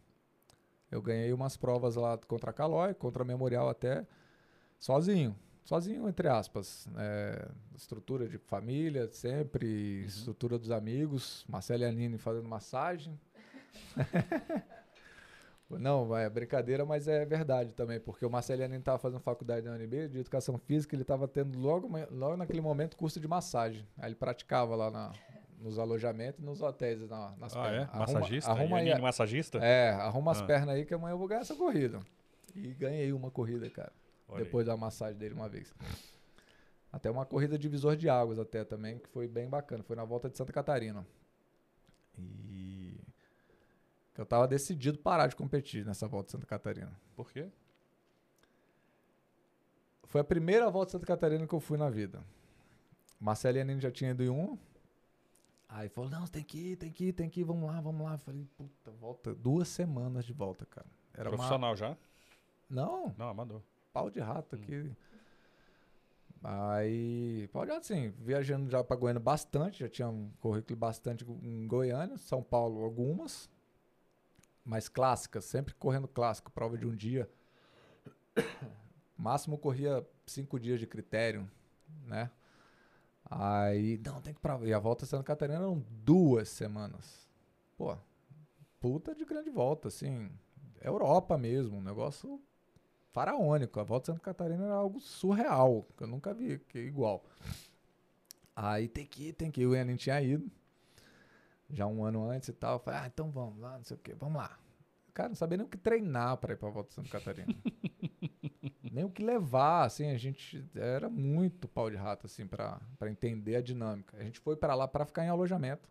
Eu 0.90 1.02
ganhei 1.02 1.32
umas 1.32 1.56
provas 1.56 1.96
lá 1.96 2.16
contra 2.16 2.50
a 2.50 2.52
Calói, 2.52 2.94
contra 2.94 3.22
a 3.22 3.26
Memorial 3.26 3.68
até, 3.68 4.06
sozinho. 4.78 5.36
Sozinho, 5.64 6.08
entre 6.08 6.28
aspas. 6.28 6.88
É, 6.96 7.48
estrutura 7.76 8.26
de 8.26 8.38
família, 8.38 9.06
sempre, 9.08 10.00
uhum. 10.00 10.06
estrutura 10.06 10.58
dos 10.58 10.70
amigos. 10.70 11.44
Marcelo 11.46 11.82
e 11.82 11.86
Anine 11.86 12.16
fazendo 12.16 12.48
massagem. 12.48 13.20
Não, 15.70 16.16
é 16.16 16.30
brincadeira, 16.30 16.86
mas 16.86 17.06
é 17.06 17.26
verdade 17.26 17.74
também, 17.74 18.00
porque 18.00 18.24
o 18.24 18.30
Marceliano 18.30 18.74
estava 18.74 18.98
fazendo 18.98 19.20
faculdade 19.20 19.66
da 19.66 19.72
UNB 19.72 20.08
de 20.08 20.18
Educação 20.20 20.56
Física, 20.56 20.94
ele 20.94 21.02
estava 21.02 21.28
tendo 21.28 21.58
logo, 21.58 21.90
logo 22.10 22.38
naquele 22.38 22.62
momento 22.62 22.96
curso 22.96 23.20
de 23.20 23.28
massagem. 23.28 23.86
Aí 23.98 24.08
ele 24.08 24.14
praticava 24.14 24.74
lá 24.74 24.90
na, 24.90 25.12
nos 25.60 25.78
alojamentos 25.78 26.40
e 26.40 26.44
nos 26.44 26.60
hotéis, 26.60 27.00
na, 27.08 27.34
nas 27.36 27.56
ah, 27.56 27.62
pernas. 27.62 27.94
é? 27.94 27.98
Massagista? 27.98 28.50
Arruma, 28.50 28.76
arruma 28.76 28.94
aí, 28.94 29.00
massagista? 29.00 29.58
É, 29.58 29.90
arruma 29.90 30.32
as 30.32 30.40
ah. 30.40 30.46
pernas 30.46 30.74
aí 30.74 30.84
que 30.84 30.94
amanhã 30.94 31.14
eu 31.14 31.18
vou 31.18 31.28
ganhar 31.28 31.40
essa 31.40 31.54
corrida. 31.54 32.00
E 32.54 32.74
ganhei 32.74 33.12
uma 33.12 33.30
corrida, 33.30 33.68
cara. 33.70 33.92
Depois 34.36 34.66
da 34.66 34.76
massagem 34.76 35.18
dele 35.18 35.34
uma 35.34 35.48
vez. 35.48 35.74
Até 36.92 37.10
uma 37.10 37.24
corrida 37.24 37.58
divisor 37.58 37.96
de 37.96 38.08
águas 38.08 38.38
até 38.38 38.64
também, 38.64 38.98
que 38.98 39.08
foi 39.08 39.26
bem 39.26 39.48
bacana. 39.48 39.82
Foi 39.82 39.96
na 39.96 40.04
volta 40.04 40.28
de 40.28 40.36
Santa 40.36 40.52
Catarina. 40.52 41.06
E 42.18 42.98
eu 44.16 44.26
tava 44.26 44.48
decidido 44.48 44.98
parar 44.98 45.28
de 45.28 45.36
competir 45.36 45.84
nessa 45.84 46.08
volta 46.08 46.26
de 46.26 46.32
Santa 46.32 46.46
Catarina. 46.46 46.92
Por 47.14 47.30
quê? 47.30 47.48
Foi 50.04 50.20
a 50.20 50.24
primeira 50.24 50.70
volta 50.70 50.86
de 50.86 50.92
Santa 50.92 51.06
Catarina 51.06 51.46
que 51.46 51.54
eu 51.54 51.60
fui 51.60 51.78
na 51.78 51.90
vida. 51.90 52.22
Marcelinho 53.20 53.80
já 53.80 53.90
tinha 53.90 54.10
ido 54.10 54.22
em 54.22 54.30
um. 54.30 54.58
Aí 55.68 55.88
falou, 55.88 56.08
não, 56.08 56.26
tem 56.26 56.42
que 56.42 56.72
ir, 56.72 56.76
tem 56.76 56.90
que 56.90 57.04
ir, 57.06 57.12
tem 57.12 57.28
que 57.28 57.40
ir, 57.40 57.44
vamos 57.44 57.68
lá, 57.68 57.80
vamos 57.80 58.04
lá. 58.04 58.14
Eu 58.14 58.18
falei, 58.18 58.46
puta, 58.56 58.90
volta. 58.92 59.34
Duas 59.34 59.68
semanas 59.68 60.24
de 60.24 60.32
volta, 60.32 60.64
cara. 60.64 60.86
Era 61.12 61.28
Profissional 61.28 61.70
uma... 61.70 61.76
já? 61.76 61.96
Não. 62.70 63.14
Não, 63.18 63.28
amador. 63.28 63.62
Pau 63.92 64.10
de 64.10 64.20
rato 64.20 64.56
hum. 64.56 64.60
aqui. 64.60 64.96
Aí, 66.42 67.48
pode 67.52 67.70
assim, 67.72 68.10
viajando 68.10 68.70
já 68.70 68.82
para 68.84 68.96
Goiânia 68.96 69.20
bastante, 69.20 69.80
já 69.80 69.88
tinha 69.88 70.08
um 70.08 70.30
currículo 70.40 70.76
bastante 70.76 71.24
em 71.42 71.66
Goiânia, 71.66 72.16
São 72.16 72.42
Paulo 72.42 72.84
algumas, 72.84 73.50
mais 74.64 74.88
clássicas, 74.88 75.44
sempre 75.44 75.74
correndo 75.74 76.06
clássico, 76.06 76.52
prova 76.52 76.78
de 76.78 76.86
um 76.86 76.94
dia. 76.94 77.28
Máximo 79.18 79.58
corria 79.58 80.06
cinco 80.26 80.60
dias 80.60 80.78
de 80.78 80.86
critério, 80.86 81.50
né? 82.06 82.30
Aí, 83.30 84.00
não, 84.04 84.20
tem 84.20 84.32
que 84.32 84.40
pra. 84.40 84.58
E 84.62 84.72
a 84.72 84.78
volta 84.78 85.04
Santa 85.04 85.24
Catarina 85.24 85.58
eram 85.58 85.84
duas 85.90 86.48
semanas. 86.48 87.28
Pô, 87.76 87.96
puta 88.80 89.14
de 89.14 89.24
grande 89.24 89.50
volta, 89.50 89.88
assim. 89.88 90.30
Europa 90.80 91.36
mesmo, 91.36 91.78
um 91.78 91.82
negócio 91.82 92.40
faraônico. 93.12 93.78
A 93.80 93.84
volta 93.84 94.06
Santa 94.06 94.20
Catarina 94.20 94.64
era 94.64 94.74
algo 94.74 95.00
surreal, 95.00 95.86
que 95.96 96.04
eu 96.04 96.06
nunca 96.06 96.32
vi 96.32 96.58
que 96.58 96.78
é 96.78 96.82
igual. 96.82 97.24
Aí 98.56 98.88
tem 98.88 99.06
que 99.06 99.28
ir, 99.28 99.32
tem 99.34 99.50
que 99.50 99.60
ir. 99.60 99.66
O 99.66 99.74
Enem 99.74 99.96
tinha 99.96 100.20
ido 100.22 100.50
já 101.70 101.86
um 101.86 102.04
ano 102.04 102.28
antes 102.28 102.48
e 102.48 102.52
tal. 102.52 102.76
Eu 102.76 102.80
falei, 102.80 103.00
ah, 103.00 103.06
então 103.06 103.30
vamos 103.30 103.60
lá, 103.60 103.76
não 103.76 103.84
sei 103.84 103.96
o 103.96 104.00
quê, 104.00 104.14
vamos 104.14 104.38
lá. 104.38 104.58
Cara, 105.12 105.28
não 105.28 105.36
sabia 105.36 105.58
nem 105.58 105.66
o 105.66 105.68
que 105.68 105.76
treinar 105.76 106.36
para 106.38 106.54
ir 106.54 106.56
pra 106.56 106.70
volta 106.70 106.92
Santa 106.92 107.10
Catarina. 107.10 107.54
nem 108.98 109.04
o 109.04 109.10
que 109.10 109.22
levar, 109.22 109.84
assim, 109.84 110.10
a 110.10 110.18
gente 110.18 110.68
era 110.74 111.08
muito 111.08 111.68
pau 111.68 111.88
de 111.88 111.94
rato, 111.94 112.26
assim, 112.26 112.48
para 112.48 112.80
entender 113.02 113.54
a 113.54 113.62
dinâmica. 113.62 114.16
A 114.16 114.24
gente 114.24 114.40
foi 114.40 114.56
para 114.56 114.74
lá 114.74 114.88
para 114.88 115.06
ficar 115.06 115.24
em 115.24 115.28
alojamento, 115.28 115.88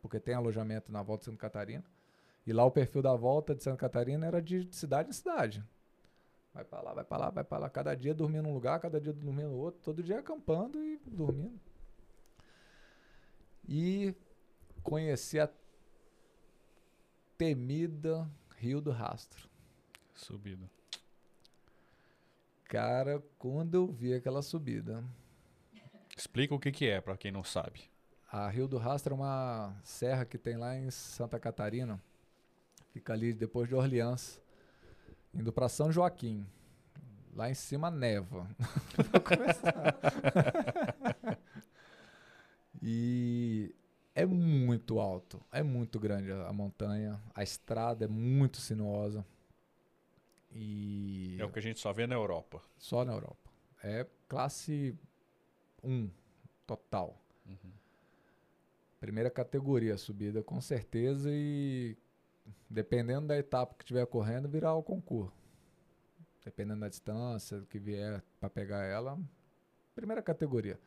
porque 0.00 0.18
tem 0.18 0.34
alojamento 0.34 0.90
na 0.90 1.02
volta 1.02 1.20
de 1.20 1.24
Santa 1.26 1.36
Catarina. 1.36 1.84
E 2.46 2.52
lá 2.54 2.64
o 2.64 2.70
perfil 2.70 3.02
da 3.02 3.14
volta 3.14 3.54
de 3.54 3.62
Santa 3.62 3.76
Catarina 3.76 4.26
era 4.26 4.40
de 4.40 4.66
cidade 4.74 5.10
em 5.10 5.12
cidade. 5.12 5.62
Vai 6.54 6.64
para 6.64 6.80
lá, 6.80 6.94
vai 6.94 7.04
para 7.04 7.18
lá, 7.18 7.30
vai 7.30 7.44
para 7.44 7.58
lá. 7.58 7.68
Cada 7.68 7.94
dia 7.94 8.14
dormindo 8.14 8.44
num 8.44 8.54
lugar, 8.54 8.80
cada 8.80 8.98
dia 8.98 9.12
dormindo 9.12 9.50
no 9.50 9.58
outro. 9.58 9.82
Todo 9.82 10.02
dia 10.02 10.18
acampando 10.18 10.82
e 10.82 10.98
dormindo. 11.06 11.60
E 13.68 14.14
conheci 14.82 15.38
a 15.38 15.50
temida 17.36 18.26
Rio 18.56 18.80
do 18.80 18.90
Rastro. 18.90 19.50
Subida. 20.14 20.77
Cara, 22.68 23.22
quando 23.38 23.74
eu 23.74 23.86
vi 23.86 24.12
aquela 24.12 24.42
subida. 24.42 25.02
Explica 26.14 26.54
o 26.54 26.60
que, 26.60 26.70
que 26.70 26.86
é, 26.86 27.00
para 27.00 27.16
quem 27.16 27.32
não 27.32 27.42
sabe. 27.42 27.80
A 28.30 28.46
Rio 28.46 28.68
do 28.68 28.76
Rastro 28.76 29.14
é 29.14 29.16
uma 29.16 29.74
serra 29.82 30.26
que 30.26 30.36
tem 30.36 30.58
lá 30.58 30.76
em 30.76 30.90
Santa 30.90 31.40
Catarina. 31.40 31.98
Fica 32.92 33.14
ali 33.14 33.32
depois 33.32 33.70
de 33.70 33.74
Orleans, 33.74 34.38
indo 35.32 35.50
para 35.50 35.66
São 35.70 35.90
Joaquim. 35.90 36.46
Lá 37.34 37.48
em 37.48 37.54
cima 37.54 37.90
neva. 37.90 38.46
Começar. 39.24 39.96
e 42.82 43.74
é 44.14 44.26
muito 44.26 45.00
alto, 45.00 45.40
é 45.50 45.62
muito 45.62 45.98
grande 45.98 46.30
a, 46.32 46.52
montanha, 46.52 47.18
a 47.34 47.42
estrada 47.42 48.04
é 48.04 48.08
muito 48.08 48.58
sinuosa. 48.58 49.24
E 50.52 51.36
é 51.38 51.44
o 51.44 51.50
que 51.50 51.58
a 51.58 51.62
gente 51.62 51.78
só 51.78 51.92
vê 51.92 52.06
na 52.06 52.14
Europa. 52.14 52.62
Só 52.78 53.04
na 53.04 53.12
Europa. 53.12 53.50
É 53.82 54.06
classe 54.26 54.96
1 55.82 56.10
total. 56.66 57.20
Uhum. 57.46 57.72
Primeira 59.00 59.30
categoria 59.30 59.96
subida 59.96 60.42
com 60.42 60.60
certeza 60.60 61.30
e 61.32 61.96
dependendo 62.68 63.28
da 63.28 63.36
etapa 63.36 63.74
que 63.74 63.84
estiver 63.84 64.06
correndo, 64.06 64.48
virar 64.48 64.74
o 64.74 64.82
concurso. 64.82 65.36
Dependendo 66.44 66.80
da 66.80 66.88
distância 66.88 67.62
que 67.68 67.78
vier 67.78 68.22
para 68.40 68.48
pegar 68.48 68.84
ela, 68.84 69.18
primeira 69.94 70.22
categoria. 70.22 70.78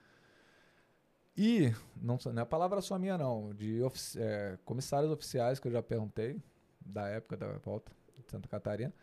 E, 1.38 1.74
não, 1.96 2.18
não 2.34 2.42
é 2.42 2.46
palavra 2.46 2.82
só 2.82 2.98
minha 3.00 3.18
não, 3.18 3.54
de 3.54 3.80
é, 4.18 4.58
comissários 4.66 5.12
oficiais 5.12 5.60
que 5.60 5.68
eu 5.68 5.72
já 5.72 5.82
perguntei, 5.82 6.42
da 6.80 7.08
época 7.08 7.38
da 7.38 7.58
volta 7.60 7.92
de 8.18 8.30
Santa 8.30 8.50
Catarina. 8.50 8.94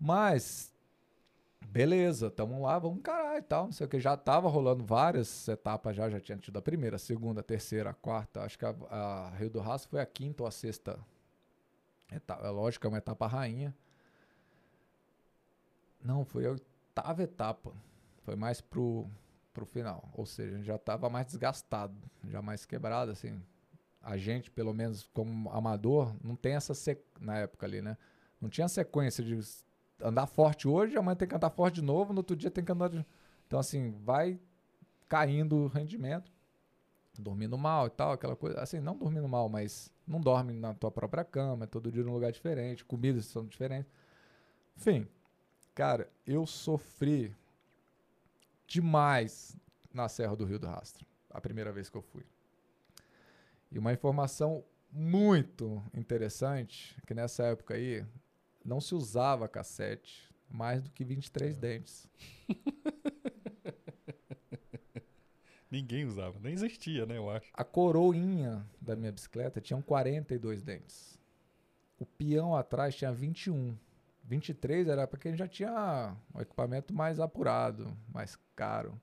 Mas, 0.00 0.72
beleza, 1.66 2.30
tamo 2.30 2.62
lá, 2.62 2.78
vamos 2.78 2.98
encarar 2.98 3.36
e 3.38 3.42
tal, 3.42 3.66
não 3.66 3.72
sei 3.72 3.86
o 3.86 3.88
que. 3.88 4.00
Já 4.00 4.16
tava 4.16 4.48
rolando 4.48 4.82
várias 4.84 5.46
etapas 5.46 5.94
já, 5.94 6.08
já 6.08 6.18
tinha 6.18 6.38
tido 6.38 6.58
a 6.58 6.62
primeira, 6.62 6.96
a 6.96 6.98
segunda, 6.98 7.40
a 7.40 7.44
terceira, 7.44 7.90
a 7.90 7.94
quarta. 7.94 8.42
Acho 8.42 8.58
que 8.58 8.64
a, 8.64 8.74
a 8.90 9.30
Rio 9.30 9.50
do 9.50 9.60
Rastro 9.60 9.90
foi 9.90 10.00
a 10.00 10.06
quinta 10.06 10.42
ou 10.42 10.46
a 10.46 10.50
sexta 10.50 10.98
etapa. 12.10 12.46
É 12.46 12.50
lógico, 12.50 12.86
é 12.86 12.88
uma 12.88 12.98
etapa 12.98 13.26
rainha. 13.26 13.76
Não, 16.02 16.24
foi 16.24 16.46
a 16.46 16.52
oitava 16.52 17.22
etapa. 17.22 17.72
Foi 18.22 18.34
mais 18.36 18.60
pro 18.60 19.06
pro 19.52 19.66
final. 19.66 20.08
Ou 20.14 20.24
seja, 20.24 20.54
a 20.54 20.56
gente 20.56 20.66
já 20.66 20.76
estava 20.76 21.10
mais 21.10 21.26
desgastado, 21.26 21.94
já 22.28 22.40
mais 22.40 22.64
quebrado, 22.64 23.10
assim. 23.10 23.42
A 24.00 24.16
gente, 24.16 24.50
pelo 24.50 24.72
menos 24.72 25.08
como 25.12 25.50
amador, 25.50 26.14
não 26.24 26.34
tem 26.34 26.54
essa 26.54 26.72
sec... 26.72 27.00
na 27.20 27.38
época 27.38 27.66
ali, 27.66 27.82
né? 27.82 27.98
Não 28.40 28.48
tinha 28.48 28.68
sequência 28.68 29.22
de 29.22 29.38
andar 30.02 30.26
forte 30.26 30.66
hoje, 30.68 30.96
amanhã 30.96 31.16
tem 31.16 31.28
que 31.28 31.34
andar 31.34 31.50
forte 31.50 31.76
de 31.76 31.82
novo, 31.82 32.12
no 32.12 32.20
outro 32.20 32.36
dia 32.36 32.50
tem 32.50 32.64
que 32.64 32.72
andar 32.72 32.88
de... 32.88 33.04
Então, 33.46 33.58
assim, 33.58 33.90
vai 34.04 34.38
caindo 35.08 35.56
o 35.56 35.66
rendimento, 35.66 36.30
dormindo 37.18 37.58
mal 37.58 37.86
e 37.86 37.90
tal, 37.90 38.12
aquela 38.12 38.36
coisa. 38.36 38.60
Assim, 38.60 38.80
não 38.80 38.96
dormindo 38.96 39.28
mal, 39.28 39.48
mas 39.48 39.92
não 40.06 40.20
dorme 40.20 40.52
na 40.52 40.72
tua 40.74 40.90
própria 40.90 41.24
cama, 41.24 41.64
é 41.64 41.66
todo 41.66 41.90
dia 41.90 42.04
num 42.04 42.12
lugar 42.12 42.32
diferente, 42.32 42.84
comidas 42.84 43.26
são 43.26 43.44
diferentes. 43.46 43.90
Enfim, 44.76 45.06
cara, 45.74 46.08
eu 46.26 46.46
sofri 46.46 47.34
demais 48.66 49.56
na 49.92 50.08
Serra 50.08 50.36
do 50.36 50.44
Rio 50.44 50.58
do 50.58 50.66
Rastro, 50.66 51.04
a 51.28 51.40
primeira 51.40 51.72
vez 51.72 51.90
que 51.90 51.96
eu 51.96 52.02
fui. 52.02 52.24
E 53.70 53.78
uma 53.78 53.92
informação 53.92 54.64
muito 54.92 55.82
interessante, 55.94 56.96
que 57.06 57.14
nessa 57.14 57.44
época 57.44 57.74
aí 57.74 58.04
não 58.70 58.80
se 58.80 58.94
usava 58.94 59.48
cassete 59.48 60.32
mais 60.48 60.80
do 60.80 60.90
que 60.92 61.02
23 61.04 61.50
é. 61.50 61.58
dentes. 61.58 62.08
Ninguém 65.68 66.04
usava, 66.04 66.38
nem 66.40 66.52
existia, 66.52 67.04
né, 67.04 67.16
eu 67.16 67.28
acho. 67.28 67.50
A 67.52 67.64
coroinha 67.64 68.64
da 68.80 68.94
minha 68.94 69.10
bicicleta 69.10 69.60
tinha 69.60 69.80
42 69.82 70.62
dentes. 70.62 71.18
O 71.98 72.06
peão 72.06 72.54
atrás 72.54 72.94
tinha 72.94 73.12
21. 73.12 73.76
23 74.24 74.86
era 74.88 75.06
porque 75.06 75.26
a 75.28 75.30
gente 75.32 75.40
já 75.40 75.48
tinha 75.48 76.16
um 76.32 76.40
equipamento 76.40 76.94
mais 76.94 77.18
apurado, 77.18 77.96
mais 78.12 78.38
caro. 78.54 79.00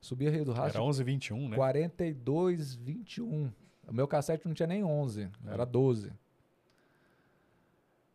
Subia 0.00 0.30
Rio 0.30 0.44
do 0.44 0.52
Rastro. 0.52 0.78
Era 0.80 0.88
11, 0.88 1.02
21, 1.02 1.48
né? 1.48 1.56
42, 1.56 2.74
21. 2.76 3.52
O 3.88 3.92
meu 3.92 4.06
cassete 4.06 4.46
não 4.46 4.54
tinha 4.54 4.68
nem 4.68 4.84
11, 4.84 5.28
era 5.46 5.64
12. 5.64 6.12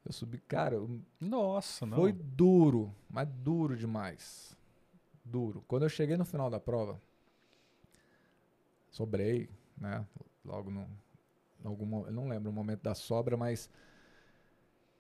Eu 0.10 0.14
subi, 0.14 0.40
cara. 0.40 0.76
Nossa, 1.22 1.86
não. 1.86 1.96
Foi 1.96 2.12
duro, 2.12 2.92
mas 3.08 3.28
duro 3.30 3.78
demais. 3.78 4.58
Duro. 5.24 5.64
Quando 5.68 5.84
eu 5.84 5.90
cheguei 5.90 6.18
no 6.18 6.26
final 6.26 6.50
da 6.50 6.60
prova, 6.60 7.00
sobrei, 8.90 9.48
né? 9.78 10.04
Logo 10.44 10.72
no. 10.72 10.90
Algum, 11.64 12.08
eu 12.08 12.12
não 12.12 12.28
lembro 12.28 12.50
o 12.50 12.54
momento 12.54 12.82
da 12.82 12.96
sobra, 12.96 13.38
mas 13.38 13.70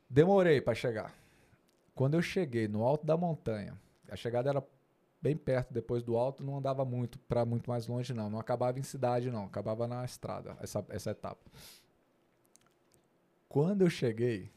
demorei 0.07 0.61
para 0.61 0.75
chegar. 0.75 1.11
Quando 1.95 2.13
eu 2.13 2.21
cheguei 2.21 2.67
no 2.67 2.83
alto 2.83 3.03
da 3.03 3.17
montanha, 3.17 3.75
a 4.11 4.15
chegada 4.15 4.51
era 4.51 4.63
bem 5.19 5.35
perto 5.35 5.73
depois 5.73 6.03
do 6.03 6.17
alto, 6.17 6.43
não 6.43 6.55
andava 6.59 6.85
muito 6.85 7.17
para 7.17 7.43
muito 7.45 7.67
mais 7.67 7.87
longe 7.87 8.13
não, 8.13 8.29
não 8.29 8.39
acabava 8.39 8.79
em 8.79 8.83
cidade 8.83 9.29
não, 9.29 9.45
acabava 9.45 9.87
na 9.87 10.05
estrada 10.05 10.55
essa 10.61 10.85
essa 10.89 11.11
etapa. 11.11 11.49
Quando 13.47 13.81
eu 13.81 13.89
cheguei, 13.89 14.51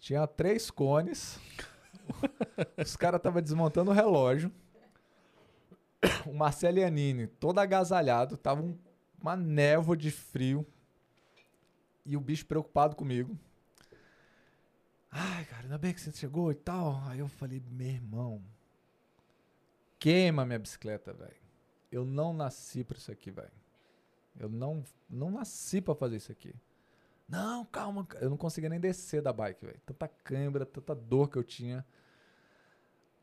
tinha 0.00 0.26
três 0.26 0.70
cones. 0.70 1.38
Os 2.76 2.96
caras 2.96 3.18
estavam 3.18 3.40
desmontando 3.40 3.90
o 3.90 3.94
relógio. 3.94 4.50
O 6.26 6.32
Marcelo 6.32 6.78
Iannini, 6.78 7.26
todo 7.26 7.58
agasalhado, 7.58 8.36
tava 8.36 8.62
um, 8.62 8.76
uma 9.20 9.36
névoa 9.36 9.96
de 9.96 10.10
frio. 10.10 10.66
E 12.04 12.16
o 12.16 12.20
bicho 12.20 12.46
preocupado 12.46 12.96
comigo. 12.96 13.38
Ai, 15.10 15.44
cara, 15.44 15.64
ainda 15.64 15.76
bem 15.76 15.92
que 15.92 16.00
você 16.00 16.10
chegou 16.12 16.50
e 16.50 16.54
tal. 16.54 17.02
Aí 17.06 17.18
eu 17.18 17.28
falei, 17.28 17.62
meu 17.70 17.86
irmão, 17.86 18.42
queima 19.98 20.46
minha 20.46 20.58
bicicleta, 20.58 21.12
velho. 21.12 21.36
Eu 21.92 22.04
não 22.04 22.32
nasci 22.32 22.82
pra 22.82 22.96
isso 22.96 23.12
aqui, 23.12 23.30
velho. 23.30 23.52
Eu 24.38 24.48
não, 24.48 24.82
não 25.08 25.30
nasci 25.30 25.80
pra 25.82 25.94
fazer 25.94 26.16
isso 26.16 26.32
aqui. 26.32 26.54
Não, 27.30 27.64
calma. 27.64 28.04
ca- 28.04 28.18
Eu 28.18 28.28
não 28.28 28.36
conseguia 28.36 28.68
nem 28.68 28.80
descer 28.80 29.22
da 29.22 29.32
bike, 29.32 29.64
velho. 29.64 29.80
Tanta 29.86 30.08
câimbra, 30.08 30.66
tanta 30.66 30.94
dor 30.94 31.30
que 31.30 31.36
eu 31.38 31.44
tinha. 31.44 31.86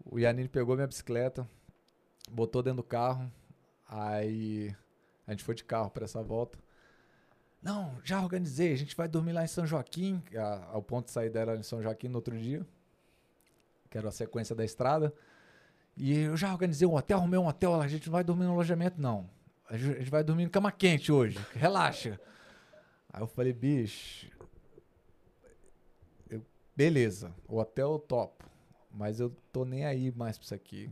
O 0.06 0.18
Yanine 0.18 0.48
pegou 0.48 0.76
minha 0.76 0.88
bicicleta, 0.88 1.48
botou 2.32 2.64
dentro 2.64 2.78
do 2.78 2.84
carro. 2.84 3.30
Aí 3.88 4.74
a 5.26 5.32
gente 5.32 5.44
foi 5.44 5.54
de 5.56 5.64
carro 5.64 5.90
pra 5.90 6.06
essa 6.06 6.24
volta. 6.24 6.58
Não, 7.62 7.98
já 8.04 8.22
organizei. 8.22 8.72
A 8.72 8.78
gente 8.78 8.96
vai 8.96 9.08
dormir 9.10 9.34
lá 9.34 9.44
em 9.44 9.48
São 9.48 9.66
Joaquim. 9.66 10.24
A, 10.38 10.78
o 10.78 10.82
ponto 10.82 11.06
de 11.08 11.12
saída 11.12 11.40
era 11.40 11.58
em 11.58 11.64
São 11.64 11.82
Joaquim 11.82 12.08
no 12.08 12.16
outro 12.16 12.38
dia. 12.38 12.66
Que 13.90 13.98
era 13.98 14.08
a 14.08 14.12
sequência 14.12 14.56
da 14.56 14.64
estrada. 14.64 15.14
E 15.98 16.18
eu 16.20 16.38
já 16.38 16.52
organizei 16.54 16.88
um 16.88 16.96
hotel, 16.96 17.18
arrumei 17.18 17.40
um 17.40 17.48
hotel. 17.48 17.82
A 17.82 17.88
gente 17.88 18.06
não 18.08 18.14
vai 18.14 18.24
dormir 18.24 18.46
no 18.46 18.52
alojamento, 18.54 19.02
não. 19.02 19.30
A 19.70 19.76
gente 19.76 20.10
vai 20.10 20.24
dormir 20.24 20.44
em 20.44 20.50
cama 20.50 20.72
quente 20.72 21.12
hoje. 21.12 21.38
Relaxa. 21.54 22.20
Aí 23.18 23.24
eu 23.24 23.28
falei, 23.28 23.52
bicho. 23.52 24.30
eu- 26.30 26.46
beleza, 26.76 27.34
o 27.48 27.58
hotel 27.58 27.98
topo. 27.98 28.46
Mas 28.92 29.20
eu 29.20 29.36
tô 29.52 29.66
nem 29.66 29.86
aí 29.86 30.12
mais 30.12 30.38
pra 30.38 30.46
isso 30.46 30.54
aqui. 30.54 30.92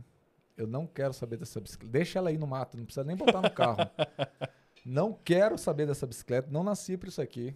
Eu 0.56 0.66
não 0.66 0.88
quero 0.88 1.12
saber 1.12 1.36
dessa 1.36 1.60
bicicleta. 1.60 1.92
Deixa 1.92 2.18
ela 2.18 2.30
aí 2.30 2.36
no 2.36 2.46
mato, 2.48 2.76
não 2.76 2.84
precisa 2.84 3.04
nem 3.04 3.14
botar 3.14 3.40
no 3.40 3.50
carro. 3.50 3.78
não 4.84 5.12
quero 5.12 5.56
saber 5.56 5.86
dessa 5.86 6.04
bicicleta. 6.04 6.50
Não 6.50 6.64
nasci 6.64 6.96
pra 6.96 7.08
isso 7.08 7.22
aqui. 7.22 7.54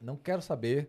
Não 0.00 0.16
quero 0.16 0.40
saber. 0.40 0.88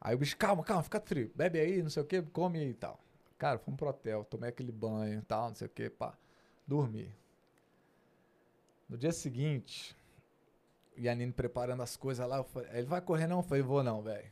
Aí 0.00 0.14
o 0.14 0.18
bicho, 0.18 0.34
calma, 0.38 0.64
calma, 0.64 0.82
fica 0.82 0.98
frio. 0.98 1.30
Bebe 1.34 1.60
aí, 1.60 1.82
não 1.82 1.90
sei 1.90 2.02
o 2.02 2.06
que, 2.06 2.22
come 2.22 2.58
aí 2.58 2.70
e 2.70 2.74
tal. 2.74 2.98
Cara, 3.36 3.58
fomos 3.58 3.76
pro 3.76 3.90
hotel, 3.90 4.24
tomei 4.24 4.48
aquele 4.48 4.72
banho 4.72 5.18
e 5.18 5.22
tal, 5.22 5.48
não 5.48 5.54
sei 5.54 5.66
o 5.66 5.70
que, 5.70 5.90
pá. 5.90 6.16
Dormi. 6.66 7.14
No 8.88 8.96
dia 8.96 9.12
seguinte, 9.12 9.94
o 10.96 11.00
Yanine 11.00 11.32
preparando 11.32 11.82
as 11.82 11.96
coisas 11.96 12.26
lá, 12.26 12.38
eu 12.38 12.44
falei, 12.44 12.68
ele 12.72 12.86
vai 12.86 13.00
correr 13.00 13.26
não? 13.26 13.38
Eu 13.38 13.42
falei, 13.42 13.62
vou 13.62 13.82
não, 13.82 14.02
velho. 14.02 14.30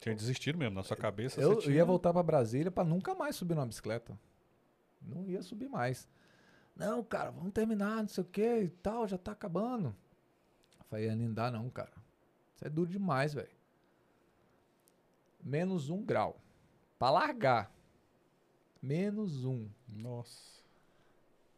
Tinha 0.00 0.14
desistido 0.14 0.58
mesmo, 0.58 0.74
na 0.74 0.82
sua 0.82 0.96
cabeça 0.96 1.40
Eu, 1.40 1.60
eu 1.60 1.70
ia 1.70 1.84
voltar 1.84 2.12
pra 2.12 2.22
Brasília 2.22 2.70
pra 2.70 2.82
nunca 2.82 3.14
mais 3.14 3.36
subir 3.36 3.54
numa 3.54 3.66
bicicleta. 3.66 4.18
Não 5.00 5.28
ia 5.28 5.42
subir 5.42 5.68
mais. 5.68 6.08
Não, 6.74 7.04
cara, 7.04 7.30
vamos 7.30 7.52
terminar, 7.52 8.02
não 8.02 8.08
sei 8.08 8.22
o 8.22 8.26
que 8.26 8.62
e 8.62 8.68
tal, 8.68 9.06
já 9.06 9.16
tá 9.16 9.32
acabando. 9.32 9.94
Eu 10.78 10.84
falei, 10.90 11.06
Yanine, 11.06 11.28
não 11.28 11.34
dá 11.34 11.50
não, 11.50 11.70
cara. 11.70 11.92
Isso 12.54 12.66
é 12.66 12.70
duro 12.70 12.90
demais, 12.90 13.34
velho. 13.34 13.48
Menos 15.42 15.90
um 15.90 16.02
grau. 16.02 16.40
Pra 16.98 17.10
largar. 17.10 17.72
Menos 18.80 19.44
um. 19.44 19.68
Nossa. 19.88 20.61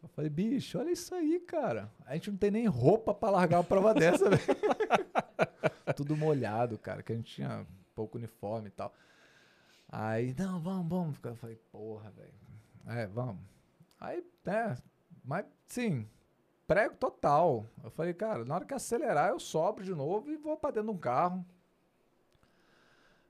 Eu 0.04 0.08
falei, 0.08 0.28
bicho, 0.28 0.78
olha 0.78 0.90
isso 0.90 1.14
aí, 1.14 1.40
cara. 1.40 1.90
A 2.04 2.12
gente 2.12 2.30
não 2.30 2.36
tem 2.36 2.50
nem 2.50 2.66
roupa 2.66 3.14
pra 3.14 3.30
largar 3.30 3.56
uma 3.56 3.64
prova 3.64 3.94
dessa, 3.94 4.28
velho. 4.28 4.42
Tudo 5.96 6.14
molhado, 6.14 6.76
cara, 6.76 7.02
que 7.02 7.10
a 7.10 7.16
gente 7.16 7.32
tinha 7.36 7.66
pouco 7.94 8.18
uniforme 8.18 8.68
e 8.68 8.70
tal. 8.70 8.92
Aí, 9.88 10.34
não, 10.38 10.60
vamos, 10.60 10.86
vamos. 10.86 11.18
Eu 11.24 11.36
falei, 11.36 11.56
porra, 11.72 12.10
velho. 12.10 12.34
É, 12.86 13.06
vamos. 13.06 13.40
Aí, 13.98 14.22
é, 14.44 14.76
mas 15.24 15.46
sim, 15.66 16.06
prego 16.66 16.96
total. 16.96 17.66
Eu 17.82 17.90
falei, 17.90 18.12
cara, 18.12 18.44
na 18.44 18.56
hora 18.56 18.66
que 18.66 18.74
acelerar, 18.74 19.30
eu 19.30 19.40
sobro 19.40 19.82
de 19.82 19.94
novo 19.94 20.30
e 20.30 20.36
vou 20.36 20.54
pra 20.54 20.70
dentro 20.70 20.90
de 20.90 20.94
um 20.94 21.00
carro. 21.00 21.42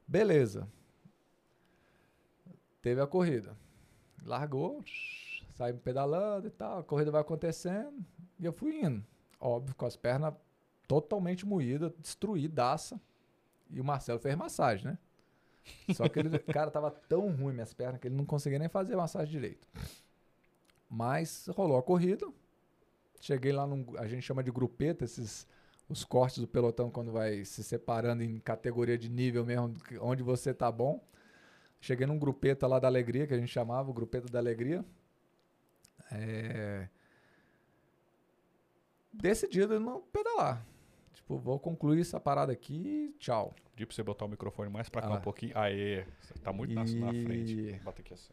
Beleza. 0.08 0.68
Teve 2.82 3.00
a 3.00 3.06
corrida. 3.06 3.56
Largou, 4.24 4.82
saímos 5.54 5.82
pedalando 5.82 6.46
e 6.46 6.50
tal, 6.50 6.78
a 6.78 6.84
corrida 6.84 7.10
vai 7.10 7.20
acontecendo 7.20 8.04
e 8.38 8.44
eu 8.44 8.52
fui 8.52 8.84
indo. 8.84 9.04
Óbvio, 9.40 9.74
com 9.74 9.86
as 9.86 9.96
pernas 9.96 10.34
totalmente 10.86 11.46
moídas, 11.46 11.92
destruídaça. 11.98 13.00
E 13.70 13.80
o 13.80 13.84
Marcelo 13.84 14.18
fez 14.18 14.36
massagem, 14.36 14.86
né? 14.86 14.98
Só 15.94 16.08
que 16.08 16.18
ele, 16.18 16.38
cara, 16.52 16.70
tava 16.70 16.90
tão 16.90 17.30
ruim 17.30 17.54
minhas 17.54 17.72
pernas 17.72 18.00
que 18.00 18.08
ele 18.08 18.14
não 18.14 18.24
conseguia 18.24 18.58
nem 18.58 18.68
fazer 18.68 18.96
massagem 18.96 19.30
direito. 19.30 19.66
Mas 20.88 21.46
rolou 21.48 21.78
a 21.78 21.82
corrida. 21.82 22.26
Cheguei 23.20 23.52
lá 23.52 23.66
num, 23.66 23.86
a 23.96 24.06
gente 24.06 24.22
chama 24.22 24.42
de 24.42 24.50
grupeta, 24.50 25.04
esses 25.04 25.46
os 25.88 26.04
cortes 26.04 26.38
do 26.38 26.48
pelotão 26.48 26.90
quando 26.90 27.12
vai 27.12 27.44
se 27.44 27.62
separando 27.62 28.22
em 28.22 28.38
categoria 28.38 28.96
de 28.96 29.08
nível 29.10 29.44
mesmo, 29.44 29.76
onde 30.00 30.22
você 30.22 30.54
tá 30.54 30.70
bom. 30.72 31.02
Cheguei 31.80 32.06
num 32.06 32.18
grupeta 32.18 32.66
lá 32.66 32.78
da 32.78 32.88
alegria, 32.88 33.26
que 33.26 33.34
a 33.34 33.38
gente 33.38 33.52
chamava, 33.52 33.90
o 33.90 33.92
grupeta 33.92 34.26
da 34.30 34.38
alegria. 34.38 34.84
É... 36.16 36.88
Decidido 39.12 39.78
não 39.78 40.00
pedalar. 40.02 40.64
Tipo, 41.12 41.38
vou 41.38 41.58
concluir 41.58 42.00
essa 42.00 42.18
parada 42.20 42.52
aqui 42.52 42.74
e 42.74 43.12
tchau. 43.18 43.54
Pedi 43.72 43.86
pra 43.86 43.94
você 43.94 44.02
botar 44.02 44.24
o 44.24 44.28
microfone 44.28 44.68
mais 44.70 44.88
pra 44.88 45.02
cá 45.02 45.08
Ah. 45.08 45.14
um 45.18 45.20
pouquinho. 45.20 45.56
Aê, 45.56 46.04
você 46.20 46.34
tá 46.34 46.52
muito 46.52 46.74
na, 46.74 46.82
na 46.84 47.12
frente. 47.12 47.54
E- 47.60 47.72
Bota 47.80 48.00
aqui 48.02 48.12
assim. 48.14 48.32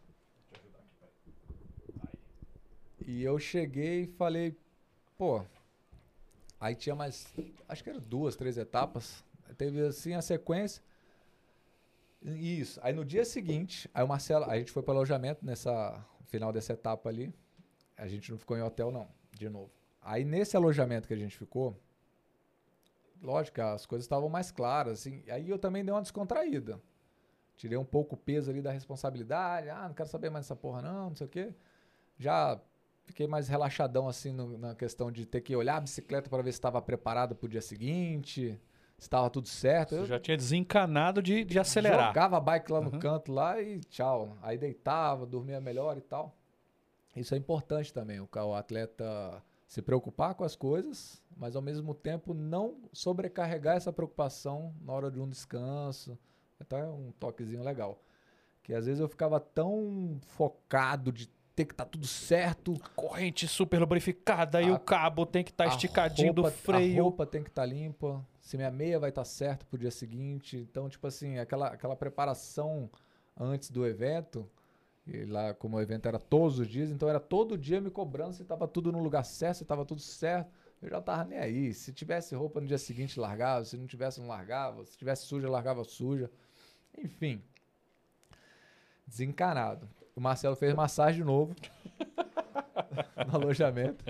E 3.06 3.24
eu 3.24 3.38
cheguei 3.40 4.03
e 4.03 4.08
falei, 4.08 4.56
pô. 5.18 5.44
Aí 6.60 6.76
tinha 6.76 6.95
mais, 6.95 7.32
acho 7.68 7.84
que 7.84 7.90
eram 7.90 7.99
duas, 7.99 8.36
três 8.36 8.58
etapas. 8.58 9.24
Teve 9.58 9.82
assim 9.82 10.14
a 10.14 10.22
sequência. 10.22 10.82
Isso. 12.22 12.80
Aí 12.84 12.94
no 12.94 13.03
dia 13.03 13.26
seguinte, 13.26 13.90
aí 13.94 14.03
o 14.03 14.08
Marcelo, 14.08 14.45
a 14.45 14.58
gente 14.58 14.72
foi 14.72 14.84
para 14.84 14.94
alojamento 14.94 15.44
nessa 15.45 16.06
final 16.28 16.53
dessa 16.53 16.74
etapa 16.74 17.10
ali. 17.10 17.34
A 18.02 18.07
gente 18.07 18.32
não 18.32 18.38
ficou 18.38 18.57
em 18.57 18.61
hotel 18.61 18.90
não, 18.91 19.07
de 19.32 19.48
novo. 19.48 19.69
Aí 20.02 20.26
nesse 20.26 20.57
alojamento 20.57 21.07
que 21.07 21.14
a 21.14 21.18
gente 21.18 21.38
ficou, 21.38 21.78
lógico, 23.22 23.61
as 23.61 23.86
coisas 23.86 24.06
estavam 24.06 24.30
mais 24.30 24.52
claras, 24.52 24.99
assim. 25.02 25.23
Aí 25.30 25.49
eu 25.49 25.60
também 25.60 25.84
dei 25.86 25.94
uma 25.94 26.02
descontraída. 26.02 26.82
Tirei 27.56 27.78
um 27.78 27.86
pouco 27.86 28.15
o 28.15 28.18
peso 28.18 28.49
ali 28.49 28.61
da 28.61 28.72
responsabilidade. 28.72 29.69
Ah, 29.69 29.88
não 29.88 29.94
quero 29.94 30.10
saber 30.10 30.30
mais 30.32 30.45
dessa 30.45 30.56
porra 30.56 30.82
não, 30.82 31.10
não 31.10 31.15
sei 31.15 31.28
o 31.28 31.30
quê. 31.30 31.53
Já 32.18 32.60
fiquei 33.06 33.28
mais 33.28 33.48
relaxadão 33.48 34.07
assim 34.07 34.32
no- 34.32 34.57
na 34.57 34.73
questão 34.73 35.11
de 35.11 35.26
ter 35.26 35.41
que 35.41 35.56
olhar 35.56 35.78
a 35.78 35.82
bicicleta 35.82 36.30
para 36.30 36.41
ver 36.41 36.52
se 36.52 36.57
estava 36.57 36.82
preparada 36.82 37.36
para 37.36 37.45
o 37.45 37.49
dia 37.49 37.61
seguinte, 37.61 38.60
se 38.98 39.06
estava 39.06 39.30
tudo 39.30 39.48
certo. 39.48 39.90
Você 39.95 40.02
Eu 40.02 40.06
já 40.06 40.19
tinha 40.19 40.38
desencanado 40.38 41.22
de, 41.22 41.44
de 41.44 41.60
acelerar. 41.60 42.07
jogava 42.07 42.38
a 42.38 42.40
bike 42.40 42.72
lá 42.72 42.82
no 42.82 42.91
Uhum. 42.94 42.99
canto 42.99 43.32
lá 43.32 43.61
e 43.61 43.80
tchau. 43.82 44.38
Aí 44.41 44.57
deitava, 44.57 45.26
dormia 45.28 45.61
melhor 45.61 45.98
e 45.98 46.02
tal. 46.02 46.36
Isso 47.15 47.35
é 47.35 47.38
importante 47.38 47.93
também, 47.93 48.19
o, 48.19 48.53
atleta 48.55 49.43
se 49.67 49.81
preocupar 49.81 50.35
com 50.35 50.43
as 50.43 50.55
coisas, 50.55 51.21
mas 51.38 51.55
ao 51.55 51.61
mesmo 51.61 51.93
tempo 51.93 52.33
não 52.33 52.77
sobrecarregar 52.91 53.77
essa 53.77 53.91
preocupação 53.93 54.73
na 54.81 54.93
hora 54.93 55.09
de 55.11 55.19
um 55.19 55.27
descanso. 55.29 56.17
Então 56.59 56.77
é 56.77 56.88
um 56.88 57.11
toquezinho 57.19 57.63
legal. 57.63 58.01
Que 58.63 58.73
às 58.73 58.85
vezes 58.85 58.99
eu 58.99 59.07
ficava 59.07 59.39
tão 59.39 60.19
focado 60.21 61.11
de 61.11 61.27
ter 61.55 61.65
que 61.65 61.73
estar 61.73 61.85
tudo 61.85 62.05
certo, 62.07 62.73
Corrente 62.95 63.47
super 63.47 63.79
lubrificada 63.79 64.61
e 64.61 64.69
A- 64.69 64.73
o 64.73 64.79
cabo 64.79 65.25
tem 65.25 65.43
que 65.43 65.51
estar 65.51 65.65
a 65.65 65.69
tá 65.69 65.75
esticadinho 65.75 66.33
do 66.33 66.41
roupa- 66.41 66.55
A 66.55 66.59
freio. 66.59 67.03
roupa 67.03 67.25
tem 67.25 67.43
que 67.43 67.49
estar 67.49 67.65
limpa. 67.65 68.25
Se 68.41 68.57
minha 68.57 68.71
meia 68.71 68.99
vai 68.99 69.09
estar 69.09 69.23
certa 69.25 69.65
pro 69.65 69.77
dia 69.77 69.91
seguinte. 69.91 70.57
Então, 70.57 70.89
tipo 70.89 71.05
assim, 71.07 71.38
aquela, 71.38 71.67
aquela 71.67 71.95
preparação 71.95 72.89
antes 73.38 73.69
do 73.69 73.85
evento. 73.85 74.49
E 75.07 75.26
lá, 75.26 75.53
como 75.53 75.78
o 75.78 75.82
evento 75.82 76.07
era 76.07 76.19
todos 76.19 76.60
os 76.60 76.68
dias, 76.68 76.91
então 76.91 77.10
era 77.10 77.19
todo 77.19 77.57
dia 77.57 77.82
me 77.82 77.90
cobrando 77.90 78.34
se 78.34 78.44
estava 78.44 78.68
tudo 78.68 78.91
no 78.91 79.02
lugar 79.02 79.23
certo, 79.26 79.57
se 79.57 79.64
estava 79.64 79.84
tudo 79.84 79.99
certo. 80.02 80.49
Eu 80.82 80.90
já 80.90 81.02
tava 81.02 81.23
nem 81.26 81.38
aí. 81.38 81.73
Se 81.73 81.91
tivesse 81.94 82.34
roupa 82.36 82.60
no 82.61 82.68
dia 82.68 82.78
seguinte, 82.78 83.19
largava. 83.19 83.64
Se 83.65 83.78
não 83.78 83.86
tivesse, 83.88 84.19
não 84.19 84.28
largava. 84.28 84.84
Se 84.86 84.98
tivesse 84.98 85.26
suja, 85.26 85.49
largava 85.49 85.84
suja. 85.84 86.30
Enfim. 86.98 87.41
Desencanado. 89.06 89.88
O 90.15 90.22
Marcelo 90.22 90.56
fez 90.56 90.73
massagem 90.73 91.22
de 91.22 91.26
novo. 91.26 91.56
no 93.28 93.36
alojamento. 93.36 94.03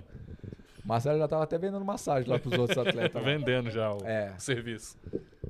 O 0.83 0.87
Marcelo 0.87 1.17
já 1.19 1.27
tava 1.27 1.43
até 1.43 1.57
vendendo 1.57 1.83
massagem 1.85 2.29
lá 2.29 2.39
pros 2.39 2.57
outros 2.57 2.77
atletas. 2.85 3.23
vendendo 3.23 3.69
já 3.69 3.93
o 3.93 4.05
É. 4.05 4.37
serviço. 4.39 4.97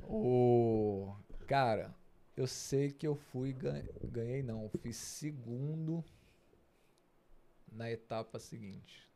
O... 0.08 1.14
Cara, 1.46 1.94
eu 2.36 2.46
sei 2.46 2.90
que 2.90 3.06
eu 3.06 3.14
fui, 3.14 3.52
gan- 3.52 3.84
ganhei 4.04 4.42
não, 4.42 4.68
fiz 4.82 4.96
segundo 4.96 6.04
na 7.72 7.90
etapa 7.90 8.38
seguinte. 8.38 9.08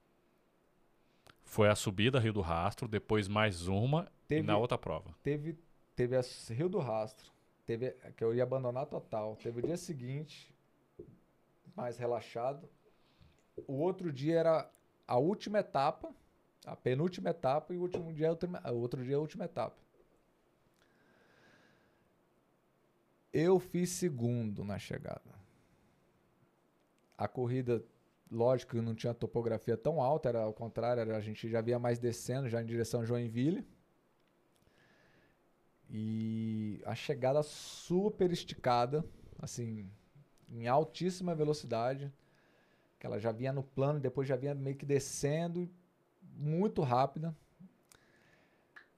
Foi 1.44 1.68
a 1.68 1.74
subida 1.74 2.18
Rio 2.18 2.32
do 2.32 2.40
Rastro, 2.40 2.86
depois 2.86 3.28
mais 3.28 3.68
uma 3.68 4.06
Teve, 4.28 4.40
e 4.40 4.46
na 4.46 4.58
outra 4.58 4.76
prova. 4.76 5.14
teve, 5.22 5.56
teve 5.94 6.16
a 6.16 6.22
Rio 6.50 6.68
do 6.68 6.78
Rastro, 6.78 7.30
teve 7.64 7.92
que 8.16 8.22
eu 8.22 8.34
ia 8.34 8.42
abandonar 8.42 8.86
total. 8.86 9.36
Teve 9.36 9.60
o 9.60 9.62
dia 9.62 9.76
seguinte, 9.76 10.52
mais 11.74 11.96
relaxado. 11.96 12.68
O 13.66 13.74
outro 13.74 14.12
dia 14.12 14.38
era 14.38 14.70
a 15.06 15.18
última 15.18 15.60
etapa, 15.60 16.12
a 16.66 16.76
penúltima 16.76 17.30
etapa, 17.30 17.72
e 17.72 17.78
o 17.78 17.82
último 17.82 18.12
dia 18.12 18.28
a 18.28 18.30
última- 18.30 18.62
o 18.70 18.76
outro 18.76 19.02
dia 19.04 19.14
é 19.14 19.16
a 19.16 19.20
última 19.20 19.44
etapa. 19.44 19.76
Eu 23.38 23.58
fiz 23.58 23.90
segundo 23.90 24.64
na 24.64 24.78
chegada. 24.78 25.34
A 27.18 27.28
corrida 27.28 27.84
lógico 28.30 28.76
que 28.76 28.80
não 28.80 28.94
tinha 28.94 29.12
topografia 29.12 29.76
tão 29.76 30.00
alta, 30.00 30.30
era 30.30 30.40
ao 30.40 30.54
contrário, 30.54 31.02
era, 31.02 31.14
a 31.14 31.20
gente 31.20 31.46
já 31.46 31.60
via 31.60 31.78
mais 31.78 31.98
descendo, 31.98 32.48
já 32.48 32.62
em 32.62 32.64
direção 32.64 33.02
a 33.02 33.04
Joinville. 33.04 33.62
E 35.90 36.80
a 36.86 36.94
chegada 36.94 37.42
super 37.42 38.32
esticada, 38.32 39.04
assim, 39.38 39.86
em 40.50 40.66
altíssima 40.66 41.34
velocidade, 41.34 42.10
que 42.98 43.04
ela 43.04 43.20
já 43.20 43.32
vinha 43.32 43.52
no 43.52 43.62
plano, 43.62 44.00
depois 44.00 44.26
já 44.26 44.34
vinha 44.34 44.54
meio 44.54 44.76
que 44.76 44.86
descendo, 44.86 45.68
muito 46.22 46.80
rápida. 46.80 47.36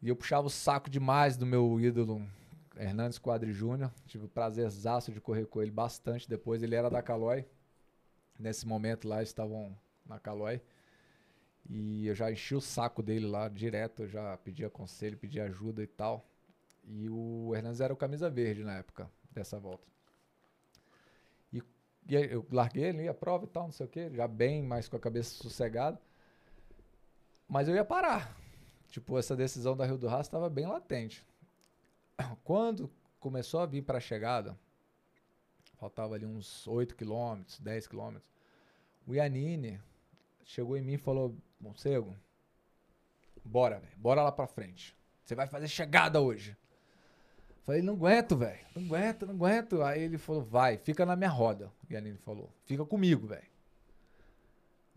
E 0.00 0.08
eu 0.08 0.14
puxava 0.14 0.46
o 0.46 0.50
saco 0.50 0.88
demais 0.88 1.36
do 1.36 1.44
meu 1.44 1.80
ídolo, 1.80 2.24
Hernandes 2.78 3.18
Quadri 3.18 3.52
Júnior. 3.52 3.92
Tive 4.06 4.26
o 4.26 4.28
prazerzaço 4.28 5.12
de 5.12 5.20
correr 5.20 5.46
com 5.46 5.60
ele 5.60 5.70
bastante 5.70 6.28
depois. 6.28 6.62
Ele 6.62 6.74
era 6.74 6.88
da 6.88 7.02
Calói. 7.02 7.44
Nesse 8.38 8.66
momento 8.66 9.08
lá, 9.08 9.22
estavam 9.22 9.76
na 10.06 10.18
Calói. 10.18 10.62
E 11.68 12.06
eu 12.06 12.14
já 12.14 12.30
enchi 12.30 12.54
o 12.54 12.60
saco 12.60 13.02
dele 13.02 13.26
lá 13.26 13.48
direto. 13.48 14.04
Eu 14.04 14.08
já 14.08 14.36
pedia 14.38 14.70
conselho, 14.70 15.18
pedia 15.18 15.44
ajuda 15.44 15.82
e 15.82 15.86
tal. 15.86 16.24
E 16.84 17.08
o 17.10 17.54
Hernandes 17.54 17.80
era 17.80 17.92
o 17.92 17.96
camisa 17.96 18.30
verde 18.30 18.64
na 18.64 18.78
época 18.78 19.10
dessa 19.30 19.58
volta. 19.58 19.86
E, 21.52 21.62
e 22.08 22.14
eu 22.14 22.46
larguei 22.50 22.88
ali 22.88 23.08
a 23.08 23.12
prova 23.12 23.44
e 23.44 23.48
tal, 23.48 23.64
não 23.64 23.72
sei 23.72 23.84
o 23.84 23.88
que, 23.88 24.10
já 24.14 24.26
bem, 24.26 24.62
mais 24.62 24.88
com 24.88 24.96
a 24.96 25.00
cabeça 25.00 25.34
sossegada. 25.34 26.00
Mas 27.46 27.68
eu 27.68 27.74
ia 27.74 27.84
parar. 27.84 28.34
Tipo, 28.88 29.18
essa 29.18 29.36
decisão 29.36 29.76
da 29.76 29.84
Rio 29.84 29.98
do 29.98 30.06
Rastro 30.06 30.38
estava 30.38 30.48
bem 30.48 30.66
latente. 30.66 31.26
Quando 32.44 32.90
começou 33.20 33.60
a 33.60 33.66
vir 33.66 33.82
para 33.82 33.98
a 33.98 34.00
chegada, 34.00 34.58
faltava 35.76 36.14
ali 36.14 36.26
uns 36.26 36.66
8 36.66 36.94
quilômetros, 36.94 37.58
10 37.60 37.86
quilômetros, 37.86 38.28
o 39.06 39.14
Yanine 39.14 39.80
chegou 40.44 40.76
em 40.76 40.82
mim 40.82 40.94
e 40.94 40.98
falou, 40.98 41.34
Mocego, 41.60 42.16
bora, 43.44 43.82
bora 43.96 44.22
lá 44.22 44.32
para 44.32 44.46
frente. 44.46 44.96
Você 45.24 45.34
vai 45.34 45.46
fazer 45.46 45.68
chegada 45.68 46.20
hoje. 46.20 46.56
Falei, 47.62 47.82
não 47.82 47.94
aguento, 47.94 48.36
velho. 48.36 48.66
Não 48.74 48.82
aguento, 48.84 49.26
não 49.26 49.34
aguento. 49.34 49.82
Aí 49.82 50.02
ele 50.02 50.16
falou, 50.16 50.42
vai, 50.42 50.78
fica 50.78 51.04
na 51.04 51.14
minha 51.14 51.28
roda. 51.28 51.70
O 51.88 51.92
Yanine 51.92 52.16
falou, 52.18 52.50
fica 52.64 52.84
comigo, 52.84 53.26
velho. 53.26 53.46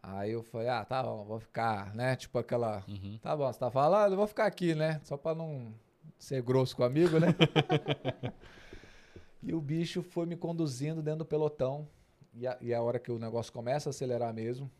Aí 0.02 0.31
eu 0.31 0.41
falei, 0.41 0.69
ah, 0.69 0.84
tá 0.84 1.03
bom, 1.03 1.26
vou 1.26 1.39
ficar, 1.39 1.93
né? 1.93 2.15
Tipo 2.15 2.39
aquela. 2.39 2.84
Uhum. 2.88 3.19
Tá 3.22 3.35
bom, 3.35 3.52
você 3.52 3.60
tá 3.60 3.69
falando, 3.69 4.14
eu 4.14 4.18
vou 4.18 4.26
ficar 4.26 4.45
aqui, 4.45 4.73
né? 4.73 4.99
Só 5.03 5.18
pra 5.18 5.35
não 5.35 5.73
ser 6.18 6.42
grosso 6.42 6.76
com 6.76 6.84
o 6.84 6.86
amigo, 6.86 7.20
né? 7.20 7.28
e 9.42 9.54
o 9.54 9.62
bicho 9.62 10.02
foi 10.02 10.26
me 10.26 10.36
conduzindo 10.36 11.02
dentro 11.02 11.20
do 11.20 11.26
pelotão. 11.26 11.88
E 12.34 12.48
a, 12.48 12.58
e 12.62 12.74
a 12.74 12.82
hora 12.82 13.00
que 13.00 13.12
o 13.12 13.20
negócio 13.20 13.52
começa 13.52 13.90
a 13.90 13.92
acelerar 13.92 14.34
mesmo, 14.34 14.72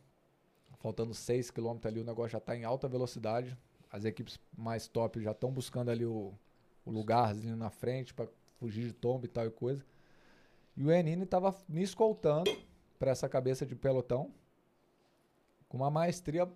faltando 0.80 1.14
6 1.14 1.52
km 1.52 1.80
ali, 1.84 2.00
o 2.00 2.04
negócio 2.04 2.32
já 2.32 2.40
tá 2.40 2.56
em 2.56 2.64
alta 2.64 2.88
velocidade. 2.88 3.58
As 3.92 4.06
equipes 4.06 4.40
mais 4.58 4.88
top 4.88 5.22
já 5.22 5.32
estão 5.32 5.52
buscando 5.52 5.92
ali 5.92 6.06
o, 6.06 6.34
o 6.86 6.92
lugarzinho 6.92 7.58
na 7.58 7.70
frente 7.70 8.14
para 8.14 8.28
fugir 8.58 8.86
de 8.86 8.94
tombo 8.94 9.26
e 9.26 9.28
tal 9.28 9.46
e 9.46 9.52
coisa. 9.52 9.86
E 10.78 10.86
o 10.86 10.92
Enine 10.92 11.24
estava 11.24 11.54
me 11.68 11.82
escoltando 11.82 12.56
para 12.98 13.12
essa 13.12 13.28
cabeça 13.28 13.66
de 13.66 13.76
pelotão 13.76 14.32
com 15.68 15.78
uma 15.78 15.90
maestria 15.90 16.48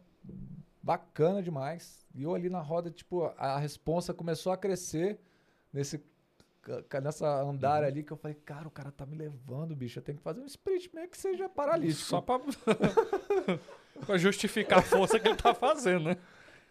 bacana 0.85 1.41
demais. 1.41 2.05
E 2.13 2.21
eu 2.21 2.35
ali 2.35 2.47
na 2.47 2.61
roda, 2.61 2.91
tipo, 2.91 3.25
a 3.37 3.57
responsa 3.57 4.13
começou 4.13 4.53
a 4.53 4.57
crescer 4.57 5.19
nesse 5.73 6.01
nessa 7.03 7.41
andar 7.43 7.81
uhum. 7.83 7.87
ali 7.87 8.03
que 8.03 8.11
eu 8.11 8.17
falei, 8.17 8.35
cara, 8.43 8.67
o 8.67 8.71
cara 8.71 8.91
tá 8.91 9.05
me 9.05 9.15
levando, 9.15 9.75
bicho. 9.75 9.99
Eu 9.99 10.03
tenho 10.03 10.17
que 10.17 10.23
fazer 10.23 10.41
um 10.41 10.45
sprint 10.45 10.93
mesmo 10.95 11.09
que 11.09 11.17
seja 11.17 11.47
paralítico. 11.47 12.01
Só 12.01 12.21
pra, 12.21 12.39
pra 14.05 14.17
justificar 14.17 14.79
a 14.79 14.81
força 14.81 15.19
que 15.19 15.27
ele 15.27 15.35
tá 15.35 15.53
fazendo, 15.53 16.05
né? 16.05 16.17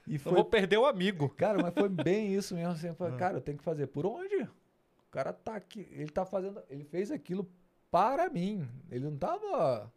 E 0.07 0.19
foi... 0.19 0.33
Eu 0.33 0.37
vou 0.37 0.45
perder 0.45 0.77
o 0.77 0.85
amigo. 0.85 1.31
Cara, 1.31 1.63
mas 1.63 1.73
foi 1.73 1.89
bem 1.89 2.35
isso 2.35 2.55
mesmo. 2.55 2.73
Assim, 2.73 2.89
eu 2.89 2.95
falei, 2.95 3.15
ah. 3.15 3.17
cara, 3.17 3.37
eu 3.39 3.41
tenho 3.41 3.57
que 3.57 3.65
fazer. 3.65 3.87
Por 3.87 4.05
onde? 4.05 4.37
O 4.43 5.11
cara 5.11 5.33
tá 5.33 5.55
aqui. 5.55 5.89
Ele 5.93 6.11
tá 6.11 6.27
fazendo. 6.27 6.63
Ele 6.69 6.85
fez 6.85 7.11
aquilo 7.11 7.51
para 7.91 8.29
mim. 8.29 8.69
Ele 8.91 9.07
não 9.07 9.17
tava. 9.17 9.91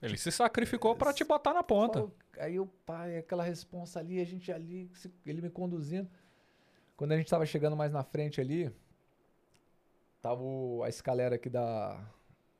Ele 0.00 0.16
se 0.16 0.30
sacrificou 0.30 0.94
para 0.94 1.12
te 1.12 1.24
botar 1.24 1.52
na 1.52 1.62
ponta. 1.62 2.10
Aí 2.38 2.58
o 2.58 2.66
pai, 2.66 3.18
aquela 3.18 3.42
responsa 3.42 3.98
ali, 3.98 4.20
a 4.20 4.24
gente 4.24 4.52
ali, 4.52 4.90
ele 5.26 5.42
me 5.42 5.50
conduzindo. 5.50 6.08
Quando 6.96 7.12
a 7.12 7.16
gente 7.16 7.28
tava 7.28 7.44
chegando 7.46 7.76
mais 7.76 7.92
na 7.92 8.04
frente 8.04 8.40
ali, 8.40 8.72
tava 10.22 10.42
a 10.84 10.88
escalera 10.88 11.34
aqui 11.34 11.48
da, 11.48 12.00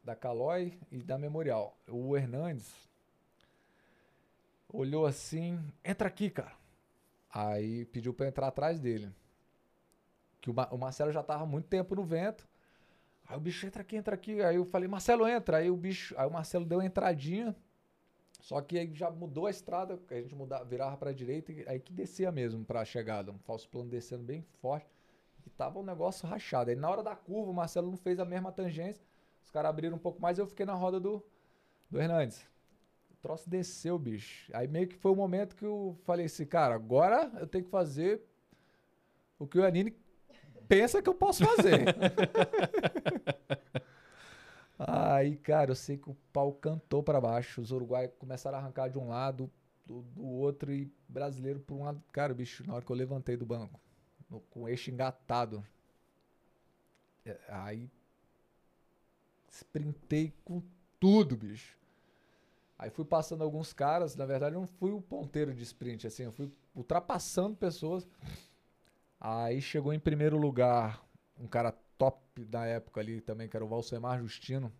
da 0.03 0.17
Calói 0.17 0.79
e 0.91 1.03
da 1.03 1.17
Memorial. 1.17 1.77
O 1.89 2.17
Hernandes, 2.17 2.73
olhou 4.73 5.07
assim, 5.07 5.59
entra 5.85 6.09
aqui, 6.09 6.31
cara. 6.31 6.53
Aí 7.31 7.85
pediu 7.87 8.13
para 8.13 8.27
entrar 8.27 8.49
atrás 8.49 8.81
dele. 8.81 9.13
Que 10.41 10.51
o, 10.51 10.55
o 10.71 10.79
Marcelo 10.79 11.13
já 11.13 11.23
tava 11.23 11.47
muito 11.47 11.69
tempo 11.69 11.95
no 11.95 12.05
vento. 12.05 12.47
Aí 13.29 13.37
o 13.37 13.41
bicho 13.41 13.67
entra 13.67 13.83
aqui, 13.83 13.97
entra 13.97 14.15
aqui. 14.15 14.41
Aí 14.43 14.57
eu 14.57 14.65
falei, 14.65 14.89
Marcelo, 14.89 15.29
entra. 15.29 15.59
Aí 15.59 15.71
o 15.71 15.77
bicho, 15.77 16.15
aí 16.19 16.27
o 16.27 16.33
Marcelo 16.33 16.65
deu 16.65 16.79
uma 16.79 16.87
entradinha. 16.87 17.55
Só 18.41 18.61
que 18.61 18.79
aí 18.79 18.91
já 18.95 19.11
mudou 19.11 19.47
a 19.47 19.51
estrada, 19.51 20.01
a 20.11 20.15
gente 20.15 20.35
mudava, 20.35 20.65
virava 20.65 20.97
para 20.97 21.13
direita, 21.13 21.53
aí 21.67 21.81
que 21.81 21.93
descia 21.93 22.31
mesmo 22.31 22.65
para 22.65 22.81
a 22.81 22.85
chegada, 22.85 23.33
um 23.33 23.39
falso 23.41 23.69
plano 23.69 23.91
descendo 23.91 24.23
bem 24.23 24.43
forte. 24.61 24.87
E 25.47 25.51
tava 25.51 25.79
um 25.79 25.83
negócio 25.83 26.27
rachado. 26.27 26.71
Aí 26.71 26.77
na 26.77 26.89
hora 26.89 27.03
da 27.03 27.15
curva, 27.15 27.51
o 27.51 27.55
Marcelo 27.55 27.91
não 27.91 27.97
fez 27.97 28.19
a 28.19 28.25
mesma 28.25 28.51
tangência. 28.51 29.05
Os 29.45 29.51
caras 29.51 29.69
abriram 29.69 29.97
um 29.97 30.01
pouco 30.01 30.21
mais 30.21 30.39
eu 30.39 30.47
fiquei 30.47 30.65
na 30.65 30.75
roda 30.75 30.99
do, 30.99 31.23
do 31.91 32.01
Hernandes 32.01 32.47
troço 33.21 33.49
desceu, 33.49 33.99
bicho. 33.99 34.51
Aí 34.55 34.67
meio 34.69 34.89
que 34.89 34.97
foi 34.97 35.13
o 35.13 35.17
momento 35.17 35.57
que 35.57 35.65
eu 35.65 35.97
falei 36.05 36.27
assim, 36.27 36.47
cara, 36.47 36.75
agora 36.75 37.31
eu 37.39 37.47
tenho 37.47 37.65
que 37.65 37.71
fazer 37.71 38.23
o 39.39 39.47
que 39.47 39.59
o 39.59 39.65
Anine 39.65 39.95
pensa 40.69 41.03
que 41.03 41.09
eu 41.09 41.15
posso 41.15 41.45
fazer. 41.45 41.87
Aí, 44.79 45.37
cara, 45.37 45.73
eu 45.73 45.75
sei 45.75 45.97
que 45.97 46.09
o 46.09 46.17
pau 46.33 46.53
cantou 46.53 47.03
para 47.03 47.21
baixo. 47.21 47.61
Os 47.61 47.73
uruguaios 47.73 48.13
começaram 48.19 48.59
a 48.59 48.61
arrancar 48.61 48.89
de 48.89 48.99
um 48.99 49.09
lado, 49.09 49.51
do, 49.85 50.03
do 50.03 50.25
outro 50.25 50.73
e 50.73 50.91
brasileiro 51.09 51.59
por 51.59 51.75
um 51.75 51.85
lado. 51.85 52.03
Cara, 52.13 52.33
bicho, 52.33 52.65
na 52.67 52.75
hora 52.75 52.85
que 52.85 52.93
eu 52.93 52.97
levantei 52.97 53.37
do 53.37 53.45
banco, 53.45 53.81
no, 54.31 54.41
com 54.43 54.63
o 54.63 54.69
eixo 54.69 54.91
engatado, 54.91 55.65
é, 57.25 57.37
aí 57.49 57.91
sprintei 59.51 60.33
com 60.45 60.63
tudo, 61.01 61.37
bicho. 61.37 61.77
Aí 62.79 62.91
fui 62.91 63.05
passando 63.05 63.43
alguns 63.43 63.73
caras, 63.73 64.15
na 64.15 64.25
verdade 64.25 64.55
eu 64.55 64.61
não 64.61 64.69
fui 64.69 64.93
o 64.93 65.01
ponteiro 65.01 65.53
de 65.53 65.65
sprint, 65.65 66.07
assim, 66.07 66.23
eu 66.23 66.33
fui 66.33 66.49
ultrapassando 66.77 67.57
pessoas. 67.57 68.07
Aí 69.21 69.61
chegou 69.61 69.93
em 69.93 69.99
primeiro 69.99 70.37
lugar 70.37 71.05
um 71.39 71.47
cara 71.47 71.73
top 71.97 72.45
da 72.45 72.65
época 72.65 73.01
ali 73.01 73.21
também, 73.21 73.49
que 73.49 73.57
era 73.57 73.65
o 73.65 73.69
Valsemar 73.69 74.21
Justino. 74.21 74.73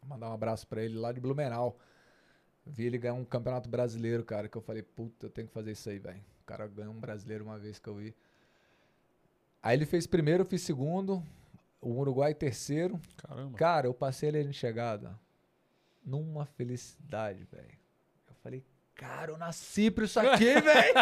Vou 0.00 0.08
mandar 0.10 0.30
um 0.30 0.32
abraço 0.32 0.66
para 0.66 0.82
ele 0.82 0.96
lá 0.98 1.12
de 1.12 1.20
Blumenau. 1.20 1.78
Vi 2.64 2.84
ele 2.84 2.98
ganhar 2.98 3.14
um 3.14 3.24
campeonato 3.24 3.68
brasileiro, 3.68 4.24
cara, 4.24 4.48
que 4.48 4.56
eu 4.56 4.62
falei, 4.62 4.82
puta, 4.82 5.26
eu 5.26 5.30
tenho 5.30 5.46
que 5.46 5.54
fazer 5.54 5.72
isso 5.72 5.88
aí, 5.88 5.98
velho. 5.98 6.20
O 6.42 6.46
cara 6.46 6.66
ganhou 6.66 6.92
um 6.92 6.98
brasileiro 6.98 7.44
uma 7.44 7.58
vez 7.58 7.78
que 7.78 7.88
eu 7.88 7.94
vi. 7.94 8.14
Aí 9.62 9.76
ele 9.76 9.86
fez 9.86 10.06
primeiro, 10.06 10.42
eu 10.42 10.46
fiz 10.46 10.62
segundo. 10.62 11.22
O 11.80 11.90
Uruguai 11.90 12.34
terceiro. 12.34 13.00
Caramba. 13.16 13.56
Cara, 13.56 13.86
eu 13.86 13.94
passei 13.94 14.28
ele 14.28 14.44
de 14.44 14.52
chegada 14.52 15.18
numa 16.04 16.46
felicidade, 16.46 17.44
velho. 17.44 17.78
Eu 18.28 18.34
falei, 18.42 18.64
cara, 18.96 19.30
eu 19.30 19.38
nasci 19.38 19.90
pra 19.90 20.04
isso 20.04 20.18
aqui, 20.18 20.60
velho. 20.60 20.94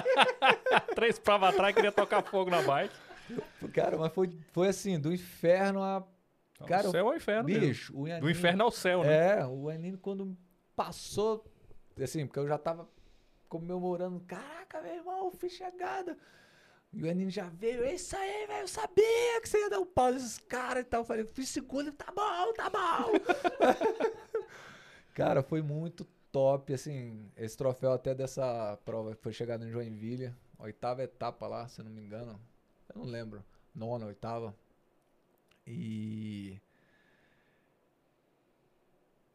Três 0.95 1.19
provas 1.19 1.55
atrás, 1.55 1.75
queria 1.75 1.93
tocar 1.93 2.23
fogo 2.23 2.51
na 2.51 2.61
bike. 2.61 2.95
Cara, 3.73 3.97
mas 3.97 4.13
foi, 4.13 4.37
foi 4.53 4.69
assim, 4.69 4.99
do 4.99 5.13
inferno 5.13 5.83
a. 5.83 6.05
Então, 6.55 6.67
cara, 6.67 6.89
o 6.89 6.91
céu 6.91 7.09
ao 7.09 7.17
inferno. 7.17 7.45
Bicho, 7.45 7.93
o 7.97 8.21
Do 8.21 8.31
inferno 8.31 8.65
ao 8.65 8.71
céu, 8.71 9.03
né? 9.03 9.41
É, 9.41 9.47
o 9.47 9.71
Yanine 9.71 9.97
quando 9.97 10.37
passou, 10.77 11.45
assim, 12.01 12.27
porque 12.27 12.39
eu 12.39 12.47
já 12.47 12.59
tava 12.59 12.89
comemorando, 13.49 14.21
caraca, 14.21 14.81
meu 14.83 14.95
irmão, 14.95 15.31
fiz 15.31 15.53
chegada. 15.53 16.19
E 16.93 17.03
o 17.03 17.07
Yanine 17.07 17.31
já 17.31 17.49
veio, 17.49 17.83
é 17.83 17.95
isso 17.95 18.17
aí, 18.17 18.47
velho, 18.47 18.61
eu 18.61 18.69
sabia 18.69 19.41
que 19.41 19.49
você 19.49 19.59
ia 19.59 19.71
dar 19.71 19.81
um 19.81 19.87
pau 19.87 20.13
nesses 20.13 20.39
caras 20.39 20.85
e 20.85 20.87
tal. 20.87 21.01
Eu 21.01 21.05
falei, 21.05 21.25
fiz 21.25 21.49
segundo, 21.49 21.91
tá 21.93 22.13
bom, 22.15 22.53
tá 22.53 22.71
bom. 22.71 23.13
Cara, 25.13 25.43
foi 25.43 25.61
muito 25.63 26.07
top, 26.35 26.75
assim, 26.75 27.31
esse 27.37 27.57
troféu 27.57 27.93
até 27.93 28.13
dessa 28.13 28.77
prova 28.85 29.15
que 29.15 29.23
foi 29.23 29.33
chegado 29.33 29.65
em 29.65 29.71
Joinville, 29.71 30.35
oitava 30.59 31.05
etapa 31.05 31.47
lá, 31.47 31.69
se 31.69 31.81
não 31.81 31.93
me 31.93 32.03
engano, 32.03 32.41
eu 32.93 32.99
não 32.99 33.05
lembro, 33.09 33.45
nona, 33.73 34.07
oitava, 34.07 34.53
e... 35.65 36.61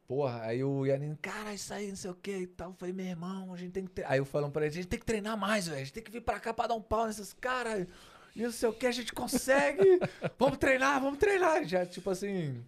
Porra, 0.06 0.42
aí 0.42 0.62
o 0.62 0.84
Yanin, 0.84 1.16
cara, 1.22 1.54
isso 1.54 1.72
aí, 1.72 1.88
não 1.88 1.96
sei 1.96 2.10
o 2.10 2.14
que 2.14 2.36
e 2.36 2.46
tal. 2.48 2.70
Eu 2.70 2.74
falei, 2.74 2.92
meu 2.92 3.06
irmão, 3.06 3.54
a 3.54 3.56
gente 3.56 3.70
tem 3.70 3.84
que. 3.84 3.92
Tre... 3.92 4.04
Aí 4.08 4.18
eu 4.18 4.24
falando 4.24 4.50
pra 4.50 4.62
ele, 4.62 4.72
a 4.72 4.74
gente 4.74 4.88
tem 4.88 4.98
que 4.98 5.06
treinar 5.06 5.38
mais, 5.38 5.68
velho. 5.68 5.76
A 5.76 5.84
gente 5.84 5.92
tem 5.92 6.02
que 6.02 6.10
vir 6.10 6.20
pra 6.20 6.40
cá 6.40 6.52
pra 6.52 6.66
dar 6.66 6.74
um 6.74 6.82
pau 6.82 7.06
nesses 7.06 7.32
caras. 7.32 7.86
E 8.34 8.42
não 8.42 8.50
sei 8.50 8.68
o 8.68 8.72
que, 8.72 8.86
a 8.86 8.90
gente 8.90 9.12
consegue. 9.12 10.00
vamos 10.36 10.58
treinar, 10.58 11.00
vamos 11.00 11.16
treinar. 11.20 11.64
Já, 11.64 11.86
tipo 11.86 12.10
assim, 12.10 12.60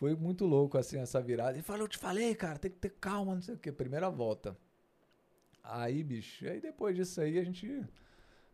Foi 0.00 0.16
muito 0.16 0.46
louco, 0.46 0.78
assim, 0.78 0.98
essa 0.98 1.20
virada. 1.20 1.52
Ele 1.52 1.62
falou, 1.62 1.82
eu 1.82 1.88
te 1.88 1.98
falei, 1.98 2.34
cara, 2.34 2.58
tem 2.58 2.70
que 2.70 2.78
ter 2.78 2.88
calma, 2.88 3.34
não 3.34 3.42
sei 3.42 3.54
o 3.54 3.58
quê. 3.58 3.70
Primeira 3.70 4.08
volta. 4.08 4.56
Aí, 5.62 6.02
bicho, 6.02 6.48
aí 6.48 6.58
depois 6.58 6.96
disso 6.96 7.20
aí 7.20 7.38
a 7.38 7.44
gente... 7.44 7.86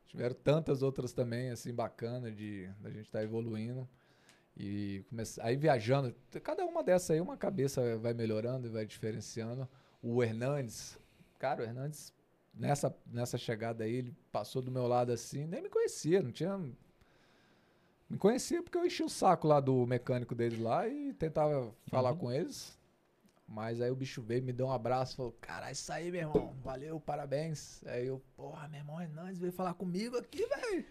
Tiveram 0.09 0.35
tantas 0.35 0.83
outras 0.83 1.13
também, 1.13 1.51
assim, 1.51 1.73
bacana 1.73 2.33
de 2.33 2.69
a 2.83 2.91
gente 2.91 3.07
estar 3.07 3.21
tá 3.21 3.25
evoluindo. 3.25 3.89
E 4.57 5.05
comece... 5.09 5.41
aí 5.41 5.57
viajando, 5.57 6.13
cada 6.43 6.65
uma 6.65 6.83
dessas 6.83 7.13
aí, 7.13 7.21
uma 7.21 7.37
cabeça 7.37 7.97
vai 7.97 8.13
melhorando 8.13 8.67
e 8.67 8.71
vai 8.71 8.85
diferenciando. 8.85 9.69
O 10.03 10.25
Hernandes, 10.25 10.99
cara, 11.39 11.63
o 11.63 11.65
Hernandes, 11.65 12.13
nessa, 12.53 12.93
nessa 13.07 13.39
chegada 13.39 13.85
aí, 13.85 13.95
ele 13.95 14.17
passou 14.33 14.61
do 14.61 14.71
meu 14.73 14.89
lado 14.89 15.13
assim, 15.13 15.47
nem 15.47 15.63
me 15.63 15.69
conhecia, 15.69 16.21
não 16.21 16.33
tinha 16.33 16.61
me 18.09 18.19
conhecia 18.19 18.63
porque 18.63 18.79
eu 18.79 18.87
enchi 18.87 19.03
o 19.03 19.09
saco 19.09 19.49
lá 19.49 19.59
do 19.59 19.85
mecânico 19.87 20.35
deles 20.35 20.61
lá 20.61 20.87
e 20.89 21.13
tentava 21.15 21.75
falar 21.89 22.13
uhum. 22.13 22.19
com 22.19 22.33
eles. 22.33 22.79
Mas 23.49 23.81
aí 23.81 23.91
o 23.91 23.97
bicho 23.97 24.23
veio, 24.23 24.43
me 24.43 24.53
deu 24.53 24.67
um 24.67 24.73
abraço, 24.73 25.17
falou, 25.17 25.37
cara, 25.41 25.71
isso 25.71 25.93
aí, 25.93 26.11
meu 26.11 26.23
irmão, 26.23 26.57
valeu, 26.63 26.99
parabéns. 26.99 27.81
Aí 27.87 28.07
eu, 28.07 28.21
porra, 28.37 28.67
meu 28.69 28.81
irmão 28.81 29.01
Hernandes 29.01 29.39
veio 29.39 29.53
falar 29.53 29.75
comigo 29.75 30.17
aqui, 30.17 30.45
velho. 30.47 30.85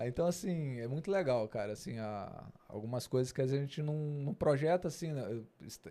então, 0.00 0.26
assim, 0.26 0.80
é 0.80 0.88
muito 0.88 1.08
legal, 1.08 1.46
cara, 1.48 1.72
assim, 1.72 1.98
a, 1.98 2.46
algumas 2.68 3.06
coisas 3.06 3.32
que 3.32 3.40
a 3.40 3.46
gente 3.46 3.80
não, 3.80 3.94
não 3.94 4.34
projeta, 4.34 4.88
assim, 4.88 5.12
né, 5.12 5.40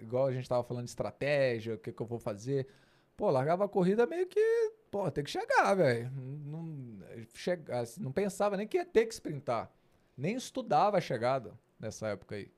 igual 0.01 0.27
a 0.27 0.33
gente 0.33 0.47
tava 0.47 0.63
falando 0.63 0.83
de 0.83 0.89
estratégia, 0.89 1.75
o 1.75 1.77
que 1.77 1.93
que 1.93 2.01
eu 2.01 2.05
vou 2.05 2.19
fazer. 2.19 2.67
Pô, 3.15 3.31
largava 3.31 3.63
a 3.63 3.69
corrida 3.69 4.05
meio 4.05 4.27
que, 4.27 4.73
pô, 4.91 5.09
tem 5.09 5.23
que 5.23 5.31
chegar, 5.31 5.73
velho. 5.73 6.11
Não, 6.11 6.63
não, 6.63 7.79
assim, 7.79 8.03
não 8.03 8.11
pensava 8.11 8.57
nem 8.57 8.67
que 8.67 8.77
ia 8.77 8.85
ter 8.85 9.05
que 9.05 9.13
sprintar 9.13 9.71
nem 10.17 10.35
estudava 10.35 10.97
a 10.97 11.01
chegada 11.01 11.53
nessa 11.79 12.07
época 12.07 12.35
aí. 12.35 12.51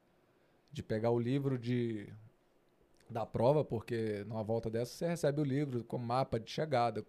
De 0.72 0.82
pegar 0.82 1.12
o 1.12 1.20
livro 1.20 1.58
de 1.58 2.08
da 3.10 3.26
prova, 3.26 3.66
porque 3.66 4.24
numa 4.28 4.44
volta 4.44 4.70
dessa 4.70 4.94
você 4.94 5.08
recebe 5.08 5.42
o 5.42 5.44
livro 5.44 5.84
com 5.84 5.98
mapa 5.98 6.40
de 6.40 6.50
chegada, 6.52 7.04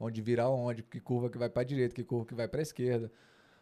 onde 0.00 0.20
virar 0.20 0.48
onde, 0.50 0.82
que 0.82 1.00
curva 1.00 1.30
que 1.30 1.38
vai 1.38 1.48
para 1.48 1.62
direita, 1.62 1.94
que 1.94 2.02
curva 2.02 2.26
que 2.26 2.34
vai 2.34 2.48
para 2.48 2.60
esquerda, 2.60 3.10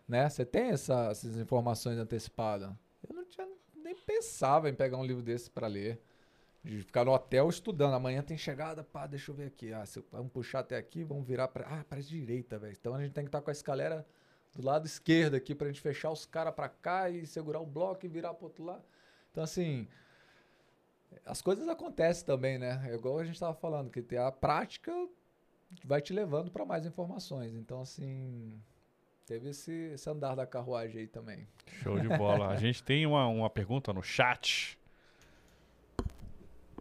né? 0.08 0.28
Você 0.28 0.44
tem 0.44 0.70
essa, 0.70 1.10
essas 1.10 1.36
informações 1.36 1.98
antecipadas. 1.98 2.70
Eu 3.06 3.14
não 3.14 3.24
tinha 3.26 3.46
nem 3.76 3.94
pensava 3.94 4.70
em 4.70 4.74
pegar 4.74 4.96
um 4.96 5.04
livro 5.04 5.22
desse 5.22 5.50
para 5.50 5.66
ler, 5.66 6.00
de 6.64 6.78
ficar 6.82 7.04
no 7.04 7.12
hotel 7.12 7.48
estudando. 7.48 7.94
Amanhã 7.94 8.22
tem 8.22 8.38
chegada, 8.38 8.82
pá, 8.82 9.06
deixa 9.06 9.30
eu 9.30 9.34
ver 9.34 9.48
aqui. 9.48 9.72
Ah, 9.72 9.84
se, 9.84 10.02
vamos 10.10 10.32
puxar 10.32 10.60
até 10.60 10.76
aqui, 10.76 11.04
vamos 11.04 11.26
virar 11.26 11.48
para 11.48 11.66
ah, 11.66 11.84
para 11.84 12.00
direita, 12.00 12.58
velho. 12.58 12.74
Então 12.78 12.94
a 12.94 13.02
gente 13.02 13.12
tem 13.12 13.24
que 13.24 13.28
estar 13.28 13.40
tá 13.40 13.44
com 13.44 13.50
a 13.50 13.52
escalera 13.52 14.06
do 14.54 14.64
lado 14.64 14.86
esquerdo 14.86 15.34
aqui 15.34 15.54
pra 15.54 15.66
gente 15.66 15.80
fechar 15.80 16.10
os 16.10 16.26
caras 16.26 16.54
pra 16.54 16.68
cá 16.68 17.08
e 17.08 17.26
segurar 17.26 17.60
o 17.60 17.66
bloco 17.66 18.04
e 18.04 18.08
virar 18.08 18.34
pro 18.34 18.46
outro 18.46 18.64
lado. 18.64 18.84
Então, 19.30 19.42
assim, 19.42 19.88
as 21.24 21.40
coisas 21.40 21.66
acontecem 21.68 22.24
também, 22.24 22.58
né? 22.58 22.82
É 22.90 22.94
igual 22.94 23.18
a 23.18 23.24
gente 23.24 23.38
tava 23.38 23.54
falando, 23.54 23.90
que 23.90 24.16
a 24.16 24.30
prática 24.30 24.92
vai 25.84 26.00
te 26.00 26.12
levando 26.12 26.50
para 26.50 26.64
mais 26.64 26.84
informações. 26.84 27.54
Então, 27.54 27.80
assim, 27.80 28.52
teve 29.26 29.50
esse, 29.50 29.72
esse, 29.94 30.08
andar 30.08 30.34
da 30.34 30.46
carruagem 30.46 31.00
aí 31.00 31.06
também. 31.06 31.48
Show 31.82 31.98
de 31.98 32.08
bola. 32.08 32.48
a 32.48 32.56
gente 32.56 32.82
tem 32.82 33.06
uma, 33.06 33.26
uma 33.26 33.48
pergunta 33.48 33.92
no 33.92 34.02
chat. 34.02 34.78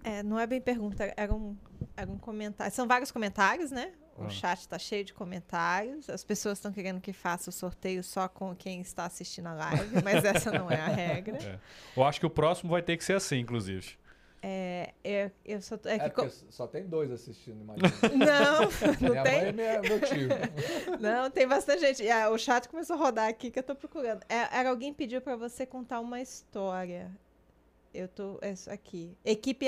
É, 0.04 0.24
não 0.24 0.40
é 0.40 0.48
bem 0.48 0.60
pergunta, 0.60 1.14
era 1.16 1.34
um, 1.34 1.56
era 1.96 2.10
um 2.10 2.18
comentário. 2.18 2.74
São 2.74 2.88
vários 2.88 3.12
comentários, 3.12 3.72
né? 3.72 3.94
O 4.22 4.28
ah. 4.28 4.30
chat 4.30 4.60
está 4.60 4.78
cheio 4.78 5.04
de 5.04 5.14
comentários. 5.14 6.10
As 6.10 6.24
pessoas 6.24 6.58
estão 6.58 6.72
querendo 6.72 7.02
que 7.02 7.14
faça 7.14 7.50
o 7.50 7.54
sorteio 7.54 8.04
só 8.04 8.28
com 8.28 8.56
quem 8.56 8.82
está 8.82 9.06
assistindo 9.06 9.48
a 9.48 9.54
live, 9.54 10.02
mas 10.04 10.24
essa 10.24 10.52
não 10.52 10.70
é 10.70 10.80
a 10.80 10.88
regra. 10.88 11.38
É. 11.38 11.60
Eu 11.96 12.04
acho 12.04 12.20
que 12.20 12.26
o 12.26 12.30
próximo 12.30 12.72
vai 12.72 12.82
ter 12.82 12.98
que 12.98 13.04
ser 13.04 13.14
assim, 13.14 13.40
inclusive. 13.40 14.00
É, 14.44 14.94
eu, 15.04 15.32
eu 15.46 15.62
só, 15.62 15.76
é, 15.86 15.98
é 15.98 16.10
que 16.10 16.30
só 16.50 16.66
tem 16.66 16.88
dois 16.88 17.12
assistindo, 17.12 17.62
imagina. 17.62 17.92
Não, 18.18 18.62
não 19.00 19.10
minha 19.12 19.24
tem. 19.24 19.34
Mãe 19.34 19.48
é 19.48 19.52
minha, 19.52 19.82
meu 19.82 20.02
tio. 20.02 20.30
Não, 21.00 21.30
tem 21.30 21.48
bastante 21.48 21.82
gente. 21.82 22.10
Ah, 22.10 22.30
o 22.32 22.38
chat 22.40 22.68
começou 22.68 22.96
a 22.96 23.00
rodar 23.00 23.30
aqui 23.30 23.52
que 23.52 23.60
eu 23.60 23.64
tô 23.64 23.76
procurando. 23.76 24.24
É, 24.28 24.60
era 24.60 24.70
alguém 24.70 24.92
pediu 24.92 25.22
para 25.22 25.36
você 25.36 25.64
contar 25.64 26.00
uma 26.00 26.20
história. 26.20 27.12
Eu 27.94 28.08
tô. 28.08 28.40
É 28.42 28.52
isso 28.52 28.72
aqui. 28.72 29.16
Equipe 29.24 29.68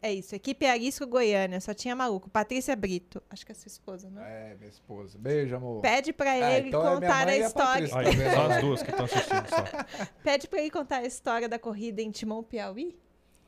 é 0.00 0.12
isso, 0.12 0.34
equipe 0.34 0.64
Arisco 0.64 1.06
Goiânia, 1.06 1.60
só 1.60 1.74
tinha 1.74 1.94
maluco. 1.96 2.30
Patrícia 2.30 2.76
Brito, 2.76 3.20
acho 3.28 3.44
que 3.44 3.50
é 3.50 3.54
sua 3.54 3.68
esposa, 3.68 4.08
né? 4.08 4.52
É, 4.52 4.54
minha 4.54 4.70
esposa. 4.70 5.18
Beijo, 5.18 5.56
amor. 5.56 5.82
Pede 5.82 6.12
pra 6.12 6.36
é, 6.36 6.58
ele 6.58 6.68
então 6.68 6.86
é 6.86 6.94
contar 6.94 7.28
é 7.28 7.32
a 7.32 7.38
história. 7.38 7.88
A 7.92 7.98
Aí, 7.98 8.32
só 8.34 8.46
as 8.46 8.60
duas 8.60 8.82
que 8.82 8.90
estão 8.90 9.04
assistindo 9.06 9.48
só. 9.48 10.06
Pede 10.22 10.46
pra 10.46 10.60
ele 10.60 10.70
contar 10.70 10.98
a 10.98 11.04
história 11.04 11.48
da 11.48 11.58
corrida 11.58 12.00
em 12.00 12.12
Timão 12.12 12.44
Piauí. 12.44 12.96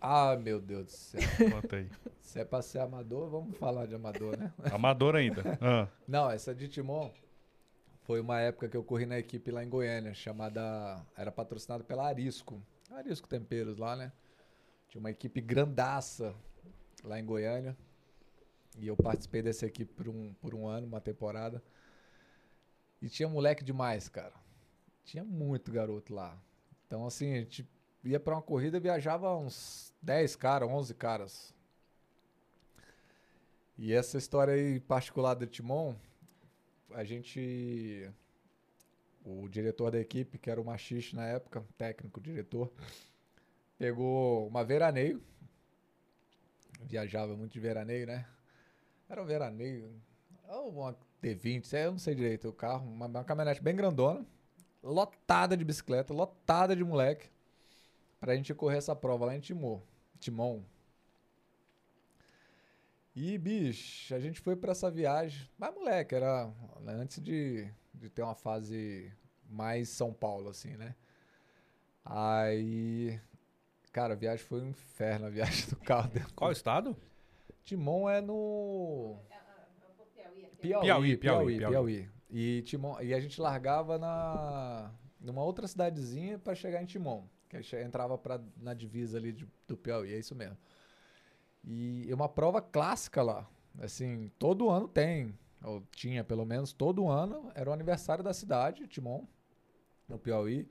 Ah, 0.00 0.36
meu 0.36 0.60
Deus 0.60 0.86
do 0.86 0.90
céu. 0.90 1.20
Conta 1.50 1.76
aí. 1.76 1.88
Se 2.20 2.40
é 2.40 2.44
pra 2.44 2.62
ser 2.62 2.80
amador, 2.80 3.28
vamos 3.28 3.56
falar 3.56 3.86
de 3.86 3.94
amador, 3.94 4.36
né? 4.36 4.52
Amador 4.72 5.14
ainda. 5.14 5.58
Ah. 5.60 5.86
Não, 6.08 6.30
essa 6.30 6.54
de 6.54 6.68
Timão 6.68 7.12
foi 8.02 8.20
uma 8.20 8.40
época 8.40 8.68
que 8.68 8.76
eu 8.76 8.82
corri 8.82 9.06
na 9.06 9.18
equipe 9.18 9.50
lá 9.50 9.62
em 9.62 9.68
Goiânia, 9.68 10.14
chamada. 10.14 11.04
Era 11.16 11.30
patrocinado 11.30 11.84
pela 11.84 12.06
Arisco. 12.08 12.60
Arisco 12.90 13.28
Temperos 13.28 13.76
lá, 13.76 13.94
né? 13.94 14.10
Tinha 14.90 14.98
uma 14.98 15.10
equipe 15.10 15.40
grandaça 15.40 16.34
lá 17.04 17.18
em 17.18 17.24
Goiânia. 17.24 17.76
E 18.76 18.88
eu 18.88 18.96
participei 18.96 19.40
dessa 19.40 19.64
equipe 19.64 19.92
por 19.94 20.08
um, 20.08 20.34
por 20.34 20.52
um 20.52 20.66
ano, 20.66 20.86
uma 20.86 21.00
temporada. 21.00 21.62
E 23.00 23.08
tinha 23.08 23.28
moleque 23.28 23.62
demais, 23.62 24.08
cara. 24.08 24.34
Tinha 25.04 25.22
muito 25.24 25.70
garoto 25.70 26.12
lá. 26.12 26.36
Então, 26.86 27.06
assim, 27.06 27.32
a 27.32 27.36
gente 27.36 27.64
ia 28.02 28.18
para 28.18 28.34
uma 28.34 28.42
corrida 28.42 28.78
e 28.78 28.80
viajava 28.80 29.36
uns 29.36 29.94
10 30.02 30.34
caras, 30.34 30.68
11 30.68 30.94
caras. 30.94 31.54
E 33.78 33.92
essa 33.92 34.18
história 34.18 34.54
aí 34.54 34.80
particular 34.80 35.34
do 35.34 35.46
Timon, 35.46 35.94
a 36.90 37.04
gente. 37.04 38.10
O 39.24 39.48
diretor 39.48 39.90
da 39.90 40.00
equipe, 40.00 40.38
que 40.38 40.50
era 40.50 40.60
o 40.60 40.64
Machixe 40.64 41.14
na 41.14 41.26
época, 41.26 41.64
técnico, 41.78 42.20
diretor, 42.20 42.72
Pegou 43.80 44.46
uma 44.46 44.62
veraneio. 44.62 45.22
Viajava 46.82 47.34
muito 47.34 47.52
de 47.52 47.60
veraneio, 47.60 48.06
né? 48.06 48.26
Era 49.08 49.22
um 49.22 49.24
veraneio. 49.24 49.90
Ou 50.46 50.68
uma 50.68 50.94
T20, 51.22 51.72
eu 51.72 51.92
não 51.92 51.98
sei 51.98 52.14
direito 52.14 52.46
o 52.46 52.52
carro. 52.52 52.86
Uma, 52.86 53.06
uma 53.06 53.24
caminhonete 53.24 53.62
bem 53.62 53.74
grandona. 53.74 54.22
Lotada 54.82 55.56
de 55.56 55.64
bicicleta, 55.64 56.12
lotada 56.12 56.76
de 56.76 56.84
moleque. 56.84 57.30
Pra 58.20 58.36
gente 58.36 58.52
correr 58.52 58.76
essa 58.76 58.94
prova 58.94 59.24
lá 59.24 59.34
em 59.34 59.40
Timor. 59.40 59.80
Timon. 60.18 60.62
E, 63.16 63.38
bicho, 63.38 64.14
a 64.14 64.20
gente 64.20 64.42
foi 64.42 64.56
para 64.56 64.72
essa 64.72 64.90
viagem. 64.90 65.48
Mas, 65.56 65.74
moleque, 65.74 66.14
era 66.14 66.52
né, 66.80 66.92
antes 66.92 67.18
de, 67.18 67.66
de 67.94 68.10
ter 68.10 68.20
uma 68.20 68.34
fase 68.34 69.10
mais 69.48 69.88
São 69.88 70.12
Paulo, 70.12 70.50
assim, 70.50 70.76
né? 70.76 70.94
Aí 72.04 73.18
Cara, 73.92 74.14
a 74.14 74.16
viagem 74.16 74.44
foi 74.44 74.60
um 74.60 74.68
inferno, 74.68 75.26
a 75.26 75.30
viagem 75.30 75.68
do 75.68 75.76
carro. 75.76 76.10
Dentro. 76.10 76.32
Qual 76.34 76.52
estado? 76.52 76.96
Timon 77.64 78.08
é 78.08 78.20
no... 78.20 79.16
Piauí, 80.60 81.16
Piauí, 81.16 81.16
Piauí, 81.16 81.58
Piauí. 81.58 82.10
E, 82.28 82.62
Timon, 82.62 83.00
e 83.00 83.14
a 83.14 83.20
gente 83.20 83.40
largava 83.40 83.98
na 83.98 84.92
numa 85.20 85.42
outra 85.42 85.66
cidadezinha 85.68 86.38
para 86.38 86.54
chegar 86.54 86.82
em 86.82 86.86
Timon, 86.86 87.24
que 87.48 87.58
entrava 87.76 88.16
pra, 88.16 88.40
na 88.56 88.72
divisa 88.72 89.18
ali 89.18 89.32
de, 89.32 89.46
do 89.68 89.76
Piauí, 89.76 90.14
é 90.14 90.18
isso 90.18 90.34
mesmo. 90.34 90.56
E 91.62 92.06
é 92.10 92.14
uma 92.14 92.28
prova 92.28 92.62
clássica 92.62 93.22
lá. 93.22 93.46
Assim, 93.78 94.30
todo 94.38 94.70
ano 94.70 94.88
tem, 94.88 95.38
ou 95.62 95.82
tinha 95.92 96.24
pelo 96.24 96.46
menos, 96.46 96.72
todo 96.72 97.08
ano 97.08 97.50
era 97.54 97.68
o 97.68 97.72
aniversário 97.72 98.24
da 98.24 98.32
cidade, 98.32 98.88
Timon, 98.88 99.26
no 100.08 100.18
Piauí. 100.18 100.68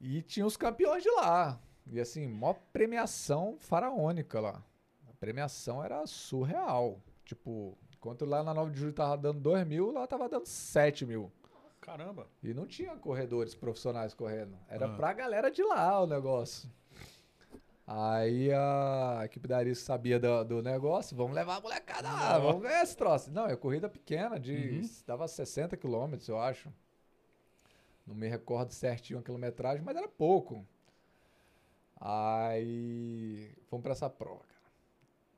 E 0.00 0.22
tinha 0.22 0.46
os 0.46 0.56
campeões 0.56 1.02
de 1.02 1.10
lá. 1.10 1.60
E 1.90 2.00
assim, 2.00 2.26
mó 2.26 2.54
premiação 2.72 3.56
faraônica 3.60 4.40
lá. 4.40 4.62
A 5.08 5.12
premiação 5.18 5.82
era 5.82 6.06
surreal. 6.06 7.00
Tipo, 7.24 7.76
enquanto 7.96 8.24
lá 8.24 8.42
na 8.42 8.54
9 8.54 8.72
de 8.72 8.78
julho 8.80 8.92
tava 8.92 9.16
dando 9.16 9.40
2 9.40 9.66
mil, 9.66 9.90
lá 9.90 10.06
tava 10.06 10.28
dando 10.28 10.46
7 10.46 11.06
mil. 11.06 11.32
Caramba. 11.80 12.26
E 12.42 12.52
não 12.52 12.66
tinha 12.66 12.96
corredores 12.96 13.54
profissionais 13.54 14.12
correndo. 14.12 14.58
Era 14.68 14.86
ah. 14.86 14.96
pra 14.96 15.12
galera 15.12 15.50
de 15.50 15.62
lá 15.62 16.02
o 16.02 16.06
negócio. 16.06 16.70
Aí 17.86 18.52
a 18.52 19.22
equipe 19.24 19.48
da 19.48 19.56
Aris 19.56 19.78
sabia 19.78 20.20
do, 20.20 20.44
do, 20.44 20.62
negócio, 20.62 21.16
vamos 21.16 21.34
levar 21.34 21.56
a 21.56 21.60
molecada 21.60 22.06
lá, 22.06 22.38
vamos 22.38 22.60
ver 22.60 22.82
esse 22.82 22.94
troço. 22.94 23.30
Não, 23.30 23.46
é 23.46 23.56
corrida 23.56 23.88
pequena, 23.88 24.38
de 24.38 24.82
uhum. 24.82 24.90
dava 25.06 25.26
60 25.26 25.74
quilômetros, 25.78 26.28
eu 26.28 26.38
acho. 26.38 26.70
Não 28.06 28.14
me 28.14 28.28
recordo 28.28 28.72
certinho 28.72 29.18
a 29.18 29.22
quilometragem, 29.22 29.82
mas 29.82 29.96
era 29.96 30.06
pouco. 30.06 30.66
Aí 32.00 33.52
fomos 33.66 33.82
para 33.82 33.92
essa 33.92 34.08
prova, 34.08 34.44
cara. 34.44 34.58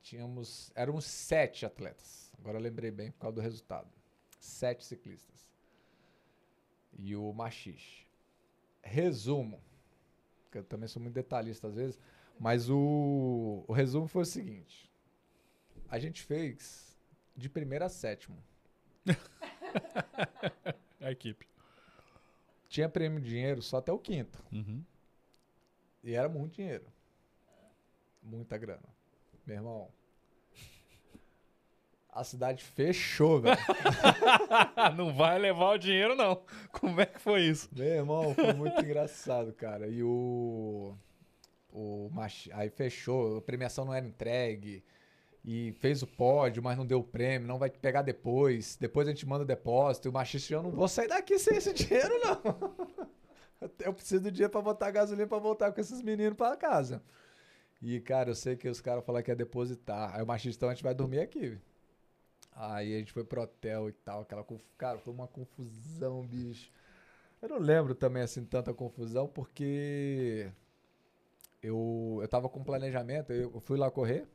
Tínhamos, 0.02 0.70
éramos 0.74 1.04
sete 1.04 1.64
atletas. 1.64 2.30
Agora 2.38 2.58
eu 2.58 2.62
lembrei 2.62 2.90
bem 2.90 3.10
por 3.10 3.20
causa 3.20 3.36
do 3.36 3.40
resultado. 3.40 3.88
Sete 4.38 4.84
ciclistas. 4.84 5.48
E 6.98 7.14
o 7.16 7.32
Machixe. 7.32 8.06
Resumo, 8.82 9.62
que 10.50 10.58
eu 10.58 10.64
também 10.64 10.88
sou 10.88 11.02
muito 11.02 11.14
detalhista 11.14 11.68
às 11.68 11.74
vezes. 11.74 11.98
Mas 12.38 12.70
o, 12.70 13.64
o 13.66 13.72
resumo 13.72 14.06
foi 14.06 14.22
o 14.22 14.26
seguinte. 14.26 14.90
A 15.88 15.98
gente 15.98 16.22
fez 16.22 16.98
de 17.36 17.48
primeiro 17.48 17.84
a 17.84 17.88
sétimo. 17.88 18.42
A 21.00 21.10
equipe. 21.10 21.48
Tinha 22.68 22.88
prêmio 22.88 23.20
de 23.20 23.30
dinheiro 23.30 23.62
só 23.62 23.78
até 23.78 23.90
o 23.90 23.98
quinto. 23.98 24.42
Uhum. 24.52 24.84
E 26.02 26.14
era 26.14 26.28
muito 26.28 26.54
dinheiro. 26.54 26.84
Muita 28.22 28.56
grana. 28.56 28.88
Meu 29.46 29.56
irmão. 29.56 29.88
A 32.12 32.24
cidade 32.24 32.64
fechou, 32.64 33.40
velho. 33.40 33.56
não 34.96 35.14
vai 35.14 35.38
levar 35.38 35.74
o 35.74 35.78
dinheiro, 35.78 36.16
não. 36.16 36.42
Como 36.72 37.00
é 37.00 37.06
que 37.06 37.20
foi 37.20 37.42
isso? 37.42 37.68
Meu 37.72 37.86
irmão, 37.86 38.34
foi 38.34 38.52
muito 38.52 38.80
engraçado, 38.80 39.52
cara. 39.52 39.86
E 39.86 40.02
o. 40.02 40.94
O 41.72 42.10
machi... 42.12 42.50
Aí 42.52 42.68
fechou, 42.68 43.38
a 43.38 43.42
premiação 43.42 43.84
não 43.84 43.94
era 43.94 44.04
entregue. 44.04 44.82
E 45.44 45.72
fez 45.78 46.02
o 46.02 46.06
pódio, 46.06 46.62
mas 46.62 46.76
não 46.76 46.84
deu 46.84 46.98
o 46.98 47.04
prêmio, 47.04 47.46
não 47.46 47.58
vai 47.58 47.70
pegar 47.70 48.02
depois. 48.02 48.76
Depois 48.76 49.06
a 49.06 49.10
gente 49.12 49.24
manda 49.24 49.44
o 49.44 49.46
depósito. 49.46 50.08
E 50.08 50.10
o 50.10 50.12
machista, 50.12 50.52
eu 50.52 50.62
não 50.62 50.70
vou 50.70 50.88
sair 50.88 51.08
daqui 51.08 51.38
sem 51.38 51.56
esse 51.56 51.72
dinheiro, 51.72 52.12
não. 52.24 53.08
Eu 53.80 53.92
preciso 53.92 54.22
do 54.22 54.30
dinheiro 54.30 54.50
pra 54.50 54.62
botar 54.62 54.90
gasolina 54.90 55.26
pra 55.26 55.38
voltar 55.38 55.72
com 55.72 55.80
esses 55.80 56.02
meninos 56.02 56.36
pra 56.36 56.56
casa. 56.56 57.02
E, 57.82 57.98
cara, 58.00 58.30
eu 58.30 58.34
sei 58.34 58.56
que 58.56 58.68
os 58.68 58.80
caras 58.80 59.04
falaram 59.04 59.24
que 59.24 59.30
ia 59.30 59.36
depositar. 59.36 60.14
Aí 60.14 60.22
o 60.22 60.26
machista, 60.26 60.58
então 60.58 60.68
a 60.68 60.74
gente 60.74 60.82
vai 60.82 60.94
dormir 60.94 61.20
aqui. 61.20 61.58
Aí 62.52 62.94
a 62.94 62.98
gente 62.98 63.12
foi 63.12 63.24
pro 63.24 63.42
hotel 63.42 63.88
e 63.88 63.92
tal, 63.92 64.22
aquela. 64.22 64.44
Cara, 64.76 64.98
foi 64.98 65.14
uma 65.14 65.26
confusão, 65.26 66.22
bicho. 66.26 66.70
Eu 67.40 67.48
não 67.48 67.58
lembro 67.58 67.94
também, 67.94 68.22
assim, 68.22 68.44
tanta 68.44 68.74
confusão, 68.74 69.26
porque 69.26 70.50
eu, 71.62 72.18
eu 72.20 72.28
tava 72.28 72.50
com 72.50 72.62
planejamento, 72.62 73.32
eu 73.32 73.60
fui 73.60 73.78
lá 73.78 73.90
correr, 73.90 74.26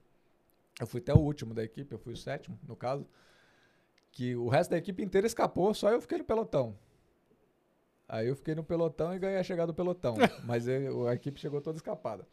eu 0.79 0.87
fui 0.87 1.01
até 1.01 1.13
o 1.13 1.19
último 1.19 1.53
da 1.53 1.63
equipe, 1.63 1.91
eu 1.91 1.99
fui 1.99 2.13
o 2.13 2.17
sétimo, 2.17 2.57
no 2.67 2.75
caso, 2.75 3.07
que 4.11 4.35
o 4.35 4.47
resto 4.47 4.71
da 4.71 4.77
equipe 4.77 5.03
inteira 5.03 5.27
escapou, 5.27 5.71
só 5.73 5.91
eu 5.91 6.01
fiquei 6.01 6.17
no 6.17 6.23
pelotão. 6.23 6.75
Aí 8.07 8.27
eu 8.27 8.35
fiquei 8.35 8.53
no 8.53 8.63
pelotão 8.63 9.13
e 9.13 9.19
ganhei 9.19 9.37
a 9.37 9.43
chegada 9.43 9.67
do 9.67 9.75
pelotão, 9.75 10.15
mas 10.45 10.67
eu, 10.67 11.07
a 11.07 11.15
equipe 11.15 11.39
chegou 11.39 11.61
toda 11.61 11.77
escapada. 11.77 12.27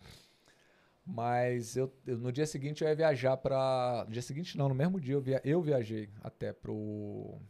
Mas 1.04 1.76
eu, 1.76 1.92
eu, 2.06 2.16
no 2.18 2.30
dia 2.30 2.46
seguinte 2.46 2.82
eu 2.82 2.88
ia 2.88 2.94
viajar 2.94 3.36
para. 3.36 4.04
No 4.06 4.12
dia 4.12 4.22
seguinte 4.22 4.56
não, 4.56 4.68
no 4.68 4.74
mesmo 4.74 5.00
dia 5.00 5.14
eu, 5.14 5.20
via, 5.20 5.40
eu 5.44 5.60
viajei 5.60 6.08
até 6.22 6.52
pro 6.52 7.40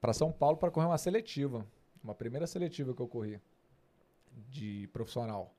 para 0.00 0.12
São 0.12 0.30
Paulo 0.30 0.56
para 0.56 0.70
correr 0.70 0.86
uma 0.86 0.98
seletiva, 0.98 1.66
uma 2.04 2.14
primeira 2.14 2.46
seletiva 2.46 2.94
que 2.94 3.02
eu 3.02 3.08
corri 3.08 3.40
de 4.48 4.88
profissional. 4.92 5.52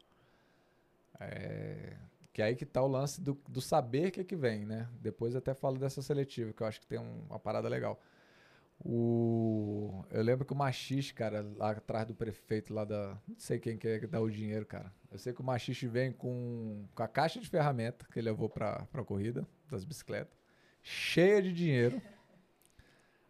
É, 1.20 1.98
que 2.32 2.42
é 2.42 2.46
aí 2.46 2.56
que 2.56 2.66
tá 2.66 2.82
o 2.82 2.88
lance 2.88 3.20
do, 3.20 3.34
do 3.50 3.60
saber 3.60 4.12
que 4.12 4.22
é 4.22 4.24
que 4.24 4.36
vem, 4.36 4.66
né? 4.66 4.88
Depois 5.02 5.36
até 5.36 5.54
falo 5.54 5.78
dessa 5.78 6.02
seletiva, 6.02 6.54
que 6.54 6.62
eu 6.62 6.68
acho 6.68 6.80
que 6.80 6.86
tem 6.86 7.00
um, 7.00 7.26
uma 7.30 7.40
parada 7.40 7.68
legal. 7.68 8.00
O, 8.80 10.06
eu 10.12 10.22
lembro 10.22 10.46
que 10.46 10.54
o 10.54 10.56
Machixe, 10.56 11.14
cara, 11.14 11.46
lá 11.58 11.72
atrás 11.72 12.06
do 12.06 12.14
prefeito 12.14 12.74
lá 12.74 12.86
da. 12.86 13.18
Não 13.28 13.38
sei 13.38 13.60
quem 13.60 13.78
que 13.78 13.88
é 13.88 14.00
que 14.00 14.08
dá 14.08 14.22
o 14.22 14.30
dinheiro, 14.30 14.66
cara. 14.66 14.94
Eu 15.12 15.18
sei 15.18 15.34
que 15.34 15.42
o 15.42 15.44
Machixe 15.44 15.88
vem 15.88 16.12
com, 16.12 16.86
com 16.94 17.04
a 17.04 17.08
caixa 17.08 17.40
de 17.40 17.50
ferramenta 17.50 18.06
que 18.12 18.20
ele 18.20 18.30
levou 18.30 18.48
pra, 18.48 18.86
pra 18.92 19.04
corrida 19.04 19.48
das 19.70 19.84
bicicletas, 19.84 20.38
cheia 20.84 21.42
de 21.42 21.52
dinheiro, 21.52 22.02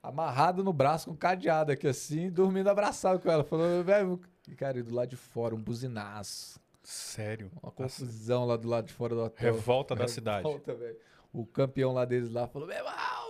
amarrado 0.02 0.64
no 0.64 0.74
braço 0.74 1.10
com 1.10 1.16
cadeado 1.16 1.72
aqui 1.72 1.88
assim, 1.88 2.30
dormindo 2.30 2.70
abraçado 2.70 3.20
com 3.20 3.32
ela. 3.32 3.44
Falou, 3.44 3.84
velho, 3.84 4.20
cara, 4.58 4.80
e 4.80 4.84
do 4.84 4.94
lado 4.94 5.10
de 5.10 5.16
fora, 5.16 5.56
um 5.56 5.62
buzinaço. 5.62 6.60
Sério? 6.84 7.52
Uma 7.62 7.72
confusão 7.72 8.46
lá 8.46 8.56
do 8.56 8.68
lado 8.68 8.88
de 8.88 8.94
fora 8.94 9.14
do 9.14 9.22
hotel. 9.22 9.54
Revolta 9.54 9.96
da 9.96 10.08
cidade. 10.08 10.46
Revolta, 10.46 10.74
velho. 10.74 10.98
O 11.34 11.46
campeão 11.46 11.92
lá 11.92 12.06
deles 12.06 12.32
lá 12.32 12.48
falou, 12.48 12.68
meu 12.68 12.78
irmão, 12.78 13.27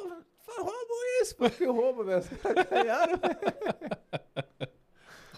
isso, 1.27 1.35
pô, 1.35 1.49
que 1.49 1.65
roubo, 1.65 2.03
velho. 2.03 2.19
Os 2.19 2.27
caras 2.29 2.65
ganharam, 2.69 3.19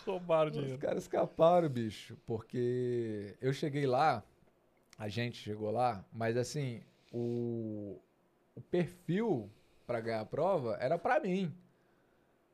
Roubaram 0.05 0.49
dinheiro. 0.49 0.75
Os 0.75 0.81
caras 0.81 1.03
escaparam, 1.03 1.69
bicho. 1.69 2.17
Porque 2.25 3.35
eu 3.41 3.53
cheguei 3.53 3.85
lá, 3.85 4.23
a 4.97 5.07
gente 5.07 5.37
chegou 5.37 5.71
lá, 5.71 6.03
mas 6.11 6.35
assim, 6.37 6.81
o, 7.11 7.99
o 8.55 8.61
perfil 8.61 9.49
pra 9.85 9.99
ganhar 9.99 10.21
a 10.21 10.25
prova 10.25 10.77
era 10.79 10.97
pra 10.97 11.19
mim. 11.19 11.53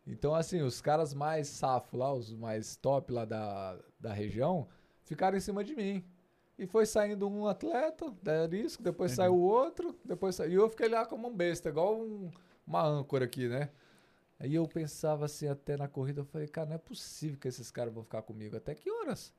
Então, 0.08 0.36
assim, 0.36 0.62
os 0.62 0.82
caras 0.82 1.14
mais 1.14 1.48
safo 1.48 1.98
lá, 1.98 2.14
os 2.14 2.34
mais 2.34 2.76
top 2.76 3.12
lá 3.12 3.26
da, 3.26 3.78
da 4.00 4.14
região, 4.14 4.68
ficaram 5.04 5.38
em 5.38 5.42
cima 5.42 5.64
de 5.64 5.76
mim. 5.76 6.04
E 6.58 6.66
foi 6.68 6.86
saindo 6.86 7.28
um 7.28 7.48
atleta, 7.48 8.14
da 8.22 8.46
risco, 8.46 8.84
depois 8.84 9.12
Entendi. 9.12 9.28
saiu 9.28 9.36
o 9.36 9.42
outro, 9.42 9.98
depois 10.06 10.36
sa... 10.36 10.48
E 10.48 10.54
eu 10.54 10.70
fiquei 10.70 10.88
lá 10.88 11.06
como 11.06 11.28
um 11.28 11.36
besta, 11.36 11.70
igual 11.70 12.00
um- 12.00 12.32
uma 12.66 12.84
âncora 12.84 13.26
aqui, 13.26 13.48
né? 13.48 13.70
Aí 14.40 14.56
eu 14.56 14.68
pensava 14.68 15.26
assim, 15.26 15.48
até 15.48 15.78
na 15.78 15.88
corrida, 15.88 16.22
eu 16.22 16.26
falei, 16.26 16.48
cara, 16.48 16.68
não 16.68 16.76
é 16.76 16.80
possível 16.80 17.40
que 17.40 17.48
esses 17.48 17.72
caras 17.72 17.94
vão 17.94 18.04
ficar 18.04 18.22
comigo. 18.22 18.58
Até 18.58 18.76
que 18.76 18.92
horas? 18.92 19.34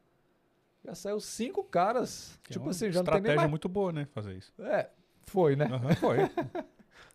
Já 0.84 0.94
saiu 0.94 1.20
cinco 1.20 1.62
caras. 1.64 2.38
Que 2.42 2.52
é 2.52 2.54
tipo 2.54 2.64
uma 2.64 2.70
assim, 2.70 2.90
já 2.90 3.00
não 3.00 3.04
tem 3.04 3.14
estratégia 3.14 3.28
nem 3.28 3.36
mais... 3.36 3.50
muito 3.50 3.68
boa, 3.68 3.92
né? 3.92 4.06
Fazer 4.06 4.34
isso. 4.34 4.52
É, 4.58 4.88
foi, 5.26 5.56
né? 5.56 5.66
Aham, 5.66 5.94
foi. 5.96 6.18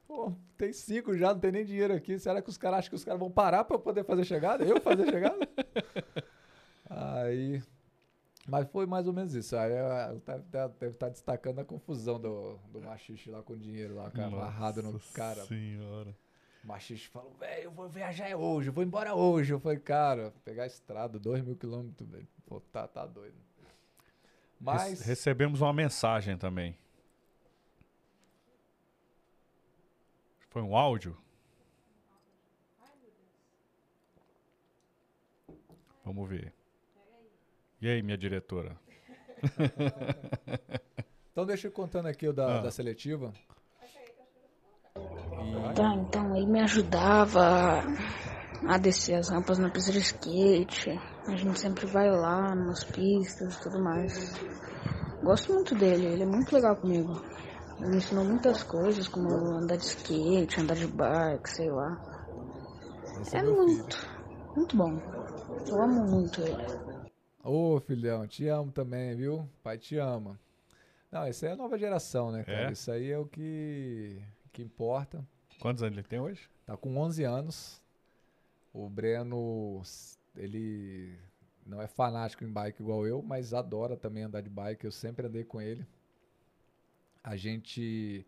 Pô, 0.08 0.34
tem 0.58 0.74
cinco 0.74 1.18
já, 1.18 1.34
não 1.34 1.40
tem 1.40 1.54
nem 1.54 1.66
dinheiro 1.66 1.94
aqui. 1.94 2.20
Será 2.20 2.42
que 2.42 2.50
os 2.50 2.58
caras 2.58 2.80
acham 2.80 2.90
que 2.90 2.96
os 2.96 3.04
caras 3.06 3.20
vão 3.20 3.32
parar 3.32 3.64
pra 3.64 3.78
eu 3.78 3.80
poder 3.80 4.04
fazer 4.04 4.26
chegada? 4.26 4.66
Eu 4.66 4.82
fazer 4.82 5.10
chegada? 5.10 5.48
Aí. 6.90 7.64
Mas 8.48 8.68
foi 8.72 8.86
mais 8.86 9.08
ou 9.08 9.14
menos 9.14 9.34
isso. 9.36 9.56
Aí 9.56 9.72
tava- 10.26 10.40
deve 10.80 10.88
estar 10.94 11.10
destacando 11.10 11.60
a 11.60 11.66
confusão 11.66 12.20
do, 12.20 12.58
do 12.72 12.82
machixe 12.82 13.30
lá 13.30 13.42
com 13.44 13.54
o 13.54 13.58
dinheiro 13.58 13.96
lá, 13.96 14.10
cara, 14.10 14.28
amarrado 14.28 14.82
no 14.82 15.00
cara. 15.14 15.44
senhora. 15.46 16.16
O 16.64 16.68
machixe 16.68 17.08
falou, 17.08 17.34
velho, 17.40 17.64
eu 17.66 17.72
vou 17.72 17.88
viajar 17.88 18.28
é 18.30 18.36
hoje, 18.36 18.70
eu 18.70 18.74
vou 18.74 18.84
embora 18.84 19.14
hoje. 19.16 19.54
Eu 19.54 19.60
falei, 19.60 19.80
cara, 19.80 20.34
pegar 20.44 20.64
a 20.64 20.68
estrada, 20.68 21.18
dois 21.20 21.44
mil 21.44 21.56
quilômetros, 21.56 22.08
velho. 22.10 22.28
Tá, 22.72 22.88
tá 22.88 23.06
doido. 23.06 23.36
Mas. 24.60 24.90
Rece- 25.00 25.04
Recebemos 25.08 25.62
uma 25.62 25.72
mensagem 25.74 26.38
também. 26.38 26.78
Foi 30.50 30.62
um 30.62 30.76
áudio? 30.76 31.18
Vamos 36.04 36.28
ver. 36.28 36.54
E 37.82 37.88
aí, 37.90 38.02
minha 38.02 38.18
diretora? 38.18 38.76
Então 41.34 41.46
deixa 41.46 41.68
eu 41.68 41.72
contando 41.72 42.08
aqui 42.08 42.28
o 42.28 42.34
da, 42.34 42.58
Ah. 42.60 42.62
da 42.62 42.70
seletiva. 42.72 43.32
Tá, 45.74 45.96
então 45.96 46.36
ele 46.36 46.46
me 46.46 46.60
ajudava 46.60 47.82
a 48.68 48.78
descer 48.78 49.16
as 49.16 49.30
rampas 49.30 49.58
na 49.58 49.70
pista 49.70 49.94
de 49.94 50.00
skate. 50.00 50.90
A 51.26 51.36
gente 51.38 51.58
sempre 51.58 51.86
vai 51.86 52.12
lá 52.12 52.54
nas 52.54 52.84
pistas 52.84 53.56
e 53.56 53.62
tudo 53.64 53.80
mais. 53.82 54.34
Gosto 55.24 55.54
muito 55.54 55.74
dele, 55.74 56.06
ele 56.08 56.24
é 56.24 56.26
muito 56.26 56.54
legal 56.54 56.76
comigo. 56.76 57.14
Ele 57.80 57.92
me 57.92 57.96
ensinou 57.98 58.26
muitas 58.26 58.62
coisas, 58.64 59.08
como 59.08 59.30
andar 59.56 59.78
de 59.78 59.86
skate, 59.86 60.60
andar 60.60 60.76
de 60.76 60.88
bike, 60.88 61.50
sei 61.50 61.72
lá. 61.72 61.98
Esse 63.22 63.38
É 63.38 63.40
filho. 63.40 63.56
muito, 63.56 63.98
muito 64.58 64.76
bom. 64.76 65.00
Eu 65.66 65.82
amo 65.82 66.04
muito 66.12 66.42
ele. 66.42 66.58
Ô, 67.44 67.80
filhão, 67.80 68.28
te 68.28 68.48
amo 68.48 68.72
também, 68.72 69.16
viu? 69.16 69.50
Pai 69.64 69.78
te 69.78 69.98
ama. 69.98 70.40
Não, 71.12 71.28
isso 71.28 71.46
aí 71.46 71.52
é 71.52 71.54
a 71.54 71.58
nova 71.58 71.78
geração, 71.78 72.32
né, 72.32 72.44
cara? 72.44 72.70
É? 72.70 72.72
Isso 72.72 72.92
aí 72.92 73.10
é 73.10 73.18
o 73.18 73.26
que, 73.26 74.22
que 74.54 74.62
importa. 74.62 75.26
Quantos 75.60 75.84
anos 75.84 75.98
ele 75.98 76.08
tem 76.08 76.20
hoje? 76.20 76.50
Tá 76.66 76.78
com 76.78 76.98
11 76.98 77.24
anos. 77.24 77.82
O 78.74 78.90
Breno, 78.90 79.82
ele 80.36 81.18
não 81.66 81.82
é 81.82 81.88
fanático 81.88 82.44
em 82.44 82.52
bike 82.52 82.82
igual 82.82 83.06
eu, 83.06 83.22
mas 83.22 83.54
adora 83.54 83.98
também 83.98 84.24
andar 84.24 84.42
de 84.42 84.50
bike. 84.50 84.86
Eu 84.86 84.92
sempre 84.92 85.28
andei 85.28 85.44
com 85.44 85.62
ele. 85.62 85.86
A 87.24 87.36
gente. 87.36 88.26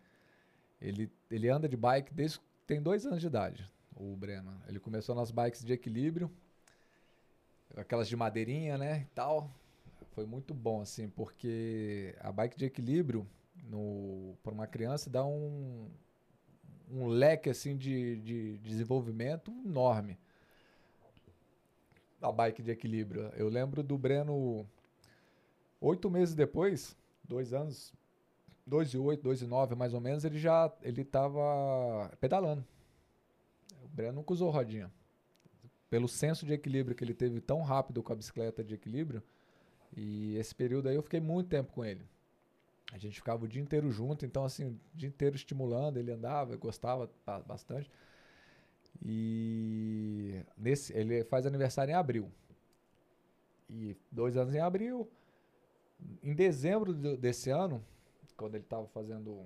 Ele, 0.81 1.10
ele 1.31 1.49
anda 1.49 1.69
de 1.69 1.77
bike 1.77 2.14
desde 2.14 2.40
tem 2.65 2.81
dois 2.81 3.06
anos 3.06 3.19
de 3.19 3.27
idade, 3.27 3.69
o 3.95 4.15
Breno. 4.15 4.52
Ele 4.68 4.80
começou 4.80 5.14
nas 5.14 5.31
bikes 5.31 5.64
de 5.64 5.73
equilíbrio, 5.73 6.31
aquelas 7.75 8.07
de 8.07 8.15
madeirinha, 8.15 8.77
né? 8.77 9.01
E 9.01 9.15
tal. 9.15 9.49
Foi 10.11 10.25
muito 10.25 10.53
bom, 10.53 10.81
assim, 10.81 11.09
porque 11.09 12.15
a 12.19 12.31
bike 12.31 12.57
de 12.57 12.65
equilíbrio, 12.65 13.27
para 14.43 14.53
uma 14.53 14.67
criança, 14.67 15.09
dá 15.09 15.25
um, 15.25 15.89
um 16.89 17.07
leque 17.07 17.49
assim 17.49 17.75
de, 17.75 18.17
de 18.21 18.57
desenvolvimento 18.59 19.51
enorme. 19.65 20.19
A 22.21 22.31
bike 22.31 22.61
de 22.61 22.71
equilíbrio. 22.71 23.31
Eu 23.35 23.49
lembro 23.49 23.81
do 23.81 23.97
Breno 23.97 24.67
oito 25.81 26.09
meses 26.09 26.35
depois, 26.35 26.95
dois 27.23 27.51
anos, 27.53 27.91
dois 28.65 28.93
e 28.93 28.97
oito, 28.97 29.23
dois 29.23 29.41
e 29.41 29.47
nove 29.47 29.75
mais 29.75 29.93
ou 29.93 29.99
menos, 29.99 30.23
ele 30.23 30.39
já 30.39 30.71
ele 30.81 31.01
estava 31.01 32.09
pedalando. 32.19 32.63
O 33.83 33.87
Breno 33.87 34.17
nunca 34.17 34.33
usou 34.33 34.49
rodinha. 34.49 34.91
Pelo 35.93 36.07
senso 36.07 36.43
de 36.43 36.53
equilíbrio 36.53 36.95
que 36.95 37.03
ele 37.03 37.13
teve 37.13 37.39
tão 37.39 37.61
rápido 37.61 38.01
com 38.01 38.11
a 38.11 38.15
bicicleta 38.15 38.63
de 38.63 38.73
equilíbrio, 38.73 39.21
e 39.95 40.35
esse 40.37 40.55
período 40.55 40.89
aí 40.89 40.95
eu 40.95 41.03
fiquei 41.03 41.19
muito 41.19 41.49
tempo 41.49 41.71
com 41.71 41.85
ele. 41.85 42.03
A 42.91 42.97
gente 42.97 43.17
ficava 43.17 43.45
o 43.45 43.47
dia 43.47 43.61
inteiro 43.61 43.91
junto, 43.91 44.25
então 44.25 44.43
assim, 44.43 44.65
o 44.65 44.79
dia 44.95 45.07
inteiro 45.07 45.35
estimulando, 45.35 45.97
ele 45.97 46.11
andava, 46.11 46.55
gostava 46.55 47.07
bastante. 47.45 47.91
E 49.05 50.43
nesse, 50.57 50.91
ele 50.97 51.23
faz 51.25 51.45
aniversário 51.45 51.91
em 51.91 51.95
abril. 51.95 52.31
E 53.69 53.95
dois 54.11 54.35
anos 54.35 54.55
em 54.55 54.59
abril. 54.61 55.07
Em 56.23 56.33
dezembro 56.33 56.91
desse 57.15 57.51
ano, 57.51 57.85
quando 58.35 58.55
ele 58.55 58.63
estava 58.63 58.87
fazendo. 58.87 59.45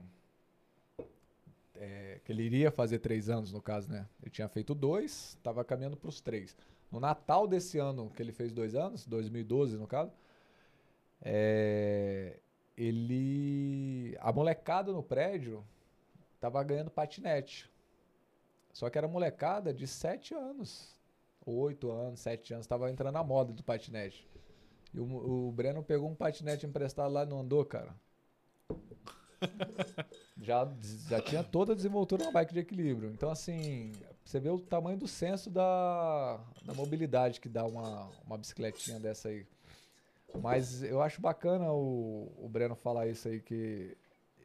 É, 1.80 2.20
que 2.26 2.32
ele 2.32 2.44
iria 2.44 2.72
fazer 2.72 3.00
três 3.00 3.30
anos, 3.30 3.52
no 3.52 3.62
caso, 3.62 3.90
né? 3.90 4.08
Ele 4.22 4.32
tinha 4.32 4.48
feito 4.48 4.74
dois, 4.74 5.36
estava 5.38 5.64
caminhando 5.64 5.96
para 5.96 6.10
os 6.10 6.20
três. 6.20 6.56
No 6.92 7.00
Natal 7.00 7.48
desse 7.48 7.78
ano, 7.78 8.10
que 8.10 8.22
ele 8.22 8.32
fez 8.32 8.52
dois 8.52 8.74
anos, 8.76 9.06
2012 9.06 9.78
no 9.78 9.86
caso, 9.86 10.12
é, 11.22 12.40
ele. 12.78 14.18
A 14.20 14.32
molecada 14.32 14.92
no 14.92 15.04
prédio 15.04 15.64
tava 16.40 16.64
ganhando 16.64 16.92
patinete. 16.92 17.70
Só 18.72 18.90
que 18.90 18.98
era 18.98 19.08
molecada 19.08 19.74
de 19.74 19.88
7 19.88 20.36
anos. 20.36 20.96
8 21.46 21.92
anos, 21.92 22.20
7 22.20 22.54
anos. 22.54 22.68
Tava 22.68 22.92
entrando 22.92 23.14
na 23.14 23.24
moda 23.24 23.52
do 23.52 23.64
patinete. 23.64 24.28
E 24.94 25.00
o, 25.00 25.48
o 25.48 25.52
Breno 25.52 25.84
pegou 25.84 26.10
um 26.10 26.16
patinete 26.16 26.66
emprestado 26.66 27.12
lá 27.12 27.24
e 27.24 27.26
não 27.26 27.40
andou, 27.40 27.66
cara. 27.66 27.96
já, 30.42 30.68
já 31.10 31.22
tinha 31.22 31.44
toda 31.44 31.74
a 31.74 31.76
desenvoltura 31.76 32.26
na 32.26 32.32
bike 32.32 32.54
de 32.54 32.60
equilíbrio. 32.60 33.12
Então, 33.12 33.30
assim, 33.30 33.92
você 34.24 34.40
vê 34.40 34.50
o 34.50 34.60
tamanho 34.60 34.98
do 34.98 35.08
senso 35.08 35.50
da, 35.50 36.40
da 36.64 36.74
mobilidade 36.74 37.40
que 37.40 37.50
dá 37.50 37.66
uma, 37.66 38.10
uma 38.26 38.38
bicicletinha 38.38 39.00
dessa 39.00 39.30
aí. 39.30 39.46
Mas 40.42 40.84
eu 40.84 41.02
acho 41.02 41.22
bacana 41.22 41.72
o, 41.72 42.32
o 42.38 42.50
Breno 42.50 42.76
falar 42.76 43.08
isso 43.08 43.28
aí, 43.28 43.40
que 43.40 43.96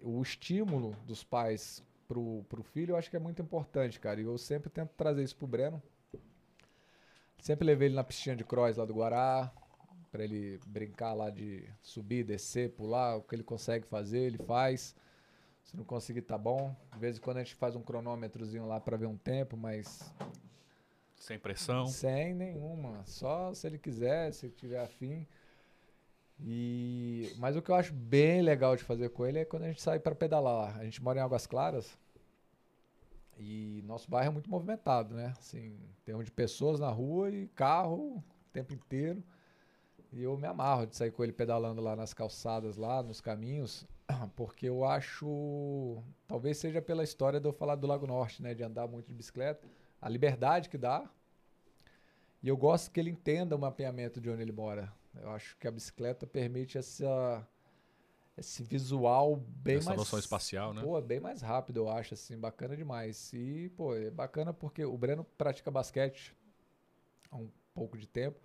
o 0.01 0.23
estímulo 0.23 0.97
dos 1.07 1.23
pais 1.25 1.83
pro, 2.07 2.45
pro 2.49 2.63
filho 2.63 2.93
eu 2.93 2.97
acho 2.97 3.11
que 3.11 3.17
é 3.17 3.21
muito 3.21 3.43
importante, 3.43 3.99
cara. 3.99 4.21
E 4.21 4.25
eu 4.25 4.39
sempre 4.39 4.71
tento 4.71 4.91
trazer 4.97 5.23
isso 5.23 5.37
pro 5.37 5.47
Breno. 5.47 5.83
Sempre 7.41 7.67
levei 7.67 7.89
ele 7.89 7.97
na 7.97 8.05
piscina 8.05 8.37
de 8.37 8.45
cross 8.45 8.77
lá 8.77 8.85
do 8.85 8.95
Guará, 8.95 9.53
para 10.13 10.23
ele 10.23 10.61
brincar 10.67 11.15
lá 11.15 11.31
de 11.31 11.67
subir, 11.81 12.23
descer, 12.23 12.71
pular, 12.71 13.17
o 13.17 13.23
que 13.23 13.35
ele 13.35 13.43
consegue 13.43 13.87
fazer, 13.87 14.19
ele 14.19 14.37
faz. 14.37 14.95
Se 15.65 15.75
não 15.75 15.85
conseguir, 15.85 16.21
tá 16.21 16.37
bom. 16.37 16.77
De 16.93 16.99
vez 16.99 17.17
em 17.17 17.21
quando 17.21 17.39
a 17.39 17.43
gente 17.43 17.55
faz 17.55 17.75
um 17.75 17.83
cronômetrozinho 17.83 18.67
lá 18.67 18.79
para 18.79 18.99
ver 18.99 19.07
um 19.07 19.17
tempo, 19.17 19.57
mas. 19.57 20.13
Sem 21.17 21.39
pressão? 21.39 21.87
Sem 21.87 22.35
nenhuma. 22.35 23.03
Só 23.07 23.55
se 23.55 23.67
ele 23.67 23.79
quiser, 23.79 24.33
se 24.33 24.51
tiver 24.51 24.81
afim. 24.81 25.27
E 26.39 27.33
mas 27.39 27.57
o 27.57 27.63
que 27.63 27.71
eu 27.71 27.75
acho 27.75 27.95
bem 27.95 28.43
legal 28.43 28.77
de 28.77 28.83
fazer 28.83 29.09
com 29.11 29.25
ele 29.25 29.39
é 29.39 29.45
quando 29.45 29.63
a 29.63 29.69
gente 29.69 29.81
sai 29.81 29.99
para 29.99 30.15
pedalar. 30.15 30.77
A 30.79 30.85
gente 30.85 31.03
mora 31.03 31.21
em 31.21 31.23
Águas 31.23 31.47
Claras 31.47 31.99
e 33.39 33.83
nosso 33.87 34.11
bairro 34.11 34.29
é 34.29 34.33
muito 34.33 34.51
movimentado, 34.51 35.15
né? 35.15 35.33
Assim, 35.39 35.79
tem 36.05 36.21
de 36.23 36.31
pessoas 36.31 36.79
na 36.81 36.91
rua 36.91 37.31
e 37.31 37.47
carro 37.49 38.17
o 38.19 38.25
tempo 38.53 38.75
inteiro. 38.75 39.23
E 40.13 40.23
eu 40.23 40.37
me 40.37 40.47
amarro 40.47 40.87
de 40.87 40.95
sair 40.95 41.11
com 41.11 41.23
ele 41.23 41.33
pedalando 41.33 41.81
lá 41.81 41.97
nas 41.97 42.13
calçadas, 42.13 42.77
lá 42.77 43.03
nos 43.03 43.21
caminhos, 43.21 43.87
porque 44.37 44.69
eu 44.69 44.85
acho, 44.85 46.03
talvez 46.27 46.59
seja 46.59 46.83
pela 46.83 47.03
história 47.03 47.41
de 47.41 47.49
eu 47.49 47.53
falar 47.53 47.77
do 47.77 47.87
Lago 47.87 48.07
Norte, 48.07 48.43
né, 48.43 48.53
de 48.53 48.63
andar 48.63 48.87
muito 48.87 49.07
de 49.07 49.15
bicicleta, 49.15 49.67
a 50.01 50.09
liberdade 50.09 50.69
que 50.69 50.77
dá. 50.77 51.09
E 52.43 52.49
eu 52.49 52.57
gosto 52.57 52.91
que 52.91 53.01
ele 53.01 53.11
entenda 53.11 53.57
o 53.57 53.59
mapeamento 53.59 54.21
de 54.21 54.29
onde 54.29 54.43
ele 54.43 54.53
mora. 54.53 54.93
Eu 55.15 55.31
acho 55.31 55.57
que 55.57 55.67
a 55.67 55.71
bicicleta 55.71 56.27
permite 56.27 56.77
essa 56.77 57.47
esse 58.37 58.63
visual 58.63 59.37
bem 59.37 59.77
essa 59.77 59.91
mais 59.91 59.99
noção 59.99 60.19
espacial, 60.19 60.73
né? 60.73 60.83
Pô, 60.83 61.01
bem 61.01 61.21
mais 61.21 61.43
rápido, 61.43 61.79
eu 61.79 61.89
acho 61.89 62.15
assim, 62.15 62.37
bacana 62.39 62.77
demais. 62.77 63.33
E, 63.33 63.71
pô, 63.77 63.95
é 63.95 64.11
bacana 64.11 64.53
porque 64.53 64.85
o 64.85 64.97
Breno 64.97 65.25
pratica 65.37 65.71
basquete 65.71 66.35
há 67.31 67.37
um 67.37 67.51
pouco 67.75 67.97
de 67.97 68.07
tempo. 68.07 68.41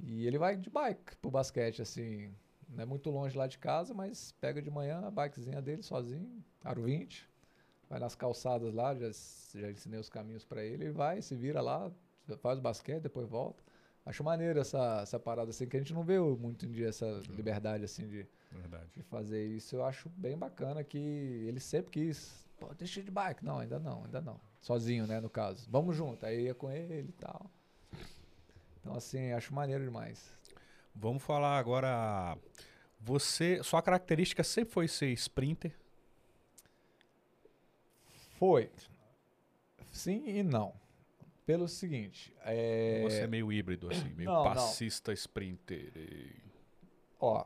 E 0.00 0.26
ele 0.26 0.38
vai 0.38 0.56
de 0.56 0.70
bike 0.70 1.16
pro 1.16 1.30
basquete, 1.30 1.82
assim. 1.82 2.34
Não 2.68 2.82
é 2.82 2.86
muito 2.86 3.10
longe 3.10 3.36
lá 3.36 3.46
de 3.46 3.58
casa, 3.58 3.94
mas 3.94 4.32
pega 4.40 4.60
de 4.60 4.70
manhã 4.70 5.00
a 5.06 5.10
bikezinha 5.10 5.62
dele 5.62 5.82
sozinho, 5.82 6.42
aro 6.62 6.82
20. 6.82 7.28
Vai 7.88 8.00
nas 8.00 8.14
calçadas 8.14 8.72
lá, 8.72 8.94
já, 8.94 9.10
já 9.54 9.70
ensinei 9.70 10.00
os 10.00 10.08
caminhos 10.08 10.44
para 10.44 10.64
ele. 10.64 10.84
Ele 10.84 10.92
vai, 10.92 11.22
se 11.22 11.36
vira 11.36 11.60
lá, 11.60 11.92
faz 12.38 12.58
o 12.58 12.62
basquete, 12.62 13.02
depois 13.02 13.28
volta. 13.28 13.62
Acho 14.06 14.22
maneiro 14.22 14.58
essa, 14.60 15.00
essa 15.02 15.18
parada 15.18 15.50
assim, 15.50 15.66
que 15.66 15.76
a 15.76 15.80
gente 15.80 15.94
não 15.94 16.02
vê 16.02 16.18
muito 16.18 16.66
em 16.66 16.70
dia 16.70 16.88
essa 16.88 17.22
liberdade 17.30 17.84
assim 17.84 18.06
de, 18.06 18.26
de 18.92 19.02
fazer 19.02 19.46
isso. 19.46 19.76
Eu 19.76 19.84
acho 19.84 20.10
bem 20.10 20.36
bacana 20.36 20.84
que 20.84 20.98
ele 20.98 21.58
sempre 21.58 21.90
quis. 21.90 22.46
Pô, 22.58 22.72
deixa 22.74 23.02
de 23.02 23.10
bike. 23.10 23.44
Não, 23.44 23.58
ainda 23.58 23.78
não, 23.78 24.04
ainda 24.04 24.20
não. 24.20 24.38
Sozinho, 24.60 25.06
né, 25.06 25.20
no 25.20 25.30
caso. 25.30 25.66
Vamos 25.70 25.96
junto. 25.96 26.24
Aí 26.26 26.44
ia 26.44 26.54
com 26.54 26.70
ele 26.70 27.08
e 27.08 27.12
tal. 27.12 27.50
Então, 28.84 28.94
assim, 28.94 29.32
acho 29.32 29.54
maneiro 29.54 29.82
demais. 29.82 30.30
Vamos 30.94 31.22
falar 31.22 31.58
agora. 31.58 32.36
Você, 33.00 33.62
sua 33.62 33.80
característica 33.80 34.44
sempre 34.44 34.74
foi 34.74 34.88
ser 34.88 35.08
sprinter? 35.12 35.74
Foi. 38.38 38.70
Sim 39.90 40.22
e 40.26 40.42
não. 40.42 40.74
Pelo 41.46 41.66
seguinte, 41.66 42.34
é... 42.42 43.02
Você 43.02 43.20
é 43.20 43.26
meio 43.26 43.50
híbrido, 43.50 43.90
assim, 43.90 44.08
meio 44.10 44.30
não, 44.30 44.44
passista 44.44 45.12
não. 45.12 45.14
sprinter. 45.14 45.92
E... 45.96 46.36
Ó, 47.18 47.44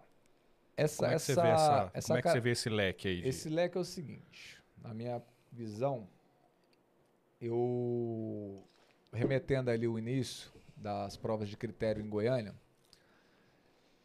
essa, 0.77 0.97
como 0.97 1.07
é 1.07 1.11
que 1.11 1.15
essa, 1.17 1.35
você 1.35 1.41
vê 1.41 1.49
essa, 1.49 1.91
essa 1.95 2.07
como 2.07 2.19
é 2.19 2.23
que 2.23 2.31
você 2.31 2.41
vê 2.41 2.51
esse 2.51 2.69
leque 2.69 3.09
aí? 3.09 3.29
Esse 3.29 3.49
leque 3.49 3.77
é 3.77 3.81
o 3.81 3.85
seguinte, 3.85 4.63
na 4.77 4.95
minha 4.95 5.21
visão, 5.51 6.09
eu 7.41 8.65
remetendo 9.13 9.71
ali 9.71 9.89
o 9.89 9.99
início 9.99 10.58
das 10.79 11.17
provas 11.17 11.49
de 11.49 11.57
critério 11.57 12.03
em 12.03 12.09
Goiânia, 12.09 12.55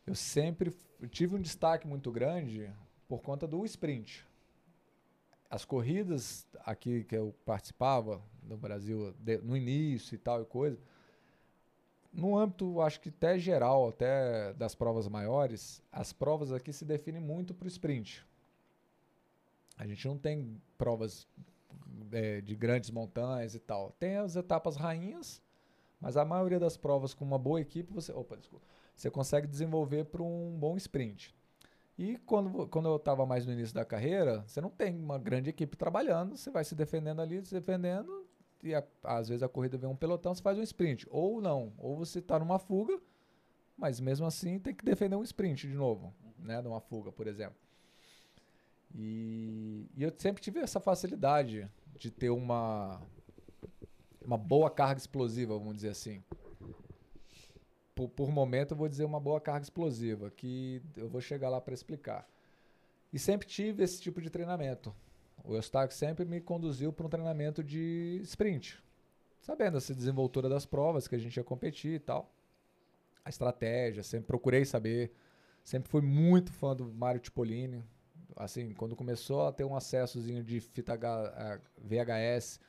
eu 0.06 0.16
sempre 0.16 0.76
tive 1.10 1.36
um 1.36 1.42
destaque 1.42 1.88
muito 1.88 2.12
grande 2.12 2.70
por 3.08 3.22
conta 3.22 3.48
do 3.48 3.64
sprint. 3.66 4.26
As 5.50 5.64
corridas 5.64 6.48
aqui 6.66 7.04
que 7.04 7.16
eu 7.16 7.34
participava 7.46 8.22
no 8.42 8.58
Brasil 8.58 9.16
no 9.44 9.56
início 9.56 10.16
e 10.16 10.18
tal 10.18 10.42
e 10.42 10.46
coisa, 10.46 10.80
no 12.12 12.38
âmbito, 12.38 12.80
acho 12.82 13.00
que 13.00 13.10
até 13.10 13.40
geral, 13.40 13.90
até 13.90 14.54
das 14.54 14.76
provas 14.76 15.08
maiores, 15.08 15.82
as 15.92 16.14
provas 16.14 16.52
aqui 16.52 16.72
se 16.72 16.86
definem 16.86 17.22
muito 17.22 17.54
para 17.54 17.66
o 17.66 17.68
sprint. 17.68 18.26
A 19.78 19.88
gente 19.88 20.08
não 20.08 20.18
tem 20.18 20.62
provas 20.78 21.28
é, 22.12 22.42
de 22.42 22.56
grandes 22.56 22.92
montanhas 22.92 23.56
e 23.56 23.60
tal. 23.60 23.92
Tem 24.00 24.18
as 24.18 24.36
etapas 24.36 24.76
rainhas, 24.76 25.42
mas 26.04 26.18
a 26.18 26.26
maioria 26.26 26.60
das 26.60 26.76
provas 26.76 27.14
com 27.14 27.24
uma 27.24 27.40
boa 27.40 27.62
equipe, 27.62 27.94
você, 27.94 28.12
opa, 28.12 28.36
desculpa, 28.36 28.66
você 28.94 29.10
consegue 29.10 29.48
desenvolver 29.48 30.04
para 30.04 30.22
um 30.22 30.54
bom 30.60 30.76
sprint. 30.76 31.34
E 31.98 32.18
quando, 32.26 32.68
quando 32.68 32.90
eu 32.90 32.98
estava 32.98 33.26
mais 33.26 33.46
no 33.46 33.54
início 33.54 33.74
da 33.74 33.86
carreira, 33.86 34.44
você 34.46 34.60
não 34.60 34.70
tem 34.70 34.94
uma 35.00 35.18
grande 35.18 35.50
equipe 35.50 35.78
trabalhando, 35.78 36.36
você 36.36 36.52
vai 36.52 36.66
se 36.66 36.76
defendendo 36.76 37.22
ali, 37.22 37.42
se 37.46 37.54
defendendo, 37.54 38.28
e 38.62 38.76
a, 38.76 38.84
às 39.02 39.30
vezes 39.30 39.44
a 39.44 39.48
corrida 39.48 39.78
vem 39.78 39.90
um 39.90 39.96
pelotão, 39.96 40.36
você 40.36 40.42
faz 40.42 40.58
um 40.58 40.62
sprint. 40.64 41.08
Ou 41.10 41.40
não, 41.40 41.72
ou 41.78 41.96
você 41.96 42.20
está 42.20 42.38
numa 42.38 42.60
fuga, 42.60 43.00
mas 43.78 44.02
mesmo 44.02 44.26
assim 44.26 44.60
tem 44.60 44.76
que 44.76 44.84
defender 44.84 45.16
um 45.16 45.24
sprint 45.24 45.70
de 45.70 45.74
novo, 45.74 46.14
né, 46.38 46.62
numa 46.62 46.82
fuga, 46.82 47.14
por 47.14 47.28
exemplo. 47.28 47.56
E, 48.94 49.88
e 49.96 50.04
eu 50.04 50.12
sempre 50.18 50.44
tive 50.44 50.60
essa 50.60 50.82
facilidade 50.82 51.66
de 51.98 52.12
ter 52.12 52.30
uma, 52.30 53.02
uma 54.26 54.38
boa 54.38 54.70
carga 54.70 55.00
explosiva, 55.00 55.58
vamos 55.58 55.76
dizer 55.76 55.90
assim. 55.90 56.24
Por, 57.96 58.10
por 58.10 58.32
momento, 58.32 58.72
eu 58.72 58.78
vou 58.78 58.90
dizer 58.90 59.06
uma 59.06 59.20
boa 59.20 59.40
carga 59.40 59.64
explosiva, 59.64 60.32
que 60.32 60.82
eu 60.98 61.08
vou 61.08 61.22
chegar 61.22 61.50
lá 61.50 61.62
para 61.62 61.74
explicar. 61.74 62.28
E 63.12 63.20
sempre 63.20 63.48
tive 63.48 63.84
esse 63.84 64.02
tipo 64.02 64.22
de 64.22 64.30
treinamento. 64.30 64.94
O 65.44 65.56
Eustáquio 65.56 65.96
sempre 65.96 66.26
me 66.26 66.42
conduziu 66.42 66.92
para 66.92 67.06
um 67.06 67.10
treinamento 67.10 67.64
de 67.64 68.20
sprint, 68.24 68.82
sabendo 69.42 69.78
essa 69.78 69.94
desenvoltura 69.94 70.48
das 70.48 70.66
provas 70.66 71.08
que 71.08 71.16
a 71.16 71.20
gente 71.20 71.38
ia 71.38 71.44
competir 71.44 71.96
e 71.96 72.00
tal. 72.00 72.34
A 73.24 73.30
estratégia, 73.30 74.02
sempre 74.04 74.28
procurei 74.28 74.66
saber. 74.66 75.12
Sempre 75.64 75.90
fui 75.90 76.02
muito 76.02 76.52
fã 76.52 76.76
do 76.76 76.86
Mário 76.94 77.22
Tipolini. 77.22 77.84
Assim, 78.36 78.74
quando 78.74 78.96
começou 78.96 79.48
a 79.48 79.52
ter 79.52 79.64
um 79.64 79.76
acessozinho 79.76 80.44
de 80.44 80.60
fita 80.60 80.98
VHS, 81.78 82.60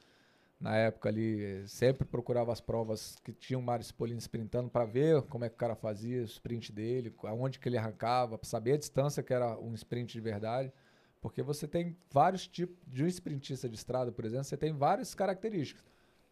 na 0.61 0.77
época 0.77 1.09
ali, 1.09 1.67
sempre 1.69 2.07
procurava 2.07 2.53
as 2.53 2.61
provas 2.61 3.17
que 3.23 3.33
tinham 3.33 3.61
o 3.61 3.65
Mário 3.65 3.85
Cipollini 3.85 4.19
sprintando 4.19 4.71
para 4.71 4.85
ver 4.85 5.23
como 5.23 5.45
é 5.45 5.49
que 5.49 5.55
o 5.55 5.59
cara 5.59 5.75
fazia 5.75 6.23
o 6.23 6.25
sprint 6.25 6.73
dele, 6.73 7.15
aonde 7.25 7.59
que 7.59 7.69
ele 7.69 7.77
arrancava, 7.77 8.39
para 8.39 8.49
saber 8.49 8.73
a 8.73 8.79
distância 8.79 9.23
que 9.23 9.35
era 9.35 9.59
um 9.59 9.75
sprint 9.75 10.13
de 10.13 10.21
verdade. 10.21 10.73
Porque 11.21 11.43
você 11.43 11.67
tem 11.67 11.97
vários 12.11 12.47
tipos 12.47 12.77
de 12.87 13.03
um 13.03 13.07
sprintista 13.07 13.69
de 13.69 13.77
estrada, 13.77 14.13
por 14.13 14.25
exemplo, 14.25 14.45
você 14.45 14.57
tem 14.57 14.73
várias 14.73 15.15
características. 15.15 15.85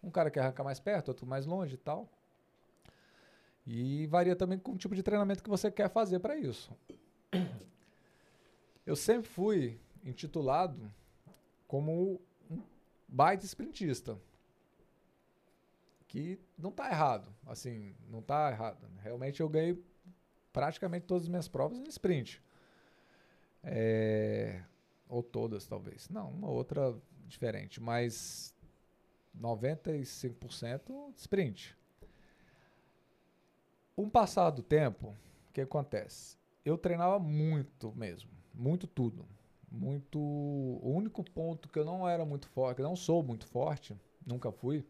Um 0.02 0.10
cara 0.10 0.30
que 0.30 0.38
arranca 0.38 0.62
mais 0.64 0.80
perto, 0.80 1.08
outro 1.08 1.26
mais 1.26 1.46
longe 1.46 1.74
e 1.74 1.78
tal. 1.78 2.08
E 3.66 4.06
varia 4.08 4.34
também 4.34 4.58
com 4.58 4.72
o 4.72 4.76
tipo 4.76 4.94
de 4.94 5.02
treinamento 5.02 5.42
que 5.42 5.48
você 5.48 5.70
quer 5.70 5.88
fazer 5.88 6.18
para 6.18 6.36
isso. 6.36 6.70
eu 8.84 8.96
sempre 8.96 9.28
fui 9.28 9.80
intitulado 10.04 10.90
como 11.68 12.20
baita 13.12 13.44
sprintista. 13.44 14.18
Que 16.08 16.40
não 16.58 16.72
tá 16.72 16.90
errado. 16.90 17.32
Assim, 17.46 17.94
não 18.08 18.22
tá 18.22 18.50
errado. 18.50 18.86
Realmente 19.02 19.40
eu 19.40 19.48
ganhei 19.48 19.82
praticamente 20.52 21.06
todas 21.06 21.24
as 21.24 21.28
minhas 21.28 21.48
provas 21.48 21.78
em 21.78 21.88
sprint. 21.88 22.42
É, 23.62 24.62
ou 25.08 25.22
todas, 25.22 25.66
talvez. 25.66 26.08
Não, 26.08 26.30
uma 26.30 26.48
outra 26.48 26.94
diferente. 27.26 27.80
Mas 27.80 28.54
95% 29.38 31.12
sprint. 31.16 31.76
Um 33.96 34.08
passado 34.08 34.62
tempo, 34.62 35.14
o 35.48 35.52
que 35.52 35.60
acontece? 35.60 36.36
Eu 36.64 36.78
treinava 36.78 37.18
muito 37.18 37.92
mesmo, 37.94 38.30
muito 38.54 38.86
tudo. 38.86 39.26
Muito. 39.72 40.18
O 40.18 40.92
único 40.94 41.24
ponto 41.24 41.68
que 41.68 41.78
eu 41.78 41.84
não 41.84 42.06
era 42.06 42.24
muito 42.24 42.46
forte, 42.48 42.76
que 42.76 42.82
eu 42.82 42.86
não 42.86 42.96
sou 42.96 43.22
muito 43.22 43.46
forte, 43.46 43.96
nunca 44.26 44.52
fui, 44.52 44.84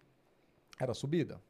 era 0.78 0.92
a 0.92 0.94
subida. 0.94 1.40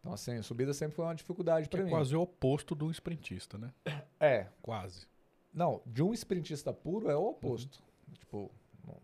Então, 0.00 0.14
assim, 0.14 0.36
a 0.36 0.42
subida 0.42 0.72
sempre 0.72 0.96
foi 0.96 1.04
uma 1.04 1.14
dificuldade 1.14 1.68
para 1.68 1.80
é 1.80 1.84
mim. 1.84 1.90
quase 1.90 2.16
o 2.16 2.20
oposto 2.22 2.74
do 2.74 2.90
sprintista, 2.90 3.58
né? 3.58 3.72
É. 4.18 4.46
Quase. 4.62 5.06
Não, 5.52 5.82
de 5.84 6.02
um 6.02 6.12
sprintista 6.14 6.72
puro 6.72 7.10
é 7.10 7.16
o 7.16 7.28
oposto. 7.28 7.82
Tipo, 8.14 8.50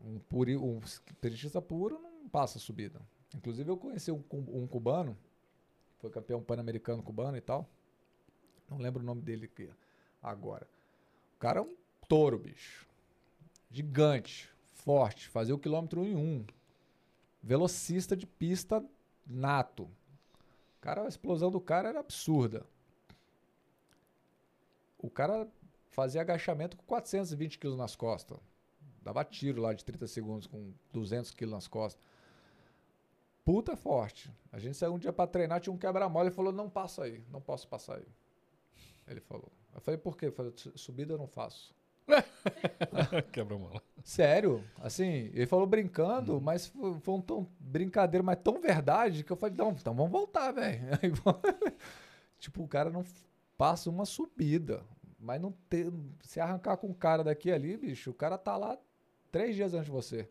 um, 0.04 0.18
puri, 0.18 0.56
um 0.56 0.78
sprintista 0.78 1.60
puro 1.60 1.98
não 1.98 2.28
passa 2.28 2.58
subida. 2.58 3.00
Inclusive, 3.34 3.70
eu 3.70 3.76
conheci 3.76 4.10
um, 4.10 4.22
um 4.30 4.66
cubano, 4.66 5.16
foi 5.98 6.10
campeão 6.10 6.42
pan-americano 6.42 7.02
cubano 7.02 7.36
e 7.36 7.40
tal. 7.40 7.68
Não 8.70 8.78
lembro 8.78 9.02
o 9.02 9.06
nome 9.06 9.22
dele 9.22 9.46
aqui 9.46 9.68
agora. 10.22 10.66
O 11.36 11.38
cara 11.38 11.60
é 11.60 11.62
um 11.62 11.74
touro, 12.08 12.38
bicho. 12.38 12.86
Gigante, 13.72 14.50
forte, 14.74 15.28
fazia 15.28 15.54
o 15.54 15.58
quilômetro 15.58 16.02
1 16.02 16.04
em 16.06 16.14
1. 16.14 16.46
Velocista 17.42 18.14
de 18.14 18.26
pista 18.26 18.84
nato. 19.26 19.88
Cara, 20.80 21.04
a 21.04 21.08
explosão 21.08 21.50
do 21.50 21.58
cara 21.60 21.88
era 21.88 22.00
absurda. 22.00 22.66
O 24.98 25.08
cara 25.08 25.48
fazia 25.88 26.20
agachamento 26.20 26.76
com 26.76 26.84
420 26.84 27.58
quilos 27.58 27.78
nas 27.78 27.96
costas. 27.96 28.38
Dava 29.00 29.24
tiro 29.24 29.62
lá 29.62 29.72
de 29.72 29.84
30 29.84 30.06
segundos 30.06 30.46
com 30.46 30.72
200 30.92 31.30
quilos 31.30 31.54
nas 31.54 31.66
costas. 31.66 32.00
Puta 33.44 33.74
forte. 33.74 34.30
A 34.52 34.58
gente 34.58 34.76
saiu 34.76 34.94
um 34.94 34.98
dia 34.98 35.12
pra 35.12 35.26
treinar, 35.26 35.60
tinha 35.60 35.72
um 35.72 35.78
quebra-mola. 35.78 36.26
Ele 36.26 36.34
falou: 36.34 36.52
Não 36.52 36.68
passa 36.68 37.04
aí, 37.04 37.24
não 37.30 37.40
posso 37.40 37.66
passar 37.66 37.96
aí. 37.96 38.06
Ele 39.08 39.20
falou. 39.20 39.50
Eu 39.74 39.80
falei: 39.80 39.98
Por 39.98 40.16
quê? 40.16 40.26
Eu 40.26 40.32
falei: 40.32 40.52
"Su- 40.54 40.76
Subida 40.78 41.14
eu 41.14 41.18
não 41.18 41.26
faço. 41.26 41.74
Quebra-mola. 43.32 43.82
Sério? 44.04 44.64
Assim, 44.80 45.30
ele 45.32 45.46
falou 45.46 45.66
brincando, 45.66 46.40
mas 46.40 46.66
foi, 46.66 46.98
foi 47.00 47.14
um 47.14 47.20
tom 47.20 47.46
brincadeira, 47.58 48.22
mas 48.22 48.38
tão 48.42 48.60
verdade 48.60 49.22
que 49.22 49.30
eu 49.32 49.36
falei: 49.36 49.56
Não, 49.56 49.70
então 49.70 49.94
vamos 49.94 50.10
voltar, 50.12 50.52
velho. 50.52 50.82
Tipo, 52.38 52.64
o 52.64 52.68
cara 52.68 52.90
não 52.90 53.04
passa 53.56 53.88
uma 53.88 54.04
subida. 54.04 54.82
Mas 55.18 55.40
não 55.40 55.52
ter, 55.70 55.92
se 56.20 56.40
arrancar 56.40 56.76
com 56.76 56.88
o 56.88 56.94
cara 56.94 57.22
daqui 57.22 57.52
ali, 57.52 57.76
bicho, 57.76 58.10
o 58.10 58.14
cara 58.14 58.36
tá 58.36 58.56
lá 58.56 58.76
três 59.30 59.54
dias 59.54 59.72
antes 59.72 59.86
de 59.86 59.92
você. 59.92 60.28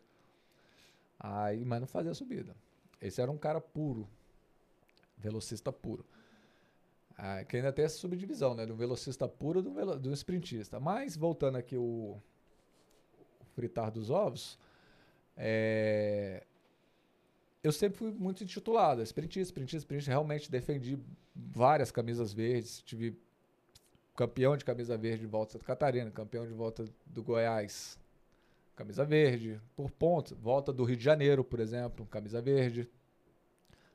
Aí, 1.18 1.64
mas 1.64 1.80
não 1.80 1.86
fazia 1.86 2.12
subida. 2.12 2.54
Esse 3.00 3.22
era 3.22 3.30
um 3.30 3.38
cara 3.38 3.58
puro. 3.58 4.06
Velocista 5.16 5.72
puro. 5.72 6.04
Ah, 7.16 7.44
que 7.44 7.56
ainda 7.56 7.72
tem 7.72 7.84
essa 7.84 7.98
subdivisão, 7.98 8.54
né? 8.54 8.66
Do 8.66 8.74
velocista 8.74 9.28
puro 9.28 9.62
do, 9.62 9.72
velo- 9.72 9.98
do 9.98 10.12
sprintista. 10.12 10.80
Mas, 10.80 11.16
voltando 11.16 11.56
aqui 11.58 11.76
o, 11.76 12.20
o 13.40 13.44
fritar 13.54 13.90
dos 13.90 14.10
ovos, 14.10 14.58
é, 15.36 16.44
eu 17.62 17.70
sempre 17.70 17.98
fui 17.98 18.10
muito 18.10 18.42
intitulado. 18.42 19.02
Sprintista, 19.02 19.50
sprintista, 19.52 19.78
sprintista. 19.78 20.10
Realmente 20.10 20.50
defendi 20.50 20.98
várias 21.34 21.90
camisas 21.90 22.32
verdes. 22.32 22.80
Tive 22.82 23.16
campeão 24.16 24.56
de 24.56 24.64
camisa 24.64 24.96
verde 24.96 25.20
de 25.20 25.26
volta 25.26 25.48
de 25.48 25.52
Santa 25.52 25.64
Catarina, 25.64 26.10
campeão 26.10 26.46
de 26.46 26.52
volta 26.52 26.84
do 27.06 27.22
Goiás, 27.22 27.98
camisa 28.76 29.04
verde, 29.04 29.60
por 29.76 29.90
pontos, 29.90 30.32
volta 30.32 30.72
do 30.72 30.84
Rio 30.84 30.96
de 30.96 31.04
Janeiro, 31.04 31.42
por 31.44 31.60
exemplo, 31.60 32.06
camisa 32.06 32.40
verde. 32.42 32.88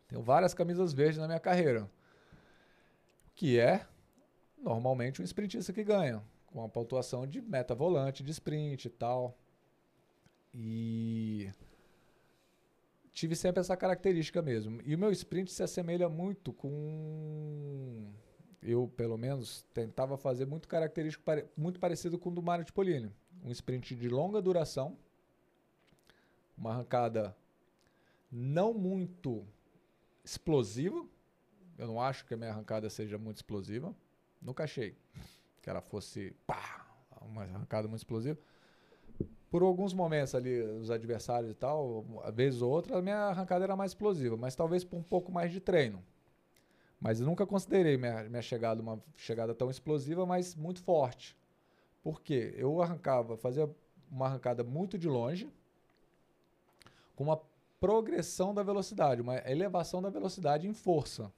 Tenho 0.07 0.21
várias 0.21 0.53
camisas 0.53 0.93
verdes 0.93 1.17
na 1.19 1.27
minha 1.27 1.39
carreira. 1.39 1.89
Que 3.37 3.59
é 3.59 3.87
normalmente 4.57 5.21
um 5.21 5.23
sprintista 5.23 5.71
que 5.71 5.83
ganha, 5.83 6.23
com 6.47 6.59
uma 6.59 6.67
pontuação 6.67 7.27
de 7.27 7.39
meta 7.39 7.75
volante, 7.75 8.23
de 8.23 8.31
sprint 8.31 8.85
e 8.85 8.89
tal. 8.89 9.37
E 10.53 11.51
tive 13.11 13.35
sempre 13.35 13.61
essa 13.61 13.77
característica 13.77 14.41
mesmo. 14.41 14.81
E 14.83 14.95
o 14.95 14.97
meu 14.97 15.11
sprint 15.11 15.51
se 15.51 15.61
assemelha 15.61 16.09
muito 16.09 16.51
com 16.51 18.11
eu, 18.61 18.91
pelo 18.97 19.19
menos, 19.19 19.63
tentava 19.71 20.17
fazer 20.17 20.47
muito 20.47 20.67
característico, 20.67 21.23
muito 21.55 21.79
parecido 21.79 22.17
com 22.17 22.29
o 22.29 22.33
do 22.33 22.41
Mário 22.41 22.65
Tipolini. 22.65 23.11
Um 23.43 23.51
sprint 23.51 23.95
de 23.95 24.09
longa 24.09 24.41
duração, 24.41 24.97
uma 26.57 26.71
arrancada 26.71 27.37
não 28.31 28.73
muito 28.73 29.45
explosiva. 30.23 31.05
Eu 31.77 31.87
não 31.87 32.01
acho 32.01 32.25
que 32.25 32.33
a 32.33 32.37
minha 32.37 32.49
arrancada 32.49 32.89
seja 32.89 33.17
muito 33.17 33.37
explosiva. 33.37 33.95
Nunca 34.41 34.63
achei 34.63 34.95
que 35.61 35.69
ela 35.69 35.81
fosse 35.81 36.35
pá, 36.45 36.85
uma 37.21 37.43
arrancada 37.43 37.87
muito 37.87 37.99
explosiva. 37.99 38.37
Por 39.49 39.61
alguns 39.61 39.93
momentos 39.93 40.35
ali, 40.35 40.61
os 40.61 40.91
adversários 40.91 41.51
e 41.51 41.53
tal, 41.53 42.01
uma 42.01 42.31
vez 42.31 42.61
ou 42.61 42.69
outra, 42.69 42.97
a 42.97 43.01
minha 43.01 43.17
arrancada 43.17 43.63
era 43.63 43.75
mais 43.75 43.91
explosiva, 43.91 44.35
mas 44.35 44.55
talvez 44.55 44.83
por 44.83 44.97
um 44.97 45.03
pouco 45.03 45.31
mais 45.31 45.51
de 45.51 45.59
treino. 45.59 46.03
Mas 46.99 47.19
eu 47.19 47.25
nunca 47.25 47.45
considerei 47.45 47.95
minha, 47.95 48.23
minha 48.23 48.41
chegada 48.41 48.81
uma 48.81 49.01
chegada 49.15 49.53
tão 49.53 49.69
explosiva, 49.69 50.25
mas 50.25 50.55
muito 50.55 50.81
forte. 50.81 51.37
Por 52.03 52.21
quê? 52.21 52.53
Eu 52.57 52.81
arrancava, 52.81 53.37
fazia 53.37 53.69
uma 54.11 54.25
arrancada 54.25 54.63
muito 54.63 54.97
de 54.97 55.07
longe, 55.07 55.49
com 57.15 57.23
uma 57.25 57.39
progressão 57.79 58.53
da 58.53 58.63
velocidade, 58.63 59.21
uma 59.21 59.37
elevação 59.49 60.01
da 60.01 60.09
velocidade 60.09 60.67
em 60.67 60.73
força. 60.73 61.31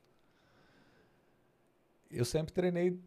Eu 2.09 2.25
sempre 2.25 2.53
treinei 2.53 2.99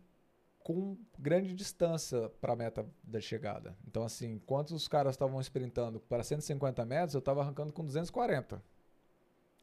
com 0.61 0.97
grande 1.19 1.55
distância 1.55 2.29
para 2.41 2.53
a 2.53 2.57
meta 2.57 2.87
da 3.03 3.20
chegada. 3.20 3.77
Então, 3.87 4.05
assim, 4.05 4.35
enquanto 4.35 4.70
os 4.70 4.87
caras 4.87 5.15
estavam 5.15 5.41
sprintando 5.41 5.99
para 6.01 6.23
150 6.23 6.85
metros, 6.85 7.15
eu 7.15 7.19
estava 7.19 7.41
arrancando 7.41 7.73
com 7.73 7.85
240. 7.85 8.62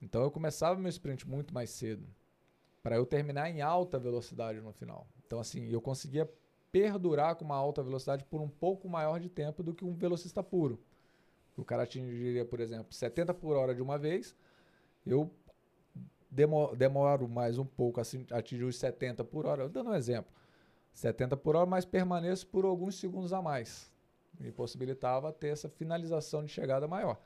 Então, 0.02 0.22
eu 0.22 0.32
começava 0.32 0.80
meu 0.80 0.90
sprint 0.90 1.28
muito 1.28 1.54
mais 1.54 1.70
cedo 1.70 2.08
para 2.84 2.96
eu 2.96 3.06
terminar 3.06 3.50
em 3.50 3.62
alta 3.62 4.00
velocidade 4.00 4.60
no 4.62 4.72
final. 4.74 5.08
Então, 5.26 5.40
assim, 5.40 5.68
eu 5.70 5.82
conseguia 5.82 6.30
perdurar 6.72 7.36
com 7.36 7.46
uma 7.46 7.56
alta 7.56 7.82
velocidade 7.82 8.24
por 8.26 8.42
um 8.42 8.50
pouco 8.50 8.88
maior 8.88 9.20
de 9.20 9.30
tempo 9.30 9.64
do 9.64 9.74
que 9.74 9.86
um 9.86 9.94
velocista 9.94 10.44
puro. 10.44 10.80
O 11.58 11.66
cara 11.66 11.84
atingiria, 11.84 12.46
por 12.46 12.60
exemplo, 12.60 12.94
70 12.94 13.34
por 13.34 13.56
hora 13.58 13.76
de 13.76 13.82
uma 13.82 13.98
vez, 13.98 14.36
eu 15.06 15.30
demo- 16.30 16.76
demoro 16.76 17.28
mais 17.28 17.58
um 17.58 17.66
pouco 17.66 18.00
assim, 18.00 18.26
atingir 18.32 18.64
os 18.64 18.78
70 18.78 19.24
por 19.24 19.46
hora, 19.46 19.68
dando 19.70 19.90
um 19.92 19.96
exemplo. 19.96 20.32
70 20.94 21.38
por 21.38 21.56
hora, 21.56 21.66
mas 21.66 21.86
permaneço 21.86 22.48
por 22.48 22.66
alguns 22.66 22.96
segundos 23.00 23.32
a 23.34 23.42
mais. 23.42 23.92
Me 24.40 24.52
possibilitava 24.52 25.32
ter 25.32 25.50
essa 25.50 25.70
finalização 25.70 26.44
de 26.44 26.52
chegada 26.52 26.88
maior. 26.88 27.20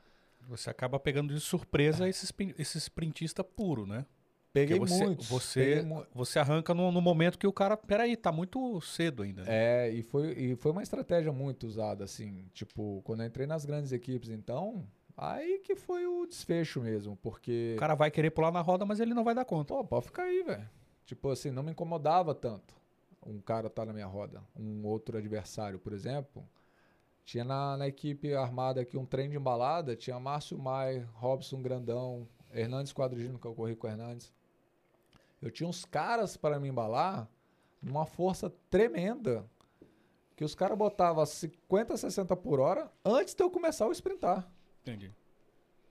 Você 0.48 0.68
acaba 0.68 0.98
pegando 1.00 1.32
de 1.32 1.40
surpresa 1.40 2.08
esse, 2.08 2.24
spin- 2.26 2.54
esse 2.58 2.78
sprintista 2.78 3.42
puro, 3.42 3.86
né? 3.86 4.04
Peguei 4.52 4.78
Porque 4.78 4.88
você, 4.92 5.04
muitos. 5.04 5.28
Você, 5.28 5.60
peguei 5.60 5.82
mu- 5.82 6.06
você 6.14 6.38
arranca 6.38 6.72
no, 6.72 6.92
no 6.92 7.00
momento 7.00 7.38
que 7.38 7.46
o 7.46 7.52
cara. 7.52 7.76
Peraí, 7.76 8.16
tá 8.16 8.30
muito 8.30 8.80
cedo 8.82 9.22
ainda. 9.24 9.42
né? 9.42 9.48
É, 9.50 9.90
e 9.90 10.02
foi, 10.02 10.30
e 10.32 10.54
foi 10.56 10.70
uma 10.70 10.82
estratégia 10.82 11.32
muito 11.32 11.66
usada, 11.66 12.04
assim. 12.04 12.46
Tipo, 12.52 13.00
quando 13.04 13.22
eu 13.22 13.26
entrei 13.26 13.46
nas 13.48 13.64
grandes 13.64 13.90
equipes, 13.90 14.28
então, 14.28 14.86
aí 15.16 15.58
que 15.60 15.74
foi 15.74 16.06
o 16.06 16.26
desfecho 16.26 16.80
mesmo, 16.80 17.16
porque. 17.22 17.74
O 17.76 17.80
cara 17.80 17.94
vai 17.94 18.10
querer 18.10 18.30
pular 18.30 18.52
na 18.52 18.60
roda, 18.60 18.84
mas 18.84 19.00
ele 19.00 19.14
não 19.14 19.24
vai 19.24 19.34
dar 19.34 19.44
conta. 19.44 19.74
Pô, 19.74 19.84
pode 19.84 20.06
ficar 20.06 20.24
aí, 20.24 20.42
velho. 20.42 20.68
Tipo 21.04 21.30
assim, 21.30 21.50
não 21.50 21.62
me 21.62 21.72
incomodava 21.72 22.34
tanto 22.34 22.74
um 23.26 23.40
cara 23.40 23.70
tá 23.70 23.84
na 23.84 23.92
minha 23.92 24.06
roda. 24.06 24.42
Um 24.56 24.84
outro 24.86 25.16
adversário, 25.16 25.78
por 25.78 25.92
exemplo. 25.92 26.46
Tinha 27.24 27.44
na, 27.44 27.76
na 27.76 27.88
equipe 27.88 28.34
armada 28.34 28.82
aqui 28.82 28.98
um 28.98 29.06
trem 29.06 29.30
de 29.30 29.36
embalada, 29.36 29.96
tinha 29.96 30.20
Márcio 30.20 30.58
Mai, 30.58 31.06
Robson 31.14 31.62
Grandão, 31.62 32.28
Hernandes 32.52 32.92
Quadrigino, 32.92 33.38
que 33.38 33.46
eu 33.46 33.54
corri 33.54 33.74
com 33.74 33.86
o 33.86 33.90
Hernandes. 33.90 34.32
Eu 35.40 35.50
tinha 35.50 35.68
uns 35.68 35.84
caras 35.84 36.36
para 36.36 36.60
me 36.60 36.68
embalar 36.68 37.28
numa 37.80 38.04
força 38.04 38.52
tremenda. 38.68 39.48
Que 40.36 40.44
os 40.44 40.54
caras 40.54 40.76
botavam 40.76 41.24
50, 41.24 41.96
60 41.96 42.36
por 42.36 42.60
hora 42.60 42.90
antes 43.04 43.34
de 43.34 43.42
eu 43.42 43.50
começar 43.50 43.86
a 43.86 43.92
sprintar. 43.92 44.50
Entendi. 44.84 45.10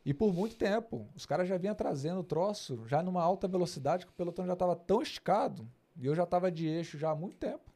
E 0.06 0.14
por 0.14 0.32
muito 0.32 0.56
tempo, 0.56 1.08
os 1.16 1.26
caras 1.26 1.48
já 1.48 1.58
vinham 1.58 1.74
trazendo 1.74 2.20
o 2.20 2.24
troço 2.24 2.86
já 2.86 3.02
numa 3.02 3.24
alta 3.24 3.48
velocidade 3.48 4.06
que 4.06 4.12
o 4.12 4.16
pelotão 4.16 4.46
já 4.46 4.54
estava 4.54 4.76
tão 4.76 5.02
esticado 5.02 5.68
e 5.98 6.06
eu 6.06 6.14
já 6.14 6.24
estava 6.24 6.52
de 6.52 6.68
eixo 6.68 6.98
já 6.98 7.10
há 7.10 7.16
muito 7.16 7.38
tempo. 7.38 7.72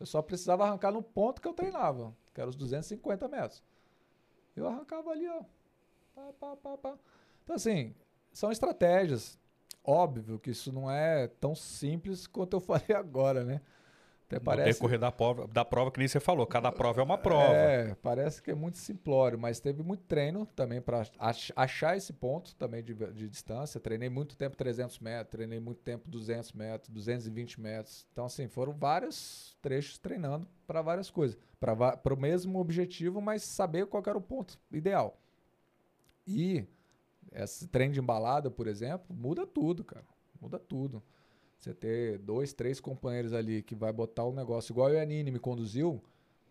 Eu 0.00 0.06
só 0.06 0.22
precisava 0.22 0.64
arrancar 0.64 0.92
no 0.92 1.02
ponto 1.02 1.42
que 1.42 1.48
eu 1.48 1.52
treinava, 1.52 2.16
que 2.32 2.40
eram 2.40 2.50
os 2.50 2.56
250 2.56 3.28
metros. 3.28 3.62
Eu 4.56 4.66
arrancava 4.66 5.10
ali, 5.10 5.28
ó. 5.28 5.42
Pá, 6.14 6.32
pá, 6.38 6.56
pá, 6.56 6.78
pá. 6.78 6.98
Então, 7.42 7.56
assim, 7.56 7.94
são 8.32 8.50
estratégias. 8.50 9.38
Óbvio 9.84 10.38
que 10.38 10.50
isso 10.50 10.72
não 10.72 10.90
é 10.90 11.26
tão 11.26 11.54
simples 11.54 12.26
quanto 12.26 12.56
eu 12.56 12.60
falei 12.62 12.96
agora, 12.96 13.44
né? 13.44 13.60
Até 14.28 14.36
No 14.36 14.44
parece, 14.44 14.78
decorrer 14.78 14.98
da 14.98 15.10
prova, 15.10 15.48
da 15.48 15.64
prova, 15.64 15.90
que 15.90 15.98
nem 15.98 16.06
você 16.06 16.20
falou, 16.20 16.46
cada 16.46 16.70
prova 16.70 17.00
é 17.00 17.04
uma 17.04 17.16
prova. 17.16 17.54
É, 17.54 17.94
parece 18.02 18.42
que 18.42 18.50
é 18.50 18.54
muito 18.54 18.76
simplório, 18.76 19.38
mas 19.38 19.58
teve 19.58 19.82
muito 19.82 20.02
treino 20.04 20.44
também 20.54 20.82
para 20.82 21.02
achar 21.56 21.96
esse 21.96 22.12
ponto 22.12 22.54
também 22.56 22.82
de, 22.82 22.92
de 22.94 23.26
distância. 23.26 23.80
Treinei 23.80 24.10
muito 24.10 24.36
tempo 24.36 24.54
300 24.54 24.98
metros, 24.98 25.30
treinei 25.30 25.58
muito 25.58 25.80
tempo 25.80 26.10
200 26.10 26.52
metros, 26.52 26.90
220 26.90 27.58
metros. 27.58 28.06
Então, 28.12 28.26
assim, 28.26 28.46
foram 28.48 28.74
vários 28.74 29.56
trechos 29.62 29.96
treinando 29.96 30.46
para 30.66 30.82
várias 30.82 31.08
coisas, 31.08 31.38
para 31.58 32.12
o 32.12 32.20
mesmo 32.20 32.60
objetivo, 32.60 33.22
mas 33.22 33.42
saber 33.42 33.86
qual 33.86 34.02
era 34.06 34.18
o 34.18 34.20
ponto 34.20 34.58
ideal. 34.70 35.18
E 36.26 36.66
esse 37.32 37.66
trem 37.66 37.90
de 37.90 37.98
embalada, 37.98 38.50
por 38.50 38.66
exemplo, 38.66 39.16
muda 39.16 39.46
tudo, 39.46 39.82
cara. 39.82 40.04
Muda 40.38 40.58
tudo. 40.58 41.02
Você 41.58 41.74
ter 41.74 42.18
dois, 42.18 42.52
três 42.52 42.78
companheiros 42.80 43.32
ali 43.32 43.62
que 43.62 43.74
vai 43.74 43.92
botar 43.92 44.24
o 44.24 44.30
um 44.30 44.34
negócio 44.34 44.72
igual 44.72 44.88
o 44.88 44.92
Yanine 44.92 45.30
me 45.30 45.38
conduziu, 45.40 46.02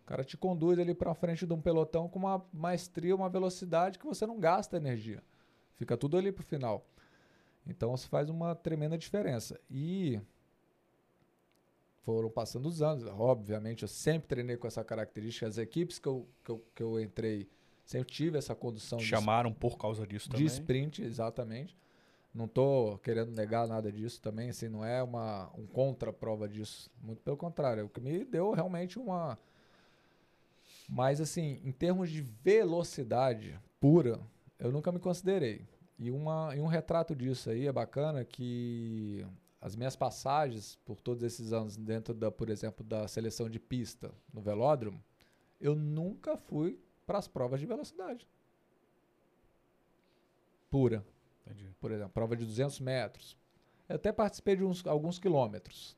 o 0.02 0.06
cara 0.06 0.22
te 0.22 0.36
conduz 0.36 0.78
ali 0.78 0.94
para 0.94 1.14
frente 1.14 1.46
de 1.46 1.52
um 1.52 1.60
pelotão 1.60 2.08
com 2.08 2.18
uma 2.18 2.44
maestria, 2.52 3.16
uma 3.16 3.28
velocidade 3.28 3.98
que 3.98 4.04
você 4.04 4.26
não 4.26 4.38
gasta 4.38 4.76
energia. 4.76 5.22
Fica 5.76 5.96
tudo 5.96 6.16
ali 6.18 6.30
pro 6.30 6.44
final. 6.44 6.86
Então 7.66 7.94
isso 7.94 8.08
faz 8.08 8.28
uma 8.28 8.54
tremenda 8.54 8.98
diferença. 8.98 9.58
E 9.70 10.20
foram 12.02 12.30
passando 12.30 12.66
os 12.66 12.80
anos. 12.80 13.04
Obviamente, 13.04 13.82
eu 13.82 13.88
sempre 13.88 14.28
treinei 14.28 14.56
com 14.56 14.66
essa 14.66 14.82
característica. 14.82 15.46
As 15.46 15.58
equipes 15.58 15.98
que 15.98 16.08
eu, 16.08 16.26
que 16.42 16.50
eu, 16.50 16.64
que 16.74 16.82
eu 16.82 17.00
entrei 17.00 17.48
sempre 17.84 18.12
tive 18.12 18.38
essa 18.38 18.54
condução. 18.54 18.98
Chamaram 18.98 19.50
de, 19.50 19.56
por 19.56 19.76
causa 19.76 20.06
disso 20.06 20.28
também. 20.30 20.46
De 20.46 20.52
sprint, 20.52 21.02
exatamente. 21.02 21.76
Não 22.38 22.44
estou 22.44 22.98
querendo 22.98 23.32
negar 23.32 23.66
nada 23.66 23.90
disso 23.90 24.22
também, 24.22 24.50
assim, 24.50 24.68
não 24.68 24.84
é 24.84 25.02
uma 25.02 25.50
um 25.58 25.66
contra-prova 25.66 26.48
disso. 26.48 26.88
Muito 27.02 27.20
pelo 27.20 27.36
contrário, 27.36 27.80
é 27.80 27.82
o 27.82 27.88
que 27.88 28.00
me 28.00 28.24
deu 28.24 28.52
realmente 28.52 28.96
uma. 28.96 29.36
Mas, 30.88 31.20
assim, 31.20 31.60
em 31.64 31.72
termos 31.72 32.08
de 32.08 32.22
velocidade 32.22 33.58
pura, 33.80 34.20
eu 34.56 34.70
nunca 34.70 34.92
me 34.92 35.00
considerei. 35.00 35.66
E, 35.98 36.12
uma, 36.12 36.54
e 36.54 36.60
um 36.60 36.68
retrato 36.68 37.12
disso 37.12 37.50
aí 37.50 37.66
é 37.66 37.72
bacana 37.72 38.24
que 38.24 39.26
as 39.60 39.74
minhas 39.74 39.96
passagens 39.96 40.78
por 40.84 41.00
todos 41.00 41.24
esses 41.24 41.52
anos 41.52 41.76
dentro 41.76 42.14
da, 42.14 42.30
por 42.30 42.50
exemplo, 42.50 42.86
da 42.86 43.08
seleção 43.08 43.50
de 43.50 43.58
pista 43.58 44.12
no 44.32 44.40
velódromo, 44.40 45.02
eu 45.60 45.74
nunca 45.74 46.36
fui 46.36 46.78
para 47.04 47.18
as 47.18 47.26
provas 47.26 47.58
de 47.58 47.66
velocidade 47.66 48.28
pura. 50.70 51.04
Entendi. 51.50 51.74
Por 51.80 51.90
exemplo, 51.90 52.10
prova 52.10 52.36
de 52.36 52.44
200 52.44 52.80
metros. 52.80 53.36
Eu 53.88 53.96
até 53.96 54.12
participei 54.12 54.56
de 54.56 54.64
uns, 54.64 54.86
alguns 54.86 55.18
quilômetros. 55.18 55.96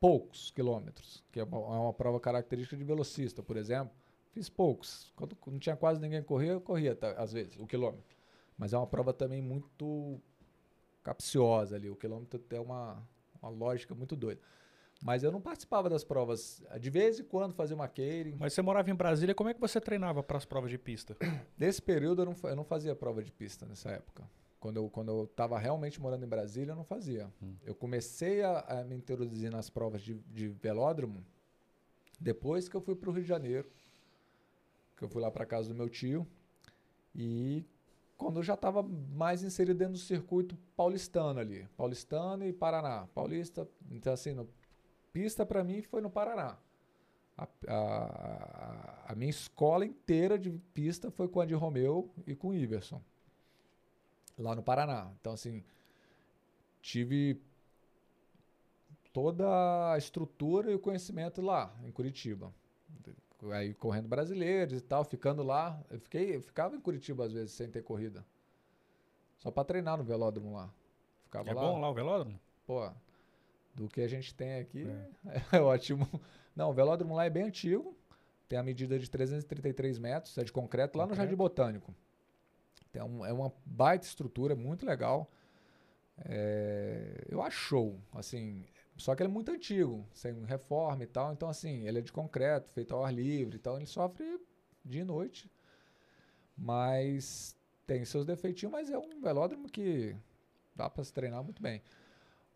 Poucos 0.00 0.50
quilômetros, 0.50 1.22
que 1.30 1.40
é 1.40 1.44
uma, 1.44 1.58
é 1.58 1.78
uma, 1.78 1.92
prova 1.92 2.18
característica 2.18 2.76
de 2.76 2.84
velocista, 2.84 3.42
por 3.42 3.56
exemplo. 3.56 3.94
Fiz 4.32 4.48
poucos. 4.48 5.12
Quando 5.14 5.36
não 5.46 5.58
tinha 5.58 5.76
quase 5.76 6.00
ninguém 6.00 6.22
correr, 6.22 6.50
eu 6.50 6.60
corria 6.60 6.94
tá, 6.96 7.12
às 7.12 7.32
vezes 7.32 7.56
o 7.58 7.66
quilômetro. 7.66 8.16
Mas 8.56 8.72
é 8.72 8.78
uma 8.78 8.86
prova 8.86 9.12
também 9.12 9.40
muito 9.40 10.20
capciosa 11.02 11.76
ali. 11.76 11.90
O 11.90 11.96
quilômetro 11.96 12.38
tem 12.38 12.58
uma, 12.58 13.06
uma 13.40 13.50
lógica 13.50 13.94
muito 13.94 14.16
doida. 14.16 14.40
Mas 15.02 15.24
eu 15.24 15.32
não 15.32 15.40
participava 15.40 15.90
das 15.90 16.04
provas. 16.04 16.62
De 16.80 16.88
vez 16.88 17.18
em 17.18 17.24
quando 17.24 17.52
fazia 17.52 17.74
uma 17.74 17.88
keirin. 17.88 18.36
Mas 18.38 18.52
você 18.52 18.62
morava 18.62 18.88
em 18.88 18.94
Brasília, 18.94 19.34
como 19.34 19.50
é 19.50 19.54
que 19.54 19.60
você 19.60 19.80
treinava 19.80 20.22
para 20.22 20.38
as 20.38 20.44
provas 20.44 20.70
de 20.70 20.78
pista? 20.78 21.16
Nesse 21.58 21.82
período 21.82 22.22
eu 22.22 22.26
não, 22.26 22.36
eu 22.44 22.54
não 22.54 22.64
fazia 22.64 22.94
prova 22.94 23.20
de 23.20 23.32
pista 23.32 23.66
nessa 23.66 23.90
época. 23.90 24.22
Quando 24.60 24.76
eu, 24.76 24.88
quando 24.88 25.10
eu 25.10 25.26
tava 25.26 25.58
realmente 25.58 26.00
morando 26.00 26.24
em 26.24 26.28
Brasília, 26.28 26.70
eu 26.70 26.76
não 26.76 26.84
fazia. 26.84 27.28
Hum. 27.42 27.56
Eu 27.64 27.74
comecei 27.74 28.42
a, 28.42 28.60
a, 28.60 28.84
me 28.84 28.94
introduzir 28.94 29.50
nas 29.50 29.68
provas 29.68 30.00
de, 30.02 30.14
de 30.14 30.46
velódromo 30.46 31.26
depois 32.20 32.68
que 32.68 32.76
eu 32.76 32.80
fui 32.80 32.94
para 32.94 33.10
o 33.10 33.12
Rio 33.12 33.22
de 33.22 33.28
Janeiro. 33.28 33.68
Que 34.96 35.02
eu 35.02 35.08
fui 35.08 35.20
lá 35.20 35.32
para 35.32 35.44
casa 35.44 35.68
do 35.68 35.74
meu 35.74 35.88
tio. 35.88 36.24
E 37.12 37.64
quando 38.16 38.36
eu 38.36 38.42
já 38.44 38.54
estava 38.54 38.84
mais 38.84 39.42
inserido 39.42 39.78
dentro 39.78 39.94
do 39.94 39.98
circuito 39.98 40.56
paulistano 40.76 41.40
ali. 41.40 41.66
Paulistano 41.76 42.46
e 42.46 42.52
Paraná. 42.52 43.08
Paulista, 43.12 43.68
então 43.90 44.12
assim, 44.12 44.32
no 44.32 44.48
pista 45.12 45.44
para 45.44 45.62
mim 45.62 45.82
foi 45.82 46.00
no 46.00 46.10
Paraná. 46.10 46.56
A, 47.36 47.48
a, 47.68 49.12
a, 49.12 49.14
minha 49.14 49.30
escola 49.30 49.84
inteira 49.86 50.38
de 50.38 50.50
pista 50.74 51.10
foi 51.10 51.28
com 51.28 51.40
a 51.40 51.46
de 51.46 51.54
Romeu 51.54 52.10
e 52.26 52.34
com 52.34 52.48
o 52.48 52.54
Iverson. 52.54 53.00
Lá 54.38 54.54
no 54.54 54.62
Paraná. 54.62 55.10
Então, 55.20 55.32
assim, 55.32 55.64
tive 56.80 57.40
toda 59.12 59.92
a 59.92 59.98
estrutura 59.98 60.70
e 60.70 60.74
o 60.74 60.78
conhecimento 60.78 61.40
lá, 61.40 61.74
em 61.84 61.90
Curitiba. 61.90 62.52
Aí 63.50 63.74
correndo 63.74 64.08
brasileiros 64.08 64.78
e 64.78 64.80
tal, 64.80 65.04
ficando 65.04 65.42
lá. 65.42 65.80
Eu, 65.90 65.98
fiquei, 65.98 66.36
eu 66.36 66.42
ficava 66.42 66.76
em 66.76 66.80
Curitiba 66.80 67.24
às 67.24 67.32
vezes 67.32 67.52
sem 67.52 67.68
ter 67.68 67.82
corrida. 67.82 68.24
Só 69.38 69.50
para 69.50 69.64
treinar 69.64 69.98
no 69.98 70.04
velódromo 70.04 70.52
lá. 70.52 70.70
Ficava 71.24 71.50
é 71.50 71.54
lá. 71.54 71.60
bom 71.60 71.80
lá 71.80 71.90
o 71.90 71.94
velódromo? 71.94 72.38
Pô, 72.64 72.88
do 73.74 73.88
que 73.88 74.00
a 74.00 74.08
gente 74.08 74.34
tem 74.34 74.54
aqui 74.58 74.86
é, 75.26 75.56
é 75.56 75.60
ótimo. 75.60 76.08
Não, 76.54 76.70
o 76.70 76.72
velódromo 76.72 77.14
lá 77.14 77.24
é 77.24 77.30
bem 77.30 77.44
antigo. 77.44 77.96
Tem 78.48 78.58
a 78.58 78.62
medida 78.62 78.98
de 78.98 79.08
333 79.08 79.98
metros, 79.98 80.36
é 80.36 80.44
de 80.44 80.52
concreto, 80.52 80.98
lá 80.98 81.06
no 81.06 81.14
Jardim 81.14 81.34
Botânico. 81.34 81.94
Tem 82.92 83.02
um, 83.02 83.24
é 83.24 83.32
uma 83.32 83.50
baita 83.64 84.04
estrutura, 84.04 84.54
muito 84.54 84.84
legal. 84.84 85.30
É, 86.18 87.24
eu 87.30 87.40
acho 87.40 87.56
show, 87.56 88.00
assim. 88.12 88.66
Só 88.98 89.14
que 89.14 89.22
ele 89.22 89.30
é 89.30 89.32
muito 89.32 89.50
antigo, 89.50 90.06
sem 90.12 90.44
reforma 90.44 91.02
e 91.02 91.06
tal. 91.06 91.32
Então, 91.32 91.48
assim, 91.48 91.86
ele 91.86 92.00
é 92.00 92.02
de 92.02 92.12
concreto, 92.12 92.70
feito 92.70 92.94
ao 92.94 93.02
ar 93.02 93.12
livre. 93.12 93.56
Então, 93.56 93.76
ele 93.76 93.86
sofre 93.86 94.38
dia 94.84 95.00
e 95.00 95.04
noite. 95.04 95.50
Mas 96.54 97.56
tem 97.86 98.04
seus 98.04 98.26
defeitinhos, 98.26 98.70
mas 98.70 98.90
é 98.90 98.98
um 98.98 99.18
velódromo 99.22 99.66
que 99.66 100.14
dá 100.76 100.90
para 100.90 101.02
se 101.02 101.12
treinar 101.12 101.42
muito 101.42 101.62
bem 101.62 101.82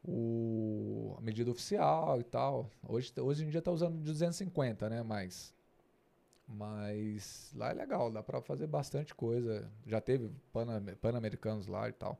o, 0.06 1.14
a 1.18 1.20
medida 1.20 1.50
oficial 1.50 2.20
e 2.20 2.24
tal. 2.24 2.70
Hoje, 2.86 3.12
hoje 3.18 3.44
em 3.44 3.48
dia 3.48 3.58
está 3.58 3.72
usando 3.72 3.98
250, 3.98 4.88
né? 4.88 5.02
Mas, 5.02 5.52
mas 6.46 7.52
lá 7.54 7.70
é 7.70 7.74
legal, 7.74 8.10
dá 8.10 8.22
para 8.22 8.40
fazer 8.40 8.66
bastante 8.66 9.14
coisa. 9.14 9.70
Já 9.86 10.00
teve 10.00 10.30
pan-americanos 11.00 11.66
lá 11.66 11.88
e 11.88 11.92
tal. 11.92 12.18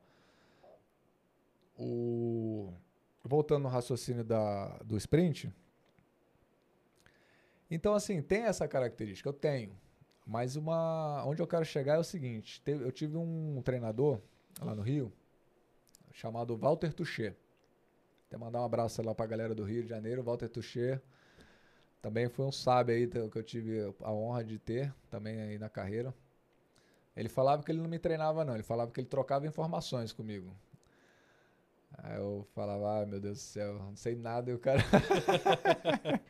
O, 1.79 2.73
voltando 3.23 3.63
no 3.63 3.69
raciocínio 3.69 4.23
da, 4.23 4.77
do 4.79 4.97
sprint. 4.97 5.53
Então, 7.69 7.93
assim, 7.93 8.21
tem 8.21 8.43
essa 8.43 8.67
característica, 8.67 9.29
eu 9.29 9.33
tenho. 9.33 9.77
Mas 10.25 10.55
uma, 10.57 11.23
onde 11.25 11.41
eu 11.41 11.47
quero 11.47 11.63
chegar 11.63 11.95
é 11.95 11.99
o 11.99 12.03
seguinte: 12.03 12.61
eu 12.65 12.91
tive 12.91 13.15
um 13.15 13.61
treinador 13.63 14.19
lá 14.61 14.75
no 14.75 14.81
Rio 14.81 15.13
chamado 16.11 16.57
Walter 16.57 16.91
Toucher. 16.91 17.37
Até 18.27 18.37
mandar 18.37 18.61
um 18.61 18.65
abraço 18.65 19.01
lá 19.01 19.15
pra 19.15 19.25
galera 19.25 19.55
do 19.55 19.63
Rio 19.63 19.83
de 19.83 19.89
Janeiro, 19.89 20.21
Walter 20.21 20.49
Toucher. 20.49 21.01
Também 22.01 22.27
foi 22.27 22.45
um 22.45 22.51
sábio 22.51 22.93
aí 22.93 23.07
que 23.07 23.37
eu 23.37 23.43
tive 23.43 23.93
a 24.01 24.11
honra 24.11 24.43
de 24.43 24.59
ter 24.59 24.93
também 25.09 25.39
aí 25.41 25.57
na 25.57 25.69
carreira. 25.69 26.13
Ele 27.15 27.29
falava 27.29 27.63
que 27.63 27.71
ele 27.71 27.81
não 27.81 27.89
me 27.89 27.97
treinava, 27.97 28.45
não. 28.45 28.53
Ele 28.53 28.63
falava 28.63 28.91
que 28.91 28.99
ele 28.99 29.07
trocava 29.07 29.47
informações 29.47 30.11
comigo. 30.11 30.53
Aí 31.97 32.17
eu 32.17 32.45
falava, 32.53 33.01
ah, 33.01 33.05
meu 33.05 33.19
Deus 33.19 33.37
do 33.37 33.41
céu, 33.41 33.73
não 33.79 33.95
sei 33.95 34.15
nada. 34.15 34.51
E 34.51 34.53
o 34.53 34.59
cara. 34.59 34.83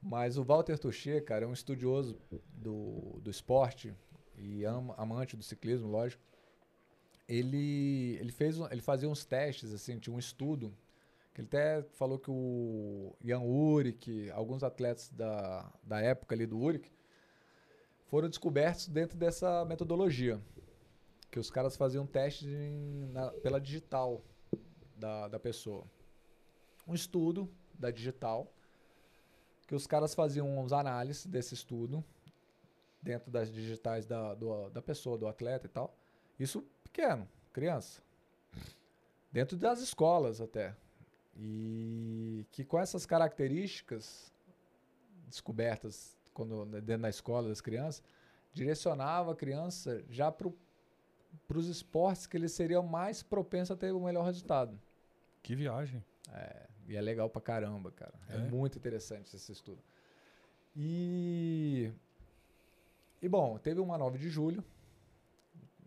Mas 0.00 0.36
o 0.36 0.44
Walter 0.44 0.78
Toucher, 0.78 1.24
cara, 1.24 1.44
é 1.44 1.48
um 1.48 1.52
estudioso 1.52 2.16
do, 2.54 3.18
do 3.20 3.30
esporte 3.30 3.92
e 4.36 4.64
ama, 4.64 4.94
amante 4.96 5.36
do 5.36 5.42
ciclismo, 5.42 5.88
lógico. 5.88 6.22
Ele, 7.28 8.16
ele, 8.20 8.30
fez, 8.30 8.56
ele 8.70 8.82
fazia 8.82 9.08
uns 9.08 9.24
testes, 9.24 9.72
assim, 9.72 9.98
tinha 9.98 10.14
um 10.14 10.18
estudo 10.18 10.72
ele 11.40 11.48
até 11.48 11.82
falou 11.94 12.18
que 12.18 12.30
o 12.30 13.14
Ian 13.22 13.40
Uric, 13.40 14.30
alguns 14.30 14.62
atletas 14.62 15.10
da, 15.10 15.70
da 15.82 16.00
época 16.00 16.34
ali 16.34 16.46
do 16.46 16.58
Uric, 16.58 16.90
foram 18.06 18.28
descobertos 18.28 18.88
dentro 18.88 19.16
dessa 19.16 19.64
metodologia. 19.64 20.40
Que 21.30 21.38
os 21.38 21.50
caras 21.50 21.76
faziam 21.76 22.06
testes 22.06 22.48
em, 22.48 23.08
na, 23.12 23.30
pela 23.30 23.60
digital 23.60 24.24
da, 24.96 25.28
da 25.28 25.38
pessoa. 25.38 25.84
Um 26.86 26.94
estudo 26.94 27.50
da 27.74 27.90
digital, 27.90 28.50
que 29.66 29.74
os 29.74 29.86
caras 29.86 30.14
faziam 30.14 30.58
uns 30.58 30.72
análises 30.72 31.26
desse 31.26 31.54
estudo 31.54 32.02
dentro 33.02 33.30
das 33.30 33.52
digitais 33.52 34.06
da, 34.06 34.34
do, 34.34 34.70
da 34.70 34.80
pessoa, 34.82 35.18
do 35.18 35.28
atleta 35.28 35.66
e 35.66 35.68
tal. 35.68 35.96
Isso 36.38 36.64
pequeno, 36.82 37.28
criança. 37.52 38.02
Dentro 39.30 39.56
das 39.56 39.80
escolas 39.80 40.40
até. 40.40 40.74
E 41.38 42.46
que 42.50 42.64
com 42.64 42.78
essas 42.78 43.04
características 43.04 44.32
descobertas 45.26 46.16
quando 46.32 46.66
dentro 46.66 47.02
da 47.02 47.08
escola 47.08 47.48
das 47.48 47.62
crianças, 47.62 48.02
direcionava 48.52 49.32
a 49.32 49.34
criança 49.34 50.04
já 50.10 50.30
para 50.30 50.48
os 51.54 51.66
esportes 51.66 52.26
que 52.26 52.36
eles 52.36 52.52
seriam 52.52 52.82
mais 52.82 53.22
propensos 53.22 53.70
a 53.70 53.76
ter 53.76 53.90
o 53.92 54.00
melhor 54.00 54.24
resultado. 54.24 54.78
Que 55.42 55.56
viagem. 55.56 56.04
É, 56.34 56.66
e 56.88 56.94
é 56.94 57.00
legal 57.00 57.30
pra 57.30 57.40
caramba, 57.40 57.90
cara. 57.90 58.12
É, 58.28 58.34
É? 58.34 58.38
muito 58.38 58.76
interessante 58.76 59.34
esse 59.34 59.50
estudo. 59.50 59.82
E. 60.76 61.90
E 63.22 63.28
bom, 63.28 63.58
teve 63.58 63.80
uma 63.80 63.96
9 63.96 64.18
de 64.18 64.28
julho. 64.28 64.62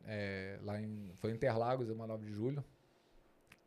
é, 0.05 0.57
lá 0.63 0.81
em. 0.81 1.13
Foi 1.17 1.29
em 1.31 1.35
Interlagos, 1.35 1.89
uma 1.91 2.07
9 2.07 2.25
de 2.25 2.33
julho. 2.33 2.65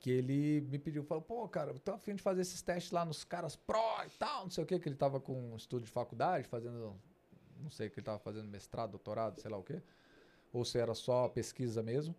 Que 0.03 0.11
ele 0.11 0.61
me 0.63 0.79
pediu, 0.79 1.05
falou, 1.05 1.23
pô, 1.23 1.49
cara, 1.49 1.71
eu 1.71 1.79
tô 1.79 1.93
afim 1.93 2.15
de 2.15 2.23
fazer 2.23 2.43
esses 2.43 2.61
testes 2.61 2.91
lá 2.93 3.05
nos 3.05 3.25
caras 3.25 3.57
pró 3.57 4.03
e 4.05 4.11
tal, 4.19 4.43
não 4.43 4.51
sei 4.51 4.65
o 4.65 4.67
que, 4.67 4.79
que 4.79 4.89
ele 4.89 4.97
tava 4.97 5.21
com 5.21 5.53
um 5.53 5.57
estudo 5.57 5.85
de 5.85 5.91
faculdade, 5.91 6.47
fazendo. 6.49 7.01
Não 7.61 7.71
sei 7.71 7.89
que 7.89 8.01
ele 8.01 8.05
tava 8.05 8.19
fazendo, 8.19 8.49
mestrado, 8.49 8.91
doutorado, 8.91 9.41
sei 9.41 9.49
lá 9.49 9.57
o 9.57 9.63
quê. 9.63 9.81
Ou 10.53 10.65
se 10.65 10.77
era 10.77 10.93
só 10.93 11.29
pesquisa 11.29 11.83
mesmo, 11.83 12.15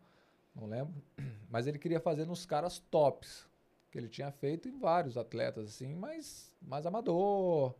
não 0.56 0.66
lembro. 0.66 0.94
Mas 1.52 1.68
ele 1.68 1.78
queria 1.78 2.00
fazer 2.00 2.26
nos 2.26 2.46
caras 2.46 2.80
tops 2.80 3.46
que 3.92 3.98
ele 3.98 4.08
tinha 4.08 4.32
feito 4.32 4.68
em 4.68 4.80
vários 4.80 5.18
atletas, 5.18 5.68
assim, 5.68 5.94
mas 5.94 6.52
mais 6.60 6.84
amador, 6.84 7.76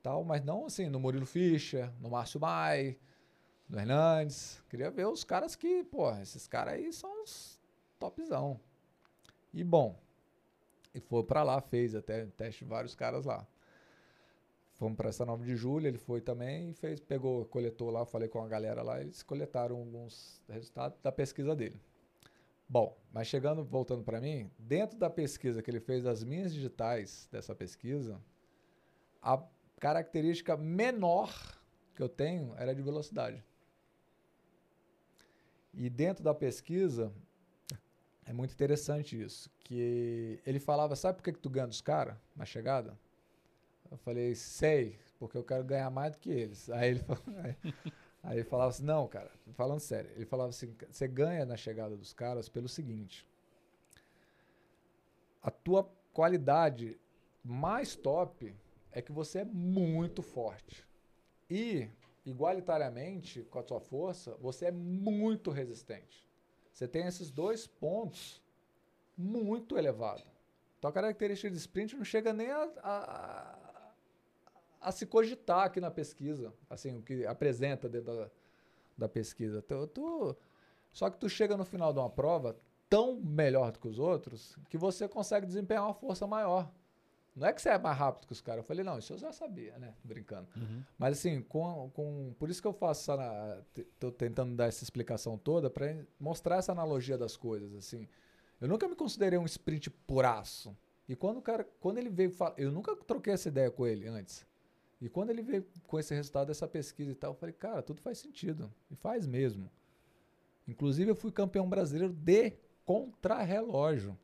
tal, 0.00 0.22
mas 0.22 0.44
não 0.44 0.66
assim, 0.66 0.88
no 0.88 1.00
Murilo 1.00 1.26
Fischer, 1.26 1.90
no 2.00 2.08
Márcio 2.08 2.38
Mai, 2.38 2.96
no 3.68 3.78
Hernandes. 3.78 4.62
Queria 4.68 4.92
ver 4.92 5.08
os 5.08 5.24
caras 5.24 5.56
que, 5.56 5.82
pô, 5.82 6.08
esses 6.18 6.46
caras 6.46 6.74
aí 6.74 6.92
são 6.92 7.24
os 7.24 7.58
topzão. 7.98 8.60
E 9.52 9.64
bom, 9.64 9.98
e 10.94 11.00
foi 11.00 11.22
pra 11.24 11.42
lá, 11.42 11.60
fez 11.60 11.94
até 11.94 12.26
teste 12.26 12.64
vários 12.64 12.94
caras 12.94 13.24
lá. 13.24 13.46
Fomos 14.74 14.96
pra 14.96 15.10
essa 15.10 15.26
9 15.26 15.44
de 15.44 15.56
julho, 15.56 15.86
ele 15.86 15.98
foi 15.98 16.20
também 16.20 16.70
e 16.70 16.74
fez, 16.74 17.00
pegou, 17.00 17.44
coletou 17.46 17.90
lá, 17.90 18.06
falei 18.06 18.28
com 18.28 18.42
a 18.42 18.48
galera 18.48 18.82
lá, 18.82 19.00
eles 19.00 19.22
coletaram 19.22 19.76
alguns 19.76 20.40
resultados 20.48 20.98
da 21.00 21.12
pesquisa 21.12 21.54
dele. 21.54 21.78
Bom, 22.68 22.96
mas 23.12 23.26
chegando, 23.26 23.64
voltando 23.64 24.02
para 24.02 24.20
mim, 24.20 24.50
dentro 24.58 24.96
da 24.96 25.10
pesquisa 25.10 25.60
que 25.60 25.70
ele 25.70 25.80
fez 25.80 26.04
das 26.04 26.24
minhas 26.24 26.54
digitais 26.54 27.28
dessa 27.30 27.54
pesquisa, 27.54 28.20
a 29.20 29.42
característica 29.78 30.56
menor 30.56 31.30
que 31.94 32.02
eu 32.02 32.08
tenho 32.08 32.54
era 32.56 32.74
de 32.74 32.80
velocidade. 32.80 33.44
E 35.74 35.90
dentro 35.90 36.24
da 36.24 36.34
pesquisa, 36.34 37.12
é 38.30 38.32
muito 38.32 38.54
interessante 38.54 39.20
isso, 39.20 39.50
que 39.64 40.40
ele 40.46 40.60
falava, 40.60 40.94
sabe 40.94 41.16
por 41.16 41.24
que, 41.24 41.32
que 41.32 41.40
tu 41.40 41.50
ganha 41.50 41.66
dos 41.66 41.80
caras 41.80 42.16
na 42.36 42.44
chegada? 42.44 42.96
Eu 43.90 43.96
falei, 43.98 44.36
sei, 44.36 45.00
porque 45.18 45.36
eu 45.36 45.42
quero 45.42 45.64
ganhar 45.64 45.90
mais 45.90 46.12
do 46.12 46.18
que 46.18 46.30
eles. 46.30 46.70
Aí 46.70 46.90
ele 46.90 47.00
falou, 47.00 47.24
aí, 47.42 47.56
aí 48.22 48.38
ele 48.38 48.44
falava 48.44 48.70
assim, 48.70 48.84
não, 48.84 49.08
cara, 49.08 49.32
falando 49.54 49.80
sério, 49.80 50.12
ele 50.14 50.26
falava 50.26 50.50
assim, 50.50 50.72
você 50.88 51.08
ganha 51.08 51.44
na 51.44 51.56
chegada 51.56 51.96
dos 51.96 52.12
caras 52.12 52.48
pelo 52.48 52.68
seguinte, 52.68 53.26
a 55.42 55.50
tua 55.50 55.82
qualidade 56.12 57.00
mais 57.42 57.96
top 57.96 58.54
é 58.92 59.02
que 59.02 59.10
você 59.10 59.40
é 59.40 59.44
muito 59.44 60.22
forte. 60.22 60.86
E, 61.50 61.88
igualitariamente, 62.24 63.42
com 63.42 63.58
a 63.58 63.62
tua 63.64 63.80
força, 63.80 64.36
você 64.36 64.66
é 64.66 64.70
muito 64.70 65.50
resistente. 65.50 66.29
Você 66.72 66.86
tem 66.88 67.06
esses 67.06 67.30
dois 67.30 67.66
pontos 67.66 68.42
muito 69.16 69.76
elevados. 69.76 70.24
Então 70.78 70.88
a 70.90 70.92
característica 70.92 71.50
de 71.50 71.56
sprint 71.58 71.96
não 71.96 72.04
chega 72.04 72.32
nem 72.32 72.50
a, 72.50 72.70
a, 72.82 73.92
a 74.80 74.92
se 74.92 75.04
cogitar 75.06 75.64
aqui 75.64 75.80
na 75.80 75.90
pesquisa, 75.90 76.52
assim, 76.70 76.96
o 76.98 77.02
que 77.02 77.26
apresenta 77.26 77.88
dentro 77.88 78.14
da, 78.16 78.30
da 78.96 79.08
pesquisa. 79.08 79.60
Tu, 79.60 79.86
tu- 79.88 80.36
só 80.92 81.10
que 81.10 81.18
tu 81.18 81.28
chega 81.28 81.56
no 81.56 81.64
final 81.64 81.92
de 81.92 81.98
uma 81.98 82.08
prova 82.10 82.56
tão 82.88 83.16
melhor 83.20 83.72
do 83.72 83.78
que 83.78 83.86
os 83.88 83.98
outros 83.98 84.56
que 84.68 84.78
você 84.78 85.06
consegue 85.06 85.46
desempenhar 85.46 85.84
uma 85.84 85.94
força 85.94 86.26
maior. 86.26 86.72
Não 87.34 87.46
é 87.46 87.52
que 87.52 87.62
você 87.62 87.68
é 87.68 87.78
mais 87.78 87.96
rápido 87.96 88.26
que 88.26 88.32
os 88.32 88.40
caras. 88.40 88.58
Eu 88.62 88.66
falei, 88.66 88.84
não, 88.84 88.98
isso 88.98 89.12
eu 89.12 89.18
já 89.18 89.32
sabia, 89.32 89.78
né? 89.78 89.94
Brincando. 90.02 90.48
Uhum. 90.56 90.82
Mas 90.98 91.18
assim, 91.18 91.40
com, 91.42 91.90
com, 91.94 92.34
por 92.38 92.50
isso 92.50 92.60
que 92.60 92.66
eu 92.68 92.72
faço 92.72 93.12
essa. 93.12 93.66
Tô 93.98 94.10
tentando 94.10 94.54
dar 94.54 94.66
essa 94.66 94.82
explicação 94.82 95.38
toda 95.38 95.70
para 95.70 96.04
mostrar 96.18 96.56
essa 96.56 96.72
analogia 96.72 97.16
das 97.16 97.36
coisas. 97.36 97.74
Assim, 97.74 98.08
eu 98.60 98.68
nunca 98.68 98.88
me 98.88 98.96
considerei 98.96 99.38
um 99.38 99.46
sprint 99.46 99.90
puraço. 99.90 100.76
E 101.08 101.16
quando 101.16 101.38
o 101.38 101.42
cara, 101.42 101.64
quando 101.80 101.98
ele 101.98 102.10
veio 102.10 102.30
falar, 102.30 102.54
eu 102.56 102.70
nunca 102.70 102.94
troquei 102.96 103.32
essa 103.32 103.48
ideia 103.48 103.70
com 103.70 103.86
ele 103.86 104.06
antes. 104.06 104.46
E 105.00 105.08
quando 105.08 105.30
ele 105.30 105.42
veio 105.42 105.66
com 105.86 105.98
esse 105.98 106.14
resultado 106.14 106.48
dessa 106.48 106.68
pesquisa 106.68 107.10
e 107.10 107.14
tal, 107.14 107.30
eu 107.30 107.34
falei, 107.34 107.54
cara, 107.54 107.82
tudo 107.82 108.02
faz 108.02 108.18
sentido. 108.18 108.70
E 108.90 108.94
faz 108.94 109.26
mesmo. 109.26 109.70
Inclusive, 110.68 111.10
eu 111.10 111.16
fui 111.16 111.32
campeão 111.32 111.68
brasileiro 111.68 112.12
de 112.12 112.52
contrarrelógio. 112.84 114.16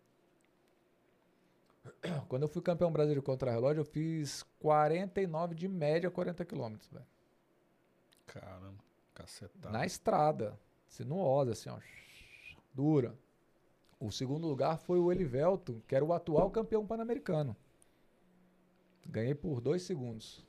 Quando 2.29 2.43
eu 2.43 2.49
fui 2.49 2.63
campeão 2.63 2.93
brasileiro 2.93 3.21
de 3.21 3.27
contrarrelógio, 3.27 3.81
eu 3.81 3.85
fiz 3.85 4.43
49 4.61 5.55
de 5.55 5.69
média 5.69 6.11
40 6.11 6.45
quilômetros, 6.45 6.91
velho. 6.91 7.07
Caramba, 8.27 8.83
cacetada. 9.15 9.71
Na 9.71 9.87
estrada, 9.87 10.59
sinuosa, 10.89 11.53
assim, 11.53 11.71
ó. 11.71 11.79
Dura. 12.73 13.17
O 13.99 14.11
segundo 14.11 14.47
lugar 14.47 14.79
foi 14.79 14.99
o 14.99 15.11
Elivelto, 15.11 15.83
que 15.87 15.95
era 15.95 16.05
o 16.05 16.13
atual 16.13 16.51
campeão 16.51 16.87
pan-americano. 16.87 17.57
Ganhei 19.07 19.35
por 19.35 19.61
dois 19.61 19.83
segundos 19.83 20.45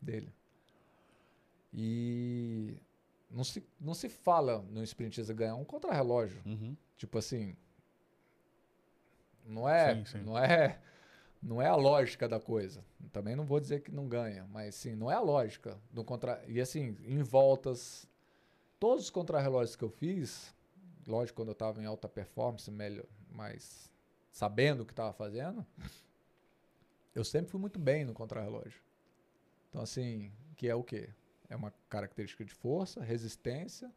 dele. 0.00 0.32
E 1.72 2.76
não 3.30 3.44
se, 3.44 3.66
não 3.80 3.94
se 3.94 4.08
fala 4.08 4.62
no 4.70 4.82
sprintista 4.82 5.34
ganhar 5.34 5.56
um 5.56 5.64
contrarrelógio. 5.64 6.40
Uhum. 6.46 6.76
Tipo 6.96 7.18
assim, 7.18 7.56
não 9.48 9.68
é, 9.68 9.94
Sim, 9.94 10.04
sim. 10.04 10.18
não 10.22 10.38
é, 10.38 10.78
não 11.42 11.62
é 11.62 11.66
a 11.66 11.74
lógica 11.74 12.28
da 12.28 12.38
coisa. 12.38 12.84
Também 13.12 13.34
não 13.34 13.44
vou 13.44 13.58
dizer 13.58 13.80
que 13.80 13.90
não 13.90 14.06
ganha, 14.06 14.46
mas 14.50 14.74
sim, 14.74 14.94
não 14.94 15.10
é 15.10 15.14
a 15.14 15.20
lógica 15.20 15.78
do 15.90 16.04
contra 16.04 16.42
e 16.46 16.60
assim, 16.60 16.96
em 17.02 17.22
voltas, 17.22 18.06
todos 18.78 19.04
os 19.04 19.10
contrarrelógios 19.10 19.74
que 19.74 19.82
eu 19.84 19.90
fiz, 19.90 20.54
lógico 21.06 21.36
quando 21.36 21.48
eu 21.48 21.52
estava 21.52 21.80
em 21.82 21.86
alta 21.86 22.08
performance, 22.08 22.70
melhor, 22.70 23.06
mas 23.30 23.90
sabendo 24.30 24.82
o 24.82 24.86
que 24.86 24.92
estava 24.92 25.12
fazendo, 25.12 25.66
eu 27.14 27.24
sempre 27.24 27.50
fui 27.50 27.60
muito 27.60 27.78
bem 27.78 28.04
no 28.04 28.12
contrarrelógio. 28.12 28.82
Então 29.70 29.80
assim, 29.82 30.30
que 30.56 30.68
é 30.68 30.74
o 30.74 30.84
quê? 30.84 31.08
É 31.48 31.56
uma 31.56 31.72
característica 31.88 32.44
de 32.44 32.52
força, 32.52 33.02
resistência, 33.02 33.90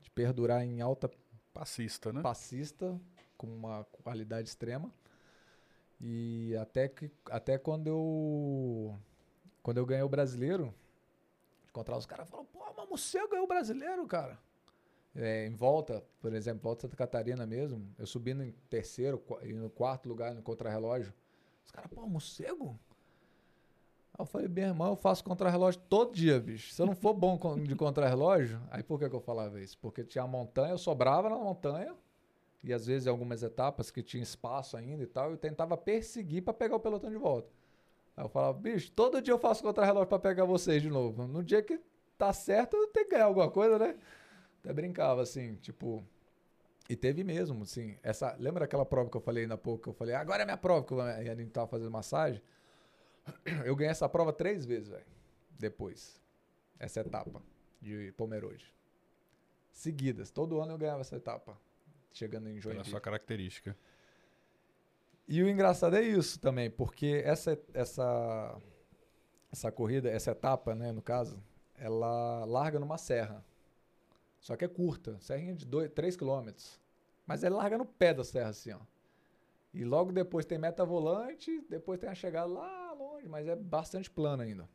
de 0.00 0.10
perdurar 0.10 0.62
em 0.64 0.80
alta 0.80 1.10
Passista, 1.56 2.12
né? 2.12 2.20
passista 2.20 3.00
com 3.36 3.46
uma 3.46 3.84
qualidade 4.02 4.48
extrema. 4.48 4.92
E 6.00 6.54
até 6.56 6.88
que 6.88 7.10
até 7.30 7.58
quando 7.58 7.86
eu 7.86 8.98
quando 9.62 9.78
eu 9.78 9.86
ganhei 9.86 10.02
o 10.02 10.08
brasileiro, 10.08 10.74
encontrar 11.68 11.96
os 11.96 12.06
caras 12.06 12.28
falaram, 12.28 12.48
pô, 12.52 12.60
mas 12.76 12.88
você 12.88 13.26
ganhou 13.28 13.44
o 13.44 13.48
brasileiro, 13.48 14.06
cara. 14.06 14.38
É, 15.14 15.46
em 15.46 15.54
volta, 15.54 16.04
por 16.20 16.34
exemplo, 16.34 16.62
volta 16.62 16.82
Santa 16.82 16.96
Catarina 16.96 17.46
mesmo, 17.46 17.90
eu 17.98 18.06
subindo 18.06 18.42
em 18.42 18.52
terceiro 18.68 19.22
e 19.42 19.52
no 19.54 19.70
quarto 19.70 20.08
lugar 20.08 20.34
no 20.34 20.42
contrarrelógio. 20.42 21.12
Os 21.64 21.70
caras, 21.70 21.90
pô, 21.90 22.06
morcego? 22.06 22.78
Aí 24.12 24.20
eu 24.22 24.26
falei, 24.26 24.46
meu 24.46 24.64
irmão, 24.64 24.88
eu 24.88 24.96
faço 24.96 25.24
contrarrelógio 25.24 25.80
todo 25.88 26.14
dia, 26.14 26.38
bicho. 26.38 26.72
Se 26.72 26.80
eu 26.80 26.86
não 26.86 26.94
for 26.94 27.14
bom 27.14 27.38
de 27.58 27.74
contrarrelógio, 27.74 28.60
aí 28.70 28.82
por 28.82 28.98
que, 28.98 29.08
que 29.08 29.16
eu 29.16 29.20
falava 29.20 29.60
isso? 29.60 29.78
Porque 29.78 30.04
tinha 30.04 30.24
a 30.24 30.26
montanha, 30.26 30.72
eu 30.72 30.78
sobrava 30.78 31.28
na 31.28 31.36
montanha, 31.36 31.94
e 32.66 32.72
às 32.72 32.84
vezes 32.84 33.06
algumas 33.06 33.44
etapas 33.44 33.92
que 33.92 34.02
tinha 34.02 34.24
espaço 34.24 34.76
ainda 34.76 35.04
e 35.04 35.06
tal, 35.06 35.30
eu 35.30 35.36
tentava 35.36 35.76
perseguir 35.76 36.42
para 36.42 36.52
pegar 36.52 36.74
o 36.74 36.80
pelotão 36.80 37.08
de 37.08 37.16
volta. 37.16 37.48
Aí 38.16 38.24
eu 38.24 38.28
falava, 38.28 38.58
bicho, 38.58 38.90
todo 38.90 39.22
dia 39.22 39.32
eu 39.32 39.38
faço 39.38 39.62
contrarrelógio 39.62 40.08
para 40.08 40.18
pegar 40.18 40.44
vocês 40.44 40.82
de 40.82 40.90
novo. 40.90 41.28
No 41.28 41.44
dia 41.44 41.62
que 41.62 41.80
tá 42.18 42.32
certo, 42.32 42.76
eu 42.76 42.88
tenho 42.88 43.06
que 43.06 43.12
ganhar 43.12 43.26
alguma 43.26 43.48
coisa, 43.48 43.78
né? 43.78 43.96
Até 44.58 44.72
brincava 44.72 45.22
assim, 45.22 45.54
tipo. 45.56 46.02
E 46.90 46.96
teve 46.96 47.22
mesmo, 47.22 47.62
assim. 47.62 47.96
Essa, 48.02 48.34
lembra 48.36 48.64
aquela 48.64 48.84
prova 48.84 49.08
que 49.08 49.16
eu 49.16 49.20
falei 49.20 49.44
ainda 49.44 49.56
pouco? 49.56 49.84
Que 49.84 49.88
eu 49.90 49.94
falei, 49.94 50.16
agora 50.16 50.42
é 50.42 50.44
minha 50.44 50.56
prova, 50.56 50.84
que 50.84 50.92
eu- 50.92 51.00
a 51.00 51.22
gente 51.22 51.50
tava 51.50 51.68
fazendo 51.68 51.90
massagem. 51.90 52.42
Eu 53.64 53.76
ganhei 53.76 53.92
essa 53.92 54.08
prova 54.08 54.32
três 54.32 54.64
vezes, 54.64 54.88
velho. 54.88 55.06
Depois. 55.56 56.20
Essa 56.80 57.00
etapa 57.00 57.40
de 57.80 58.12
Pomerode. 58.16 58.74
Seguidas. 59.70 60.32
Todo 60.32 60.60
ano 60.60 60.72
eu 60.72 60.78
ganhava 60.78 61.02
essa 61.02 61.14
etapa. 61.14 61.56
Chegando 62.16 62.48
em 62.48 62.52
Pela 62.52 62.62
Joinville. 62.62 62.90
sua 62.90 63.00
característica. 63.00 63.76
E 65.28 65.42
o 65.42 65.48
engraçado 65.50 65.96
é 65.96 66.02
isso 66.02 66.40
também, 66.40 66.70
porque 66.70 67.20
essa, 67.26 67.60
essa, 67.74 68.58
essa 69.52 69.70
corrida, 69.70 70.08
essa 70.08 70.30
etapa, 70.30 70.74
né, 70.74 70.92
no 70.92 71.02
caso, 71.02 71.38
ela 71.74 72.42
larga 72.46 72.80
numa 72.80 72.96
serra. 72.96 73.44
Só 74.40 74.56
que 74.56 74.64
é 74.64 74.68
curta, 74.68 75.18
serrinha 75.20 75.54
de 75.54 75.66
3 75.90 76.16
km. 76.16 76.48
Mas 77.26 77.44
ela 77.44 77.58
larga 77.58 77.76
no 77.76 77.84
pé 77.84 78.14
da 78.14 78.24
serra, 78.24 78.48
assim, 78.48 78.72
ó. 78.72 78.80
E 79.74 79.84
logo 79.84 80.10
depois 80.10 80.46
tem 80.46 80.56
meta 80.56 80.86
volante, 80.86 81.62
depois 81.68 82.00
tem 82.00 82.08
a 82.08 82.14
chegada 82.14 82.46
lá 82.46 82.94
longe, 82.94 83.28
mas 83.28 83.46
é 83.46 83.54
bastante 83.54 84.10
plano 84.10 84.42
ainda. 84.42 84.66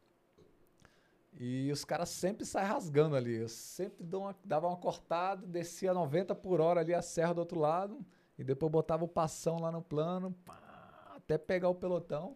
E 1.40 1.72
os 1.72 1.84
caras 1.86 2.10
sempre 2.10 2.46
saem 2.46 2.68
rasgando 2.68 3.16
ali. 3.16 3.36
Eu 3.38 3.48
sempre 3.50 4.06
uma- 4.16 4.36
dava 4.44 4.68
uma 4.68 4.78
cortada, 4.78 5.46
descia 5.48 5.94
90 5.94 6.36
por 6.36 6.60
hora 6.62 6.82
ali 6.82 6.94
a 6.94 7.02
serra 7.02 7.34
do 7.34 7.40
outro 7.40 7.60
lado. 7.60 8.06
E 8.38 8.44
depois 8.44 8.72
botava 8.72 9.04
o 9.06 9.08
passão 9.08 9.58
lá 9.60 9.72
no 9.72 9.82
plano, 9.82 10.36
pá, 10.46 11.14
até 11.16 11.38
pegar 11.38 11.70
o 11.70 11.76
pelotão. 11.76 12.36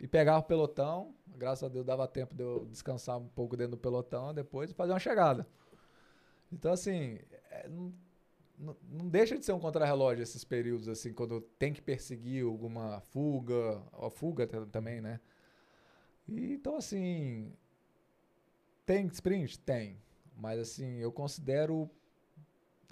E 0.00 0.06
pegava 0.06 0.38
o 0.40 0.42
pelotão. 0.42 1.14
Graças 1.36 1.64
a 1.64 1.68
Deus 1.68 1.84
dava 1.84 2.06
tempo 2.06 2.34
de 2.34 2.42
eu 2.42 2.66
descansar 2.66 3.18
um 3.18 3.28
pouco 3.28 3.56
dentro 3.56 3.72
do 3.72 3.78
pelotão 3.78 4.32
depois 4.34 4.70
e 4.70 4.74
fazer 4.74 4.92
uma 4.92 4.98
chegada. 5.00 5.46
Então, 6.52 6.72
assim, 6.72 7.18
é, 7.50 7.68
não, 7.68 7.92
não- 8.58 9.08
deixa 9.08 9.38
de 9.38 9.44
ser 9.44 9.52
um 9.52 9.60
contrarrelógio 9.60 10.22
esses 10.22 10.44
períodos, 10.44 10.88
assim, 10.88 11.12
quando 11.12 11.40
tem 11.40 11.72
que 11.72 11.80
perseguir 11.80 12.44
alguma 12.44 13.00
fuga, 13.00 13.82
a 13.92 14.10
fuga 14.10 14.46
ta- 14.46 14.66
também, 14.66 15.00
né? 15.00 15.20
E, 16.28 16.52
então, 16.54 16.76
assim, 16.76 17.52
tem 18.92 19.06
sprint? 19.06 19.58
Tem. 19.60 19.96
Mas, 20.36 20.58
assim, 20.58 20.96
eu 20.98 21.12
considero. 21.12 21.88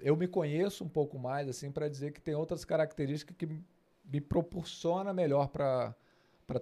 Eu 0.01 0.17
me 0.17 0.29
conheço 0.29 0.85
um 0.85 0.89
pouco 0.89 1.19
mais, 1.19 1.49
assim, 1.49 1.71
para 1.73 1.89
dizer 1.89 2.13
que 2.13 2.21
tem 2.21 2.35
outras 2.35 2.65
características 2.65 3.37
que 3.37 3.47
me- 3.47 4.21
proporciona 4.21 5.13
melhor 5.13 5.49
para 5.49 5.95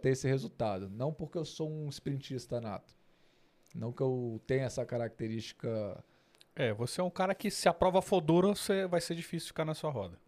ter 0.00 0.10
esse 0.10 0.26
resultado. 0.26 0.88
Não 0.88 1.12
porque 1.12 1.36
eu 1.36 1.44
sou 1.44 1.70
um 1.70 1.88
sprintista 1.90 2.60
nato. 2.60 2.94
Não 3.74 3.92
que 3.92 4.00
eu 4.02 4.40
tenha 4.46 4.64
essa 4.64 4.86
característica. 4.86 6.02
É, 6.54 6.72
você 6.72 7.00
é 7.00 7.04
um 7.04 7.10
cara 7.10 7.34
que 7.34 7.50
se 7.50 7.68
a 7.68 7.74
prova 7.74 8.00
for 8.00 8.20
dura, 8.22 8.48
você 8.48 8.86
vai 8.86 9.00
ser 9.02 9.14
difícil 9.14 9.48
ficar 9.48 9.64
na 9.66 9.74
sua 9.74 9.90
roda. 9.90 10.18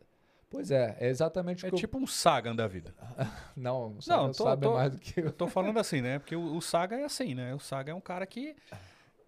Pois 0.51 0.70
é, 0.70 0.97
é 1.01 1.09
exatamente 1.09 1.64
É 1.64 1.68
o 1.68 1.72
que 1.72 1.78
tipo 1.78 1.98
um 1.98 2.06
Sagan 2.06 2.55
da 2.56 2.66
vida. 2.66 2.94
eu... 3.18 3.26
Não, 3.56 3.89
não, 3.89 3.90
Não, 3.94 4.01
sabe, 4.02 4.36
tô- 4.36 4.44
sabe 4.44 4.62
tô- 4.66 4.74
mais 4.74 4.93
do 4.93 4.98
que 4.98 5.20
eu. 5.20 5.24
Eu 5.26 5.32
tô 5.32 5.47
falando 5.47 5.78
assim, 5.78 6.01
né? 6.02 6.18
Porque 6.18 6.36
o, 6.36 6.56
o 6.56 6.60
Saga 6.60 6.97
é 6.97 7.05
assim, 7.05 7.35
né? 7.35 7.55
O 7.55 7.59
Saga 7.59 7.93
é 7.93 7.94
um 7.94 8.01
cara 8.01 8.26
que. 8.26 8.55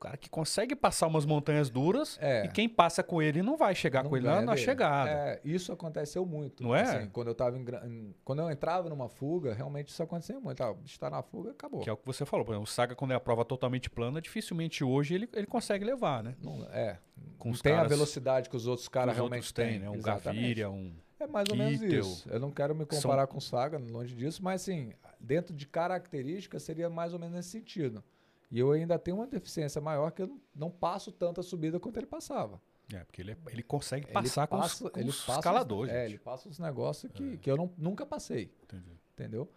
O 0.01 0.03
cara 0.03 0.17
que 0.17 0.31
consegue 0.31 0.75
passar 0.75 1.07
umas 1.09 1.27
montanhas 1.27 1.69
duras 1.69 2.17
É. 2.23 2.47
e 2.47 2.49
quem 2.49 2.67
passa 2.67 3.03
com 3.03 3.21
ele 3.21 3.43
não 3.43 3.59
vai 3.59 3.75
chegar 3.75 4.03
Não 4.03 4.09
com 4.09 4.17
ele 4.17 4.27
lá 4.27 4.41
na 4.41 4.57
chegada. 4.57 5.11
É, 5.11 5.41
isso 5.45 5.71
aconteceu 5.75 6.25
muito. 6.25 6.63
Não 6.63 6.75
é? 6.75 6.81
Assim, 6.81 7.11
quando 7.11 7.29
eu 7.29 7.35
tava 7.35 7.59
em, 7.59 8.15
quando 8.25 8.39
eu 8.41 8.51
entrava 8.51 8.89
numa 8.89 9.11
fuga, 9.11 9.53
realmente 9.53 9.89
isso 9.89 10.03
acontecia 10.03 10.41
muito. 10.41 10.63
Ah, 10.63 10.71
o 10.71 10.75
bicho 10.77 10.99
tá 10.99 11.11
na 11.11 11.21
fuga, 11.23 11.51
acabou. 11.51 11.81
Que 11.83 11.91
é 11.91 11.93
o 11.93 11.99
que 11.99 12.07
você 12.07 12.25
falou. 12.25 12.47
Por 12.47 12.53
exemplo, 12.53 12.65
o 12.65 12.67
Saga, 12.73 12.95
quando 12.95 13.11
é 13.11 13.15
a 13.15 13.21
prova 13.21 13.45
totalmente 13.45 13.91
plana, 13.91 14.23
dificilmente 14.23 14.83
hoje 14.83 15.13
ele, 15.17 15.29
ele 15.35 15.47
consegue 15.47 15.85
levar, 15.85 16.23
né? 16.25 16.35
Não, 16.43 16.65
é, 16.73 16.97
Com 17.39 17.51
não 17.51 17.59
tem 17.59 17.73
a 17.73 17.77
caras 17.77 17.91
velocidade 17.91 18.49
que 18.49 18.57
os 18.57 18.67
outros 18.67 18.89
caras 18.89 19.15
realmente 19.15 19.53
têm, 19.53 19.81
né? 19.81 19.91
Um 19.91 19.97
Exatamente. 19.97 20.41
Gaviria, 20.41 20.71
um. 20.71 20.95
É 21.21 21.27
mais 21.27 21.47
ou 21.51 21.57
menos 21.57 21.79
Kittel. 21.79 22.01
isso. 22.01 22.27
Eu 22.31 22.41
não 22.41 22.51
quero 22.51 22.75
me 22.75 22.87
São- 22.89 23.03
comparar 23.03 23.27
com 23.27 23.37
o 23.37 23.41
Saga, 23.43 23.77
longe 23.77 24.15
disso, 24.15 24.43
mas 24.43 24.63
assim, 24.63 24.95
dentro 25.21 25.55
de 25.55 25.67
características 25.67 26.63
seria 26.63 26.89
mais 26.89 27.13
ou 27.13 27.19
menos 27.19 27.35
nesse 27.35 27.51
sentido. 27.51 28.03
E 28.51 28.59
eu 28.59 28.73
ainda 28.73 28.99
tenho 28.99 29.19
uma 29.19 29.27
deficiência 29.27 29.81
maior 29.81 30.11
que 30.11 30.23
eu 30.23 30.41
não- 30.55 30.71
passo 30.71 31.13
tanta 31.13 31.43
subida 31.43 31.79
quanto 31.79 31.97
ele 31.99 32.07
passava. 32.07 32.61
É, 32.93 33.05
porque 33.05 33.23
ele, 33.23 33.33
é- 33.33 33.37
ele 33.53 33.63
consegue 33.63 34.07
Ele 34.07 34.13
passar 34.13 34.47
com, 34.49 34.59
passa- 34.59 34.85
os, 34.87 34.91
com 34.91 34.99
ele 34.99 35.09
os 35.11 35.29
escaladores. 35.29 35.93
É, 35.93 36.05
ele 36.07 36.19
passa 36.19 36.49
os 36.49 36.59
negócios 36.59 37.13
que, 37.13 37.37
que 37.39 37.49
eu 37.51 37.57
não, 37.57 37.73
nunca 37.79 38.05
passei. 38.05 38.53
Entendi. 38.65 38.91
entendeu? 39.15 39.49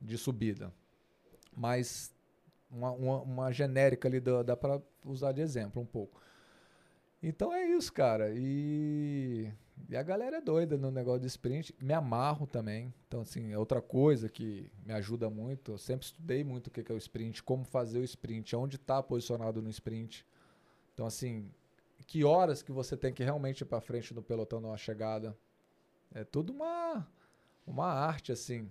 De 0.00 0.18
subida. 0.18 0.70
Mas 1.56 2.12
uma, 2.70 2.90
uma, 2.90 3.22
uma 3.22 3.52
genérica 3.52 4.06
ali 4.08 4.20
dá, 4.20 4.42
dá 4.42 4.56
para 4.56 4.82
usar 5.06 5.32
de 5.32 5.40
exemplo 5.40 5.80
um 5.80 5.86
pouco. 5.86 6.20
Então 7.22 7.54
é 7.54 7.64
isso, 7.64 7.90
cara. 7.90 8.30
E, 8.34 9.50
e 9.88 9.96
a 9.96 10.02
galera 10.02 10.38
é 10.38 10.40
doida 10.40 10.76
no 10.76 10.90
negócio 10.90 11.20
de 11.20 11.26
sprint. 11.26 11.74
Me 11.80 11.92
amarro 11.92 12.46
também. 12.46 12.92
Então, 13.06 13.20
assim, 13.20 13.52
é 13.52 13.58
outra 13.58 13.82
coisa 13.82 14.28
que 14.28 14.70
me 14.84 14.92
ajuda 14.92 15.28
muito. 15.28 15.72
Eu 15.72 15.78
sempre 15.78 16.06
estudei 16.06 16.42
muito 16.42 16.68
o 16.68 16.70
que 16.70 16.90
é 16.90 16.94
o 16.94 16.98
sprint, 16.98 17.42
como 17.42 17.64
fazer 17.64 17.98
o 17.98 18.04
sprint, 18.04 18.56
onde 18.56 18.76
está 18.76 19.02
posicionado 19.02 19.60
no 19.60 19.68
sprint. 19.68 20.26
Então, 20.92 21.06
assim, 21.06 21.50
que 22.06 22.24
horas 22.24 22.62
que 22.62 22.72
você 22.72 22.96
tem 22.96 23.12
que 23.12 23.22
realmente 23.22 23.60
ir 23.60 23.66
para 23.66 23.80
frente 23.80 24.14
no 24.14 24.22
pelotão 24.22 24.60
numa 24.60 24.76
chegada. 24.76 25.36
É 26.14 26.24
tudo 26.24 26.52
uma, 26.52 27.06
uma 27.66 27.86
arte, 27.86 28.32
assim. 28.32 28.70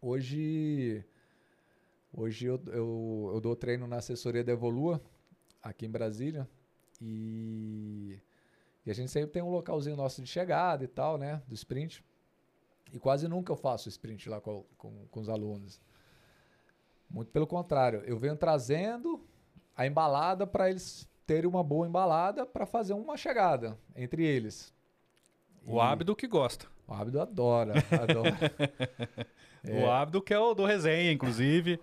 Hoje, 0.00 1.04
hoje 2.12 2.46
eu, 2.46 2.60
eu, 2.66 3.30
eu 3.34 3.40
dou 3.40 3.56
treino 3.56 3.86
na 3.86 3.96
assessoria 3.96 4.44
da 4.44 4.52
Evolua, 4.52 5.00
aqui 5.62 5.86
em 5.86 5.90
Brasília. 5.90 6.48
E, 7.00 8.18
e 8.88 8.90
a 8.90 8.94
gente 8.94 9.10
sempre 9.10 9.28
tem 9.30 9.42
um 9.42 9.50
localzinho 9.50 9.94
nosso 9.94 10.22
de 10.22 10.26
chegada 10.28 10.82
e 10.82 10.88
tal, 10.88 11.18
né? 11.18 11.42
Do 11.46 11.54
sprint. 11.54 12.02
E 12.90 12.98
quase 12.98 13.28
nunca 13.28 13.52
eu 13.52 13.56
faço 13.56 13.86
sprint 13.90 14.30
lá 14.30 14.40
com, 14.40 14.64
com, 14.78 15.06
com 15.10 15.20
os 15.20 15.28
alunos. 15.28 15.78
Muito 17.10 17.30
pelo 17.30 17.46
contrário, 17.46 18.00
eu 18.06 18.18
venho 18.18 18.34
trazendo 18.34 19.20
a 19.76 19.86
embalada 19.86 20.46
para 20.46 20.70
eles 20.70 21.06
terem 21.26 21.46
uma 21.48 21.62
boa 21.62 21.86
embalada 21.86 22.46
para 22.46 22.64
fazer 22.64 22.94
uma 22.94 23.14
chegada 23.18 23.78
entre 23.94 24.24
eles. 24.24 24.72
O 25.66 25.76
E- 25.76 25.80
Abdo 25.80 26.16
que 26.16 26.26
gosta. 26.26 26.66
O 26.86 26.94
Abdo 26.94 27.20
adora, 27.20 27.74
adora. 27.92 28.38
O 29.84 29.90
Abdo 29.90 30.22
que 30.22 30.32
é 30.32 30.38
o 30.38 30.54
do 30.54 30.64
resenha, 30.64 31.12
inclusive. 31.12 31.78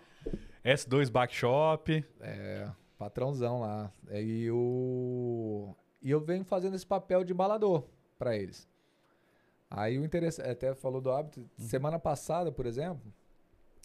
S2 0.63 1.11
Backshop. 1.11 2.03
É, 2.19 2.67
patrãozão 2.97 3.59
lá. 3.59 3.91
É, 4.07 4.23
E, 4.23 4.49
o... 4.49 5.75
e 6.05 6.11
eu 6.11 6.19
venho 6.21 6.45
fazendo 6.45 6.75
esse 6.75 6.85
papel 6.85 7.23
de 7.23 7.33
embalador 7.33 7.83
para 8.15 8.37
eles. 8.37 8.69
Aí 9.67 9.97
o 9.97 10.05
interessante, 10.05 10.47
até 10.47 10.75
falou 10.75 11.01
do 11.01 11.11
hábito. 11.11 11.49
Semana 11.57 11.97
passada, 11.97 12.51
por 12.51 12.67
exemplo, 12.67 13.11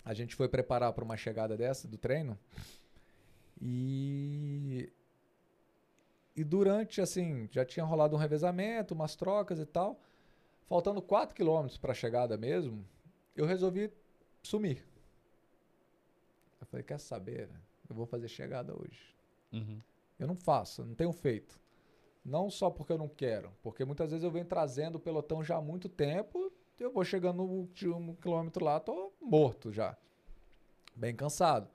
a 0.04 0.12
gente 0.12 0.36
foi 0.36 0.46
preparar 0.46 0.92
para 0.92 1.02
uma 1.02 1.16
chegada 1.16 1.56
dessa 1.56 1.88
do 1.88 1.96
treino. 1.96 2.38
E 3.58 4.92
e 6.36 6.44
durante 6.44 7.00
assim, 7.00 7.48
já 7.50 7.64
tinha 7.64 7.86
rolado 7.86 8.14
um 8.14 8.18
revezamento, 8.18 8.92
umas 8.92 9.16
trocas 9.16 9.58
e 9.58 9.64
tal. 9.64 9.98
Faltando 10.66 11.00
4 11.00 11.34
quilômetros 11.34 11.78
para 11.78 11.92
a 11.92 11.94
chegada 11.94 12.36
mesmo, 12.36 12.86
eu 13.34 13.46
resolvi 13.46 13.90
sumir. 14.42 14.86
Eu 16.60 16.66
falei, 16.66 16.84
quer 16.84 17.00
saber? 17.00 17.46
velho? 17.46 17.62
Eu 17.88 17.96
vou 17.96 18.04
fazer 18.04 18.28
chegada 18.28 18.74
hoje. 18.74 19.16
Uhum. 19.50 19.80
Eu 20.18 20.26
não 20.26 20.36
faço, 20.36 20.82
eu 20.82 20.86
não 20.86 20.94
tenho 20.94 21.12
feito. 21.12 21.58
Não 22.24 22.50
só 22.50 22.68
porque 22.70 22.92
eu 22.92 22.98
não 22.98 23.08
quero, 23.08 23.50
porque 23.62 23.84
muitas 23.84 24.10
vezes 24.10 24.24
eu 24.24 24.30
venho 24.30 24.44
trazendo 24.44 24.96
o 24.96 25.00
pelotão 25.00 25.42
já 25.42 25.56
há 25.56 25.60
muito 25.60 25.88
tempo, 25.88 26.52
eu 26.78 26.92
vou 26.92 27.04
chegando 27.04 27.38
no 27.38 27.44
último 27.44 28.16
quilômetro 28.16 28.64
lá, 28.64 28.78
tô 28.78 29.12
morto 29.20 29.72
já. 29.72 29.96
Bem 30.94 31.14
cansado. 31.14 31.68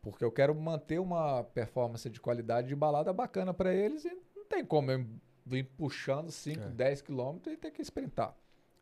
Porque 0.00 0.24
eu 0.24 0.32
quero 0.32 0.54
manter 0.54 0.98
uma 0.98 1.44
performance 1.44 2.08
de 2.10 2.20
qualidade 2.20 2.68
de 2.68 2.74
balada 2.74 3.12
bacana 3.12 3.54
para 3.54 3.72
eles 3.72 4.04
e 4.04 4.12
não 4.34 4.44
tem 4.46 4.64
como 4.64 4.90
eu 4.90 5.06
vir 5.44 5.64
puxando 5.76 6.30
5, 6.30 6.60
É. 6.60 6.68
10 6.68 7.02
quilômetros 7.02 7.54
e 7.54 7.56
ter 7.56 7.70
que 7.70 7.82
sprintar. 7.82 8.34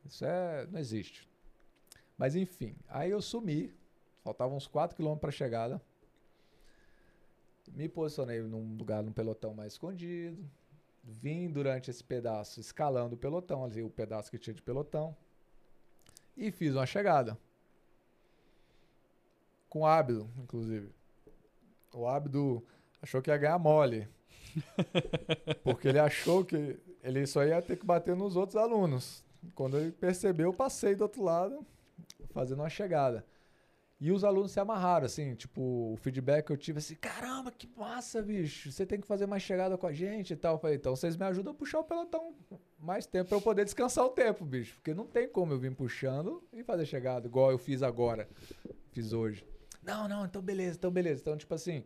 Isso 0.04 0.24
é, 0.24 0.66
não 0.66 0.78
existe. 0.78 1.28
Mas 2.16 2.34
enfim, 2.36 2.74
aí 2.88 3.10
eu 3.10 3.20
sumi, 3.20 3.72
faltavam 4.22 4.56
uns 4.56 4.66
4 4.66 4.96
quilômetros 4.96 5.20
para 5.20 5.30
chegada. 5.30 5.80
Me 7.74 7.88
posicionei 7.88 8.40
num 8.42 8.76
lugar, 8.76 9.02
num 9.02 9.12
pelotão 9.12 9.54
mais 9.54 9.74
escondido. 9.74 10.44
Vim 11.02 11.48
durante 11.50 11.90
esse 11.90 12.04
pedaço 12.04 12.60
escalando 12.60 13.14
o 13.14 13.18
pelotão, 13.18 13.64
ali 13.64 13.82
o 13.82 13.90
pedaço 13.90 14.30
que 14.30 14.38
tinha 14.38 14.54
de 14.54 14.62
pelotão. 14.62 15.16
E 16.36 16.50
fiz 16.50 16.74
uma 16.74 16.86
chegada. 16.86 17.38
Com 19.68 19.80
o 19.80 19.86
Ábido, 19.86 20.28
inclusive. 20.38 20.90
O 21.92 22.06
Ábido 22.06 22.64
achou 23.00 23.22
que 23.22 23.30
ia 23.30 23.36
ganhar 23.36 23.58
mole. 23.58 24.08
Porque 25.62 25.88
ele 25.88 25.98
achou 25.98 26.44
que 26.44 26.78
ele 27.02 27.26
só 27.26 27.44
ia 27.44 27.62
ter 27.62 27.76
que 27.76 27.86
bater 27.86 28.16
nos 28.16 28.36
outros 28.36 28.56
alunos. 28.56 29.24
Quando 29.54 29.78
ele 29.78 29.92
percebeu, 29.92 30.48
eu 30.48 30.52
passei 30.52 30.94
do 30.94 31.02
outro 31.02 31.22
lado, 31.22 31.64
fazendo 32.30 32.60
uma 32.60 32.68
chegada. 32.68 33.24
E 34.00 34.10
os 34.10 34.24
alunos 34.24 34.52
se 34.52 34.58
amarraram, 34.58 35.04
assim, 35.04 35.34
tipo, 35.34 35.92
o 35.92 35.96
feedback 35.98 36.46
que 36.46 36.52
eu 36.52 36.56
tive 36.56 36.78
assim, 36.78 36.94
caramba, 36.94 37.52
que 37.52 37.68
massa, 37.76 38.22
bicho, 38.22 38.72
você 38.72 38.86
tem 38.86 38.98
que 38.98 39.06
fazer 39.06 39.26
mais 39.26 39.42
chegada 39.42 39.76
com 39.76 39.86
a 39.86 39.92
gente 39.92 40.32
e 40.32 40.36
tal. 40.36 40.54
Eu 40.54 40.58
falei, 40.58 40.76
então 40.76 40.96
vocês 40.96 41.18
me 41.18 41.24
ajudam 41.26 41.52
a 41.52 41.54
puxar 41.54 41.80
o 41.80 41.84
pelotão 41.84 42.34
mais 42.78 43.04
tempo 43.04 43.28
pra 43.28 43.36
eu 43.36 43.42
poder 43.42 43.62
descansar 43.62 44.06
o 44.06 44.08
tempo, 44.08 44.42
bicho. 44.42 44.76
Porque 44.76 44.94
não 44.94 45.06
tem 45.06 45.28
como 45.28 45.52
eu 45.52 45.58
vir 45.58 45.74
puxando 45.74 46.42
e 46.50 46.64
fazer 46.64 46.86
chegada, 46.86 47.26
igual 47.26 47.50
eu 47.50 47.58
fiz 47.58 47.82
agora, 47.82 48.26
fiz 48.90 49.12
hoje. 49.12 49.46
Não, 49.82 50.08
não, 50.08 50.24
então 50.24 50.40
beleza, 50.40 50.78
então 50.78 50.90
beleza. 50.90 51.20
Então, 51.20 51.36
tipo 51.36 51.52
assim, 51.52 51.84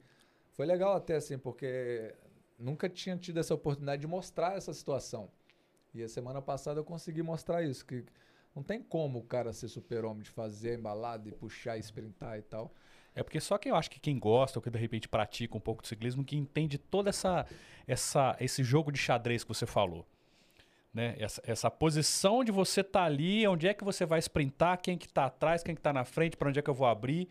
foi 0.52 0.66
legal 0.66 0.94
até 0.94 1.16
assim, 1.16 1.36
porque 1.36 2.14
nunca 2.56 2.88
tinha 2.88 3.16
tido 3.16 3.40
essa 3.40 3.54
oportunidade 3.54 4.00
de 4.02 4.06
mostrar 4.06 4.56
essa 4.56 4.72
situação. 4.72 5.28
E 5.92 6.00
a 6.00 6.08
semana 6.08 6.40
passada 6.40 6.78
eu 6.78 6.84
consegui 6.84 7.22
mostrar 7.24 7.64
isso, 7.64 7.84
que 7.84 8.04
não 8.54 8.62
tem 8.62 8.82
como 8.82 9.18
o 9.18 9.24
cara 9.24 9.52
ser 9.52 9.68
super-homem 9.68 10.22
de 10.22 10.30
fazer 10.30 10.70
a 10.70 10.74
embalada 10.74 11.28
e 11.28 11.32
puxar 11.32 11.76
e 11.76 11.80
sprintar 11.80 12.38
e 12.38 12.42
tal. 12.42 12.72
É 13.14 13.22
porque 13.22 13.40
só 13.40 13.56
que 13.58 13.70
eu 13.70 13.76
acho 13.76 13.90
que 13.90 14.00
quem 14.00 14.18
gosta 14.18 14.58
ou 14.58 14.62
que 14.62 14.70
de 14.70 14.78
repente 14.78 15.08
pratica 15.08 15.56
um 15.56 15.60
pouco 15.60 15.82
de 15.82 15.88
ciclismo 15.88 16.24
que 16.24 16.36
entende 16.36 16.78
toda 16.78 17.10
essa, 17.10 17.46
essa 17.86 18.36
esse 18.40 18.64
jogo 18.64 18.90
de 18.90 18.98
xadrez 18.98 19.44
que 19.44 19.48
você 19.48 19.66
falou. 19.66 20.06
Né? 20.92 21.16
Essa, 21.18 21.42
essa 21.44 21.70
posição 21.70 22.44
de 22.44 22.52
você 22.52 22.80
estar 22.80 23.04
ali, 23.04 23.46
onde 23.48 23.66
é 23.66 23.74
que 23.74 23.82
você 23.82 24.06
vai 24.06 24.20
sprintar, 24.20 24.80
quem 24.80 24.96
que 24.96 25.08
tá 25.08 25.26
atrás, 25.26 25.62
quem 25.62 25.74
que 25.74 25.80
tá 25.80 25.92
na 25.92 26.04
frente, 26.04 26.36
para 26.36 26.48
onde 26.48 26.58
é 26.58 26.62
que 26.62 26.70
eu 26.70 26.74
vou 26.74 26.86
abrir. 26.86 27.28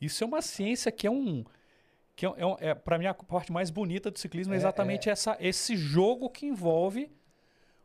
Isso 0.00 0.24
é 0.24 0.26
uma 0.26 0.42
ciência 0.42 0.90
que 0.90 1.06
é 1.06 1.10
um 1.10 1.44
Que 2.16 2.26
é, 2.26 2.28
é, 2.28 2.68
é 2.70 2.74
para 2.74 2.98
mim, 2.98 3.06
a 3.06 3.14
parte 3.14 3.52
mais 3.52 3.70
bonita 3.70 4.10
do 4.10 4.18
ciclismo 4.18 4.52
é, 4.52 4.56
É, 4.56 4.58
exatamente 4.58 5.08
essa, 5.08 5.36
esse 5.40 5.76
jogo 5.76 6.28
que 6.28 6.46
envolve 6.46 7.10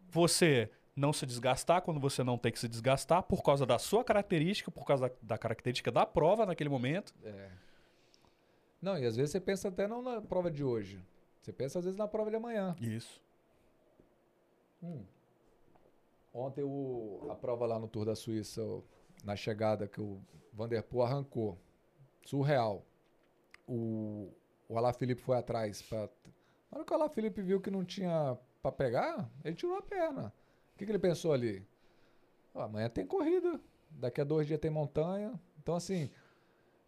você 0.09 0.69
não 0.99 1.13
se 1.13 1.25
desgastar 1.25 1.81
quando 1.81 1.99
você 1.99 2.23
não 2.23 2.37
tem 2.37 2.51
que 2.51 2.59
se 2.59 2.67
desgastar 2.67 3.23
por 3.23 3.41
causa 3.41 3.65
da 3.65 3.79
sua 3.79 4.03
característica, 4.03 4.69
por 4.69 4.85
causa 4.85 5.09
da, 5.09 5.15
da 5.21 5.37
característica 5.37 5.91
da 5.91 6.05
prova 6.05 6.45
naquele 6.45 6.69
momento. 6.69 7.13
É. 7.23 7.49
Não, 8.81 8.97
e 8.97 9.05
às 9.05 9.15
vezes 9.15 9.31
você 9.31 9.39
pensa 9.39 9.69
até 9.69 9.87
não 9.87 10.01
na 10.01 10.21
prova 10.21 10.51
de 10.51 10.63
hoje. 10.63 11.01
Você 11.41 11.53
pensa 11.53 11.79
às 11.79 11.85
vezes 11.85 11.97
na 11.97 12.07
prova 12.07 12.29
de 12.29 12.35
amanhã. 12.35 12.75
Isso. 12.79 13.21
Hum. 14.83 15.03
Ontem 16.33 16.63
o, 16.63 17.27
a 17.29 17.35
prova 17.35 17.65
lá 17.65 17.79
no 17.79 17.87
Tour 17.87 18.05
da 18.05 18.15
Suíça, 18.15 18.61
na 19.23 19.35
chegada 19.35 19.87
que 19.87 19.99
o 19.99 20.21
Vanderpool 20.53 21.01
arrancou. 21.01 21.57
Surreal. 22.25 22.85
O, 23.67 24.31
o 24.67 24.77
Alaphilippe 24.77 25.21
foi 25.21 25.37
atrás. 25.37 25.81
Pra, 25.81 26.09
na 26.71 26.77
hora 26.77 26.85
que 26.85 26.93
o 26.93 26.95
Alaphilippe 26.95 27.41
viu 27.41 27.59
que 27.59 27.71
não 27.71 27.83
tinha 27.83 28.37
pra 28.61 28.71
pegar, 28.71 29.29
ele 29.43 29.55
tirou 29.55 29.77
a 29.77 29.81
perna. 29.81 30.33
O 30.79 30.81
que, 30.81 30.85
que 30.85 30.91
ele 30.93 30.97
pensou 30.99 31.33
ali? 31.33 31.61
"Ó, 32.53 32.61
amanhã 32.61 32.87
tem 32.89 33.05
corrida. 33.05 33.59
Daqui 33.91 34.21
a 34.21 34.23
dois 34.23 34.47
dias 34.47 34.59
tem 34.61 34.71
montanha. 34.71 35.37
Então, 35.61 35.75
assim, 35.75 36.09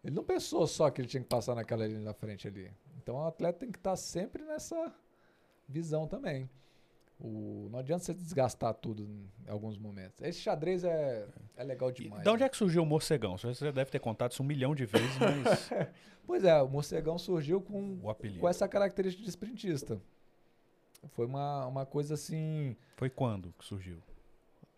ele 0.02 0.14
não 0.14 0.24
pensou 0.24 0.66
só 0.66 0.88
que 0.90 1.02
ele 1.02 1.08
tinha 1.08 1.22
que 1.22 1.28
passar 1.28 1.54
naquela 1.54 1.86
linha 1.86 2.00
da 2.00 2.14
frente 2.14 2.48
ali. 2.48 2.72
Então, 2.96 3.16
o 3.16 3.26
atleta 3.26 3.58
tem 3.58 3.70
que 3.70 3.76
estar 3.78 3.94
sempre 3.96 4.44
nessa 4.44 4.90
visão 5.68 6.06
também. 6.06 6.48
O, 7.20 7.68
não 7.70 7.80
adianta 7.80 8.02
você 8.02 8.14
desgastar 8.14 8.72
tudo 8.72 9.04
em 9.04 9.30
alguns 9.46 9.76
momentos. 9.76 10.22
Esse 10.22 10.40
xadrez 10.40 10.84
é, 10.84 11.28
é 11.54 11.62
legal 11.62 11.90
E 11.90 11.92
demais. 11.92 12.22
de 12.22 12.28
onde 12.30 12.40
né? 12.40 12.46
é 12.46 12.48
que 12.48 12.56
surgiu 12.56 12.82
o 12.82 12.86
morcegão? 12.86 13.36
Você 13.36 13.70
deve 13.70 13.90
ter 13.90 13.98
contado 14.00 14.32
isso 14.32 14.42
um 14.42 14.46
milhão 14.46 14.74
de 14.74 14.86
vezes, 14.86 15.18
mas 15.18 15.68
Pois 16.26 16.44
é, 16.44 16.62
o 16.62 16.68
morcegão 16.68 17.18
surgiu 17.18 17.60
com, 17.60 18.00
com 18.40 18.48
essa 18.48 18.66
característica 18.66 19.22
de 19.22 19.28
sprintista. 19.28 20.00
Foi 21.10 21.26
uma, 21.26 21.66
uma 21.66 21.86
coisa 21.86 22.14
assim. 22.14 22.76
Foi 22.96 23.10
quando 23.10 23.52
que 23.58 23.64
surgiu? 23.64 23.98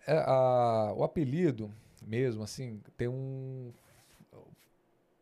é, 0.07 0.19
a- 0.19 0.93
o 0.97 1.03
apelido 1.03 1.71
mesmo, 2.03 2.43
assim, 2.43 2.81
tem 2.97 3.09
um. 3.09 3.73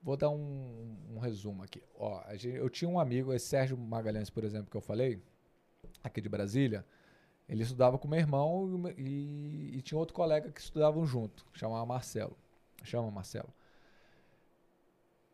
Vou 0.02 0.16
dar 0.16 0.30
um, 0.30 0.96
um 1.14 1.18
resumo 1.20 1.62
aqui. 1.62 1.80
Ó, 1.96 2.20
gente- 2.34 2.56
eu 2.56 2.68
tinha 2.68 2.88
um 2.88 2.98
amigo, 2.98 3.32
esse 3.32 3.46
Sérgio 3.46 3.78
Magalhães, 3.78 4.28
por 4.30 4.42
exemplo, 4.42 4.68
que 4.70 4.76
eu 4.76 4.80
falei, 4.80 5.22
aqui 6.02 6.20
de 6.20 6.28
Brasília. 6.28 6.84
Ele 7.48 7.62
estudava 7.62 7.98
com 7.98 8.08
meu 8.08 8.18
irmão 8.18 8.92
e 8.96 9.02
e, 9.02 9.78
e 9.78 9.82
tinha 9.82 9.98
outro 9.98 10.14
colega 10.14 10.50
que 10.50 10.60
estudavam 10.60 11.06
junto, 11.06 11.44
que 11.52 11.58
chamava 11.58 11.84
Marcelo. 11.86 12.36
Chama 12.84 13.10
Marcelo. 13.10 13.48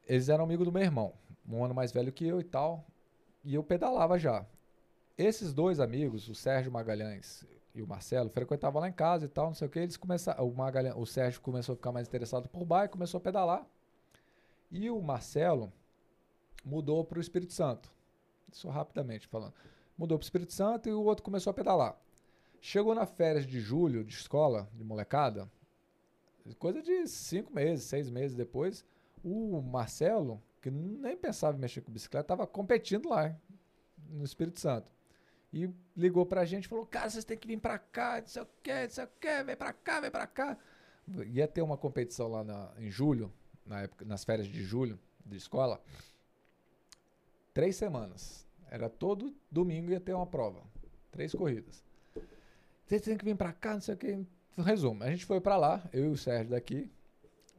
Eles 0.07 0.29
eram 0.29 0.45
amigos 0.45 0.65
do 0.67 0.73
meu 0.73 0.83
irmão, 0.83 1.13
um 1.49 1.65
ano 1.65 1.75
mais 1.75 1.93
velho 1.93 2.13
que 2.13 2.27
eu 2.27 2.41
e 2.41 2.45
tal. 2.45 2.85
E 3.45 3.55
eu 3.55 3.63
pedalava 3.63 4.19
já. 4.19 4.45
Esses 5.19 5.53
dois 5.53 5.81
amigos, 5.81 6.29
o 6.29 6.35
Sérgio 6.35 6.71
Magalhães 6.71 7.45
e 7.75 7.83
o 7.83 7.89
Marcelo, 7.89 8.31
frequentavam 8.31 8.81
lá 8.81 8.89
em 8.89 8.93
casa 8.93 9.27
e 9.27 9.29
tal, 9.29 9.47
não 9.47 9.55
sei 9.55 9.67
o 9.67 9.71
que. 9.71 9.81
Eles 9.81 9.97
começaram. 9.97 10.47
O, 10.47 10.55
Magalhães, 10.55 10.95
o 10.97 11.05
Sérgio 11.05 11.41
começou 11.41 11.73
a 11.73 11.77
ficar 11.77 11.91
mais 11.91 12.07
interessado 12.07 12.49
por 12.49 12.65
bike, 12.65 12.93
começou 12.93 13.19
a 13.19 13.21
pedalar. 13.21 13.67
E 14.71 14.89
o 14.89 15.03
Marcelo 15.03 15.73
mudou 16.65 17.05
para 17.05 17.19
o 17.19 17.21
Espírito 17.21 17.53
Santo. 17.53 17.93
Isso 18.53 18.69
rapidamente 18.69 19.27
falando. 19.27 19.55
Mudou 19.97 20.17
para 20.17 20.23
o 20.23 20.27
Espírito 20.27 20.53
Santo 20.53 20.89
e 20.89 20.93
o 20.93 21.03
outro 21.03 21.25
começou 21.25 21.51
a 21.51 21.55
pedalar. 21.55 21.99
Chegou 22.61 22.95
na 22.95 23.05
férias 23.05 23.45
de 23.45 23.61
julho 23.61 24.05
de 24.05 24.15
escola, 24.15 24.69
de 24.73 24.85
molecada, 24.85 25.51
coisa 26.59 26.81
de 26.81 27.07
cinco 27.09 27.53
meses, 27.53 27.85
seis 27.85 28.09
meses 28.09 28.37
depois, 28.37 28.85
o 29.25 29.61
Marcelo, 29.61 30.41
que 30.63 30.71
nem 30.71 31.17
pensava 31.17 31.57
em 31.57 31.61
mexer 31.61 31.81
com 31.81 31.93
bicicleta, 31.93 32.25
estava 32.25 32.47
competindo 32.47 33.09
lá 33.09 33.37
no 34.09 34.25
Espírito 34.25 34.61
Santo. 34.61 34.98
E 35.53 35.71
ligou 35.97 36.27
pra 36.27 36.45
gente 36.45 36.65
e 36.65 36.69
falou: 36.69 36.85
Cara, 36.87 37.09
vocês 37.09 37.25
têm 37.25 37.37
que 37.39 37.47
vir 37.49 37.59
pra 37.59 37.79
cá, 37.79 38.21
não 38.21 38.27
sei 38.27 38.43
o 38.43 38.49
que, 38.63 38.83
não 38.83 38.91
sei 38.91 39.05
o 39.05 39.09
que, 39.21 39.43
vem 39.45 39.57
pra 39.57 39.73
cá, 39.73 40.01
vem 40.01 40.11
pra 40.11 40.27
cá. 40.27 40.57
Ia 41.27 41.49
ter 41.49 41.63
uma 41.63 41.77
competição 41.79 42.29
lá 42.29 42.45
na- 42.45 42.71
em 42.79 42.91
julho, 42.91 43.33
na 43.65 43.81
época, 43.83 44.05
nas 44.05 44.25
férias 44.25 44.47
de 44.47 44.63
julho 44.63 44.99
de 45.25 45.37
escola. 45.39 45.83
Três 47.55 47.77
semanas. 47.77 48.47
Era 48.71 48.89
todo 48.91 49.35
domingo 49.51 49.91
ia 49.91 50.01
ter 50.01 50.13
uma 50.13 50.27
prova. 50.27 50.63
Três 51.11 51.35
corridas. 51.35 51.83
Vocês 52.87 53.01
têm 53.03 53.17
que 53.17 53.25
vir 53.25 53.37
pra 53.37 53.53
cá, 53.53 53.75
não 53.75 53.81
sei 53.81 53.95
o 53.95 53.99
que. 53.99 54.27
Resumo, 54.59 55.03
a 55.03 55.11
gente 55.11 55.25
foi 55.25 55.41
pra 55.41 55.57
lá, 55.57 55.89
eu 55.93 56.05
e 56.05 56.09
o 56.09 56.17
Sérgio 56.17 56.51
daqui, 56.51 56.91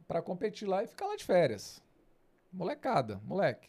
pra 0.06 0.22
competir 0.22 0.68
lá 0.68 0.84
e 0.84 0.86
ficar 0.86 1.06
lá 1.06 1.16
de 1.16 1.24
férias. 1.24 1.82
Molecada, 2.52 3.20
moleque. 3.24 3.68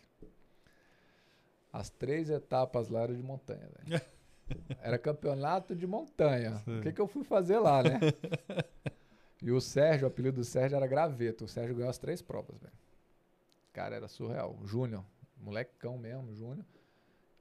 As 1.72 1.89
três 1.89 2.30
etapas 2.30 2.89
lá 2.89 3.02
eram 3.02 3.15
de 3.15 3.23
montanha, 3.23 3.68
velho. 3.77 4.02
Era 4.81 4.98
campeonato 4.98 5.73
de 5.73 5.88
montanha. 5.88 6.61
O 6.68 6.81
que, 6.81 6.91
que 6.91 6.99
eu 6.99 7.07
fui 7.07 7.23
fazer 7.23 7.57
lá, 7.60 7.81
né? 7.81 7.99
E 9.41 9.49
o 9.52 9.60
Sérgio, 9.60 10.06
o 10.06 10.11
apelido 10.11 10.38
do 10.38 10.43
Sérgio 10.43 10.76
era 10.76 10.85
Graveto. 10.85 11.45
O 11.45 11.48
Sérgio 11.48 11.73
ganhou 11.76 11.89
as 11.89 11.98
três 11.98 12.22
provas, 12.22 12.60
velho. 12.60 12.73
Cara, 13.73 13.95
era 13.95 14.07
surreal. 14.07 14.60
Júnior, 14.65 15.03
molecão 15.38 15.98
mesmo, 15.98 16.35
Júnior. 16.35 16.65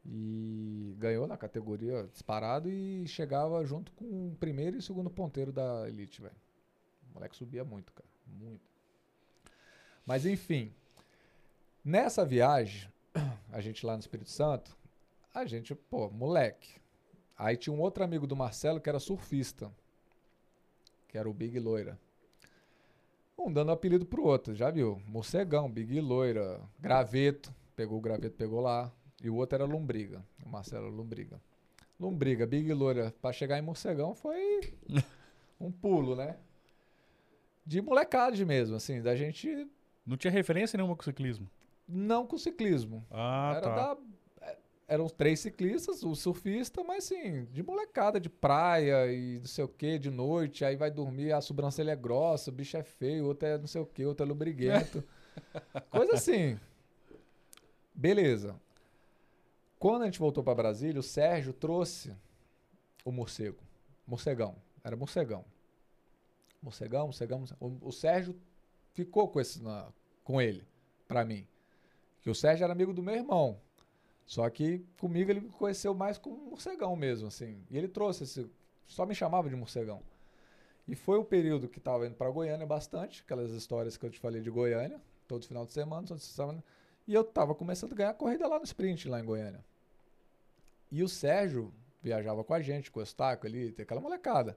E 0.07 0.95
ganhou 0.99 1.27
na 1.27 1.37
categoria 1.37 2.09
disparado 2.11 2.71
e 2.71 3.07
chegava 3.07 3.63
junto 3.67 3.93
com 3.93 4.29
o 4.29 4.37
primeiro 4.41 4.79
e 4.79 4.83
segundo 4.83 5.11
ponteiro 5.11 5.53
da 5.53 5.87
Elite, 5.87 6.23
velho. 6.23 6.35
O 7.11 7.15
moleque 7.15 7.37
subia 7.37 7.65
muito, 7.65 7.93
cara. 7.93 8.09
Muito. 8.27 8.63
Mas 10.07 10.25
enfim, 10.25 10.73
nessa 11.85 12.25
viagem, 12.25 12.90
a 13.53 13.61
gente 13.61 13.85
lá 13.85 13.95
no 13.95 14.01
Espírito 14.01 14.31
Santo, 14.31 14.77
a 15.35 15.45
gente, 15.45 15.75
pô, 15.75 16.11
moleque. 16.11 16.81
Aí 17.37 17.57
tinha 17.57 17.75
um 17.75 17.81
outro 17.81 18.05
amigo 18.05 18.27
do 18.27 18.37
Marcelo 18.37 18.81
que 18.81 18.89
era 18.89 18.99
surfista, 18.99 19.71
que 21.09 21.17
era 21.17 21.29
o 21.29 21.33
Big 21.33 21.59
Loira. 21.59 21.99
Um 23.39 23.51
dando 23.51 23.73
apelido 23.73 24.05
pro 24.05 24.25
outro, 24.25 24.55
já 24.55 24.71
viu? 24.71 25.01
Morcegão, 25.07 25.71
Big 25.71 25.99
Loira, 26.01 26.61
Graveto, 26.79 27.55
pegou 27.75 27.97
o 27.97 28.01
graveto, 28.01 28.37
pegou 28.37 28.61
lá. 28.61 28.93
E 29.23 29.31
o 29.31 29.37
outro 29.37 29.57
era 29.57 29.65
Lombriga, 29.65 30.23
o 30.45 30.49
Marcelo 30.49 30.91
Lombriga. 30.91 31.41
Lombriga, 31.99 32.47
Big 32.47 32.73
Loira, 32.73 33.15
pra 33.21 33.33
chegar 33.33 33.59
em 33.59 33.63
Morcegão 33.63 34.15
foi 34.15 34.75
um 35.59 35.73
pulo, 35.73 36.15
né? 36.15 36.37
De 37.65 37.81
molecagem 37.81 38.45
mesmo, 38.45 38.77
assim, 38.77 39.01
da 39.01 39.15
gente 39.15 39.67
Não 40.07 40.17
tinha 40.17 40.31
referência 40.31 40.77
nenhuma 40.77 40.97
com 40.97 41.03
ciclismo. 41.03 41.49
Não 41.91 42.27
com 42.27 42.39
ciclismo. 42.39 43.05
Ah, 43.11 43.53
era 43.57 43.61
tá. 43.63 43.95
da, 43.95 44.01
é, 44.47 44.59
eram 44.89 45.09
três 45.09 45.41
ciclistas, 45.41 46.03
o 46.03 46.15
surfista, 46.15 46.83
mas 46.85 47.05
assim, 47.05 47.45
de 47.47 47.63
molecada, 47.63 48.21
de 48.21 48.29
praia 48.31 49.13
e 49.13 49.39
não 49.39 49.47
sei 49.47 49.65
o 49.65 49.69
que, 49.69 49.99
de 49.99 50.11
noite, 50.11 50.65
aí 50.65 50.77
vai 50.77 50.91
dormir, 50.91 51.33
a 51.33 51.41
sobrancelha 51.41 51.93
é 51.93 51.97
grossa, 51.97 52.51
o 52.51 52.55
bicho 52.55 52.77
é 52.77 52.83
feio, 52.83 53.27
outro 53.27 53.49
é 53.49 53.59
não 53.59 53.67
sei 53.67 53.81
o 53.81 53.87
que, 53.87 54.05
outro 54.05 54.25
é 54.25 54.29
lubriguento. 54.29 55.03
Coisa 55.91 56.15
assim. 56.15 56.59
Beleza. 57.95 58.59
Quando 59.79 60.03
a 60.03 60.05
gente 60.07 60.19
voltou 60.19 60.43
para 60.45 60.55
Brasília, 60.55 61.01
o 61.01 61.03
Sérgio 61.03 61.53
trouxe 61.53 62.15
o 63.05 63.11
morcego. 63.11 63.63
Morcegão. 64.07 64.57
Era 64.85 64.97
morcegão. 64.97 65.45
Morcegão, 66.63 67.07
morcegão, 67.07 67.39
morcegão. 67.39 67.69
O, 67.81 67.89
o 67.89 67.93
Sérgio 67.93 68.39
ficou 68.93 69.29
com, 69.29 69.41
esse 69.41 69.63
na- 69.63 69.91
com 70.23 70.41
ele, 70.41 70.67
para 71.09 71.25
mim. 71.25 71.47
Que 72.23 72.31
o 72.31 72.35
Sérgio 72.35 72.65
era 72.65 72.73
amigo 72.73 72.93
do 72.93 73.03
meu 73.03 73.15
irmão. 73.15 73.61
Só 74.27 74.49
que 74.49 74.85
comigo 74.99 75.31
ele 75.31 75.41
me 75.41 75.49
conheceu 75.49 75.93
mais 75.95 76.17
como 76.17 76.37
morcegão 76.51 76.95
mesmo, 76.95 77.29
assim. 77.29 77.65
E 77.71 77.77
ele 77.77 77.89
trouxe 77.89 78.25
esse. 78.25 78.49
Só 78.87 79.05
me 79.05 79.15
chamava 79.15 79.49
de 79.49 79.57
morcegão. 79.57 80.03
E 80.87 80.95
foi 80.95 81.19
o 81.19 81.25
período 81.25 81.69
que 81.69 81.79
estava 81.79 82.07
indo 82.07 82.15
para 82.15 82.31
Goiânia 82.31 82.67
bastante, 82.67 83.23
aquelas 83.25 83.51
histórias 83.51 83.97
que 83.97 84.05
eu 84.05 84.11
te 84.11 84.19
falei 84.19 84.41
de 84.41 84.51
Goiânia, 84.51 85.01
todo 85.27 85.47
final 85.47 85.65
de 85.65 85.73
semana, 85.73 86.07
todo 86.07 86.19
semana. 86.19 86.63
E 87.07 87.15
eu 87.15 87.25
tava 87.25 87.55
começando 87.55 87.93
a 87.93 87.97
ganhar 87.97 88.15
corrida 88.15 88.47
lá 88.47 88.59
no 88.59 88.65
sprint, 88.65 89.09
lá 89.09 89.21
em 89.21 89.25
Goiânia. 89.25 89.65
E 90.91 91.03
o 91.03 91.09
Sérgio 91.09 91.73
viajava 92.03 92.43
com 92.43 92.55
a 92.55 92.61
gente, 92.61 92.91
com 92.91 92.99
o 92.99 93.03
Eustáquio 93.03 93.49
ali, 93.49 93.73
tem 93.73 93.85
aquela 93.85 94.01
molecada. 94.01 94.57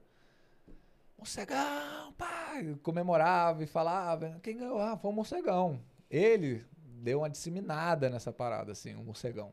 Morcegão, 1.16 2.12
pai! 2.18 2.76
Comemorava 2.82 3.62
e 3.62 3.66
falava. 3.66 4.38
Quem 4.42 4.56
ganhou? 4.56 4.80
Ah, 4.80 4.96
foi 4.96 5.10
o 5.10 5.14
Morcegão. 5.14 5.80
Ele 6.10 6.64
deu 7.04 7.18
uma 7.18 7.28
disseminada 7.28 8.08
nessa 8.08 8.32
parada, 8.32 8.72
assim, 8.72 8.94
o 8.94 9.04
Morcegão. 9.04 9.52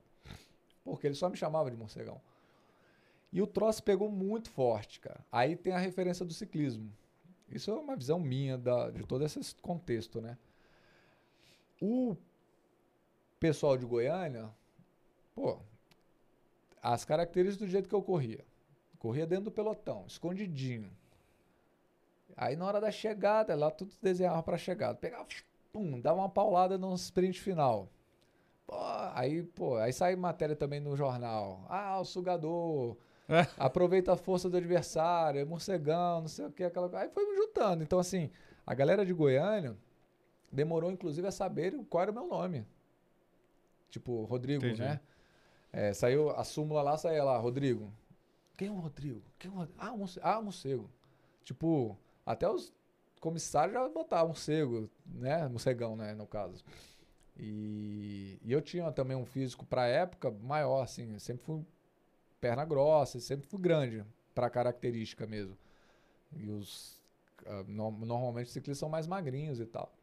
Porque 0.85 1.05
ele 1.05 1.15
só 1.15 1.29
me 1.29 1.35
chamava 1.35 1.69
de 1.69 1.75
Morcegão. 1.75 2.19
E 3.31 3.41
o 3.41 3.47
troço 3.47 3.83
pegou 3.83 4.09
muito 4.09 4.49
forte, 4.49 4.99
cara. 5.01 5.19
Aí 5.29 5.55
tem 5.55 5.73
a 5.73 5.77
referência 5.77 6.25
do 6.25 6.33
ciclismo. 6.33 6.91
Isso 7.49 7.69
é 7.69 7.73
uma 7.73 7.97
visão 7.97 8.19
minha 8.19 8.57
da, 8.57 8.89
de 8.89 9.03
todo 9.03 9.25
esse 9.25 9.55
contexto, 9.55 10.21
né? 10.21 10.37
O 11.81 12.15
pessoal 13.37 13.77
de 13.77 13.85
Goiânia, 13.85 14.49
pô, 15.35 15.59
as 16.81 17.03
características 17.03 17.67
do 17.67 17.71
jeito 17.71 17.89
que 17.89 17.95
eu 17.95 18.01
corria. 18.01 18.45
Corria 18.97 19.27
dentro 19.27 19.45
do 19.45 19.51
pelotão, 19.51 20.05
escondidinho. 20.07 20.91
Aí 22.37 22.55
na 22.55 22.65
hora 22.65 22.79
da 22.79 22.91
chegada, 22.91 23.55
lá 23.55 23.69
tudo 23.69 23.93
desenhava 24.01 24.41
pra 24.41 24.57
chegada. 24.57 24.97
Pegava, 24.97 25.27
pum, 25.71 25.99
dava 25.99 26.19
uma 26.19 26.29
paulada 26.29 26.77
no 26.77 26.93
sprint 26.95 27.39
final. 27.39 27.89
Pô, 28.65 28.75
aí, 29.13 29.43
pô, 29.43 29.75
aí 29.77 29.91
sai 29.91 30.15
matéria 30.15 30.55
também 30.55 30.79
no 30.79 30.95
jornal. 30.95 31.65
Ah, 31.67 31.99
o 31.99 32.05
sugador. 32.05 32.97
É. 33.27 33.47
Aproveita 33.57 34.13
a 34.13 34.17
força 34.17 34.49
do 34.49 34.57
adversário, 34.57 35.39
é 35.39 35.45
morcegão, 35.45 36.21
não 36.21 36.27
sei 36.27 36.45
o 36.45 36.51
que, 36.51 36.63
aquela. 36.63 36.89
Aí 36.99 37.09
foi 37.09 37.25
me 37.25 37.35
juntando. 37.35 37.83
Então, 37.83 37.99
assim, 37.99 38.29
a 38.65 38.73
galera 38.73 39.05
de 39.05 39.13
Goiânia 39.13 39.77
demorou, 40.51 40.91
inclusive, 40.91 41.27
a 41.27 41.31
saber 41.31 41.73
qual 41.89 42.03
era 42.03 42.11
o 42.11 42.13
meu 42.13 42.27
nome. 42.27 42.65
Tipo, 43.89 44.23
Rodrigo, 44.23 44.65
Entendi. 44.65 44.81
né? 44.81 44.99
É, 45.73 45.93
saiu 45.93 46.29
a 46.31 46.43
súmula 46.43 46.81
lá, 46.81 46.97
saía 46.97 47.23
lá, 47.23 47.37
Rodrigo. 47.37 47.91
Quem 48.57 48.67
é 48.67 48.71
o 48.71 48.75
Rodrigo? 48.75 49.21
Quem 49.39 49.49
é 49.49 49.53
o 49.53 49.57
Rodrigo? 49.57 49.79
Ah, 49.81 49.95
morcego. 49.95 50.27
Ah, 50.27 50.41
morcego. 50.41 50.89
Tipo, 51.43 51.97
até 52.25 52.49
os 52.49 52.73
comissários 53.21 53.75
já 53.75 53.89
botavam 53.89 54.29
morcego, 54.29 54.89
né? 55.05 55.47
Morcegão, 55.49 55.97
né, 55.97 56.15
no 56.15 56.27
caso. 56.27 56.65
E, 57.37 58.39
e 58.43 58.51
eu 58.51 58.61
tinha 58.61 58.91
também 58.91 59.17
um 59.17 59.25
físico 59.25 59.65
pra 59.65 59.87
época 59.87 60.31
maior, 60.31 60.83
assim. 60.83 61.17
Sempre 61.19 61.45
fui 61.45 61.65
perna 62.41 62.65
grossa, 62.65 63.19
sempre 63.19 63.47
fui 63.47 63.59
grande 63.61 64.05
pra 64.35 64.49
característica 64.49 65.27
mesmo. 65.27 65.57
E 66.33 66.49
os. 66.49 67.01
ah, 67.45 67.63
no- 67.67 67.91
normalmente 67.91 68.47
os 68.47 68.53
ciclistas 68.53 68.79
são 68.79 68.89
mais 68.89 69.07
magrinhos 69.07 69.59
e 69.59 69.65
tal. 69.65 69.93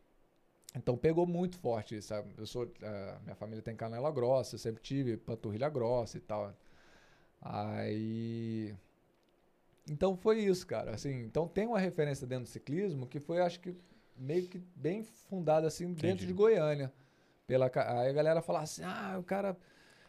Então 0.77 0.97
pegou 0.97 1.27
muito 1.27 1.59
forte 1.59 1.97
isso. 1.97 2.15
Eu 2.37 2.47
sou. 2.47 2.71
ah, 2.83 3.19
minha 3.25 3.37
família 3.37 3.63
tem 3.63 3.77
canela 3.77 4.11
grossa, 4.13 4.55
eu 4.57 4.59
sempre 4.59 4.83
tive 4.83 5.17
panturrilha 5.17 5.69
grossa 5.69 6.19
e 6.19 6.21
tal. 6.21 6.55
Aí. 7.43 8.75
Então 9.89 10.17
foi 10.17 10.41
isso, 10.41 10.67
cara. 10.67 10.95
Assim, 10.95 11.23
então 11.23 11.47
tem 11.49 11.67
uma 11.67 11.79
referência 11.79 12.27
dentro 12.27 12.45
do 12.45 12.51
ciclismo 12.51 13.07
que 13.07 13.21
foi, 13.21 13.41
acho 13.41 13.61
que, 13.61 13.75
meio 14.17 14.49
que 14.49 14.59
bem 14.75 15.03
fundada 15.03 15.67
assim 15.67 15.87
dentro 15.89 16.09
Entendi. 16.09 16.27
de 16.27 16.33
Goiânia. 16.33 16.93
Pela, 17.47 17.71
aí 17.75 18.11
a 18.11 18.13
galera 18.13 18.43
fala 18.43 18.61
assim: 18.61 18.83
ah, 18.85 19.17
o 19.19 19.23
cara 19.23 19.57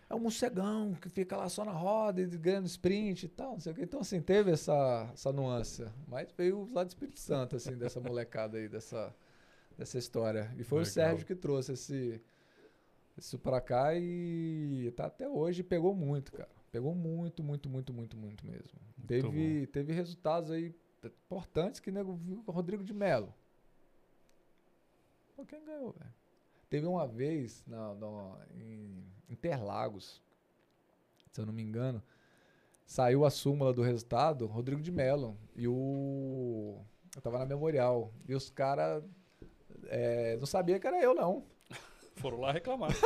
é 0.09 0.15
um 0.15 0.19
morcegão 0.19 0.93
que 0.93 1.07
fica 1.07 1.37
lá 1.37 1.47
só 1.47 1.63
na 1.63 1.71
roda 1.71 2.19
e 2.19 2.25
ganhando 2.25 2.65
sprint 2.65 3.27
e 3.27 3.29
tal, 3.29 3.53
não 3.53 3.59
sei 3.59 3.71
o 3.71 3.75
quê. 3.75 3.83
Então, 3.83 3.99
assim, 3.99 4.19
teve 4.19 4.51
essa, 4.51 5.09
essa 5.13 5.31
nuance. 5.31 5.85
Mas 6.07 6.31
veio 6.35 6.67
lá 6.73 6.83
do 6.83 6.89
Espírito 6.89 7.19
Santo, 7.19 7.55
assim, 7.55 7.77
dessa 7.77 7.99
molecada 7.99 8.57
aí, 8.57 8.67
dessa, 8.67 9.15
dessa 9.77 9.97
história. 9.97 10.51
E 10.57 10.63
foi 10.63 10.79
Legal. 10.79 10.89
o 10.89 10.93
Sérgio 10.93 11.25
que 11.25 11.35
trouxe 11.35 11.73
esse, 11.73 12.21
isso 13.15 13.37
pra 13.37 13.61
cá 13.61 13.93
e 13.95 14.91
tá 14.95 15.05
até 15.05 15.29
hoje 15.29 15.63
pegou 15.63 15.93
muito, 15.93 16.31
cara. 16.31 16.58
Pegou 16.71 16.93
muito, 16.93 17.43
muito, 17.43 17.67
muito, 17.69 17.91
muito, 17.93 18.15
muito 18.17 18.45
mesmo. 18.45 18.79
teve, 19.07 19.67
teve 19.67 19.91
resultados 19.93 20.51
aí 20.51 20.73
importantes 21.03 21.79
que 21.79 21.91
nego 21.91 22.13
viu 22.15 22.43
o 22.45 22.51
Rodrigo 22.51 22.83
de 22.83 22.93
Melo. 22.93 23.33
Pô, 25.35 25.45
quem 25.45 25.63
ganhou, 25.65 25.91
velho? 25.93 26.13
Teve 26.69 26.85
uma 26.85 27.07
vez 27.07 27.63
na, 27.65 27.95
na- 27.95 28.45
em 28.55 29.03
Interlagos, 29.29 30.21
se 31.31 31.41
eu 31.41 31.45
não 31.45 31.53
me 31.53 31.63
engano, 31.63 32.03
saiu 32.85 33.25
a 33.25 33.29
súmula 33.31 33.73
do 33.73 33.81
resultado, 33.81 34.45
Rodrigo 34.45 34.81
de 34.81 34.91
Melo. 34.91 35.35
E 35.55 35.67
o. 35.67 36.79
Eu 37.15 37.21
tava 37.21 37.39
na 37.39 37.45
Memorial. 37.45 38.13
E 38.27 38.35
os 38.35 38.49
caras 38.51 39.03
não 40.39 40.45
sabia 40.45 40.79
que 40.79 40.85
era 40.85 41.01
eu, 41.01 41.15
não. 41.15 41.43
Foram 42.17 42.39
lá 42.39 42.51
reclamar. 42.51 42.91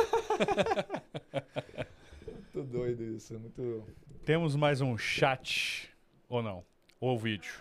Muito 2.54 2.70
doido 2.70 3.02
isso. 3.02 3.38
Muito. 3.38 3.84
Temos 4.24 4.54
mais 4.54 4.80
um 4.80 4.96
chat, 4.96 5.90
ou 6.28 6.40
não? 6.40 6.64
Ou 7.00 7.18
vídeo. 7.18 7.52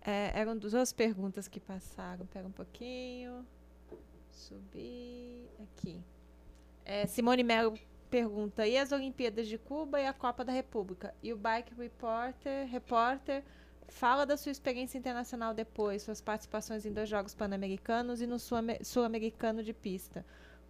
É, 0.00 0.30
eram 0.38 0.56
duas 0.56 0.92
perguntas 0.92 1.48
que 1.48 1.58
passaram. 1.58 2.24
Pega 2.26 2.46
um 2.46 2.52
pouquinho. 2.52 3.44
Subir. 4.30 5.48
Aqui. 5.60 6.00
É, 6.84 7.04
Simone 7.06 7.42
Melo 7.42 7.76
pergunta: 8.08 8.64
e 8.64 8.78
as 8.78 8.92
Olimpíadas 8.92 9.48
de 9.48 9.58
Cuba 9.58 10.00
e 10.00 10.06
a 10.06 10.12
Copa 10.12 10.44
da 10.44 10.52
República? 10.52 11.12
E 11.20 11.32
o 11.32 11.36
Bike 11.36 11.74
Reporter, 11.74 12.68
repórter 12.68 13.42
fala 13.88 14.24
da 14.24 14.36
sua 14.36 14.52
experiência 14.52 14.96
internacional 14.96 15.52
depois, 15.52 16.02
suas 16.02 16.20
participações 16.20 16.86
em 16.86 16.92
dois 16.92 17.08
Jogos 17.08 17.34
Pan-Americanos 17.34 18.22
e 18.22 18.26
no 18.26 18.38
Sul-Ame- 18.38 18.82
Sul-Americano 18.82 19.62
de 19.62 19.74
pista. 19.74 20.24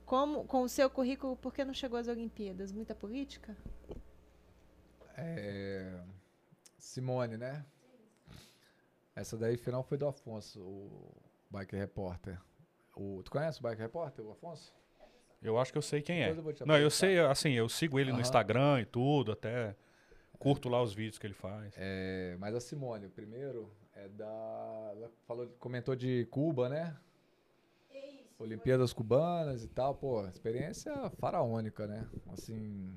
Como, 0.05 0.45
com 0.45 0.63
o 0.63 0.69
seu 0.69 0.91
currículo, 0.91 1.37
por 1.37 1.53
que 1.53 1.65
não 1.65 1.73
chegou 1.75 1.99
às 1.99 2.09
Olimpíadas? 2.09 2.73
Muita 2.73 2.95
política? 2.95 3.57
É, 5.17 6.01
Simone, 6.79 7.37
né? 7.37 7.65
Essa 9.17 9.37
daí, 9.37 9.57
final, 9.57 9.83
foi 9.83 9.97
do 9.97 10.07
Afonso, 10.07 10.61
o 10.61 11.13
Bike 11.51 11.77
Repórter. 11.77 12.39
O, 12.97 13.23
tu 13.23 13.31
conhece 13.31 13.61
o 13.61 13.63
Bike 13.63 13.81
Repórter, 13.81 14.25
o 14.25 14.33
Afonso? 14.33 14.75
Eu 15.41 15.59
acho 15.59 15.71
que 15.71 15.79
eu 15.79 15.83
sei 15.83 16.01
quem 16.01 16.23
é. 16.23 16.31
Eu 16.31 16.67
Não, 16.67 16.79
eu 16.79 16.91
sei, 16.91 17.19
assim, 17.19 17.53
eu 17.53 17.69
sigo 17.69 18.01
ele 18.01 18.13
no. 18.13 18.21
Instagram 18.21 18.81
e 18.81 18.87
tudo, 18.87 19.33
até 19.33 19.77
curto 20.39 20.69
lá 20.69 20.83
os 20.83 20.93
vídeos 20.93 21.19
que 21.19 21.27
ele 21.27 21.35
faz. 21.35 21.75
É, 21.77 22.37
mas 22.39 22.55
a 22.55 22.61
Simone, 22.61 23.07
o 23.07 23.11
primeiro, 23.11 23.71
é 23.95 24.09
da. 24.09 24.93
Ela 24.97 25.11
falou, 25.27 25.47
comentou 25.59 25.95
de 25.95 26.27
Cuba, 26.31 26.69
né? 26.69 26.97
Olimpíadas 28.39 28.93
cubanas 28.93 29.65
e 29.65 29.69
tal, 29.69 29.95
pô, 29.95 30.27
experiência 30.27 30.93
faraônica, 31.19 31.87
né? 31.87 32.09
Assim, 32.29 32.93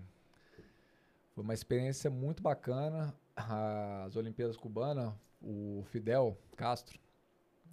foi 1.34 1.44
uma 1.44 1.54
experiência 1.54 2.10
muito 2.10 2.42
bacana. 2.42 3.14
As 3.36 4.16
Olimpíadas 4.16 4.58
cubanas, 4.58 5.14
o 5.42 5.84
Fidel 5.92 6.38
Castro, 6.56 7.00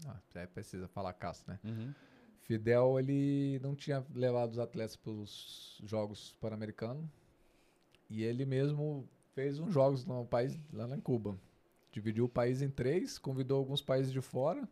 ah, 0.06 0.46
precisa 0.52 0.86
falar 0.88 1.14
Castro, 1.14 1.52
né? 1.52 1.60
Uhum. 1.64 1.94
Fidel, 2.42 2.98
ele 2.98 3.58
não 3.62 3.74
tinha 3.74 4.04
levado 4.14 4.52
os 4.52 4.58
atletas 4.58 4.96
para 4.96 5.10
os 5.10 5.80
Jogos 5.82 6.36
Pan-Americanos 6.40 7.08
e 8.10 8.22
ele 8.22 8.44
mesmo 8.44 9.08
fez 9.32 9.58
uns 9.58 9.72
jogos 9.72 10.04
no 10.04 10.26
país, 10.26 10.58
lá 10.70 10.86
em 10.94 11.00
Cuba. 11.00 11.38
Dividiu 11.90 12.26
o 12.26 12.28
país 12.28 12.60
em 12.60 12.68
três, 12.68 13.18
convidou 13.18 13.58
alguns 13.58 13.80
países 13.80 14.12
de 14.12 14.20
fora 14.20 14.68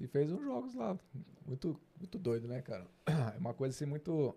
e 0.00 0.06
fez 0.06 0.30
uns 0.30 0.42
jogos 0.42 0.74
lá. 0.74 0.98
Muito, 1.46 1.78
muito 1.98 2.18
doido, 2.18 2.46
né, 2.46 2.62
cara? 2.62 2.86
É 3.34 3.38
uma 3.38 3.54
coisa 3.54 3.74
assim 3.74 3.86
muito, 3.86 4.34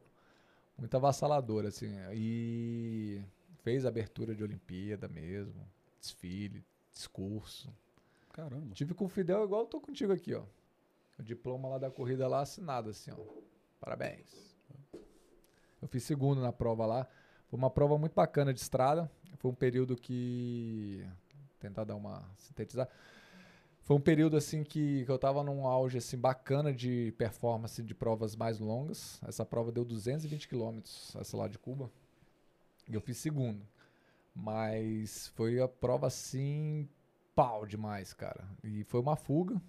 muito 0.78 0.96
avassaladora, 0.96 1.70
assim. 1.70 1.92
E 2.14 3.22
fez 3.64 3.86
abertura 3.86 4.36
de 4.36 4.44
Olimpíada 4.44 5.08
mesmo, 5.08 5.66
desfile, 6.00 6.64
discurso. 6.92 7.74
Caramba. 8.34 8.74
Tive 8.74 8.94
com 8.94 9.06
o 9.06 9.10
Fidel 9.10 9.44
igual 9.44 9.62
eu 9.62 9.68
tô 9.68 9.80
contigo 9.80 10.14
aqui, 10.14 10.34
ó. 10.34 10.44
O 11.20 11.24
diploma 11.24 11.68
lá 11.68 11.78
da 11.78 11.92
corrida 11.92 12.28
lá 12.28 12.42
assinado, 12.42 12.90
assim, 12.90 13.12
ó. 13.12 13.18
Parabéns. 13.80 14.56
Eu 15.82 15.88
fiz 15.88 16.04
segundo 16.04 16.42
na 16.42 16.52
prova 16.52 16.86
lá. 16.86 17.08
Foi 17.48 17.58
uma 17.58 17.70
prova 17.70 17.98
muito 17.98 18.14
bacana 18.14 18.54
de 18.54 18.62
estrada. 18.62 19.12
Foi 19.38 19.52
um 19.52 19.56
período 19.56 19.96
que. 19.96 21.06
Tentar 21.60 21.84
dar 21.84 21.96
uma. 21.96 22.24
sintetizar. 22.38 22.88
Foi 23.82 23.96
um 23.96 24.00
período 24.00 24.38
assim 24.38 24.64
que, 24.64 25.04
que 25.06 25.12
eu 25.12 25.18
tava 25.18 25.44
num 25.44 25.66
auge 25.66 25.98
assim 25.98 26.18
bacana 26.18 26.72
de 26.72 27.14
performance 27.18 27.82
de 27.82 27.96
provas 27.96 28.36
mais 28.36 28.60
longas. 28.60 29.20
Essa 29.28 29.44
prova 29.44 29.72
deu 29.72 29.84
220 29.84 30.48
quilômetros, 30.48 31.16
essa 31.16 31.36
lá 31.36 31.48
de 31.48 31.58
Cuba. 31.58 31.92
E 32.88 32.94
eu 32.94 33.02
fiz 33.02 33.18
segundo. 33.18 33.66
Mas 34.36 35.28
foi 35.30 35.60
a 35.60 35.68
prova 35.68 36.08
assim 36.08 36.88
pau 37.36 37.66
demais, 37.66 38.14
cara. 38.14 38.48
E 38.64 38.84
foi 38.84 39.00
uma 39.00 39.16
fuga. 39.16 39.62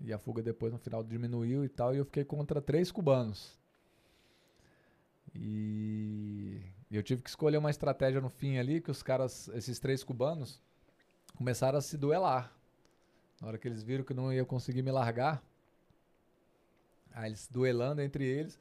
E 0.00 0.12
a 0.12 0.18
fuga 0.18 0.42
depois 0.42 0.72
no 0.72 0.78
final 0.78 1.04
diminuiu 1.04 1.64
e 1.64 1.68
tal. 1.68 1.94
E 1.94 1.98
eu 1.98 2.04
fiquei 2.04 2.24
contra 2.24 2.60
três 2.62 2.90
cubanos. 2.90 3.58
E 5.34 6.60
eu 6.90 7.02
tive 7.02 7.22
que 7.22 7.28
escolher 7.28 7.58
uma 7.58 7.70
estratégia 7.70 8.20
no 8.20 8.28
fim 8.30 8.56
ali, 8.56 8.80
que 8.80 8.90
os 8.90 9.02
caras, 9.02 9.48
esses 9.48 9.78
três 9.78 10.02
cubanos, 10.02 10.62
começaram 11.36 11.78
a 11.78 11.82
se 11.82 11.98
duelar. 11.98 12.52
Na 13.44 13.48
hora 13.48 13.58
que 13.58 13.68
eles 13.68 13.82
viram 13.82 14.02
que 14.02 14.14
não 14.14 14.32
ia 14.32 14.42
conseguir 14.42 14.80
me 14.80 14.90
largar, 14.90 15.44
aí 17.12 17.28
eles 17.28 17.46
duelando 17.46 18.00
entre 18.00 18.24
eles. 18.24 18.58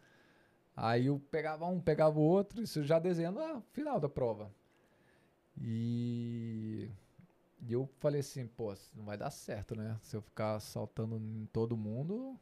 Aí 0.76 1.06
eu 1.06 1.22
pegava 1.32 1.66
um, 1.66 1.80
pegava 1.80 2.20
o 2.20 2.22
outro, 2.22 2.62
isso 2.62 2.84
já 2.84 3.00
desenhando 3.00 3.40
a 3.40 3.62
final 3.72 3.98
da 3.98 4.10
prova. 4.10 4.52
E, 5.58 6.90
e 7.62 7.72
eu 7.72 7.90
falei 8.00 8.20
assim, 8.20 8.46
pô, 8.46 8.76
não 8.94 9.06
vai 9.06 9.18
dar 9.18 9.32
certo, 9.32 9.74
né? 9.74 9.98
Se 10.02 10.18
eu 10.18 10.22
ficar 10.22 10.60
saltando 10.60 11.16
em 11.16 11.48
todo 11.54 11.78
mundo. 11.78 12.38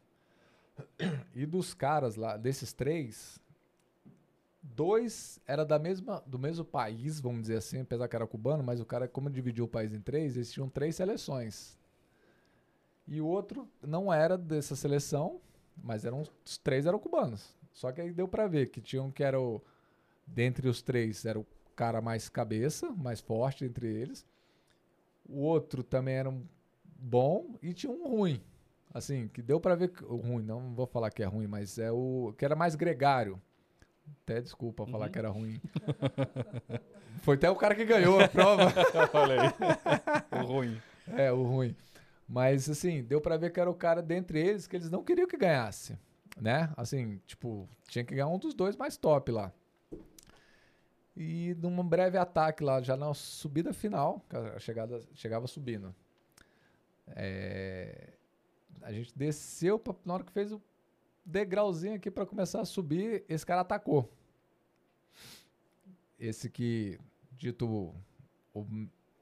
E 1.35 1.45
dos 1.45 1.76
caras 1.76 2.15
lá, 2.15 2.38
desses 2.38 2.73
três, 2.73 3.39
dois 4.63 5.39
era 5.45 5.63
da 5.63 5.77
mesma, 5.77 6.23
do 6.26 6.39
mesmo 6.39 6.65
país, 6.65 7.19
vamos 7.19 7.41
dizer 7.41 7.57
assim, 7.57 7.81
apesar 7.81 8.07
que 8.07 8.15
era 8.15 8.26
cubano, 8.26 8.63
mas 8.63 8.80
o 8.80 8.85
cara, 8.85 9.07
como 9.07 9.30
dividiu 9.30 9.65
o 9.65 9.68
país 9.68 9.93
em 9.93 10.01
três, 10.01 10.35
eles 10.35 10.51
tinham 10.51 10.68
três 10.68 10.95
seleções. 10.95 11.80
E 13.11 13.19
o 13.19 13.25
outro 13.27 13.67
não 13.85 14.11
era 14.13 14.38
dessa 14.38 14.73
seleção, 14.75 15.41
mas 15.83 16.05
eram 16.05 16.21
os 16.21 16.57
três 16.57 16.85
eram 16.85 16.97
cubanos. 16.97 17.53
Só 17.73 17.91
que 17.91 17.99
aí 17.99 18.11
deu 18.13 18.25
pra 18.27 18.47
ver 18.47 18.67
que 18.67 18.79
tinha 18.79 19.03
um 19.03 19.11
que 19.11 19.21
era 19.23 19.39
o 19.39 19.61
dentre 20.25 20.69
os 20.69 20.81
três 20.81 21.25
era 21.25 21.38
o 21.38 21.45
cara 21.75 21.99
mais 22.01 22.29
cabeça, 22.29 22.89
mais 22.91 23.19
forte 23.19 23.65
entre 23.65 23.88
eles. 23.88 24.25
O 25.27 25.39
outro 25.41 25.83
também 25.83 26.15
era 26.15 26.29
um 26.29 26.45
bom 26.85 27.55
e 27.61 27.73
tinha 27.73 27.91
um 27.91 28.07
ruim. 28.07 28.41
assim, 28.93 29.27
que 29.29 29.41
deu 29.41 29.59
pra 29.59 29.73
ver 29.75 29.89
que, 29.89 30.03
o 30.03 30.15
ruim, 30.17 30.43
não 30.43 30.73
vou 30.73 30.85
falar 30.85 31.09
que 31.11 31.23
é 31.23 31.25
ruim, 31.25 31.47
mas 31.47 31.77
é 31.77 31.91
o 31.91 32.33
que 32.38 32.43
era 32.45 32.55
mais 32.55 32.75
gregário. 32.75 33.41
Até 34.23 34.41
desculpa 34.41 34.85
falar 34.85 35.05
Uhum. 35.07 35.11
que 35.11 35.19
era 35.19 35.29
ruim. 35.29 35.61
Foi 37.23 37.35
até 37.35 37.49
o 37.49 37.55
cara 37.55 37.75
que 37.75 37.85
ganhou 37.85 38.19
a 38.19 38.27
prova. 38.27 38.63
Olha 39.13 39.41
aí. 39.43 39.49
o 40.43 40.45
ruim. 40.45 40.81
É, 41.07 41.31
o 41.31 41.43
ruim. 41.43 41.75
Mas, 42.31 42.69
assim, 42.69 43.03
deu 43.03 43.19
pra 43.19 43.35
ver 43.35 43.51
que 43.51 43.59
era 43.59 43.69
o 43.69 43.75
cara 43.75 44.01
dentre 44.01 44.39
eles 44.39 44.65
que 44.65 44.77
eles 44.77 44.89
não 44.89 45.03
queriam 45.03 45.27
que 45.27 45.35
ganhasse, 45.35 45.99
né? 46.39 46.71
Assim, 46.77 47.17
tipo, 47.27 47.67
tinha 47.89 48.05
que 48.05 48.15
ganhar 48.15 48.29
um 48.29 48.39
dos 48.39 48.53
dois 48.53 48.77
mais 48.77 48.95
top 48.95 49.29
lá. 49.33 49.51
E 51.13 51.53
num 51.55 51.85
breve 51.85 52.17
ataque 52.17 52.63
lá, 52.63 52.81
já 52.81 52.95
na 52.95 53.13
subida 53.13 53.73
final, 53.73 54.25
a 54.55 54.57
chegada, 54.59 55.01
chegava 55.13 55.45
subindo. 55.45 55.93
É, 57.07 58.13
a 58.81 58.93
gente 58.93 59.11
desceu, 59.13 59.77
pra, 59.77 59.93
na 60.05 60.13
hora 60.13 60.23
que 60.23 60.31
fez 60.31 60.53
o 60.53 60.61
degrauzinho 61.25 61.95
aqui 61.95 62.09
pra 62.09 62.25
começar 62.25 62.61
a 62.61 62.65
subir, 62.65 63.25
esse 63.27 63.45
cara 63.45 63.59
atacou. 63.59 64.09
Esse 66.17 66.49
que, 66.49 66.97
dito 67.33 67.67
o, 67.67 67.93
o 68.53 68.65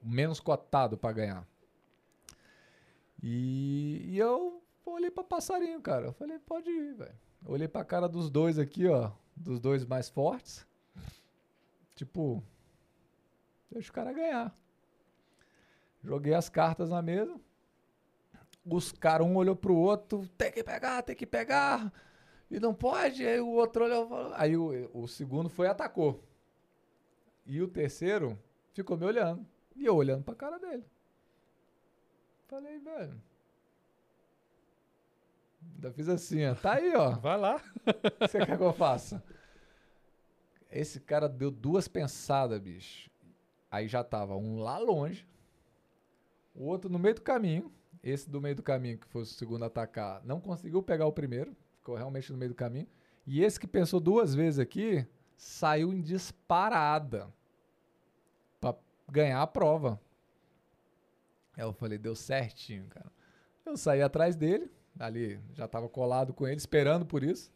menos 0.00 0.38
cotado 0.38 0.96
pra 0.96 1.10
ganhar. 1.10 1.49
E, 3.22 4.02
e 4.08 4.18
eu 4.18 4.62
olhei 4.84 5.10
pra 5.10 5.22
passarinho, 5.22 5.80
cara. 5.80 6.06
Eu 6.06 6.12
falei, 6.12 6.38
pode 6.38 6.70
ir, 6.70 6.94
velho. 6.94 7.18
Olhei 7.46 7.68
pra 7.68 7.84
cara 7.84 8.08
dos 8.08 8.30
dois 8.30 8.58
aqui, 8.58 8.86
ó. 8.86 9.10
Dos 9.36 9.58
dois 9.60 9.84
mais 9.84 10.08
fortes. 10.08 10.66
Tipo, 11.94 12.42
deixa 13.70 13.90
o 13.90 13.94
cara 13.94 14.12
ganhar. 14.12 14.56
Joguei 16.02 16.34
as 16.34 16.48
cartas 16.48 16.88
na 16.90 17.02
mesa. 17.02 17.38
Os 18.64 18.92
caras, 18.92 19.26
um 19.26 19.36
olhou 19.36 19.56
pro 19.56 19.74
outro, 19.74 20.26
tem 20.36 20.52
que 20.52 20.62
pegar, 20.62 21.02
tem 21.02 21.16
que 21.16 21.26
pegar. 21.26 21.92
E 22.50 22.58
não 22.58 22.74
pode. 22.74 23.26
Aí 23.26 23.40
o 23.40 23.48
outro 23.48 23.84
olhou. 23.84 24.32
Aí 24.34 24.56
o, 24.56 24.90
o 24.92 25.06
segundo 25.06 25.48
foi 25.48 25.66
e 25.66 25.70
atacou. 25.70 26.22
E 27.46 27.60
o 27.60 27.68
terceiro 27.68 28.38
ficou 28.72 28.96
me 28.96 29.04
olhando. 29.04 29.46
E 29.76 29.84
eu 29.84 29.94
olhando 29.96 30.24
pra 30.24 30.34
cara 30.34 30.58
dele. 30.58 30.84
Falei, 32.50 32.80
velho. 32.80 33.22
Ainda 35.74 35.92
fiz 35.92 36.08
assim, 36.08 36.44
ó. 36.44 36.54
Tá 36.56 36.74
aí, 36.74 36.92
ó. 36.96 37.12
Vai 37.20 37.38
lá. 37.38 37.56
O 37.56 37.92
que 37.92 38.28
você 38.28 38.44
quer 38.44 38.56
que 38.56 38.62
eu 38.64 38.72
faça? 38.72 39.22
Esse 40.68 40.98
cara 40.98 41.28
deu 41.28 41.48
duas 41.48 41.86
pensadas, 41.86 42.58
bicho. 42.58 43.08
Aí 43.70 43.86
já 43.86 44.02
tava 44.02 44.36
um 44.36 44.58
lá 44.58 44.78
longe, 44.78 45.28
o 46.52 46.64
outro 46.64 46.90
no 46.90 46.98
meio 46.98 47.14
do 47.14 47.22
caminho. 47.22 47.72
Esse 48.02 48.28
do 48.28 48.40
meio 48.40 48.56
do 48.56 48.64
caminho, 48.64 48.98
que 48.98 49.06
foi 49.06 49.22
o 49.22 49.26
segundo 49.26 49.62
a 49.62 49.66
atacar, 49.66 50.20
não 50.24 50.40
conseguiu 50.40 50.82
pegar 50.82 51.06
o 51.06 51.12
primeiro, 51.12 51.54
ficou 51.76 51.94
realmente 51.94 52.32
no 52.32 52.38
meio 52.38 52.50
do 52.50 52.54
caminho. 52.56 52.88
E 53.26 53.44
esse 53.44 53.60
que 53.60 53.66
pensou 53.66 54.00
duas 54.00 54.34
vezes 54.34 54.58
aqui, 54.58 55.06
saiu 55.36 55.92
em 55.92 56.00
disparada 56.00 57.32
pra 58.60 58.74
ganhar 59.08 59.40
a 59.40 59.46
prova. 59.46 60.00
Eu 61.56 61.72
falei, 61.72 61.98
deu 61.98 62.14
certinho, 62.14 62.86
cara. 62.86 63.10
Eu 63.64 63.76
saí 63.76 64.02
atrás 64.02 64.36
dele, 64.36 64.70
ali, 64.98 65.40
já 65.54 65.68
tava 65.68 65.88
colado 65.88 66.32
com 66.32 66.46
ele, 66.46 66.56
esperando 66.56 67.04
por 67.04 67.22
isso. 67.22 67.52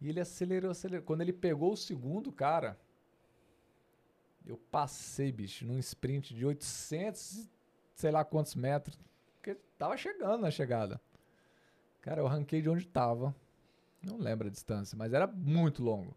E 0.00 0.08
ele 0.08 0.20
acelerou, 0.20 0.70
acelerou. 0.70 1.04
Quando 1.04 1.22
ele 1.22 1.32
pegou 1.32 1.72
o 1.72 1.76
segundo, 1.76 2.30
cara, 2.30 2.78
eu 4.46 4.56
passei, 4.56 5.32
bicho, 5.32 5.64
num 5.64 5.78
sprint 5.78 6.34
de 6.34 6.44
800, 6.44 7.38
e 7.38 7.50
sei 7.94 8.10
lá 8.10 8.24
quantos 8.24 8.54
metros, 8.54 8.98
porque 9.34 9.54
tava 9.76 9.96
chegando 9.96 10.42
na 10.42 10.50
chegada. 10.50 11.00
Cara, 12.00 12.20
eu 12.20 12.26
arranquei 12.26 12.62
de 12.62 12.70
onde 12.70 12.86
tava. 12.86 13.34
Não 14.02 14.16
lembro 14.16 14.46
a 14.46 14.50
distância, 14.50 14.96
mas 14.96 15.12
era 15.12 15.26
muito 15.26 15.82
longo. 15.82 16.16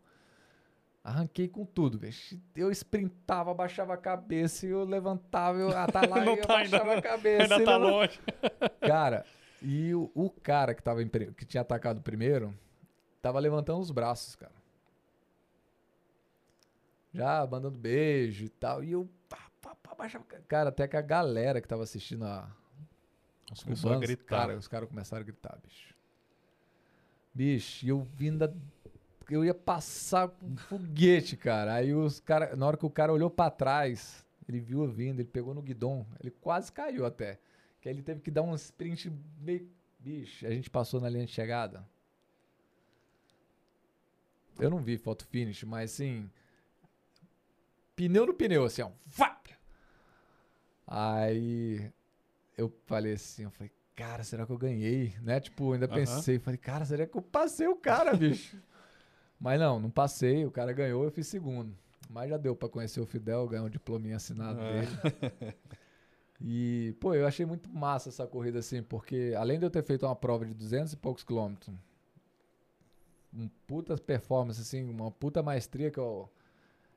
Arranquei 1.04 1.48
com 1.48 1.66
tudo, 1.66 1.98
bicho. 1.98 2.40
Eu 2.56 2.70
sprintava, 2.72 3.54
baixava 3.54 3.96
a 3.96 3.98
cabeça, 3.98 4.68
e 4.68 4.70
eu 4.70 4.84
levantava, 4.84 5.58
eu 5.58 5.70
ah, 5.76 5.88
tá 5.88 6.02
lá, 6.08 6.24
e 6.24 6.28
eu 6.28 6.46
tá 6.46 6.58
ainda, 6.58 6.78
baixava 6.78 6.94
a 6.98 7.02
cabeça. 7.02 7.44
Ainda 7.44 7.66
tá 7.66 7.78
levantava- 7.78 7.92
longe. 7.92 8.20
Cara, 8.82 9.26
e 9.62 9.94
o, 9.96 10.12
o 10.14 10.30
cara 10.30 10.74
que, 10.74 10.82
tava 10.82 11.04
que 11.06 11.46
tinha 11.46 11.62
atacado 11.62 12.02
primeiro 12.02 12.54
tava 13.22 13.40
levantando 13.40 13.80
os 13.80 13.92
braços, 13.92 14.36
cara. 14.36 14.52
Já 17.14 17.46
mandando 17.46 17.78
beijo 17.78 18.46
e 18.46 18.50
tal. 18.50 18.84
E 18.84 18.92
eu 18.94 19.08
pá, 19.30 19.50
pá, 19.62 19.76
pá, 19.76 19.96
baixava. 19.96 20.24
Cara, 20.48 20.70
até 20.70 20.88
que 20.88 20.98
a 20.98 21.02
galera 21.02 21.62
que 21.62 21.68
tava 21.68 21.84
assistindo 21.84 22.26
a. 22.26 22.50
Os 23.52 23.64
Começou 23.64 23.94
a 23.94 24.00
gritar. 24.00 24.26
Cara, 24.26 24.58
os 24.58 24.68
caras 24.68 24.88
começaram 24.88 25.22
a 25.22 25.26
gritar, 25.26 25.58
bicho. 25.62 25.94
Bicho, 27.34 27.86
e 27.86 27.90
eu 27.90 28.02
vindo. 28.02 28.52
Eu 29.30 29.46
ia 29.46 29.54
passar 29.54 30.28
com 30.28 30.46
um 30.48 30.58
foguete, 30.58 31.38
cara. 31.38 31.76
Aí 31.76 31.94
os 31.94 32.20
cara, 32.20 32.56
na 32.56 32.68
hora 32.68 32.78
que 32.78 32.86
o 32.86 32.90
cara 32.90 33.14
olhou 33.14 33.30
pra 33.30 33.50
trás, 33.50 34.26
ele 34.48 34.60
viu 34.60 34.86
vindo, 34.88 35.20
ele 35.20 35.30
pegou 35.30 35.54
no 35.54 35.62
guidão, 35.62 36.06
ele 36.20 36.32
quase 36.32 36.72
caiu 36.72 37.06
até. 37.06 37.40
Que 37.80 37.88
aí 37.88 37.96
ele 37.96 38.02
teve 38.02 38.22
que 38.22 38.30
dar 38.30 38.42
um 38.42 38.54
sprint 38.56 39.12
meio. 39.40 39.70
Bicho, 40.00 40.48
a 40.48 40.50
gente 40.50 40.70
passou 40.70 41.00
na 41.00 41.08
linha 41.08 41.26
de 41.26 41.32
chegada. 41.32 41.88
Eu 44.60 44.70
não 44.70 44.80
vi 44.80 44.98
foto 44.98 45.26
finish, 45.26 45.64
mas 45.64 45.94
assim. 45.94 46.30
Pneu 47.96 48.26
no 48.26 48.34
pneu, 48.34 48.66
assim, 48.66 48.82
ó. 48.82 48.92
Vap! 49.06 49.48
Aí 50.88 51.92
eu 52.58 52.70
falei 52.86 53.14
assim, 53.14 53.44
eu 53.44 53.52
falei, 53.52 53.72
cara, 53.96 54.24
será 54.24 54.46
que 54.46 54.52
eu 54.52 54.58
ganhei? 54.58 55.16
Né? 55.22 55.40
Tipo, 55.40 55.74
ainda 55.74 55.86
Aham. 55.86 55.96
pensei, 55.96 56.40
falei, 56.40 56.58
cara, 56.58 56.84
será 56.84 57.08
que 57.08 57.16
eu 57.16 57.22
passei 57.22 57.68
o 57.68 57.76
cara, 57.76 58.14
bicho? 58.14 58.58
Mas 59.42 59.60
não, 59.60 59.80
não 59.80 59.90
passei, 59.90 60.46
o 60.46 60.52
cara 60.52 60.72
ganhou, 60.72 61.04
eu 61.04 61.12
fiz 61.12 61.26
segundo. 61.28 61.76
Mas 62.08 62.30
já 62.30 62.38
deu 62.38 62.56
pra 62.56 62.70
conhecer 62.70 63.02
o 63.02 63.06
Fidel, 63.06 63.48
ganhar 63.48 63.64
um 63.64 63.70
diplominha 63.70 64.16
assinado 64.18 64.60
É. 64.62 64.82
dele. 64.82 64.88
E, 66.44 66.96
pô, 67.00 67.14
eu 67.14 67.28
achei 67.28 67.46
muito 67.46 67.70
massa 67.70 68.10
essa 68.10 68.26
corrida, 68.26 68.58
assim, 68.58 68.82
porque 68.82 69.32
além 69.38 69.60
de 69.60 69.66
eu 69.68 69.70
ter 69.70 69.84
feito 69.84 70.08
uma 70.08 70.16
prova 70.16 70.44
de 70.44 70.56
200 70.56 70.92
e 70.94 70.98
poucos 70.98 71.24
quilômetros, 71.24 71.72
um 73.32 73.48
puta 73.68 73.96
performance, 73.96 74.60
assim, 74.60 74.84
uma 74.90 75.12
puta 75.12 75.44
maestria 75.44 75.92
que 75.92 76.00
eu... 76.00 76.28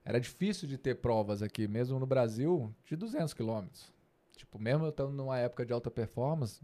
Era 0.02 0.18
difícil 0.18 0.66
de 0.66 0.78
ter 0.78 0.94
provas 0.94 1.42
aqui, 1.42 1.68
mesmo 1.68 1.98
no 1.98 2.06
Brasil, 2.06 2.74
de 2.86 2.96
200 2.96 3.34
quilômetros. 3.34 3.92
Tipo, 4.34 4.58
mesmo 4.58 4.86
eu 4.86 4.88
estando 4.88 5.12
numa 5.12 5.38
época 5.38 5.66
de 5.66 5.74
alta 5.74 5.90
performance, 5.90 6.62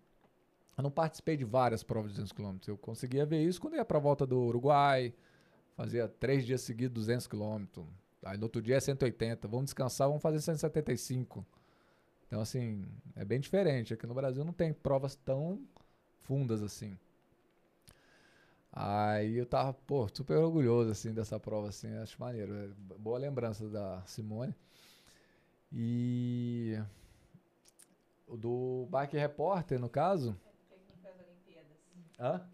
eu 0.75 0.83
não 0.83 0.91
participei 0.91 1.37
de 1.37 1.45
várias 1.45 1.83
provas 1.83 2.13
de 2.13 2.17
200 2.17 2.33
quilômetros. 2.33 2.69
Eu 2.69 2.79
conseguia 2.79 3.27
ver 3.27 3.43
isso 3.43 3.61
quando 3.61 3.77
ia 3.77 3.85
pra 3.85 3.99
volta 3.99 4.27
do 4.27 4.39
Uruguai, 4.41 5.13
fazia 5.81 6.07
três 6.07 6.45
dias 6.45 6.61
seguidos 6.61 7.07
200 7.07 7.27
quilômetros. 7.27 7.87
Aí 8.23 8.37
no 8.37 8.45
outro 8.45 8.61
dia 8.61 8.77
é 8.77 8.81
180. 8.81 9.49
Vamos 9.49 9.67
descansar, 9.67 10.09
vamos 10.09 10.23
fazer 10.23 10.39
175. 10.39 11.47
Então, 12.27 12.43
assim, 12.43 12.87
é 13.17 13.25
bem 13.25 13.41
diferente. 13.41 13.95
Aqui 13.95 14.07
no 14.07 14.13
Brasil 14.13 14.45
não 14.45 14.53
tem 14.53 14.75
provas 14.75 15.17
tão 15.17 15.59
fundas 16.21 16.63
assim. 16.63 16.99
Aí 18.71 19.39
eu 19.39 19.47
tava, 19.47 19.73
pô, 19.73 20.07
super 20.13 20.37
orgulhoso, 20.37 20.91
assim, 20.91 21.15
dessa 21.15 21.41
prova, 21.41 21.71
assim, 21.71 21.93
acho 21.97 22.21
maneiro. 22.21 22.55
É 22.55 22.69
boa 22.99 23.19
lembrança 23.19 23.67
da 23.67 24.03
Simone. 24.05 24.55
E 25.73 26.79
do 28.29 28.87
Bike 28.91 29.17
Repórter, 29.17 29.81
no 29.81 29.89
caso. 29.89 30.37
Hã? 32.19 32.47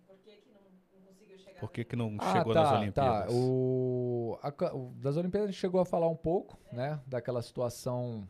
Por 1.60 1.70
que, 1.70 1.84
que 1.84 1.96
não 1.96 2.16
Ah, 2.18 2.32
chegou 2.32 2.54
tá, 2.54 2.60
nas 2.62 2.72
tá. 2.72 2.78
Olimpíadas? 2.80 3.32
O, 3.34 4.38
a 4.42 4.74
o- 4.74 4.92
das 5.00 5.16
Olimpíadas 5.16 5.48
a 5.48 5.52
gente 5.52 5.60
chegou 5.60 5.80
a 5.80 5.84
falar 5.84 6.08
um 6.08 6.16
pouco, 6.16 6.58
né? 6.72 7.00
Daquela 7.06 7.42
situação 7.42 8.26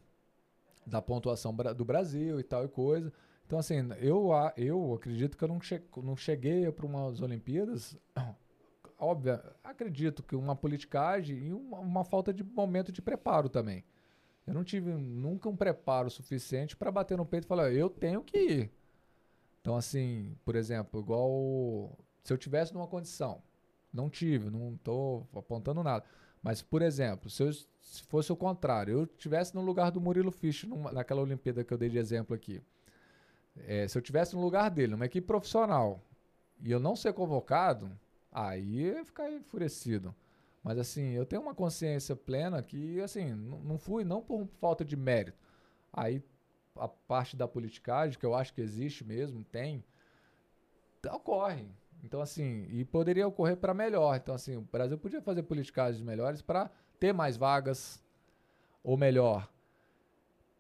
da 0.87 1.03
pontuação 1.03 1.55
do 1.55 1.85
Brasil 1.85 2.39
e 2.39 2.45
tal 2.45 2.65
e 2.65 2.69
coisa. 2.69 3.13
Então, 3.47 3.59
assim, 3.59 3.77
eu, 4.01 4.31
eu 4.57 4.95
acredito 4.95 5.37
que 5.37 5.45
eu 5.45 5.49
não, 5.49 5.61
che 5.61 5.83
não 6.03 6.17
cheguei 6.17 6.71
para 6.73 6.87
umas 6.87 7.21
Olimpíadas. 7.21 7.97
Óbvio, 8.99 9.39
acredito 9.63 10.23
que 10.23 10.35
uma 10.35 10.57
politicagem 10.57 11.37
e 11.39 11.53
uma, 11.53 11.79
uma 11.81 12.05
falta 12.05 12.33
de 12.33 12.43
momento 12.43 12.91
de 12.91 13.03
preparo 13.03 13.49
também. 13.49 13.85
Eu 14.47 14.55
não 14.55 14.65
tive 14.65 14.93
nunca 14.93 15.49
um 15.49 15.57
preparo 15.57 16.11
suficiente 16.11 16.77
para 16.77 16.91
bater 16.93 17.17
no 17.19 17.27
peito 17.27 17.45
e 17.45 17.49
falar, 17.49 17.73
eu 17.73 17.91
tenho 17.91 18.23
que 18.23 18.39
ir. 18.39 18.73
Então, 19.61 19.77
assim, 19.77 20.37
por 20.45 20.55
exemplo, 20.57 21.01
igual 21.01 21.99
se 22.27 22.33
eu 22.33 22.39
tivesse 22.39 22.75
numa 22.75 22.87
condição, 22.89 23.41
não 23.93 24.11
tive, 24.11 24.51
não 24.51 24.75
estou 24.75 25.27
apontando 25.35 25.83
nada. 25.83 26.05
Mas, 26.43 26.61
por 26.63 26.83
exemplo, 26.83 27.31
se, 27.31 27.43
eu, 27.43 27.53
se 27.53 28.03
fosse 28.09 28.33
o 28.33 28.37
contrário, 28.37 28.93
eu 28.93 29.07
tivesse 29.07 29.55
no 29.55 29.61
lugar 29.61 29.91
do 29.91 30.01
Murilo 30.01 30.31
Fisch 30.31 30.65
numa- 30.65 30.93
naquela 30.93 31.23
Olimpíada 31.23 31.65
que 31.65 31.73
eu 31.73 31.79
dei 31.79 31.89
de 31.89 31.99
exemplo 31.99 32.35
aqui. 32.35 32.61
É, 33.57 33.87
se 33.89 33.97
eu 33.97 34.03
tivesse 34.03 34.35
no 34.35 34.43
lugar 34.43 34.71
dele, 34.71 34.93
numa 34.93 35.07
equipe 35.07 35.27
profissional, 35.27 36.03
e 36.63 36.71
eu 36.71 36.81
não 36.81 36.97
ser 36.97 37.13
convocado, 37.13 37.91
aí 38.31 38.81
eu 38.83 38.97
ia 38.99 39.05
ficar 39.05 39.31
enfurecido. 39.31 40.15
Mas 40.63 40.79
assim, 40.79 41.13
eu 41.13 41.25
tenho 41.25 41.43
uma 41.43 41.55
consciência 41.55 42.17
plena 42.17 42.63
que, 42.63 43.01
assim, 43.01 43.35
não 43.35 43.79
fui 43.79 44.05
não 44.05 44.21
por 44.21 44.47
falta 44.61 44.85
de 44.85 44.97
mérito. 44.97 45.39
Aí 45.93 46.23
a 46.77 46.89
parte 46.89 47.37
da 47.37 47.47
politicagem, 47.49 48.19
que 48.19 48.27
eu 48.27 48.35
acho 48.35 48.53
que 48.53 48.61
existe 48.61 49.05
mesmo, 49.05 49.45
tem. 49.45 49.85
ocorre. 51.13 51.67
Então, 52.07 52.21
assim, 52.21 52.69
e 52.71 52.85
poderia 52.85 53.27
ocorrer 53.27 53.57
para 53.57 53.75
melhor. 53.75 54.15
Então, 54.15 54.33
assim, 54.33 54.57
o 54.57 54.61
Brasil 54.61 54.97
podia 54.97 55.21
fazer 55.21 55.43
politicagens 55.43 56.01
melhores 56.01 56.41
para 56.41 56.71
ter 57.01 57.13
mais 57.13 57.37
vagas, 57.37 58.01
ou 58.83 58.97
melhor, 58.97 59.51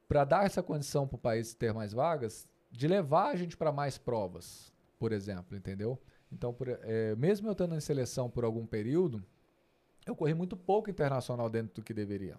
para 0.09 0.25
dar 0.25 0.45
essa 0.45 0.61
condição 0.61 1.07
para 1.07 1.15
o 1.15 1.19
país 1.19 1.55
ter 1.55 1.73
mais 1.73 1.93
vagas, 1.93 2.49
de 2.69 2.89
levar 2.89 3.29
a 3.29 3.37
gente 3.37 3.57
para 3.57 3.71
mais 3.71 3.97
provas, 3.97 4.73
por 4.99 5.13
exemplo, 5.13 5.57
entendeu? 5.57 5.97
Então, 6.33 6.53
por, 6.53 6.69
é, 6.69 7.15
mesmo 7.15 7.47
eu 7.47 7.53
estando 7.53 7.77
em 7.77 7.81
seleção 7.81 8.29
por 8.29 8.45
algum 8.45 8.67
período, 8.67 9.25
eu 10.05 10.17
corri 10.17 10.35
muito 10.35 10.57
pouco 10.57 10.91
internacional 10.91 11.49
dentro 11.49 11.77
do 11.77 11.83
que 11.83 11.95
deveria. 11.95 12.37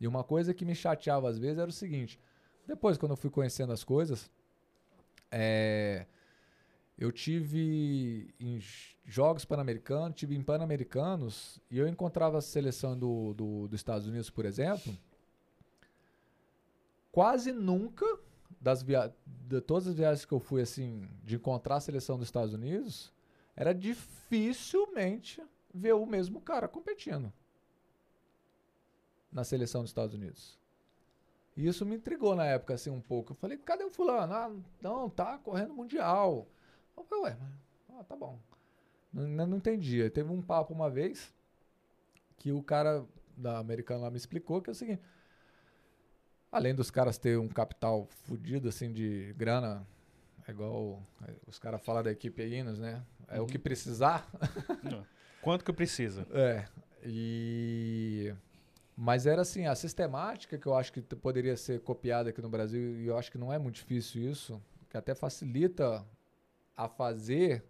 E 0.00 0.08
uma 0.08 0.24
coisa 0.24 0.52
que 0.52 0.64
me 0.64 0.74
chateava 0.74 1.28
às 1.28 1.38
vezes 1.38 1.58
era 1.58 1.70
o 1.70 1.72
seguinte: 1.72 2.18
depois, 2.66 2.98
quando 2.98 3.12
eu 3.12 3.16
fui 3.16 3.30
conhecendo 3.30 3.72
as 3.72 3.84
coisas, 3.84 4.28
é, 5.30 6.06
eu 6.96 7.10
tive 7.10 8.32
em 8.38 8.60
Jogos 9.04 9.44
Pan-Americanos, 9.44 10.16
tive 10.16 10.36
em 10.36 10.42
Pan-Americanos, 10.42 11.60
e 11.70 11.78
eu 11.78 11.88
encontrava 11.88 12.38
a 12.38 12.42
seleção 12.42 12.96
do, 12.96 13.34
do, 13.34 13.68
dos 13.68 13.80
Estados 13.80 14.06
Unidos, 14.06 14.30
por 14.30 14.44
exemplo, 14.44 14.96
quase 17.10 17.52
nunca, 17.52 18.06
das 18.60 18.82
via 18.82 19.14
de 19.26 19.60
todas 19.60 19.88
as 19.88 19.94
viagens 19.94 20.24
que 20.24 20.32
eu 20.32 20.40
fui, 20.40 20.62
assim, 20.62 21.08
de 21.22 21.36
encontrar 21.36 21.76
a 21.76 21.80
seleção 21.80 22.16
dos 22.16 22.28
Estados 22.28 22.54
Unidos, 22.54 23.12
era 23.56 23.74
dificilmente 23.74 25.42
ver 25.72 25.94
o 25.94 26.06
mesmo 26.06 26.40
cara 26.40 26.68
competindo 26.68 27.32
na 29.30 29.42
seleção 29.42 29.82
dos 29.82 29.90
Estados 29.90 30.14
Unidos. 30.14 30.58
E 31.56 31.66
isso 31.66 31.84
me 31.84 31.96
intrigou 31.96 32.34
na 32.34 32.46
época, 32.46 32.74
assim, 32.74 32.90
um 32.90 33.00
pouco. 33.00 33.32
Eu 33.32 33.36
falei, 33.36 33.58
cadê 33.58 33.84
o 33.84 33.90
fulano? 33.90 34.32
Ah, 34.32 34.52
não, 34.80 35.10
tá 35.10 35.38
correndo 35.38 35.74
mundial. 35.74 36.48
Eu 36.96 37.04
falei, 37.04 37.24
ué, 37.24 37.36
mas, 37.40 37.52
ah, 37.98 38.04
tá 38.04 38.16
bom. 38.16 38.38
Não, 39.12 39.46
não 39.46 39.56
entendia. 39.58 40.10
Teve 40.10 40.30
um 40.30 40.42
papo 40.42 40.72
uma 40.72 40.90
vez 40.90 41.32
que 42.36 42.52
o 42.52 42.62
cara 42.62 43.04
da 43.36 43.58
americana 43.58 44.02
lá 44.02 44.10
me 44.10 44.16
explicou 44.16 44.60
que 44.60 44.70
é 44.70 44.72
o 44.72 44.74
seguinte, 44.74 45.02
além 46.50 46.74
dos 46.74 46.90
caras 46.90 47.18
ter 47.18 47.38
um 47.38 47.48
capital 47.48 48.06
fudido, 48.24 48.68
assim, 48.68 48.92
de 48.92 49.32
grana, 49.36 49.86
é 50.46 50.50
igual 50.50 51.02
os 51.46 51.58
caras 51.58 51.82
falam 51.82 52.02
da 52.02 52.12
equipe 52.12 52.44
Inos, 52.44 52.78
né? 52.78 53.04
É 53.28 53.38
uhum. 53.38 53.44
o 53.44 53.46
que 53.46 53.58
precisar. 53.58 54.28
Quanto 55.42 55.64
que 55.64 55.72
precisa? 55.72 56.26
É. 56.32 56.66
E 57.06 58.34
mas 58.96 59.26
era 59.26 59.42
assim, 59.42 59.66
a 59.66 59.74
sistemática 59.74 60.56
que 60.56 60.66
eu 60.66 60.74
acho 60.74 60.92
que 60.92 61.02
poderia 61.02 61.56
ser 61.56 61.80
copiada 61.80 62.30
aqui 62.30 62.40
no 62.40 62.48
Brasil, 62.48 63.00
e 63.00 63.06
eu 63.06 63.18
acho 63.18 63.30
que 63.30 63.36
não 63.36 63.52
é 63.52 63.58
muito 63.58 63.74
difícil 63.76 64.22
isso, 64.30 64.62
que 64.88 64.96
até 64.96 65.14
facilita 65.14 66.04
a 66.76 66.88
fazer 66.88 67.64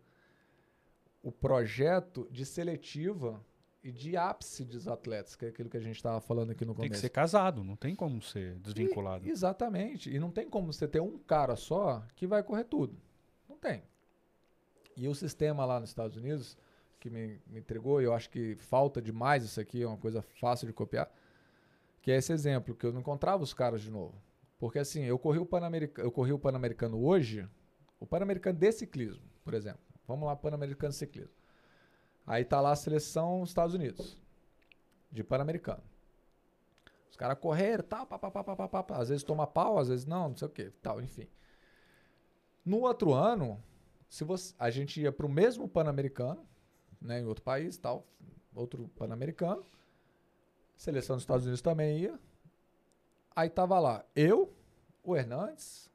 o 1.23 1.33
projeto 1.33 2.29
de 2.31 2.45
seletiva 2.45 3.45
e 3.83 3.93
de 3.93 4.17
ápice 4.17 4.65
dos 4.65 4.89
atletas, 4.89 5.37
que 5.37 5.45
é 5.45 5.49
aquilo 5.49 5.69
que 5.69 5.77
a 5.77 5.81
gente 5.81 5.97
estava 5.97 6.21
falando 6.21 6.51
aqui 6.51 6.65
no 6.65 6.75
começo. 6.75 6.91
Tem 6.91 6.97
que 6.97 7.01
ser 7.01 7.11
casado, 7.11 7.63
não 7.63 7.77
tem 7.77 7.95
como 7.95 8.21
ser 8.23 8.59
desvinculado. 8.59 9.27
E, 9.27 9.31
exatamente. 9.31 10.11
E 10.11 10.19
não 10.19 10.31
tem 10.31 10.49
como 10.49 10.73
você 10.73 10.89
ter 10.89 11.01
um 11.01 11.19
cara 11.19 11.55
só 11.55 12.03
que 12.17 12.27
vai 12.27 12.43
correr 12.43 12.65
tudo. 12.65 12.97
Não 13.49 13.59
tem. 13.59 13.83
E 14.97 15.07
o 15.07 15.15
sistema 15.15 15.67
lá 15.67 15.81
nos 15.81 15.91
Estados 15.91 16.17
Unidos, 16.17 16.57
que 16.99 17.11
me, 17.11 17.39
me 17.47 17.61
entregou, 17.61 18.01
e 18.01 18.05
eu 18.05 18.15
acho 18.15 18.31
que 18.31 18.55
falta 18.57 19.03
demais 19.03 19.45
isso 19.45 19.61
aqui, 19.61 19.83
é 19.83 19.87
uma 19.87 19.99
coisa 19.99 20.23
fácil 20.23 20.67
de 20.67 20.73
copiar, 20.73 21.13
que 22.01 22.11
é 22.11 22.17
esse 22.17 22.33
exemplo, 22.33 22.75
que 22.75 22.87
eu 22.87 22.93
não 22.93 23.01
encontrava 23.01 23.43
os 23.43 23.53
caras 23.53 23.83
de 23.83 23.91
novo. 23.91 24.15
Porque 24.59 24.79
assim, 24.79 25.03
eu 25.03 25.19
corri 25.19 25.39
o 25.39 25.45
Pan-Americano, 25.45 26.09
eu 26.09 26.11
corri 26.11 26.33
o 26.33 26.39
Pan-Americano 26.39 27.05
hoje, 27.05 27.47
o 28.05 28.07
Pan-Americano 28.07 28.59
de 28.59 28.71
ciclismo, 28.73 29.25
por 29.43 29.55
exemplo. 29.55 29.81
Vamos 30.07 30.27
lá, 30.27 30.37
Pan-Americano 30.37 30.93
de 30.93 30.99
ciclismo. 30.99 31.35
Aí 32.27 32.45
tá 32.45 32.61
lá 32.61 32.73
a 32.73 32.77
seleção 32.77 33.43
Estados 33.43 33.75
Unidos, 33.75 34.19
de 35.11 35.25
Pan-Americano. 35.25 35.83
Os 37.11 37.17
caras 37.17 37.39
correram, 37.39 37.85
tal, 37.85 38.07
pá, 38.07 38.19
pá, 38.19 38.31
pá, 38.31 38.45
pá, 38.45 38.69
pá, 38.69 38.83
pá, 38.83 38.97
às 38.97 39.09
vezes 39.09 39.23
toma 39.25 39.47
pau, 39.47 39.79
às 39.79 39.89
vezes 39.89 40.05
não, 40.07 40.31
não 40.31 40.37
sei 40.37 40.49
o 40.49 40.51
que, 40.51 40.71
tal, 40.83 41.01
enfim. 41.01 41.29
No 42.65 42.81
outro 42.81 43.13
ano, 43.13 43.63
se 44.09 44.25
você, 44.25 44.55
a 44.59 44.71
gente 44.71 45.01
ia 45.01 45.13
para 45.13 45.27
o 45.27 45.29
mesmo 45.29 45.69
Pan-Americano, 45.69 46.47
né, 47.01 47.21
em 47.21 47.27
outro 47.27 47.45
país, 47.45 47.77
tal, 47.77 48.07
outro 48.55 48.89
pan-americano. 48.97 49.65
Seleção 50.77 51.17
dos 51.17 51.23
Estados 51.23 51.45
Unidos 51.45 51.63
também 51.63 51.99
ia. 51.99 52.19
Aí 53.37 53.51
tava 53.51 53.79
lá 53.79 54.05
eu, 54.15 54.53
o 55.03 55.17
Hernandes, 55.17 55.91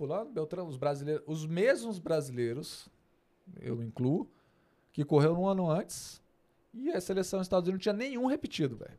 fulano, 0.00 0.30
Beltrão, 0.30 0.66
os 0.66 0.78
brasileiros, 0.78 1.22
os 1.26 1.44
mesmos 1.44 1.98
brasileiros, 1.98 2.88
eu 3.60 3.82
incluo, 3.82 4.26
que 4.94 5.04
correu 5.04 5.38
um 5.38 5.46
ano 5.46 5.70
antes, 5.70 6.22
e 6.72 6.90
a 6.90 6.98
seleção 7.02 7.38
dos 7.38 7.44
Estados 7.44 7.68
Unidos 7.68 7.86
não 7.86 7.92
tinha 7.92 8.08
nenhum 8.08 8.24
repetido, 8.24 8.78
velho. 8.78 8.98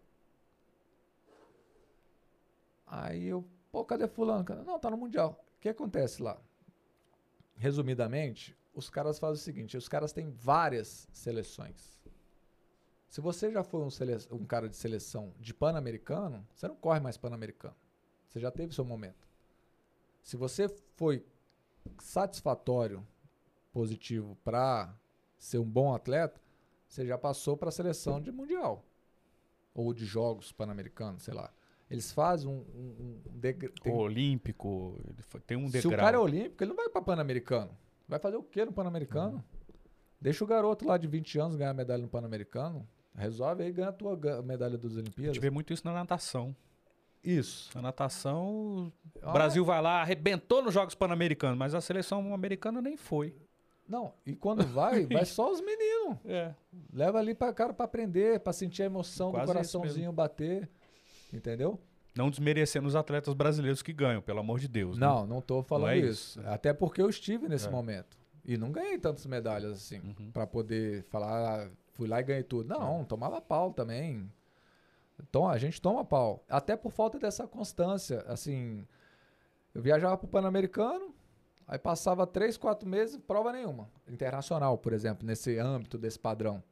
Aí 2.86 3.26
eu, 3.26 3.44
pô, 3.72 3.84
cadê 3.84 4.08
fulano? 4.08 4.46
Não, 4.64 4.78
tá 4.78 4.92
no 4.92 4.98
Mundial. 4.98 5.44
O 5.58 5.60
que 5.60 5.70
acontece 5.70 6.22
lá? 6.22 6.40
Resumidamente, 7.56 8.56
os 8.72 8.88
caras 8.88 9.18
fazem 9.18 9.42
o 9.42 9.44
seguinte: 9.44 9.76
os 9.76 9.90
caras 9.90 10.14
têm 10.14 10.30
várias 10.30 11.08
seleções. 11.12 12.00
Se 13.08 13.22
você 13.22 13.52
já 13.52 13.64
foi 13.64 13.82
um, 13.82 13.90
um 14.36 14.46
cara 14.46 14.70
de 14.70 14.76
seleção 14.76 15.34
de 15.40 15.52
pan-americano, 15.52 16.48
você 16.54 16.68
não 16.68 16.76
corre 16.76 17.00
mais 17.00 17.18
pan-americano. 17.18 17.76
Você 18.28 18.40
já 18.40 18.52
teve 18.52 18.76
seu 18.76 18.86
momento. 18.86 19.31
Se 20.22 20.38
você 20.38 20.68
foi 20.96 21.26
satisfatório, 22.00 23.06
positivo 23.72 24.38
para 24.44 24.94
ser 25.38 25.58
um 25.58 25.70
bom 25.70 25.94
atleta, 25.94 26.40
você 26.88 27.06
já 27.06 27.18
passou 27.18 27.56
para 27.56 27.70
a 27.70 27.72
seleção 27.72 28.22
de 28.22 28.32
mundial 28.32 28.86
ou 29.74 29.94
de 29.94 30.06
jogos 30.06 30.52
pan-americanos, 30.52 31.24
sei 31.24 31.34
lá. 31.34 31.52
Eles 31.90 32.12
fazem 32.12 32.50
um, 32.50 32.64
um, 32.74 33.22
um 33.30 33.40
deg... 33.40 33.70
tem... 33.82 33.94
olímpico, 33.94 35.00
tem 35.46 35.58
um 35.58 35.66
degrau. 35.66 35.82
Se 35.82 35.88
o 35.88 35.92
cara 35.92 36.18
é 36.18 36.20
olímpico, 36.20 36.64
ele 36.64 36.70
não 36.70 36.76
vai 36.76 36.90
para 36.90 37.02
pan-americano. 37.02 37.78
Vai 38.12 38.20
fazer 38.20 38.36
o 38.36 38.44
quê 38.44 38.66
no 38.66 38.74
Pan-Americano? 38.74 39.38
Uhum. 39.38 39.44
Deixa 40.20 40.44
o 40.44 40.48
garoto 40.48 40.86
lá 40.86 40.98
de 40.98 41.08
20 41.08 41.40
anos 41.40 41.56
ganhar 41.56 41.74
medalha 41.74 42.02
no 42.02 42.10
Pan-Americano. 42.10 42.86
Resolve 43.16 43.64
aí, 43.64 43.72
ganha 43.72 43.88
a 43.88 43.94
tua 43.94 44.18
medalha 44.44 44.78
das 44.78 44.92
Olimpíadas. 44.98 45.32
A 45.32 45.34
gente 45.34 45.42
vê 45.42 45.50
muito 45.50 45.72
isso 45.72 45.86
na 45.86 45.94
natação. 45.94 46.54
Isso. 47.24 47.70
Na 47.76 47.84
natação, 47.84 48.92
o 49.16 49.20
ah, 49.22 49.32
Brasil 49.32 49.64
vai 49.64 49.82
lá, 49.82 50.02
arrebentou 50.02 50.64
nos 50.64 50.74
Jogos 50.74 50.96
Pan-Americanos, 50.96 51.58
mas 51.58 51.76
a 51.76 51.82
seleção 51.82 52.34
americana 52.34 52.82
nem 52.82 52.98
foi. 52.98 53.36
Não, 53.88 54.14
e 54.26 54.36
quando 54.36 54.66
vai, 54.66 55.06
vai 55.08 55.26
só 55.26 55.52
os 55.52 55.62
meninos. 55.62 56.18
É. 56.26 56.54
Leva 56.94 57.20
ali 57.20 57.36
para 57.36 57.54
cara 57.54 57.74
para 57.74 57.86
aprender, 57.86 58.40
para 58.40 58.54
sentir 58.54 58.84
a 58.84 58.86
emoção 58.86 59.32
Quase 59.32 59.46
do 59.46 59.54
coraçãozinho 59.54 60.12
bater, 60.12 60.70
entendeu? 61.32 61.80
Não 62.16 62.30
desmerecendo 62.30 62.88
os 62.88 62.96
atletas 62.96 63.34
brasileiros 63.34 63.82
que 63.82 63.94
ganham, 63.94 64.22
pelo 64.22 64.40
amor 64.40 64.60
de 64.60 64.68
Deus. 64.68 64.98
Não, 64.98 65.24
né? 65.24 65.30
não 65.30 65.40
estou 65.40 65.64
falando 65.64 65.88
não 65.88 65.94
é 65.94 65.98
isso. 65.98 66.40
isso. 66.40 66.50
Até 66.50 66.74
porque 66.74 67.02
eu 67.02 67.10
estive 67.10 67.48
nesse 67.48 67.68
é. 67.68 67.72
momento. 67.72 68.18
E 68.44 68.58
não 68.58 68.72
ganhei 68.72 68.98
tantas 68.98 69.26
medalhas 69.26 69.72
assim, 69.72 70.00
uhum. 70.00 70.32
para 70.32 70.48
poder 70.48 71.04
falar, 71.10 71.66
ah, 71.66 71.70
fui 71.92 72.08
lá 72.08 72.20
e 72.20 72.24
ganhei 72.24 72.44
tudo. 72.44 72.68
Não, 72.68 73.06
tomava 73.06 73.40
pau 73.40 73.72
também. 73.72 74.30
Então, 75.22 75.48
a 75.48 75.58
gente 75.58 75.82
toma 75.82 76.04
pau. 76.04 76.44
Até 76.50 76.76
por 76.76 76.92
falta 76.92 77.20
dessa 77.20 77.48
constância. 77.48 78.22
Assim, 78.28 78.86
eu 79.74 79.82
viajava 79.82 80.18
para 80.18 80.26
o 80.26 80.30
Pan-Americano, 80.30 81.14
aí 81.68 81.80
passava 81.80 82.28
três, 82.28 82.58
quatro 82.58 82.88
meses, 82.88 83.18
prova 83.18 83.52
nenhuma. 83.52 83.90
Internacional, 84.08 84.78
por 84.78 84.94
exemplo, 84.94 85.26
nesse 85.26 85.58
âmbito 85.58 85.98
desse 85.98 86.20
padrão. 86.20 86.64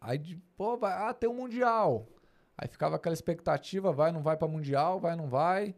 Aí, 0.00 0.36
pô, 0.56 0.76
vai, 0.76 0.92
ah, 0.92 1.14
tem 1.14 1.28
um 1.28 1.34
Mundial. 1.34 2.06
Aí 2.56 2.68
ficava 2.68 2.96
aquela 2.96 3.14
expectativa, 3.14 3.92
vai, 3.92 4.12
não 4.12 4.22
vai 4.22 4.36
para 4.36 4.46
mundial, 4.46 5.00
vai, 5.00 5.16
não 5.16 5.28
vai. 5.28 5.74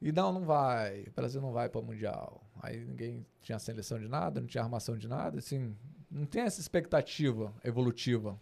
E 0.00 0.12
não, 0.12 0.32
não 0.32 0.44
vai. 0.44 1.02
O 1.08 1.12
Brasil 1.12 1.40
não 1.40 1.52
vai 1.52 1.68
para 1.68 1.82
mundial. 1.82 2.44
Aí 2.62 2.84
ninguém 2.84 3.26
tinha 3.42 3.58
seleção 3.58 3.98
de 3.98 4.08
nada, 4.08 4.40
não 4.40 4.46
tinha 4.46 4.62
armação 4.62 4.96
de 4.96 5.08
nada, 5.08 5.38
assim, 5.38 5.76
não 6.10 6.24
tem 6.24 6.42
essa 6.42 6.60
expectativa 6.60 7.52
evolutiva. 7.64 8.40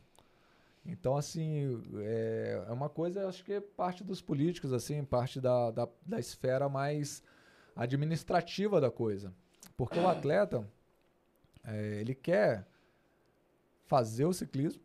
Então, 0.84 1.16
assim, 1.16 1.80
é, 1.98 2.64
é 2.68 2.72
uma 2.72 2.88
coisa, 2.88 3.28
acho 3.28 3.44
que 3.44 3.52
é 3.52 3.60
parte 3.60 4.02
dos 4.02 4.20
políticos, 4.20 4.72
assim, 4.72 5.04
parte 5.04 5.40
da, 5.40 5.70
da, 5.70 5.88
da 6.04 6.18
esfera 6.18 6.68
mais 6.68 7.22
administrativa 7.76 8.80
da 8.80 8.90
coisa. 8.90 9.32
Porque 9.76 9.98
o 9.98 10.08
atleta, 10.08 10.68
é, 11.64 12.00
ele 12.00 12.14
quer 12.14 12.66
fazer 13.86 14.24
o 14.24 14.32
ciclismo 14.32 14.82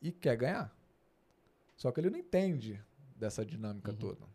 e 0.00 0.12
quer 0.12 0.36
ganhar. 0.36 0.74
Só 1.76 1.90
que 1.90 2.00
ele 2.00 2.10
não 2.10 2.18
entende 2.18 2.80
dessa 3.16 3.44
dinâmica 3.44 3.90
uhum. 3.90 3.96
toda. 3.96 4.34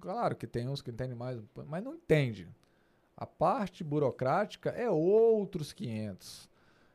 Claro 0.00 0.34
que 0.34 0.46
tem 0.46 0.68
uns 0.68 0.80
que 0.80 0.90
entendem 0.90 1.16
mais, 1.16 1.38
mas 1.66 1.84
não 1.84 1.94
entende. 1.94 2.48
A 3.14 3.26
parte 3.26 3.84
burocrática 3.84 4.70
é 4.70 4.88
outros 4.88 5.72
500. 5.72 6.49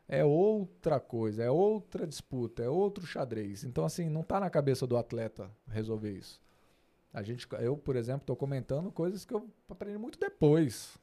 É 0.07 0.23
outra 0.23 0.99
coisa, 0.99 1.43
é 1.43 1.49
outra 1.49 2.05
disputa, 2.05 2.61
é 2.63 2.69
outro 2.69 3.05
xadrez. 3.07 3.63
Então, 3.63 3.83
assim, 3.85 4.07
não 4.09 4.21
está 4.21 4.39
na 4.39 4.49
cabeça 4.49 4.85
do 4.85 4.95
atleta 4.97 5.49
resolver 5.67 6.11
isso. 6.11 6.39
A 7.11 7.23
gente, 7.23 7.47
eu, 7.59 7.75
por 7.75 7.95
exemplo, 7.95 8.21
estou 8.21 8.35
comentando 8.35 8.91
coisas 8.91 9.25
que 9.25 9.33
eu 9.33 9.49
aprendi 9.69 9.97
muito 9.97 10.19
depois 10.19 10.97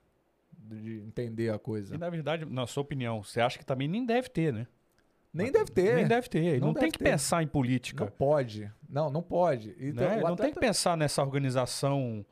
de 0.52 1.00
entender 1.00 1.52
a 1.52 1.58
coisa. 1.58 1.94
E 1.94 1.98
na 1.98 2.08
verdade, 2.10 2.44
na 2.44 2.66
sua 2.66 2.82
opinião, 2.82 3.22
você 3.24 3.40
acha 3.40 3.58
que 3.58 3.64
também 3.66 3.88
nem 3.88 4.04
deve 4.06 4.28
ter, 4.28 4.52
né? 4.52 4.66
Nem 5.32 5.50
deve 5.50 5.70
ter. 5.72 5.94
Nem 5.96 6.06
deve 6.06 6.28
ter. 6.28 6.60
Não, 6.60 6.68
Não 6.68 6.74
tem 6.74 6.82
deve 6.82 6.92
que 6.92 6.98
ter. 6.98 7.04
pensar 7.10 7.42
em 7.42 7.46
política. 7.48 8.04
Não 8.04 8.12
pode. 8.12 8.70
Não, 8.88 9.10
não 9.10 9.22
pode. 9.22 9.74
Então, 9.80 10.06
né? 10.06 10.16
Ele 10.16 10.22
não 10.24 10.36
tem 10.36 10.52
que 10.52 10.52
atleta- 10.52 10.60
pensar 10.60 10.96
nessa 10.96 11.22
organização 11.22 12.24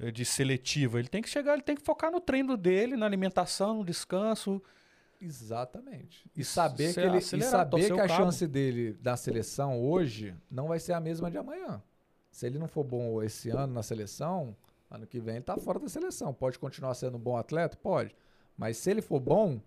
eh, 0.00 0.10
de 0.10 0.24
seletiva. 0.24 0.98
Ele 0.98 1.08
tem 1.08 1.22
que 1.22 1.28
chegar, 1.28 1.54
ele 1.54 1.62
tem 1.62 1.76
que 1.76 1.82
focar 1.82 2.10
no 2.10 2.20
treino 2.20 2.56
dele, 2.56 2.96
na 2.96 3.06
alimentação, 3.06 3.74
no 3.78 3.84
descanso. 3.84 4.60
Exatamente. 5.20 6.30
E 6.36 6.44
saber 6.44 6.88
que, 6.88 6.92
ser 6.92 7.06
ele, 7.06 7.14
e 7.14 7.18
acelerar, 7.18 7.50
saber 7.50 7.86
que 7.86 7.92
o 7.92 7.96
a 7.96 8.06
cabo. 8.06 8.24
chance 8.24 8.46
dele 8.46 8.92
da 8.94 9.16
seleção 9.16 9.80
hoje 9.80 10.34
não 10.50 10.68
vai 10.68 10.78
ser 10.78 10.92
a 10.92 11.00
mesma 11.00 11.30
de 11.30 11.38
amanhã. 11.38 11.82
Se 12.30 12.46
ele 12.46 12.58
não 12.58 12.68
for 12.68 12.84
bom 12.84 13.22
esse 13.22 13.50
ano 13.50 13.72
na 13.72 13.82
seleção, 13.82 14.56
ano 14.90 15.06
que 15.06 15.18
vem 15.18 15.36
ele 15.36 15.44
tá 15.44 15.56
fora 15.56 15.78
da 15.78 15.88
seleção. 15.88 16.34
Pode 16.34 16.58
continuar 16.58 16.94
sendo 16.94 17.16
um 17.16 17.20
bom 17.20 17.36
atleta? 17.36 17.76
Pode. 17.76 18.14
Mas 18.56 18.76
se 18.76 18.90
ele 18.90 19.02
for 19.02 19.20
bom, 19.20 19.60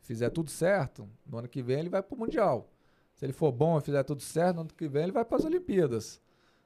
fizer 0.00 0.30
tudo 0.30 0.50
certo, 0.50 1.08
no 1.26 1.38
ano 1.38 1.48
que 1.48 1.62
vem 1.62 1.80
ele 1.80 1.88
vai 1.88 2.02
pro 2.02 2.16
Mundial. 2.16 2.68
Se 3.14 3.24
ele 3.24 3.32
for 3.32 3.50
bom 3.50 3.78
e 3.78 3.80
fizer 3.80 4.02
tudo 4.02 4.22
certo, 4.22 4.56
no 4.56 4.60
ano 4.62 4.70
que 4.74 4.88
vem 4.88 5.04
ele 5.04 5.12
vai 5.12 5.24
para 5.24 5.38
as 5.38 5.44
Olimpíadas. 5.44 6.20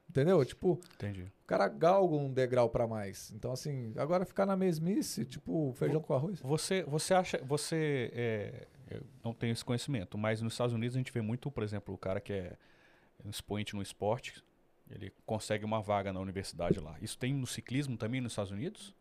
Entendeu? 0.09 0.43
Tipo, 0.43 0.79
Entendi. 0.95 1.31
O 1.53 1.57
cara 1.57 1.67
galga 1.67 2.15
um 2.15 2.31
degrau 2.31 2.69
para 2.69 2.87
mais. 2.87 3.31
Então, 3.31 3.51
assim, 3.51 3.93
agora 3.97 4.25
ficar 4.25 4.45
na 4.45 4.55
mesmice, 4.55 5.25
tipo 5.25 5.73
feijão 5.73 6.01
com 6.01 6.13
arroz. 6.13 6.39
Você, 6.41 6.83
você 6.83 7.13
acha, 7.13 7.37
você 7.43 8.09
é, 8.13 8.67
eu 8.89 9.03
não 9.23 9.33
tenho 9.33 9.51
esse 9.51 9.63
conhecimento, 9.65 10.17
mas 10.17 10.41
nos 10.41 10.53
Estados 10.53 10.73
Unidos 10.73 10.95
a 10.95 10.99
gente 10.99 11.11
vê 11.11 11.21
muito, 11.21 11.51
por 11.51 11.63
exemplo, 11.63 11.93
o 11.93 11.97
cara 11.97 12.19
que 12.21 12.33
é 12.33 12.55
um 13.25 13.29
expoente 13.29 13.75
no 13.75 13.81
esporte, 13.81 14.43
ele 14.89 15.11
consegue 15.25 15.63
uma 15.63 15.81
vaga 15.81 16.11
na 16.11 16.19
universidade 16.19 16.79
lá. 16.79 16.97
Isso 17.01 17.17
tem 17.17 17.33
no 17.33 17.47
ciclismo 17.47 17.95
também 17.97 18.19
nos 18.21 18.31
Estados 18.33 18.51
Unidos? 18.51 18.93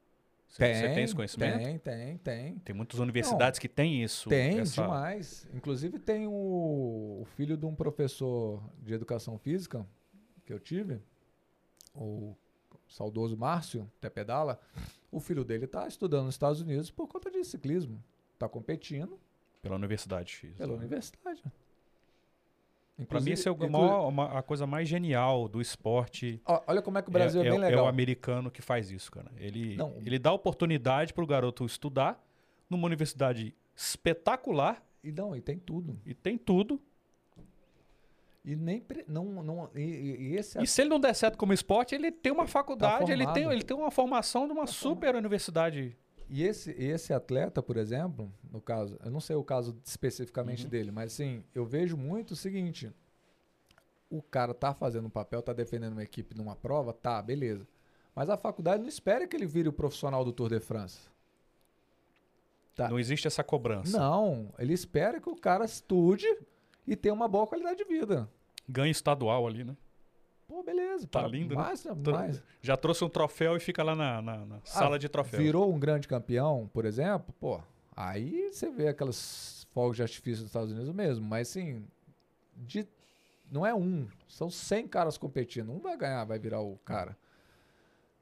Você, 0.48 0.74
você 0.74 0.88
tem 0.94 1.04
esse 1.04 1.14
conhecimento? 1.14 1.58
Tem, 1.58 1.78
Tem, 1.78 2.18
tem, 2.18 2.58
tem. 2.58 2.74
muitas 2.74 2.98
universidades 2.98 3.60
que 3.60 3.68
têm 3.68 4.02
isso. 4.02 4.28
Tem 4.28 4.58
essa- 4.58 4.82
demais. 4.82 5.48
Inclusive 5.54 5.98
tem 6.00 6.26
o, 6.26 7.20
o 7.22 7.24
filho 7.36 7.56
de 7.56 7.64
um 7.66 7.74
professor 7.74 8.60
de 8.82 8.92
educação 8.92 9.38
física 9.38 9.86
que 10.44 10.52
eu 10.52 10.58
tive, 10.58 11.00
o 11.94 12.36
saudoso 12.90 13.36
Márcio 13.36 13.90
Tepedala. 14.00 14.60
O 15.10 15.18
filho 15.20 15.44
dele 15.44 15.64
está 15.64 15.86
estudando 15.88 16.26
nos 16.26 16.34
Estados 16.34 16.60
Unidos 16.60 16.90
por 16.90 17.08
conta 17.08 17.30
de 17.30 17.42
ciclismo. 17.44 18.02
Está 18.34 18.48
competindo 18.48 19.18
Pela 19.62 19.76
universidade 19.76 20.30
X. 20.32 20.56
pela 20.56 20.72
né? 20.72 20.78
universidade. 20.78 21.42
Pra 23.08 23.18
mim, 23.18 23.30
esse 23.30 23.48
é 23.48 23.50
o 23.50 23.56
maior- 23.56 24.08
uma- 24.08 24.38
a 24.38 24.42
coisa 24.42 24.66
mais 24.66 24.86
genial 24.86 25.48
do 25.48 25.58
esporte. 25.60 26.38
Olha 26.66 26.82
como 26.82 26.98
é 26.98 27.02
que 27.02 27.08
o 27.08 27.12
Brasil 27.12 27.40
é, 27.42 27.46
é, 27.46 27.50
bem 27.50 27.58
é 27.58 27.62
legal. 27.62 27.86
o 27.86 27.88
americano 27.88 28.50
que 28.50 28.60
faz 28.60 28.90
isso, 28.90 29.10
cara. 29.10 29.32
Ele, 29.38 29.74
Não. 29.74 29.96
ele 30.04 30.18
dá 30.18 30.30
oportunidade 30.32 31.14
pro 31.14 31.26
garoto 31.26 31.64
estudar 31.64 32.22
numa 32.68 32.84
universidade 32.86 33.54
espetacular 33.74 34.84
E 35.02 35.10
não, 35.10 35.34
e 35.34 35.40
tem 35.40 35.58
tudo. 35.58 35.98
e 36.04 36.12
tem 36.14 36.36
tudo. 36.36 36.78
E 38.44 38.56
nem 38.56 38.82
não, 39.06 39.24
não 39.42 39.70
e, 39.74 39.80
e- 39.80 40.36
esse 40.36 40.58
E 40.62 40.66
se 40.66 40.80
ele 40.80 40.88
não 40.90 40.98
der 40.98 41.14
certo 41.14 41.36
como 41.36 41.52
esporte, 41.52 41.94
ele 41.94 42.10
tem 42.10 42.32
uma 42.32 42.46
faculdade, 42.46 43.12
ele, 43.12 43.26
tem, 43.32 43.44
Tá 43.44 43.52
ele 43.52 43.62
tem 43.62 43.76
uma 43.76 43.90
formação 43.90 44.46
de 44.46 44.52
uma 44.52 44.66
super 44.66 45.14
universidade. 45.14 45.96
E 46.28 46.42
esse, 46.44 46.70
esse 46.70 47.12
atleta, 47.12 47.60
por 47.62 47.76
exemplo, 47.76 48.32
no 48.50 48.60
caso, 48.60 48.96
eu 49.04 49.10
não 49.10 49.20
sei 49.20 49.36
o 49.36 49.42
caso 49.44 49.76
especificamente 49.84 50.64
Uhum. 50.64 50.70
dele, 50.70 50.90
mas 50.90 51.12
assim, 51.12 51.42
eu 51.54 51.66
vejo 51.66 51.96
muito 51.96 52.30
o 52.30 52.36
seguinte: 52.36 52.90
o 54.08 54.22
cara 54.22 54.54
tá 54.54 54.72
fazendo 54.72 55.06
um 55.06 55.10
papel, 55.10 55.42
tá 55.42 55.52
defendendo 55.52 55.92
uma 55.92 56.02
equipe 56.04 56.34
numa 56.36 56.56
prova, 56.56 56.92
tá, 56.92 57.20
beleza. 57.20 57.66
Mas 58.14 58.30
a 58.30 58.36
faculdade 58.36 58.80
não 58.82 58.88
espera 58.88 59.26
que 59.26 59.36
ele 59.36 59.46
vire 59.46 59.68
o 59.68 59.72
profissional 59.72 60.24
do 60.24 60.32
Tour 60.32 60.48
de 60.48 60.60
France. 60.60 60.98
Tá. 62.74 62.88
Não 62.88 62.98
existe 62.98 63.26
essa 63.26 63.44
cobrança. 63.44 63.98
Não, 63.98 64.52
ele 64.58 64.72
espera 64.72 65.20
que 65.20 65.28
o 65.28 65.36
cara 65.36 65.64
estude 65.64 66.26
e 66.90 66.96
tenha 66.96 67.14
uma 67.14 67.28
boa 67.28 67.46
qualidade 67.46 67.78
de 67.78 67.84
vida. 67.84 68.28
Ganha 68.68 68.90
estadual 68.90 69.46
ali, 69.46 69.64
né? 69.64 69.76
Pô, 70.48 70.62
beleza. 70.64 71.06
Tá 71.06 71.26
lindo, 71.26 71.54
né? 71.54 71.62
mais, 71.62 71.82
Tro- 71.82 72.12
mais. 72.12 72.42
Já 72.60 72.76
trouxe 72.76 73.04
um 73.04 73.08
troféu 73.08 73.56
e 73.56 73.60
fica 73.60 73.82
lá 73.84 73.94
na, 73.94 74.20
na- 74.20 74.44
na 74.44 74.60
sala 74.64 74.98
de 74.98 75.08
troféu. 75.08 75.40
Virou 75.40 75.72
um 75.72 75.78
grande 75.78 76.08
campeão, 76.08 76.68
por 76.72 76.84
exemplo, 76.84 77.32
pô, 77.38 77.60
aí 77.96 78.50
você 78.52 78.68
vê 78.70 78.88
aquelas 78.88 79.66
fogos 79.72 79.96
de 79.96 80.02
artifício 80.02 80.42
dos 80.42 80.50
Estados 80.50 80.72
Unidos 80.72 80.92
mesmo, 80.92 81.24
mas 81.24 81.48
assim, 81.50 81.86
de, 82.56 82.86
não 83.50 83.64
é 83.64 83.72
um, 83.72 84.08
são 84.28 84.50
100 84.50 84.88
caras 84.88 85.16
competindo, 85.16 85.70
um 85.70 85.78
vai 85.78 85.96
ganhar, 85.96 86.24
vai 86.24 86.38
virar 86.38 86.60
o 86.60 86.76
cara. 86.78 87.16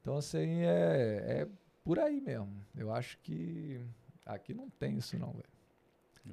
Então 0.01 0.15
assim, 0.17 0.61
é, 0.61 1.41
é 1.41 1.47
por 1.83 1.97
aí 1.97 2.21
mesmo. 2.21 2.63
Eu 2.77 2.93
acho 2.93 3.17
que 3.23 3.81
aqui 4.25 4.53
não 4.53 4.69
tem 4.69 4.97
isso 4.97 5.17
não, 5.17 5.31
velho. 5.31 5.49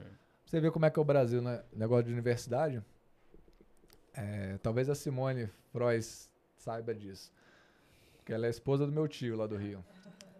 É. 0.06 0.25
Você 0.46 0.60
vê 0.60 0.70
como 0.70 0.86
é 0.86 0.90
que 0.90 0.98
é 0.98 1.02
o 1.02 1.04
Brasil, 1.04 1.42
né? 1.42 1.62
Negócio 1.72 2.04
de 2.04 2.12
universidade. 2.12 2.82
É, 4.14 4.56
talvez 4.62 4.88
a 4.88 4.94
Simone 4.94 5.50
Frois 5.72 6.30
saiba 6.56 6.94
disso. 6.94 7.32
Porque 8.16 8.32
ela 8.32 8.46
é 8.46 8.50
esposa 8.50 8.86
do 8.86 8.92
meu 8.92 9.08
tio 9.08 9.36
lá 9.36 9.46
do 9.46 9.56
Rio. 9.56 9.84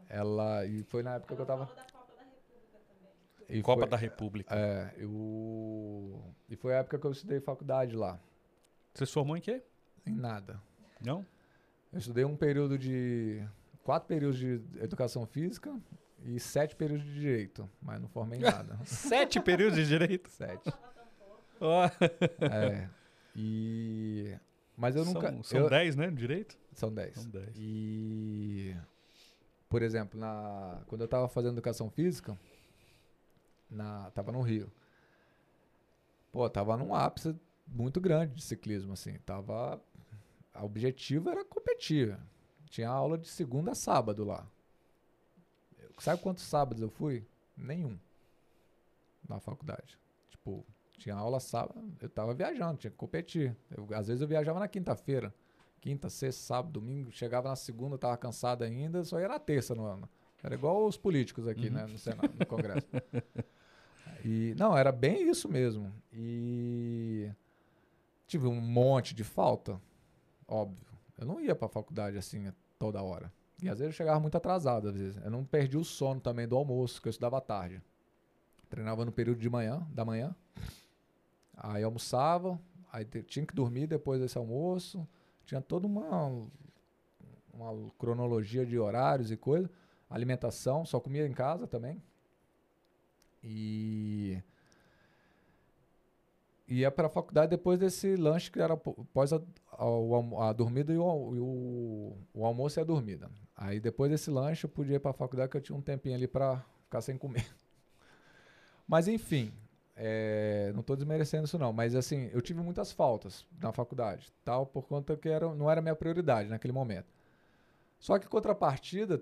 Ela. 0.09 0.65
E 0.65 0.85
foi 0.85 1.03
na 1.03 1.17
época 1.17 1.35
que 1.35 1.43
eu 1.43 1.47
tava. 1.47 1.69
E 3.49 3.61
Copa 3.63 3.83
foi, 3.83 3.91
da 3.91 3.97
República. 3.97 4.55
É, 4.55 4.95
eu, 4.97 6.23
e 6.49 6.55
foi 6.57 6.75
a 6.75 6.79
época 6.79 6.99
que 6.99 7.07
eu 7.07 7.13
estudei 7.13 7.41
faculdade 7.41 7.97
lá. 7.97 8.19
Você 8.95 9.07
se 9.07 9.13
formou 9.13 9.37
em 9.37 9.41
quê? 9.41 9.61
Em 10.07 10.15
nada. 10.15 10.63
Não? 11.01 11.27
Eu 11.93 11.99
estudei 11.99 12.25
um 12.25 12.37
período 12.37 12.79
de. 12.79 13.45
Quatro 13.83 14.09
períodos 14.09 14.39
de 14.39 14.61
educação 14.81 15.27
física 15.27 15.77
e 16.27 16.41
sete 16.41 16.75
períodos 16.75 17.05
de 17.07 17.15
direito. 17.15 17.71
Mas 17.81 18.01
não 18.01 18.09
formei 18.09 18.39
nada. 18.41 18.79
Sete 18.85 19.41
períodos 19.41 19.77
de 19.79 19.87
direito. 19.87 20.29
sete. 20.31 20.73
É. 22.41 22.89
E. 23.35 24.37
Mas 24.77 24.97
eu 24.97 25.05
nunca. 25.05 25.31
São, 25.33 25.43
são 25.43 25.61
eu- 25.61 25.71
dez, 25.71 25.95
né? 25.97 26.11
Direito? 26.11 26.59
São 26.73 26.93
10. 26.93 27.15
São 27.15 27.31
dez. 27.31 27.57
E, 27.57 28.77
por 29.69 29.81
exemplo, 29.83 30.21
na, 30.21 30.83
quando 30.87 31.01
eu 31.01 31.07
estava 31.07 31.27
fazendo 31.29 31.53
educação 31.55 31.89
física, 31.91 32.39
na, 33.71 34.11
tava 34.11 34.31
no 34.33 34.43
Rio. 34.43 34.71
Pô, 36.31 36.51
tava 36.51 36.77
num 36.77 36.95
ápice 36.95 37.35
muito 37.67 37.99
grande 38.01 38.35
de 38.35 38.43
ciclismo, 38.43 38.93
assim. 38.93 39.15
Tava, 39.25 39.81
o 40.55 40.65
objetivo 40.65 41.31
era 41.31 41.43
competir. 41.47 42.15
Tinha 42.69 42.91
aula 42.91 43.17
de 43.17 43.29
segunda 43.29 43.73
a 43.73 43.75
sábado 43.75 44.23
lá. 44.25 44.47
Sabe 45.99 46.21
quantos 46.23 46.45
sábados 46.45 46.83
eu 46.83 46.91
fui? 46.91 47.25
Nenhum. 47.57 47.99
Na 49.29 49.41
faculdade. 49.41 49.99
Tipo, 50.31 50.65
tinha 50.99 51.15
aula 51.15 51.41
sábado, 51.41 51.83
eu 52.01 52.09
tava 52.09 52.33
viajando, 52.35 52.79
tinha 52.79 52.91
que 52.91 52.97
competir. 52.97 53.57
Eu- 53.71 53.87
às 53.95 54.07
vezes 54.07 54.23
eu 54.23 54.29
viajava 54.29 54.59
na 54.61 54.69
quinta-feira. 54.69 55.35
Quinta, 55.81 56.09
sexta, 56.11 56.43
sábado, 56.43 56.73
domingo, 56.73 57.11
chegava 57.13 57.49
na 57.49 57.57
segunda, 57.57 57.97
tava 57.99 58.17
cansado 58.17 58.63
ainda, 58.65 59.05
só 59.05 59.21
ia 59.21 59.29
na 59.29 59.39
terça 59.39 59.75
no 59.75 59.85
ano. 59.85 60.09
Era 60.43 60.55
igual 60.55 60.87
os 60.87 60.97
políticos 60.97 61.47
aqui, 61.49 61.71
né, 61.71 61.87
no 61.87 61.99
Senado, 61.99 62.33
no 62.39 62.47
Congresso. 62.47 62.87
E, 64.25 64.55
não, 64.59 64.77
era 64.77 64.91
bem 64.91 65.29
isso 65.31 65.49
mesmo. 65.49 65.93
E 66.13 67.31
tive 68.27 68.47
um 68.49 68.61
monte 68.61 69.15
de 69.15 69.23
falta, 69.23 69.81
óbvio. 70.49 70.85
Eu 71.17 71.27
não 71.27 71.41
ia 71.41 71.55
pra 71.55 71.69
faculdade 71.69 72.17
assim 72.19 72.53
toda 72.79 73.01
hora. 73.03 73.33
E 73.63 73.69
às 73.69 73.79
vezes 73.79 73.95
eu 73.95 73.97
chegava 73.97 74.21
muito 74.21 74.37
atrasado, 74.37 74.89
às 74.89 74.97
vezes. 74.97 75.17
Eu 75.25 75.31
não 75.31 75.45
perdi 75.45 75.77
o 75.77 75.85
sono 75.85 76.21
também 76.21 76.47
do 76.47 76.57
almoço, 76.57 77.01
que 77.01 77.09
eu 77.09 77.11
estudava 77.11 77.39
à 77.39 77.41
tarde. 77.41 77.83
Treinava 78.71 79.05
no 79.05 79.13
período 79.13 79.41
de 79.41 79.51
manhã, 79.51 79.87
da 79.93 80.05
manhã. 80.05 80.35
Aí 81.57 81.83
almoçava, 81.83 82.61
aí 82.93 83.05
tinha 83.27 83.47
que 83.47 83.55
dormir 83.55 83.87
depois 83.87 84.21
desse 84.21 84.37
almoço. 84.39 85.07
Tinha 85.45 85.61
toda 85.61 85.87
uma, 85.87 86.29
uma 87.53 87.91
cronologia 87.99 88.65
de 88.67 88.79
horários 88.79 89.31
e 89.31 89.37
coisa. 89.37 89.71
Alimentação, 90.09 90.85
só 90.85 91.01
comia 91.01 91.27
em 91.27 91.33
casa 91.33 91.67
também. 91.67 92.01
E 93.43 94.43
ia 96.69 96.91
para 96.91 97.07
a 97.07 97.11
faculdade 97.11 97.51
depois 97.51 97.79
desse 97.79 98.17
lanche 98.17 98.51
que 98.51 98.61
era 98.61 98.75
após 98.75 99.33
a, 99.33 99.41
almo- 99.73 100.41
a 100.41 100.53
dormida 100.53 100.93
e, 100.93 100.99
o, 100.99 101.35
e 101.35 101.39
o, 101.41 102.17
o 102.35 102.45
almoço 102.47 102.79
e 102.79 102.83
a 102.83 102.85
dormida. 102.85 103.31
Aí 103.57 103.81
depois 103.81 104.11
desse 104.11 104.31
lanche 104.31 104.67
eu 104.67 104.71
podia 104.71 104.97
ir 104.97 105.01
para 105.01 105.13
a 105.13 105.15
faculdade 105.15 105.51
que 105.51 105.57
eu 105.57 105.61
tinha 105.61 105.77
um 105.77 105.81
tempinho 105.81 106.15
ali 106.15 106.27
para 106.27 106.65
ficar 106.85 107.01
sem 107.01 107.17
comer. 107.17 107.47
Mas 108.87 109.09
enfim, 109.09 109.53
é, 109.97 110.71
não 110.75 110.81
estou 110.81 110.95
desmerecendo 110.95 111.47
isso 111.47 111.59
não, 111.59 111.73
mas 111.73 111.97
assim, 111.97 112.31
eu 112.33 112.41
tive 112.41 112.61
muitas 112.61 112.93
faltas 112.93 113.45
na 113.61 113.73
faculdade, 113.73 114.33
tal, 114.45 114.65
por 114.65 114.87
conta 114.87 115.17
que 115.17 115.29
era, 115.29 115.53
não 115.55 115.69
era 115.69 115.81
minha 115.81 115.97
prioridade 115.97 116.49
naquele 116.49 116.73
momento. 116.73 117.13
Só 117.99 118.17
que 118.19 118.29
contrapartida, 118.29 119.21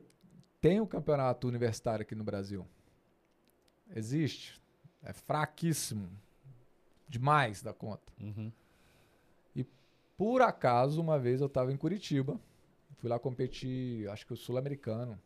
tem 0.60 0.80
o 0.80 0.86
campeonato 0.86 1.48
universitário 1.48 2.02
aqui 2.02 2.14
no 2.14 2.24
Brasil. 2.24 2.66
Existe. 3.94 4.60
É 5.02 5.12
fraquíssimo. 5.12 6.10
Demais 7.08 7.62
da 7.62 7.72
conta. 7.72 8.12
Uhum. 8.20 8.50
Por 10.16 10.42
acaso, 10.42 11.00
uma 11.00 11.18
vez 11.18 11.40
eu 11.40 11.48
estava 11.48 11.72
em 11.72 11.76
Curitiba, 11.76 12.38
fui 12.96 13.08
lá 13.08 13.18
competir, 13.18 14.08
acho 14.08 14.26
que 14.26 14.32
o 14.32 14.36
Sul-Americano. 14.36 15.20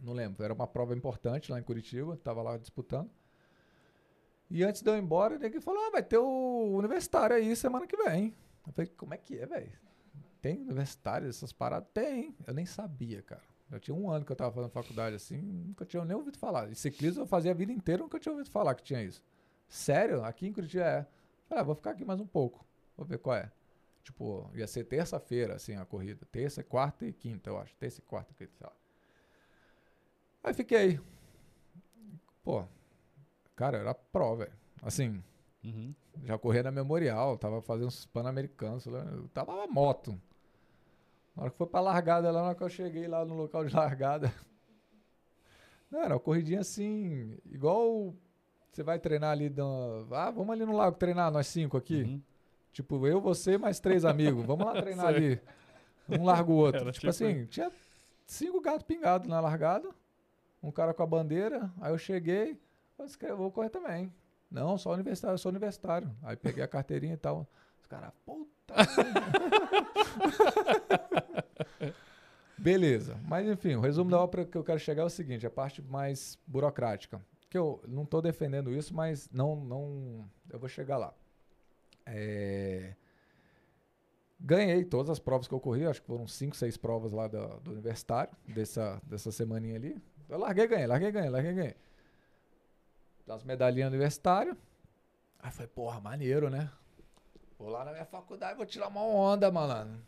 Não 0.00 0.12
lembro. 0.12 0.44
Era 0.44 0.54
uma 0.54 0.66
prova 0.66 0.94
importante 0.94 1.50
lá 1.50 1.58
em 1.58 1.62
Curitiba. 1.62 2.16
Tava 2.16 2.42
lá 2.42 2.56
disputando. 2.56 3.10
E 4.50 4.64
antes 4.64 4.80
de 4.80 4.90
eu 4.90 4.96
ir 4.96 5.00
embora, 5.00 5.38
ninguém 5.38 5.60
falou: 5.60 5.84
ah, 5.86 5.90
vai 5.90 6.02
ter 6.02 6.18
o 6.18 6.76
universitário 6.76 7.36
aí 7.36 7.54
semana 7.54 7.86
que 7.86 7.96
vem. 7.96 8.34
Eu 8.66 8.72
falei: 8.72 8.90
como 8.96 9.14
é 9.14 9.16
que 9.16 9.38
é, 9.38 9.46
velho? 9.46 9.72
Tem 10.40 10.60
universitário, 10.62 11.28
essas 11.28 11.52
paradas? 11.52 11.88
Tem. 11.92 12.34
Eu 12.46 12.54
nem 12.54 12.64
sabia, 12.64 13.22
cara. 13.22 13.42
Eu 13.70 13.78
tinha 13.78 13.94
um 13.94 14.10
ano 14.10 14.24
que 14.24 14.32
eu 14.32 14.36
tava 14.36 14.50
fazendo 14.50 14.70
faculdade 14.70 15.14
assim, 15.14 15.36
nunca 15.36 15.84
tinha 15.84 16.02
nem 16.04 16.16
ouvido 16.16 16.38
falar. 16.38 16.70
E 16.70 16.74
ciclismo 16.74 17.22
eu 17.22 17.26
fazia 17.26 17.50
a 17.50 17.54
vida 17.54 17.70
inteira, 17.70 18.02
nunca 18.02 18.18
tinha 18.18 18.32
ouvido 18.32 18.50
falar 18.50 18.74
que 18.74 18.82
tinha 18.82 19.02
isso. 19.02 19.22
Sério? 19.68 20.24
Aqui 20.24 20.46
em 20.46 20.52
Curitiba 20.52 20.84
é. 20.84 21.06
Falei, 21.46 21.62
ah, 21.62 21.64
vou 21.64 21.74
ficar 21.74 21.90
aqui 21.90 22.04
mais 22.04 22.18
um 22.20 22.26
pouco. 22.26 22.64
Vou 22.96 23.04
ver 23.04 23.18
qual 23.18 23.36
é. 23.36 23.52
Tipo, 24.02 24.50
ia 24.54 24.66
ser 24.66 24.84
terça-feira, 24.84 25.54
assim, 25.56 25.76
a 25.76 25.84
corrida. 25.84 26.26
Terça, 26.32 26.62
quarta 26.64 27.04
e 27.06 27.12
quinta, 27.12 27.50
eu 27.50 27.58
acho. 27.58 27.74
Terça 27.76 28.00
e 28.00 28.02
quarta, 28.04 28.32
quinta, 28.34 28.52
sei 28.56 28.66
lá. 28.66 28.72
Aí 30.44 30.54
fiquei. 30.54 30.98
Pô, 32.42 32.64
cara, 33.54 33.78
era 33.78 33.94
pró, 33.94 34.34
velho. 34.36 34.52
Assim, 34.82 35.22
Uhum. 35.62 35.92
já 36.24 36.38
corria 36.38 36.62
na 36.62 36.70
Memorial, 36.70 37.36
tava 37.36 37.60
fazendo 37.60 37.88
uns 37.88 38.06
pan-americanos, 38.06 38.84
tava 39.34 39.66
moto. 39.66 40.18
Na 41.36 41.42
hora 41.42 41.50
que 41.50 41.58
foi 41.58 41.66
pra 41.66 41.80
largada 41.80 42.30
lá, 42.30 42.40
na 42.40 42.46
hora 42.48 42.54
que 42.54 42.62
eu 42.62 42.68
cheguei 42.70 43.06
lá 43.06 43.24
no 43.24 43.34
local 43.34 43.64
de 43.64 43.74
largada. 43.76 44.32
Não, 45.90 46.00
era 46.02 46.14
uma 46.14 46.20
corridinha 46.20 46.60
assim, 46.60 47.38
igual 47.46 48.14
você 48.70 48.82
vai 48.82 48.98
treinar 48.98 49.32
ali. 49.32 49.50
No, 49.50 50.06
ah, 50.12 50.30
vamos 50.30 50.50
ali 50.50 50.64
no 50.64 50.76
lago 50.76 50.96
treinar, 50.96 51.30
nós 51.30 51.46
cinco 51.46 51.76
aqui. 51.76 52.02
Uhum. 52.02 52.22
Tipo, 52.78 53.04
eu, 53.08 53.20
você, 53.20 53.58
mais 53.58 53.80
três 53.80 54.04
amigos. 54.04 54.46
Vamos 54.46 54.64
lá 54.64 54.72
treinar 54.80 55.06
ali. 55.06 55.40
Um 56.08 56.24
larga 56.24 56.48
o 56.48 56.54
outro. 56.54 56.82
Era 56.82 56.92
tipo, 56.92 57.00
tipo 57.00 57.10
assim, 57.10 57.44
tinha 57.46 57.72
cinco 58.24 58.60
gatos 58.60 58.84
pingados 58.84 59.26
na 59.26 59.40
largada. 59.40 59.90
Um 60.62 60.70
cara 60.70 60.94
com 60.94 61.02
a 61.02 61.06
bandeira. 61.06 61.68
Aí 61.80 61.90
eu 61.90 61.98
cheguei. 61.98 62.56
Eu 62.96 63.04
disse, 63.04 63.18
"Eu 63.20 63.36
vou 63.36 63.50
correr 63.50 63.68
também. 63.68 64.12
Não, 64.48 64.78
só 64.78 64.92
universitário, 64.92 65.34
eu 65.34 65.38
sou 65.38 65.50
universitário. 65.50 66.08
Aí 66.22 66.36
peguei 66.36 66.62
a 66.62 66.68
carteirinha 66.68 67.14
e 67.14 67.16
tal. 67.16 67.48
Os 67.80 67.86
caras, 67.86 68.12
puta. 68.24 68.74
Beleza. 72.56 73.16
Mas 73.26 73.48
enfim, 73.48 73.74
o 73.74 73.80
resumo 73.80 74.08
da 74.08 74.20
obra 74.20 74.44
que 74.44 74.56
eu 74.56 74.62
quero 74.62 74.78
chegar 74.78 75.02
é 75.02 75.06
o 75.06 75.10
seguinte: 75.10 75.44
a 75.44 75.50
parte 75.50 75.82
mais 75.82 76.38
burocrática. 76.46 77.20
Que 77.50 77.58
eu 77.58 77.82
não 77.88 78.04
estou 78.04 78.22
defendendo 78.22 78.72
isso, 78.72 78.94
mas 78.94 79.28
não, 79.32 79.56
não. 79.56 80.24
Eu 80.48 80.60
vou 80.60 80.68
chegar 80.68 80.96
lá. 80.96 81.12
É, 82.10 82.94
Ganhei 84.40 84.84
todas 84.84 85.10
as 85.10 85.18
provas 85.18 85.48
que 85.48 85.54
eu 85.54 85.58
corri, 85.58 85.84
acho 85.84 86.00
que 86.00 86.06
foram 86.06 86.26
cinco, 86.26 86.54
seis 86.54 86.76
provas 86.76 87.10
lá 87.10 87.26
do, 87.26 87.60
do 87.60 87.72
universitário, 87.72 88.32
dessa, 88.46 89.00
dessa 89.02 89.32
semaninha 89.32 89.74
ali. 89.74 90.00
Eu 90.28 90.38
larguei, 90.38 90.66
ganhei, 90.68 90.86
larguei, 90.86 91.10
ganhei, 91.10 91.30
larguei, 91.30 91.52
ganhei. 91.54 91.76
Das 93.26 93.42
medalhinhas 93.42 93.88
universitárias. 93.88 94.56
Aí 95.40 95.50
foi, 95.50 95.66
porra, 95.66 96.00
maneiro, 96.00 96.48
né? 96.48 96.70
Vou 97.58 97.68
lá 97.68 97.84
na 97.84 97.90
minha 97.90 98.04
faculdade, 98.04 98.56
vou 98.56 98.64
tirar 98.64 98.86
uma 98.86 99.02
onda, 99.02 99.50
malandro. 99.50 100.00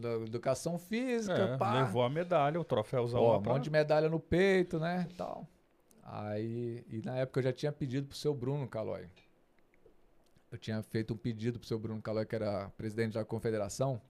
Da- 0.00 0.14
Educação 0.26 0.76
física, 0.76 1.40
É, 1.40 1.56
pá. 1.56 1.84
levou 1.84 2.02
a 2.02 2.10
medalha, 2.10 2.60
o 2.60 2.64
troféuzão 2.64 3.20
Ó, 3.20 3.32
lá 3.32 3.38
um 3.38 3.42
pra... 3.42 3.52
monte 3.52 3.64
de 3.64 3.70
medalha 3.70 4.08
no 4.08 4.18
peito, 4.18 4.80
né? 4.80 5.06
Tal. 5.16 5.46
Aí, 6.02 6.84
e 6.88 7.00
na 7.04 7.16
época 7.18 7.38
eu 7.38 7.44
já 7.44 7.52
tinha 7.52 7.70
pedido 7.70 8.08
pro 8.08 8.16
seu 8.16 8.34
Bruno 8.34 8.66
Calói. 8.66 9.08
Eu 10.50 10.58
tinha 10.58 10.82
feito 10.82 11.14
um 11.14 11.16
pedido 11.16 11.58
pro 11.58 11.68
seu 11.68 11.78
Bruno 11.78 12.02
Calói, 12.02 12.26
que 12.26 12.34
era 12.34 12.68
presidente 12.70 13.14
da 13.14 13.24
confederação. 13.24 14.00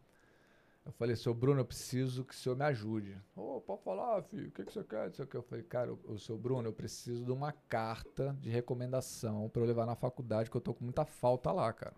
Eu 0.84 0.92
falei, 0.92 1.14
seu 1.14 1.34
Bruno, 1.34 1.60
eu 1.60 1.64
preciso 1.64 2.24
que 2.24 2.32
o 2.32 2.36
senhor 2.36 2.56
me 2.56 2.64
ajude. 2.64 3.16
Ô, 3.36 3.60
pode 3.60 3.82
falar, 3.82 4.22
filho, 4.22 4.48
o 4.48 4.50
que, 4.50 4.64
que 4.64 4.72
você 4.72 4.82
quer? 4.82 5.12
Eu 5.34 5.42
falei, 5.42 5.62
cara, 5.64 5.92
o 5.92 6.18
seu 6.18 6.38
Bruno, 6.38 6.66
eu 6.66 6.72
preciso 6.72 7.24
de 7.24 7.30
uma 7.30 7.52
carta 7.52 8.34
de 8.40 8.48
recomendação 8.48 9.48
para 9.50 9.60
eu 9.60 9.66
levar 9.66 9.84
na 9.84 9.94
faculdade, 9.94 10.50
que 10.50 10.56
eu 10.56 10.60
tô 10.60 10.72
com 10.72 10.82
muita 10.82 11.04
falta 11.04 11.52
lá, 11.52 11.70
cara. 11.72 11.94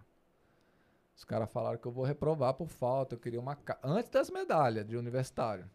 Os 1.15 1.25
caras 1.25 1.51
falaram 1.51 1.79
que 1.79 1.87
eu 1.87 1.93
vou 1.93 2.05
reprovar 2.05 2.55
por 2.55 2.69
falta. 2.69 3.15
Eu 3.15 3.19
queria 3.19 3.39
uma 3.39 3.55
carta. 3.55 3.87
Antes 3.87 4.11
das 4.11 4.31
medalhas 4.31 4.87
de 4.87 4.97
universitário. 4.97 5.71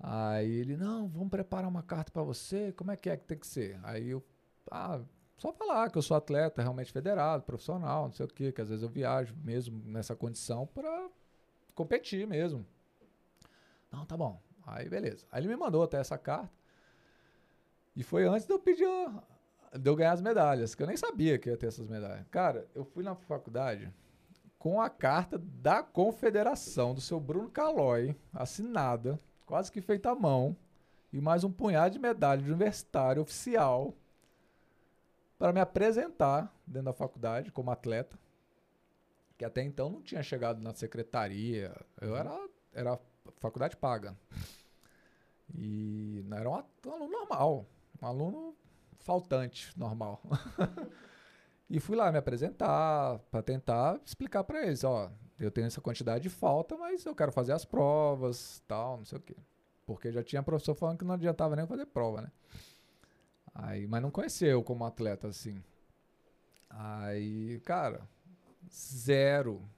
Aí 0.00 0.50
ele, 0.50 0.76
não, 0.76 1.08
vamos 1.08 1.28
preparar 1.28 1.68
uma 1.68 1.82
carta 1.82 2.10
para 2.10 2.22
você. 2.22 2.72
Como 2.72 2.90
é 2.90 2.96
que 2.96 3.10
é 3.10 3.16
que 3.16 3.24
tem 3.24 3.38
que 3.38 3.46
ser? 3.46 3.78
Aí 3.82 4.08
eu, 4.10 4.24
ah, 4.70 5.00
só 5.38 5.52
falar 5.52 5.88
que 5.88 5.96
eu 5.96 6.02
sou 6.02 6.16
atleta 6.16 6.60
realmente 6.60 6.92
federado, 6.92 7.44
profissional, 7.44 8.06
não 8.06 8.12
sei 8.12 8.26
o 8.26 8.28
quê, 8.28 8.50
que 8.50 8.60
às 8.60 8.68
vezes 8.68 8.82
eu 8.82 8.88
viajo 8.88 9.34
mesmo 9.44 9.80
nessa 9.86 10.16
condição 10.16 10.66
para 10.66 11.08
competir 11.74 12.26
mesmo. 12.26 12.66
Não, 13.90 14.04
tá 14.04 14.16
bom. 14.16 14.40
Aí 14.66 14.88
beleza. 14.88 15.24
Aí 15.30 15.40
ele 15.40 15.48
me 15.48 15.56
mandou 15.56 15.82
até 15.82 15.98
essa 15.98 16.18
carta. 16.18 16.50
E 17.94 18.02
foi 18.02 18.26
antes 18.26 18.46
de 18.46 18.52
eu 18.52 18.58
pedir, 18.58 18.86
de 19.72 19.88
eu 19.88 19.94
ganhar 19.94 20.12
as 20.12 20.20
medalhas, 20.20 20.74
que 20.74 20.82
eu 20.82 20.86
nem 20.88 20.96
sabia 20.96 21.38
que 21.38 21.48
ia 21.48 21.56
ter 21.56 21.68
essas 21.68 21.88
medalhas. 21.88 22.26
Cara, 22.30 22.66
eu 22.74 22.84
fui 22.84 23.04
na 23.04 23.14
faculdade 23.14 23.92
com 24.58 24.80
a 24.80 24.90
carta 24.90 25.38
da 25.38 25.84
confederação 25.84 26.94
do 26.94 27.00
seu 27.00 27.20
Bruno 27.20 27.48
Calói, 27.48 28.16
assinada, 28.32 29.20
quase 29.46 29.70
que 29.70 29.80
feita 29.80 30.10
à 30.10 30.16
mão, 30.16 30.56
e 31.12 31.20
mais 31.20 31.44
um 31.44 31.50
punhado 31.50 31.92
de 31.92 31.98
medalha 32.00 32.42
de 32.42 32.50
universitário 32.50 33.22
oficial 33.22 33.94
para 35.38 35.52
me 35.52 35.60
apresentar 35.60 36.52
dentro 36.66 36.86
da 36.86 36.92
faculdade 36.92 37.52
como 37.52 37.70
atleta, 37.70 38.18
que 39.36 39.44
até 39.44 39.62
então 39.62 39.88
não 39.90 40.02
tinha 40.02 40.22
chegado 40.22 40.60
na 40.60 40.74
secretaria, 40.74 41.74
eu 42.00 42.16
era, 42.16 42.48
era 42.72 42.98
faculdade 43.38 43.76
paga. 43.76 44.16
E 45.54 46.22
não 46.26 46.36
era 46.36 46.50
um 46.50 46.54
aluno 46.92 47.08
normal, 47.10 47.66
um 48.02 48.06
aluno 48.06 48.56
faltante 48.98 49.72
normal. 49.78 50.20
E 51.70 51.78
fui 51.78 51.94
lá 51.96 52.10
me 52.10 52.16
apresentar 52.16 53.18
para 53.30 53.42
tentar 53.42 54.00
explicar 54.02 54.42
para 54.42 54.66
eles, 54.66 54.84
ó, 54.84 55.10
eu 55.38 55.50
tenho 55.50 55.66
essa 55.66 55.82
quantidade 55.82 56.22
de 56.22 56.30
falta, 56.30 56.76
mas 56.78 57.04
eu 57.04 57.14
quero 57.14 57.30
fazer 57.30 57.52
as 57.52 57.64
provas, 57.64 58.62
tal, 58.66 58.96
não 58.96 59.04
sei 59.04 59.18
o 59.18 59.20
quê. 59.20 59.36
Porque 59.84 60.10
já 60.10 60.22
tinha 60.22 60.42
professor 60.42 60.74
falando 60.74 60.98
que 60.98 61.04
não 61.04 61.14
adiantava 61.14 61.54
nem 61.54 61.66
fazer 61.66 61.84
prova, 61.84 62.22
né? 62.22 62.32
Aí, 63.58 63.88
mas 63.88 64.00
não 64.00 64.10
conhecia 64.10 64.48
eu 64.48 64.62
como 64.62 64.84
atleta 64.84 65.26
assim. 65.26 65.62
Aí, 66.70 67.60
cara, 67.64 68.08
zero, 68.70 69.68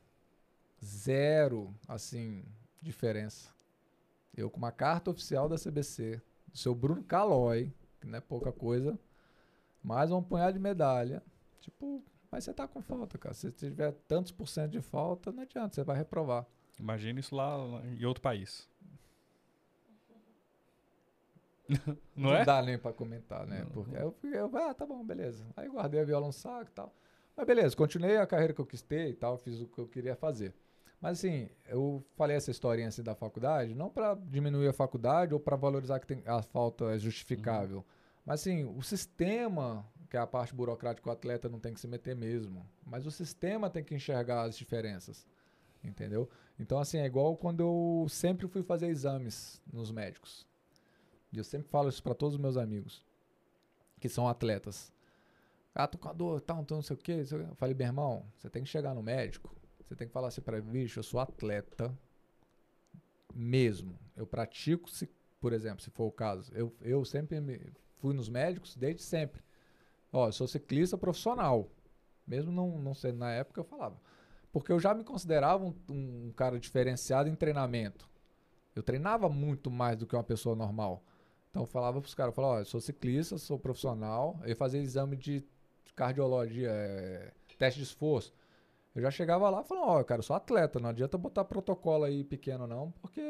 zero, 0.84 1.74
assim, 1.88 2.44
diferença. 2.82 3.48
Eu 4.36 4.50
com 4.50 4.58
uma 4.58 4.70
carta 4.70 5.10
oficial 5.10 5.48
da 5.48 5.56
CBC, 5.56 6.20
do 6.48 6.58
seu 6.58 6.74
Bruno 6.74 7.02
Calói, 7.02 7.72
que 7.98 8.06
não 8.06 8.18
é 8.18 8.20
pouca 8.20 8.52
coisa, 8.52 8.98
mais 9.82 10.12
um 10.12 10.22
punhado 10.22 10.52
de 10.52 10.58
medalha. 10.58 11.22
Tipo, 11.60 12.04
mas 12.30 12.44
você 12.44 12.52
tá 12.52 12.68
com 12.68 12.82
falta, 12.82 13.16
cara. 13.16 13.34
Se 13.34 13.50
tiver 13.50 13.92
tantos 14.06 14.30
por 14.30 14.46
cento 14.46 14.72
de 14.72 14.82
falta, 14.82 15.32
não 15.32 15.42
adianta, 15.42 15.74
você 15.74 15.82
vai 15.82 15.96
reprovar. 15.96 16.46
Imagina 16.78 17.18
isso 17.18 17.34
lá 17.34 17.56
em 17.84 18.04
outro 18.04 18.22
país. 18.22 18.68
Não 22.16 22.34
é? 22.34 22.44
dá 22.44 22.62
nem 22.62 22.78
pra 22.78 22.92
comentar, 22.92 23.46
né? 23.46 23.60
Não. 23.60 23.70
Porque 23.70 23.96
eu, 23.96 24.12
fui- 24.12 24.36
eu, 24.36 24.50
ah, 24.56 24.74
tá 24.74 24.84
bom, 24.86 25.04
beleza. 25.04 25.44
Aí 25.56 25.68
guardei 25.68 26.00
a 26.00 26.04
viola 26.04 26.26
no 26.26 26.32
saco 26.32 26.70
e 26.70 26.74
tal. 26.74 26.94
Mas 27.36 27.46
beleza, 27.46 27.76
continuei 27.76 28.16
a 28.16 28.26
carreira 28.26 28.52
que 28.52 28.60
eu 28.60 28.66
quis 28.66 28.82
ter 28.82 29.08
e 29.08 29.14
tal, 29.14 29.38
fiz 29.38 29.60
o 29.60 29.66
que 29.66 29.78
eu 29.78 29.86
queria 29.88 30.14
fazer. 30.16 30.54
Mas 31.00 31.18
assim, 31.18 31.48
eu 31.68 32.04
falei 32.14 32.36
essa 32.36 32.50
historinha 32.50 32.88
assim 32.88 33.02
da 33.02 33.14
faculdade, 33.14 33.74
não 33.74 33.88
pra 33.88 34.14
diminuir 34.14 34.68
a 34.68 34.72
faculdade 34.72 35.32
ou 35.32 35.40
pra 35.40 35.56
valorizar 35.56 35.98
que 35.98 36.06
tem, 36.06 36.22
a 36.26 36.42
falta 36.42 36.84
é 36.94 36.98
justificável. 36.98 37.84
Mas 38.26 38.40
assim, 38.40 38.64
o 38.64 38.82
sistema, 38.82 39.86
que 40.10 40.16
é 40.16 40.20
a 40.20 40.26
parte 40.26 40.54
burocrática, 40.54 41.08
o 41.08 41.12
atleta 41.12 41.48
não 41.48 41.58
tem 41.58 41.72
que 41.72 41.80
se 41.80 41.88
meter 41.88 42.14
mesmo. 42.14 42.66
Mas 42.84 43.06
o 43.06 43.10
sistema 43.10 43.70
tem 43.70 43.82
que 43.82 43.94
enxergar 43.94 44.42
as 44.42 44.56
diferenças. 44.58 45.26
Entendeu? 45.82 46.28
Então, 46.58 46.78
assim, 46.78 46.98
é 46.98 47.06
igual 47.06 47.34
quando 47.34 47.60
eu 47.60 48.06
sempre 48.10 48.46
fui 48.46 48.62
fazer 48.62 48.88
exames 48.88 49.62
nos 49.72 49.90
médicos. 49.90 50.46
E 51.32 51.38
eu 51.38 51.44
sempre 51.44 51.68
falo 51.68 51.88
isso 51.88 52.02
para 52.02 52.14
todos 52.14 52.34
os 52.36 52.40
meus 52.40 52.56
amigos 52.56 53.04
que 54.00 54.08
são 54.08 54.28
atletas. 54.28 54.92
Ah, 55.74 55.86
tô 55.88 55.98
com 55.98 56.08
a 56.08 56.12
dor, 56.12 56.40
tal, 56.40 56.64
não 56.70 56.82
sei 56.82 56.94
o 56.96 56.98
quê. 56.98 57.24
Eu 57.30 57.54
falei, 57.56 57.74
meu 57.74 57.86
irmão, 57.86 58.24
você 58.38 58.50
tem 58.50 58.62
que 58.64 58.70
chegar 58.70 58.94
no 58.94 59.02
médico, 59.02 59.54
você 59.86 59.96
tem 59.96 60.06
que 60.08 60.12
falar 60.14 60.28
assim 60.28 60.40
para 60.42 60.58
ele, 60.58 60.66
bicho, 60.66 61.00
eu 61.00 61.04
sou 61.04 61.20
atleta 61.20 61.94
mesmo. 63.34 63.98
Eu 64.16 64.26
pratico, 64.26 64.90
se, 64.90 65.08
por 65.40 65.52
exemplo, 65.52 65.82
se 65.82 65.90
for 65.90 66.04
o 66.06 66.12
caso. 66.12 66.52
Eu, 66.54 66.72
eu 66.80 67.04
sempre 67.04 67.40
me- 67.40 67.60
fui 67.98 68.14
nos 68.14 68.28
médicos 68.28 68.76
desde 68.76 69.02
sempre. 69.02 69.42
Ó, 70.12 70.28
eu 70.28 70.32
sou 70.32 70.48
ciclista 70.48 70.98
profissional. 70.98 71.70
Mesmo 72.26 72.52
não, 72.52 72.78
não 72.78 72.94
sendo 72.94 73.18
na 73.18 73.32
época, 73.32 73.60
eu 73.60 73.64
falava. 73.64 73.96
Porque 74.52 74.72
eu 74.72 74.80
já 74.80 74.94
me 74.94 75.04
considerava 75.04 75.64
um, 75.64 75.74
um 75.90 76.32
cara 76.36 76.58
diferenciado 76.60 77.28
em 77.28 77.34
treinamento. 77.34 78.08
Eu 78.74 78.82
treinava 78.82 79.28
muito 79.28 79.70
mais 79.70 79.96
do 79.98 80.06
que 80.06 80.16
uma 80.16 80.24
pessoa 80.24 80.56
normal. 80.56 81.02
Então 81.50 81.66
falava 81.66 82.00
pros 82.00 82.14
caras, 82.14 82.34
falava, 82.34 82.54
ó, 82.54 82.58
eu 82.60 82.64
sou 82.64 82.80
ciclista, 82.80 83.36
sou 83.36 83.58
profissional, 83.58 84.38
eu 84.44 84.56
fazia 84.56 84.80
exame 84.80 85.16
de 85.16 85.44
cardiologia, 85.96 86.70
é, 86.70 87.32
teste 87.58 87.78
de 87.78 87.84
esforço. 87.84 88.32
Eu 88.94 89.02
já 89.02 89.10
chegava 89.10 89.48
lá 89.50 89.62
falava, 89.62 89.86
ó, 89.86 90.04
cara, 90.04 90.20
eu 90.20 90.22
sou 90.24 90.34
atleta, 90.34 90.80
não 90.80 90.90
adianta 90.90 91.18
botar 91.18 91.44
protocolo 91.44 92.04
aí 92.04 92.24
pequeno 92.24 92.66
não, 92.66 92.90
porque 93.00 93.20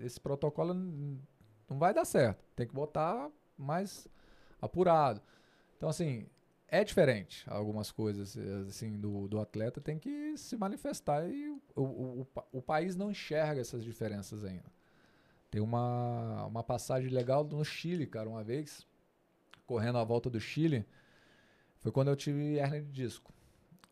esse 0.00 0.20
protocolo 0.20 0.74
não 0.74 1.78
vai 1.78 1.94
dar 1.94 2.04
certo. 2.04 2.44
Tem 2.54 2.66
que 2.66 2.74
botar 2.74 3.30
mais 3.56 4.06
apurado. 4.60 5.20
Então, 5.76 5.88
assim, 5.88 6.26
é 6.68 6.84
diferente 6.84 7.44
algumas 7.48 7.90
coisas, 7.90 8.36
assim, 8.68 8.98
do, 8.98 9.28
do 9.28 9.40
atleta 9.40 9.80
tem 9.80 9.98
que 9.98 10.36
se 10.36 10.56
manifestar 10.56 11.28
e 11.28 11.48
o, 11.48 11.60
o, 11.74 12.20
o, 12.22 12.26
o 12.52 12.62
país 12.62 12.96
não 12.96 13.10
enxerga 13.10 13.60
essas 13.60 13.84
diferenças 13.84 14.44
ainda. 14.44 14.75
Tem 15.50 15.60
uma, 15.60 16.46
uma 16.46 16.62
passagem 16.62 17.10
legal 17.10 17.44
no 17.44 17.64
Chile, 17.64 18.06
cara, 18.06 18.28
uma 18.28 18.42
vez, 18.42 18.86
correndo 19.66 19.98
a 19.98 20.04
volta 20.04 20.28
do 20.28 20.40
Chile, 20.40 20.86
foi 21.78 21.92
quando 21.92 22.08
eu 22.08 22.16
tive 22.16 22.56
hernia 22.56 22.82
de 22.82 22.90
disco. 22.90 23.32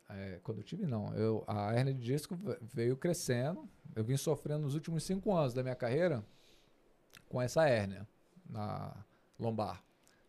É, 0.09 0.41
quando 0.43 0.59
eu 0.59 0.65
tive, 0.65 0.87
não. 0.87 1.15
Eu, 1.15 1.45
a 1.47 1.75
hernia 1.75 1.95
de 1.95 2.03
disco 2.03 2.39
veio 2.61 2.97
crescendo. 2.97 3.69
Eu 3.95 4.05
vim 4.05 4.17
sofrendo 4.17 4.63
nos 4.63 4.75
últimos 4.75 5.05
cinco 5.05 5.35
anos 5.35 5.55
da 5.55 5.63
minha 5.63 5.75
carreira 5.75 6.25
com 7.29 7.41
essa 7.41 7.67
hérnia 7.69 8.07
na 8.49 8.95
lombar. 9.39 9.83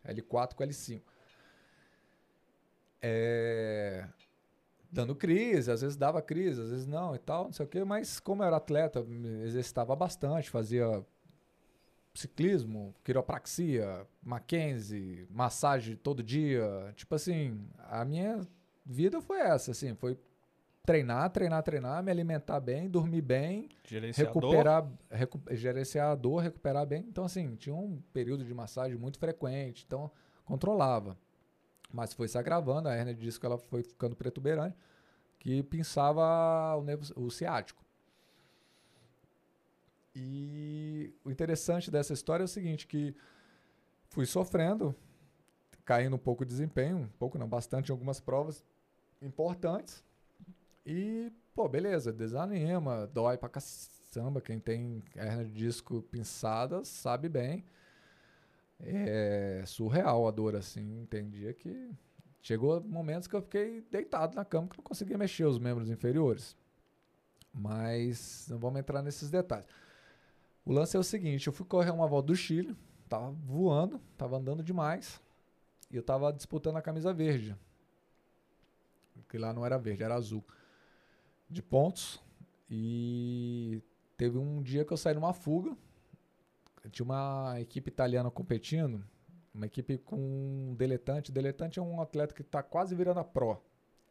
L4 0.04 0.54
com 0.54 0.64
L5. 0.64 1.02
É, 3.02 4.08
dando 4.90 5.14
crise, 5.14 5.70
às 5.70 5.82
vezes 5.82 5.96
dava 5.96 6.22
crise, 6.22 6.60
às 6.60 6.70
vezes 6.70 6.86
não 6.86 7.14
e 7.14 7.18
tal, 7.18 7.44
não 7.44 7.52
sei 7.52 7.66
o 7.66 7.68
quê, 7.68 7.84
mas 7.84 8.18
como 8.18 8.42
eu 8.42 8.46
era 8.46 8.56
atleta, 8.56 9.02
me 9.02 9.44
exercitava 9.44 9.94
bastante, 9.94 10.50
fazia 10.50 11.04
ciclismo, 12.16 12.94
quiropraxia, 13.04 14.06
Mackenzie, 14.22 15.26
massagem 15.30 15.96
todo 15.96 16.22
dia. 16.22 16.92
Tipo 16.96 17.14
assim, 17.14 17.66
a 17.78 18.04
minha 18.04 18.40
vida 18.84 19.20
foi 19.20 19.40
essa, 19.40 19.70
assim, 19.72 19.94
foi 19.94 20.18
treinar, 20.84 21.28
treinar, 21.30 21.62
treinar, 21.62 22.02
me 22.02 22.10
alimentar 22.10 22.60
bem, 22.60 22.88
dormir 22.88 23.20
bem, 23.20 23.68
recuperar, 24.24 24.88
recu 25.10 25.40
gerenciar 25.50 26.12
a 26.12 26.14
dor, 26.14 26.38
recuperar 26.38 26.86
bem. 26.86 27.04
Então, 27.08 27.24
assim, 27.24 27.56
tinha 27.56 27.74
um 27.74 28.00
período 28.12 28.44
de 28.44 28.54
massagem 28.54 28.96
muito 28.96 29.18
frequente, 29.18 29.84
então 29.86 30.10
controlava. 30.44 31.18
Mas 31.92 32.12
foi 32.12 32.28
se 32.28 32.38
agravando, 32.38 32.88
a 32.88 32.96
hernia 32.96 33.14
de 33.14 33.20
disco 33.20 33.44
ela 33.44 33.58
foi 33.58 33.82
ficando 33.82 34.14
protuberante, 34.14 34.76
que 35.38 35.62
pinçava 35.64 36.76
o 36.76 36.82
nervo 36.82 37.04
o 37.16 37.30
ciático. 37.30 37.85
E 40.18 41.14
o 41.22 41.30
interessante 41.30 41.90
dessa 41.90 42.14
história 42.14 42.42
é 42.42 42.46
o 42.46 42.48
seguinte, 42.48 42.86
que 42.86 43.14
fui 44.08 44.24
sofrendo, 44.24 44.96
caindo 45.84 46.16
um 46.16 46.18
pouco 46.18 46.42
de 46.42 46.50
desempenho, 46.52 46.96
um 46.96 47.08
pouco 47.18 47.36
não, 47.36 47.46
bastante 47.46 47.90
em 47.90 47.92
algumas 47.92 48.18
provas 48.18 48.64
importantes. 49.20 50.02
E, 50.86 51.30
pô, 51.54 51.68
beleza, 51.68 52.14
desanima, 52.14 53.06
dói 53.08 53.36
pra 53.36 53.50
caçamba, 53.50 54.40
quem 54.40 54.58
tem 54.58 55.04
hernia 55.14 55.44
de 55.44 55.52
disco 55.52 56.00
pinçada 56.04 56.82
sabe 56.82 57.28
bem. 57.28 57.66
É 58.80 59.64
surreal 59.66 60.26
a 60.26 60.30
dor, 60.30 60.56
assim, 60.56 60.98
entendia 61.02 61.52
que 61.52 61.90
chegou 62.40 62.82
momentos 62.82 63.28
que 63.28 63.36
eu 63.36 63.42
fiquei 63.42 63.82
deitado 63.90 64.34
na 64.34 64.46
cama 64.46 64.66
que 64.66 64.78
não 64.78 64.84
conseguia 64.84 65.18
mexer 65.18 65.44
os 65.44 65.58
membros 65.58 65.90
inferiores. 65.90 66.56
Mas 67.52 68.46
não 68.48 68.58
vamos 68.58 68.80
entrar 68.80 69.02
nesses 69.02 69.28
detalhes. 69.28 69.66
O 70.66 70.72
lance 70.72 70.96
é 70.96 71.00
o 71.00 71.04
seguinte, 71.04 71.46
eu 71.46 71.52
fui 71.52 71.64
correr 71.64 71.92
uma 71.92 72.08
volta 72.08 72.26
do 72.26 72.34
Chile, 72.34 72.76
tava 73.08 73.30
voando, 73.30 74.00
tava 74.18 74.36
andando 74.36 74.64
demais, 74.64 75.22
e 75.88 75.96
eu 75.96 76.02
tava 76.02 76.32
disputando 76.32 76.76
a 76.76 76.82
camisa 76.82 77.14
verde. 77.14 77.56
Que 79.28 79.38
lá 79.38 79.52
não 79.52 79.64
era 79.64 79.78
verde, 79.78 80.02
era 80.02 80.16
azul. 80.16 80.44
De 81.48 81.62
pontos. 81.62 82.20
E 82.68 83.80
teve 84.16 84.38
um 84.38 84.60
dia 84.60 84.84
que 84.84 84.92
eu 84.92 84.96
saí 84.96 85.14
numa 85.14 85.32
fuga. 85.32 85.76
Tinha 86.90 87.04
uma 87.04 87.60
equipe 87.60 87.88
italiana 87.88 88.28
competindo, 88.28 89.04
uma 89.54 89.66
equipe 89.66 89.98
com 89.98 90.16
um 90.16 90.74
deletante. 90.74 91.30
Deletante 91.30 91.78
é 91.78 91.82
um 91.82 92.00
atleta 92.00 92.34
que 92.34 92.42
está 92.42 92.60
quase 92.60 92.92
virando 92.94 93.20
a 93.20 93.24
pro, 93.24 93.62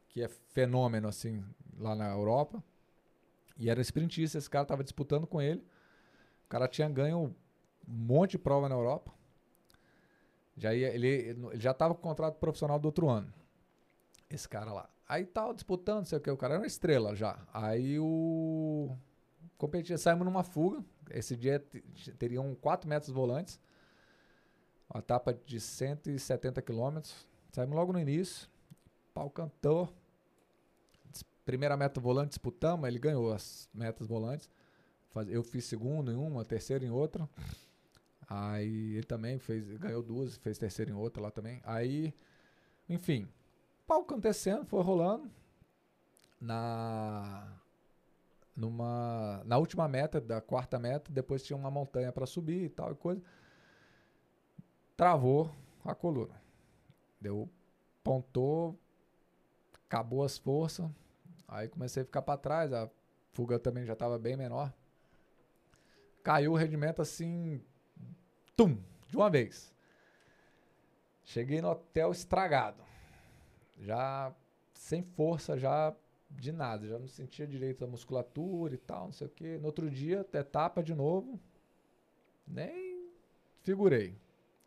que 0.07 0.21
é 0.21 0.29
fenômeno 0.29 1.09
assim 1.09 1.43
lá 1.77 1.95
na 1.95 2.09
Europa. 2.09 2.63
E 3.57 3.69
era 3.69 3.81
sprintista, 3.81 4.37
esse 4.37 4.49
cara 4.49 4.65
tava 4.65 4.83
disputando 4.83 5.27
com 5.27 5.41
ele. 5.41 5.61
O 6.45 6.47
cara 6.47 6.67
tinha 6.67 6.87
ganho 6.87 7.35
um 7.87 7.93
monte 7.93 8.31
de 8.31 8.37
prova 8.37 8.69
na 8.69 8.75
Europa. 8.75 9.11
Já 10.55 10.73
ia, 10.73 10.87
ele, 10.93 11.07
ele 11.07 11.59
já 11.59 11.71
estava 11.71 11.93
com 11.93 12.01
contrato 12.01 12.37
profissional 12.37 12.79
do 12.79 12.85
outro 12.85 13.09
ano. 13.09 13.33
Esse 14.29 14.47
cara 14.47 14.71
lá. 14.71 14.89
Aí 15.07 15.25
tava 15.25 15.53
disputando, 15.53 15.97
não 15.97 16.05
sei 16.05 16.17
o 16.17 16.21
que, 16.21 16.31
o 16.31 16.37
cara 16.37 16.55
era 16.55 16.61
uma 16.61 16.67
estrela 16.67 17.15
já. 17.15 17.37
Aí 17.53 17.99
o. 17.99 18.95
Competia, 19.57 19.97
saímos 19.97 20.25
numa 20.25 20.43
fuga. 20.43 20.83
Esse 21.09 21.35
dia 21.35 21.63
teriam 22.17 22.55
4 22.55 22.89
metros 22.89 23.11
volantes. 23.11 23.59
Uma 24.89 24.99
etapa 24.99 25.33
de 25.33 25.59
170 25.59 26.61
quilômetros. 26.61 27.27
Saímos 27.51 27.75
logo 27.75 27.93
no 27.93 27.99
início. 27.99 28.49
Pau 29.13 29.29
cantou. 29.29 29.93
Primeira 31.45 31.77
meta 31.77 32.01
volante 32.01 32.29
disputamos, 32.29 32.87
ele 32.87 32.97
ganhou 32.97 33.31
as 33.31 33.69
metas 33.71 34.07
volantes. 34.07 34.49
Eu 35.27 35.43
fiz 35.43 35.65
segundo 35.65 36.11
em 36.11 36.15
uma, 36.15 36.43
terceiro 36.43 36.83
em 36.83 36.89
outra. 36.89 37.29
Aí 38.27 38.95
ele 38.95 39.05
também 39.05 39.37
fez, 39.37 39.65
ganhou 39.77 40.01
duas, 40.01 40.35
fez 40.37 40.57
terceiro 40.57 40.91
em 40.91 40.95
outra 40.95 41.21
lá 41.21 41.31
também. 41.31 41.61
Aí, 41.63 42.13
enfim, 42.89 43.27
pau 43.87 44.01
acontecendo, 44.01 44.65
foi 44.65 44.81
rolando. 44.83 45.29
Na 46.41 47.59
numa 48.55 49.41
na 49.45 49.57
última 49.57 49.87
meta, 49.87 50.19
da 50.19 50.41
quarta 50.41 50.79
meta, 50.79 51.11
depois 51.11 51.43
tinha 51.43 51.57
uma 51.57 51.71
montanha 51.71 52.11
para 52.11 52.25
subir 52.25 52.63
e 52.63 52.69
tal 52.69 52.91
e 52.91 52.95
coisa. 52.95 53.21
Travou 54.97 55.51
a 55.83 55.93
coluna. 55.93 56.41
Deu 57.19 57.49
pontou, 58.03 58.77
acabou 59.85 60.23
as 60.23 60.37
forças. 60.37 60.89
Aí 61.47 61.67
comecei 61.67 62.03
a 62.03 62.05
ficar 62.05 62.21
para 62.21 62.37
trás, 62.37 62.73
a 62.73 62.89
fuga 63.33 63.59
também 63.59 63.85
já 63.85 63.93
estava 63.93 64.17
bem 64.17 64.35
menor 64.35 64.73
caiu 66.25 66.53
o 66.53 66.55
rendimento 66.55 67.03
assim, 67.03 67.61
tum, 68.57 68.75
de 69.07 69.15
uma 69.15 69.29
vez. 69.29 69.71
Cheguei 71.23 71.61
no 71.61 71.69
hotel 71.69 72.11
estragado. 72.11 72.83
Já 73.79 74.33
sem 74.73 75.03
força, 75.03 75.55
já 75.55 75.95
de 76.31 76.51
nada. 76.51 76.87
Já 76.87 76.97
não 76.97 77.07
sentia 77.07 77.45
direito 77.45 77.81
da 77.81 77.87
musculatura 77.87 78.73
e 78.73 78.77
tal, 78.77 79.05
não 79.05 79.11
sei 79.11 79.27
o 79.27 79.29
quê. 79.29 79.59
No 79.59 79.67
outro 79.67 79.87
dia, 79.87 80.25
etapa 80.33 80.81
de 80.81 80.95
novo. 80.95 81.39
Nem 82.47 83.07
figurei. 83.61 84.17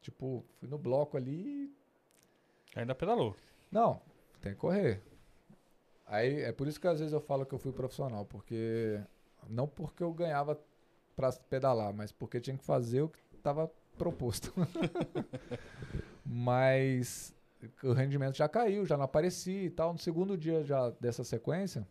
Tipo, 0.00 0.44
fui 0.60 0.68
no 0.68 0.78
bloco 0.78 1.16
ali. 1.16 1.74
Ainda 2.76 2.94
pedalou? 2.94 3.34
Não, 3.68 4.00
tem 4.40 4.52
que 4.52 4.58
correr. 4.60 5.02
Aí 6.06 6.40
é 6.40 6.52
por 6.52 6.68
isso 6.68 6.80
que 6.80 6.86
às 6.86 7.00
vezes 7.00 7.12
eu 7.12 7.20
falo 7.20 7.44
que 7.44 7.54
eu 7.54 7.58
fui 7.58 7.72
profissional, 7.72 8.24
porque 8.24 9.00
não 9.48 9.66
porque 9.66 10.04
eu 10.04 10.12
ganhava 10.12 10.58
para 11.18 11.32
pedalar, 11.32 11.92
mas 11.92 12.12
porque 12.12 12.40
tinha 12.40 12.56
que 12.56 12.64
fazer 12.64 13.02
o 13.02 13.08
que 13.08 13.18
estava 13.34 13.68
proposto. 13.98 14.54
mas 16.24 17.34
o 17.82 17.92
rendimento 17.92 18.36
já 18.36 18.48
caiu, 18.48 18.86
já 18.86 18.96
não 18.96 19.04
aparecia 19.04 19.64
e 19.64 19.70
tal. 19.70 19.92
No 19.92 19.98
segundo 19.98 20.38
dia 20.38 20.62
já 20.62 20.90
dessa 21.00 21.24
sequência, 21.24 21.84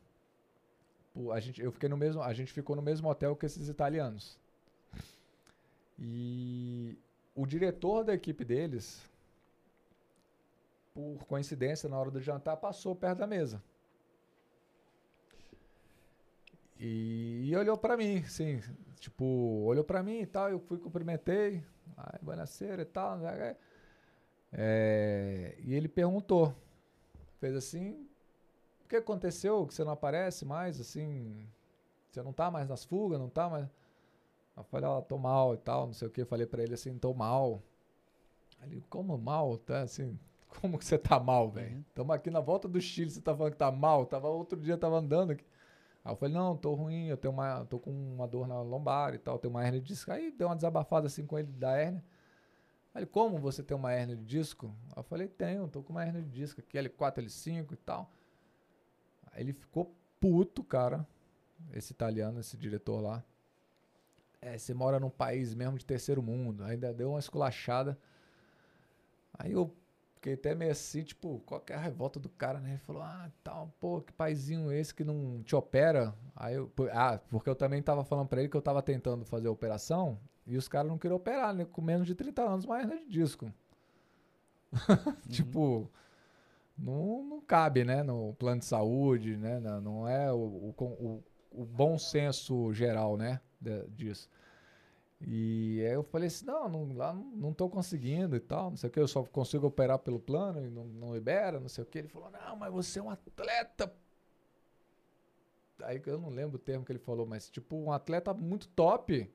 a 1.33 1.39
gente, 1.41 1.61
eu 1.61 1.73
fiquei 1.73 1.89
no 1.89 1.97
mesmo, 1.97 2.21
a 2.23 2.33
gente 2.33 2.53
ficou 2.53 2.73
no 2.73 2.81
mesmo 2.81 3.09
hotel 3.09 3.35
que 3.35 3.45
esses 3.45 3.67
italianos. 3.67 4.39
E 5.99 6.97
o 7.35 7.45
diretor 7.45 8.05
da 8.05 8.13
equipe 8.13 8.45
deles, 8.45 9.01
por 10.93 11.25
coincidência, 11.25 11.89
na 11.89 11.99
hora 11.99 12.11
do 12.11 12.21
jantar, 12.21 12.55
passou 12.55 12.95
perto 12.95 13.17
da 13.17 13.27
mesa. 13.27 13.61
E, 16.79 17.49
e 17.49 17.55
olhou 17.55 17.77
para 17.77 17.97
mim, 17.97 18.23
sim, 18.23 18.61
tipo, 18.99 19.25
olhou 19.65 19.83
para 19.83 20.03
mim 20.03 20.21
e 20.21 20.25
tal, 20.25 20.49
eu 20.49 20.59
fui 20.59 20.77
cumprimentei, 20.77 21.63
ai, 21.95 22.19
buonasera 22.21 22.81
e 22.81 22.85
tal, 22.85 23.19
é, 24.51 25.55
e 25.59 25.73
ele 25.73 25.87
perguntou, 25.87 26.53
fez 27.39 27.55
assim, 27.55 28.07
o 28.83 28.87
que 28.87 28.95
aconteceu, 28.95 29.65
que 29.65 29.73
você 29.73 29.83
não 29.83 29.91
aparece 29.91 30.45
mais, 30.45 30.79
assim, 30.79 31.47
você 32.09 32.21
não 32.21 32.31
tá 32.31 32.49
mais 32.49 32.67
nas 32.69 32.85
fugas, 32.85 33.19
não 33.19 33.29
tá 33.29 33.49
mais... 33.49 33.67
Eu 34.55 34.63
falei, 34.63 34.89
ó, 34.89 34.97
oh, 34.97 35.01
tô 35.03 35.17
mal 35.19 35.53
e 35.53 35.57
tal, 35.57 35.85
não 35.85 35.93
sei 35.93 36.07
o 36.07 36.11
que, 36.11 36.25
falei 36.25 36.47
para 36.47 36.63
ele 36.63 36.73
assim, 36.73 36.97
tô 36.97 37.13
mal. 37.13 37.61
Ele, 38.63 38.83
como 38.89 39.15
mal, 39.15 39.55
tá, 39.57 39.81
assim, 39.81 40.17
como 40.47 40.79
que 40.79 40.85
você 40.85 40.97
tá 40.97 41.19
mal, 41.19 41.49
velho? 41.51 41.85
Estamos 41.89 42.09
uhum. 42.09 42.15
aqui 42.15 42.31
na 42.31 42.39
volta 42.39 42.67
do 42.67 42.81
Chile, 42.81 43.11
você 43.11 43.21
tá 43.21 43.35
falando 43.35 43.51
que 43.51 43.57
tá 43.57 43.71
mal, 43.71 44.05
tava 44.05 44.27
outro 44.29 44.59
dia, 44.59 44.77
tava 44.77 44.97
andando 44.97 45.31
aqui. 45.31 45.45
Aí 46.07 46.13
eu 46.13 46.15
falei, 46.15 46.33
não, 46.33 46.55
tô 46.55 46.73
ruim, 46.73 47.07
eu 47.07 47.17
tenho 47.17 47.33
uma, 47.33 47.65
tô 47.65 47.77
com 47.77 47.91
uma 47.91 48.25
dor 48.25 48.47
na 48.47 48.61
lombar 48.61 49.13
e 49.13 49.17
tal, 49.17 49.37
tenho 49.37 49.53
uma 49.53 49.61
hernia 49.65 49.81
de 49.81 49.87
disco. 49.87 50.09
Aí 50.09 50.31
deu 50.31 50.47
uma 50.47 50.55
desabafada 50.55 51.07
assim 51.07 51.25
com 51.25 51.37
ele 51.37 51.51
da 51.51 51.77
hernia. 51.77 52.01
Aí 52.93 53.01
ele, 53.01 53.05
como 53.07 53.37
você 53.39 53.61
tem 53.61 53.75
uma 53.75 53.93
hernia 53.93 54.15
de 54.15 54.23
disco? 54.23 54.73
Aí 54.95 54.99
eu 54.99 55.03
falei, 55.03 55.27
tenho, 55.27 55.67
tô 55.67 55.83
com 55.83 55.91
uma 55.91 56.05
hernia 56.05 56.21
de 56.21 56.29
disco 56.29 56.61
aqui, 56.61 56.77
L4, 56.77 57.17
L5 57.17 57.73
e 57.73 57.75
tal. 57.75 58.09
Aí 59.33 59.41
ele 59.43 59.51
ficou 59.51 59.93
puto, 60.17 60.63
cara, 60.63 61.05
esse 61.73 61.91
italiano, 61.91 62.39
esse 62.39 62.55
diretor 62.55 63.01
lá. 63.01 63.21
é, 64.41 64.57
você 64.57 64.73
mora 64.73 64.99
num 64.99 65.09
país 65.09 65.53
mesmo 65.53 65.77
de 65.77 65.85
terceiro 65.85 66.21
mundo. 66.21 66.63
Ainda 66.63 66.93
deu 66.93 67.09
uma 67.11 67.19
esculachada. 67.19 67.97
Aí 69.33 69.51
eu 69.51 69.73
fiquei 70.27 70.33
até 70.33 70.55
meio 70.55 70.71
assim, 70.71 71.03
tipo, 71.03 71.39
qual 71.45 71.61
que 71.61 71.71
é 71.71 71.75
a 71.75 71.79
revolta 71.79 72.19
do 72.19 72.27
cara, 72.29 72.59
né? 72.59 72.71
Ele 72.71 72.77
falou, 72.79 73.01
ah, 73.01 73.31
tal, 73.43 73.73
pô, 73.79 74.01
que 74.01 74.11
paizinho 74.11 74.71
esse 74.71 74.93
que 74.93 75.03
não 75.03 75.41
te 75.43 75.55
opera. 75.55 76.13
Aí 76.35 76.55
eu, 76.55 76.71
ah, 76.91 77.19
porque 77.29 77.49
eu 77.49 77.55
também 77.55 77.81
tava 77.81 78.03
falando 78.03 78.27
pra 78.27 78.39
ele 78.41 78.49
que 78.49 78.57
eu 78.57 78.61
tava 78.61 78.81
tentando 78.81 79.23
fazer 79.25 79.47
a 79.47 79.51
operação 79.51 80.19
e 80.45 80.57
os 80.57 80.67
caras 80.67 80.89
não 80.89 80.97
queriam 80.97 81.17
operar, 81.17 81.53
né? 81.53 81.65
Com 81.65 81.81
menos 81.81 82.05
de 82.07 82.15
30 82.15 82.41
anos, 82.43 82.65
mais 82.65 82.87
né, 82.87 82.97
de 82.97 83.09
disco. 83.09 83.51
tipo, 85.29 85.89
não, 86.77 87.23
não 87.23 87.41
cabe, 87.41 87.83
né? 87.85 88.03
No 88.03 88.33
plano 88.35 88.59
de 88.59 88.65
saúde, 88.65 89.37
né? 89.37 89.59
Não, 89.59 89.81
não 89.81 90.07
é 90.07 90.31
o, 90.31 90.37
o, 90.37 90.75
o, 90.83 91.23
o 91.51 91.65
bom 91.65 91.97
senso 91.97 92.73
geral, 92.73 93.17
né? 93.17 93.39
de- 93.59 93.87
disso. 93.89 94.29
E 95.19 95.83
aí 95.85 95.93
eu 95.93 96.03
falei 96.03 96.27
assim, 96.27 96.45
não, 96.45 96.69
não, 96.69 96.95
lá 96.95 97.11
não, 97.13 97.51
tô 97.51 97.67
conseguindo 97.69 98.35
e 98.35 98.39
tal, 98.39 98.69
não 98.69 98.77
sei 98.77 98.89
o 98.89 98.91
que, 98.91 98.99
eu 98.99 99.07
só 99.07 99.23
consigo 99.23 99.65
operar 99.65 99.97
pelo 99.99 100.19
plano 100.19 100.63
e 100.63 100.69
não, 100.69 100.85
não 100.85 101.13
libera, 101.13 101.59
não 101.59 101.69
sei 101.69 101.83
o 101.83 101.87
que. 101.87 101.97
Ele 101.97 102.07
falou, 102.07 102.29
não, 102.29 102.55
mas 102.55 102.71
você 102.71 102.99
é 102.99 103.01
um 103.01 103.09
atleta. 103.09 103.91
Aí 105.83 106.01
eu 106.05 106.19
não 106.19 106.29
lembro 106.29 106.57
o 106.57 106.59
termo 106.59 106.85
que 106.85 106.91
ele 106.91 106.99
falou, 106.99 107.25
mas 107.25 107.49
tipo, 107.49 107.75
um 107.75 107.91
atleta 107.91 108.33
muito 108.33 108.67
top. 108.69 109.31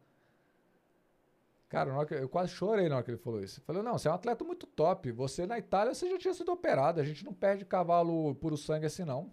Cara, 1.69 1.91
eu 2.11 2.29
quase 2.29 2.53
chorei 2.53 2.89
na 2.89 2.97
hora 2.97 3.05
que 3.05 3.11
ele 3.11 3.19
falou 3.19 3.43
isso. 3.43 3.61
Eu 3.61 3.65
falei, 3.65 3.83
não, 3.83 3.97
você 3.97 4.07
é 4.07 4.11
um 4.11 4.15
atleta 4.15 4.45
muito 4.45 4.67
top. 4.67 5.11
Você 5.13 5.47
na 5.47 5.59
Itália, 5.59 5.95
você 5.95 6.09
já 6.11 6.19
tinha 6.19 6.35
sido 6.35 6.53
operado. 6.53 7.01
A 7.01 7.05
gente 7.05 7.25
não 7.25 7.33
perde 7.33 7.65
cavalo 7.65 8.35
puro 8.35 8.59
sangue 8.59 8.87
assim, 8.87 9.05
não. 9.05 9.33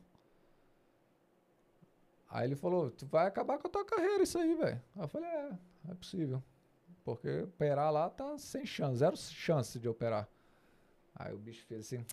Aí 2.29 2.47
ele 2.47 2.55
falou, 2.55 2.91
tu 2.91 3.05
vai 3.07 3.27
acabar 3.27 3.57
com 3.57 3.67
a 3.67 3.69
tua 3.69 3.83
carreira 3.83 4.23
isso 4.23 4.37
aí, 4.37 4.55
velho. 4.55 4.81
Eu 4.95 5.07
falei, 5.09 5.27
é, 5.27 5.51
é 5.91 5.95
possível. 5.95 6.43
Porque 7.03 7.41
operar 7.41 7.91
lá 7.91 8.09
tá 8.09 8.37
sem 8.37 8.65
chance, 8.65 8.97
zero 8.97 9.17
chance 9.17 9.79
de 9.79 9.87
operar. 9.87 10.27
Aí 11.15 11.33
o 11.33 11.37
bicho 11.37 11.65
fez 11.65 11.81
assim. 11.81 12.05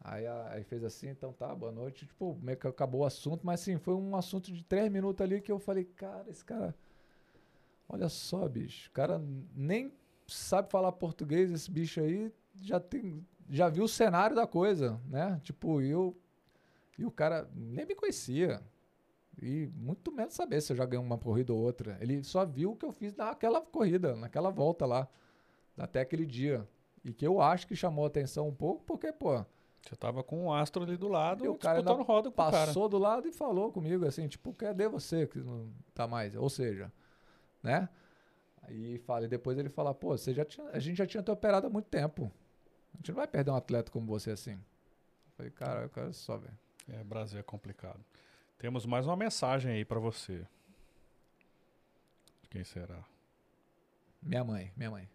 Aí, 0.00 0.26
aí 0.26 0.64
fez 0.64 0.84
assim, 0.84 1.08
então 1.08 1.32
tá, 1.32 1.54
boa 1.54 1.72
noite. 1.72 2.06
Tipo, 2.06 2.38
meio 2.40 2.56
que 2.56 2.66
acabou 2.66 3.02
o 3.02 3.04
assunto, 3.04 3.44
mas 3.44 3.60
assim, 3.60 3.78
foi 3.78 3.94
um 3.94 4.16
assunto 4.16 4.52
de 4.52 4.64
três 4.64 4.90
minutos 4.90 5.22
ali 5.22 5.40
que 5.40 5.52
eu 5.52 5.58
falei, 5.58 5.84
cara, 5.84 6.30
esse 6.30 6.44
cara. 6.44 6.74
Olha 7.88 8.08
só, 8.08 8.48
bicho. 8.48 8.88
O 8.88 8.92
cara 8.92 9.20
nem 9.54 9.92
sabe 10.26 10.70
falar 10.70 10.92
português, 10.92 11.50
esse 11.50 11.70
bicho 11.70 12.00
aí 12.00 12.32
já 12.54 12.78
tem. 12.78 13.26
Já 13.50 13.68
viu 13.68 13.84
o 13.84 13.88
cenário 13.88 14.36
da 14.36 14.46
coisa, 14.46 15.00
né? 15.06 15.40
Tipo, 15.42 15.80
eu. 15.80 16.16
E 16.98 17.04
o 17.04 17.10
cara 17.10 17.48
nem 17.54 17.86
me 17.86 17.94
conhecia. 17.94 18.62
E 19.40 19.68
muito 19.74 20.10
menos 20.10 20.34
saber 20.34 20.60
se 20.60 20.72
eu 20.72 20.76
já 20.76 20.84
ganhei 20.84 21.04
uma 21.04 21.16
corrida 21.18 21.52
ou 21.52 21.60
outra. 21.60 21.96
Ele 22.00 22.22
só 22.24 22.44
viu 22.44 22.72
o 22.72 22.76
que 22.76 22.84
eu 22.84 22.92
fiz 22.92 23.14
naquela 23.14 23.60
corrida, 23.60 24.16
naquela 24.16 24.50
volta 24.50 24.84
lá. 24.84 25.08
Até 25.76 26.00
aquele 26.00 26.26
dia. 26.26 26.66
E 27.04 27.12
que 27.12 27.26
eu 27.26 27.40
acho 27.40 27.66
que 27.66 27.76
chamou 27.76 28.04
atenção 28.04 28.48
um 28.48 28.54
pouco, 28.54 28.82
porque, 28.84 29.12
pô, 29.12 29.44
Você 29.82 29.94
tava 29.94 30.24
com 30.24 30.46
o 30.46 30.52
astro 30.52 30.82
ali 30.82 30.96
do 30.96 31.06
lado, 31.08 31.44
E 31.44 31.48
o 31.48 31.54
cara 31.56 31.78
disputando 31.78 32.04
roda 32.04 32.30
com 32.30 32.34
o 32.34 32.50
cara. 32.50 32.66
passou 32.66 32.88
do 32.88 32.98
lado 32.98 33.28
e 33.28 33.32
falou 33.32 33.70
comigo 33.72 34.04
assim, 34.04 34.26
tipo, 34.26 34.52
cadê 34.52 34.88
você 34.88 35.26
que 35.26 35.38
não 35.38 35.72
tá 35.94 36.06
mais? 36.06 36.34
Ou 36.34 36.50
seja, 36.50 36.92
né? 37.62 37.88
Aí 38.62 38.98
fala, 38.98 39.24
e 39.24 39.28
depois 39.28 39.56
ele 39.56 39.68
fala, 39.68 39.94
pô, 39.94 40.08
você 40.18 40.34
já 40.34 40.44
tinha, 40.44 40.68
a 40.70 40.78
gente 40.80 40.96
já 40.96 41.06
tinha 41.06 41.22
te 41.22 41.30
operado 41.30 41.68
há 41.68 41.70
muito 41.70 41.86
tempo. 41.86 42.30
A 42.92 42.96
gente 42.96 43.10
não 43.10 43.16
vai 43.16 43.28
perder 43.28 43.50
um 43.52 43.56
atleta 43.56 43.90
como 43.92 44.06
você 44.06 44.32
assim. 44.32 44.52
Eu 44.54 45.32
falei, 45.36 45.52
cara, 45.52 45.82
eu 45.84 45.88
quero 45.88 46.12
só 46.12 46.36
ver. 46.36 46.52
É, 46.88 47.04
Brasil 47.04 47.38
é 47.38 47.42
complicado. 47.42 48.04
Temos 48.58 48.84
mais 48.86 49.06
uma 49.06 49.16
mensagem 49.16 49.72
aí 49.72 49.84
pra 49.84 49.98
você. 50.00 50.46
Quem 52.50 52.64
será? 52.64 53.04
Minha 54.22 54.42
mãe, 54.44 54.72
minha 54.76 54.90
mãe. 54.90 55.08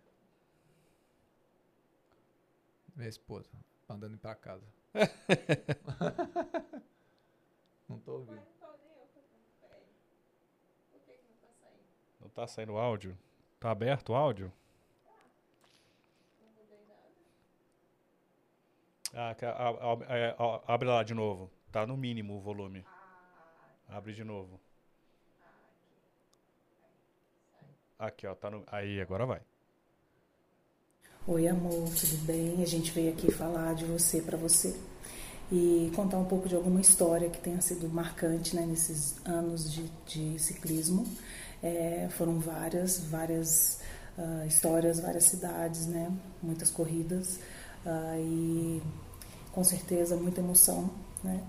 Minha 2.96 3.10
esposa, 3.10 3.50
mandando 3.88 4.16
ir 4.16 4.20
pra 4.20 4.36
casa. 4.36 4.66
não 7.90 8.00
tô 8.00 8.14
ouvindo. 8.20 8.42
Não 12.22 12.30
tá 12.30 12.48
saindo 12.48 12.78
áudio? 12.78 13.18
Tá 13.60 13.72
aberto 13.72 14.10
o 14.10 14.16
áudio? 14.16 14.54
Ah, 19.16 19.36
que- 19.36 19.46
a- 19.46 19.52
a- 19.52 20.36
a- 20.40 20.74
abre 20.74 20.88
lá 20.88 21.04
de 21.04 21.14
novo. 21.14 21.52
Tá 21.72 21.86
no 21.86 21.96
mínimo 21.98 22.36
o 22.38 22.40
volume. 22.42 22.86
Abre 23.94 24.12
de 24.12 24.24
novo. 24.24 24.60
Aqui, 28.00 28.26
ó. 28.26 28.34
Tá 28.34 28.50
no... 28.50 28.64
Aí, 28.66 29.00
agora 29.00 29.24
vai. 29.24 29.40
Oi, 31.28 31.48
amor, 31.48 31.88
tudo 31.90 32.26
bem? 32.26 32.64
A 32.64 32.66
gente 32.66 32.92
veio 32.92 33.14
aqui 33.14 33.32
falar 33.32 33.76
de 33.76 33.86
você 33.86 34.20
para 34.20 34.36
você 34.36 34.76
e 35.52 35.92
contar 35.96 36.18
um 36.18 36.26
pouco 36.26 36.50
de 36.50 36.56
alguma 36.56 36.82
história 36.82 37.30
que 37.30 37.40
tenha 37.40 37.62
sido 37.62 37.88
marcante 37.88 38.56
né, 38.56 38.66
nesses 38.66 39.24
anos 39.28 39.72
de, 39.72 39.84
de 40.08 40.40
ciclismo. 40.40 41.06
É, 41.62 42.10
foram 42.18 42.40
várias, 42.40 43.00
várias 43.00 43.80
ah, 44.18 44.44
histórias, 44.48 45.00
várias 45.00 45.26
cidades, 45.26 45.86
né? 45.86 46.12
Muitas 46.42 46.72
corridas 46.72 47.40
ah, 47.86 48.18
e 48.18 48.82
com 49.52 49.64
certeza 49.64 50.16
muita 50.16 50.42
emoção, 50.42 50.90
né? 51.24 51.44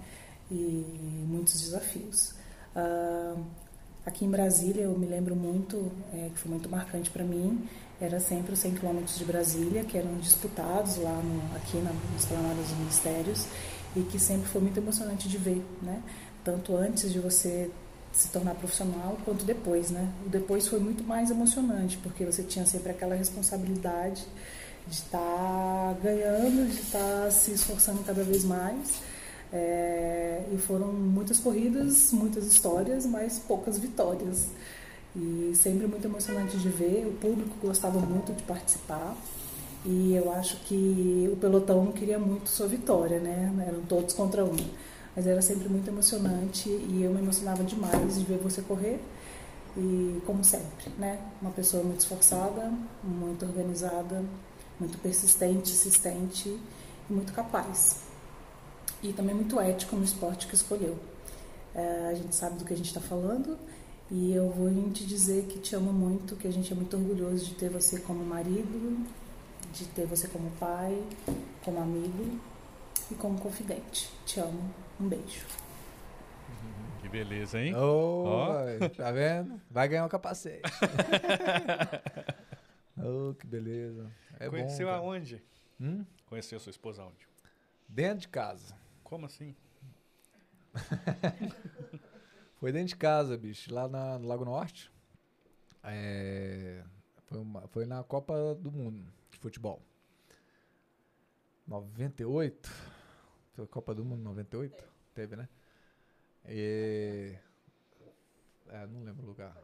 E 0.57 1.25
muitos 1.27 1.61
desafios. 1.61 2.35
Ah, 2.77 3.37
Aqui 4.07 4.27
em 4.27 4.31
Brasília, 4.31 4.83
eu 4.83 4.99
me 4.99 5.07
lembro 5.07 5.35
muito, 5.35 5.91
é, 6.13 6.29
que 6.29 6.39
foi 6.39 6.51
muito 6.51 6.69
marcante 6.69 7.09
para 7.09 7.25
mim, 7.25 7.67
era 7.99 8.21
sempre 8.21 8.53
os 8.53 8.59
100 8.59 8.75
km 8.75 9.03
de 9.03 9.25
Brasília, 9.25 9.83
que 9.83 9.97
eram 9.97 10.15
disputados 10.19 10.99
lá 10.99 11.23
no, 11.23 11.57
aqui 11.57 11.79
na, 11.79 11.91
nas 12.13 12.27
planadas 12.27 12.67
dos 12.67 12.77
ministérios, 12.77 13.47
e 13.97 14.03
que 14.03 14.19
sempre 14.19 14.47
foi 14.47 14.61
muito 14.61 14.77
emocionante 14.77 15.27
de 15.27 15.39
ver, 15.39 15.65
né? 15.81 16.03
Tanto 16.45 16.77
antes 16.77 17.11
de 17.11 17.19
você 17.19 17.71
se 18.13 18.29
tornar 18.29 18.55
profissional, 18.57 19.17
quanto 19.25 19.43
depois, 19.43 19.91
né? 19.91 20.13
O 20.27 20.29
depois 20.29 20.69
foi 20.69 20.81
muito 20.81 21.03
mais 21.03 21.31
emocionante, 21.31 21.97
porque 22.03 22.27
você 22.27 22.43
tinha 22.43 22.67
sempre 22.67 22.91
aquela 22.91 23.15
responsabilidade 23.15 24.23
de 24.87 24.95
estar 24.97 25.95
ganhando, 26.03 26.69
de 26.71 26.79
estar 26.79 27.33
se 27.33 27.53
esforçando 27.53 28.05
cada 28.05 28.23
vez 28.23 28.45
mais. 28.45 29.01
É, 29.53 30.43
e 30.53 30.59
foram 30.59 30.93
muitas 30.93 31.39
corridas, 31.39 32.13
muitas 32.13 32.45
histórias, 32.47 33.07
mas 33.07 33.39
poucas 33.39 33.79
vitórias. 33.79 34.49
E 35.17 35.53
sempre 35.55 35.87
muito 35.87 36.05
emocionante 36.05 36.57
de 36.59 36.69
ver. 36.69 37.07
O 37.07 37.13
público 37.13 37.55
gostava 37.63 38.01
muito 38.01 38.33
de 38.33 38.43
participar. 38.43 39.17
E 39.85 40.15
eu 40.15 40.33
acho 40.33 40.57
que 40.65 41.29
o 41.33 41.37
pelotão 41.37 41.93
queria 41.93 42.19
muito 42.19 42.49
sua 42.49 42.67
vitória, 42.67 43.21
né? 43.21 43.53
Eram 43.67 43.83
todos 43.83 44.15
contra 44.15 44.45
um. 44.45 44.57
Mas 45.15 45.27
era 45.27 45.41
sempre 45.41 45.69
muito 45.69 45.89
emocionante 45.89 46.69
e 46.69 47.03
eu 47.05 47.13
me 47.13 47.21
emocionava 47.21 47.63
demais 47.63 48.19
de 48.19 48.25
ver 48.25 48.39
você 48.39 48.63
correr. 48.63 49.01
E 49.77 50.21
como 50.27 50.43
sempre, 50.43 50.91
né? 50.99 51.21
Uma 51.41 51.51
pessoa 51.53 51.83
muito 51.85 52.01
esforçada, 52.01 52.73
muito 53.03 53.45
organizada, 53.45 54.25
muito 54.81 54.99
persistente, 54.99 55.71
insistente 55.73 56.49
e 56.49 57.13
muito 57.13 57.33
capaz 57.33 58.14
e 59.05 59.13
também 59.13 59.35
muito 59.35 59.61
ético 59.61 59.95
no 59.97 60.03
esporte 60.03 60.47
que 60.47 60.55
escolheu. 60.55 60.99
É, 61.75 62.09
a 62.09 62.15
gente 62.15 62.35
sabe 62.35 62.59
do 62.59 62.65
que 62.65 62.73
a 62.73 62.77
gente 62.77 62.87
está 62.87 63.01
falando 63.01 63.59
e 64.11 64.33
eu 64.33 64.49
vou 64.51 64.71
te 64.93 65.07
dizer 65.07 65.45
que 65.45 65.59
te 65.59 65.77
amo 65.77 65.93
muito, 65.93 66.37
que 66.37 66.49
a 66.49 66.51
gente 66.51 66.73
é 66.73 66.75
muito 66.77 66.97
orgulhoso 66.97 67.45
de 67.45 67.55
ter 67.55 67.69
você 67.69 68.01
como 68.01 68.25
marido, 68.25 69.07
de 69.73 69.85
ter 69.89 70.07
você 70.07 70.27
como 70.29 70.51
pai, 70.53 71.03
como 71.63 71.81
amigo 71.81 72.41
e 73.11 73.15
como 73.15 73.39
confidente. 73.39 74.11
Te 74.25 74.41
amo. 74.41 74.73
Um 74.99 75.09
beijo. 75.09 75.45
Que 77.03 77.09
beleza, 77.09 77.61
hein? 77.61 77.75
Ó. 77.77 78.53
vai, 78.55 78.89
tá 78.91 79.11
vendo? 79.13 79.61
Vai 79.71 79.89
ganhar 79.89 80.07
um 80.07 80.09
capacete. 80.09 80.63
oh, 82.97 83.35
que 83.35 83.47
beleza. 83.47 84.11
É 84.41 84.49
Conheceu 84.49 84.89
bom, 84.89 84.95
aonde? 84.95 85.43
Hum? 85.79 86.07
Conheceu 86.25 86.59
sua 86.59 86.71
esposa 86.71 87.03
aonde? 87.03 87.29
Dentro 87.87 88.21
de 88.21 88.29
casa. 88.29 88.84
Como 89.15 89.27
assim? 89.27 89.55
Foi 92.59 92.73
dentro 92.73 92.89
de 92.89 92.97
casa, 92.97 93.37
bicho, 93.39 93.73
lá 93.73 93.87
na- 93.87 94.19
no 94.19 94.27
Lago 94.27 94.45
Norte. 94.45 94.91
É, 95.85 96.83
foi, 97.27 97.39
uma- 97.39 97.69
foi 97.69 97.87
na 97.87 98.03
Copa 98.03 98.57
do 98.57 98.73
Mundo 98.73 99.05
de 99.31 99.39
futebol. 99.39 99.81
98. 101.65 102.69
Foi 103.53 103.65
a 103.65 103.69
Copa 103.69 103.95
do 103.95 104.05
Mundo 104.05 104.21
98? 104.25 104.83
Teve, 105.15 105.37
né? 105.37 105.49
E, 106.49 107.37
é, 108.67 108.85
não 108.89 109.05
lembro 109.05 109.23
o 109.23 109.29
lugar. 109.29 109.57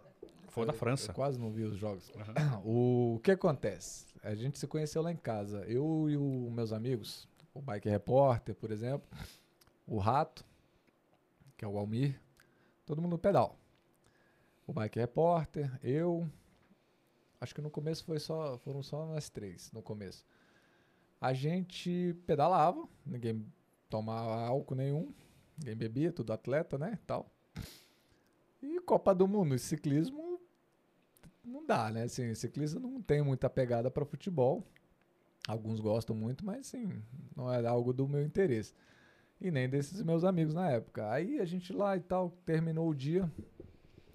Foi 0.47 0.65
da 0.65 0.73
França. 0.73 1.11
Eu 1.11 1.15
quase 1.17 1.41
não 1.41 1.51
vi 1.51 1.65
os 1.65 1.77
jogos. 1.77 2.09
Aham. 2.39 2.63
O 2.65 3.19
que 3.25 3.33
acontece? 3.33 4.07
A 4.23 4.33
gente 4.37 4.61
se 4.61 4.69
conheceu 4.69 5.03
lá 5.03 5.11
em 5.11 5.17
casa. 5.17 5.65
Eu 5.67 6.09
e 6.09 6.17
os 6.17 6.53
meus 6.53 6.73
amigos, 6.73 7.29
o 7.53 7.61
Bike 7.61 7.89
Repórter, 7.89 8.55
por 8.55 8.71
exemplo, 8.71 9.09
o 9.91 9.99
Rato, 9.99 10.45
que 11.57 11.65
é 11.65 11.69
o 11.69 11.77
Almir, 11.77 12.19
todo 12.87 13.03
mundo 13.03 13.11
no 13.13 13.19
pedal. 13.19 13.59
o 14.65 14.73
Bike 14.73 15.01
Repórter, 15.01 15.69
eu. 15.83 16.31
Acho 17.41 17.55
que 17.55 17.61
no 17.61 17.71
começo 17.71 18.05
foi 18.05 18.21
só, 18.21 18.57
foram 18.59 18.83
só 18.83 19.05
nós 19.05 19.29
três, 19.29 19.73
no 19.73 19.83
começo. 19.83 20.25
A 21.21 21.33
gente 21.33 22.15
pedalava, 22.25 22.89
ninguém 23.05 23.45
tomava 23.89 24.47
álcool 24.47 24.77
nenhum, 24.77 25.13
ninguém 25.59 25.75
bebia, 25.75 26.13
tudo 26.13 26.33
atleta, 26.33 26.79
né, 26.79 26.99
tal. 27.05 27.29
E 28.63 28.79
Copa 28.83 29.13
do 29.13 29.27
Mundo, 29.27 29.59
ciclismo 29.59 30.41
não 31.43 31.67
dá, 31.67 31.91
né? 31.91 32.05
Assim, 32.05 32.33
ciclismo 32.35 32.79
não 32.79 33.03
tem 33.03 33.23
muita 33.23 33.51
pegada 33.51 33.91
para 33.91 34.05
futebol. 34.05 34.65
Alguns 35.49 35.81
gostam 35.81 36.15
muito, 36.15 36.45
mas 36.45 36.69
sim, 36.69 37.03
não 37.35 37.53
era 37.53 37.71
algo 37.71 37.93
do 37.93 38.07
meu 38.07 38.23
interesse. 38.23 38.73
E 39.41 39.51
nem 39.51 39.69
desses 39.69 40.03
meus 40.03 40.23
amigos 40.25 40.55
na 40.55 40.71
época. 40.71 41.11
Aí 41.11 41.41
a 41.41 41.45
gente 41.45 41.73
lá 41.73 41.97
e 41.97 42.01
tal, 42.01 42.31
terminou 42.45 42.89
o 42.89 42.95
dia. 42.95 43.31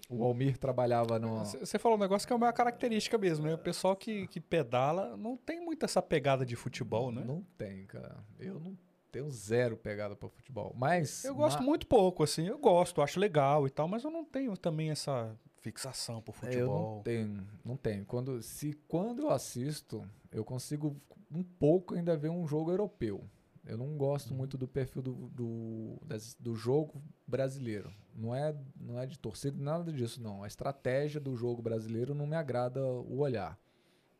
O 0.08 0.22
Almir 0.22 0.56
trabalhava 0.56 1.18
no. 1.18 1.44
Você 1.44 1.78
falou 1.78 1.98
um 1.98 2.00
negócio 2.00 2.26
que 2.26 2.32
é 2.32 2.36
uma 2.36 2.52
característica 2.52 3.18
mesmo, 3.18 3.46
né? 3.46 3.54
O 3.54 3.58
pessoal 3.58 3.96
que, 3.96 4.28
que 4.28 4.40
pedala 4.40 5.16
não 5.16 5.36
tem 5.36 5.60
muito 5.60 5.84
essa 5.84 6.00
pegada 6.00 6.46
de 6.46 6.54
futebol, 6.54 7.10
né? 7.10 7.24
Não 7.24 7.42
tem, 7.58 7.86
cara. 7.86 8.16
Eu 8.38 8.60
não 8.60 8.78
tenho 9.10 9.28
zero 9.30 9.76
pegada 9.76 10.14
para 10.14 10.28
futebol. 10.28 10.72
Mas. 10.76 11.24
Eu 11.24 11.34
gosto 11.34 11.58
ma... 11.58 11.66
muito 11.66 11.88
pouco, 11.88 12.22
assim. 12.22 12.46
Eu 12.46 12.58
gosto, 12.58 13.02
acho 13.02 13.18
legal 13.18 13.66
e 13.66 13.70
tal, 13.70 13.88
mas 13.88 14.04
eu 14.04 14.10
não 14.10 14.24
tenho 14.24 14.56
também 14.56 14.90
essa 14.90 15.36
fixação 15.60 16.22
por 16.22 16.36
futebol. 16.36 16.60
Eu 16.60 16.94
não 16.96 17.02
tenho, 17.02 17.46
não 17.64 17.76
tenho. 17.76 18.04
Quando, 18.04 18.40
se, 18.42 18.74
quando 18.86 19.22
eu 19.22 19.30
assisto, 19.30 20.08
eu 20.30 20.44
consigo 20.44 20.96
um 21.32 21.42
pouco 21.42 21.96
ainda 21.96 22.16
ver 22.16 22.28
um 22.28 22.46
jogo 22.46 22.70
europeu. 22.70 23.24
Eu 23.66 23.76
não 23.76 23.96
gosto 23.96 24.30
uhum. 24.30 24.36
muito 24.36 24.56
do 24.56 24.68
perfil 24.68 25.02
do, 25.02 25.12
do, 25.30 26.00
do 26.38 26.54
jogo 26.54 27.02
brasileiro. 27.26 27.92
Não 28.14 28.34
é, 28.34 28.56
não 28.80 28.98
é 28.98 29.06
de 29.06 29.18
torcida, 29.18 29.56
nada 29.60 29.92
disso, 29.92 30.22
não. 30.22 30.44
A 30.44 30.46
estratégia 30.46 31.20
do 31.20 31.36
jogo 31.36 31.60
brasileiro 31.60 32.14
não 32.14 32.26
me 32.26 32.36
agrada 32.36 32.80
o 32.80 33.18
olhar. 33.18 33.58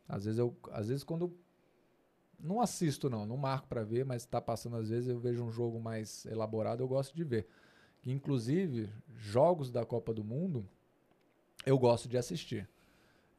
Às 0.09 0.25
vezes, 0.25 0.39
eu, 0.39 0.57
às 0.73 0.89
vezes 0.89 1.05
quando 1.05 1.33
não 2.39 2.61
assisto, 2.61 3.09
não, 3.09 3.25
não 3.25 3.37
marco 3.37 3.69
para 3.69 3.85
ver, 3.85 4.05
mas 4.05 4.23
está 4.23 4.41
passando 4.41 4.77
às 4.77 4.89
vezes 4.89 5.09
eu 5.09 5.19
vejo 5.19 5.43
um 5.45 5.51
jogo 5.51 5.81
mais 5.81 6.27
elaborado, 6.27 6.83
eu 6.83 6.89
gosto 6.89 7.15
de 7.15 7.25
ver. 7.25 7.47
Inclusive, 8.05 8.89
jogos 9.15 9.71
da 9.71 9.85
Copa 9.85 10.13
do 10.13 10.23
Mundo, 10.23 10.69
eu 11.65 11.79
gosto 11.79 12.09
de 12.09 12.19
assistir. 12.19 12.69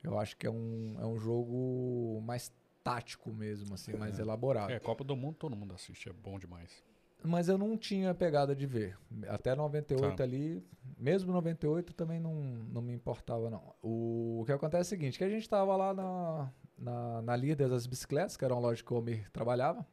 Eu 0.04 0.18
acho 0.18 0.38
que 0.38 0.48
é 0.48 0.52
um, 0.52 0.96
é 1.00 1.06
um 1.06 1.18
jogo 1.20 2.22
mais 2.22 2.52
tático 2.88 3.32
mesmo, 3.32 3.74
assim, 3.74 3.94
é. 3.94 3.98
mais 3.98 4.20
elaborado. 4.20 4.72
É, 4.72 4.80
Copa 4.80 5.04
do 5.04 5.16
Mundo 5.16 5.36
todo 5.36 5.56
mundo 5.56 5.74
assiste, 5.74 6.10
é 6.10 6.14
bom 6.14 6.38
demais. 6.40 6.84
Mas 7.24 7.50
eu 7.50 7.58
não 7.58 7.78
tinha 7.78 8.14
pegada 8.14 8.56
de 8.56 8.66
ver. 8.66 8.98
Até 9.28 9.56
98 9.56 10.16
tá. 10.16 10.24
ali, 10.24 10.64
mesmo 10.98 11.34
98 11.34 11.94
também 11.94 12.20
não, 12.20 12.34
não 12.34 12.82
me 12.82 12.94
importava, 12.94 13.50
não. 13.50 13.74
O, 13.82 14.42
o 14.42 14.46
que 14.46 14.52
acontece 14.52 14.94
é 14.94 14.96
o 14.96 15.00
seguinte, 15.00 15.18
que 15.18 15.24
a 15.24 15.30
gente 15.30 15.42
estava 15.42 15.76
lá 15.76 15.94
na, 15.94 16.52
na, 16.78 17.22
na 17.24 17.36
líder 17.36 17.70
das 17.70 17.88
bicicletas, 17.88 18.38
que 18.38 18.46
era 18.46 18.54
uma 18.54 18.62
loja 18.62 18.84
que 18.84 18.94
o 18.94 18.98
Omir 18.98 19.30
trabalhava. 19.32 19.86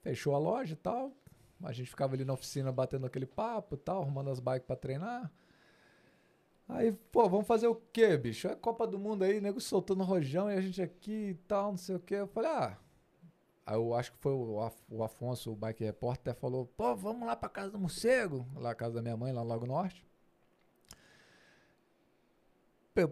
Fechou 0.00 0.34
a 0.34 0.38
loja 0.38 0.72
e 0.72 0.76
tal. 0.76 1.12
A 1.62 1.72
gente 1.72 1.90
ficava 1.90 2.14
ali 2.14 2.24
na 2.24 2.32
oficina 2.32 2.70
batendo 2.70 3.06
aquele 3.06 3.26
papo 3.26 3.74
e 3.74 3.78
tal, 3.78 4.02
arrumando 4.02 4.30
as 4.30 4.40
bikes 4.40 4.66
para 4.66 4.76
treinar. 4.76 5.30
Aí, 6.68 6.92
pô, 6.92 7.28
vamos 7.28 7.46
fazer 7.46 7.66
o 7.66 7.74
quê, 7.74 8.16
bicho? 8.16 8.46
É 8.46 8.54
Copa 8.54 8.86
do 8.86 8.98
Mundo 8.98 9.24
aí, 9.24 9.40
nego 9.40 9.60
soltando 9.60 10.04
rojão 10.04 10.50
e 10.50 10.54
a 10.54 10.60
gente 10.60 10.82
aqui 10.82 11.30
e 11.30 11.34
tal, 11.34 11.70
não 11.70 11.78
sei 11.78 11.96
o 11.96 12.00
quê. 12.00 12.16
Eu 12.16 12.26
falei, 12.28 12.50
ah. 12.50 12.78
Aí 13.64 13.74
eu 13.74 13.94
acho 13.94 14.12
que 14.12 14.18
foi 14.18 14.32
o, 14.32 14.60
Af 14.60 14.76
o 14.90 15.02
Afonso, 15.02 15.52
o 15.52 15.56
bike 15.56 15.84
repórter, 15.84 16.34
falou, 16.34 16.66
pô, 16.66 16.94
vamos 16.94 17.26
lá 17.26 17.34
pra 17.36 17.48
casa 17.48 17.70
do 17.70 17.78
morcego, 17.78 18.46
lá 18.54 18.70
a 18.70 18.74
casa 18.74 18.94
da 18.96 19.02
minha 19.02 19.16
mãe, 19.16 19.32
lá 19.32 19.42
no 19.42 19.48
Lago 19.48 19.66
Norte. 19.66 20.06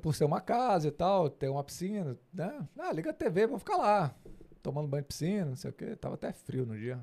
Por 0.03 0.15
ser 0.15 0.25
uma 0.25 0.41
casa 0.41 0.89
e 0.89 0.91
tal, 0.91 1.31
ter 1.31 1.49
uma 1.49 1.63
piscina, 1.63 2.19
né? 2.33 2.69
Ah, 2.79 2.93
liga 2.93 3.11
a 3.11 3.15
TV, 3.15 3.47
vou 3.47 3.59
ficar 3.59 3.77
lá, 3.77 4.15
tomando 4.63 4.89
banho 4.89 5.03
de 5.03 5.09
piscina, 5.09 5.47
não 5.47 5.57
sei 5.57 5.71
o 5.71 5.75
quê. 5.75 5.95
Tava 5.95 6.17
até 6.17 6.33
frio 6.33 6.67
no 6.67 6.77
dia. 6.77 7.01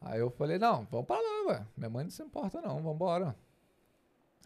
Aí 0.00 0.18
eu 0.18 0.30
falei, 0.30 0.58
não, 0.58 0.86
vamos 0.90 1.06
pra 1.06 1.16
lá, 1.16 1.52
ué. 1.52 1.66
Minha 1.76 1.90
mãe 1.90 2.04
não 2.04 2.10
se 2.10 2.22
importa 2.22 2.60
não, 2.60 2.76
vamos 2.76 2.94
embora. 2.94 3.36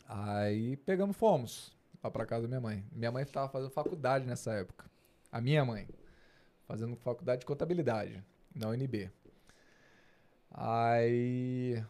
Aí 0.07 0.77
pegamos, 0.79 1.17
fomos 1.17 1.75
lá 2.03 2.11
pra 2.11 2.27
casa 2.27 2.43
da 2.43 2.49
minha 2.49 2.61
mãe. 2.61 2.85
Minha 2.93 3.11
mãe 3.11 3.23
estava 3.23 3.49
fazendo 3.49 3.71
faculdade 3.71 4.27
nessa 4.27 4.53
época. 4.53 4.91
A 5.33 5.41
minha 5.41 5.65
mãe. 5.65 5.89
Fazendo 6.67 6.97
faculdade 6.97 7.41
de 7.41 7.47
contabilidade 7.47 8.23
na 8.55 8.69
UNB. 8.69 9.11
Aí 10.51 11.83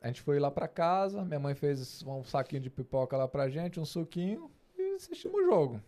a 0.00 0.08
gente 0.08 0.20
foi 0.20 0.38
lá 0.38 0.50
pra 0.50 0.68
casa, 0.68 1.24
minha 1.24 1.40
mãe 1.40 1.54
fez 1.54 2.02
um 2.02 2.24
saquinho 2.24 2.60
de 2.60 2.68
pipoca 2.68 3.16
lá 3.16 3.26
pra 3.26 3.48
gente, 3.48 3.80
um 3.80 3.84
suquinho 3.84 4.50
e 4.76 4.94
assistimos 4.96 5.40
o 5.40 5.44
jogo. 5.44 5.82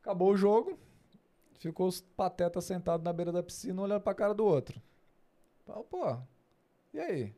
Acabou 0.00 0.32
o 0.32 0.36
jogo, 0.36 0.78
ficou 1.58 1.88
os 1.88 2.00
patetas 2.00 2.64
sentados 2.64 3.04
na 3.04 3.12
beira 3.12 3.32
da 3.32 3.42
piscina 3.42 3.82
olhando 3.82 4.00
pra 4.00 4.14
cara 4.14 4.32
do 4.32 4.44
outro. 4.44 4.80
Pô, 5.90 6.16
e 6.94 7.00
aí? 7.00 7.34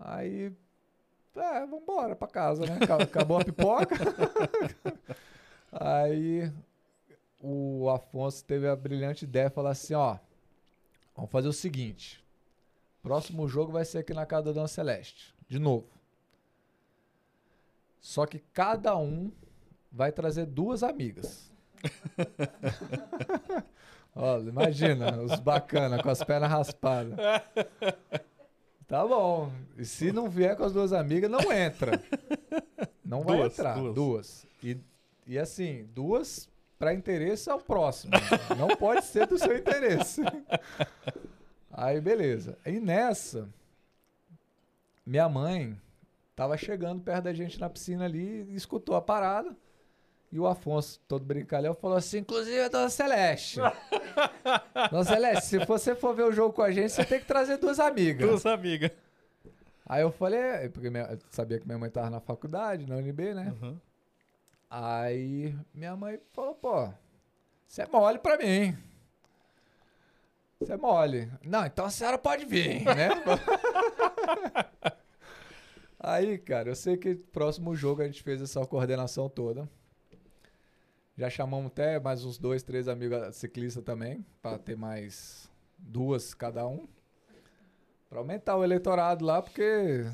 Aí 0.00 0.52
é, 1.36 1.66
vambora 1.66 2.14
pra 2.14 2.28
casa, 2.28 2.64
né? 2.66 2.78
Acabou 3.02 3.38
a 3.38 3.44
pipoca. 3.44 3.96
Aí 5.72 6.52
o 7.40 7.88
Afonso 7.90 8.44
teve 8.44 8.68
a 8.68 8.76
brilhante 8.76 9.24
ideia 9.24 9.48
de 9.48 9.54
falar 9.54 9.70
assim, 9.70 9.94
ó, 9.94 10.18
vamos 11.14 11.30
fazer 11.30 11.48
o 11.48 11.52
seguinte. 11.52 12.22
Próximo 13.02 13.48
jogo 13.48 13.72
vai 13.72 13.84
ser 13.84 13.98
aqui 13.98 14.14
na 14.14 14.24
casa 14.24 14.46
da 14.46 14.52
Dona 14.52 14.68
Celeste, 14.68 15.34
de 15.48 15.58
novo. 15.58 15.88
Só 18.00 18.26
que 18.26 18.38
cada 18.52 18.96
um 18.96 19.32
vai 19.90 20.12
trazer 20.12 20.46
duas 20.46 20.82
amigas. 20.82 21.52
Olha, 24.16 24.48
imagina, 24.48 25.20
os 25.20 25.40
bacana 25.40 26.02
com 26.02 26.08
as 26.08 26.22
pernas 26.22 26.50
raspadas. 26.50 27.18
Tá 28.86 29.06
bom. 29.06 29.50
E 29.76 29.84
se 29.84 30.12
não 30.12 30.28
vier 30.28 30.56
com 30.56 30.64
as 30.64 30.72
duas 30.72 30.92
amigas, 30.92 31.30
não 31.30 31.52
entra. 31.52 32.02
Não 33.04 33.22
vai 33.22 33.38
duas, 33.38 33.52
entrar. 33.52 33.74
Duas. 33.74 33.94
duas. 33.94 34.46
E, 34.62 34.78
e 35.26 35.38
assim, 35.38 35.88
duas 35.94 36.48
para 36.78 36.94
interesse 36.94 37.48
ao 37.50 37.60
próximo. 37.60 38.12
não 38.58 38.76
pode 38.76 39.04
ser 39.04 39.26
do 39.26 39.38
seu 39.38 39.56
interesse. 39.56 40.22
Aí, 41.70 42.00
beleza. 42.00 42.58
E 42.64 42.78
nessa, 42.78 43.48
minha 45.04 45.28
mãe 45.28 45.76
tava 46.36 46.56
chegando 46.56 47.02
perto 47.02 47.24
da 47.24 47.32
gente 47.32 47.60
na 47.60 47.70
piscina 47.70 48.04
ali, 48.04 48.54
escutou 48.54 48.96
a 48.96 49.02
parada. 49.02 49.56
E 50.34 50.40
o 50.40 50.48
Afonso, 50.48 50.98
todo 51.06 51.24
brincalhão, 51.24 51.76
falou 51.76 51.96
assim: 51.96 52.18
inclusive 52.18 52.58
a 52.58 52.66
Dona 52.66 52.90
Celeste. 52.90 53.60
Dona 54.90 55.04
Celeste, 55.04 55.46
se 55.46 55.58
você 55.64 55.94
for 55.94 56.12
ver 56.12 56.24
o 56.24 56.32
jogo 56.32 56.52
com 56.52 56.62
a 56.62 56.72
gente, 56.72 56.90
você 56.90 57.04
tem 57.04 57.20
que 57.20 57.24
trazer 57.24 57.56
duas 57.56 57.78
amigas. 57.78 58.28
Duas 58.28 58.44
amigas. 58.44 58.90
Aí 59.86 60.02
eu 60.02 60.10
falei, 60.10 60.40
é, 60.40 60.68
porque 60.68 60.90
minha, 60.90 61.04
eu 61.04 61.18
sabia 61.30 61.60
que 61.60 61.66
minha 61.66 61.78
mãe 61.78 61.88
tava 61.88 62.10
na 62.10 62.18
faculdade, 62.18 62.84
na 62.84 62.96
UNB, 62.96 63.32
né? 63.32 63.54
Uhum. 63.62 63.78
Aí 64.68 65.56
minha 65.72 65.94
mãe 65.94 66.18
falou, 66.32 66.56
pô, 66.56 66.92
você 67.68 67.82
é 67.82 67.86
mole 67.86 68.18
pra 68.18 68.36
mim. 68.36 68.76
Você 70.58 70.72
é 70.72 70.76
mole. 70.76 71.30
Não, 71.44 71.64
então 71.64 71.84
a 71.84 71.90
senhora 71.90 72.18
pode 72.18 72.44
vir, 72.44 72.84
né? 72.84 73.10
Aí, 76.00 76.38
cara, 76.38 76.70
eu 76.70 76.74
sei 76.74 76.96
que 76.96 77.14
próximo 77.14 77.76
jogo 77.76 78.02
a 78.02 78.06
gente 78.06 78.20
fez 78.20 78.42
essa 78.42 78.66
coordenação 78.66 79.28
toda. 79.28 79.70
Já 81.16 81.30
chamamos 81.30 81.68
até 81.68 82.00
mais 82.00 82.24
uns 82.24 82.38
dois, 82.38 82.64
três 82.64 82.88
amigos 82.88 83.36
ciclistas 83.36 83.84
também, 83.84 84.26
para 84.42 84.58
ter 84.58 84.76
mais 84.76 85.48
duas 85.78 86.34
cada 86.34 86.66
um. 86.66 86.88
Para 88.10 88.18
aumentar 88.18 88.56
o 88.56 88.64
eleitorado 88.64 89.24
lá, 89.24 89.40
porque 89.40 90.04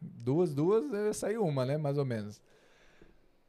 duas, 0.00 0.54
duas, 0.54 0.90
ia 0.90 1.12
sair 1.12 1.36
uma, 1.36 1.66
né? 1.66 1.76
Mais 1.76 1.98
ou 1.98 2.06
menos. 2.06 2.40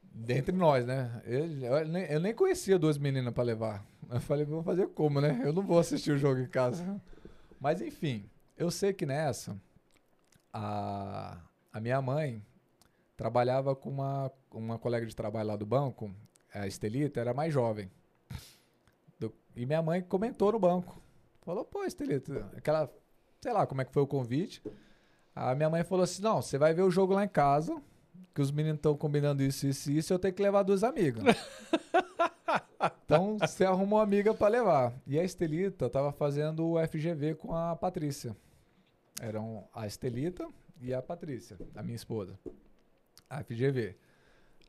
Dentre 0.03 0.53
nós, 0.53 0.86
né? 0.86 1.22
Eu, 1.26 1.45
eu, 1.61 1.88
nem, 1.88 2.03
eu 2.08 2.19
nem 2.19 2.34
conhecia 2.34 2.77
duas 2.77 2.98
meninas 2.98 3.34
para 3.34 3.44
levar. 3.44 3.86
Eu 4.10 4.19
falei, 4.19 4.45
vou 4.45 4.61
fazer 4.61 4.88
como, 4.90 5.22
né? 5.22 5.42
Eu 5.45 5.53
não 5.53 5.64
vou 5.64 5.80
assistir 5.80 6.11
o 6.11 6.18
jogo 6.18 6.42
em 6.42 6.48
casa. 6.48 7.02
Mas 7.58 7.82
enfim, 7.82 8.30
eu 8.58 8.69
sei 8.69 8.92
que 8.92 9.06
nessa, 9.06 9.56
a, 10.52 11.38
a 11.72 11.80
minha 11.80 12.02
mãe 12.02 12.45
trabalhava 13.16 13.74
com 13.74 13.90
uma, 13.90 14.30
uma 14.52 14.77
colega 14.77 15.06
de 15.06 15.16
trabalho 15.16 15.48
lá 15.48 15.56
do 15.56 15.66
banco 15.66 16.14
a 16.58 16.68
Estelita 16.68 17.19
era 17.19 17.34
mais 17.34 17.53
jovem. 17.53 17.90
Do, 19.19 19.34
e 19.56 19.66
minha 19.66 19.82
mãe 19.82 20.02
comentou 20.02 20.52
no 20.52 20.60
banco. 20.60 21.02
Falou, 21.42 21.64
pô, 21.64 21.86
Estelita, 21.86 22.50
aquela, 22.56 22.92
sei 23.42 23.53
lá 23.53 23.66
como 23.66 23.82
é 23.82 23.86
que 23.86 23.94
foi 23.94 24.03
o 24.03 24.08
convite. 24.08 24.61
A 25.36 25.53
minha 25.53 25.69
mãe 25.69 25.84
falou 25.84 26.03
assim: 26.03 26.22
não, 26.22 26.42
você 26.42 26.58
vai 26.58 26.74
ver 26.74 26.82
o 26.82 26.92
jogo 26.92 27.14
lá 27.14 27.24
em 27.24 27.30
casa, 27.30 27.82
que 28.34 28.42
os 28.42 28.52
meninos 28.52 28.80
estão 28.80 28.98
combinando 28.98 29.44
isso, 29.44 29.68
isso 29.68 29.92
e 29.92 29.98
isso, 29.98 30.11
eu 30.11 30.19
tenho 30.19 30.34
que 30.34 30.42
levar 30.42 30.64
duas 30.64 30.84
amigas. 30.84 31.24
então 33.06 33.38
você 33.38 33.64
arrumou 33.64 34.00
uma 34.00 34.03
amiga 34.03 34.34
para 34.34 34.48
levar. 34.48 34.94
E 35.06 35.18
a 35.19 35.24
Estelita 35.24 35.90
tava 35.90 36.11
fazendo 36.11 36.72
o 36.72 36.88
FGV 36.88 37.36
com 37.36 37.56
a 37.56 37.76
Patrícia. 37.76 38.36
Eram 39.22 39.68
a 39.74 39.88
Estelita 39.88 40.48
e 40.82 40.94
a 40.94 41.02
Patrícia, 41.02 41.58
a 41.76 41.84
minha 41.84 41.95
esposa. 41.95 42.38
A 43.30 43.44
FGV. 43.44 43.95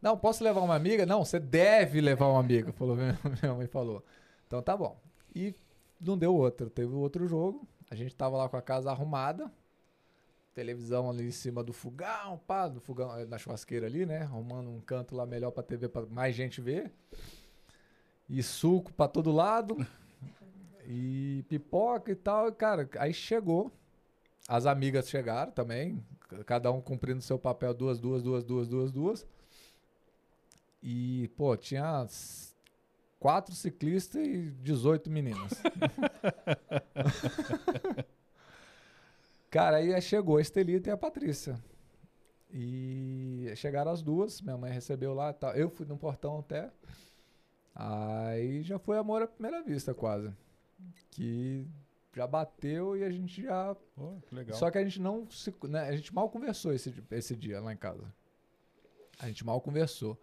Não, 0.01 0.17
posso 0.17 0.45
levar 0.45 0.61
uma 0.61 0.77
amiga? 0.77 1.05
Não, 1.05 1.25
você 1.25 1.41
deve 1.41 2.01
levar 2.01 2.29
uma 2.29 2.41
amiga, 2.41 2.73
falou 2.73 2.97
minha, 2.97 3.55
mãe 3.55 3.67
falou. 3.67 4.05
Então 4.47 4.63
tá 4.63 4.77
bom. 4.77 5.01
E 5.35 5.55
não 6.01 6.17
deu 6.17 6.35
outro, 6.35 6.71
teve 6.71 6.93
outro 6.93 7.27
jogo. 7.27 7.67
A 7.91 7.95
gente 7.95 8.15
tava 8.15 8.37
lá 8.37 8.49
com 8.49 8.57
a 8.57 8.63
casa 8.63 8.91
arrumada, 8.91 9.51
televisão 10.55 11.11
ali 11.11 11.29
em 11.29 11.33
cima 11.33 11.65
do 11.65 11.73
fogão, 11.73 12.39
pá, 12.47 12.69
do 12.69 12.81
fogão 12.81 13.17
eh, 13.17 13.25
na 13.27 13.39
churrasqueira 13.39 13.87
ali, 13.87 14.05
né? 14.07 14.23
Arrumando 14.23 14.71
um 14.71 14.81
canto 14.81 15.17
lá 15.17 15.27
melhor 15.27 15.51
pra 15.51 15.63
TV 15.63 15.89
pra 15.89 16.07
mais 16.07 16.35
gente 16.35 16.61
ver. 16.61 16.93
E 18.29 18.43
suco 18.43 18.93
pra 18.93 19.09
todo 19.09 19.33
lado. 19.33 19.77
e 20.87 21.45
pipoca 21.49 22.13
e 22.13 22.15
tal. 22.15 22.49
E, 22.49 22.53
cara, 22.53 22.89
aí 22.99 23.13
chegou. 23.13 23.73
As 24.49 24.65
amigas 24.65 25.11
chegaram 25.11 25.53
também, 25.53 26.03
cada 26.47 26.73
um 26.73 26.81
cumprindo 26.81 27.21
seu 27.21 27.39
papel, 27.39 27.75
duas, 27.75 27.99
duas, 27.99 28.23
duas, 28.23 28.43
duas, 28.43 28.67
duas, 28.67 28.91
duas. 28.91 29.27
E, 30.83 31.29
pô, 31.37 31.57
tinha 31.57 32.07
quatro 33.19 33.55
ciclistas 33.55 34.27
e 34.27 34.51
18 34.63 35.11
meninas. 35.11 35.53
Cara, 39.51 39.79
aí 39.79 40.01
chegou 40.01 40.37
a 40.37 40.41
Estelita 40.41 40.91
e 40.91 40.93
a 40.93 40.97
Patrícia. 40.97 41.59
E 42.51 43.53
chegaram 43.57 43.91
as 43.91 44.03
duas, 44.03 44.41
minha 44.41 44.57
mãe 44.57 44.73
recebeu 44.73 45.15
lá 45.15 45.31
e 45.31 45.35
tal. 45.35 45.53
Eu 45.55 45.71
fui 45.71 45.87
no 45.87 45.99
portão 45.99 46.39
até. 46.39 46.71
Aí 47.75 48.63
já 48.63 48.79
foi 48.79 48.99
amor 48.99 49.23
à 49.23 49.27
primeira 49.27 49.63
vista, 49.63 49.95
quase. 49.95 50.33
Que 51.11 51.67
já 52.15 52.27
bateu 52.27 52.97
e 52.97 53.05
a 53.05 53.11
gente 53.11 53.43
já 53.43 53.75
Pô, 53.95 54.17
que 54.27 54.35
legal. 54.35 54.57
só 54.57 54.71
que 54.71 54.79
a 54.79 54.85
gente 54.85 55.01
não 55.01 55.29
se, 55.31 55.55
né, 55.65 55.89
a 55.89 55.97
gente 55.97 56.13
mal 56.13 56.29
conversou 56.29 56.73
esse, 56.73 56.93
esse 57.11 57.37
dia 57.37 57.61
lá 57.61 57.73
em 57.73 57.77
casa. 57.77 58.05
A 59.19 59.29
gente 59.29 59.45
mal 59.45 59.61
conversou. 59.61 60.19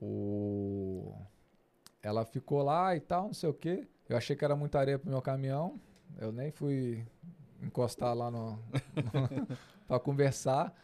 O 0.00 1.14
ela 2.02 2.24
ficou 2.24 2.62
lá 2.62 2.94
e 2.94 3.00
tal, 3.00 3.26
não 3.28 3.34
sei 3.34 3.48
o 3.48 3.54
quê. 3.54 3.86
Eu 4.08 4.16
achei 4.16 4.36
que 4.36 4.44
era 4.44 4.54
muita 4.54 4.78
areia 4.78 4.98
pro 4.98 5.10
meu 5.10 5.22
caminhão. 5.22 5.80
Eu 6.18 6.30
nem 6.30 6.50
fui 6.50 7.04
encostar 7.62 8.14
lá 8.14 8.30
no, 8.30 8.58
para 9.88 9.98
conversar. 9.98 10.74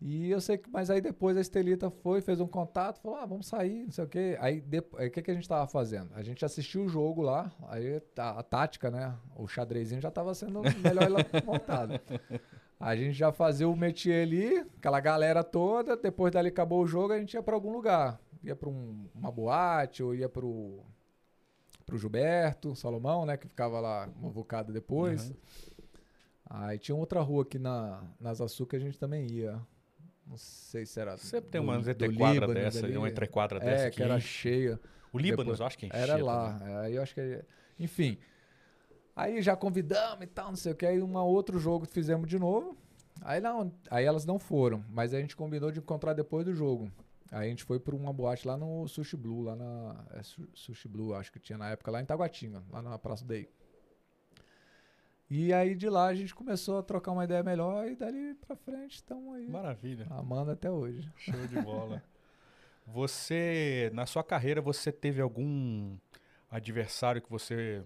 E 0.00 0.28
eu 0.30 0.40
sei 0.40 0.58
que, 0.58 0.68
mas 0.68 0.90
aí 0.90 1.00
depois 1.00 1.36
a 1.36 1.40
Estelita 1.40 1.88
foi, 1.88 2.20
fez 2.20 2.40
um 2.40 2.46
contato, 2.48 2.98
falou: 3.00 3.18
"Ah, 3.18 3.24
vamos 3.24 3.46
sair, 3.46 3.84
não 3.84 3.92
sei 3.92 4.02
o 4.04 4.08
quê". 4.08 4.36
Aí 4.40 4.60
depo- 4.60 4.96
aí 4.96 5.06
o 5.06 5.10
que 5.12 5.22
que 5.22 5.30
a 5.30 5.34
gente 5.34 5.48
tava 5.48 5.68
fazendo? 5.68 6.10
A 6.14 6.22
gente 6.24 6.44
assistiu 6.44 6.82
o 6.84 6.88
jogo 6.88 7.22
lá, 7.22 7.52
aí 7.68 8.02
a, 8.16 8.30
a 8.40 8.42
tática, 8.42 8.90
né, 8.90 9.16
o 9.36 9.46
xadrezinho 9.46 10.00
já 10.00 10.10
tava 10.10 10.34
sendo 10.34 10.60
melhor 10.82 11.08
montado. 11.44 11.92
A 12.82 12.96
gente 12.96 13.12
já 13.14 13.30
fazia 13.32 13.68
o 13.68 13.76
métier 13.76 14.22
ali, 14.26 14.58
aquela 14.78 14.98
galera 15.00 15.44
toda, 15.44 15.96
depois 15.96 16.32
dali 16.32 16.48
acabou 16.48 16.82
o 16.82 16.86
jogo, 16.86 17.12
a 17.12 17.18
gente 17.18 17.34
ia 17.34 17.42
para 17.42 17.54
algum 17.54 17.72
lugar. 17.72 18.20
Ia 18.42 18.56
para 18.56 18.68
uma 18.68 19.30
boate 19.30 20.02
ou 20.02 20.14
ia 20.14 20.28
pro 20.28 20.80
pro 21.86 21.98
Gilberto, 21.98 22.74
Salomão, 22.74 23.24
né, 23.26 23.36
que 23.36 23.46
ficava 23.46 23.78
lá 23.80 24.08
muvucado 24.16 24.72
depois. 24.72 25.28
Uhum. 25.30 25.36
Aí 26.50 26.78
tinha 26.78 26.94
outra 26.96 27.20
rua 27.20 27.42
aqui 27.42 27.58
na 27.58 28.02
nas 28.20 28.40
Açúcar 28.40 28.70
que 28.70 28.76
a 28.76 28.80
gente 28.86 28.98
também 28.98 29.26
ia. 29.30 29.60
Não 30.26 30.36
sei 30.36 30.84
se 30.86 31.00
era 31.00 31.16
Sempre 31.16 31.50
tem 31.50 31.60
do- 31.60 31.66
uma 31.66 31.78
do 31.80 31.90
entrequadra 31.90 32.54
dessa, 32.54 32.86
ali. 32.86 32.96
uma 32.96 33.08
entrequadra 33.08 33.60
dessa 33.60 33.86
É, 33.86 33.90
que 33.90 33.96
que 33.96 34.02
era 34.02 34.18
cheia. 34.20 34.80
O 35.12 35.20
depois- 35.20 35.60
eu 35.60 35.66
acho 35.66 35.78
que 35.78 35.86
enchia 35.86 35.98
Era 36.00 36.16
lá. 36.24 36.60
Aí 36.80 36.94
eu 36.94 37.02
acho 37.02 37.14
que. 37.14 37.44
Enfim. 37.78 38.18
Aí 39.14 39.42
já 39.42 39.54
convidamos 39.56 40.24
e 40.24 40.26
tal, 40.26 40.48
não 40.48 40.56
sei 40.56 40.72
o 40.72 40.74
que. 40.74 40.86
Aí 40.86 41.02
um 41.02 41.16
outro 41.18 41.58
jogo 41.58 41.86
fizemos 41.86 42.26
de 42.28 42.38
novo. 42.38 42.76
Aí 43.20 43.40
não, 43.40 43.72
aí 43.90 44.04
elas 44.04 44.24
não 44.24 44.38
foram, 44.38 44.84
mas 44.90 45.14
a 45.14 45.20
gente 45.20 45.36
combinou 45.36 45.70
de 45.70 45.78
encontrar 45.78 46.12
depois 46.14 46.44
do 46.44 46.54
jogo. 46.54 46.90
Aí 47.30 47.46
a 47.46 47.50
gente 47.50 47.62
foi 47.64 47.78
para 47.78 47.94
uma 47.94 48.12
boate 48.12 48.46
lá 48.46 48.56
no 48.56 48.86
Sushi 48.88 49.16
Blue, 49.16 49.42
lá 49.42 49.54
na 49.56 50.04
é, 50.12 50.22
Su- 50.22 50.48
Sushi 50.54 50.88
Blue, 50.88 51.14
acho 51.14 51.30
que 51.32 51.38
tinha 51.38 51.56
na 51.56 51.70
época 51.70 51.90
lá 51.90 52.00
em 52.00 52.04
Taguatinga, 52.04 52.62
lá 52.70 52.82
na 52.82 52.98
Praça 52.98 53.24
Day. 53.24 53.48
E 55.30 55.52
aí 55.52 55.74
de 55.74 55.88
lá 55.88 56.06
a 56.06 56.14
gente 56.14 56.34
começou 56.34 56.78
a 56.78 56.82
trocar 56.82 57.12
uma 57.12 57.24
ideia 57.24 57.42
melhor 57.42 57.88
e 57.88 57.96
dali 57.96 58.34
pra 58.34 58.54
frente 58.56 58.96
estamos 58.96 59.34
aí 59.34 59.48
Maravilha. 59.48 60.06
amando 60.10 60.50
até 60.50 60.70
hoje. 60.70 61.10
Show 61.16 61.46
de 61.46 61.60
bola. 61.62 62.02
Você, 62.86 63.90
na 63.94 64.06
sua 64.06 64.24
carreira, 64.24 64.60
você 64.60 64.90
teve 64.90 65.22
algum 65.22 65.96
adversário 66.50 67.22
que 67.22 67.30
você 67.30 67.84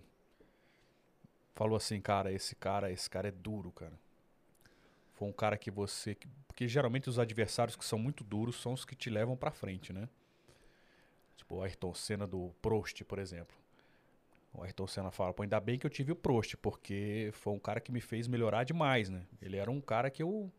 falou 1.57 1.75
assim, 1.75 2.01
cara, 2.01 2.31
esse 2.31 2.55
cara, 2.55 2.93
esse 2.93 3.09
cara 3.09 3.29
é 3.29 3.33
duro, 3.33 3.73
cara. 3.73 3.99
Foi 5.15 5.27
um 5.27 5.33
cara 5.33 5.57
que 5.57 5.71
você, 5.71 6.15
porque 6.47 6.69
geralmente 6.69 7.09
os 7.09 7.19
adversários 7.19 7.75
que 7.75 7.85
são 7.85 7.99
muito 7.99 8.23
duros 8.23 8.61
são 8.61 8.75
os 8.75 8.85
que 8.85 8.95
te 8.95 9.09
levam 9.09 9.35
pra 9.35 9.51
frente, 9.51 9.91
né? 9.91 10.07
Tipo 11.35 11.57
o 11.57 11.63
Ayrton 11.63 11.95
Senna 11.95 12.27
do 12.27 12.55
Prost, 12.61 13.03
por 13.05 13.19
exemplo. 13.19 13.57
O 14.53 14.63
Ayrton 14.63 14.87
Senna 14.87 15.11
fala, 15.11 15.33
pô, 15.33 15.43
ainda 15.43 15.59
bem 15.59 15.79
que 15.79 15.87
eu 15.87 15.91
tive 15.91 16.13
o 16.13 16.17
Prost, 16.17 16.57
porque 16.57 17.31
foi 17.33 17.55
um 17.55 17.59
cara 17.59 17.81
que 17.81 17.91
me 17.91 18.03
fez 18.03 18.29
melhorar 18.29 18.65
demais, 18.65 19.09
né? 19.09 19.27
Ele 19.41 19.57
era 19.57 19.71
um 19.71 19.81
cara 19.81 20.11
que 20.11 20.23
eu 20.23 20.53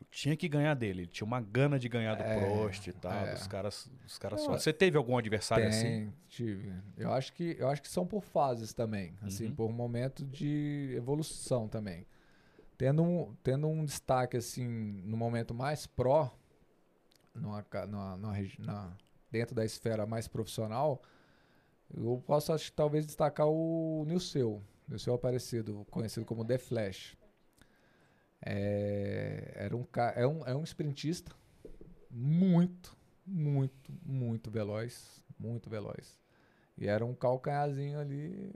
eu 0.00 0.06
tinha 0.10 0.36
que 0.36 0.48
ganhar 0.48 0.74
dele. 0.74 1.02
Ele 1.02 1.06
tinha 1.10 1.26
uma 1.26 1.40
gana 1.40 1.78
de 1.78 1.88
ganhar 1.88 2.14
do 2.14 2.22
É, 2.22 2.34
Prost 2.34 2.86
e 2.86 2.92
tal, 2.92 3.12
é. 3.26 3.32
dos 3.34 3.46
caras, 3.46 3.90
dos 4.02 4.18
caras 4.18 4.40
só. 4.40 4.52
Você 4.56 4.72
teve 4.72 4.96
algum 4.96 5.16
adversário 5.18 5.66
assim? 5.68 5.82
Tem, 5.82 6.14
tive. 6.28 6.72
Eu 6.96 7.12
acho 7.12 7.32
que 7.32 7.56
eu 7.58 7.68
acho 7.68 7.82
que 7.82 7.88
são 7.88 8.06
por 8.06 8.22
fases 8.22 8.72
também, 8.72 9.14
assim, 9.22 9.46
Uhum. 9.46 9.54
por 9.54 9.66
um 9.70 9.72
momento 9.72 10.24
de 10.24 10.92
evolução 10.96 11.68
também. 11.68 12.06
Tendo 12.76 13.02
um, 13.02 13.34
tendo 13.42 13.66
um 13.66 13.84
destaque 13.84 14.36
assim 14.36 14.66
no 15.04 15.16
momento 15.16 15.52
mais 15.52 15.86
pró, 15.86 16.32
numa, 17.34 17.64
numa- 17.88 18.16
numa 18.16 18.34
na- 18.60 18.96
dentro 19.30 19.54
da 19.54 19.64
esfera 19.64 20.06
mais 20.06 20.28
profissional, 20.28 21.02
eu 21.92 22.22
posso 22.24 22.52
acho 22.52 22.72
talvez 22.72 23.04
destacar 23.04 23.48
o 23.48 24.04
Nilceu, 24.06 24.62
Nilceu 24.86 25.14
Aparecido, 25.14 25.84
conhecido 25.90 26.24
como 26.24 26.44
The 26.44 26.58
Flash. 26.58 27.16
É, 28.40 29.52
era 29.54 29.76
um, 29.76 29.86
é, 30.14 30.26
um, 30.26 30.46
é 30.46 30.54
um 30.54 30.64
sprintista 30.64 31.34
muito, 32.10 32.96
muito, 33.26 33.92
muito 34.04 34.50
veloz. 34.50 35.24
Muito 35.38 35.70
veloz. 35.70 36.18
E 36.76 36.86
era 36.86 37.04
um 37.04 37.14
calcanharzinho 37.14 37.98
ali 37.98 38.52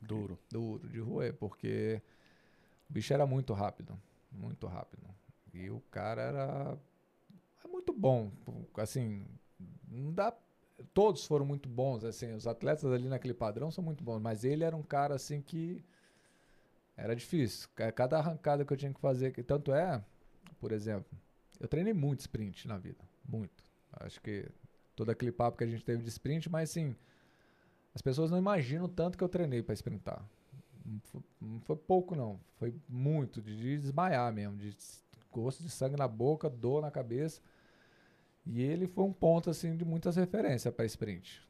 Duro. 0.00 0.38
duro 0.50 0.88
de 0.88 0.98
roer, 0.98 1.34
porque 1.34 2.00
o 2.88 2.92
bicho 2.92 3.12
era 3.12 3.26
muito 3.26 3.52
rápido. 3.52 3.98
Muito 4.32 4.66
rápido. 4.66 5.02
E 5.52 5.70
o 5.70 5.80
cara 5.90 6.22
era 6.22 6.78
é 7.64 7.68
muito 7.68 7.92
bom. 7.92 8.30
Assim, 8.76 9.26
não 9.88 10.12
dá. 10.12 10.34
Todos 10.94 11.26
foram 11.26 11.44
muito 11.44 11.68
bons, 11.68 12.04
assim, 12.04 12.32
os 12.32 12.46
atletas 12.46 12.90
ali 12.90 13.06
naquele 13.06 13.34
padrão 13.34 13.70
são 13.70 13.84
muito 13.84 14.02
bons, 14.02 14.18
mas 14.18 14.44
ele 14.44 14.64
era 14.64 14.74
um 14.74 14.82
cara 14.82 15.14
assim 15.14 15.42
que 15.42 15.84
era 17.02 17.14
difícil. 17.16 17.68
Ca- 17.74 17.92
Cada 17.92 18.18
arrancada 18.18 18.64
que 18.64 18.72
eu 18.72 18.76
tinha 18.76 18.92
que 18.92 19.00
fazer, 19.00 19.32
que 19.32 19.42
tanto 19.42 19.72
é, 19.72 20.02
por 20.60 20.72
exemplo, 20.72 21.10
eu 21.58 21.68
treinei 21.68 21.92
muito 21.92 22.20
sprint 22.20 22.66
na 22.68 22.78
vida, 22.78 23.02
muito. 23.28 23.64
Acho 23.92 24.20
que 24.20 24.48
todo 24.94 25.10
aquele 25.10 25.32
papo 25.32 25.58
que 25.58 25.64
a 25.64 25.66
gente 25.66 25.84
teve 25.84 26.02
de 26.02 26.08
sprint, 26.08 26.48
mas 26.50 26.70
assim, 26.70 26.94
as 27.94 28.02
pessoas 28.02 28.30
não 28.30 28.38
imaginam 28.38 28.88
tanto 28.88 29.18
que 29.18 29.24
eu 29.24 29.28
treinei 29.28 29.62
para 29.62 29.74
sprintar. 29.74 30.24
Não 31.40 31.60
foi, 31.60 31.76
pouco 31.76 32.14
não, 32.16 32.40
foi 32.56 32.74
muito 32.88 33.40
de, 33.42 33.56
de 33.56 33.78
desmaiar 33.78 34.32
mesmo, 34.32 34.56
de 34.56 34.76
gosto 35.30 35.62
de 35.62 35.70
sangue 35.70 35.96
na 35.96 36.08
boca, 36.08 36.48
dor 36.48 36.82
na 36.82 36.90
cabeça. 36.90 37.40
E 38.46 38.60
ele 38.62 38.86
foi 38.86 39.04
um 39.04 39.12
ponto 39.12 39.50
assim 39.50 39.76
de 39.76 39.84
muitas 39.84 40.16
referências 40.16 40.72
para 40.74 40.84
sprint. 40.86 41.46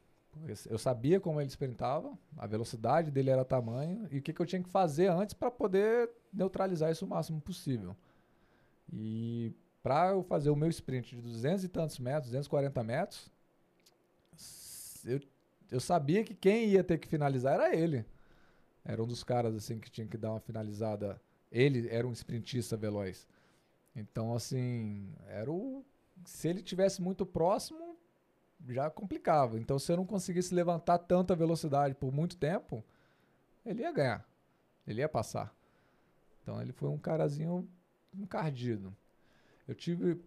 Eu 0.69 0.79
sabia 0.79 1.21
como 1.21 1.41
ele 1.41 1.51
sprintava, 1.51 2.17
a 2.37 2.47
velocidade 2.47 3.11
dele 3.11 3.31
era 3.31 3.45
tamanho 3.45 4.07
e 4.11 4.19
o 4.19 4.23
que, 4.23 4.33
que 4.33 4.41
eu 4.41 4.47
tinha 4.47 4.63
que 4.63 4.69
fazer 4.69 5.09
antes 5.09 5.35
para 5.35 5.51
poder 5.51 6.09
neutralizar 6.33 6.91
isso 6.91 7.05
o 7.05 7.09
máximo 7.09 7.41
possível. 7.41 7.97
E 8.93 9.53
para 9.83 10.11
eu 10.11 10.23
fazer 10.23 10.51
o 10.51 10.57
meu 10.57 10.69
sprint 10.69 11.17
de 11.17 11.23
200 11.23 11.65
e 11.65 11.69
tantos 11.69 11.99
metros, 11.99 12.27
240 12.27 12.83
metros, 12.85 13.31
eu, 15.05 15.21
eu 15.71 15.81
sabia 15.81 16.25
que 16.25 16.35
quem 16.35 16.69
ia 16.69 16.85
ter 16.85 16.99
que 16.99 17.09
finalizar 17.09 17.55
era 17.55 17.75
ele. 17.75 18.05
Era 18.85 19.03
um 19.03 19.07
dos 19.07 19.23
caras 19.23 19.55
assim 19.55 19.79
que 19.79 19.91
tinha 19.91 20.07
que 20.07 20.17
dar 20.17 20.31
uma 20.31 20.41
finalizada. 20.41 21.21
Ele 21.51 21.89
era 21.89 22.07
um 22.07 22.13
sprintista 22.13 22.77
veloz. 22.77 23.27
Então, 23.95 24.35
assim, 24.35 25.13
era 25.27 25.51
o. 25.51 25.85
Se 26.25 26.49
ele 26.49 26.63
tivesse 26.63 27.01
muito 27.03 27.25
próximo, 27.27 27.90
já 28.69 28.91
complicava. 28.91 29.59
Então, 29.59 29.79
se 29.79 29.91
eu 29.91 29.97
não 29.97 30.07
conseguisse 30.07 30.55
levantar 30.55 30.99
tanta 30.99 31.35
velocidade 31.35 31.95
por 31.95 32.13
muito 32.13 32.37
tempo, 32.37 32.85
ele 33.65 33.83
ia 33.83 33.93
ganhar. 33.93 34.27
Ele 34.87 35.01
ia 35.01 35.09
passar. 35.09 35.55
Então, 36.43 36.61
ele 36.61 36.73
foi 36.73 36.89
um 36.89 36.99
carazinho 36.99 37.69
encardido. 38.15 38.95
Eu 39.67 39.75
tive. 39.75 40.21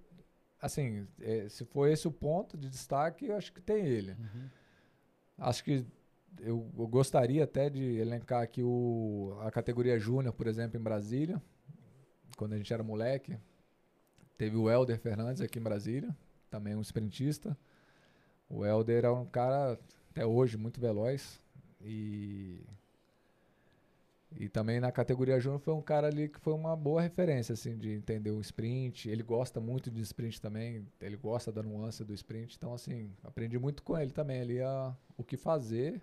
Assim, 0.62 1.06
eh, 1.20 1.50
se 1.50 1.66
for 1.66 1.90
esse 1.90 2.08
o 2.08 2.12
ponto 2.12 2.58
de 2.58 2.70
destaque, 2.70 3.26
eu 3.26 3.36
acho 3.36 3.52
que 3.52 3.60
tem 3.60 3.86
ele. 3.86 4.16
Acho 5.38 5.64
que 5.64 5.86
eu, 6.40 6.72
eu 6.78 6.88
gostaria 6.88 7.44
até 7.44 7.70
de 7.70 7.84
elencar 7.98 8.42
aqui 8.42 8.64
o, 8.64 9.38
a 9.42 9.52
categoria 9.52 10.00
júnior, 10.00 10.34
por 10.34 10.48
exemplo, 10.48 10.80
em 10.80 10.84
Brasília, 10.84 11.42
quando 12.38 12.54
a 12.54 12.58
gente 12.58 12.74
era 12.74 12.82
moleque. 12.82 13.38
Teve 14.38 14.56
o 14.56 14.70
Helder 14.70 15.00
Fernandes 15.00 15.42
aqui 15.42 15.60
em 15.60 15.62
Brasília, 15.62 16.16
também 16.50 16.76
um 16.76 16.82
sprintista. 16.82 17.58
O 18.54 18.64
Helder 18.64 19.06
é 19.06 19.10
um 19.10 19.26
cara, 19.26 19.80
até 20.12 20.26
hoje, 20.26 20.58
muito 20.58 20.80
veloz. 20.80 21.40
E, 21.82 22.62
e 24.38 24.48
também 24.48 24.80
na 24.80 24.92
categoria 24.92 25.40
júnior 25.40 25.60
foi 25.60 25.74
um 25.74 25.82
cara 25.82 26.08
ali 26.08 26.30
que 26.30 26.40
foi 26.40 26.54
uma 26.54 26.76
boa 26.76 27.02
referência, 27.02 27.54
assim, 27.54 27.76
de 27.76 27.90
entender 27.90 28.30
o 28.30 28.40
sprint. 28.40 29.10
Ele 29.10 29.24
gosta 29.24 29.60
muito 29.60 29.90
de 29.90 30.02
sprint 30.02 30.40
também, 30.40 30.86
ele 31.02 31.18
gosta 31.18 31.52
da 31.52 31.64
nuance 31.64 32.04
do 32.04 32.14
sprint. 32.14 32.56
Então, 32.56 32.76
assim, 32.76 33.10
aprendi 33.24 33.58
muito 33.58 33.82
com 33.82 33.98
ele 33.98 34.12
também 34.12 34.42
ali 34.42 34.62
a, 34.62 34.96
o 35.18 35.24
que 35.24 35.36
fazer 35.36 36.00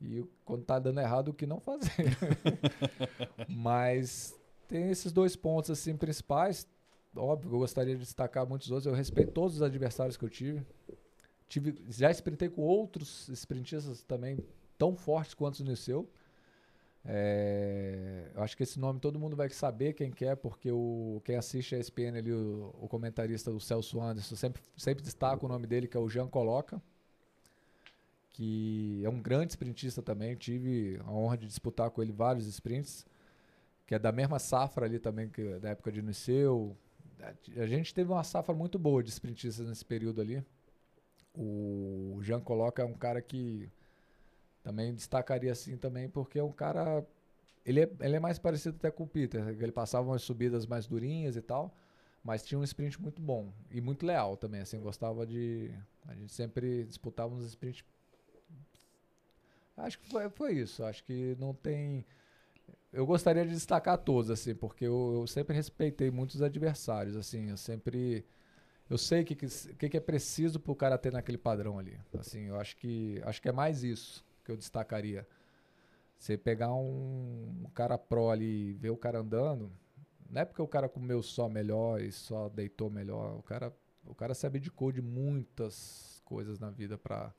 e 0.00 0.24
quando 0.44 0.64
tá 0.64 0.80
dando 0.80 1.00
errado, 1.00 1.28
o 1.28 1.34
que 1.34 1.46
não 1.46 1.60
fazer. 1.60 2.18
Mas 3.48 4.34
tem 4.66 4.90
esses 4.90 5.12
dois 5.12 5.36
pontos, 5.36 5.70
assim, 5.70 5.96
principais. 5.96 6.66
Óbvio, 7.14 7.54
eu 7.54 7.58
gostaria 7.60 7.94
de 7.94 8.00
destacar 8.00 8.44
muitos 8.44 8.70
outros. 8.72 8.86
Eu 8.86 8.94
respeito 8.94 9.30
todos 9.30 9.56
os 9.56 9.62
adversários 9.62 10.16
que 10.16 10.24
eu 10.24 10.28
tive. 10.28 10.66
Tive 11.52 11.74
já 11.88 12.10
sprintei 12.10 12.48
com 12.48 12.62
outros 12.62 13.28
sprintistas 13.28 14.02
também 14.02 14.38
tão 14.78 14.96
fortes 14.96 15.34
quanto 15.34 15.60
o 15.60 15.64
Niceu. 15.64 16.08
É, 17.04 18.30
eu 18.34 18.42
acho 18.42 18.56
que 18.56 18.62
esse 18.62 18.78
nome 18.78 19.00
todo 19.00 19.18
mundo 19.18 19.36
vai 19.36 19.48
saber 19.50 19.92
quem 19.92 20.10
quer, 20.10 20.36
porque 20.36 20.70
o, 20.70 21.20
quem 21.24 21.36
assiste 21.36 21.74
a 21.74 21.78
ESPN 21.78 22.16
ali, 22.16 22.32
o, 22.32 22.74
o 22.80 22.88
comentarista 22.88 23.50
do 23.50 23.60
Celso 23.60 24.00
Anderson, 24.00 24.36
sempre, 24.36 24.62
sempre 24.76 25.02
destaca 25.02 25.44
o 25.44 25.48
nome 25.48 25.66
dele, 25.66 25.88
que 25.88 25.96
é 25.96 26.00
o 26.00 26.08
Jean 26.08 26.28
Coloca 26.28 26.80
que 28.32 29.02
é 29.04 29.10
um 29.10 29.20
grande 29.20 29.52
sprintista 29.52 30.02
também. 30.02 30.34
Tive 30.34 30.98
a 31.04 31.12
honra 31.12 31.36
de 31.36 31.46
disputar 31.46 31.90
com 31.90 32.02
ele 32.02 32.12
vários 32.12 32.46
sprints, 32.46 33.06
que 33.86 33.94
é 33.94 33.98
da 33.98 34.10
mesma 34.10 34.38
safra 34.38 34.86
ali 34.86 34.98
também, 34.98 35.28
que 35.28 35.58
da 35.58 35.70
época 35.70 35.92
de 35.92 36.02
Niceu. 36.02 36.76
A 37.56 37.66
gente 37.66 37.94
teve 37.94 38.10
uma 38.10 38.24
safra 38.24 38.54
muito 38.54 38.78
boa 38.78 39.02
de 39.02 39.10
sprintistas 39.10 39.66
nesse 39.66 39.84
período 39.84 40.20
ali. 40.20 40.42
O 41.34 42.18
Jean 42.22 42.40
Coloca 42.40 42.82
é 42.82 42.84
um 42.84 42.94
cara 42.94 43.22
que 43.22 43.70
também 44.62 44.94
destacaria 44.94 45.52
assim 45.52 45.76
também, 45.76 46.08
porque 46.08 46.38
é 46.38 46.44
um 46.44 46.52
cara. 46.52 47.06
Ele 47.64 47.80
é, 47.82 47.90
ele 48.00 48.16
é 48.16 48.20
mais 48.20 48.38
parecido 48.38 48.76
até 48.76 48.90
com 48.90 49.04
o 49.04 49.08
Peter, 49.08 49.46
ele 49.48 49.72
passava 49.72 50.08
umas 50.08 50.22
subidas 50.22 50.66
mais 50.66 50.86
durinhas 50.86 51.36
e 51.36 51.42
tal, 51.42 51.74
mas 52.24 52.44
tinha 52.44 52.58
um 52.58 52.64
sprint 52.64 53.00
muito 53.00 53.22
bom 53.22 53.52
e 53.70 53.80
muito 53.80 54.04
leal 54.06 54.36
também. 54.36 54.60
Assim, 54.62 54.80
gostava 54.80 55.26
de. 55.26 55.70
A 56.06 56.14
gente 56.14 56.32
sempre 56.32 56.84
disputava 56.84 57.34
uns 57.34 57.46
sprints 57.46 57.84
Acho 59.76 59.98
que 59.98 60.08
foi, 60.08 60.28
foi 60.30 60.52
isso. 60.54 60.84
Acho 60.84 61.02
que 61.04 61.36
não 61.38 61.54
tem. 61.54 62.04
Eu 62.92 63.06
gostaria 63.06 63.44
de 63.44 63.52
destacar 63.52 63.98
todos, 63.98 64.30
assim, 64.30 64.54
porque 64.54 64.84
eu, 64.84 65.12
eu 65.14 65.26
sempre 65.26 65.56
respeitei 65.56 66.10
muitos 66.10 66.42
adversários, 66.42 67.16
assim, 67.16 67.50
eu 67.50 67.56
sempre. 67.56 68.24
Eu 68.90 68.98
sei 68.98 69.22
o 69.22 69.24
que, 69.24 69.34
que, 69.34 69.88
que 69.88 69.96
é 69.96 70.00
preciso 70.00 70.60
para 70.60 70.72
o 70.72 70.76
cara 70.76 70.98
ter 70.98 71.12
naquele 71.12 71.38
padrão 71.38 71.78
ali. 71.78 71.98
Assim, 72.18 72.46
eu 72.46 72.60
acho 72.60 72.76
que 72.76 73.20
acho 73.24 73.40
que 73.40 73.48
é 73.48 73.52
mais 73.52 73.82
isso 73.82 74.24
que 74.44 74.50
eu 74.50 74.56
destacaria. 74.56 75.26
Você 76.18 76.36
pegar 76.36 76.72
um, 76.72 77.64
um 77.64 77.70
cara 77.74 77.96
pro 77.96 78.30
ali 78.30 78.70
e 78.70 78.72
ver 78.74 78.90
o 78.90 78.96
cara 78.96 79.20
andando, 79.20 79.72
não 80.30 80.40
é 80.40 80.44
porque 80.44 80.62
o 80.62 80.68
cara 80.68 80.88
comeu 80.88 81.22
só 81.22 81.48
melhor 81.48 82.00
e 82.00 82.12
só 82.12 82.48
deitou 82.48 82.90
melhor. 82.90 83.36
O 83.38 83.42
cara, 83.42 83.72
o 84.06 84.14
cara 84.14 84.34
se 84.34 84.46
abdicou 84.46 84.92
de 84.92 85.02
muitas 85.02 86.22
coisas 86.24 86.58
na 86.58 86.70
vida 86.70 86.96
para 86.96 87.34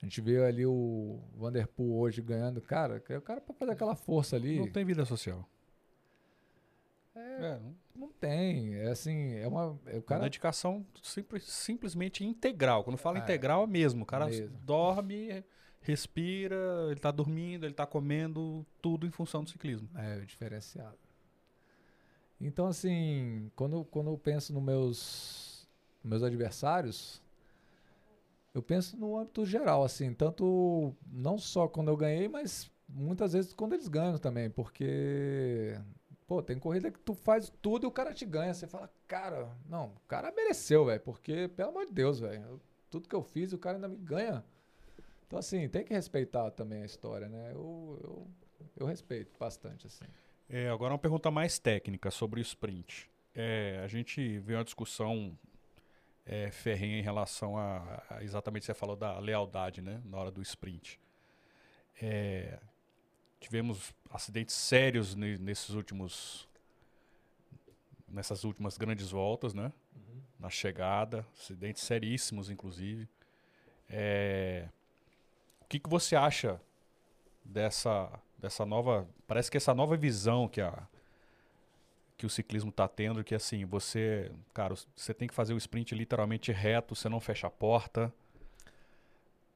a 0.00 0.06
gente 0.06 0.20
vê 0.20 0.44
ali 0.44 0.64
o 0.64 1.20
Vanderpool 1.36 1.98
hoje 1.98 2.22
ganhando. 2.22 2.60
Cara, 2.60 3.02
o 3.08 3.20
cara 3.20 3.40
para 3.40 3.54
fazer 3.54 3.72
aquela 3.72 3.96
força 3.96 4.36
ali. 4.36 4.58
Não 4.58 4.70
tem 4.70 4.84
vida 4.84 5.04
social. 5.04 5.48
É, 7.16 7.20
é, 7.20 7.58
não 7.58 7.74
tem. 8.06 8.76
É 8.76 8.90
assim, 8.90 9.34
é 9.34 9.48
uma. 9.48 9.76
É 9.86 9.98
o 9.98 10.02
cara... 10.02 10.20
Uma 10.20 10.26
dedicação 10.26 10.86
simples, 11.02 11.44
simplesmente 11.44 12.24
integral. 12.24 12.84
Quando 12.84 12.96
fala 12.96 13.18
é, 13.18 13.22
integral 13.22 13.64
é 13.64 13.66
mesmo. 13.66 14.04
O 14.04 14.06
cara 14.06 14.26
mesmo. 14.26 14.56
dorme, 14.62 15.44
respira, 15.80 16.86
ele 16.90 17.00
tá 17.00 17.10
dormindo, 17.10 17.66
ele 17.66 17.74
tá 17.74 17.86
comendo, 17.86 18.64
tudo 18.80 19.06
em 19.06 19.10
função 19.10 19.42
do 19.42 19.50
ciclismo. 19.50 19.88
É, 19.96 20.20
diferenciado. 20.20 20.98
Então, 22.40 22.66
assim, 22.68 23.50
quando, 23.56 23.84
quando 23.86 24.10
eu 24.10 24.18
penso 24.18 24.52
nos 24.52 24.62
meus, 24.62 25.68
meus 26.04 26.22
adversários, 26.22 27.20
eu 28.54 28.62
penso 28.62 28.96
no 28.96 29.18
âmbito 29.18 29.44
geral, 29.44 29.82
assim, 29.82 30.14
tanto 30.14 30.94
não 31.10 31.36
só 31.36 31.66
quando 31.66 31.88
eu 31.88 31.96
ganhei, 31.96 32.28
mas 32.28 32.70
muitas 32.88 33.32
vezes 33.32 33.52
quando 33.52 33.74
eles 33.74 33.88
ganham 33.88 34.18
também, 34.18 34.48
porque 34.48 35.76
pô, 36.28 36.42
tem 36.42 36.58
corrida 36.58 36.90
que 36.90 37.00
tu 37.00 37.14
faz 37.14 37.50
tudo 37.62 37.84
e 37.84 37.88
o 37.88 37.90
cara 37.90 38.12
te 38.12 38.26
ganha, 38.26 38.52
você 38.52 38.66
fala, 38.66 38.88
cara, 39.08 39.48
não, 39.66 39.86
o 39.86 40.00
cara 40.06 40.30
mereceu, 40.30 40.84
velho, 40.84 41.00
porque 41.00 41.48
pelo 41.48 41.70
amor 41.70 41.86
de 41.86 41.92
Deus, 41.92 42.20
velho, 42.20 42.60
tudo 42.90 43.08
que 43.08 43.16
eu 43.16 43.22
fiz, 43.22 43.54
o 43.54 43.58
cara 43.58 43.78
ainda 43.78 43.88
me 43.88 43.96
ganha. 43.96 44.44
Então 45.26 45.38
assim, 45.38 45.66
tem 45.68 45.82
que 45.82 45.92
respeitar 45.92 46.50
também 46.50 46.82
a 46.82 46.84
história, 46.84 47.28
né? 47.28 47.50
Eu, 47.52 47.98
eu, 48.04 48.26
eu 48.76 48.86
respeito 48.86 49.32
bastante 49.38 49.86
assim. 49.86 50.04
É, 50.50 50.68
agora 50.68 50.92
uma 50.92 50.98
pergunta 50.98 51.30
mais 51.30 51.58
técnica 51.58 52.10
sobre 52.10 52.40
o 52.40 52.42
sprint. 52.42 53.10
É, 53.34 53.80
a 53.82 53.88
gente 53.88 54.38
vê 54.38 54.54
uma 54.54 54.64
discussão 54.64 55.36
é, 56.26 56.50
ferrenha 56.50 56.98
em 56.98 57.02
relação 57.02 57.56
a, 57.56 58.02
a, 58.10 58.22
exatamente 58.22 58.66
você 58.66 58.74
falou 58.74 58.96
da 58.96 59.18
lealdade, 59.18 59.80
né, 59.80 60.02
na 60.04 60.18
hora 60.18 60.30
do 60.30 60.42
sprint. 60.42 61.00
É, 62.02 62.58
tivemos 63.40 63.92
acidentes 64.10 64.54
sérios 64.54 65.14
nesses 65.14 65.70
últimos 65.70 66.48
nessas 68.08 68.42
últimas 68.44 68.78
grandes 68.78 69.10
voltas, 69.10 69.52
né? 69.52 69.72
Uhum. 69.94 70.22
Na 70.38 70.48
chegada, 70.48 71.26
acidentes 71.38 71.82
seríssimos, 71.82 72.48
inclusive. 72.48 73.08
É, 73.88 74.68
o 75.60 75.66
que, 75.66 75.78
que 75.78 75.88
você 75.88 76.16
acha 76.16 76.60
dessa 77.44 78.10
dessa 78.38 78.64
nova? 78.64 79.06
Parece 79.26 79.50
que 79.50 79.56
essa 79.56 79.74
nova 79.74 79.96
visão 79.96 80.48
que 80.48 80.60
a 80.60 80.86
que 82.18 82.26
o 82.26 82.30
ciclismo 82.30 82.70
está 82.70 82.88
tendo, 82.88 83.22
que 83.22 83.32
assim, 83.32 83.64
você, 83.64 84.32
cara, 84.52 84.74
você 84.96 85.14
tem 85.14 85.28
que 85.28 85.34
fazer 85.34 85.54
o 85.54 85.56
sprint 85.56 85.94
literalmente 85.94 86.50
reto, 86.50 86.96
você 86.96 87.08
não 87.08 87.20
fecha 87.20 87.46
a 87.46 87.50
porta. 87.50 88.12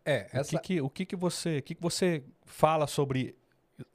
É, 0.04 0.28
essa... 0.32 0.56
o 0.56 0.60
que, 0.60 0.66
que 0.66 0.80
o 0.80 0.88
que, 0.88 1.06
que 1.06 1.16
você, 1.16 1.58
o 1.58 1.62
que, 1.62 1.74
que 1.74 1.82
você 1.82 2.22
fala 2.44 2.86
sobre 2.86 3.34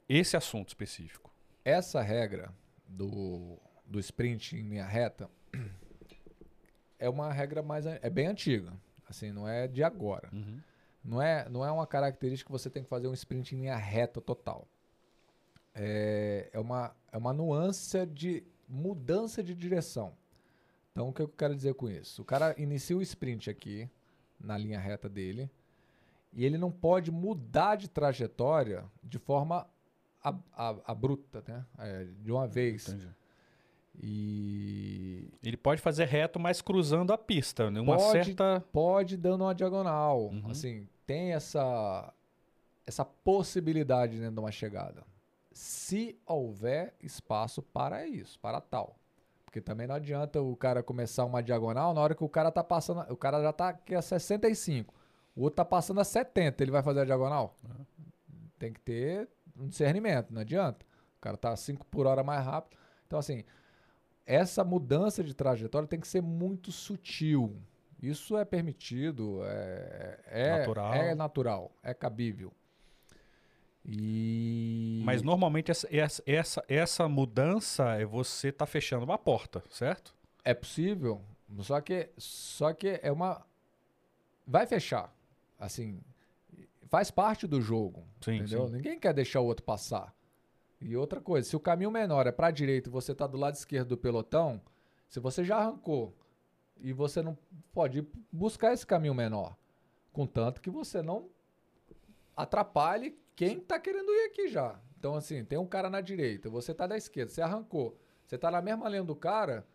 esse 0.08 0.36
assunto 0.36 0.68
específico? 0.68 1.30
Essa 1.64 2.00
regra 2.00 2.52
do, 2.86 3.58
do 3.84 3.98
sprint 3.98 4.56
em 4.56 4.68
linha 4.68 4.86
reta 4.86 5.30
é 6.98 7.08
uma 7.08 7.32
regra 7.32 7.62
mais 7.62 7.86
é 7.86 8.10
bem 8.10 8.26
antiga, 8.26 8.72
assim, 9.08 9.32
não 9.32 9.48
é 9.48 9.68
de 9.68 9.82
agora. 9.82 10.28
Uhum. 10.32 10.60
Não 11.04 11.22
é, 11.22 11.48
não 11.48 11.64
é 11.64 11.70
uma 11.70 11.86
característica 11.86 12.48
que 12.48 12.52
você 12.52 12.68
tem 12.68 12.82
que 12.82 12.88
fazer 12.88 13.08
um 13.08 13.14
sprint 13.14 13.54
em 13.54 13.60
linha 13.60 13.76
reta 13.76 14.20
total. 14.20 14.68
É, 15.74 16.50
é, 16.52 16.58
uma, 16.58 16.94
é 17.12 17.16
uma 17.16 17.32
nuance 17.32 18.04
de 18.06 18.44
mudança 18.68 19.42
de 19.42 19.54
direção. 19.54 20.12
Então, 20.92 21.08
o 21.08 21.12
que 21.12 21.22
eu 21.22 21.28
quero 21.28 21.54
dizer 21.54 21.74
com 21.74 21.88
isso? 21.88 22.22
O 22.22 22.24
cara 22.24 22.54
inicia 22.58 22.96
o 22.96 23.02
sprint 23.02 23.48
aqui, 23.48 23.88
na 24.38 24.58
linha 24.58 24.78
reta 24.78 25.08
dele, 25.08 25.50
e 26.32 26.44
ele 26.44 26.58
não 26.58 26.70
pode 26.70 27.10
mudar 27.10 27.76
de 27.76 27.88
trajetória 27.88 28.84
de 29.02 29.18
forma 29.18 29.66
abrupta, 30.84 31.42
né? 31.46 31.64
É, 31.78 32.04
de 32.04 32.30
uma 32.30 32.46
vez. 32.46 32.88
Entendi. 32.88 33.08
E 34.00 35.28
ele 35.42 35.56
pode 35.56 35.80
fazer 35.80 36.04
reto, 36.04 36.38
mas 36.38 36.60
cruzando 36.60 37.12
a 37.12 37.18
pista, 37.18 37.70
né? 37.70 37.80
Uma 37.80 37.96
pode, 37.96 38.12
certa 38.12 38.64
pode 38.72 39.16
dando 39.16 39.42
uma 39.42 39.54
diagonal, 39.54 40.26
uhum. 40.26 40.50
assim, 40.50 40.86
tem 41.06 41.32
essa 41.32 42.12
essa 42.86 43.04
possibilidade 43.04 44.18
dentro 44.18 44.36
de 44.36 44.40
uma 44.40 44.52
chegada 44.52 45.04
se 45.58 46.16
houver 46.24 46.94
espaço 47.02 47.60
para 47.60 48.06
isso, 48.06 48.38
para 48.38 48.60
tal. 48.60 48.96
Porque 49.44 49.60
também 49.60 49.88
não 49.88 49.96
adianta 49.96 50.40
o 50.40 50.54
cara 50.54 50.84
começar 50.84 51.24
uma 51.24 51.42
diagonal 51.42 51.92
na 51.92 52.00
hora 52.00 52.14
que 52.14 52.22
o 52.22 52.28
cara 52.28 52.52
tá 52.52 52.62
passando, 52.62 53.00
o 53.12 53.16
cara 53.16 53.42
já 53.42 53.52
tá 53.52 53.70
aqui 53.70 53.92
a 53.92 54.00
65, 54.00 54.94
o 55.38 55.42
outro 55.42 55.56
tá 55.58 55.64
passando 55.64 56.00
a 56.00 56.04
70, 56.04 56.64
ele 56.64 56.72
vai 56.72 56.82
fazer 56.82 57.02
a 57.02 57.04
diagonal? 57.04 57.54
Tem 58.58 58.72
que 58.72 58.80
ter 58.80 59.28
um 59.56 59.68
discernimento, 59.68 60.34
não 60.34 60.40
adianta. 60.40 60.84
O 61.16 61.20
cara 61.20 61.36
tá 61.36 61.54
5 61.54 61.86
por 61.86 62.08
hora 62.08 62.24
mais 62.24 62.44
rápido. 62.44 62.76
Então 63.06 63.20
assim, 63.20 63.44
essa 64.26 64.64
mudança 64.64 65.22
de 65.22 65.32
trajetória 65.32 65.86
tem 65.86 66.00
que 66.00 66.08
ser 66.08 66.20
muito 66.20 66.72
sutil. 66.72 67.56
Isso 68.02 68.36
é 68.36 68.44
permitido, 68.44 69.40
é, 69.44 70.18
é 70.26 70.58
natural, 70.58 70.94
é, 70.94 71.14
natural, 71.14 71.72
é 71.84 71.94
cabível. 71.94 72.52
E... 73.84 75.00
Mas 75.04 75.22
normalmente 75.22 75.70
essa, 75.70 75.88
essa, 75.90 76.22
essa, 76.26 76.64
essa 76.68 77.08
mudança 77.08 77.94
é 77.94 78.04
você 78.04 78.50
tá 78.50 78.66
fechando 78.66 79.04
uma 79.04 79.16
porta, 79.16 79.62
certo? 79.70 80.16
É 80.44 80.52
possível, 80.52 81.22
só 81.60 81.80
que, 81.80 82.10
só 82.18 82.72
que 82.72 82.98
é 83.02 83.12
uma. 83.12 83.46
Vai 84.44 84.66
fechar. 84.66 85.16
Assim, 85.58 86.00
faz 86.88 87.10
parte 87.10 87.46
do 87.46 87.60
jogo. 87.60 88.06
Sim, 88.20 88.36
entendeu? 88.36 88.66
Sim. 88.66 88.74
Ninguém 88.74 88.98
quer 88.98 89.12
deixar 89.12 89.40
o 89.40 89.46
outro 89.46 89.64
passar. 89.64 90.14
E 90.80 90.96
outra 90.96 91.20
coisa, 91.20 91.48
se 91.48 91.56
o 91.56 91.60
caminho 91.60 91.90
menor 91.90 92.26
é 92.26 92.32
para 92.32 92.48
a 92.48 92.52
direita 92.52 92.88
e 92.88 92.92
você 92.92 93.14
tá 93.14 93.26
do 93.26 93.36
lado 93.36 93.54
esquerdo 93.54 93.88
do 93.88 93.98
pelotão, 93.98 94.60
Se 95.08 95.18
você 95.20 95.42
já 95.42 95.56
arrancou 95.56 96.14
e 96.76 96.92
você 96.92 97.22
não 97.22 97.36
pode 97.72 98.06
buscar 98.30 98.74
esse 98.74 98.86
caminho 98.86 99.14
menor, 99.14 99.56
contanto 100.12 100.60
que 100.60 100.68
você 100.68 101.00
não 101.00 101.30
atrapalhe 102.36 103.18
quem 103.34 103.58
está 103.58 103.80
querendo 103.80 104.10
ir 104.12 104.26
aqui 104.26 104.48
já. 104.48 104.78
Então, 104.98 105.14
assim, 105.14 105.44
tem 105.44 105.58
um 105.58 105.66
cara 105.66 105.88
na 105.88 106.00
direita, 106.00 106.50
você 106.50 106.74
tá 106.74 106.86
da 106.86 106.96
esquerda, 106.96 107.32
você 107.32 107.40
arrancou, 107.40 107.98
você 108.26 108.36
tá 108.36 108.50
na 108.50 108.60
mesma 108.60 108.88
linha 108.88 109.02
do 109.02 109.16
cara, 109.16 109.66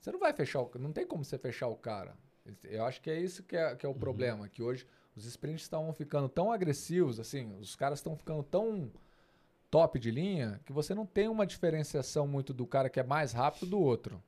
você 0.00 0.10
não 0.10 0.18
vai 0.18 0.32
fechar 0.32 0.60
o 0.60 0.70
Não 0.78 0.92
tem 0.92 1.06
como 1.06 1.24
você 1.24 1.38
fechar 1.38 1.68
o 1.68 1.76
cara. 1.76 2.16
Eu 2.64 2.84
acho 2.84 3.00
que 3.00 3.08
é 3.08 3.20
isso 3.20 3.44
que 3.44 3.56
é, 3.56 3.76
que 3.76 3.86
é 3.86 3.88
o 3.88 3.92
uhum. 3.92 3.98
problema, 3.98 4.48
que 4.48 4.62
hoje 4.62 4.86
os 5.16 5.24
sprints 5.26 5.62
estão 5.62 5.92
ficando 5.92 6.28
tão 6.28 6.50
agressivos, 6.50 7.20
assim, 7.20 7.54
os 7.60 7.76
caras 7.76 7.98
estão 7.98 8.16
ficando 8.16 8.42
tão 8.42 8.90
top 9.70 9.98
de 9.98 10.10
linha 10.10 10.60
que 10.66 10.72
você 10.72 10.94
não 10.94 11.06
tem 11.06 11.28
uma 11.28 11.46
diferenciação 11.46 12.26
muito 12.26 12.52
do 12.52 12.66
cara 12.66 12.90
que 12.90 13.00
é 13.00 13.02
mais 13.02 13.32
rápido 13.32 13.66
do 13.66 13.80
outro. 13.80 14.22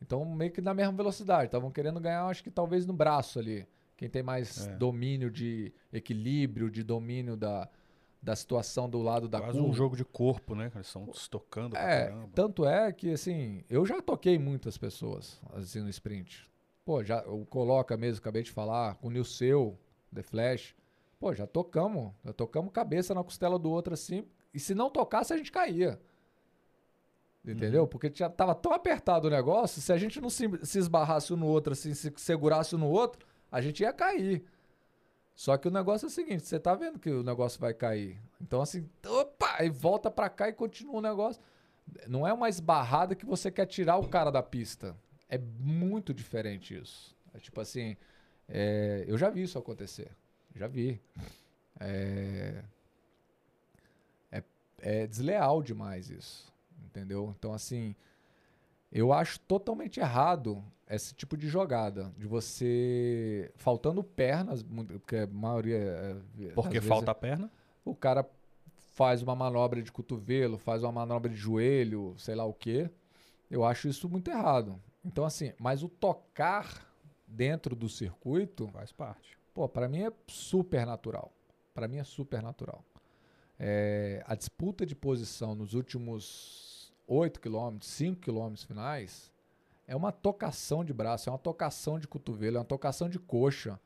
Então, 0.00 0.24
meio 0.24 0.52
que 0.52 0.60
na 0.60 0.74
mesma 0.74 0.92
velocidade. 0.92 1.46
Estavam 1.46 1.70
querendo 1.70 1.98
ganhar, 1.98 2.26
acho 2.26 2.44
que 2.44 2.50
talvez 2.50 2.84
no 2.84 2.92
braço 2.92 3.38
ali. 3.38 3.66
Quem 3.96 4.10
tem 4.10 4.22
mais 4.22 4.66
é. 4.66 4.76
domínio 4.76 5.30
de 5.30 5.72
equilíbrio, 5.92 6.70
de 6.70 6.82
domínio 6.82 7.36
da, 7.36 7.68
da 8.20 8.36
situação 8.36 8.90
do 8.90 9.00
lado 9.00 9.28
da 9.28 9.40
Quase 9.40 9.58
curva. 9.58 9.70
um 9.70 9.72
jogo 9.72 9.96
de 9.96 10.04
corpo, 10.04 10.54
né? 10.54 10.70
Eles 10.74 10.86
estão 10.86 11.12
se 11.14 11.30
tocando. 11.30 11.76
É, 11.76 12.12
tanto 12.34 12.66
é 12.66 12.92
que, 12.92 13.12
assim, 13.12 13.64
eu 13.70 13.86
já 13.86 14.02
toquei 14.02 14.38
muitas 14.38 14.76
pessoas, 14.76 15.40
assim, 15.54 15.80
no 15.80 15.88
sprint. 15.88 16.50
Pô, 16.84 17.02
já, 17.02 17.22
o 17.26 17.46
Coloca 17.46 17.96
mesmo, 17.96 18.18
acabei 18.18 18.42
de 18.42 18.50
falar, 18.50 18.96
com 18.96 19.08
o 19.08 19.10
Nilceu, 19.10 19.78
The 20.14 20.22
Flash. 20.22 20.74
Pô, 21.18 21.34
já 21.34 21.46
tocamos, 21.46 22.12
já 22.24 22.32
tocamos 22.32 22.72
cabeça 22.72 23.14
na 23.14 23.24
costela 23.24 23.58
do 23.58 23.70
outro 23.70 23.94
assim, 23.94 24.26
e 24.52 24.60
se 24.60 24.74
não 24.74 24.90
tocasse, 24.90 25.32
a 25.32 25.36
gente 25.36 25.50
caía. 25.50 26.00
Entendeu? 27.44 27.82
Uhum. 27.82 27.88
Porque 27.88 28.10
já 28.14 28.30
tava 28.30 28.54
tão 28.54 28.72
apertado 28.72 29.28
o 29.28 29.30
negócio, 29.30 29.80
se 29.80 29.92
a 29.92 29.98
gente 29.98 30.20
não 30.20 30.30
se, 30.30 30.48
se 30.62 30.78
esbarrasse 30.78 31.32
um 31.32 31.36
no 31.36 31.46
outro, 31.46 31.72
assim, 31.74 31.92
se 31.92 32.12
segurasse 32.16 32.74
um 32.74 32.78
no 32.78 32.88
outro, 32.88 33.26
a 33.50 33.60
gente 33.60 33.82
ia 33.82 33.92
cair. 33.92 34.44
Só 35.34 35.56
que 35.56 35.68
o 35.68 35.70
negócio 35.70 36.06
é 36.06 36.08
o 36.08 36.10
seguinte, 36.10 36.46
você 36.46 36.58
tá 36.58 36.74
vendo 36.74 36.98
que 36.98 37.10
o 37.10 37.22
negócio 37.22 37.60
vai 37.60 37.74
cair. 37.74 38.20
Então 38.40 38.62
assim, 38.62 38.88
opa, 39.06 39.62
e 39.62 39.68
volta 39.68 40.10
para 40.10 40.30
cá 40.30 40.48
e 40.48 40.52
continua 40.52 40.96
o 40.96 41.02
negócio. 41.02 41.42
Não 42.08 42.26
é 42.26 42.32
uma 42.32 42.48
esbarrada 42.48 43.14
que 43.14 43.26
você 43.26 43.50
quer 43.50 43.66
tirar 43.66 43.96
o 43.96 44.08
cara 44.08 44.30
da 44.30 44.42
pista. 44.42 44.96
É 45.28 45.36
muito 45.36 46.14
diferente 46.14 46.74
isso. 46.76 47.14
É 47.34 47.38
tipo 47.38 47.60
assim, 47.60 47.96
é, 48.48 49.04
eu 49.06 49.16
já 49.16 49.30
vi 49.30 49.42
isso 49.42 49.58
acontecer. 49.58 50.10
Já 50.54 50.66
vi. 50.66 51.00
É, 51.80 52.62
é, 54.30 54.42
é 54.78 55.06
desleal 55.06 55.62
demais 55.62 56.10
isso. 56.10 56.52
Entendeu? 56.84 57.34
Então 57.38 57.52
assim, 57.52 57.94
eu 58.92 59.12
acho 59.12 59.40
totalmente 59.40 59.98
errado 59.98 60.62
esse 60.88 61.14
tipo 61.14 61.36
de 61.36 61.48
jogada, 61.48 62.12
de 62.16 62.26
você 62.26 63.50
faltando 63.56 64.04
pernas, 64.04 64.62
porque 64.62 65.16
a 65.16 65.26
maioria. 65.26 65.76
É, 66.38 66.48
porque 66.54 66.80
falta 66.80 67.10
a 67.10 67.14
perna? 67.14 67.50
O 67.84 67.94
cara 67.94 68.24
faz 68.94 69.22
uma 69.22 69.34
manobra 69.34 69.82
de 69.82 69.90
cotovelo, 69.90 70.56
faz 70.56 70.82
uma 70.82 70.92
manobra 70.92 71.30
de 71.30 71.36
joelho, 71.36 72.14
sei 72.16 72.34
lá 72.34 72.44
o 72.44 72.54
quê. 72.54 72.88
Eu 73.50 73.64
acho 73.64 73.88
isso 73.88 74.08
muito 74.08 74.30
errado. 74.30 74.80
Então, 75.04 75.24
assim, 75.24 75.52
mas 75.58 75.82
o 75.82 75.88
tocar 75.88 76.93
dentro 77.34 77.74
do 77.74 77.88
circuito. 77.88 78.68
Faz 78.68 78.92
parte. 78.92 79.36
Pô, 79.52 79.68
pra 79.68 79.88
mim 79.88 80.02
é 80.02 80.12
super 80.26 80.86
natural. 80.86 81.32
Pra 81.74 81.88
mim 81.88 81.98
é 81.98 82.04
super 82.04 82.42
natural. 82.42 82.84
É, 83.58 84.22
a 84.26 84.34
disputa 84.34 84.84
de 84.84 84.94
posição 84.94 85.54
nos 85.54 85.74
últimos 85.74 86.92
8 87.06 87.40
quilômetros, 87.40 87.90
5 87.90 88.20
quilômetros 88.20 88.64
finais, 88.64 89.32
é 89.86 89.94
uma 89.94 90.10
tocação 90.10 90.84
de 90.84 90.92
braço, 90.92 91.28
é 91.28 91.32
uma 91.32 91.38
tocação 91.38 91.98
de 91.98 92.08
cotovelo, 92.08 92.56
é 92.56 92.60
uma 92.60 92.64
tocação 92.64 93.08
de 93.08 93.18
coxa. 93.18 93.78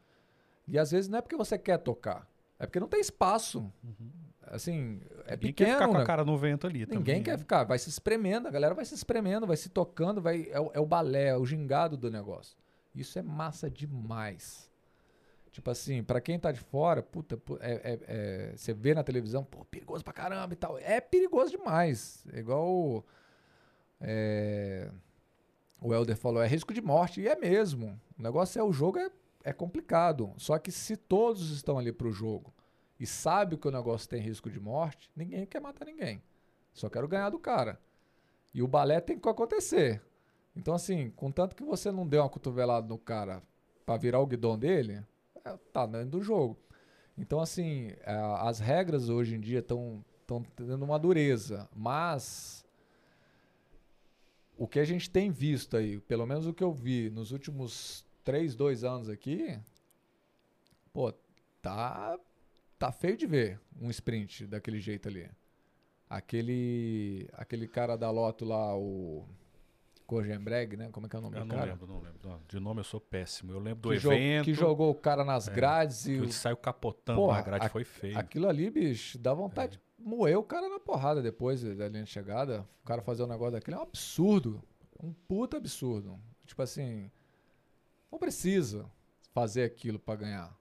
E 0.67 0.79
às 0.79 0.91
vezes 0.91 1.09
não 1.09 1.19
é 1.19 1.23
porque 1.23 1.37
você 1.37 1.59
quer 1.59 1.79
tocar, 1.79 2.27
é 2.59 2.67
porque 2.67 2.81
não 2.81 2.89
tem 2.89 3.01
espaço. 3.01 3.61
Uhum. 3.83 4.11
Assim, 4.43 5.01
é 5.27 5.33
Ninguém 5.33 5.53
pequeno. 5.53 5.55
quer 5.55 5.75
ficar 5.75 5.89
com 5.89 5.95
né? 5.95 6.03
a 6.03 6.07
cara 6.07 6.25
no 6.25 6.39
vento 6.39 6.67
ali 6.67 6.81
Ninguém 6.81 6.99
também, 6.99 7.23
quer 7.23 7.33
né? 7.33 7.39
ficar, 7.39 7.65
vai 7.65 7.79
se 7.79 7.91
espremendo, 7.91 8.49
a 8.49 8.51
galera 8.51 8.75
vai 8.75 8.85
se 8.85 8.95
espremendo, 8.95 9.47
vai 9.47 9.57
se 9.57 9.69
tocando, 9.69 10.23
vai, 10.23 10.43
é, 10.51 10.71
é 10.75 10.81
o 10.81 10.87
balé, 10.87 11.29
é 11.29 11.37
o 11.37 11.45
gingado 11.45 11.97
do 11.97 12.11
negócio. 12.11 12.57
Isso 13.01 13.19
é 13.19 13.23
massa 13.23 13.71
demais. 13.71 14.69
Tipo 15.51 15.71
assim, 15.71 16.03
para 16.03 16.21
quem 16.21 16.39
tá 16.39 16.53
de 16.53 16.61
fora, 16.61 17.03
puta, 17.03 17.41
é, 17.61 17.73
é, 17.73 17.99
é, 18.07 18.57
você 18.57 18.73
vê 18.73 18.95
na 18.95 19.03
televisão, 19.03 19.45
pô, 19.45 19.65
perigoso 19.65 20.05
pra 20.05 20.13
caramba 20.13 20.53
e 20.53 20.57
tal. 20.57 20.79
É 20.79 21.01
perigoso 21.01 21.51
demais. 21.51 22.25
É 22.33 22.39
igual. 22.39 23.05
É, 24.01 24.91
o 25.81 25.93
Helder 25.93 26.17
falou, 26.17 26.43
é 26.43 26.47
risco 26.47 26.73
de 26.73 26.81
morte. 26.81 27.21
E 27.21 27.29
é 27.29 27.37
mesmo. 27.37 27.99
O 28.19 28.23
negócio 28.23 28.59
é 28.59 28.63
o 28.63 28.73
jogo 28.73 28.99
é, 28.99 29.11
é 29.43 29.53
complicado. 29.53 30.33
Só 30.37 30.59
que 30.59 30.71
se 30.71 30.97
todos 30.97 31.51
estão 31.51 31.79
ali 31.79 31.93
pro 31.93 32.13
jogo 32.13 32.53
e 33.01 33.07
sabe 33.07 33.57
que 33.57 33.69
o 33.69 33.73
negócio 33.73 34.09
tem 34.09 34.21
risco 34.21 34.51
de 34.51 34.61
morte, 34.61 35.11
ninguém 35.17 35.47
quer 35.47 35.61
matar 35.61 35.87
ninguém. 35.87 36.23
Só 36.73 36.89
quero 36.89 37.09
ganhar 37.09 37.31
do 37.31 37.39
cara. 37.39 37.81
E 38.53 38.63
o 38.63 38.69
balé 38.69 39.01
tem 39.01 39.19
que 39.19 39.29
acontecer. 39.29 40.03
Então, 40.57 40.75
assim, 40.75 41.11
contanto 41.11 41.55
que 41.55 41.65
você 41.65 41.91
não 41.91 42.07
dê 42.07 42.19
uma 42.19 42.29
cotovelada 42.29 42.87
no 42.89 42.99
cara 42.99 43.43
para 43.87 43.97
virar 43.97 44.21
o 44.21 44.27
guidão 44.27 44.59
dele, 44.59 45.05
é, 45.45 45.57
tá 45.73 45.87
dentro 45.87 46.11
do 46.11 46.23
jogo. 46.23 46.59
Então, 47.17 47.41
assim, 47.41 47.93
é, 48.03 48.15
as 48.41 48.59
regras 48.59 49.09
hoje 49.09 49.35
em 49.35 49.41
dia 49.41 49.61
estão 49.61 50.05
tendo 50.57 50.85
uma 50.85 50.99
dureza, 50.99 51.69
mas 51.75 52.65
o 54.57 54.67
que 54.67 54.79
a 54.79 54.85
gente 54.85 55.09
tem 55.09 55.31
visto 55.31 55.77
aí, 55.77 56.01
pelo 56.01 56.27
menos 56.27 56.47
o 56.47 56.53
que 56.53 56.63
eu 56.63 56.73
vi 56.73 57.09
nos 57.11 57.31
últimos 57.31 58.05
três, 58.25 58.55
dois 58.55 58.85
anos 58.85 59.09
aqui, 59.09 59.59
pô, 60.93 61.13
tá, 61.63 62.19
tá 62.79 62.93
feio 62.93 63.17
de 63.17 63.27
ver 63.27 63.61
um 63.81 63.89
sprint 63.89 64.47
daquele 64.47 64.81
jeito 64.81 65.09
ali. 65.09 65.31
Aquele, 66.11 67.29
aquele 67.35 67.69
cara 67.69 67.97
da 67.97 68.11
Loto 68.11 68.45
lá, 68.45 68.77
o 68.77 69.25
Kogenbreg, 70.09 70.75
né? 70.75 70.89
Como 70.91 71.05
é 71.05 71.09
que 71.11 71.15
é 71.15 71.19
o 71.19 71.23
nome 71.23 71.37
eu 71.37 71.43
do 71.43 71.47
não 71.49 71.55
cara? 71.55 71.73
Lembro, 71.73 71.87
não 71.87 72.01
lembro. 72.01 72.41
De 72.49 72.59
nome 72.59 72.81
eu 72.81 72.85
sou 72.85 72.99
péssimo. 72.99 73.53
Eu 73.53 73.59
lembro 73.59 73.83
do 73.83 73.91
que 73.91 74.07
evento. 74.07 74.47
que 74.47 74.55
jogou 74.55 74.91
o 74.91 74.95
cara 74.95 75.23
nas 75.23 75.49
é, 75.49 75.53
grades 75.53 76.07
e. 76.07 76.13
Ele 76.13 76.33
saiu 76.33 76.57
capotando 76.57 77.21
Porra, 77.21 77.37
na 77.37 77.43
grade, 77.43 77.67
a, 77.67 77.69
foi 77.69 77.85
feio. 77.85 78.19
Aquilo 78.19 78.49
ali, 78.49 78.71
bicho, 78.71 79.19
dá 79.19 79.35
vontade 79.35 79.77
é. 79.77 79.79
de 79.79 80.09
moer 80.09 80.39
o 80.39 80.43
cara 80.43 80.67
na 80.67 80.81
porrada 80.81 81.21
depois 81.21 81.63
da 81.63 81.89
linha 81.89 82.05
de 82.05 82.11
chegada. 82.11 82.67
O 82.83 82.87
cara 82.87 83.03
fazer 83.03 83.23
um 83.23 83.27
negócio 83.27 83.53
daquele 83.53 83.77
é 83.77 83.79
um 83.81 83.83
absurdo. 83.83 84.63
Um 84.99 85.13
puta 85.13 85.59
absurdo. 85.59 86.19
Tipo 86.47 86.63
assim. 86.63 87.11
Não 88.11 88.19
precisa 88.19 88.87
fazer 89.35 89.63
aquilo 89.63 89.99
para 89.99 90.21
ganhar. 90.21 90.59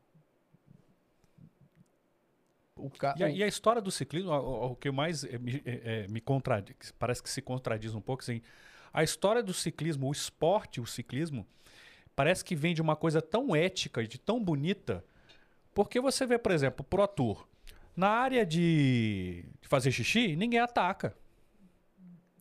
Ca... 2.99 3.15
e, 3.17 3.23
a, 3.23 3.29
e, 3.29 3.43
a, 3.43 3.47
história 3.47 3.81
do 3.81 3.89
ciclismo, 3.89 4.29
o, 4.29 4.71
o 4.71 4.75
que 4.75 4.91
mais 4.91 5.23
é, 5.23 5.37
me, 5.39 5.63
é, 5.65 6.05
me 6.09 6.21
contradiz, 6.21 6.93
parece 6.99 7.23
que 7.23 7.29
se 7.29 7.41
contradiz 7.41 7.95
um 7.95 8.01
pouco, 8.01 8.21
assim, 8.21 8.41
a 8.97 9.03
história 9.03 9.43
do 9.43 9.53
ciclismo, 9.53 10.07
o 10.07 10.11
esporte, 10.11 10.81
o 10.81 10.85
ciclismo, 10.87 11.45
parece 12.15 12.43
que 12.43 12.55
vem 12.55 12.73
de 12.73 12.81
uma 12.81 12.95
coisa 12.95 13.21
tão 13.21 13.55
ética 13.55 14.01
e 14.01 14.07
de 14.07 14.17
tão 14.17 14.43
bonita. 14.43 15.05
Porque 15.71 16.01
você 16.01 16.25
vê, 16.25 16.39
por 16.39 16.51
exemplo, 16.51 16.83
Pro 16.83 17.07
Tour. 17.07 17.47
Na 17.95 18.09
área 18.09 18.43
de, 18.43 19.45
fazer 19.61 19.91
xixi, 19.91 20.35
ninguém 20.35 20.59
ataca. 20.59 21.15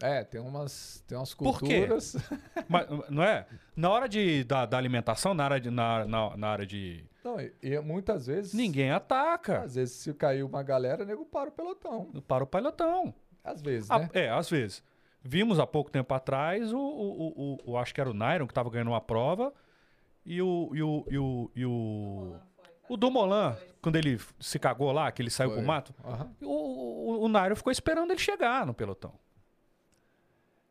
É, 0.01 0.25
tem 0.25 0.41
umas, 0.41 1.05
tem 1.07 1.19
umas 1.19 1.35
culturas. 1.35 2.13
Por 2.13 2.23
quê? 2.23 2.65
Mas, 2.71 2.87
não 3.11 3.23
é? 3.23 3.47
Na 3.77 3.91
hora 3.91 4.09
de, 4.09 4.43
da, 4.45 4.65
da 4.65 4.79
alimentação, 4.79 5.35
na 5.35 5.45
área 5.45 5.61
de. 5.61 5.71
Na, 5.71 6.07
na, 6.07 6.37
na 6.39 6.49
área 6.49 6.65
de... 6.65 7.05
Não, 7.23 7.39
e, 7.39 7.53
e, 7.63 7.79
muitas 7.81 8.29
vezes. 8.29 8.55
Ninguém 8.55 8.91
ataca. 8.91 9.61
Às 9.61 9.75
vezes, 9.75 9.95
se 9.97 10.15
cair 10.15 10.43
uma 10.43 10.63
galera, 10.63 11.03
o 11.03 11.07
nego 11.07 11.27
para 11.27 11.51
o 11.51 11.53
pelotão. 11.53 12.11
Para 12.27 12.45
o 12.45 12.47
pelotão. 12.47 13.15
Às 13.45 13.61
vezes, 13.61 13.91
né? 13.91 14.09
é, 14.15 14.31
às 14.31 14.49
vezes. 14.49 14.83
Vimos 15.27 15.59
há 15.59 15.67
pouco 15.67 15.91
tempo 15.91 16.15
atrás 16.15 16.73
o, 16.73 16.79
o, 16.79 17.59
o, 17.65 17.73
o 17.73 17.79
acho 17.79 17.93
que 17.93 18.01
era 18.01 18.09
o 18.09 18.15
Nairon 18.15 18.47
que 18.47 18.53
estava 18.53 18.71
ganhando 18.71 18.89
uma 18.89 19.01
prova 19.01 19.53
e 20.25 20.41
o 20.41 20.71
e 20.73 20.83
o 20.83 21.07
e 21.11 21.19
o, 21.19 21.51
e 21.57 21.67
o, 21.67 22.37
o 22.89 22.97
Dumoulin, 22.97 23.57
quando 23.83 23.97
ele 23.97 24.21
se 24.39 24.59
cagou 24.59 24.93
lá, 24.93 25.11
que 25.11 25.21
ele 25.21 25.31
saiu 25.31 25.51
foi. 25.51 25.59
pro 25.59 25.67
mato, 25.67 25.95
uhum. 26.05 26.49
o, 26.49 27.21
o, 27.23 27.25
o 27.25 27.29
Nairon 27.29 27.57
ficou 27.57 27.73
esperando 27.73 28.13
ele 28.13 28.21
chegar 28.21 28.65
no 28.65 28.73
pelotão. 28.73 29.13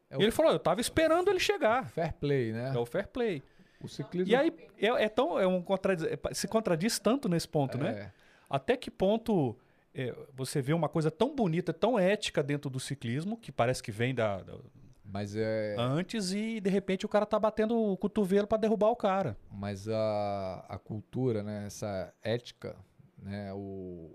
É 0.10 0.18
e 0.18 0.24
ele 0.24 0.32
falou, 0.32 0.52
eu 0.52 0.60
tava 0.60 0.80
esperando 0.80 1.30
ele 1.30 1.40
chegar. 1.40 1.90
Fair 1.90 2.14
play, 2.14 2.54
né? 2.54 2.72
É 2.74 2.78
o 2.78 2.86
fair 2.86 3.08
play. 3.08 3.44
O 3.82 3.88
ciclismo... 3.88 4.32
E 4.32 4.36
aí 4.36 4.54
é, 4.80 4.88
é 4.88 5.10
tão 5.10 5.38
é 5.38 5.46
um 5.46 5.62
contradiz, 5.62 6.06
é, 6.06 6.18
se 6.34 6.48
contradiz 6.48 6.98
tanto 7.00 7.28
nesse 7.28 7.48
ponto, 7.48 7.78
é. 7.78 7.82
né? 7.82 8.14
Até 8.50 8.78
que 8.78 8.90
ponto 8.90 9.58
é, 9.96 10.16
você 10.36 10.62
vê 10.62 10.74
uma 10.74 10.90
coisa 10.90 11.10
tão 11.10 11.34
bonita, 11.34 11.74
tão 11.74 11.98
ética 11.98 12.44
dentro 12.44 12.70
do 12.70 12.80
ciclismo, 12.80 13.38
que 13.38 13.52
parece 13.52 13.82
que 13.82 13.92
vem 13.92 14.14
da, 14.14 14.42
da 14.42 14.58
mas 15.06 15.36
é... 15.36 15.76
antes 15.78 16.34
e 16.34 16.60
de 16.60 16.70
repente 16.70 17.06
o 17.06 17.10
cara 17.10 17.26
tá 17.26 17.40
batendo 17.40 17.78
o 17.78 17.96
cotovelo 17.96 18.48
para 18.48 18.58
derrubar 18.58 18.90
o 18.90 18.96
cara. 18.96 19.38
Mas 19.50 19.88
a, 19.88 20.66
a 20.68 20.78
cultura, 20.78 21.42
né, 21.42 21.68
essa 21.68 22.14
ética, 22.22 22.76
né, 23.18 23.54
o, 23.54 24.12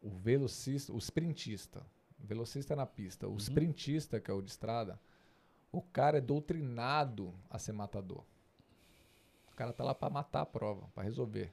o 0.00 0.10
velocista, 0.10 0.92
o 0.92 0.98
sprintista, 0.98 1.84
o 2.22 2.26
velocista 2.26 2.76
na 2.76 2.86
pista, 2.86 3.26
o 3.26 3.32
uhum. 3.32 3.36
sprintista 3.38 4.20
que 4.20 4.30
é 4.30 4.34
o 4.34 4.42
de 4.42 4.50
estrada, 4.50 5.00
O 5.72 5.82
cara 5.82 6.18
é 6.18 6.20
doutrinado 6.20 7.34
a 7.50 7.58
ser 7.58 7.72
matador. 7.72 8.22
O 9.50 9.56
cara 9.56 9.72
tá 9.72 9.82
lá 9.82 9.94
pra 9.94 10.08
matar 10.08 10.42
a 10.42 10.46
prova, 10.46 10.88
pra 10.94 11.02
resolver. 11.02 11.52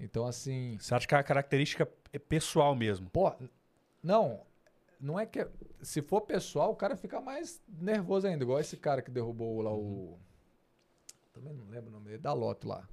Então, 0.00 0.26
assim. 0.26 0.78
Você 0.80 0.94
acha 0.94 1.06
que 1.06 1.14
a 1.14 1.22
característica 1.22 1.88
é 2.12 2.18
pessoal 2.18 2.74
mesmo? 2.74 3.08
Pô, 3.10 3.32
não. 4.02 4.40
Não 4.98 5.20
é 5.20 5.26
que. 5.26 5.46
Se 5.82 6.00
for 6.00 6.22
pessoal, 6.22 6.72
o 6.72 6.76
cara 6.76 6.96
fica 6.96 7.20
mais 7.20 7.62
nervoso 7.68 8.26
ainda. 8.26 8.42
Igual 8.42 8.58
esse 8.58 8.76
cara 8.76 9.02
que 9.02 9.10
derrubou 9.10 9.60
lá 9.60 9.72
o. 9.72 10.18
Também 11.32 11.52
não 11.52 11.66
lembro 11.66 11.90
o 11.90 11.92
nome 11.92 12.06
dele, 12.06 12.18
da 12.18 12.32
Loto 12.32 12.66
lá. 12.66 12.88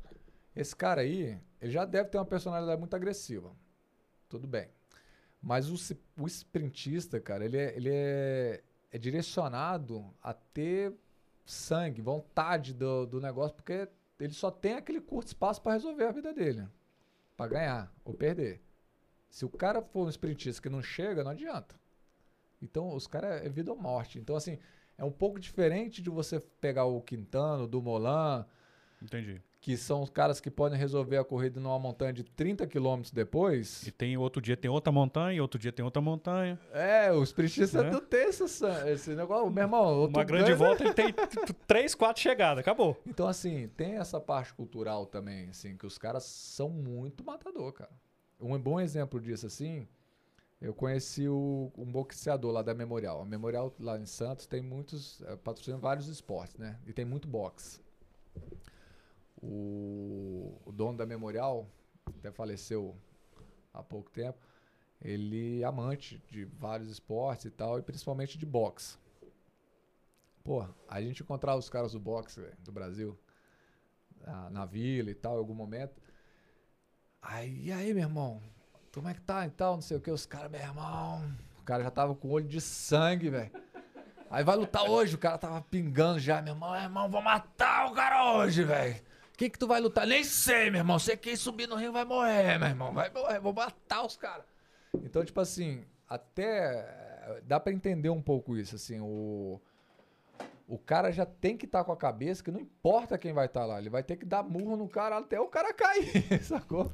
Esse 0.55 0.75
cara 0.75 1.01
aí, 1.01 1.39
ele 1.61 1.71
já 1.71 1.85
deve 1.85 2.09
ter 2.09 2.17
uma 2.17 2.25
personalidade 2.25 2.79
muito 2.79 2.95
agressiva. 2.95 3.51
Tudo 4.27 4.47
bem. 4.47 4.69
Mas 5.41 5.69
o, 5.69 5.95
o 6.21 6.27
sprintista, 6.27 7.19
cara, 7.19 7.45
ele 7.45 7.57
é, 7.57 7.75
ele 7.75 7.89
é, 7.91 8.63
é 8.91 8.97
direcionado 8.97 10.13
a 10.21 10.33
ter 10.33 10.93
sangue, 11.45 12.01
vontade 12.01 12.73
do, 12.73 13.05
do 13.05 13.21
negócio, 13.21 13.55
porque 13.55 13.87
ele 14.19 14.33
só 14.33 14.49
tem 14.51 14.73
aquele 14.73 14.99
curto 14.99 15.27
espaço 15.27 15.61
para 15.61 15.73
resolver 15.73 16.05
a 16.05 16.11
vida 16.11 16.33
dele. 16.33 16.67
Para 17.37 17.51
ganhar 17.51 17.95
ou 18.03 18.13
perder. 18.13 18.61
Se 19.29 19.45
o 19.45 19.49
cara 19.49 19.81
for 19.81 20.05
um 20.05 20.09
sprintista 20.09 20.61
que 20.61 20.69
não 20.69 20.81
chega, 20.81 21.23
não 21.23 21.31
adianta. 21.31 21.79
Então, 22.61 22.93
os 22.93 23.07
caras 23.07 23.45
é 23.45 23.47
vida 23.47 23.71
ou 23.71 23.77
morte. 23.77 24.19
Então, 24.19 24.35
assim, 24.35 24.59
é 24.97 25.05
um 25.05 25.11
pouco 25.11 25.39
diferente 25.39 26.01
de 26.01 26.09
você 26.09 26.39
pegar 26.39 26.85
o 26.85 27.01
Quintano, 27.01 27.67
do 27.67 27.81
Molan, 27.81 28.45
Entendi. 29.01 29.41
Que 29.67 29.75
são 29.75 30.01
os 30.01 30.09
caras 30.09 30.39
que 30.39 30.49
podem 30.49 30.79
resolver 30.79 31.17
a 31.17 31.25
corrida 31.25 31.59
numa 31.59 31.77
montanha 31.77 32.13
de 32.13 32.23
30 32.23 32.65
quilômetros 32.67 33.11
depois. 33.11 33.85
E 33.85 33.91
tem 33.91 34.15
outro 34.15 34.41
dia 34.41 34.55
tem 34.55 34.71
outra 34.71 34.93
montanha, 34.93 35.41
outro 35.41 35.59
dia 35.59 35.73
tem 35.73 35.83
outra 35.83 36.01
montanha. 36.01 36.57
É, 36.71 37.11
o 37.11 37.21
sprintista 37.21 37.81
É. 37.81 37.91
não 37.91 37.99
tem 37.99 38.29
esse 38.29 39.09
negócio. 39.13 39.51
Meu 39.51 39.65
irmão, 39.65 40.05
Uma 40.05 40.23
grande 40.23 40.53
volta 40.53 40.85
ele 40.85 40.93
tem 40.93 41.13
três, 41.67 41.93
quatro 41.93 42.21
chegadas, 42.21 42.61
acabou. 42.61 42.95
Então, 43.05 43.27
assim, 43.27 43.67
tem 43.75 43.97
essa 43.97 44.21
parte 44.21 44.53
cultural 44.53 45.05
também, 45.05 45.49
assim, 45.49 45.75
que 45.75 45.85
os 45.85 45.97
caras 45.97 46.23
são 46.23 46.69
muito 46.69 47.25
matador, 47.25 47.73
cara. 47.73 47.91
Um 48.39 48.57
bom 48.57 48.79
exemplo 48.79 49.19
disso, 49.19 49.47
assim, 49.47 49.85
eu 50.61 50.73
conheci 50.73 51.27
o, 51.27 51.73
um 51.77 51.91
boxeador 51.91 52.53
lá 52.53 52.61
da 52.61 52.73
Memorial. 52.73 53.19
A 53.21 53.25
Memorial 53.25 53.75
lá 53.81 53.99
em 53.99 54.05
Santos 54.05 54.45
tem 54.45 54.61
muitos, 54.61 55.21
eh, 55.23 55.35
patrocina 55.35 55.77
vários 55.77 56.07
esportes, 56.07 56.55
né? 56.55 56.79
E 56.87 56.93
tem 56.93 57.03
muito 57.03 57.27
boxe. 57.27 57.81
O, 59.49 60.61
o 60.65 60.71
dono 60.73 60.97
da 60.97 61.05
Memorial, 61.05 61.69
até 62.19 62.31
faleceu 62.31 62.97
há 63.73 63.81
pouco 63.81 64.09
tempo, 64.11 64.37
ele 65.01 65.61
é 65.61 65.65
amante 65.65 66.21
de 66.29 66.43
vários 66.43 66.89
esportes 66.89 67.45
e 67.45 67.51
tal, 67.51 67.79
e 67.79 67.81
principalmente 67.81 68.37
de 68.37 68.45
boxe. 68.45 68.97
Pô, 70.43 70.67
a 70.87 71.01
gente 71.01 71.23
encontrava 71.23 71.57
os 71.57 71.69
caras 71.69 71.93
do 71.93 71.99
boxe 71.99 72.41
velho, 72.41 72.57
do 72.59 72.71
Brasil 72.71 73.17
na, 74.19 74.49
na 74.49 74.65
vila 74.65 75.09
e 75.09 75.15
tal, 75.15 75.35
em 75.35 75.39
algum 75.39 75.53
momento. 75.53 76.01
Aí, 77.21 77.67
e 77.67 77.71
aí, 77.71 77.93
meu 77.93 78.03
irmão? 78.03 78.41
Como 78.93 79.07
é 79.07 79.13
que 79.13 79.21
tá 79.21 79.45
e 79.45 79.49
tal? 79.51 79.75
Não 79.75 79.81
sei 79.81 79.97
o 79.97 80.01
que. 80.01 80.09
Os 80.09 80.25
caras, 80.25 80.49
meu 80.49 80.59
irmão. 80.59 81.23
O 81.59 81.63
cara 81.63 81.83
já 81.83 81.91
tava 81.91 82.15
com 82.15 82.29
olho 82.29 82.47
de 82.47 82.59
sangue, 82.59 83.29
velho. 83.29 83.51
Aí 84.29 84.43
vai 84.43 84.55
lutar 84.55 84.83
hoje. 84.89 85.15
O 85.15 85.19
cara 85.19 85.37
tava 85.37 85.61
pingando 85.61 86.19
já, 86.19 86.41
meu 86.41 86.53
irmão. 86.53 86.71
Meu 86.71 86.81
irmão, 86.81 87.09
vou 87.09 87.21
matar 87.21 87.91
o 87.91 87.93
cara 87.93 88.33
hoje, 88.33 88.63
velho. 88.63 89.06
Quem 89.37 89.49
que 89.51 89.59
tu 89.59 89.67
vai 89.67 89.79
lutar? 89.79 90.07
Nem 90.07 90.23
sei, 90.23 90.71
meu 90.71 90.79
irmão. 90.79 90.97
Você 90.97 91.15
quem 91.15 91.35
subir 91.35 91.67
no 91.67 91.75
rio 91.75 91.93
vai 91.93 92.03
morrer, 92.03 92.57
meu 92.57 92.67
irmão. 92.67 92.91
Vai 92.91 93.09
morrer. 93.11 93.39
Vou 93.39 93.53
matar 93.53 94.03
os 94.03 94.17
caras. 94.17 94.43
Então, 95.03 95.23
tipo 95.23 95.39
assim, 95.39 95.85
até 96.09 96.79
eh, 97.27 97.41
dá 97.45 97.59
pra 97.59 97.71
entender 97.71 98.09
um 98.09 98.21
pouco 98.21 98.57
isso, 98.57 98.75
assim, 98.75 98.99
o 98.99 99.61
o 100.67 100.77
cara 100.77 101.11
já 101.11 101.25
tem 101.25 101.55
que 101.55 101.65
estar 101.65 101.85
com 101.85 101.93
a 101.93 101.97
cabeça 101.97 102.43
que 102.43 102.51
não 102.51 102.59
importa 102.59 103.17
quem 103.17 103.31
vai 103.31 103.45
estar 103.45 103.65
lá, 103.65 103.79
ele 103.79 103.89
vai 103.89 104.03
ter 104.03 104.17
que 104.17 104.25
dar 104.25 104.43
murro 104.43 104.75
no 104.75 104.89
cara 104.89 105.17
até 105.17 105.39
o 105.39 105.47
cara 105.47 105.71
cair, 105.73 106.43
sacou? 106.43 106.91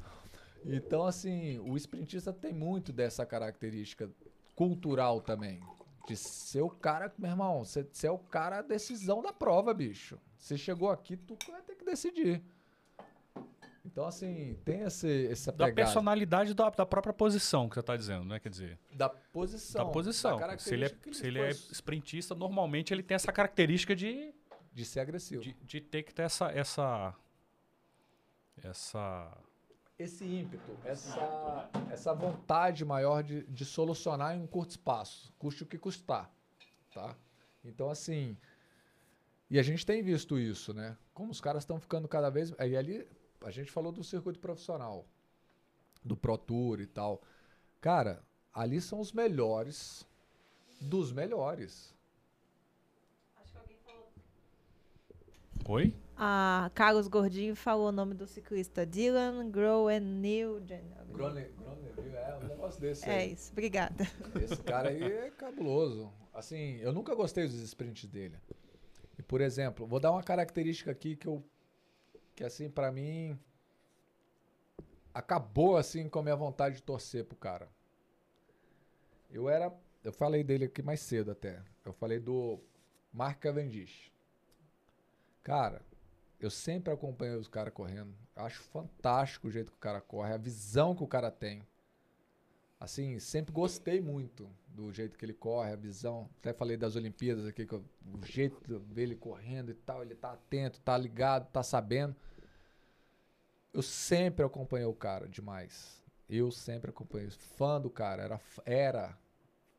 Então, 0.63 1.05
assim, 1.05 1.59
o 1.59 1.75
sprintista 1.75 2.31
tem 2.31 2.53
muito 2.53 2.93
dessa 2.93 3.25
característica 3.25 4.09
cultural 4.55 5.19
também. 5.21 5.59
De 6.07 6.17
ser 6.17 6.61
o 6.61 6.69
cara, 6.69 7.13
meu 7.17 7.31
irmão, 7.31 7.63
você 7.63 7.87
é 8.03 8.11
o 8.11 8.17
cara 8.17 8.59
a 8.59 8.61
decisão 8.61 9.21
da 9.21 9.31
prova, 9.31 9.73
bicho. 9.73 10.19
Você 10.37 10.57
chegou 10.57 10.89
aqui, 10.89 11.15
tu 11.15 11.37
vai 11.49 11.61
ter 11.61 11.75
que 11.75 11.85
decidir. 11.85 12.43
Então, 13.85 14.05
assim, 14.05 14.57
tem 14.63 14.81
esse, 14.81 15.27
essa 15.27 15.51
Da 15.51 15.65
pegada 15.65 15.75
personalidade 15.75 16.53
da, 16.53 16.69
da 16.69 16.85
própria 16.85 17.13
posição 17.13 17.67
que 17.67 17.75
você 17.75 17.83
tá 17.83 17.97
dizendo, 17.97 18.23
né? 18.25 18.39
Quer 18.39 18.49
dizer, 18.49 18.79
da 18.91 19.09
posição. 19.09 19.85
da 19.85 19.91
posição. 19.91 20.39
da 20.39 20.57
se 20.57 20.73
ele, 20.73 20.85
é, 20.85 20.89
que 20.89 21.13
se 21.13 21.27
ele 21.27 21.39
é 21.39 21.49
sprintista, 21.49 22.33
normalmente 22.33 22.93
ele 22.93 23.03
tem 23.03 23.15
essa 23.15 23.31
característica 23.31 23.93
de, 23.93 24.33
de 24.71 24.85
ser 24.85 25.01
agressivo. 25.01 25.41
de, 25.41 25.53
de 25.53 25.81
ter 25.81 26.03
que 26.03 26.13
ter 26.13 26.23
essa. 26.23 26.49
essa. 26.51 27.13
essa 28.63 29.37
esse 30.03 30.25
ímpeto, 30.25 30.77
essa, 30.83 31.69
essa 31.91 32.13
vontade 32.13 32.83
maior 32.85 33.23
de, 33.23 33.43
de 33.43 33.65
solucionar 33.65 34.35
em 34.35 34.41
um 34.41 34.47
curto 34.47 34.71
espaço, 34.71 35.33
custe 35.37 35.63
o 35.63 35.65
que 35.65 35.77
custar, 35.77 36.31
tá? 36.93 37.15
Então, 37.63 37.89
assim, 37.89 38.37
e 39.49 39.59
a 39.59 39.63
gente 39.63 39.85
tem 39.85 40.01
visto 40.01 40.37
isso, 40.37 40.73
né? 40.73 40.97
Como 41.13 41.31
os 41.31 41.39
caras 41.39 41.63
estão 41.63 41.79
ficando 41.79 42.07
cada 42.07 42.29
vez... 42.29 42.53
Aí 42.57 42.75
ali, 42.75 43.07
a 43.41 43.51
gente 43.51 43.71
falou 43.71 43.91
do 43.91 44.03
circuito 44.03 44.39
profissional, 44.39 45.05
do 46.03 46.17
Pro 46.17 46.37
Tour 46.37 46.81
e 46.81 46.87
tal. 46.87 47.21
Cara, 47.79 48.23
ali 48.53 48.81
são 48.81 48.99
os 48.99 49.11
melhores 49.11 50.05
dos 50.81 51.11
melhores. 51.11 51.93
Oi? 55.65 55.95
Ah, 56.15 56.69
Carlos 56.75 57.07
Gordinho 57.07 57.55
falou 57.55 57.89
o 57.89 57.91
nome 57.91 58.13
do 58.13 58.27
ciclista. 58.27 58.85
Dylan 58.85 59.49
Groenewegen. 59.49 60.83
é 60.95 62.35
um 62.41 62.47
negócio 62.47 62.79
desse 62.79 63.09
É 63.09 63.15
aí. 63.19 63.33
isso, 63.33 63.51
obrigada. 63.51 64.05
Esse 64.41 64.57
cara 64.61 64.89
aí 64.89 65.01
é 65.03 65.31
cabuloso. 65.31 66.11
Assim, 66.33 66.77
eu 66.77 66.91
nunca 66.93 67.13
gostei 67.15 67.45
dos 67.45 67.55
sprints 67.61 68.05
dele. 68.09 68.37
E, 69.17 69.23
por 69.23 69.41
exemplo, 69.41 69.85
vou 69.85 69.99
dar 69.99 70.11
uma 70.11 70.23
característica 70.23 70.91
aqui 70.91 71.15
que 71.15 71.27
eu. 71.27 71.43
Que, 72.35 72.43
assim, 72.43 72.69
pra 72.69 72.91
mim. 72.91 73.37
Acabou, 75.13 75.77
assim, 75.77 76.09
com 76.09 76.19
a 76.19 76.23
minha 76.23 76.35
vontade 76.35 76.75
de 76.77 76.83
torcer 76.83 77.23
pro 77.25 77.37
cara. 77.37 77.69
Eu 79.31 79.47
era. 79.49 79.71
Eu 80.03 80.11
falei 80.11 80.43
dele 80.43 80.65
aqui 80.65 80.81
mais 80.81 80.99
cedo 80.99 81.31
até. 81.31 81.61
Eu 81.85 81.93
falei 81.93 82.19
do 82.19 82.59
Mark 83.13 83.39
Cavendish. 83.39 84.11
Cara, 85.43 85.81
eu 86.45 86.49
sempre 86.51 86.93
acompanhei 86.93 87.35
os 87.35 87.47
caras 87.47 87.73
correndo. 87.73 88.13
Acho 88.35 88.61
fantástico 88.63 89.47
o 89.47 89.51
jeito 89.51 89.71
que 89.71 89.77
o 89.77 89.79
cara 89.79 90.01
corre, 90.01 90.33
a 90.33 90.37
visão 90.37 90.95
que 90.95 91.03
o 91.03 91.07
cara 91.07 91.31
tem. 91.31 91.61
Assim, 92.79 93.17
sempre 93.17 93.53
gostei 93.53 94.01
muito 94.01 94.49
do 94.67 94.91
jeito 94.91 95.17
que 95.17 95.23
ele 95.23 95.33
corre, 95.33 95.71
a 95.71 95.75
visão. 95.75 96.29
Até 96.39 96.51
falei 96.51 96.75
das 96.75 96.97
Olimpíadas 96.97 97.45
aqui, 97.45 97.65
que 97.65 97.73
eu- 97.73 97.85
o 98.13 98.25
jeito 98.25 98.79
dele 98.79 99.15
correndo 99.15 99.71
e 99.71 99.73
tal, 99.73 100.01
ele 100.01 100.15
tá 100.15 100.33
atento, 100.33 100.81
tá 100.81 100.97
ligado, 100.97 101.49
tá 101.49 101.63
sabendo. 101.63 102.13
Eu 103.71 103.81
sempre 103.81 104.45
acompanhei 104.45 104.85
o 104.85 104.93
cara 104.93 105.27
demais. 105.29 106.03
Eu 106.29 106.51
sempre 106.51 106.89
acompanhei. 106.89 107.29
Fã 107.29 107.79
do 107.79 107.89
cara, 107.89 108.21
era, 108.21 108.41
era 108.65 109.17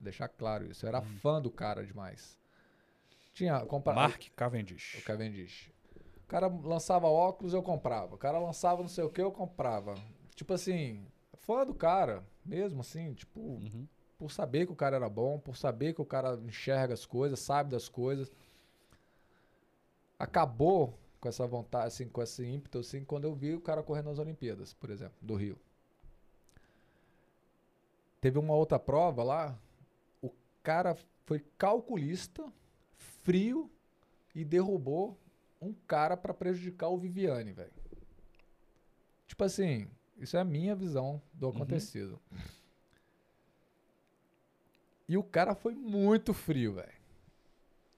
deixar 0.00 0.28
claro 0.28 0.64
isso, 0.66 0.86
eu 0.86 0.88
era 0.88 1.02
fã 1.02 1.42
do 1.42 1.50
cara 1.50 1.84
demais. 1.84 2.38
Tinha 3.34 3.60
compra... 3.66 3.92
Mark 3.92 4.28
Cavendish. 4.34 4.98
O 4.98 5.04
Cavendish. 5.04 5.73
O 6.24 6.26
cara 6.26 6.48
lançava 6.48 7.06
óculos, 7.06 7.52
eu 7.54 7.62
comprava. 7.62 8.14
O 8.14 8.18
cara 8.18 8.38
lançava 8.38 8.82
não 8.82 8.88
sei 8.88 9.04
o 9.04 9.10
que, 9.10 9.20
eu 9.20 9.30
comprava. 9.30 9.94
Tipo 10.34 10.54
assim, 10.54 11.06
fã 11.34 11.64
do 11.64 11.74
cara, 11.74 12.24
mesmo 12.44 12.80
assim, 12.80 13.12
tipo, 13.14 13.40
Uhum. 13.40 13.86
por 14.18 14.30
saber 14.32 14.66
que 14.66 14.72
o 14.72 14.76
cara 14.76 14.96
era 14.96 15.08
bom, 15.08 15.38
por 15.38 15.56
saber 15.56 15.92
que 15.94 16.00
o 16.00 16.04
cara 16.04 16.34
enxerga 16.46 16.94
as 16.94 17.04
coisas, 17.06 17.38
sabe 17.40 17.70
das 17.70 17.88
coisas. 17.88 18.30
Acabou 20.18 20.98
com 21.20 21.28
essa 21.28 21.46
vontade, 21.46 21.86
assim, 21.88 22.08
com 22.08 22.22
esse 22.22 22.44
ímpeto, 22.44 22.78
assim, 22.78 23.04
quando 23.04 23.24
eu 23.24 23.34
vi 23.34 23.54
o 23.54 23.60
cara 23.60 23.82
correndo 23.82 24.06
nas 24.06 24.18
Olimpíadas, 24.18 24.72
por 24.74 24.90
exemplo, 24.90 25.16
do 25.20 25.34
Rio. 25.34 25.58
Teve 28.20 28.38
uma 28.38 28.54
outra 28.54 28.78
prova 28.78 29.22
lá, 29.22 29.58
o 30.22 30.30
cara 30.62 30.96
foi 31.26 31.44
calculista, 31.58 32.50
frio 33.22 33.70
e 34.34 34.44
derrubou 34.44 35.18
um 35.64 35.74
cara 35.86 36.16
pra 36.16 36.34
prejudicar 36.34 36.88
o 36.88 36.98
Viviane, 36.98 37.52
velho. 37.52 37.72
Tipo 39.26 39.44
assim, 39.44 39.88
isso 40.18 40.36
é 40.36 40.40
a 40.40 40.44
minha 40.44 40.74
visão 40.74 41.20
do 41.32 41.48
acontecido. 41.48 42.20
E 45.08 45.16
o 45.16 45.22
cara 45.22 45.54
foi 45.54 45.74
muito 45.74 46.32
frio, 46.32 46.74
velho. 46.74 47.04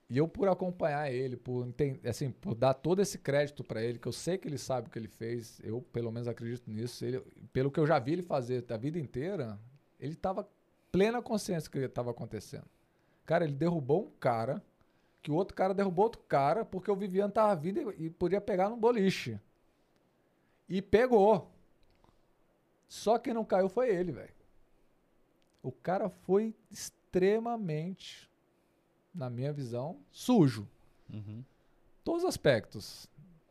E 0.09 0.17
eu 0.19 0.29
por 0.29 0.49
acompanhar 0.49 1.11
ele, 1.11 1.37
por 1.37 1.69
assim, 2.09 2.31
por 2.31 2.55
dar 2.55 2.75
todo 2.75 3.03
esse 3.03 3.19
crédito 3.19 3.65
pra 3.65 3.83
ele, 3.83 3.99
que 3.99 4.07
eu 4.07 4.13
sei 4.13 4.39
que 4.39 4.47
ele 4.47 4.59
sabe 4.59 4.87
o 4.87 4.91
que 4.91 4.99
ele 4.99 5.09
fez, 5.09 5.61
eu 5.65 5.83
pelo 5.93 6.13
menos 6.13 6.29
acredito 6.29 6.71
nisso, 6.71 7.05
ele, 7.05 7.21
pelo 7.53 7.73
que 7.73 7.81
eu 7.81 7.87
já 7.87 7.99
vi 7.99 8.13
ele 8.13 8.23
fazer 8.23 8.65
a 8.71 8.77
vida 8.77 9.01
inteira, 9.01 9.59
ele 9.99 10.15
tava 10.15 10.49
plena 10.93 11.21
consciência 11.21 11.69
do 11.69 11.73
que 11.73 11.79
estava 11.79 12.13
acontecendo. 12.13 12.67
Cara, 13.25 13.45
ele 13.45 13.55
derrubou 13.55 14.05
um 14.05 14.11
cara 14.21 14.63
que 15.27 15.31
o 15.33 15.35
outro 15.35 15.57
cara 15.57 15.75
derrubou 15.75 16.05
outro 16.05 16.23
cara 16.29 16.65
porque 16.65 16.89
o 16.89 16.95
Viviano 16.95 17.33
tava 17.33 17.57
vindo 17.57 17.93
e, 17.99 18.07
e 18.07 18.11
podia 18.11 18.41
pegar 18.41 18.69
no 18.69 18.77
boliche. 18.77 19.41
E 20.69 20.81
pegou. 20.81 21.51
Só 22.89 23.19
quem 23.19 23.35
não 23.35 23.45
caiu 23.45 23.69
foi 23.69 23.93
ele, 23.93 24.13
velho. 24.13 24.33
O 25.65 25.73
cara 25.73 26.09
foi 26.09 26.55
extremamente, 26.71 28.31
na 29.13 29.29
minha 29.29 29.53
visão, 29.53 29.99
sujo. 30.13 30.69
Uhum. 31.13 31.45
Todos 32.05 32.23
os 32.23 32.29
aspectos. 32.29 33.09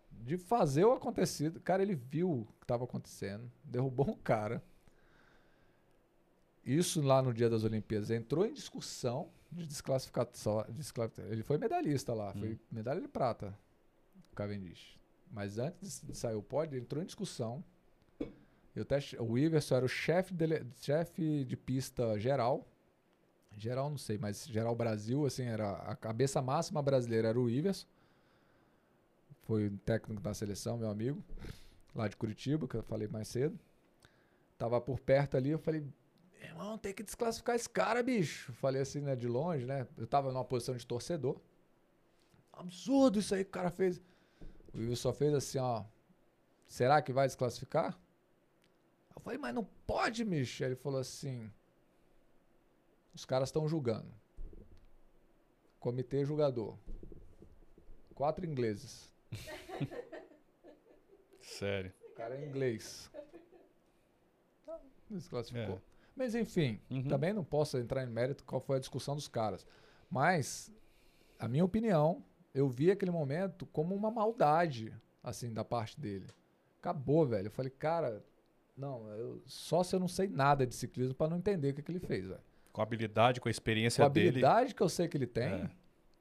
De 0.10 0.38
fazer 0.38 0.86
o 0.86 0.94
acontecido. 0.94 1.60
Cara, 1.60 1.84
ele 1.84 1.96
viu 1.96 2.32
o 2.32 2.46
que 2.58 2.64
estava 2.64 2.86
acontecendo. 2.86 3.52
Derrubou 3.66 4.10
um 4.10 4.16
cara. 4.16 4.64
Isso 6.66 7.02
lá 7.02 7.22
no 7.22 7.34
dia 7.34 7.50
das 7.50 7.64
Olimpíadas 7.64 8.10
entrou 8.10 8.46
em 8.46 8.52
discussão 8.54 9.30
de 9.52 9.66
desclassificação. 9.68 10.66
desclassificação. 10.70 11.32
Ele 11.32 11.44
foi 11.44 11.58
medalhista 11.58 12.14
lá, 12.14 12.34
foi 12.34 12.60
medalha 12.72 13.00
de 13.00 13.08
prata, 13.08 13.58
o 14.32 14.36
Cavendish. 14.36 15.00
Mas 15.32 15.58
antes 15.60 16.02
de 16.02 16.16
sair 16.16 16.36
o 16.36 16.42
pódio, 16.42 16.78
entrou 16.80 17.04
em 17.04 17.06
discussão. 17.06 17.64
E 18.76 18.82
o, 18.82 18.86
teste, 18.86 19.16
o 19.22 19.38
Iverson 19.38 19.76
era 19.76 19.86
o 19.86 19.90
chefe 19.90 20.34
dele- 20.34 20.66
chefe 20.82 21.46
de 21.46 21.56
pista 21.56 22.18
geral. 22.20 22.68
Geral 23.58 23.90
não 23.90 23.98
sei, 23.98 24.18
mas 24.18 24.46
geral 24.46 24.76
Brasil, 24.76 25.26
assim, 25.26 25.44
era 25.44 25.72
a 25.74 25.96
cabeça 25.96 26.42
máxima 26.42 26.82
brasileira 26.82 27.30
era 27.30 27.40
o 27.40 27.50
Iverson. 27.50 27.86
Foi 29.44 29.68
o 29.68 29.78
técnico 29.78 30.22
da 30.22 30.34
seleção, 30.34 30.78
meu 30.78 30.90
amigo, 30.90 31.24
lá 31.94 32.08
de 32.08 32.18
Curitiba, 32.18 32.68
que 32.68 32.76
eu 32.76 32.84
falei 32.84 33.08
mais 33.08 33.28
cedo. 33.28 33.58
Tava 34.58 34.82
por 34.82 35.00
perto 35.00 35.38
ali, 35.38 35.52
eu 35.52 35.60
falei, 35.60 35.86
irmão, 36.42 36.78
tem 36.78 36.94
que 36.94 37.04
desclassificar 37.04 37.56
esse 37.56 37.70
cara, 37.70 38.02
bicho. 38.02 38.54
Falei 38.54 38.82
assim, 38.82 39.02
né, 39.02 39.16
de 39.16 39.28
longe, 39.28 39.66
né? 39.66 39.88
Eu 39.98 40.08
tava 40.08 40.32
numa 40.32 40.46
posição 40.46 40.76
de 40.76 40.86
torcedor. 40.86 41.40
Absurdo 42.52 43.20
isso 43.20 43.36
aí 43.36 43.44
que 43.44 43.50
o 43.50 43.54
cara 43.54 43.70
fez. 43.70 44.02
O 44.74 44.78
Will 44.78 44.96
só 44.96 45.14
fez 45.14 45.34
assim, 45.34 45.60
ó. 45.60 45.84
Será 46.68 47.02
que 47.02 47.14
vai 47.14 47.28
desclassificar? 47.28 48.00
Eu 49.16 49.22
falei, 49.22 49.38
mas 49.38 49.54
não 49.54 49.64
pode, 49.86 50.24
bicho. 50.24 50.64
Aí 50.64 50.70
Ele 50.70 50.76
falou 50.76 51.00
assim: 51.00 51.52
os 53.14 53.26
caras 53.26 53.50
estão 53.50 53.68
julgando. 53.68 54.14
Comitê 55.80 56.26
julgador. 56.26 56.78
Quatro 58.14 58.46
ingleses. 58.46 59.12
Sério. 61.40 61.94
O 62.12 62.16
cara 62.16 62.36
é 62.36 62.46
inglês. 62.46 63.10
Então, 64.64 64.80
desclassificou. 65.10 65.76
É. 65.76 65.95
Mas 66.16 66.34
enfim, 66.36 66.80
Uhum. 66.90 67.04
também 67.04 67.34
não 67.34 67.44
posso 67.44 67.78
entrar 67.78 68.04
em 68.04 68.10
mérito 68.10 68.44
qual 68.44 68.62
foi 68.62 68.78
a 68.78 68.80
discussão 68.80 69.16
dos 69.16 69.28
caras. 69.28 69.66
Mas, 70.10 70.72
a 71.38 71.48
minha 71.48 71.66
opinião, 71.66 72.24
eu 72.54 72.70
vi 72.70 72.90
aquele 72.90 73.12
momento 73.12 73.66
como 73.68 73.94
uma 73.94 74.10
maldade, 74.10 74.94
assim, 75.24 75.52
da 75.54 75.66
parte 75.66 76.00
dele. 76.00 76.28
Acabou, 76.80 77.26
velho. 77.26 77.48
Eu 77.48 77.52
falei, 77.52 77.72
cara, 77.72 78.24
não, 78.78 79.08
eu- 79.10 79.42
só 79.46 79.84
se 79.84 79.96
eu 79.96 80.00
não 80.00 80.08
sei 80.08 80.28
nada 80.28 80.66
de 80.66 80.74
ciclismo 80.76 81.14
pra 81.16 81.28
não 81.28 81.38
entender 81.38 81.72
o 81.72 81.74
que, 81.74 81.82
que 81.82 81.92
ele 81.92 82.00
fez, 82.00 82.28
velho. 82.28 82.40
Com 82.72 82.82
a 82.82 82.84
habilidade, 82.84 83.42
com 83.42 83.48
a 83.48 83.52
experiência 83.52 84.02
Com 84.04 84.06
a 84.06 84.10
dele. 84.10 84.30
habilidade 84.30 84.76
que 84.76 84.82
eu 84.84 84.90
sei 84.90 85.08
que 85.08 85.18
ele 85.18 85.28
tem, 85.28 85.44
É. 85.54 85.70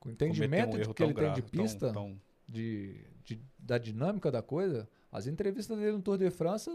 com 0.01 0.09
o 0.09 0.13
entendimento 0.13 0.77
um 0.77 0.79
erro 0.81 0.95
que 0.95 1.03
ele 1.03 1.13
tão 1.15 1.15
tem 1.15 1.15
de 1.15 1.15
grave, 1.15 1.43
tão- 1.43 1.51
pista, 1.63 1.93
tão- 1.93 2.21
de, 2.49 3.01
de- 3.25 3.41
da 3.59 3.79
dinâmica 3.79 4.31
da 4.31 4.43
coisa, 4.43 4.89
as 5.13 5.27
entrevistas 5.27 5.79
dele 5.79 5.93
no 5.93 6.03
Tour 6.03 6.19
de 6.19 6.31
France, 6.31 6.71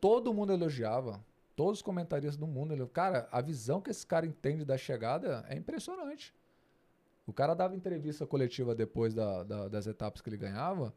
todo 0.00 0.32
mundo 0.32 0.52
elogiava. 0.52 1.20
Todos 1.58 1.80
os 1.80 1.82
comentaristas 1.82 2.36
do 2.36 2.46
mundo. 2.46 2.68
elogiavam. 2.68 2.92
Cara, 2.92 3.28
a 3.32 3.40
visão 3.40 3.80
que 3.80 3.90
esse 3.90 4.06
cara 4.06 4.24
entende 4.24 4.64
da 4.64 4.78
chegada 4.78 5.44
é 5.48 5.56
impressionante. 5.56 6.32
O 7.26 7.32
cara 7.32 7.52
dava 7.52 7.74
entrevista 7.74 8.24
coletiva 8.24 8.76
depois 8.76 9.12
da- 9.12 9.42
da- 9.42 9.66
das 9.66 9.88
etapas 9.88 10.22
que 10.22 10.28
ele 10.28 10.36
ganhava. 10.36 10.94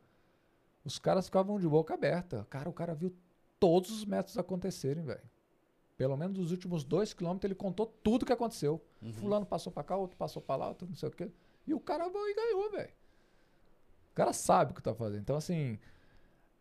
Os 0.86 1.00
caras 1.00 1.26
ficavam 1.26 1.60
de 1.60 1.68
boca 1.68 1.96
aberta. 1.96 2.46
Cara, 2.48 2.70
o 2.70 2.74
cara 2.74 2.94
viu 2.94 3.12
todos 3.60 3.90
os 3.90 4.06
métodos 4.06 4.38
acontecerem, 4.38 5.04
velho. 5.04 5.28
Pelo 5.98 6.16
menos 6.16 6.38
nos 6.38 6.52
últimos 6.52 6.84
dois 6.84 7.12
quilômetros 7.12 7.46
ele 7.50 7.56
contou 7.56 7.88
tudo 8.04 8.24
que 8.24 8.32
aconteceu. 8.34 8.80
Uhum. 9.02 9.14
Fulano 9.14 9.46
passou 9.48 9.74
pra 9.74 9.84
cá, 9.84 9.96
outro 9.98 10.16
passou 10.16 10.44
pra 10.44 10.56
lá, 10.58 10.68
outro 10.70 10.88
não 10.88 10.96
sei 10.96 11.10
o 11.10 11.12
quê. 11.12 11.32
E 11.66 11.74
o 11.74 11.80
cara 11.80 12.08
foi 12.08 12.32
e 12.32 12.36
ganhou, 12.36 12.70
velho. 12.72 12.90
O 14.12 14.14
cara 14.14 14.32
sabe 14.32 14.74
o 14.74 14.76
que 14.76 14.82
tá 14.84 14.94
fazendo. 14.94 15.22
Então, 15.22 15.36
assim, 15.36 15.80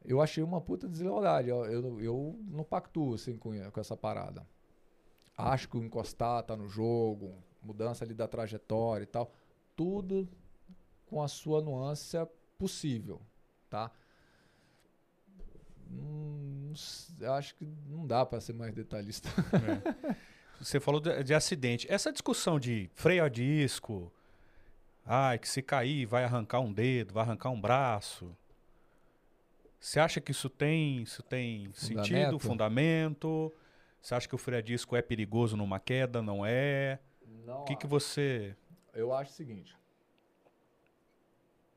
eu 0.05 0.21
achei 0.21 0.43
uma 0.43 0.61
puta 0.61 0.89
deslealdade. 0.89 1.49
Eu, 1.49 1.65
eu, 1.67 2.01
eu 2.01 2.39
não 2.49 2.65
pactuo, 2.65 3.15
assim, 3.15 3.37
com, 3.37 3.53
com 3.71 3.81
essa 3.81 3.97
parada. 3.97 4.47
Acho 5.37 5.69
que 5.69 5.77
o 5.77 5.85
encostar 5.85 6.43
tá 6.43 6.57
no 6.57 6.69
jogo, 6.69 7.35
mudança 7.63 8.05
ali 8.05 8.15
da 8.15 8.29
trajetória 8.29 9.05
e 9.05 9.07
tal. 9.07 9.33
Tudo 9.75 10.29
com 11.07 11.23
a 11.23 11.29
sua 11.29 11.63
nuance 11.63 12.17
possível, 12.59 13.21
tá? 13.69 13.91
Hum, 15.91 16.73
acho 17.37 17.55
que 17.55 17.67
não 17.89 18.07
dá 18.07 18.25
pra 18.25 18.41
ser 18.41 18.53
mais 18.53 18.75
detalhista. 18.75 19.29
É. 20.09 20.15
Você 20.61 20.79
falou 20.79 21.01
de, 21.01 21.25
de 21.25 21.35
acidente. 21.35 21.91
Essa 21.91 22.13
discussão 22.13 22.61
de 22.61 22.91
freio 22.95 23.25
a 23.25 23.29
disco, 23.29 24.13
ai, 25.07 25.39
que 25.39 25.49
se 25.49 25.63
cair 25.63 26.05
vai 26.05 26.23
arrancar 26.23 26.61
um 26.61 26.73
dedo, 26.73 27.15
vai 27.15 27.25
arrancar 27.25 27.49
um 27.49 27.61
braço. 27.61 28.37
Você 29.81 29.99
acha 29.99 30.21
que 30.21 30.31
isso 30.31 30.51
tem, 30.51 31.03
isso 31.03 31.23
tem 31.23 31.73
sentido, 31.73 32.39
Fundamento? 32.39 32.39
fundamento? 32.39 33.55
Você 34.01 34.15
acha 34.15 34.29
que 34.29 34.35
o 34.35 34.39
freio 34.39 34.59
a 34.59 34.63
disco 34.63 34.95
é 34.95 35.01
perigoso 35.03 35.57
numa 35.57 35.81
queda? 35.81 36.21
Não 36.23 36.45
é? 36.45 36.99
Não 37.47 37.63
O 37.63 37.65
que, 37.65 37.77
que 37.77 37.87
você. 37.87 38.55
Eu 38.93 39.13
acho 39.15 39.31
o 39.33 39.35
seguinte, 39.35 39.75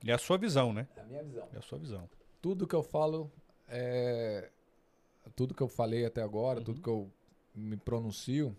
É 0.05 0.11
a 0.11 0.17
sua 0.17 0.37
visão, 0.37 0.73
né? 0.73 0.87
é 0.97 1.01
a 1.01 1.03
minha 1.05 1.23
visão. 1.23 1.47
É 1.53 1.57
a 1.57 1.61
sua 1.61 1.77
visão. 1.79 2.09
tudo 2.41 2.67
que 2.67 2.75
eu 2.75 2.83
falo 2.83 3.31
é 3.69 4.49
tudo 5.35 5.53
que 5.55 5.63
eu 5.63 5.69
falei 5.69 6.05
até 6.05 6.21
agora, 6.21 6.59
Uhum. 6.59 6.65
tudo 6.65 6.81
que 6.81 6.89
eu 6.89 7.09
me 7.55 7.77
pronuncio, 7.77 8.55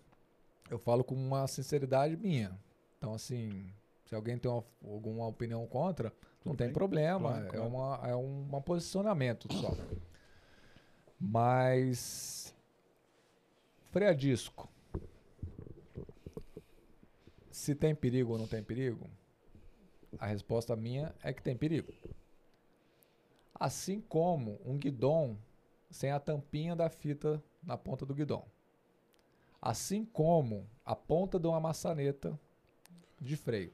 eu 0.71 0.79
falo 0.79 1.03
com 1.03 1.13
uma 1.13 1.45
sinceridade 1.47 2.17
minha. 2.17 2.57
Então 2.97 3.13
assim, 3.13 3.71
se 4.05 4.15
alguém 4.15 4.39
tem 4.39 4.49
uma- 4.49 4.63
alguma 4.83 5.27
opinião 5.27 5.65
contra, 5.67 6.11
não 6.45 6.53
Tudo 6.53 6.57
tem 6.57 6.71
problema, 6.71 7.29
Claro, 7.29 7.45
é 7.45 7.49
claro. 7.49 7.67
uma 7.67 8.07
é 8.07 8.15
um 8.15 8.61
posicionamento 8.61 9.51
só. 9.53 9.75
Mas 11.19 12.55
freio 13.91 14.11
a 14.11 14.13
disco. 14.13 14.69
Se 17.49 17.73
tem 17.73 17.95
perigo 17.95 18.33
ou 18.33 18.37
não 18.37 18.47
tem 18.47 18.61
perigo? 18.61 19.09
A 20.19 20.27
resposta 20.27 20.75
minha 20.75 21.15
é 21.23 21.33
que 21.33 21.41
tem 21.41 21.57
perigo. 21.57 21.91
Assim 23.53 23.99
como 24.01 24.59
um 24.65 24.77
guidão 24.77 25.37
sem 25.89 26.11
a 26.11 26.19
tampinha 26.19 26.75
da 26.75 26.89
fita 26.89 27.41
na 27.63 27.77
ponta 27.77 28.05
do 28.05 28.13
guidão. 28.13 28.45
Assim 29.61 30.05
como 30.05 30.69
a 30.85 30.95
ponta 30.95 31.39
de 31.39 31.47
uma 31.47 31.59
maçaneta 31.59 32.39
de 33.19 33.35
freio. 33.35 33.73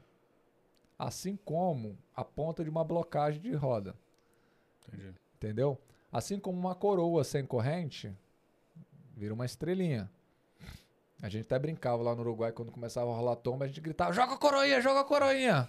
Assim 1.01 1.35
como 1.35 1.97
a 2.15 2.23
ponta 2.23 2.63
de 2.63 2.69
uma 2.69 2.83
blocagem 2.83 3.41
de 3.41 3.51
roda. 3.55 3.95
Entendi. 4.87 5.15
Entendeu? 5.33 5.81
Assim 6.11 6.39
como 6.39 6.59
uma 6.59 6.75
coroa 6.75 7.23
sem 7.23 7.43
corrente 7.43 8.15
vira 9.17 9.33
uma 9.33 9.43
estrelinha. 9.43 10.07
A 11.19 11.27
gente 11.27 11.41
até 11.45 11.57
brincava 11.57 12.03
lá 12.03 12.13
no 12.13 12.21
Uruguai 12.21 12.51
quando 12.51 12.71
começava 12.71 13.09
a 13.09 13.15
rolar 13.15 13.35
tomba, 13.37 13.65
a 13.65 13.67
gente 13.67 13.81
gritava: 13.81 14.13
joga 14.13 14.35
a 14.35 14.37
coroinha, 14.37 14.79
joga 14.79 14.99
a 14.99 15.03
coroinha! 15.03 15.67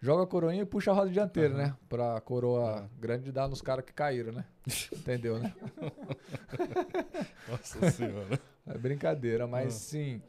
Joga 0.00 0.22
a 0.22 0.26
coroinha 0.26 0.62
e 0.62 0.66
puxa 0.66 0.90
a 0.90 0.94
roda 0.94 1.10
dianteira, 1.10 1.54
né? 1.54 1.76
Pra 1.86 2.18
coroa 2.22 2.90
grande 2.98 3.30
dar 3.30 3.48
nos 3.48 3.60
caras 3.60 3.84
que 3.84 3.92
caíram, 3.92 4.32
né? 4.32 4.46
Entendeu, 4.90 5.38
né? 5.38 5.54
Nossa 7.46 7.90
senhora. 7.90 8.40
É 8.66 8.78
brincadeira, 8.78 9.46
mas 9.46 9.74
sim. 9.74 10.22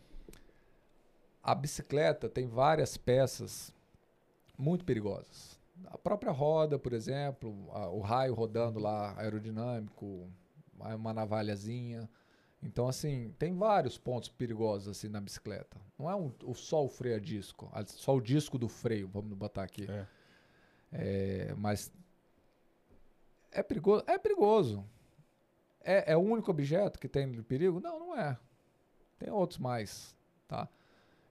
A 1.42 1.56
bicicleta 1.56 2.28
tem 2.28 2.46
várias 2.46 2.98
peças 2.98 3.74
muito 4.58 4.86
perigosas. 4.86 5.60
A 5.88 5.98
própria 5.98 6.32
roda, 6.32 6.78
por 6.80 6.94
exemplo, 6.94 7.70
a- 7.72 7.90
o 7.90 8.00
raio 8.00 8.34
rodando 8.34 8.80
lá 8.80 9.14
aerodinâmico, 9.20 10.30
uma 10.80 11.14
navalhazinha. 11.14 12.10
Então, 12.62 12.88
assim, 12.88 13.34
tem 13.38 13.54
vários 13.58 13.98
pontos 13.98 14.30
perigosos 14.30 14.88
assim 14.88 15.10
na 15.10 15.20
bicicleta. 15.20 15.78
Não 15.98 16.10
é 16.10 16.16
um, 16.16 16.32
o- 16.44 16.54
só 16.54 16.84
o 16.84 16.88
freio 16.88 17.16
a 17.16 17.20
disco, 17.20 17.70
a- 17.74 17.86
só 17.86 18.16
o 18.16 18.22
disco 18.22 18.58
do 18.58 18.70
freio, 18.70 19.08
vamos 19.08 19.36
botar 19.38 19.64
aqui. 19.64 19.86
É. 19.90 20.08
É, 20.92 21.54
mas 21.58 21.92
é 23.52 23.62
perigoso. 23.64 24.04
É 24.08 24.18
perigoso. 24.18 24.86
É, 25.82 26.14
é 26.14 26.18
o 26.18 26.22
único 26.22 26.50
objeto 26.52 26.98
que 27.00 27.10
tem 27.10 27.42
perigo? 27.44 27.80
Não, 27.82 28.00
não 28.00 28.18
é. 28.18 28.38
Tem 29.20 29.30
outros 29.30 29.60
mais, 29.60 30.16
tá? 30.48 30.68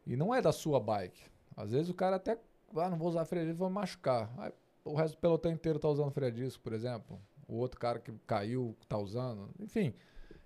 E 0.07 0.17
não 0.17 0.35
é 0.35 0.43
da 0.43 0.53
sua 0.53 0.79
bike. 0.81 1.23
Às 1.57 1.71
vezes 1.71 1.89
o 1.89 1.95
cara 1.95 2.17
até, 2.17 2.39
ah, 2.77 2.91
não 2.91 2.97
vou 2.97 3.09
usar 3.09 3.25
freio 3.25 3.47
disco, 3.47 3.59
vou 3.59 3.69
me 3.69 3.75
machucar. 3.75 4.33
Aí, 4.39 4.53
o 4.85 4.95
resto 4.95 5.15
do 5.17 5.21
pelotão 5.21 5.53
inteiro 5.53 5.79
tá 5.79 5.89
usando 5.89 6.11
freio 6.11 6.33
disco, 6.33 6.63
por 6.63 6.73
exemplo. 6.73 7.21
O 7.47 7.57
outro 7.57 7.79
cara 7.79 7.99
que 7.99 8.13
caiu 8.27 8.77
tá 8.89 8.99
usando. 8.99 9.51
Enfim. 9.61 9.95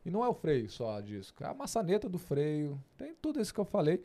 E 0.05 0.11
não 0.11 0.25
é 0.25 0.29
o 0.29 0.35
freio 0.35 0.69
só 0.71 0.97
a 0.97 1.01
disco, 1.01 1.43
é 1.43 1.49
a 1.49 1.55
maçaneta 1.55 2.09
do 2.09 2.19
freio. 2.19 2.81
Tem 2.97 3.15
tudo 3.15 3.41
isso 3.41 3.53
que 3.53 3.59
eu 3.59 3.65
falei 3.65 4.05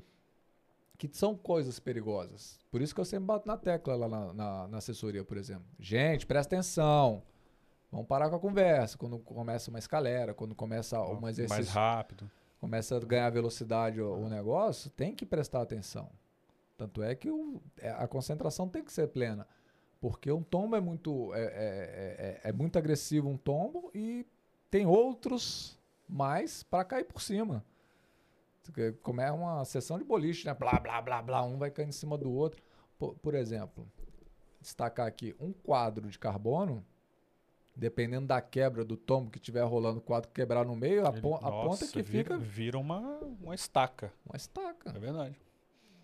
que 0.97 1.09
são 1.11 1.35
coisas 1.35 1.79
perigosas. 1.79 2.59
Por 2.69 2.81
isso 2.81 2.93
que 2.93 3.01
eu 3.01 3.05
sempre 3.05 3.25
bato 3.25 3.47
na 3.47 3.57
tecla 3.57 3.95
lá 3.95 4.07
na, 4.07 4.33
na, 4.33 4.67
na 4.67 4.77
assessoria, 4.77 5.23
por 5.23 5.35
exemplo. 5.37 5.65
Gente, 5.79 6.27
presta 6.27 6.55
atenção. 6.55 7.23
Vamos 7.91 8.07
parar 8.07 8.29
com 8.29 8.35
a 8.35 8.39
conversa. 8.39 8.97
Quando 8.97 9.17
começa 9.17 9.69
uma 9.69 9.79
escalera, 9.79 10.33
quando 10.33 10.53
começa 10.53 11.01
um 11.01 11.27
exercício. 11.27 11.63
Mais 11.63 11.69
rápido. 11.69 12.29
Começa 12.59 12.95
a 12.95 12.99
ganhar 12.99 13.29
velocidade 13.31 13.99
o, 13.99 14.13
o 14.13 14.29
negócio, 14.29 14.91
tem 14.91 15.15
que 15.15 15.25
prestar 15.25 15.61
atenção. 15.61 16.07
Tanto 16.81 17.03
é 17.03 17.13
que 17.13 17.29
o, 17.29 17.61
é, 17.77 17.91
a 17.91 18.07
concentração 18.07 18.67
tem 18.67 18.83
que 18.83 18.91
ser 18.91 19.07
plena. 19.09 19.47
Porque 19.99 20.31
um 20.31 20.41
tombo 20.41 20.75
é 20.75 20.81
muito, 20.81 21.31
é, 21.35 21.43
é, 21.43 22.41
é, 22.43 22.49
é 22.49 22.51
muito 22.51 22.79
agressivo, 22.79 23.29
um 23.29 23.37
tombo, 23.37 23.91
e 23.93 24.25
tem 24.71 24.87
outros 24.87 25.77
mais 26.09 26.63
para 26.63 26.83
cair 26.83 27.03
por 27.03 27.21
cima. 27.21 27.63
Como 29.03 29.21
é 29.21 29.31
uma 29.31 29.63
sessão 29.63 29.99
de 29.99 30.03
boliche, 30.03 30.47
né? 30.47 30.55
Blá, 30.55 30.79
blá, 30.79 30.99
blá, 31.03 31.21
blá. 31.21 31.43
Um 31.43 31.59
vai 31.59 31.69
cair 31.69 31.87
em 31.87 31.91
cima 31.91 32.17
do 32.17 32.31
outro. 32.31 32.63
Por, 32.97 33.13
por 33.19 33.35
exemplo, 33.35 33.87
destacar 34.59 35.05
aqui 35.05 35.35
um 35.39 35.53
quadro 35.53 36.09
de 36.09 36.17
carbono 36.17 36.83
dependendo 37.75 38.25
da 38.25 38.41
quebra 38.41 38.83
do 38.83 38.97
tombo 38.97 39.29
que 39.29 39.37
estiver 39.37 39.63
rolando, 39.63 39.99
o 39.99 40.01
quadro 40.01 40.31
quebrar 40.31 40.65
no 40.65 40.75
meio, 40.75 41.05
a, 41.05 41.09
Ele, 41.09 41.19
a 41.19 41.21
nossa, 41.21 41.51
ponta 41.51 41.87
que 41.87 42.01
vira, 42.01 42.35
fica. 42.35 42.37
Vira 42.39 42.79
uma, 42.79 42.99
uma 43.39 43.53
estaca. 43.53 44.11
Uma 44.25 44.35
estaca. 44.35 44.89
É 44.89 44.99
verdade. 44.99 45.39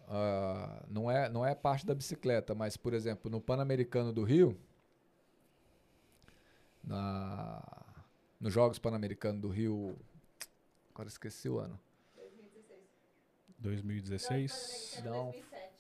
Uh, 0.08 0.86
não, 0.90 1.12
é, 1.12 1.30
não 1.30 1.46
é 1.46 1.54
parte 1.54 1.86
da 1.86 1.94
bicicleta, 1.94 2.56
mas, 2.56 2.78
por 2.78 2.94
exemplo, 2.94 3.30
no 3.30 3.42
Pan-Americano 3.42 4.14
do 4.14 4.24
Rio, 4.24 4.58
na, 6.82 7.62
nos 8.40 8.54
Jogos 8.54 8.80
Pan-Americanos 8.80 9.42
do 9.42 9.50
Rio, 9.50 9.98
agora 10.94 11.10
esqueci 11.10 11.50
o 11.50 11.60
ano. 11.60 11.78
2016? 13.60 15.02
Não. 15.04 15.34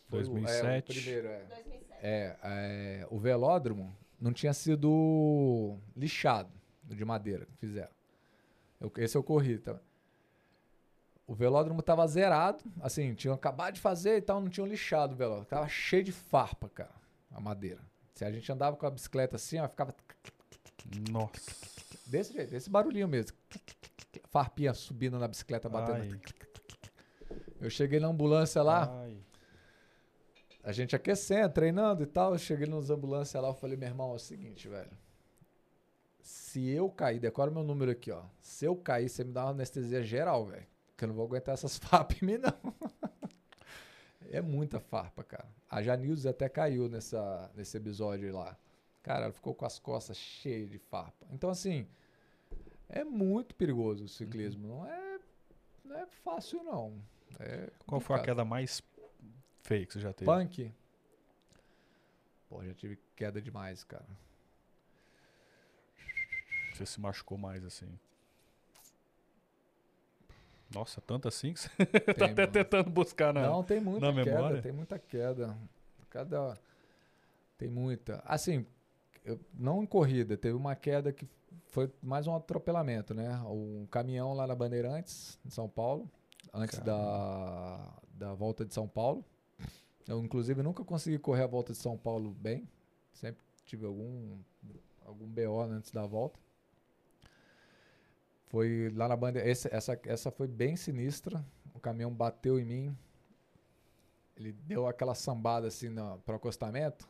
2007. 0.09 0.65
É, 0.65 0.79
o 0.79 0.83
primeiro, 0.83 1.27
é. 1.27 1.39
2007. 1.45 1.85
É, 2.01 2.37
é, 2.43 3.07
o 3.09 3.17
velódromo 3.17 3.95
não 4.19 4.33
tinha 4.33 4.53
sido 4.53 5.77
lixado 5.95 6.51
de 6.83 7.05
madeira 7.05 7.45
que 7.45 7.55
fizeram. 7.55 7.95
Eu, 8.79 8.91
esse 8.97 9.17
eu 9.17 9.23
corri, 9.23 9.57
tá? 9.57 9.79
O 11.27 11.35
velódromo 11.35 11.81
tava 11.81 12.07
zerado, 12.07 12.63
assim, 12.79 13.13
tinham 13.13 13.35
acabado 13.35 13.73
de 13.73 13.81
fazer 13.81 14.15
e 14.15 14.21
tal, 14.21 14.39
não 14.39 14.49
tinham 14.49 14.65
lixado 14.65 15.13
o 15.13 15.17
velódromo. 15.17 15.45
Tava 15.45 15.67
cheio 15.67 16.01
de 16.01 16.13
farpa, 16.13 16.69
cara, 16.69 16.95
a 17.29 17.41
madeira. 17.41 17.81
Se 18.15 18.23
a 18.23 18.31
gente 18.31 18.49
andava 18.49 18.77
com 18.77 18.87
a 18.87 18.89
bicicleta 18.89 19.35
assim, 19.35 19.59
ó, 19.59 19.67
ficava. 19.67 19.93
Nossa. 21.11 21.51
Desse 22.05 22.31
jeito, 22.31 22.55
esse 22.55 22.69
barulhinho 22.69 23.09
mesmo. 23.09 23.35
Farpinha 24.29 24.73
subindo 24.73 25.19
na 25.19 25.27
bicicleta, 25.27 25.67
batendo. 25.67 26.13
Ai. 26.13 26.21
Eu 27.59 27.69
cheguei 27.69 27.99
na 27.99 28.07
ambulância 28.07 28.63
lá. 28.63 28.89
Ai. 29.01 29.17
A 30.63 30.71
gente 30.71 30.95
aquecendo, 30.95 31.53
treinando 31.53 32.03
e 32.03 32.05
tal. 32.05 32.31
Eu 32.31 32.39
cheguei 32.39 32.67
nos 32.67 32.89
ambulâncias 32.89 33.43
lá, 33.43 33.49
eu 33.49 33.53
falei, 33.53 33.75
meu 33.75 33.89
irmão, 33.89 34.13
é 34.13 34.15
o 34.15 34.19
seguinte, 34.19 34.69
velho. 34.69 34.97
Se 36.21 36.69
eu 36.69 36.89
cair, 36.89 37.19
decora 37.19 37.51
meu 37.51 37.63
número 37.63 37.91
aqui, 37.91 38.11
ó. 38.11 38.23
Se 38.41 38.63
eu 38.65 38.77
cair, 38.77 39.09
você 39.09 39.25
me 39.25 39.33
dá 39.33 39.43
uma 39.43 39.51
anestesia 39.51 40.01
geral, 40.01 40.45
velho. 40.45 40.65
Que 40.97 41.03
eu 41.03 41.09
não 41.09 41.15
vou 41.15 41.25
aguentar 41.25 41.53
essas 41.53 41.77
farpas 41.79 42.21
em 42.21 42.25
mim, 42.25 42.37
não. 42.37 42.73
é 44.29 44.41
muita 44.41 44.79
farpa, 44.79 45.23
cara. 45.23 45.47
A 45.69 45.81
Janilza 45.81 46.31
até 46.31 46.49
caiu 46.49 46.89
nessa, 46.89 47.51
nesse 47.55 47.77
episódio 47.77 48.33
lá. 48.33 48.57
Cara, 49.03 49.25
ela 49.25 49.33
ficou 49.33 49.55
com 49.55 49.65
as 49.65 49.79
costas 49.79 50.17
cheias 50.17 50.69
de 50.69 50.77
farpa. 50.77 51.25
Então, 51.31 51.49
assim, 51.49 51.87
é 52.89 53.03
muito 53.03 53.55
perigoso 53.55 54.05
o 54.05 54.07
ciclismo. 54.07 54.67
Uhum. 54.67 54.77
Não, 54.79 54.87
é, 54.87 55.19
não 55.85 55.95
é 55.97 56.05
fácil, 56.07 56.63
não. 56.63 57.01
É 57.39 57.69
Qual 57.85 58.01
foi 58.01 58.15
a 58.15 58.19
queda 58.19 58.43
mais 58.43 58.81
feia 59.61 59.85
que 59.85 59.93
você 59.93 59.99
já 59.99 60.11
teve? 60.11 60.29
Punk. 60.29 60.73
Pô, 62.49 62.63
já 62.63 62.73
tive 62.73 62.97
queda 63.15 63.41
demais, 63.41 63.83
cara. 63.83 64.05
Você 66.73 66.85
se 66.85 66.99
machucou 66.99 67.37
mais 67.37 67.63
assim? 67.65 67.87
Nossa, 70.73 70.99
tanto 71.01 71.27
assim 71.27 71.53
que 71.53 71.59
você 71.61 71.69
tem, 71.77 71.85
tá 72.15 72.25
até 72.25 72.41
mano. 72.41 72.51
tentando 72.51 72.89
buscar 72.89 73.33
na 73.33 73.41
Não, 73.47 73.63
tem 73.63 73.79
muita 73.79 74.11
queda, 74.13 74.25
memória. 74.25 74.61
tem 74.61 74.71
muita 74.71 74.99
queda. 74.99 75.57
Cada 76.09 76.57
tem 77.57 77.67
muita. 77.69 78.21
Assim, 78.25 78.65
eu, 79.23 79.39
não 79.53 79.81
em 79.81 79.85
corrida, 79.85 80.37
teve 80.37 80.55
uma 80.55 80.75
queda 80.75 81.11
que 81.11 81.27
foi 81.67 81.91
mais 82.01 82.27
um 82.27 82.35
atropelamento, 82.35 83.13
né? 83.13 83.37
Um 83.45 83.85
caminhão 83.89 84.33
lá 84.33 84.45
na 84.47 84.55
Bandeirantes, 84.55 85.39
em 85.45 85.49
São 85.49 85.67
Paulo, 85.67 86.09
antes 86.53 86.79
da, 86.79 87.93
da 88.13 88.33
volta 88.33 88.63
de 88.65 88.73
São 88.73 88.87
Paulo. 88.87 89.23
Eu, 90.07 90.23
inclusive, 90.23 90.61
nunca 90.63 90.83
consegui 90.85 91.17
correr 91.19 91.43
a 91.43 91.47
volta 91.47 91.73
de 91.73 91.79
São 91.79 91.97
Paulo 91.97 92.31
bem. 92.31 92.67
Sempre 93.13 93.43
tive 93.65 93.85
algum, 93.85 94.37
algum 95.05 95.27
BO 95.27 95.61
antes 95.61 95.91
da 95.91 96.05
volta. 96.05 96.39
Foi 98.47 98.91
lá 98.95 99.07
na 99.07 99.15
banda. 99.15 99.39
Essa, 99.39 99.69
essa, 99.71 99.99
essa 100.05 100.31
foi 100.31 100.47
bem 100.47 100.75
sinistra. 100.75 101.45
O 101.73 101.79
caminhão 101.79 102.11
bateu 102.11 102.59
em 102.59 102.65
mim. 102.65 102.97
Ele 104.35 104.51
deu 104.51 104.87
aquela 104.87 105.15
sambada 105.15 105.67
assim 105.67 105.93
para 106.25 106.33
o 106.33 106.37
acostamento. 106.37 107.07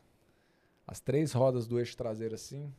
As 0.86 1.00
três 1.00 1.32
rodas 1.32 1.66
do 1.66 1.78
eixo 1.78 1.96
traseiro 1.96 2.34
assim. 2.34 2.72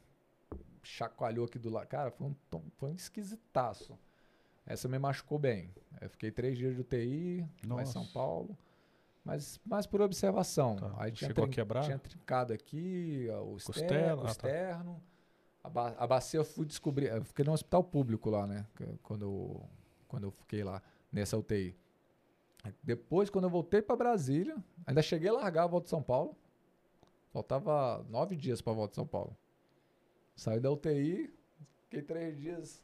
Chacoalhou 0.82 1.46
aqui 1.46 1.60
do 1.60 1.70
lado. 1.70 1.88
Cara, 1.88 2.12
foi 2.12 2.28
um, 2.28 2.36
foi 2.78 2.90
um 2.90 2.96
esquisitaço. 2.96 3.98
Essa 4.66 4.88
me 4.88 5.00
machucou 5.00 5.40
bem. 5.40 5.74
Eu 6.02 6.10
fiquei 6.10 6.32
três 6.32 6.58
dias 6.58 6.76
de 6.76 6.82
UTI, 6.82 7.48
lá 7.66 7.82
em 7.82 7.86
São 7.86 8.06
Paulo. 8.08 8.58
Mas 9.24 9.60
mais 9.66 9.86
por 9.86 10.02
observação. 10.02 10.76
Tá. 10.76 10.94
Aí 10.98 11.12
tinha, 11.12 11.28
Chegou 11.28 11.46
trin 11.46 11.52
a 11.52 11.56
quebrar? 11.56 11.84
tinha 11.84 12.00
trincado 12.00 12.54
aqui, 12.54 13.28
o 13.30 13.58
externo. 13.58 14.24
O 14.24 14.28
externo. 14.28 14.92
Ah, 14.92 14.96
tá. 14.96 15.02
A, 15.70 15.72
ba 15.72 15.96
a 15.98 16.08
bacia 16.08 16.40
eu 16.40 16.46
fui 16.46 16.66
descobrir. 16.66 17.08
Eu 17.08 17.24
fiquei 17.24 17.46
no 17.46 17.54
hospital 17.54 17.84
público 17.84 18.30
lá, 18.30 18.48
né? 18.48 18.66
Quando 19.04 19.22
eu, 19.24 19.70
quando 20.08 20.24
eu 20.24 20.32
fiquei 20.32 20.64
lá 20.64 20.82
nessa 21.12 21.38
UTI. 21.38 21.76
Depois, 22.84 23.30
quando 23.30 23.46
eu 23.46 23.50
voltei 23.50 23.82
para 23.82 23.96
Brasília, 23.96 24.58
ainda 24.86 25.02
cheguei 25.02 25.30
a 25.30 25.34
largar 25.34 25.64
a 25.64 25.68
volta 25.68 25.86
de 25.86 25.92
São 25.92 26.02
Paulo. 26.02 26.36
Faltava 27.32 28.04
nove 28.10 28.36
dias 28.36 28.62
para 28.62 28.74
a 28.74 28.76
volta 28.76 28.92
de 28.92 28.96
São 28.96 29.08
Paulo. 29.08 29.38
Saí 30.36 30.60
da 30.60 30.72
UTI, 30.72 31.32
fiquei 31.84 32.02
três 32.02 32.38
dias 32.38 32.82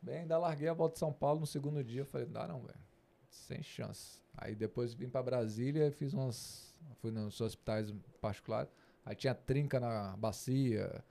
bem, 0.00 0.20
ainda 0.20 0.38
larguei 0.38 0.68
a 0.68 0.72
volta 0.72 0.94
de 0.94 1.00
São 1.00 1.12
Paulo 1.12 1.40
no 1.40 1.46
segundo 1.46 1.84
dia. 1.84 2.04
Falei, 2.04 2.26
não 2.26 2.32
dá 2.32 2.48
não, 2.48 2.60
velho. 2.60 2.80
Sem 3.28 3.62
chance. 3.62 4.20
Aí 4.36 4.54
depois 4.54 4.94
vim 4.94 5.08
para 5.08 5.22
Brasília 5.22 5.86
e 5.86 5.90
fiz 5.90 6.14
umas. 6.14 6.72
Fui 6.96 7.10
nos 7.10 7.40
hospitais 7.40 7.92
particulares. 8.20 8.70
Aí 9.04 9.14
tinha 9.14 9.34
trinca 9.34 9.78
na 9.78 10.16
bacia. 10.16 11.04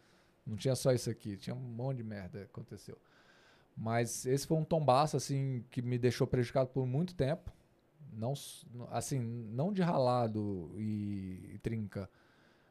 Não 0.45 0.56
tinha 0.56 0.76
só 0.76 0.92
isso 0.92 1.10
aqui, 1.10 1.38
tinha 1.38 1.56
um 1.56 1.60
monte 1.60 1.98
de 1.98 2.03
merda 2.03 2.40
que 2.40 2.45
aconteceu. 2.45 2.98
Mas 3.76 4.26
esse 4.26 4.45
foi 4.45 4.58
um 4.58 4.64
tombaço, 4.64 5.16
assim, 5.16 5.64
que 5.70 5.82
me 5.82 5.98
deixou 5.98 6.28
prejudicado 6.28 6.70
por 6.70 6.86
muito 6.86 7.16
tempo. 7.16 7.52
Não, 8.14 8.34
assim, 8.90 9.20
não 9.20 9.72
de 9.72 9.82
ralado 9.82 10.72
e, 10.76 11.52
e 11.53 11.60
trinca, 11.60 12.10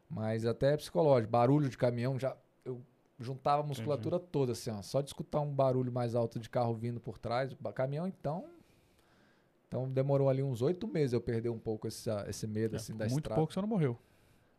mas 0.08 0.44
até 0.44 0.76
psicológico. 0.76 1.30
Barulho 1.30 1.68
de 1.68 1.78
caminhão, 1.78 2.18
já 2.18 2.36
eu 2.64 2.82
juntava 3.18 3.62
a 3.62 3.66
musculatura 3.66 4.16
Entendi. 4.16 4.30
toda, 4.30 4.52
assim, 4.52 4.70
ó, 4.70 4.82
só 4.82 5.00
de 5.00 5.08
escutar 5.08 5.40
um 5.40 5.52
barulho 5.52 5.90
mais 5.90 6.14
alto 6.14 6.38
de 6.38 6.50
carro 6.50 6.74
vindo 6.74 7.00
por 7.00 7.16
trás. 7.16 7.54
Caminhão, 7.74 8.06
então, 8.06 8.44
então 9.66 9.90
demorou 9.90 10.28
ali 10.28 10.42
uns 10.42 10.60
oito 10.60 10.86
meses 10.86 11.12
eu 11.12 11.20
perder 11.20 11.48
um 11.48 11.58
pouco 11.58 11.88
esse, 11.88 12.10
esse 12.28 12.46
medo 12.46 12.74
é, 12.74 12.76
assim, 12.76 12.92
da 12.92 13.06
muito 13.06 13.18
estrada. 13.18 13.34
Muito 13.34 13.34
pouco 13.34 13.52
você 13.54 13.60
não 13.60 13.68
morreu. 13.68 13.98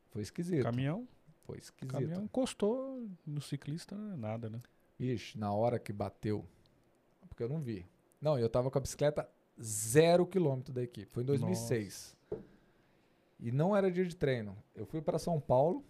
Foi 0.10 0.22
esquisito. 0.22 0.64
Caminhão? 0.64 1.08
Foi 1.44 1.58
esquisito. 1.58 1.92
Caminhão 1.92 2.24
encostou 2.24 3.08
no 3.26 3.42
ciclista, 3.42 3.96
nada, 3.96 4.50
né? 4.50 4.62
Ixi, 5.00 5.38
na 5.38 5.52
hora 5.52 5.80
que 5.80 5.92
bateu, 5.92 6.46
porque 7.28 7.44
eu 7.44 7.50
não 7.50 7.60
vi. 7.60 7.86
Não, 8.22 8.38
eu 8.38 8.48
tava 8.48 8.70
com 8.70 8.78
a 8.78 8.82
bicicleta 8.82 9.28
zero 9.62 10.26
quilômetro 10.26 10.74
da 10.74 10.84
equipe. 10.84 11.12
Foi 11.12 11.24
em 11.24 11.26
2006. 11.26 12.18
Nossa. 12.32 12.44
E 13.40 13.52
não 13.52 13.76
era 13.76 13.92
dia 13.92 14.06
de 14.06 14.16
treino. 14.16 14.56
Eu 14.76 14.86
fui 14.86 15.02
para 15.02 15.18
São 15.18 15.40
Paulo, 15.40 15.84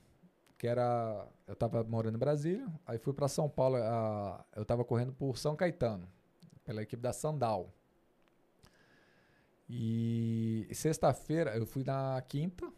que 0.57 0.65
era. 0.65 1.27
Eu 1.45 1.55
tava 1.55 1.83
morando 1.83 2.15
em 2.15 2.19
Brasília. 2.19 2.65
Aí 2.85 2.97
fui 2.97 3.13
para 3.13 3.27
São 3.27 3.49
Paulo. 3.49 3.75
A, 3.75 4.45
eu 4.55 4.63
tava 4.63 4.85
correndo 4.85 5.11
por 5.11 5.37
São 5.37 5.55
Caetano, 5.55 6.07
pela 6.63 6.81
equipe 6.81 7.01
da 7.01 7.11
Sandal. 7.11 7.69
E 9.69 10.67
sexta-feira, 10.73 11.57
eu 11.57 11.65
fui 11.65 11.83
na 11.83 12.21
quinta, 12.27 12.71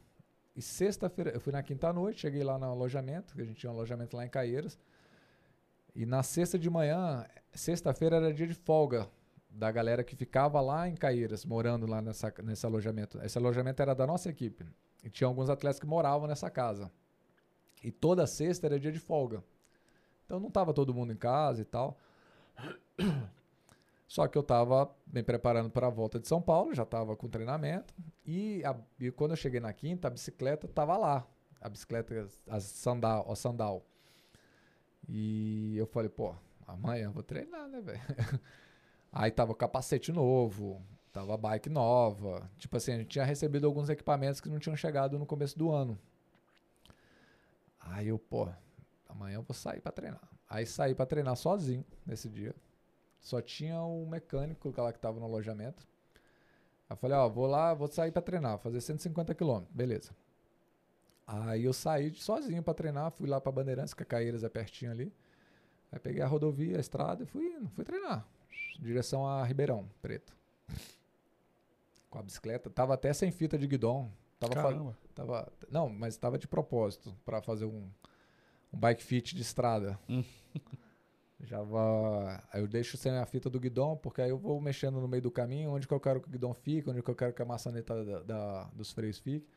e 0.56 0.62
sexta-feira, 0.62 1.32
eu 1.32 1.40
fui 1.40 1.52
na 1.52 1.64
quinta 1.64 1.92
noite, 1.92 2.22
cheguei 2.22 2.44
lá 2.44 2.58
no 2.58 2.66
alojamento, 2.66 3.34
que 3.34 3.42
a 3.42 3.46
gente 3.46 3.58
tinha 3.58 3.72
um 3.72 3.76
alojamento 3.76 4.16
lá 4.16 4.26
em 4.26 4.30
Caieiras. 4.30 4.78
E 5.96 6.06
na 6.06 6.22
sexta 6.24 6.58
de 6.60 6.70
manhã, 6.70 7.26
sexta-feira 7.54 8.18
era 8.18 8.34
dia 8.34 8.48
de 8.48 8.54
folga 8.54 9.10
da 9.50 9.72
galera 9.72 10.04
que 10.04 10.16
ficava 10.16 10.60
lá 10.62 10.88
em 10.88 10.96
Caieiras, 10.96 11.46
morando 11.46 11.86
lá 11.86 12.02
nessa, 12.02 12.34
nesse 12.44 12.66
alojamento. 12.66 13.20
Esse 13.24 13.38
alojamento 13.38 13.82
era 13.82 13.94
da 13.94 14.06
nossa 14.06 14.30
equipe. 14.30 14.66
E 15.04 15.10
tinha 15.10 15.28
alguns 15.28 15.50
atletas 15.50 15.80
que 15.80 15.86
moravam 15.86 16.28
nessa 16.28 16.50
casa. 16.50 16.92
E 17.84 17.92
toda 17.92 18.26
sexta 18.26 18.68
era 18.68 18.80
dia 18.80 18.92
de 18.92 19.00
folga. 19.00 19.44
Então 20.26 20.40
não 20.40 20.48
estava 20.48 20.74
todo 20.74 20.94
mundo 20.94 21.12
em 21.14 21.18
casa 21.18 21.62
e 21.62 21.66
tal. 21.66 21.98
Só 24.08 24.28
que 24.28 24.38
eu 24.38 24.42
estava 24.42 24.94
me 25.08 25.24
preparando 25.24 25.70
para 25.70 25.88
a 25.88 25.90
volta 25.90 26.20
de 26.20 26.28
São 26.28 26.42
Paulo, 26.42 26.74
já 26.74 26.84
estava 26.84 27.16
com 27.16 27.28
treinamento. 27.28 27.94
E, 28.26 28.64
a, 28.64 28.76
e, 29.00 29.12
quando 29.12 29.32
eu 29.32 29.38
cheguei 29.38 29.60
na 29.60 29.74
quinta, 29.74 30.08
a 30.08 30.12
bicicleta 30.12 30.66
estava 30.66 30.98
lá. 30.98 31.28
A 31.60 31.70
bicicleta, 31.70 32.28
a 32.48 32.60
sandal, 32.60 33.32
a 33.32 33.36
sandal. 33.36 33.86
E 35.08 35.76
eu 35.78 35.86
falei, 35.88 36.10
pô, 36.10 36.36
amanhã 36.68 37.10
vou 37.10 37.24
treinar, 37.24 37.68
né, 37.68 37.82
velho? 37.82 38.00
Aí 39.12 39.32
tava 39.32 39.54
capacete 39.56 40.12
novo, 40.12 40.82
tava 41.12 41.38
bike 41.38 41.70
nova. 41.70 42.50
Tipo 42.58 42.78
assim, 42.78 42.94
a 42.94 42.98
gente 42.98 43.10
tinha 43.10 43.26
recebido 43.26 43.68
alguns 43.68 43.90
equipamentos 43.90 44.42
que 44.42 44.50
não 44.50 44.60
tinham 44.60 44.76
chegado 44.76 45.18
no 45.18 45.26
começo 45.26 45.58
do 45.58 45.72
ano. 45.72 45.98
Aí 47.80 48.08
eu, 48.08 48.18
pô, 48.18 48.50
amanhã 49.08 49.36
eu 49.36 49.44
vou 49.44 49.54
sair 49.54 49.82
para 49.82 49.92
treinar. 49.92 50.22
Aí 50.50 50.66
saí 50.66 50.96
para 50.96 51.06
treinar 51.06 51.36
sozinho 51.36 51.86
nesse 52.06 52.30
dia. 52.30 52.56
Só 53.24 53.42
tinha 53.42 53.82
o 53.82 54.06
mecânico 54.06 54.72
lá 54.78 54.92
que 54.92 55.00
tava 55.00 55.18
no 55.18 55.26
alojamento. 55.26 55.88
Aí 56.90 56.94
eu 56.94 56.98
falei, 56.98 57.18
ó, 57.18 57.30
vou 57.30 57.48
lá, 57.48 57.74
vou 57.74 57.88
sair 57.88 58.12
para 58.12 58.22
treinar, 58.22 58.60
fazer 58.60 58.82
150 58.82 59.34
km, 59.34 59.64
beleza. 59.72 60.12
Aí 61.26 61.64
eu 61.64 61.72
saí 61.72 62.14
sozinho 62.14 62.62
para 62.62 62.74
treinar, 62.74 63.10
fui 63.12 63.30
lá 63.30 63.40
para 63.40 63.52
Bandeirantes, 63.52 63.94
que 63.94 64.04
a 64.04 64.06
Caeiras 64.06 64.44
é 64.44 64.50
pertinho 64.50 64.92
ali. 64.92 65.12
Aí 65.90 66.00
peguei 66.00 66.22
a 66.22 66.28
rodovia, 66.28 66.76
a 66.76 66.82
estrada 66.82 67.24
e 67.24 67.26
fui, 67.26 67.58
fui 67.74 67.86
treinar. 67.86 68.28
Direção 68.78 69.26
a 69.26 69.42
Ribeirão 69.46 69.90
Preto. 70.02 70.36
Com 72.10 72.20
a 72.20 72.24
bicicleta. 72.24 72.70
Tava 72.70 72.94
até 72.94 73.14
sem 73.14 73.32
fita 73.32 73.58
de 73.58 73.66
guidão. 73.66 74.12
Tava, 74.38 74.54
Caramba. 74.54 74.98
tava 75.16 75.52
Não, 75.72 75.88
mas 75.88 76.18
tava 76.18 76.38
de 76.38 76.48
propósito 76.48 77.16
para 77.24 77.42
fazer 77.42 77.66
um, 77.66 77.90
um 78.74 78.78
bike 78.78 79.02
fit 79.02 79.34
de 79.34 79.42
estrada. 79.42 79.98
Já 81.44 81.62
vai. 81.62 82.42
Aí 82.52 82.62
eu 82.62 82.68
deixo 82.68 82.96
sem 82.96 83.12
a 83.12 83.26
fita 83.26 83.50
do 83.50 83.60
guidão, 83.60 83.98
porque 83.98 84.22
aí 84.22 84.30
eu 84.30 84.38
vou 84.38 84.60
mexendo 84.62 85.00
no 85.02 85.08
meio 85.08 85.22
do 85.22 85.32
caminho, 85.32 85.72
onde 85.72 85.88
que 85.88 85.94
eu 85.94 86.00
quero 86.00 86.22
que 86.22 86.28
o 86.28 86.32
guidão 86.32 86.54
fique, 86.54 86.90
onde 86.90 87.02
que 87.02 87.10
eu 87.10 87.16
quero 87.16 87.34
que 87.34 87.42
a 87.42 87.46
maçaneta 87.46 88.04
da, 88.04 88.20
da, 88.24 88.64
dos 88.74 88.92
freios 88.92 89.20
fique. 89.20 89.48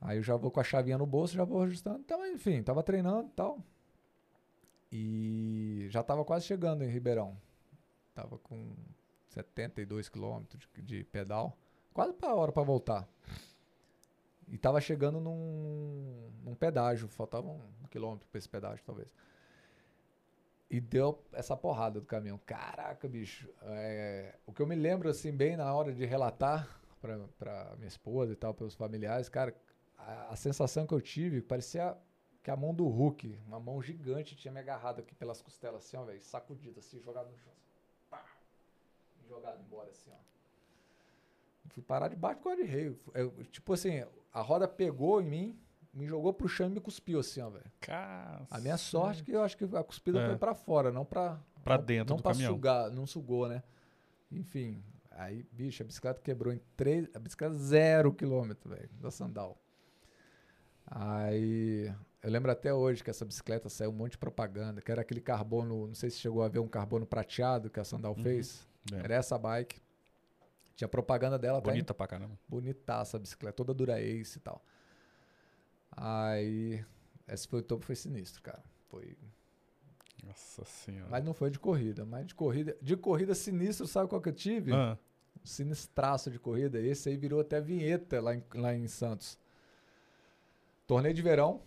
Aí 0.00 0.18
eu 0.18 0.22
já 0.22 0.36
vou 0.36 0.50
com 0.50 0.60
a 0.60 0.64
chavinha 0.64 0.98
no 0.98 1.06
bolso, 1.06 1.34
já 1.34 1.44
vou 1.44 1.62
ajustando. 1.62 2.00
Então, 2.00 2.26
enfim, 2.26 2.62
tava 2.62 2.82
treinando 2.82 3.28
e 3.28 3.32
tal. 3.32 3.58
E 4.90 5.86
já 5.90 6.02
tava 6.02 6.24
quase 6.24 6.44
chegando 6.44 6.82
em 6.82 6.88
Ribeirão. 6.88 7.36
Tava 8.12 8.38
com 8.38 8.74
72 9.28 10.08
quilômetros 10.08 10.68
de, 10.74 10.82
de 10.82 11.04
pedal. 11.04 11.56
Quase 11.92 12.12
para 12.12 12.34
hora 12.34 12.52
para 12.52 12.62
voltar. 12.64 13.08
E 14.48 14.58
tava 14.58 14.80
chegando 14.80 15.20
num, 15.20 16.30
num 16.44 16.54
pedágio. 16.54 17.08
Faltava 17.08 17.48
um 17.48 17.86
quilômetro 17.90 18.28
para 18.28 18.38
esse 18.38 18.48
pedágio, 18.48 18.84
talvez. 18.84 19.08
E 20.70 20.80
deu 20.80 21.22
essa 21.32 21.56
porrada 21.56 22.00
do 22.00 22.06
caminhão. 22.06 22.38
Caraca, 22.44 23.06
bicho. 23.06 23.48
É, 23.62 24.34
o 24.46 24.52
que 24.52 24.60
eu 24.60 24.66
me 24.66 24.74
lembro, 24.74 25.08
assim, 25.08 25.30
bem 25.30 25.56
na 25.56 25.72
hora 25.72 25.92
de 25.92 26.04
relatar 26.04 26.80
para 27.38 27.74
minha 27.76 27.88
esposa 27.88 28.32
e 28.32 28.36
tal, 28.36 28.54
para 28.54 28.64
os 28.64 28.74
familiares, 28.74 29.28
cara, 29.28 29.54
a, 29.98 30.32
a, 30.32 30.36
sensação 30.36 30.86
que 30.86 30.94
eu 30.94 31.00
tive 31.00 31.42
parecia 31.42 31.96
que 32.42 32.50
a 32.50 32.56
mão 32.56 32.74
do 32.74 32.86
Hulk, 32.88 33.38
uma 33.46 33.60
mão 33.60 33.82
gigante, 33.82 34.34
tinha 34.34 34.52
me 34.52 34.60
agarrado 34.60 35.00
aqui 35.00 35.14
pelas 35.14 35.42
costelas, 35.42 35.84
assim, 35.84 35.96
ó, 35.96 36.04
velho, 36.04 36.22
sacudido, 36.22 36.80
assim, 36.80 37.00
jogado 37.00 37.30
no 37.30 37.38
chão. 37.38 37.52
Assim, 37.52 37.80
pá, 38.10 38.24
jogado 39.28 39.60
embora, 39.60 39.90
assim, 39.90 40.10
ó. 40.10 40.34
Fui 41.70 41.82
parar 41.82 42.08
debaixo 42.08 42.40
do 42.40 42.44
guarda-reio. 42.44 42.98
Tipo 43.50 43.72
assim, 43.72 44.04
a 44.32 44.40
roda 44.40 44.68
pegou 44.68 45.20
em 45.20 45.26
mim, 45.26 45.63
me 45.94 46.06
jogou 46.06 46.32
pro 46.32 46.48
chão 46.48 46.66
e 46.66 46.70
me 46.70 46.80
cuspiu 46.80 47.20
assim, 47.20 47.40
ó, 47.40 47.48
velho. 47.48 47.70
A 48.50 48.60
minha 48.60 48.76
sorte 48.76 49.22
é 49.22 49.24
que 49.24 49.32
eu 49.32 49.42
acho 49.42 49.56
que 49.56 49.64
a 49.64 49.82
cuspida 49.82 50.20
é. 50.20 50.26
foi 50.26 50.36
para 50.36 50.54
fora, 50.54 50.90
não 50.90 51.04
para 51.04 51.38
para 51.62 51.78
dentro 51.78 52.10
não 52.10 52.16
do 52.18 52.22
pra 52.22 52.32
caminhão. 52.32 52.52
sugar, 52.52 52.90
não 52.90 53.06
sugou, 53.06 53.48
né? 53.48 53.62
Enfim, 54.30 54.82
aí, 55.10 55.46
bicho, 55.50 55.82
a 55.82 55.86
bicicleta 55.86 56.20
quebrou 56.20 56.52
em 56.52 56.60
três, 56.76 57.08
a 57.14 57.18
bicicleta 57.18 57.54
zero 57.54 58.12
quilômetro, 58.12 58.68
velho, 58.68 58.90
da 59.00 59.10
sandal. 59.10 59.56
Aí, 60.86 61.90
eu 62.22 62.30
lembro 62.30 62.50
até 62.50 62.72
hoje 62.72 63.02
que 63.02 63.10
essa 63.10 63.24
bicicleta 63.24 63.68
saiu 63.68 63.90
um 63.90 63.94
monte 63.94 64.12
de 64.12 64.18
propaganda, 64.18 64.82
que 64.82 64.90
era 64.90 65.00
aquele 65.00 65.20
carbono, 65.20 65.86
não 65.86 65.94
sei 65.94 66.10
se 66.10 66.18
chegou 66.18 66.42
a 66.42 66.48
ver 66.48 66.58
um 66.58 66.68
carbono 66.68 67.06
prateado 67.06 67.70
que 67.70 67.80
a 67.80 67.84
Sandal 67.84 68.14
uhum. 68.16 68.22
fez. 68.22 68.66
É. 68.92 68.96
Era 68.96 69.14
essa 69.14 69.38
bike. 69.38 69.80
Tinha 70.74 70.88
propaganda 70.88 71.38
dela 71.38 71.60
Bonita 71.60 71.94
pra 71.94 72.06
caramba. 72.06 72.38
Bonitaça 72.48 73.16
a 73.16 73.20
bicicleta, 73.20 73.56
toda 73.56 73.72
dura 73.72 74.00
ace 74.00 74.38
e 74.38 74.40
tal. 74.40 74.62
Aí, 75.96 76.84
esse 77.28 77.46
foi 77.46 77.60
o 77.60 77.62
topo, 77.62 77.84
foi 77.84 77.94
sinistro, 77.94 78.42
cara. 78.42 78.62
Foi. 78.88 79.16
Nossa 80.22 80.64
senhora. 80.64 81.10
Mas 81.10 81.24
não 81.24 81.34
foi 81.34 81.50
de 81.50 81.58
corrida, 81.58 82.04
mas 82.04 82.26
de 82.26 82.34
corrida. 82.34 82.76
De 82.80 82.96
corrida 82.96 83.34
sinistro, 83.34 83.86
sabe 83.86 84.08
qual 84.08 84.20
que 84.20 84.28
eu 84.28 84.32
tive? 84.32 84.72
Ah. 84.72 84.98
Um 85.40 85.46
sinistraço 85.46 86.30
de 86.30 86.38
corrida. 86.38 86.80
Esse 86.80 87.08
aí 87.08 87.16
virou 87.16 87.40
até 87.40 87.60
vinheta 87.60 88.20
lá 88.20 88.34
em, 88.34 88.42
lá 88.54 88.74
em 88.74 88.88
Santos. 88.88 89.38
Torneio 90.86 91.14
de 91.14 91.22
verão. 91.22 91.62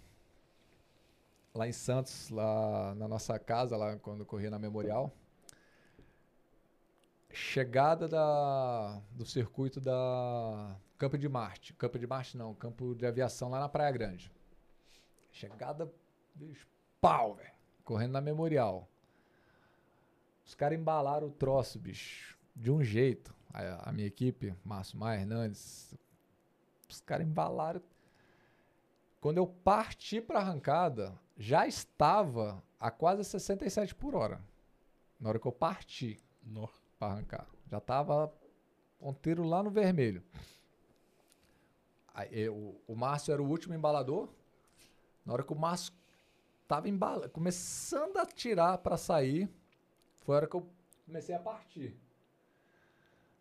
Lá 1.53 1.67
em 1.67 1.71
Santos, 1.71 2.29
lá 2.29 2.93
na 2.95 3.07
nossa 3.07 3.37
casa, 3.39 3.75
lá 3.75 3.97
quando 3.97 4.21
eu 4.21 4.25
corria 4.25 4.49
na 4.49 4.59
Memorial. 4.59 5.11
Chegada 7.31 8.07
da, 8.07 9.01
do 9.11 9.25
circuito 9.25 9.79
da 9.79 10.75
Campo 10.97 11.17
de 11.17 11.29
Marte. 11.29 11.73
Campo 11.73 11.99
de 11.99 12.07
Marte 12.07 12.37
não, 12.37 12.53
campo 12.53 12.95
de 12.95 13.05
aviação 13.05 13.49
lá 13.49 13.59
na 13.59 13.69
Praia 13.69 13.91
Grande. 13.91 14.31
Chegada, 15.31 15.91
bicho, 16.33 16.67
pau, 16.99 17.35
velho. 17.35 17.51
Correndo 17.83 18.13
na 18.13 18.21
Memorial. 18.21 18.87
Os 20.45 20.55
caras 20.55 20.79
embalaram 20.79 21.27
o 21.27 21.31
troço, 21.31 21.77
bicho, 21.77 22.37
de 22.55 22.71
um 22.71 22.83
jeito. 22.83 23.35
A, 23.53 23.89
a 23.89 23.91
minha 23.91 24.07
equipe, 24.07 24.55
Márcio 24.63 24.97
Maia 24.97 25.19
Hernandes, 25.19 25.93
os 26.89 27.01
caras 27.01 27.27
embalaram. 27.27 27.81
Quando 29.19 29.37
eu 29.37 29.47
parti 29.47 30.21
para 30.21 30.39
arrancada, 30.39 31.13
já 31.37 31.67
estava 31.67 32.63
a 32.79 32.89
quase 32.89 33.23
67 33.23 33.93
por 33.93 34.15
hora. 34.15 34.41
Na 35.19 35.29
hora 35.29 35.39
que 35.39 35.47
eu 35.47 35.51
parti 35.51 36.19
para 36.97 37.13
arrancar. 37.13 37.47
Já 37.69 37.79
estava 37.79 38.33
ponteiro 38.99 39.43
lá 39.43 39.61
no 39.61 39.69
vermelho. 39.69 40.23
Eu, 42.31 42.81
o 42.87 42.95
Márcio 42.95 43.31
era 43.31 43.41
o 43.41 43.47
último 43.47 43.75
embalador. 43.75 44.29
Na 45.25 45.33
hora 45.33 45.43
que 45.43 45.53
o 45.53 45.55
Márcio 45.55 45.93
tava 46.67 46.89
embala, 46.89 47.29
começando 47.29 48.17
a 48.17 48.25
tirar 48.25 48.77
para 48.79 48.97
sair, 48.97 49.49
foi 50.23 50.35
a 50.35 50.37
hora 50.37 50.47
que 50.47 50.55
eu 50.55 50.67
comecei 51.05 51.35
a 51.35 51.39
partir. 51.39 51.95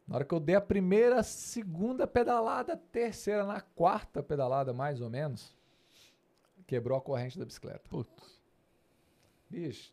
Na 0.06 0.16
hora 0.16 0.24
que 0.24 0.32
eu 0.32 0.38
dei 0.38 0.54
a 0.54 0.60
primeira, 0.60 1.22
segunda 1.22 2.06
pedalada, 2.06 2.76
terceira, 2.76 3.44
na 3.44 3.60
quarta 3.60 4.22
pedalada, 4.22 4.72
mais 4.72 5.00
ou 5.00 5.10
menos, 5.10 5.56
quebrou 6.66 6.96
a 6.96 7.00
corrente 7.00 7.38
da 7.38 7.44
bicicleta. 7.44 7.88
Putz. 7.88 8.40
Bicho, 9.50 9.92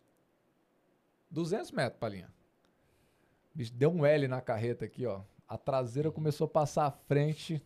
200 1.32 1.72
metros 1.72 2.00
pra 2.00 2.10
linha. 2.10 2.32
Bicho, 3.56 3.74
deu 3.74 3.92
um 3.92 4.06
L 4.06 4.28
na 4.28 4.42
carreta 4.42 4.86
aqui, 4.86 5.06
ó. 5.06 5.22
A 5.48 5.58
traseira 5.58 6.12
começou 6.12 6.46
a 6.46 6.50
passar 6.50 6.86
à 6.86 6.92
frente 6.92 7.64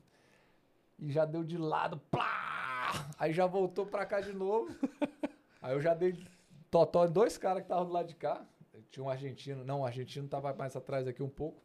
e 1.00 1.12
já 1.12 1.26
deu 1.26 1.44
de 1.44 1.58
lado, 1.58 2.00
plá! 2.12 3.10
Aí 3.20 3.34
já 3.34 3.46
voltou 3.46 3.86
pra 3.86 4.06
cá 4.06 4.22
de 4.22 4.34
novo. 4.34 4.76
Aí 5.62 5.74
eu 5.74 5.82
já 5.82 5.94
dei 5.94 6.18
totó 6.70 7.06
em 7.06 7.12
dois 7.12 7.38
caras 7.38 7.62
que 7.62 7.66
estavam 7.66 7.86
do 7.86 7.94
lado 7.94 8.08
de 8.08 8.16
cá. 8.16 8.46
Tinha 8.90 9.04
um 9.04 9.10
argentino, 9.10 9.64
não, 9.64 9.82
o 9.82 9.86
argentino 9.86 10.28
tava 10.28 10.54
mais 10.54 10.76
atrás 10.76 11.08
aqui 11.08 11.22
um 11.22 11.30
pouco. 11.30 11.62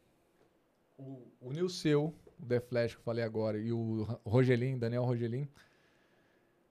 O, 0.99 1.23
o 1.41 1.53
Nilceu, 1.53 2.15
o 2.41 2.47
The 2.47 2.61
Flash 2.61 2.95
que 2.95 3.01
eu 3.01 3.05
falei 3.05 3.25
agora, 3.25 3.59
e 3.59 3.73
o 3.73 4.07
Rogelin, 4.25 4.79
Daniel 4.79 5.05
Rogelin, 5.05 5.49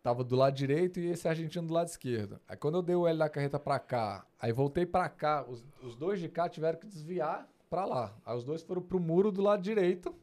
tava 0.03 0.23
do 0.23 0.35
lado 0.35 0.56
direito 0.56 0.99
e 0.99 1.07
esse 1.07 1.27
argentino 1.27 1.67
do 1.67 1.73
lado 1.73 1.88
esquerdo. 1.88 2.40
Aí 2.48 2.57
quando 2.57 2.75
eu 2.75 2.81
dei 2.81 2.95
o 2.95 3.07
L 3.07 3.17
da 3.17 3.30
carreta 3.30 3.59
pra 3.59 3.80
cá, 3.80 4.25
aí 4.40 4.51
voltei 4.51 4.85
pra 4.85 5.07
cá, 5.09 5.45
os, 5.48 5.65
os 5.81 5.95
dois 5.95 6.19
de 6.19 6.27
cá 6.27 6.49
tiveram 6.49 6.80
que 6.80 6.88
desviar 6.88 7.48
pra 7.69 7.85
lá. 7.85 8.15
Aí 8.25 8.35
os 8.35 8.43
dois 8.43 8.61
foram 8.61 8.81
pro 8.81 8.99
muro 8.99 9.31
do 9.31 9.41
lado 9.41 9.61
direito. 9.61 10.14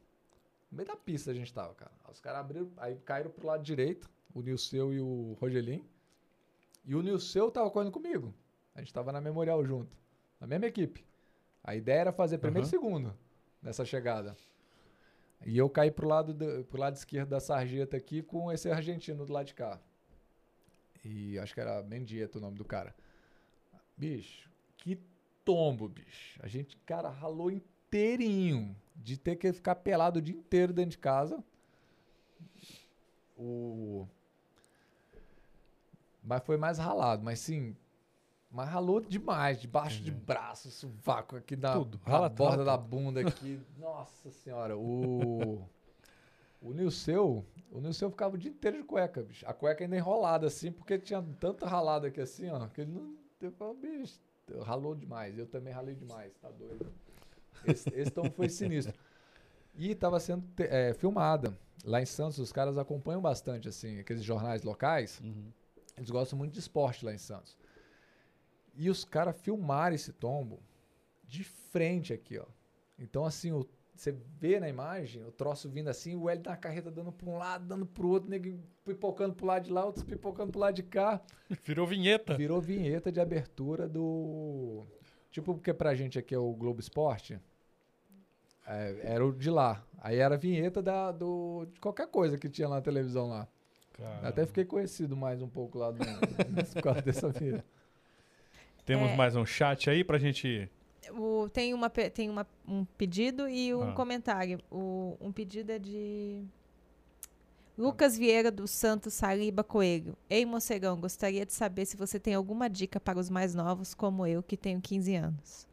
No 0.70 0.76
meio 0.76 0.86
da 0.86 0.96
pista 0.96 1.30
a 1.30 1.34
gente 1.34 1.52
tava, 1.52 1.74
cara. 1.74 1.92
Aí 2.04 2.12
os 2.12 2.20
caras 2.20 2.40
abriram, 2.40 2.70
aí 2.76 2.96
caíram 3.04 3.30
pro 3.30 3.46
lado 3.46 3.62
direito, 3.62 4.10
o 4.34 4.42
Nilceu 4.42 4.92
e 4.92 5.00
o 5.00 5.36
Rogelin. 5.40 5.84
E 6.84 6.94
o 6.94 7.02
Nilceu 7.02 7.50
tava 7.50 7.70
correndo 7.70 7.92
comigo. 7.92 8.34
A 8.74 8.80
gente 8.80 8.92
tava 8.92 9.12
na 9.12 9.20
Memorial 9.20 9.64
junto, 9.64 9.96
na 10.40 10.46
mesma 10.46 10.66
equipe. 10.66 11.04
A 11.64 11.74
ideia 11.74 12.00
era 12.00 12.12
fazer 12.12 12.38
primeiro 12.38 12.64
uhum. 12.64 12.68
e 12.68 12.70
segundo 12.70 13.14
nessa 13.62 13.84
chegada. 13.84 14.36
E 15.44 15.56
eu 15.56 15.68
caí 15.68 15.90
pro 15.90 16.08
lado, 16.08 16.34
do, 16.34 16.64
pro 16.64 16.80
lado 16.80 16.96
esquerdo 16.96 17.28
da 17.28 17.40
sarjeta 17.40 17.96
aqui 17.96 18.22
com 18.22 18.50
esse 18.50 18.70
argentino 18.70 19.24
do 19.24 19.32
lado 19.32 19.46
de 19.46 19.54
cá. 19.54 19.80
E 21.04 21.38
acho 21.38 21.54
que 21.54 21.60
era 21.60 21.82
Mendieta 21.82 22.38
o 22.38 22.40
nome 22.40 22.56
do 22.56 22.64
cara. 22.64 22.94
Bicho, 23.96 24.50
que 24.76 25.00
tombo, 25.44 25.88
bicho. 25.88 26.38
A 26.42 26.48
gente, 26.48 26.76
cara, 26.78 27.08
ralou 27.08 27.50
inteirinho 27.88 28.76
de 28.94 29.16
ter 29.16 29.36
que 29.36 29.52
ficar 29.52 29.74
pelado 29.76 30.18
o 30.18 30.22
dia 30.22 30.34
inteiro 30.34 30.72
dentro 30.72 30.90
de 30.90 30.98
casa. 30.98 31.42
O... 33.36 34.06
Mas 36.22 36.42
foi 36.44 36.56
mais 36.56 36.78
ralado, 36.78 37.22
mas 37.24 37.40
sim, 37.40 37.74
Mas 38.50 38.68
ralou 38.68 39.00
demais, 39.00 39.60
debaixo 39.60 40.02
de 40.02 40.10
braço, 40.10 40.70
sovaco 40.70 41.36
aqui 41.36 41.54
na, 41.56 41.74
Tudo, 41.74 42.00
rala 42.04 42.28
borda 42.28 42.58
tudo. 42.58 42.66
da 42.66 42.76
bunda 42.76 43.20
aqui. 43.20 43.60
Nossa 43.78 44.30
senhora, 44.30 44.76
o. 44.76 45.62
O 46.60 46.72
Nilceu, 46.72 47.46
o 47.70 47.80
Nilceu 47.80 48.10
ficava 48.10 48.34
o 48.34 48.38
dia 48.38 48.50
inteiro 48.50 48.78
de 48.78 48.82
cueca, 48.82 49.22
bicho. 49.22 49.46
A 49.46 49.54
cueca 49.54 49.84
ainda 49.84 49.96
enrolada 49.96 50.48
assim, 50.48 50.72
porque 50.72 50.98
tinha 50.98 51.22
tanta 51.38 51.66
ralada 51.68 52.08
aqui 52.08 52.20
assim, 52.20 52.50
ó, 52.50 52.66
que 52.66 52.80
ele 52.80 52.90
não. 52.90 53.16
Eu 53.40 53.74
bicho, 53.74 54.18
ralou 54.64 54.94
demais. 54.96 55.38
Eu 55.38 55.46
também 55.46 55.72
ralei 55.72 55.94
demais, 55.94 56.34
tá 56.38 56.50
doido. 56.50 56.92
Esse, 57.66 57.88
esse 57.94 58.10
tom 58.10 58.30
foi 58.30 58.48
sinistro. 58.48 58.94
E 59.74 59.90
estava 59.92 60.18
sendo 60.20 60.44
te- 60.56 60.64
é, 60.64 60.92
filmada. 60.94 61.56
Lá 61.84 62.02
em 62.02 62.06
Santos, 62.06 62.38
os 62.38 62.52
caras 62.52 62.76
acompanham 62.76 63.20
bastante, 63.22 63.68
assim, 63.68 64.00
aqueles 64.00 64.22
jornais 64.24 64.62
locais. 64.62 65.20
Uhum. 65.22 65.52
Eles 65.96 66.10
gostam 66.10 66.38
muito 66.38 66.52
de 66.52 66.58
esporte 66.58 67.04
lá 67.04 67.12
em 67.14 67.18
Santos. 67.18 67.56
E 68.74 68.88
os 68.90 69.04
caras 69.04 69.36
filmaram 69.40 69.94
esse 69.94 70.12
tombo 70.12 70.60
de 71.24 71.44
frente 71.44 72.12
aqui, 72.12 72.38
ó. 72.38 72.44
Então, 72.98 73.24
assim, 73.24 73.52
o- 73.52 73.66
você 73.94 74.12
vê 74.38 74.60
na 74.60 74.68
imagem 74.68 75.24
o 75.24 75.32
troço 75.32 75.68
vindo 75.68 75.88
assim, 75.88 76.14
o 76.16 76.28
Hélio 76.28 76.44
na 76.44 76.56
carreta 76.56 76.88
dando 76.90 77.10
pra 77.12 77.28
um 77.28 77.36
lado, 77.36 77.66
dando 77.66 77.84
pro 77.86 78.08
outro, 78.08 78.30
nego 78.30 78.58
pipocando 78.84 79.34
pro 79.34 79.46
lado 79.46 79.64
de 79.64 79.72
lá, 79.72 79.84
outros 79.84 80.04
pipocando 80.04 80.52
pro 80.52 80.60
lado 80.60 80.74
de 80.74 80.84
cá. 80.84 81.20
Virou 81.64 81.86
vinheta. 81.86 82.36
Virou 82.36 82.60
vinheta 82.60 83.10
de 83.10 83.20
abertura 83.20 83.88
do. 83.88 84.84
Tipo, 85.30 85.54
porque 85.54 85.72
pra 85.74 85.94
gente 85.94 86.18
aqui 86.18 86.34
é 86.34 86.38
o 86.38 86.52
Globo 86.52 86.80
Esporte. 86.80 87.38
é, 88.66 89.00
era 89.02 89.24
o 89.26 89.32
de 89.32 89.50
lá. 89.50 89.82
Aí 90.00 90.16
era 90.18 90.34
a 90.34 90.38
vinheta 90.38 90.80
da, 90.82 91.10
do, 91.10 91.66
de 91.72 91.80
qualquer 91.80 92.06
coisa 92.08 92.38
que 92.38 92.48
tinha 92.48 92.68
lá 92.68 92.76
na 92.76 92.82
televisão 92.82 93.28
lá. 93.28 93.46
Até 94.22 94.46
fiquei 94.46 94.64
conhecido 94.64 95.16
mais 95.16 95.42
um 95.42 95.48
pouco 95.48 95.76
lá 95.78 95.90
no, 95.90 95.98
por 96.72 96.82
causa 96.82 97.02
dessa 97.02 97.28
vinheta. 97.30 97.64
Temos 98.86 99.10
É. 99.10 99.16
mais 99.16 99.34
um 99.36 99.44
chat 99.44 99.90
aí 99.90 100.04
pra 100.04 100.18
gente. 100.18 100.70
O- 101.10 101.48
tem 101.52 101.74
uma, 101.74 101.90
tem 101.90 102.30
uma, 102.30 102.46
um 102.66 102.84
pedido 102.84 103.48
e 103.48 103.74
um 103.74 103.90
Ah. 103.90 103.92
comentário. 103.92 104.60
O, 104.70 105.16
um 105.20 105.32
pedido 105.32 105.72
é 105.72 105.78
de 105.78 106.42
Lucas 107.78 108.18
Vieira 108.18 108.50
dos 108.50 108.72
Santos 108.72 109.14
Saliba 109.14 109.62
Coelho. 109.62 110.16
Ei, 110.28 110.44
Mocegão, 110.44 111.00
gostaria 111.00 111.46
de 111.46 111.52
saber 111.52 111.86
se 111.86 111.96
você 111.96 112.18
tem 112.18 112.34
alguma 112.34 112.68
dica 112.68 112.98
para 112.98 113.18
os 113.18 113.30
mais 113.30 113.54
novos, 113.54 113.94
como 113.94 114.26
eu, 114.26 114.42
que 114.42 114.56
tenho 114.56 114.80
15 114.80 115.14
anos. 115.14 115.66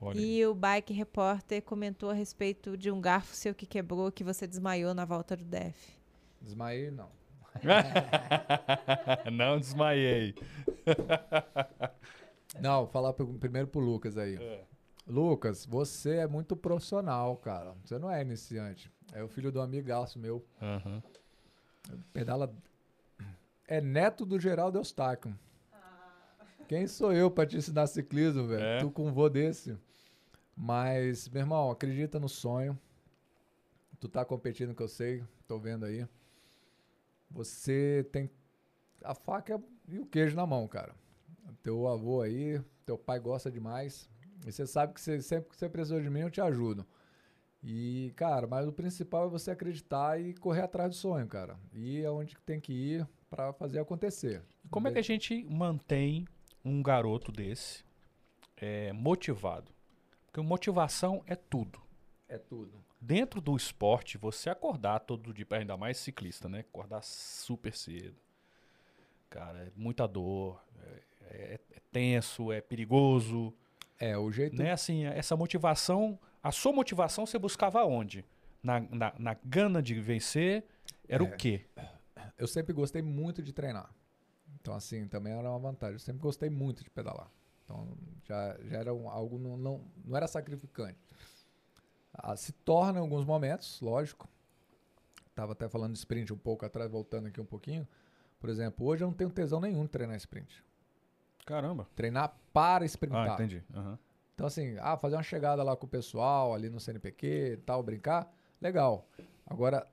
Olha. 0.00 0.18
E 0.20 0.44
o 0.44 0.54
Bike 0.54 0.92
Repórter 0.92 1.62
comentou 1.62 2.10
a 2.10 2.14
respeito 2.14 2.76
de 2.76 2.90
um 2.90 3.00
garfo 3.00 3.36
seu 3.36 3.54
que 3.54 3.64
quebrou, 3.64 4.10
que 4.10 4.24
você 4.24 4.44
desmaiou 4.46 4.92
na 4.92 5.04
volta 5.04 5.36
do 5.36 5.44
DF. 5.44 5.96
Desmaiei, 6.40 6.90
não. 6.90 7.08
Não 9.32 9.60
desmaiei. 9.60 10.34
Não, 12.60 12.86
falar 12.86 13.12
pro- 13.12 13.26
primeiro 13.34 13.68
pro 13.68 13.80
Lucas 13.80 14.16
aí. 14.18 14.36
É. 14.36 14.64
Lucas, 15.06 15.64
você 15.66 16.16
é 16.16 16.26
muito 16.26 16.54
profissional, 16.56 17.36
cara. 17.36 17.74
Você 17.84 17.98
não 17.98 18.10
é 18.10 18.20
iniciante. 18.22 18.90
É 19.12 19.22
o 19.22 19.28
filho 19.28 19.50
do 19.50 19.60
amigaço 19.60 20.18
meu. 20.18 20.44
Aham. 20.60 21.02
Pedala. 22.12 22.54
É 23.66 23.80
neto 23.80 24.26
do 24.26 24.38
Geraldo 24.38 24.78
Eustáquio. 24.78 25.36
Quem 26.68 26.86
sou 26.86 27.12
eu 27.12 27.30
pra 27.30 27.46
te 27.46 27.56
ensinar 27.56 27.86
ciclismo, 27.86 28.46
velho? 28.46 28.62
É? 28.62 28.78
Tu 28.80 28.90
com 28.90 29.08
um 29.08 29.12
vô 29.12 29.28
desse. 29.28 29.76
Mas, 30.56 31.28
meu 31.28 31.40
irmão, 31.40 31.70
acredita 31.70 32.18
no 32.18 32.28
sonho. 32.28 32.78
Tu 34.00 34.08
tá 34.08 34.24
competindo, 34.24 34.74
que 34.74 34.82
eu 34.82 34.88
sei. 34.88 35.22
Tô 35.46 35.58
vendo 35.58 35.84
aí. 35.84 36.06
Você 37.30 38.06
tem 38.12 38.30
a 39.02 39.14
faca 39.14 39.62
e 39.88 39.98
o 39.98 40.06
queijo 40.06 40.36
na 40.36 40.46
mão, 40.46 40.66
cara. 40.68 40.94
Teu 41.62 41.86
avô 41.88 42.22
aí, 42.22 42.60
teu 42.84 42.98
pai 42.98 43.18
gosta 43.18 43.50
demais. 43.50 44.08
E 44.46 44.52
você 44.52 44.66
sabe 44.66 44.94
que 44.94 45.00
você, 45.00 45.20
sempre 45.20 45.50
que 45.50 45.56
você 45.56 45.68
precisou 45.68 46.00
de 46.00 46.10
mim, 46.10 46.20
eu 46.20 46.30
te 46.30 46.40
ajudo. 46.40 46.86
E, 47.62 48.12
cara, 48.16 48.46
mas 48.46 48.66
o 48.66 48.72
principal 48.72 49.26
é 49.26 49.30
você 49.30 49.52
acreditar 49.52 50.20
e 50.20 50.34
correr 50.34 50.62
atrás 50.62 50.90
do 50.90 50.96
sonho, 50.96 51.26
cara. 51.28 51.56
E 51.72 52.02
é 52.02 52.10
onde 52.10 52.36
tem 52.44 52.60
que 52.60 52.72
ir 52.72 53.08
pra 53.30 53.52
fazer 53.52 53.78
acontecer. 53.78 54.42
Como 54.70 54.88
é 54.88 54.92
que 54.92 54.98
a 54.98 55.02
gente 55.02 55.44
mantém 55.44 56.26
um 56.64 56.82
garoto 56.82 57.30
desse 57.30 57.84
é, 58.56 58.92
motivado? 58.92 59.70
Porque 60.26 60.40
motivação 60.40 61.22
é 61.26 61.36
tudo. 61.36 61.80
É 62.28 62.38
tudo. 62.38 62.72
Dentro 63.00 63.40
do 63.40 63.56
esporte, 63.56 64.16
você 64.18 64.48
acordar 64.50 65.00
todo 65.00 65.32
dia, 65.32 65.46
ainda 65.50 65.76
mais 65.76 65.98
ciclista, 65.98 66.48
né? 66.48 66.60
Acordar 66.60 67.02
super 67.02 67.74
cedo. 67.74 68.16
Cara, 69.28 69.58
é 69.58 69.72
muita 69.76 70.06
dor, 70.06 70.60
é, 71.30 71.54
é- 71.54 71.60
é 71.76 71.80
tenso, 71.90 72.50
é 72.50 72.60
perigoso. 72.60 73.52
É, 73.98 74.16
o 74.16 74.32
jeito. 74.32 74.56
Né? 74.56 74.72
Assim, 74.72 75.04
essa 75.04 75.36
motivação, 75.36 76.18
a 76.42 76.50
sua 76.52 76.72
motivação 76.72 77.24
você 77.26 77.38
buscava 77.38 77.84
onde? 77.84 78.24
Na, 78.62 78.80
na, 78.80 79.12
na 79.18 79.34
gana 79.44 79.82
de 79.82 79.94
vencer, 80.00 80.64
era 81.08 81.24
É. 81.24 81.26
o 81.26 81.36
quê? 81.36 81.66
Eu 82.38 82.46
sempre 82.46 82.72
gostei 82.72 83.02
muito 83.02 83.42
de 83.42 83.52
treinar. 83.52 83.92
Então, 84.60 84.74
assim, 84.74 85.06
também 85.08 85.32
era 85.32 85.48
uma 85.50 85.58
vantagem. 85.58 85.94
Eu 85.94 85.98
sempre 86.00 86.20
gostei 86.22 86.48
muito 86.48 86.84
de 86.84 86.90
pedalar. 86.90 87.28
Então, 87.64 87.88
já, 88.24 88.56
já 88.64 88.78
era 88.78 88.94
um- 88.94 89.08
algo, 89.08 89.38
não, 89.38 89.56
não, 89.56 89.84
não 90.04 90.16
era 90.16 90.26
sacrificante. 90.28 90.98
Ah, 92.12 92.36
se 92.36 92.52
torna 92.52 92.98
em 92.98 93.02
alguns 93.02 93.24
momentos, 93.24 93.80
lógico. 93.80 94.28
Tava 95.34 95.52
até 95.52 95.68
falando 95.68 95.92
de 95.94 95.98
sprint 95.98 96.32
um 96.32 96.36
pouco 96.38 96.64
atrás, 96.64 96.90
voltando 96.90 97.26
aqui 97.28 97.40
um 97.40 97.44
pouquinho. 97.46 97.88
Por 98.38 98.50
exemplo, 98.50 98.86
hoje 98.86 99.02
eu 99.02 99.08
não 99.08 99.14
tenho 99.14 99.30
tesão 99.30 99.60
nenhum 99.60 99.82
de 99.84 99.88
treinar 99.88 100.16
sprint. 100.16 100.62
Caramba. 101.46 101.88
Treinar 101.96 102.36
para 102.52 102.84
sprintar. 102.84 103.30
Ah, 103.30 103.34
entendi. 103.34 103.62
Aham. 103.74 103.98
Então, 104.34 104.46
assim, 104.46 104.76
ah, 104.80 104.96
fazer 104.96 105.16
uma 105.16 105.22
chegada 105.22 105.62
lá 105.62 105.76
com 105.76 105.86
o 105.86 105.88
pessoal, 105.88 106.54
ali 106.54 106.68
no 106.70 106.80
CNPq 106.80 107.60
tal, 107.66 107.82
brincar, 107.82 108.32
legal. 108.60 109.06
Agora, 109.46 109.86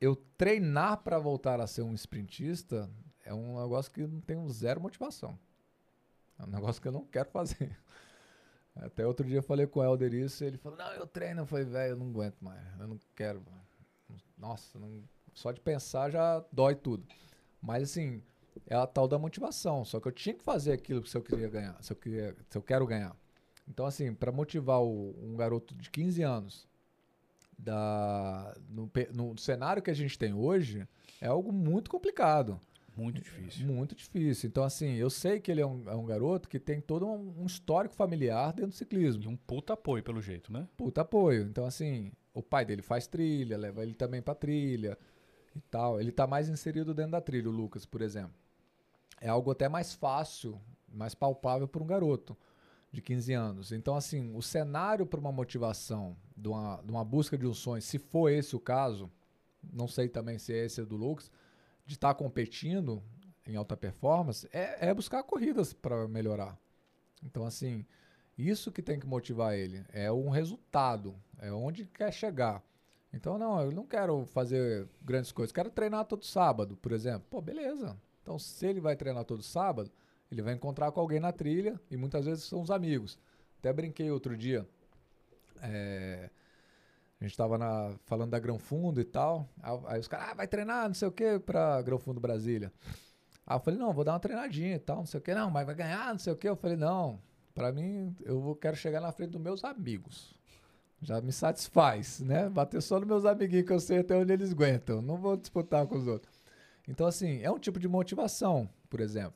eu 0.00 0.16
treinar 0.36 0.98
para 1.02 1.18
voltar 1.18 1.60
a 1.60 1.66
ser 1.66 1.82
um 1.82 1.94
sprintista 1.94 2.90
é 3.24 3.32
um 3.32 3.60
negócio 3.62 3.90
que 3.90 4.06
não 4.06 4.20
tenho 4.20 4.46
zero 4.50 4.80
motivação. 4.80 5.38
É 6.38 6.42
um 6.44 6.48
negócio 6.48 6.82
que 6.82 6.88
eu 6.88 6.92
não 6.92 7.04
quero 7.06 7.30
fazer. 7.30 7.76
Até 8.74 9.06
outro 9.06 9.24
dia 9.26 9.38
eu 9.38 9.42
falei 9.42 9.66
com 9.66 9.80
o 9.80 9.84
Helder 9.84 10.12
isso, 10.12 10.42
ele 10.44 10.58
falou, 10.58 10.76
não, 10.76 10.92
eu 10.94 11.06
treino. 11.06 11.42
Eu 11.42 11.46
falei, 11.46 11.64
velho, 11.64 11.92
eu 11.92 11.96
não 11.96 12.08
aguento 12.08 12.40
mais, 12.40 12.60
eu 12.80 12.88
não 12.88 12.98
quero. 13.14 13.42
Nossa, 14.36 14.78
não- 14.78 15.02
só 15.32 15.52
de 15.52 15.60
pensar 15.60 16.10
já 16.10 16.44
dói 16.52 16.74
tudo. 16.74 17.06
Mas 17.62 17.84
assim, 17.84 18.22
é 18.66 18.74
a 18.74 18.86
tal 18.86 19.06
da 19.08 19.18
motivação. 19.18 19.84
Só 19.84 20.00
que 20.00 20.08
eu 20.08 20.12
tinha 20.12 20.34
que 20.34 20.42
fazer 20.42 20.72
aquilo 20.72 21.06
se 21.06 21.16
eu 21.16 21.22
queria 21.22 21.48
ganhar, 21.48 21.80
se 21.82 21.92
eu, 21.92 21.96
queria, 21.96 22.36
se 22.50 22.58
eu 22.58 22.62
quero 22.62 22.86
ganhar. 22.86 23.16
Então, 23.68 23.86
assim, 23.86 24.12
para 24.14 24.30
motivar 24.32 24.80
o- 24.82 25.14
um 25.22 25.36
garoto 25.36 25.74
de 25.74 25.90
15 25.90 26.22
anos 26.22 26.66
da, 27.58 28.54
no, 28.68 28.90
no 29.12 29.38
cenário 29.38 29.82
que 29.82 29.90
a 29.90 29.94
gente 29.94 30.18
tem 30.18 30.32
hoje, 30.34 30.86
é 31.20 31.26
algo 31.26 31.52
muito 31.52 31.90
complicado. 31.90 32.60
Muito 32.96 33.20
difícil. 33.20 33.66
Muito 33.66 33.94
difícil. 33.94 34.48
Então, 34.48 34.62
assim, 34.62 34.94
eu 34.94 35.10
sei 35.10 35.40
que 35.40 35.50
ele 35.50 35.60
é 35.60 35.66
um, 35.66 35.82
é 35.88 35.94
um 35.96 36.04
garoto 36.04 36.48
que 36.48 36.60
tem 36.60 36.80
todo 36.80 37.06
um, 37.06 37.42
um 37.42 37.46
histórico 37.46 37.94
familiar 37.94 38.52
dentro 38.52 38.70
do 38.70 38.76
ciclismo. 38.76 39.24
E 39.24 39.28
um 39.28 39.36
puta 39.36 39.72
apoio, 39.72 40.02
pelo 40.02 40.20
jeito, 40.20 40.52
né? 40.52 40.68
Puta 40.76 41.00
apoio. 41.00 41.42
Então, 41.42 41.64
assim, 41.66 42.12
o 42.32 42.40
pai 42.42 42.64
dele 42.64 42.82
faz 42.82 43.06
trilha, 43.08 43.56
leva 43.58 43.82
ele 43.82 43.94
também 43.94 44.22
pra 44.22 44.34
trilha 44.34 44.96
e 45.56 45.60
tal. 45.62 46.00
Ele 46.00 46.12
tá 46.12 46.24
mais 46.24 46.48
inserido 46.48 46.94
dentro 46.94 47.12
da 47.12 47.20
trilha, 47.20 47.48
o 47.48 47.52
Lucas, 47.52 47.84
por 47.84 48.00
exemplo. 48.00 48.34
É 49.20 49.28
algo 49.28 49.50
até 49.50 49.68
mais 49.68 49.92
fácil, 49.92 50.60
mais 50.88 51.16
palpável 51.16 51.66
para 51.66 51.82
um 51.82 51.86
garoto 51.86 52.36
de 52.94 53.02
15 53.02 53.32
anos. 53.32 53.72
Então, 53.72 53.96
assim, 53.96 54.34
o 54.34 54.40
cenário 54.40 55.04
para 55.04 55.18
uma 55.18 55.32
motivação, 55.32 56.16
de 56.36 56.48
uma, 56.48 56.80
de 56.82 56.90
uma 56.90 57.04
busca 57.04 57.36
de 57.36 57.46
um 57.46 57.52
sonho, 57.52 57.82
se 57.82 57.98
for 57.98 58.30
esse 58.30 58.54
o 58.54 58.60
caso, 58.60 59.10
não 59.72 59.88
sei 59.88 60.08
também 60.08 60.38
se 60.38 60.52
é 60.52 60.64
esse 60.64 60.82
do 60.84 60.96
Lucas, 60.96 61.30
de 61.84 61.94
estar 61.94 62.14
competindo 62.14 63.02
em 63.46 63.56
alta 63.56 63.76
performance, 63.76 64.48
é, 64.52 64.88
é 64.88 64.94
buscar 64.94 65.22
corridas 65.24 65.72
para 65.72 66.06
melhorar. 66.08 66.56
Então, 67.22 67.44
assim, 67.44 67.84
isso 68.38 68.70
que 68.70 68.80
tem 68.80 68.98
que 68.98 69.06
motivar 69.06 69.54
ele. 69.54 69.84
É 69.92 70.10
um 70.10 70.30
resultado. 70.30 71.14
É 71.38 71.52
onde 71.52 71.86
quer 71.86 72.12
chegar. 72.12 72.62
Então, 73.12 73.38
não, 73.38 73.60
eu 73.60 73.70
não 73.70 73.86
quero 73.86 74.24
fazer 74.26 74.88
grandes 75.02 75.32
coisas. 75.32 75.52
Quero 75.52 75.70
treinar 75.70 76.04
todo 76.04 76.24
sábado, 76.24 76.76
por 76.76 76.92
exemplo. 76.92 77.26
Pô, 77.28 77.40
beleza. 77.40 77.96
Então, 78.22 78.38
se 78.38 78.66
ele 78.66 78.80
vai 78.80 78.96
treinar 78.96 79.24
todo 79.24 79.42
sábado, 79.42 79.90
ele 80.30 80.42
vai 80.42 80.54
encontrar 80.54 80.90
com 80.92 81.00
alguém 81.00 81.20
na 81.20 81.32
trilha 81.32 81.80
e 81.90 81.96
muitas 81.96 82.24
vezes 82.24 82.44
são 82.44 82.60
os 82.60 82.70
amigos. 82.70 83.18
Até 83.58 83.72
brinquei 83.72 84.10
outro 84.10 84.36
dia. 84.36 84.66
é, 85.62 86.30
a 87.20 87.24
gente 87.24 87.32
estava 87.32 87.98
falando 88.04 88.30
da 88.30 88.38
Grão 88.38 88.58
Fundo 88.58 89.00
e 89.00 89.04
tal. 89.04 89.48
Aí, 89.86 89.98
os 89.98 90.08
caras, 90.08 90.28
ah, 90.30 90.34
vai 90.34 90.46
treinar, 90.46 90.88
não 90.88 90.94
sei 90.94 91.08
o 91.08 91.12
que, 91.12 91.38
pra 91.38 91.80
Grão 91.82 91.98
Fundo 91.98 92.20
Brasília. 92.20 92.72
Aí 93.46 93.56
eu 93.56 93.60
falei, 93.60 93.78
não, 93.78 93.92
vou 93.92 94.04
dar 94.04 94.12
uma 94.12 94.20
treinadinha 94.20 94.74
e 94.74 94.78
tal, 94.78 94.98
não 94.98 95.06
sei 95.06 95.20
o 95.20 95.22
que. 95.22 95.34
Não, 95.34 95.50
mas 95.50 95.64
vai 95.64 95.74
ganhar, 95.74 96.12
não 96.12 96.18
sei 96.18 96.32
o 96.32 96.36
que. 96.36 96.48
Eu 96.48 96.56
falei, 96.56 96.76
não, 96.76 97.20
Pra 97.54 97.70
mim, 97.70 98.14
eu 98.24 98.58
quero 98.60 98.76
chegar 98.76 99.00
na 99.00 99.12
frente 99.12 99.30
dos 99.30 99.40
meus 99.40 99.62
amigos. 99.62 100.34
Já 101.00 101.20
me 101.20 101.30
satisfaz, 101.30 102.18
né? 102.18 102.48
Bater 102.48 102.82
só 102.82 102.98
nos 102.98 103.06
meus 103.06 103.24
amiguinhos 103.24 103.66
que 103.66 103.72
eu 103.72 103.78
sei 103.78 103.98
até 104.00 104.16
onde 104.16 104.32
eles 104.32 104.50
aguentam. 104.50 105.00
Não 105.00 105.16
vou 105.16 105.36
disputar 105.36 105.86
com 105.86 105.96
os 105.96 106.06
outros. 106.08 106.34
Então, 106.88 107.06
assim, 107.06 107.42
é 107.42 107.50
um 107.50 107.58
tipo 107.58 107.78
de 107.78 107.86
motivação, 107.86 108.68
por 108.90 109.00
exemplo. 109.00 109.34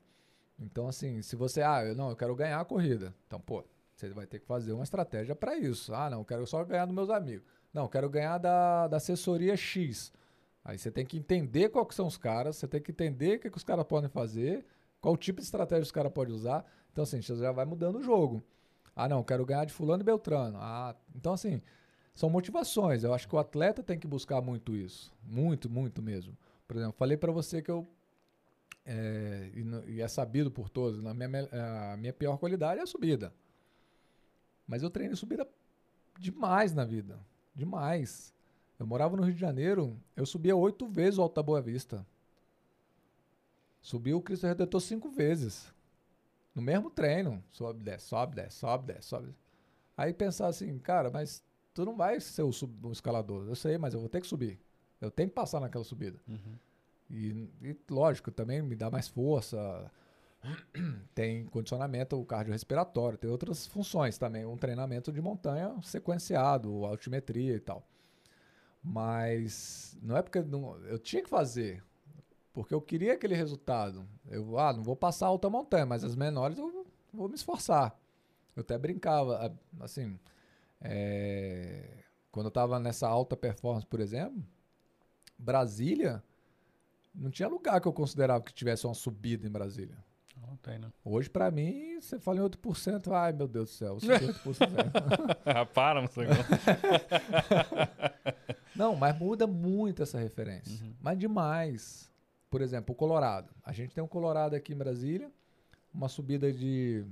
Então, 0.58 0.88
assim, 0.88 1.22
se 1.22 1.36
você, 1.36 1.62
ah, 1.62 1.84
eu, 1.84 1.94
não, 1.94 2.10
eu 2.10 2.16
quero 2.16 2.34
ganhar 2.34 2.60
a 2.60 2.64
corrida. 2.64 3.14
Então, 3.26 3.40
pô, 3.40 3.64
você 3.94 4.08
vai 4.10 4.26
ter 4.26 4.40
que 4.40 4.46
fazer 4.46 4.72
uma 4.72 4.82
estratégia 4.82 5.34
para 5.34 5.56
isso. 5.56 5.94
Ah, 5.94 6.10
não, 6.10 6.20
eu 6.20 6.24
quero 6.24 6.46
só 6.46 6.64
ganhar 6.64 6.86
dos 6.86 6.94
meus 6.94 7.10
amigos. 7.10 7.46
Não, 7.72 7.84
eu 7.84 7.88
quero 7.88 8.08
ganhar 8.08 8.38
da, 8.38 8.88
da 8.88 8.96
assessoria 8.96 9.56
X. 9.56 10.12
Aí 10.64 10.78
você 10.78 10.90
tem 10.90 11.06
que 11.06 11.16
entender 11.16 11.68
qual 11.68 11.86
que 11.86 11.94
são 11.94 12.06
os 12.06 12.16
caras, 12.16 12.56
você 12.56 12.66
tem 12.66 12.80
que 12.80 12.90
entender 12.90 13.36
o 13.36 13.40
que, 13.40 13.50
que 13.50 13.56
os 13.56 13.64
caras 13.64 13.84
podem 13.86 14.10
fazer, 14.10 14.66
qual 15.00 15.16
tipo 15.16 15.40
de 15.40 15.46
estratégia 15.46 15.82
os 15.82 15.92
caras 15.92 16.12
podem 16.12 16.34
usar. 16.34 16.64
Então, 16.92 17.04
assim, 17.04 17.22
você 17.22 17.36
já 17.36 17.52
vai 17.52 17.64
mudando 17.64 17.96
o 17.96 18.02
jogo. 18.02 18.42
Ah, 18.94 19.08
não, 19.08 19.18
eu 19.18 19.24
quero 19.24 19.46
ganhar 19.46 19.64
de 19.64 19.72
fulano 19.72 20.02
e 20.02 20.04
beltrano. 20.04 20.58
Ah, 20.60 20.94
então, 21.14 21.32
assim, 21.32 21.62
são 22.14 22.28
motivações. 22.28 23.04
Eu 23.04 23.14
acho 23.14 23.28
que 23.28 23.34
o 23.34 23.38
atleta 23.38 23.82
tem 23.82 23.98
que 23.98 24.06
buscar 24.06 24.40
muito 24.40 24.74
isso. 24.74 25.12
Muito, 25.22 25.70
muito 25.70 26.02
mesmo. 26.02 26.36
Por 26.66 26.76
exemplo, 26.76 26.94
falei 26.98 27.16
para 27.16 27.30
você 27.30 27.62
que 27.62 27.70
eu 27.70 27.86
é, 28.90 29.50
e, 29.54 29.92
e, 29.92 30.00
é 30.00 30.08
sabido 30.08 30.50
por 30.50 30.70
todos, 30.70 31.02
na 31.02 31.12
minha, 31.12 31.48
a 31.92 31.96
minha 31.98 32.12
pior 32.12 32.38
qualidade 32.38 32.80
é 32.80 32.82
a 32.82 32.86
subida. 32.86 33.34
Mas 34.66 34.82
eu 34.82 34.88
treino 34.88 35.14
subida 35.14 35.46
demais 36.18 36.74
na 36.74 36.86
vida. 36.86 37.20
Demais. 37.54 38.32
Eu 38.78 38.86
morava 38.86 39.14
no 39.14 39.22
Rio 39.22 39.34
de 39.34 39.40
Janeiro, 39.40 39.94
eu 40.16 40.24
subia 40.24 40.56
oito 40.56 40.86
vezes 40.86 41.18
o 41.18 41.22
Alta 41.22 41.42
Boa 41.42 41.60
Vista. 41.60 42.06
Subi 43.82 44.14
o 44.14 44.22
Cristo 44.22 44.46
Redentor 44.46 44.80
cinco 44.80 45.10
vezes. 45.10 45.72
No 46.54 46.62
mesmo 46.62 46.90
treino. 46.90 47.44
Sobe, 47.50 47.84
desce, 47.84 48.06
sobe, 48.06 48.36
desce, 48.36 48.56
sobe, 48.56 48.86
desce, 48.86 49.08
sobe. 49.08 49.34
Aí 49.96 50.14
pensar 50.14 50.46
assim, 50.46 50.78
cara, 50.78 51.10
mas 51.10 51.42
tu 51.74 51.84
não 51.84 51.94
vai 51.94 52.20
ser 52.20 52.42
o, 52.42 52.52
sub, 52.52 52.86
o 52.86 52.92
escalador. 52.92 53.46
Eu 53.46 53.54
sei, 53.54 53.76
mas 53.76 53.92
eu 53.92 54.00
vou 54.00 54.08
ter 54.08 54.20
que 54.20 54.26
subir. 54.26 54.58
Eu 54.98 55.10
tenho 55.10 55.28
que 55.28 55.34
passar 55.34 55.60
naquela 55.60 55.84
subida. 55.84 56.18
Uhum. 56.26 56.56
E, 57.10 57.48
e, 57.62 57.76
lógico, 57.90 58.30
também 58.30 58.60
me 58.62 58.76
dá 58.76 58.90
mais 58.90 59.08
força. 59.08 59.90
Tem 61.14 61.46
condicionamento 61.46 62.22
cardiorrespiratório, 62.24 63.18
tem 63.18 63.28
outras 63.28 63.66
funções 63.66 64.16
também. 64.18 64.46
Um 64.46 64.56
treinamento 64.56 65.12
de 65.12 65.20
montanha 65.20 65.74
sequenciado, 65.82 66.84
altimetria 66.84 67.56
e 67.56 67.60
tal. 67.60 67.86
Mas 68.82 69.98
não 70.00 70.16
é 70.16 70.22
porque 70.22 70.40
não, 70.40 70.76
eu 70.84 70.98
tinha 70.98 71.22
que 71.22 71.28
fazer, 71.28 71.82
porque 72.52 72.72
eu 72.72 72.80
queria 72.80 73.14
aquele 73.14 73.34
resultado. 73.34 74.06
Eu, 74.28 74.58
ah, 74.58 74.72
não 74.72 74.82
vou 74.82 74.94
passar 74.96 75.26
alta 75.26 75.50
montanha, 75.50 75.84
mas 75.84 76.04
as 76.04 76.14
menores 76.14 76.56
eu 76.58 76.86
vou 77.12 77.28
me 77.28 77.34
esforçar. 77.34 77.98
Eu 78.54 78.60
até 78.60 78.78
brincava, 78.78 79.56
assim, 79.80 80.18
é, 80.80 82.04
quando 82.30 82.46
eu 82.46 82.50
estava 82.50 82.78
nessa 82.78 83.08
alta 83.08 83.36
performance, 83.36 83.86
por 83.86 84.00
exemplo, 84.00 84.44
Brasília, 85.38 86.22
não 87.14 87.30
tinha 87.30 87.48
lugar 87.48 87.80
que 87.80 87.88
eu 87.88 87.92
considerava 87.92 88.42
que 88.42 88.52
tivesse 88.52 88.86
uma 88.86 88.94
subida 88.94 89.46
em 89.46 89.50
Brasília. 89.50 89.96
Não 90.40 90.56
tem, 90.56 90.78
né? 90.78 90.90
Hoje, 91.04 91.28
pra 91.28 91.50
mim, 91.50 92.00
você 92.00 92.18
fala 92.18 92.38
em 92.38 92.42
8%, 92.42 93.12
ai 93.12 93.32
meu 93.32 93.46
Deus 93.46 93.70
do 93.70 93.74
céu, 93.74 93.96
8%. 93.96 95.66
Para, 95.74 96.00
não 96.00 96.08
sei 96.08 96.26
Não, 98.74 98.94
mas 98.94 99.18
muda 99.18 99.46
muito 99.46 100.02
essa 100.02 100.18
referência. 100.18 100.84
Uhum. 100.84 100.94
Mas 101.00 101.18
demais. 101.18 102.10
Por 102.48 102.62
exemplo, 102.62 102.94
o 102.94 102.96
Colorado. 102.96 103.52
A 103.62 103.72
gente 103.72 103.94
tem 103.94 104.02
um 104.02 104.08
Colorado 104.08 104.54
aqui 104.54 104.72
em 104.72 104.76
Brasília, 104.76 105.30
uma 105.92 106.08
subida 106.08 106.52
de. 106.52 107.04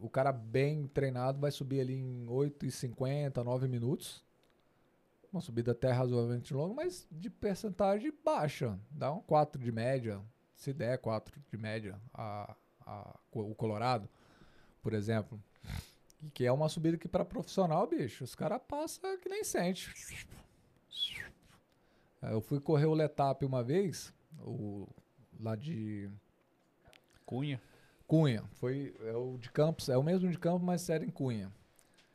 O 0.00 0.10
cara 0.10 0.32
bem 0.32 0.86
treinado 0.88 1.38
vai 1.38 1.50
subir 1.50 1.80
ali 1.80 1.94
em 1.94 2.26
8,50, 2.26 3.42
9 3.42 3.68
minutos. 3.68 4.22
Uma 5.32 5.40
subida 5.40 5.72
até 5.72 5.90
razoavelmente 5.90 6.52
longa, 6.52 6.74
mas 6.74 7.06
de 7.10 7.30
percentagem 7.30 8.12
baixa. 8.22 8.78
Dá 8.90 9.10
um 9.10 9.20
4 9.22 9.62
de 9.62 9.72
média, 9.72 10.20
se 10.54 10.74
der 10.74 10.98
4 10.98 11.40
de 11.50 11.56
média, 11.56 11.98
a, 12.12 12.54
a, 12.84 13.18
o 13.32 13.54
Colorado, 13.54 14.08
por 14.82 14.92
exemplo. 14.92 15.42
Que 16.34 16.44
é 16.44 16.52
uma 16.52 16.68
subida 16.68 16.98
que 16.98 17.08
para 17.08 17.24
profissional, 17.24 17.86
bicho, 17.86 18.22
os 18.22 18.34
caras 18.34 18.60
passam 18.68 19.18
que 19.18 19.28
nem 19.28 19.42
sente. 19.42 19.90
Eu 22.20 22.40
fui 22.40 22.60
correr 22.60 22.86
o 22.86 22.94
Letap 22.94 23.44
uma 23.44 23.64
vez, 23.64 24.14
o, 24.38 24.86
lá 25.40 25.56
de. 25.56 26.08
Cunha? 27.24 27.60
Cunha. 28.06 28.44
Foi 28.52 28.94
é 29.00 29.16
o 29.16 29.38
de 29.38 29.50
Campos, 29.50 29.88
é 29.88 29.96
o 29.96 30.02
mesmo 30.02 30.30
de 30.30 30.38
Campos, 30.38 30.62
mas 30.62 30.88
era 30.88 31.04
em 31.04 31.10
Cunha. 31.10 31.50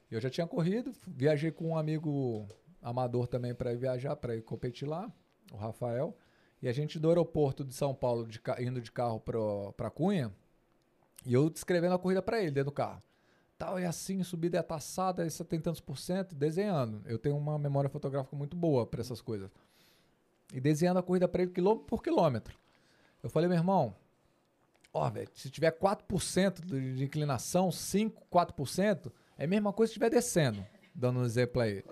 Eu 0.09 0.21
já 0.21 0.29
tinha 0.29 0.47
corrido, 0.47 0.93
viajei 1.05 1.51
com 1.51 1.69
um 1.69 1.77
amigo 1.77 2.47
amador 2.81 3.27
também 3.27 3.53
para 3.53 3.73
ir 3.73 3.77
viajar, 3.77 4.15
para 4.15 4.35
ir 4.35 4.41
competir 4.41 4.87
lá, 4.87 5.11
o 5.51 5.57
Rafael. 5.57 6.15
E 6.61 6.67
a 6.67 6.71
gente 6.71 6.99
do 6.99 7.09
aeroporto 7.09 7.63
de 7.63 7.73
São 7.73 7.93
Paulo, 7.93 8.25
de, 8.25 8.41
indo 8.59 8.81
de 8.81 8.91
carro 8.91 9.19
para 9.19 9.89
Cunha, 9.91 10.33
e 11.25 11.33
eu 11.33 11.49
descrevendo 11.49 11.95
a 11.95 11.99
corrida 11.99 12.21
para 12.21 12.41
ele 12.41 12.51
dentro 12.51 12.71
do 12.71 12.75
carro. 12.75 13.01
Tal, 13.57 13.77
é 13.77 13.85
assim, 13.85 14.23
subida 14.23 14.57
é 14.59 14.61
taçada, 14.61 15.25
isso 15.25 15.43
tem 15.43 15.59
tantos 15.59 15.81
por 15.81 15.97
cento, 15.97 16.35
desenhando. 16.35 17.01
Eu 17.05 17.17
tenho 17.17 17.35
uma 17.35 17.57
memória 17.57 17.89
fotográfica 17.89 18.35
muito 18.35 18.55
boa 18.55 18.85
para 18.85 19.01
essas 19.01 19.19
coisas. 19.19 19.49
E 20.53 20.61
desenhando 20.61 20.97
a 20.97 21.03
corrida 21.03 21.27
para 21.27 21.41
ele 21.41 21.51
quilômetro 21.51 21.85
por 21.87 22.03
quilômetro. 22.03 22.57
Eu 23.21 23.29
falei, 23.29 23.49
meu 23.49 23.57
irmão, 23.57 23.95
ó, 24.93 25.09
velho, 25.09 25.29
se 25.33 25.49
tiver 25.49 25.71
4% 25.71 26.93
de 26.93 27.03
inclinação, 27.03 27.71
5, 27.71 28.27
4%, 28.31 29.11
é 29.37 29.45
a 29.45 29.47
mesma 29.47 29.73
coisa 29.73 29.89
se 29.89 29.93
estiver 29.93 30.09
descendo, 30.09 30.65
dando 30.93 31.19
um 31.19 31.25
exemplo 31.25 31.61
aí. 31.61 31.83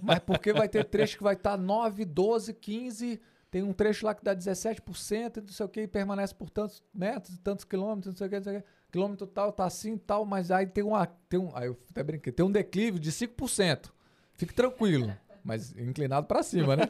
Mas 0.00 0.18
porque 0.20 0.52
vai 0.52 0.68
ter 0.68 0.84
trecho 0.84 1.16
que 1.16 1.22
vai 1.22 1.34
estar 1.34 1.52
tá 1.52 1.56
9, 1.56 2.04
12, 2.04 2.54
15, 2.54 3.20
tem 3.50 3.62
um 3.62 3.72
trecho 3.72 4.06
lá 4.06 4.14
que 4.14 4.24
dá 4.24 4.34
17%, 4.34 5.36
não 5.36 5.48
sei 5.48 5.66
o 5.66 5.68
que, 5.68 5.82
e 5.82 5.86
permanece 5.86 6.34
por 6.34 6.48
tantos 6.48 6.82
metros, 6.92 7.38
tantos 7.38 7.64
quilômetros, 7.64 8.14
não 8.14 8.16
sei 8.16 8.26
o 8.26 8.30
que, 8.30 8.36
não 8.36 8.44
sei 8.44 8.56
o 8.56 8.62
que. 8.62 8.68
Quilômetro 8.90 9.26
tal, 9.26 9.52
tá 9.52 9.64
assim 9.64 9.96
tal, 9.96 10.24
mas 10.24 10.50
aí 10.50 10.66
tem, 10.66 10.84
uma, 10.84 11.06
tem 11.06 11.38
um. 11.40 11.54
Aí 11.56 11.66
eu 11.66 11.78
até 11.90 12.02
brinquei, 12.02 12.32
tem 12.32 12.44
um 12.44 12.50
declive 12.50 12.98
de 12.98 13.10
5%. 13.10 13.90
Fique 14.34 14.54
tranquilo. 14.54 15.14
Mas 15.44 15.76
inclinado 15.76 16.26
para 16.26 16.42
cima, 16.42 16.76
né? 16.76 16.84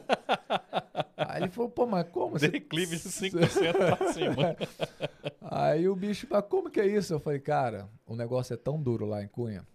Aí 1.17 1.43
ele 1.43 1.51
falou, 1.51 1.69
pô, 1.69 1.85
mas 1.85 2.07
como? 2.09 2.37
Declive 2.37 2.97
de 2.97 3.03
5% 3.09 3.97
para 3.97 4.13
cima. 4.13 4.55
Aí 5.41 5.89
o 5.89 5.95
bicho, 5.95 6.27
mas 6.29 6.45
como 6.45 6.69
que 6.69 6.79
é 6.79 6.87
isso? 6.87 7.13
Eu 7.13 7.19
falei, 7.19 7.39
cara, 7.39 7.89
o 8.05 8.15
negócio 8.15 8.53
é 8.53 8.57
tão 8.57 8.81
duro 8.81 9.05
lá 9.05 9.23
em 9.23 9.27
Cunha, 9.27 9.65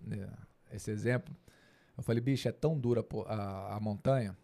né, 0.00 0.28
esse 0.72 0.90
exemplo. 0.90 1.34
Eu 2.02 2.04
falei, 2.04 2.20
bicho, 2.20 2.48
é 2.48 2.52
tão 2.52 2.76
dura 2.76 3.06
a, 3.26 3.76
a 3.76 3.80
montanha, 3.80 4.36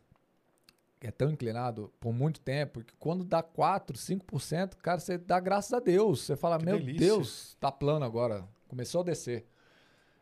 é 1.01 1.11
tão 1.11 1.29
inclinado 1.29 1.93
por 1.99 2.13
muito 2.13 2.41
tempo, 2.41 2.85
que 2.85 2.95
quando 3.01 3.25
dá 3.25 3.43
4, 3.43 3.99
5%, 3.99 4.77
cara, 4.77 5.01
você 5.01 5.19
dá 5.19 5.41
graças 5.41 5.73
a 5.73 5.81
Deus. 5.81 6.21
Você 6.21 6.37
fala, 6.37 6.57
que 6.57 6.65
meu 6.65 6.79
delícia. 6.79 7.01
Deus, 7.01 7.57
tá 7.59 7.73
plano 7.73 8.05
agora. 8.05 8.47
Começou 8.69 9.01
a 9.01 9.05
descer. 9.05 9.45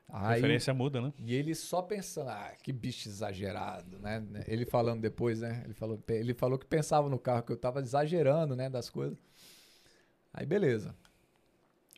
A 0.09 0.33
referência 0.33 0.73
muda, 0.73 0.99
né? 0.99 1.13
E 1.19 1.35
ele 1.35 1.55
só 1.55 1.83
pensando, 1.83 2.31
ah, 2.31 2.55
que 2.63 2.73
bicho 2.73 3.07
exagerado, 3.07 3.99
né? 3.99 4.25
Ele 4.49 4.65
falando 4.65 5.03
depois, 5.03 5.41
né? 5.43 5.61
Ele 5.67 5.75
falou, 5.75 6.03
ele 6.09 6.33
falou 6.33 6.59
que 6.59 6.65
pensava 6.65 7.11
no 7.11 7.19
carro, 7.19 7.43
que 7.43 7.53
eu 7.53 7.57
tava 7.59 7.81
exagerando, 7.81 8.57
né, 8.57 8.71
das 8.71 8.89
coisas. 8.89 9.19
Aí 10.33 10.47
beleza. 10.47 10.97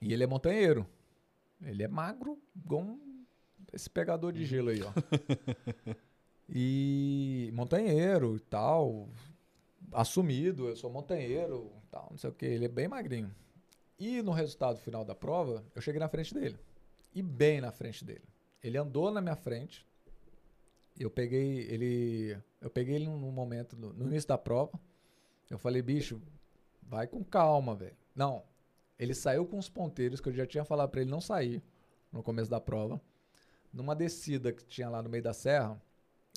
E 0.02 0.12
ele 0.12 0.24
é 0.24 0.26
montanheiro. 0.26 0.84
Ele 1.62 1.84
é 1.84 1.88
magro, 1.88 2.36
igual 2.56 2.82
um, 2.82 3.07
esse 3.72 3.88
pegador 3.88 4.32
de 4.32 4.44
gelo 4.44 4.70
aí, 4.70 4.80
ó. 4.82 4.92
e 6.48 7.50
montanheiro 7.52 8.36
e 8.36 8.40
tal, 8.40 9.08
assumido, 9.92 10.68
eu 10.68 10.76
sou 10.76 10.90
montanheiro, 10.90 11.70
tal, 11.90 12.08
não 12.10 12.18
sei 12.18 12.30
o 12.30 12.32
que. 12.32 12.46
Ele 12.46 12.64
é 12.64 12.68
bem 12.68 12.88
magrinho. 12.88 13.34
E 13.98 14.22
no 14.22 14.32
resultado 14.32 14.78
final 14.78 15.04
da 15.04 15.14
prova, 15.14 15.64
eu 15.74 15.82
cheguei 15.82 15.98
na 15.98 16.08
frente 16.08 16.32
dele 16.32 16.58
e 17.14 17.22
bem 17.22 17.60
na 17.60 17.72
frente 17.72 18.04
dele. 18.04 18.24
Ele 18.62 18.78
andou 18.78 19.10
na 19.10 19.20
minha 19.20 19.36
frente. 19.36 19.86
Eu 20.98 21.10
peguei 21.10 21.60
ele, 21.70 22.36
eu 22.60 22.70
peguei 22.70 22.96
ele 22.96 23.06
num 23.06 23.30
momento 23.30 23.76
no, 23.76 23.92
no 23.92 24.06
início 24.06 24.28
da 24.28 24.38
prova. 24.38 24.78
Eu 25.50 25.58
falei, 25.58 25.80
bicho, 25.80 26.20
vai 26.82 27.06
com 27.06 27.24
calma, 27.24 27.74
velho. 27.74 27.96
Não, 28.14 28.42
ele 28.98 29.14
saiu 29.14 29.46
com 29.46 29.58
os 29.58 29.68
ponteiros 29.68 30.20
que 30.20 30.28
eu 30.28 30.32
já 30.32 30.46
tinha 30.46 30.64
falado 30.64 30.90
para 30.90 31.00
ele 31.00 31.10
não 31.10 31.20
sair 31.20 31.62
no 32.12 32.22
começo 32.22 32.50
da 32.50 32.60
prova. 32.60 33.00
Numa 33.72 33.94
descida 33.94 34.52
que 34.52 34.64
tinha 34.64 34.88
lá 34.88 35.02
no 35.02 35.08
meio 35.08 35.22
da 35.22 35.32
serra, 35.32 35.80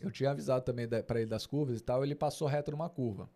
eu 0.04 0.12
tinha 0.12 0.32
avisado 0.32 0.64
também 0.64 0.88
para 0.88 1.20
ele 1.20 1.30
das 1.30 1.46
curvas 1.46 1.80
e 1.80 1.84
tal, 1.84 2.04
ele 2.04 2.16
passou 2.16 2.48
reto 2.48 2.72
numa 2.72 2.90
curva. 2.90 3.30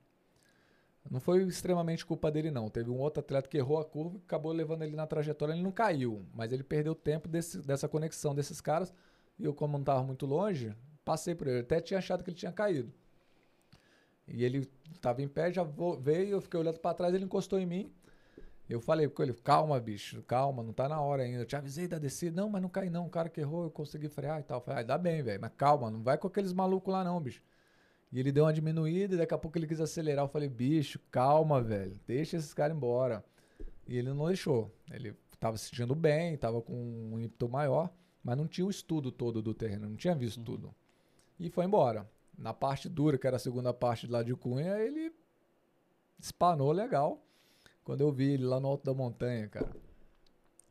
Não 1.09 1.19
foi 1.19 1.43
extremamente 1.43 2.06
culpa 2.06 2.32
dele, 2.32 2.49
não. 2.49 2.69
Teve 2.69 2.90
um 2.90 2.98
outro 2.98 3.19
atleta 3.19 3.48
que 3.48 3.57
errou 3.57 3.77
a 3.77 3.85
curva 3.85 4.17
e 4.17 4.22
acabou 4.25 4.51
levando 4.51 4.82
ele 4.82 4.95
na 4.95 5.06
trajetória. 5.06 5.53
Ele 5.53 5.61
não 5.61 5.72
caiu, 5.72 6.25
mas 6.33 6.51
ele 6.51 6.64
perdeu 6.64 6.95
tempo 6.95 7.27
desse, 7.27 7.59
dessa 7.59 7.88
conexão 7.88 8.33
desses 8.33 8.59
caras. 8.59 8.91
E 9.38 9.45
eu, 9.45 9.53
como 9.53 9.74
não 9.74 9.82
estava 9.82 10.01
muito 10.03 10.25
longe, 10.25 10.75
passei 11.03 11.35
por 11.35 11.48
ele. 11.48 11.59
Até 11.59 11.80
tinha 11.80 11.99
achado 11.99 12.24
que 12.24 12.32
ele 12.32 12.38
tinha 12.38 12.51
caído. 12.51 12.91
E 14.27 14.43
ele 14.43 14.67
estava 14.93 15.22
em 15.22 15.27
pé, 15.27 15.53
já 15.53 15.64
veio, 15.99 16.32
eu 16.32 16.41
fiquei 16.41 16.59
olhando 16.59 16.80
para 16.80 16.95
trás, 16.95 17.14
ele 17.14 17.25
encostou 17.25 17.59
em 17.59 17.65
mim. 17.67 17.93
Eu 18.68 18.82
falei 18.82 19.08
com 19.08 19.22
ele, 19.22 19.34
calma, 19.34 19.80
bicho, 19.80 20.24
calma, 20.24 20.64
não 20.64 20.74
tá 20.74 20.90
na 20.90 21.00
hora 21.00 21.24
ainda. 21.24 21.42
Eu 21.42 21.45
te 21.45 21.56
avisei 21.56 21.88
da 21.88 22.00
descida. 22.00 22.42
Não, 22.42 22.50
mas 22.50 22.61
não 22.61 22.69
cai 22.69 22.90
não. 22.90 23.06
O 23.06 23.10
cara 23.10 23.30
que 23.30 23.40
errou, 23.40 23.66
eu 23.66 23.69
consegui 23.69 24.10
frear 24.10 24.40
e 24.40 24.44
tal. 24.44 24.58
Eu 24.58 24.61
falei, 24.61 24.80
ah, 24.82 24.84
dá 24.84 24.98
bem, 24.98 25.22
velho, 25.22 25.40
mas 25.40 25.52
calma, 25.56 25.92
não 25.92 26.02
vai 26.02 26.18
com 26.18 26.27
aqueles 26.27 26.52
malucos 26.52 26.92
lá 26.92 27.03
não, 27.03 27.22
bicho. 27.22 27.44
E 28.11 28.19
ele 28.19 28.32
deu 28.32 28.45
uma 28.45 28.53
diminuída 28.53 29.14
e 29.14 29.18
daqui 29.18 29.34
a 29.34 29.38
pouco 29.38 29.58
ele 29.58 29.68
quis 29.68 29.80
acelerar. 29.80 30.26
Eu 30.26 30.30
falei, 30.30 30.50
bicho, 30.50 31.00
calma, 31.11 31.61
velho. 31.61 32.00
Deixa 32.08 32.38
esses 32.38 32.53
caras 32.53 32.76
embora. 32.76 33.24
E 33.88 33.98
ele 33.98 34.11
não 34.14 34.27
deixou. 34.27 34.74
Ele 34.92 35.16
estava 35.32 35.58
se 35.58 35.66
sentindo 35.66 35.94
bem, 35.94 36.34
estava 36.34 36.61
com 36.61 36.74
um 36.74 37.19
ímpeto 37.19 37.48
maior, 37.48 37.94
mas 38.24 38.38
não 38.38 38.48
tinha 38.48 38.66
o 38.66 38.69
estudo 38.69 39.11
todo 39.11 39.42
do 39.42 39.53
terreno, 39.53 39.88
não 39.88 39.95
tinha 39.95 40.16
visto 40.16 40.42
tudo. 40.42 40.74
E 41.40 41.50
foi 41.50 41.66
embora. 41.66 42.10
Na 42.38 42.53
parte 42.53 42.90
dura, 42.90 43.18
que 43.18 43.27
era 43.27 43.35
a 43.35 43.40
segunda 43.40 43.74
parte 43.74 44.08
lá 44.08 44.24
de 44.24 44.35
Cunha, 44.35 44.77
ele 44.80 45.14
espanou 46.19 46.72
legal. 46.72 47.25
Quando 47.85 48.01
eu 48.01 48.11
vi 48.11 48.33
ele 48.33 48.43
lá 48.43 48.59
no 48.59 48.67
alto 48.67 48.83
da 48.83 48.93
montanha, 48.93 49.47
cara. 49.47 49.69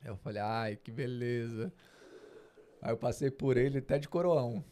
Eu 0.04 0.16
falei, 0.16 0.42
ai, 0.42 0.76
que 0.76 0.90
beleza. 0.90 1.72
Aí 2.82 2.92
eu 2.92 2.96
passei 2.96 3.30
por 3.30 3.56
ele 3.56 3.78
até 3.78 3.98
de 3.98 4.08
coroão. 4.08 4.62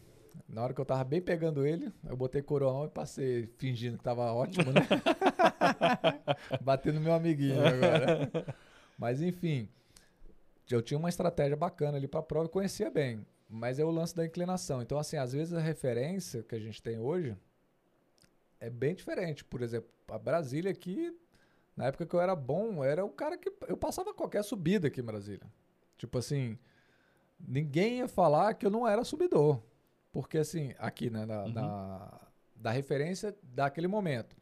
Na 0.48 0.62
hora 0.62 0.74
que 0.74 0.80
eu 0.80 0.84
tava 0.84 1.04
bem 1.04 1.22
pegando 1.22 1.64
ele, 1.64 1.90
eu 2.04 2.16
botei 2.16 2.42
coroão 2.42 2.84
e 2.84 2.88
passei 2.88 3.46
fingindo 3.56 3.96
que 3.96 4.04
tava 4.04 4.32
ótimo, 4.32 4.72
né? 4.72 4.80
Batendo 6.60 7.00
meu 7.00 7.12
amiguinho 7.12 7.60
agora. 7.64 8.56
Mas 8.98 9.22
enfim, 9.22 9.68
eu 10.68 10.82
tinha 10.82 10.98
uma 10.98 11.08
estratégia 11.08 11.56
bacana 11.56 11.96
ali 11.96 12.08
pra 12.08 12.22
prova 12.22 12.46
e 12.46 12.50
conhecia 12.50 12.90
bem. 12.90 13.24
Mas 13.48 13.78
é 13.78 13.84
o 13.84 13.90
lance 13.90 14.16
da 14.16 14.26
inclinação. 14.26 14.82
Então, 14.82 14.98
assim, 14.98 15.16
às 15.16 15.32
vezes 15.32 15.54
a 15.54 15.60
referência 15.60 16.42
que 16.42 16.56
a 16.56 16.58
gente 16.58 16.82
tem 16.82 16.98
hoje 16.98 17.36
é 18.58 18.68
bem 18.68 18.94
diferente. 18.94 19.44
Por 19.44 19.62
exemplo, 19.62 19.88
a 20.08 20.18
Brasília 20.18 20.70
aqui, 20.70 21.16
na 21.76 21.86
época 21.86 22.06
que 22.06 22.14
eu 22.14 22.20
era 22.20 22.34
bom, 22.36 22.84
era 22.84 23.04
o 23.04 23.10
cara 23.10 23.36
que. 23.38 23.52
Eu 23.66 23.76
passava 23.76 24.12
qualquer 24.14 24.42
subida 24.44 24.88
aqui 24.88 25.00
em 25.00 25.04
Brasília. 25.04 25.46
Tipo 25.96 26.18
assim, 26.18 26.58
ninguém 27.38 27.98
ia 27.98 28.08
falar 28.08 28.54
que 28.54 28.66
eu 28.66 28.70
não 28.70 28.86
era 28.86 29.04
subidor. 29.04 29.60
Porque, 30.10 30.38
assim, 30.38 30.74
aqui, 30.78 31.08
né, 31.08 31.24
na, 31.24 31.48
na- 31.48 32.20
da 32.54 32.70
referência 32.70 33.34
daquele 33.42 33.88
momento. 33.88 34.36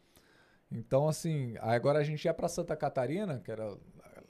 Então, 0.71 1.09
assim, 1.09 1.55
agora 1.61 1.99
a 2.01 2.03
gente 2.03 2.25
ia 2.25 2.35
para 2.35 2.49
Santa 2.49 2.77
Catarina, 2.77 3.41
que 3.41 3.51
era 3.51 3.77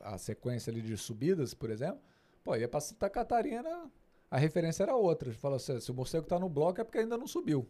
a 0.01 0.17
sequência 0.19 0.71
ali 0.71 0.81
de 0.83 0.97
subidas, 0.97 1.55
por 1.55 1.71
exemplo. 1.71 2.01
Pô, 2.45 2.55
ia 2.57 2.69
para 2.69 2.81
Santa 2.81 3.09
Catarina, 3.11 3.91
a 4.31 4.39
referência 4.39 4.83
era 4.83 4.95
outra. 4.97 5.33
Fala 5.33 5.57
assim, 5.57 5.81
se 5.81 5.91
o 5.91 5.95
morcego 5.95 6.27
tá 6.27 6.39
no 6.39 6.49
bloco 6.49 6.81
é 6.81 6.85
porque 6.85 6.99
ainda 6.99 7.17
não 7.19 7.27
subiu. 7.27 7.67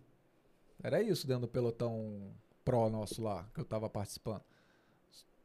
Era 0.82 1.00
isso 1.02 1.26
dentro 1.26 1.42
do 1.42 1.48
pelotão 1.48 2.32
pró 2.64 2.88
nosso 2.90 3.22
lá, 3.22 3.48
que 3.54 3.60
eu 3.60 3.64
tava 3.64 3.88
participando. 3.88 4.42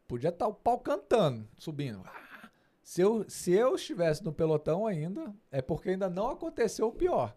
Podia 0.07 0.29
estar 0.29 0.47
o 0.47 0.53
pau 0.53 0.79
cantando, 0.79 1.47
subindo. 1.57 2.01
Ah, 2.05 2.49
Se 2.83 3.01
eu, 3.01 3.25
se 3.27 3.51
eu 3.51 3.75
estivesse 3.75 4.23
no 4.23 4.31
pelotão 4.31 4.85
ainda, 4.85 5.33
é 5.51 5.61
porque 5.61 5.89
ainda 5.91 6.09
não 6.09 6.29
aconteceu 6.29 6.87
o 6.87 6.91
pior. 6.91 7.35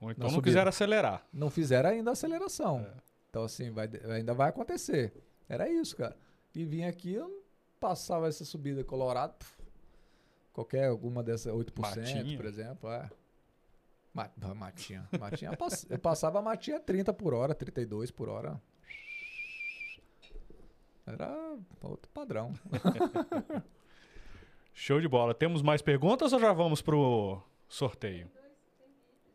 Ou 0.00 0.10
então 0.10 0.24
não 0.24 0.30
subida. 0.30 0.44
quiseram 0.50 0.68
acelerar. 0.70 1.26
Não 1.32 1.50
fizeram 1.50 1.90
ainda 1.90 2.10
a 2.10 2.12
aceleração. 2.12 2.86
Então, 3.28 3.44
assim, 3.44 3.70
vai, 3.70 3.88
ainda 4.14 4.32
vai 4.32 4.48
acontecer. 4.48 5.12
Era 5.48 5.68
isso, 5.68 5.94
cara. 5.96 6.16
E 6.54 6.64
vim 6.64 6.84
aqui, 6.84 7.12
eu 7.12 7.44
passava 7.78 8.26
essa 8.28 8.44
subida 8.44 8.82
colorado. 8.82 9.34
puf, 9.34 9.52
qualquer 10.54 10.88
alguma 10.88 11.22
dessas 11.22 11.52
8%, 11.52 11.78
Matinha. 11.78 12.36
por 12.36 12.46
exemplo. 12.46 12.90
É. 12.90 13.10
Ma- 14.14 14.30
Matinha. 14.56 15.06
Matinha 15.20 15.52
eu 15.90 15.98
passava 15.98 16.38
a 16.38 16.42
matinha 16.42 16.80
30 16.80 17.12
por 17.12 17.32
hora, 17.34 17.54
32 17.54 18.10
por 18.10 18.28
hora. 18.28 18.60
Era 21.12 21.56
outro 21.82 22.10
padrão. 22.12 22.52
Show 24.72 25.00
de 25.00 25.08
bola. 25.08 25.34
Temos 25.34 25.62
mais 25.62 25.82
perguntas 25.82 26.32
ou 26.32 26.38
já 26.38 26.52
vamos 26.52 26.80
pro 26.80 27.40
sorteio? 27.68 28.30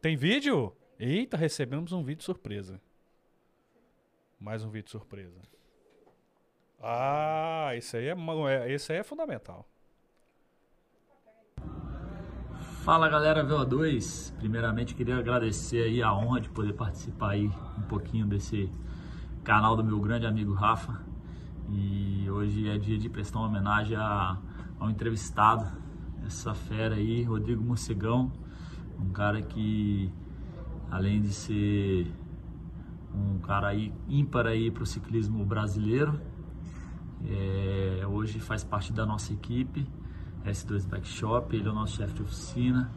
Tem 0.02 0.16
vídeo? 0.16 0.74
Eita, 1.00 1.36
recebemos 1.36 1.92
um 1.92 2.04
vídeo 2.04 2.24
surpresa. 2.24 2.80
Mais 4.40 4.64
um 4.64 4.70
vídeo 4.70 4.90
surpresa. 4.90 5.42
Ah, 6.82 7.72
isso 7.76 7.98
aí 7.98 8.08
é, 8.08 8.16
ma- 8.16 8.50
é- 8.52 8.72
esse 8.72 8.92
aí 8.94 9.00
é 9.00 9.04
fundamental. 9.04 9.68
Fala 12.84 13.10
galera 13.10 13.44
VO2, 13.44 14.36
primeiramente 14.38 14.94
queria 14.94 15.18
agradecer 15.18 15.84
aí 15.84 16.04
a 16.04 16.14
honra 16.14 16.40
de 16.42 16.50
poder 16.50 16.74
participar 16.74 17.32
aí 17.32 17.48
um 17.48 17.82
pouquinho 17.90 18.28
desse 18.28 18.70
canal 19.44 19.76
do 19.76 19.84
meu 19.84 20.00
grande 20.00 20.28
amigo 20.28 20.54
Rafa 20.54 21.04
e 21.70 22.30
hoje 22.30 22.70
é 22.70 22.78
dia 22.78 22.98
de 22.98 23.10
prestar 23.10 23.40
uma 23.40 23.48
homenagem 23.48 23.98
a, 23.98 24.38
ao 24.80 24.90
entrevistado, 24.90 25.66
essa 26.26 26.54
fera 26.54 26.96
aí, 26.96 27.24
Rodrigo 27.24 27.64
Morcegão, 27.64 28.32
um 29.00 29.10
cara 29.10 29.42
que 29.42 30.12
além 30.90 31.22
de 31.22 31.34
ser 31.34 32.12
um 33.14 33.40
cara 33.40 33.68
aí 33.70 33.94
ímpar 34.08 34.48
aí 34.48 34.72
para 34.72 34.84
o 34.84 34.86
ciclismo 34.86 35.46
brasileiro, 35.46 36.20
é, 37.28 38.06
hoje 38.08 38.40
faz 38.40 38.64
parte 38.64 38.94
da 38.94 39.06
nossa 39.06 39.34
equipe 39.34 39.88
S2 40.46 40.88
Bike 40.88 41.08
Shop, 41.08 41.56
ele 41.56 41.68
é 41.68 41.72
o 41.72 41.74
nosso 41.74 41.98
chefe 41.98 42.14
de 42.14 42.22
oficina. 42.22 42.92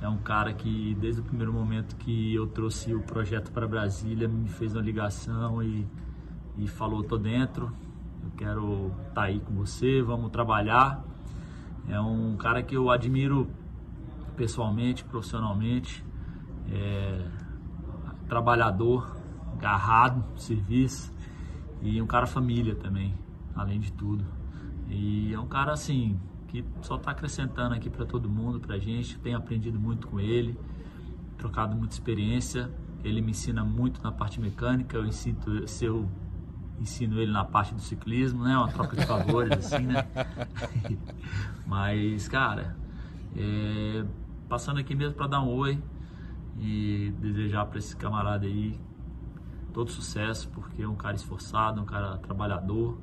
É 0.00 0.08
um 0.08 0.18
cara 0.18 0.52
que 0.52 0.94
desde 1.00 1.20
o 1.20 1.24
primeiro 1.24 1.52
momento 1.52 1.96
que 1.96 2.34
eu 2.34 2.46
trouxe 2.46 2.94
o 2.94 3.00
projeto 3.00 3.50
para 3.50 3.66
Brasília 3.66 4.28
me 4.28 4.48
fez 4.48 4.74
uma 4.74 4.82
ligação 4.82 5.62
e, 5.62 5.86
e 6.58 6.66
falou 6.66 7.02
tô 7.02 7.16
dentro, 7.16 7.72
eu 8.26 8.32
quero 8.36 8.92
estar 9.08 9.22
aí 9.22 9.40
com 9.40 9.54
você, 9.54 10.02
vamos 10.02 10.30
trabalhar. 10.30 11.04
É 11.88 12.00
um 12.00 12.36
cara 12.36 12.62
que 12.62 12.76
eu 12.76 12.90
admiro 12.90 13.48
pessoalmente, 14.36 15.04
profissionalmente, 15.04 16.04
é, 16.70 17.24
trabalhador, 18.28 19.16
agarrado, 19.52 20.24
serviço 20.38 21.12
e 21.80 22.02
um 22.02 22.06
cara 22.06 22.26
família 22.26 22.74
também, 22.74 23.14
além 23.54 23.78
de 23.78 23.92
tudo. 23.92 24.24
E 24.88 25.32
é 25.32 25.38
um 25.38 25.46
cara 25.46 25.72
assim 25.72 26.18
que 26.48 26.64
só 26.82 26.96
está 26.96 27.12
acrescentando 27.12 27.74
aqui 27.74 27.88
para 27.88 28.04
todo 28.04 28.28
mundo, 28.28 28.58
para 28.58 28.78
gente. 28.78 29.18
Tenho 29.20 29.36
aprendido 29.36 29.78
muito 29.78 30.08
com 30.08 30.18
ele, 30.18 30.58
trocado 31.38 31.76
muita 31.76 31.94
experiência. 31.94 32.70
Ele 33.04 33.20
me 33.20 33.30
ensina 33.30 33.64
muito 33.64 34.02
na 34.02 34.10
parte 34.10 34.40
mecânica, 34.40 34.96
eu 34.96 35.06
ensino, 35.06 35.38
eu 35.80 36.08
ensino 36.80 37.20
ele 37.20 37.32
na 37.32 37.44
parte 37.44 37.74
do 37.74 37.80
ciclismo, 37.80 38.44
né? 38.44 38.56
Uma 38.56 38.68
troca 38.68 38.96
de 38.96 39.06
favores, 39.06 39.52
assim, 39.72 39.86
né? 39.86 40.06
Mas, 41.66 42.28
cara, 42.28 42.76
é, 43.36 44.04
passando 44.48 44.78
aqui 44.78 44.94
mesmo 44.94 45.14
para 45.14 45.26
dar 45.26 45.42
um 45.42 45.48
oi 45.48 45.82
e 46.58 47.12
desejar 47.18 47.66
para 47.66 47.78
esse 47.78 47.96
camarada 47.96 48.46
aí 48.46 48.78
todo 49.72 49.90
sucesso, 49.90 50.48
porque 50.50 50.82
é 50.82 50.88
um 50.88 50.96
cara 50.96 51.16
esforçado, 51.16 51.80
um 51.80 51.84
cara 51.84 52.16
trabalhador. 52.18 52.98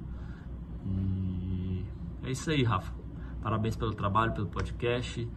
E 0.85 1.85
é 2.24 2.32
isso 2.32 2.50
aí, 2.50 2.64
Rafa. 2.64 2.93
Parabéns 3.42 3.76
pelo 3.76 3.93
trabalho, 3.93 4.34
pelo 4.34 4.48
podcast 4.48 5.27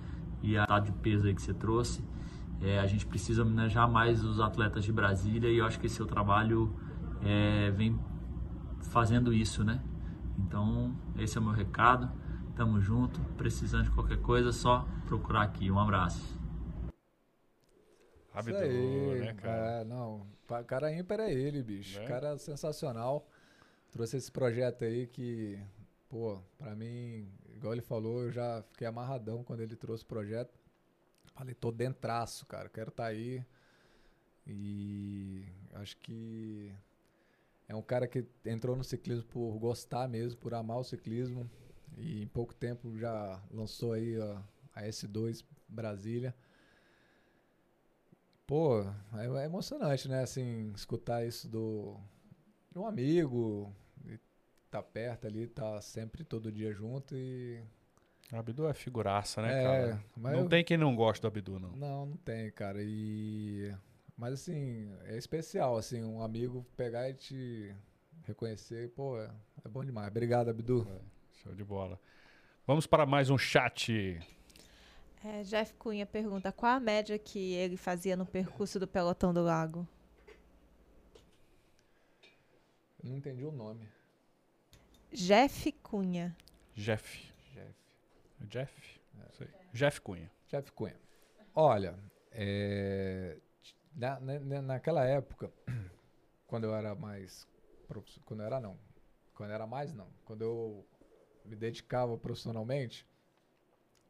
e 0.43 0.57
a 0.57 0.65
de 0.79 0.93
peso 0.93 1.27
aí 1.27 1.35
que 1.35 1.43
você 1.43 1.53
trouxe. 1.53 2.03
É, 2.63 2.79
a 2.79 2.87
gente 2.87 3.05
precisa 3.05 3.43
homenagear 3.43 3.91
mais 3.91 4.25
os 4.25 4.41
atletas 4.41 4.85
de 4.85 4.93
Brasília 4.93 5.51
e 5.51 5.59
eu 5.59 5.67
acho 5.67 5.79
que 5.79 5.87
esse 5.87 5.97
seu 5.97 6.07
trabalho 6.07 6.75
é, 7.23 7.71
vem 7.71 7.99
fazendo 8.91 9.33
isso, 9.33 9.65
né? 9.65 9.83
Então, 10.39 10.97
esse 11.19 11.37
é 11.37 11.41
o 11.41 11.45
meu 11.45 11.53
recado. 11.53 12.11
Tamo 12.55 12.81
junto. 12.81 13.21
Precisando 13.37 13.85
de 13.85 13.91
qualquer 13.91 14.21
coisa, 14.21 14.51
é 14.51 14.53
só 14.53 14.87
procurar 15.07 15.43
aqui. 15.43 15.71
Um 15.71 15.79
abraço. 15.79 16.21
Isso 18.39 18.51
Abdul, 18.51 18.61
aí, 18.61 19.21
né, 19.21 19.35
cara? 19.35 19.81
É, 19.81 19.85
não, 19.85 20.27
cara 20.67 20.93
ímpar 20.93 21.21
é 21.21 21.33
ele, 21.33 21.63
bicho. 21.63 21.99
Né? 22.01 22.07
Cara 22.07 22.37
sensacional. 22.39 23.29
Trouxe 23.91 24.19
esse 24.19 24.31
projeto 24.31 24.85
aí 24.85 25.07
que, 25.07 25.59
pô, 26.09 26.39
pra 26.59 26.75
mim, 26.75 27.29
igual 27.55 27.73
ele 27.73 27.83
falou, 27.83 28.25
eu 28.25 28.33
já 28.33 28.63
fiquei 28.71 28.87
amarradão 28.87 29.43
quando 29.43 29.61
ele 29.61 29.75
trouxe 29.75 30.05
o 30.05 30.07
projeto. 30.07 30.53
Falei, 31.35 31.55
tô 31.55 31.71
dentraço, 31.71 32.45
cara, 32.47 32.69
quero 32.69 32.91
estar 32.91 33.07
aí. 33.07 33.45
E 34.47 35.45
acho 35.75 35.97
que 35.99 36.73
é 37.69 37.75
um 37.75 37.83
cara 37.83 38.07
que 38.07 38.25
entrou 38.45 38.77
no 38.77 38.85
ciclismo 38.85 39.25
por 39.25 39.59
gostar 39.59 40.09
mesmo, 40.09 40.39
por 40.41 40.55
amar 40.55 40.79
o 40.79 40.85
ciclismo. 40.85 41.49
E 41.97 42.23
em 42.23 42.27
pouco 42.29 42.55
tempo 42.55 42.97
já 42.99 43.43
lançou 43.51 43.93
aí 43.93 44.21
a, 44.21 44.43
a 44.75 44.83
S2 44.87 45.45
Brasília. 45.69 46.35
Pô, 48.47 48.83
é, 49.15 49.27
é 49.43 49.45
emocionante, 49.45 50.09
né? 50.09 50.23
Assim, 50.23 50.73
escutar 50.75 51.27
isso 51.27 51.49
do 51.49 51.97
de 52.71 52.79
um 52.79 52.87
amigo, 52.87 53.73
tá 54.71 54.83
perto 54.83 55.27
ali, 55.27 55.47
tá 55.47 55.81
sempre 55.81 56.23
todo 56.25 56.53
dia 56.53 56.73
junto 56.73 57.17
e. 57.17 57.61
Abdu 58.33 58.67
é 58.69 58.75
figuraça, 58.75 59.41
né, 59.41 59.61
É, 59.61 59.63
cara? 59.63 60.05
Não 60.17 60.43
eu- 60.43 60.49
tem 60.49 60.65
quem 60.65 60.77
não 60.77 60.95
gosta 60.95 61.23
do 61.23 61.29
Abdu, 61.29 61.59
não. 61.59 61.71
Não, 61.73 62.07
não 62.07 62.17
tem, 62.19 62.51
cara. 62.51 62.79
E. 62.83 63.73
Mas 64.17 64.33
assim, 64.33 64.91
é 65.05 65.17
especial, 65.17 65.77
assim, 65.77 66.03
um 66.03 66.23
amigo 66.23 66.67
pegar 66.77 67.09
e 67.11 67.15
te 67.15 67.75
reconhecer, 68.25 68.91
pô, 68.91 69.21
é, 69.21 69.31
é 69.65 69.69
bom 69.69 69.85
demais. 69.85 70.09
Obrigado, 70.09 70.49
Abdu. 70.49 70.87
Show 71.43 71.55
de 71.55 71.63
bola. 71.63 72.01
Vamos 72.67 72.87
para 72.87 73.05
mais 73.05 73.29
um 73.29 73.37
chat. 73.37 74.19
É, 75.25 75.43
Jeff 75.43 75.75
Cunha 75.75 76.07
pergunta 76.07 76.51
qual 76.51 76.73
a 76.73 76.81
média 76.81 77.19
que 77.19 77.53
ele 77.53 77.77
fazia 77.77 78.17
no 78.17 78.25
percurso 78.25 78.81
do 78.81 78.89
Pelotão 78.89 79.35
do 79.35 79.43
Lago? 79.43 79.87
Eu 83.03 83.11
não 83.11 83.17
entendi 83.19 83.45
o 83.45 83.53
nome. 83.53 83.87
Jeff 85.13 85.71
Cunha. 85.83 86.35
Jeff. 86.75 87.33
Jeff. 87.53 87.75
Jeff? 88.49 89.01
Sei. 89.33 89.49
Jeff 89.73 90.01
Cunha. 90.01 90.31
Jeff 90.49 90.73
Cunha. 90.73 90.97
Olha, 91.55 91.95
é, 92.33 93.39
na, 93.97 94.21
na- 94.21 94.63
naquela 94.63 95.05
época, 95.05 95.51
quando 96.47 96.65
eu 96.65 96.75
era 96.75 96.95
mais. 96.95 97.47
Quando 98.25 98.41
eu 98.41 98.47
era 98.47 98.61
não. 98.61 98.77
Quando 99.35 99.51
eu 99.51 99.55
era 99.55 99.67
mais 99.67 99.93
não. 99.95 100.09
Quando 100.25 100.43
eu 100.43 100.87
me 101.45 101.57
dedicava 101.57 102.17
profissionalmente, 102.19 103.07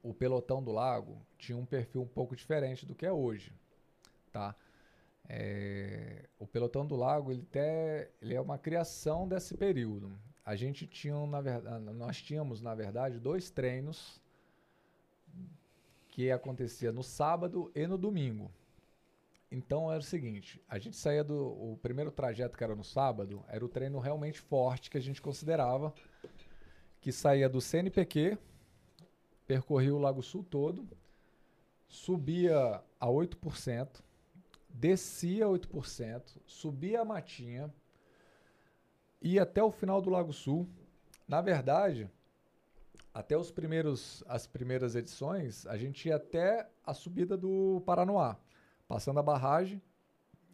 o 0.03 0.15
pelotão 0.15 0.63
do 0.63 0.73
lago 0.73 1.21
tinha 1.39 1.57
um 1.57 1.67
perfil 1.67 2.03
um 2.03 2.09
pouco 2.09 2.35
diferente 2.35 2.87
do 2.87 2.95
que 2.95 3.05
é 3.07 3.13
hoje. 3.13 3.53
Tá? 4.33 4.55
É, 5.29 6.29
o 6.39 6.47
pelotão 6.47 6.87
do 6.87 6.97
lago 6.97 7.33
ele, 7.33 7.43
até, 7.43 8.11
ele 8.23 8.35
é 8.35 8.41
uma 8.41 8.59
criação 8.59 9.27
desse 9.29 9.55
período. 9.57 10.13
A 10.45 10.55
gente 10.55 10.87
tinha, 10.87 11.27
na 11.27 11.41
verdade, 11.41 11.85
nós 11.93 12.23
tínhamos, 12.23 12.61
na 12.61 12.75
verdade, 12.75 13.19
dois 13.19 13.51
treinos 13.51 14.21
que 16.09 16.31
acontecia 16.31 16.93
no 16.93 17.03
sábado 17.03 17.71
e 17.75 17.87
no 17.87 17.99
domingo. 17.99 18.51
Então 19.51 19.91
era 19.91 20.01
o 20.01 20.03
seguinte, 20.03 20.61
a 20.69 20.79
gente 20.79 20.97
saía 20.97 21.23
do 21.23 21.37
o 21.37 21.79
primeiro 21.81 22.11
trajeto 22.11 22.59
que 22.59 22.65
era 22.65 22.75
no 22.75 22.83
sábado, 22.83 23.45
era 23.49 23.65
o 23.65 23.69
treino 23.69 23.99
realmente 24.01 24.41
forte 24.41 24.91
que 24.91 24.99
a 24.99 25.01
gente 25.01 25.23
considerava, 25.23 25.95
que 27.01 27.13
saía 27.13 27.49
do 27.49 27.61
CNPq, 27.61 28.37
percorria 29.47 29.95
o 29.95 29.99
Lago 29.99 30.23
Sul 30.23 30.43
todo, 30.43 30.89
subia 31.87 32.83
a 32.99 33.07
8%, 33.07 34.03
descia 34.69 35.47
a 35.47 35.49
8%, 35.49 36.39
subia 36.45 37.03
a 37.03 37.05
matinha, 37.05 37.73
ia 39.23 39.45
até 39.45 39.63
o 39.63 39.71
final 39.71 40.03
do 40.03 40.11
Lago 40.11 40.33
Sul. 40.33 40.69
Na 41.29 41.41
verdade, 41.41 42.11
até 43.15 43.37
os 43.37 43.51
primeiros, 43.51 44.23
as 44.27 44.47
primeiras 44.47 44.95
edições, 44.95 45.67
a 45.67 45.77
gente 45.77 46.09
ia 46.09 46.17
até 46.17 46.69
a 46.85 46.93
subida 46.93 47.37
do 47.37 47.83
Paranoá, 47.87 48.37
passando 48.89 49.19
a 49.19 49.23
barragem 49.23 49.83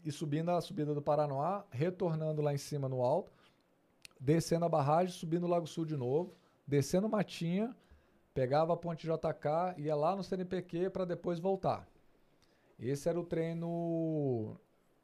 e 0.05 0.11
subindo 0.11 0.51
a 0.51 0.61
subida 0.61 0.95
do 0.95 1.03
Paranoá, 1.03 1.65
retornando 1.71 2.43
lá 2.43 2.53
em 2.53 2.59
cima 2.59 2.89
no 2.89 3.03
alto, 3.03 3.33
descendo 4.21 4.65
a 4.65 4.69
barragem, 4.69 5.15
subindo 5.15 5.45
o 5.45 5.49
Lago 5.49 5.67
Sul 5.67 5.85
de 5.85 5.97
novo, 5.97 6.35
descendo 6.67 7.09
Matinha, 7.09 7.75
pegava 8.35 8.73
a 8.73 8.77
ponte 8.77 9.07
JK, 9.07 9.79
ia 9.79 9.95
lá 9.95 10.17
no 10.17 10.25
CNPq 10.25 10.91
para 10.91 11.05
depois 11.05 11.39
voltar. 11.39 11.87
Esse 12.79 13.09
era 13.09 13.21
o 13.21 13.25
treino, 13.25 14.59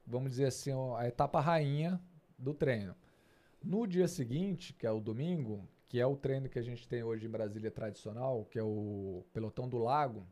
vamos 0.07 0.31
dizer 0.31 0.47
assim, 0.47 0.73
a 0.97 1.07
etapa 1.07 1.40
rainha 1.40 2.00
do 2.36 2.52
treino. 2.52 2.94
No 3.62 3.86
dia 3.86 4.08
seguinte, 4.08 4.73
que 4.73 4.86
é 4.86 4.90
o 4.90 5.00
domingo, 5.00 5.68
que 5.89 6.00
é 6.00 6.07
o 6.07 6.16
treino 6.16 6.48
que 6.48 6.58
a 6.58 6.62
gente 6.62 6.89
tem 6.89 7.02
hoje 7.02 7.26
em 7.26 7.31
Brasília 7.31 7.70
tradicional, 7.70 8.44
que 8.50 8.58
é 8.58 8.62
o 8.62 9.24
pelotão 9.32 9.68
do 9.68 9.78
lago, 9.78 10.26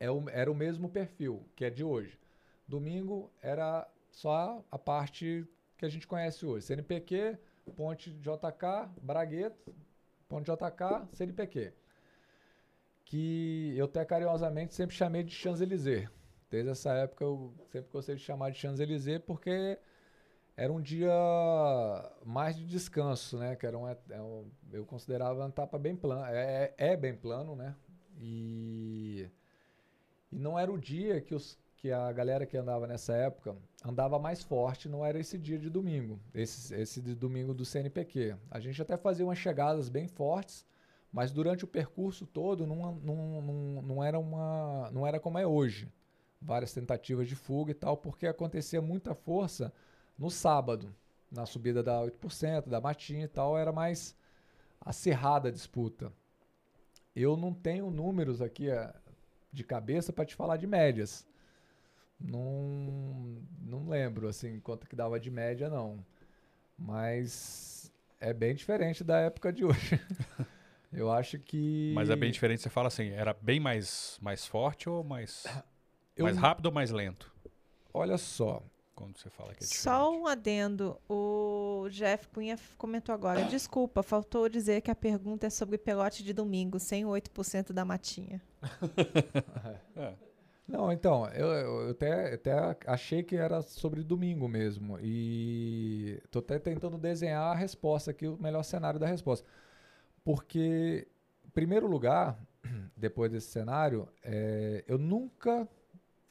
é 0.00 0.10
o, 0.10 0.28
era 0.30 0.50
o 0.50 0.54
mesmo 0.54 0.88
perfil 0.88 1.44
que 1.54 1.64
é 1.64 1.70
de 1.70 1.84
hoje. 1.84 2.18
Domingo 2.66 3.30
era 3.40 3.88
só 4.10 4.64
a 4.70 4.78
parte 4.78 5.46
que 5.76 5.84
a 5.84 5.88
gente 5.88 6.06
conhece 6.06 6.44
hoje. 6.44 6.66
CNPq, 6.66 7.38
ponte 7.76 8.10
JK, 8.10 8.90
Bragueto, 9.00 9.74
ponte 10.28 10.50
JK, 10.50 11.08
CNPq. 11.12 11.72
Que 13.04 13.74
eu 13.76 13.86
até 13.86 14.04
carinhosamente 14.04 14.74
sempre 14.74 14.94
chamei 14.94 15.22
de 15.22 15.32
Champs-Élysées. 15.32 16.08
Desde 16.50 16.70
essa 16.70 16.92
época 16.92 17.24
eu 17.24 17.54
sempre 17.70 17.90
gostei 17.90 18.16
de 18.16 18.22
chamar 18.22 18.50
de 18.50 18.58
Champs-Élysées 18.58 19.22
porque 19.26 19.78
era 20.56 20.72
um 20.72 20.80
dia 20.80 21.12
mais 22.24 22.56
de 22.56 22.66
descanso, 22.66 23.38
né? 23.38 23.54
Que 23.54 23.64
era 23.64 23.78
um, 23.78 23.88
é 23.88 23.98
eu 24.72 24.84
considerava 24.84 25.40
uma 25.40 25.48
etapa 25.48 25.78
bem 25.78 25.94
plana, 25.94 26.28
é, 26.32 26.74
é 26.76 26.96
bem 26.96 27.14
plano, 27.14 27.54
né? 27.54 27.76
E, 28.20 29.30
e 30.30 30.38
não 30.38 30.58
era 30.58 30.70
o 30.70 30.78
dia 30.78 31.20
que, 31.20 31.34
os, 31.34 31.58
que 31.76 31.90
a 31.90 32.12
galera 32.12 32.44
que 32.44 32.56
andava 32.56 32.86
nessa 32.86 33.14
época 33.14 33.56
andava 33.84 34.18
mais 34.18 34.42
forte, 34.42 34.88
não 34.88 35.04
era 35.04 35.18
esse 35.18 35.38
dia 35.38 35.58
de 35.58 35.70
domingo, 35.70 36.20
esse, 36.34 36.74
esse 36.74 37.00
de 37.00 37.14
domingo 37.14 37.54
do 37.54 37.64
CNPq. 37.64 38.36
A 38.50 38.60
gente 38.60 38.80
até 38.82 38.96
fazia 38.96 39.24
umas 39.24 39.38
chegadas 39.38 39.88
bem 39.88 40.08
fortes, 40.08 40.66
mas 41.12 41.32
durante 41.32 41.64
o 41.64 41.68
percurso 41.68 42.26
todo 42.26 42.66
não, 42.66 42.92
não, 42.96 43.42
não, 43.42 43.82
não, 43.82 44.04
era, 44.04 44.18
uma, 44.18 44.90
não 44.92 45.06
era 45.06 45.18
como 45.18 45.38
é 45.38 45.46
hoje. 45.46 45.90
Várias 46.40 46.72
tentativas 46.72 47.28
de 47.28 47.34
fuga 47.34 47.70
e 47.70 47.74
tal, 47.74 47.96
porque 47.96 48.26
acontecia 48.26 48.82
muita 48.82 49.14
força 49.14 49.72
no 50.18 50.30
sábado, 50.30 50.94
na 51.30 51.46
subida 51.46 51.82
da 51.82 52.00
8%, 52.00 52.68
da 52.68 52.80
matinha 52.80 53.24
e 53.24 53.28
tal, 53.28 53.56
era 53.56 53.72
mais 53.72 54.14
acirrada 54.80 55.48
a 55.48 55.52
disputa. 55.52 56.12
Eu 57.14 57.36
não 57.36 57.52
tenho 57.52 57.90
números 57.90 58.40
aqui 58.40 58.70
eh, 58.70 58.94
de 59.58 59.64
cabeça 59.64 60.12
para 60.12 60.24
te 60.24 60.34
falar 60.34 60.56
de 60.56 60.66
médias. 60.66 61.26
Não, 62.18 63.42
não 63.60 63.88
lembro 63.88 64.28
assim 64.28 64.58
quanto 64.60 64.88
que 64.88 64.96
dava 64.96 65.20
de 65.20 65.30
média 65.30 65.68
não. 65.68 66.04
Mas 66.76 67.92
é 68.20 68.32
bem 68.32 68.54
diferente 68.54 69.04
da 69.04 69.18
época 69.18 69.52
de 69.52 69.64
hoje. 69.64 70.00
Eu 70.90 71.12
acho 71.12 71.38
que 71.38 71.92
Mas 71.94 72.08
é 72.08 72.16
bem 72.16 72.30
diferente, 72.30 72.62
você 72.62 72.70
fala 72.70 72.88
assim, 72.88 73.10
era 73.10 73.34
bem 73.34 73.60
mais, 73.60 74.18
mais 74.22 74.46
forte 74.46 74.88
ou 74.88 75.04
mais, 75.04 75.44
Eu- 76.16 76.24
mais 76.24 76.38
rápido 76.38 76.66
ou 76.66 76.72
mais 76.72 76.90
lento? 76.90 77.30
Olha 77.92 78.16
só, 78.16 78.62
Quando 78.94 79.16
você 79.18 79.28
fala 79.30 79.50
que 79.50 79.58
é 79.64 79.66
diferente. 79.66 79.82
Só 79.82 80.10
um 80.12 80.26
adendo. 80.26 80.98
O 81.08 81.88
Jeff 81.90 82.26
Cunha 82.28 82.58
comentou 82.76 83.14
agora. 83.14 83.44
Desculpa, 83.44 84.02
faltou 84.02 84.48
dizer 84.48 84.80
que 84.80 84.90
a 84.90 84.94
pergunta 84.94 85.46
é 85.46 85.50
sobre 85.50 85.78
pelote 85.78 86.24
de 86.24 86.32
domingo, 86.32 86.80
sem 86.80 87.04
o 87.04 87.10
8% 87.10 87.72
da 87.72 87.84
matinha. 87.84 88.42
É. 89.96 90.14
Não, 90.68 90.92
então, 90.92 91.26
eu, 91.28 91.46
eu 91.46 91.90
até, 91.90 92.34
até 92.34 92.76
achei 92.86 93.22
que 93.22 93.34
era 93.36 93.62
sobre 93.62 94.02
domingo 94.02 94.46
mesmo. 94.46 94.98
E 95.00 96.22
tô 96.30 96.40
até 96.40 96.58
tentando 96.58 96.98
desenhar 96.98 97.52
a 97.52 97.54
resposta 97.54 98.10
aqui, 98.10 98.26
o 98.28 98.36
melhor 98.36 98.62
cenário 98.62 99.00
da 99.00 99.06
resposta. 99.06 99.46
Porque, 100.22 101.08
em 101.46 101.50
primeiro 101.50 101.86
lugar, 101.86 102.38
depois 102.94 103.32
desse 103.32 103.48
cenário, 103.50 104.06
é, 104.22 104.84
eu 104.86 104.98
nunca 104.98 105.66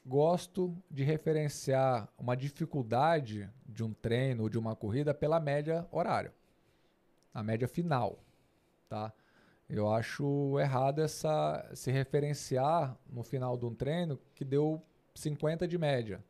gosto 0.06 0.75
de 0.89 1.03
referenciar 1.03 2.07
uma 2.17 2.38
dificuldade 2.38 3.49
de 3.65 3.83
um 3.83 3.91
treino 3.91 4.43
ou 4.43 4.49
de 4.49 4.57
uma 4.57 4.75
corrida 4.75 5.15
pela 5.15 5.39
média 5.39 5.88
horária. 5.91 6.31
A 7.33 7.41
média 7.41 7.67
final, 7.67 8.19
tá? 8.88 9.11
Eu 9.69 9.91
acho 9.91 10.57
errado 10.59 11.01
essa 11.01 11.69
se 11.73 11.91
referenciar 11.91 12.97
no 13.09 13.23
final 13.23 13.57
de 13.57 13.65
um 13.65 13.73
treino 13.75 14.19
que 14.33 14.45
deu 14.45 14.81
50 15.13 15.67
de 15.67 15.77
média. 15.77 16.23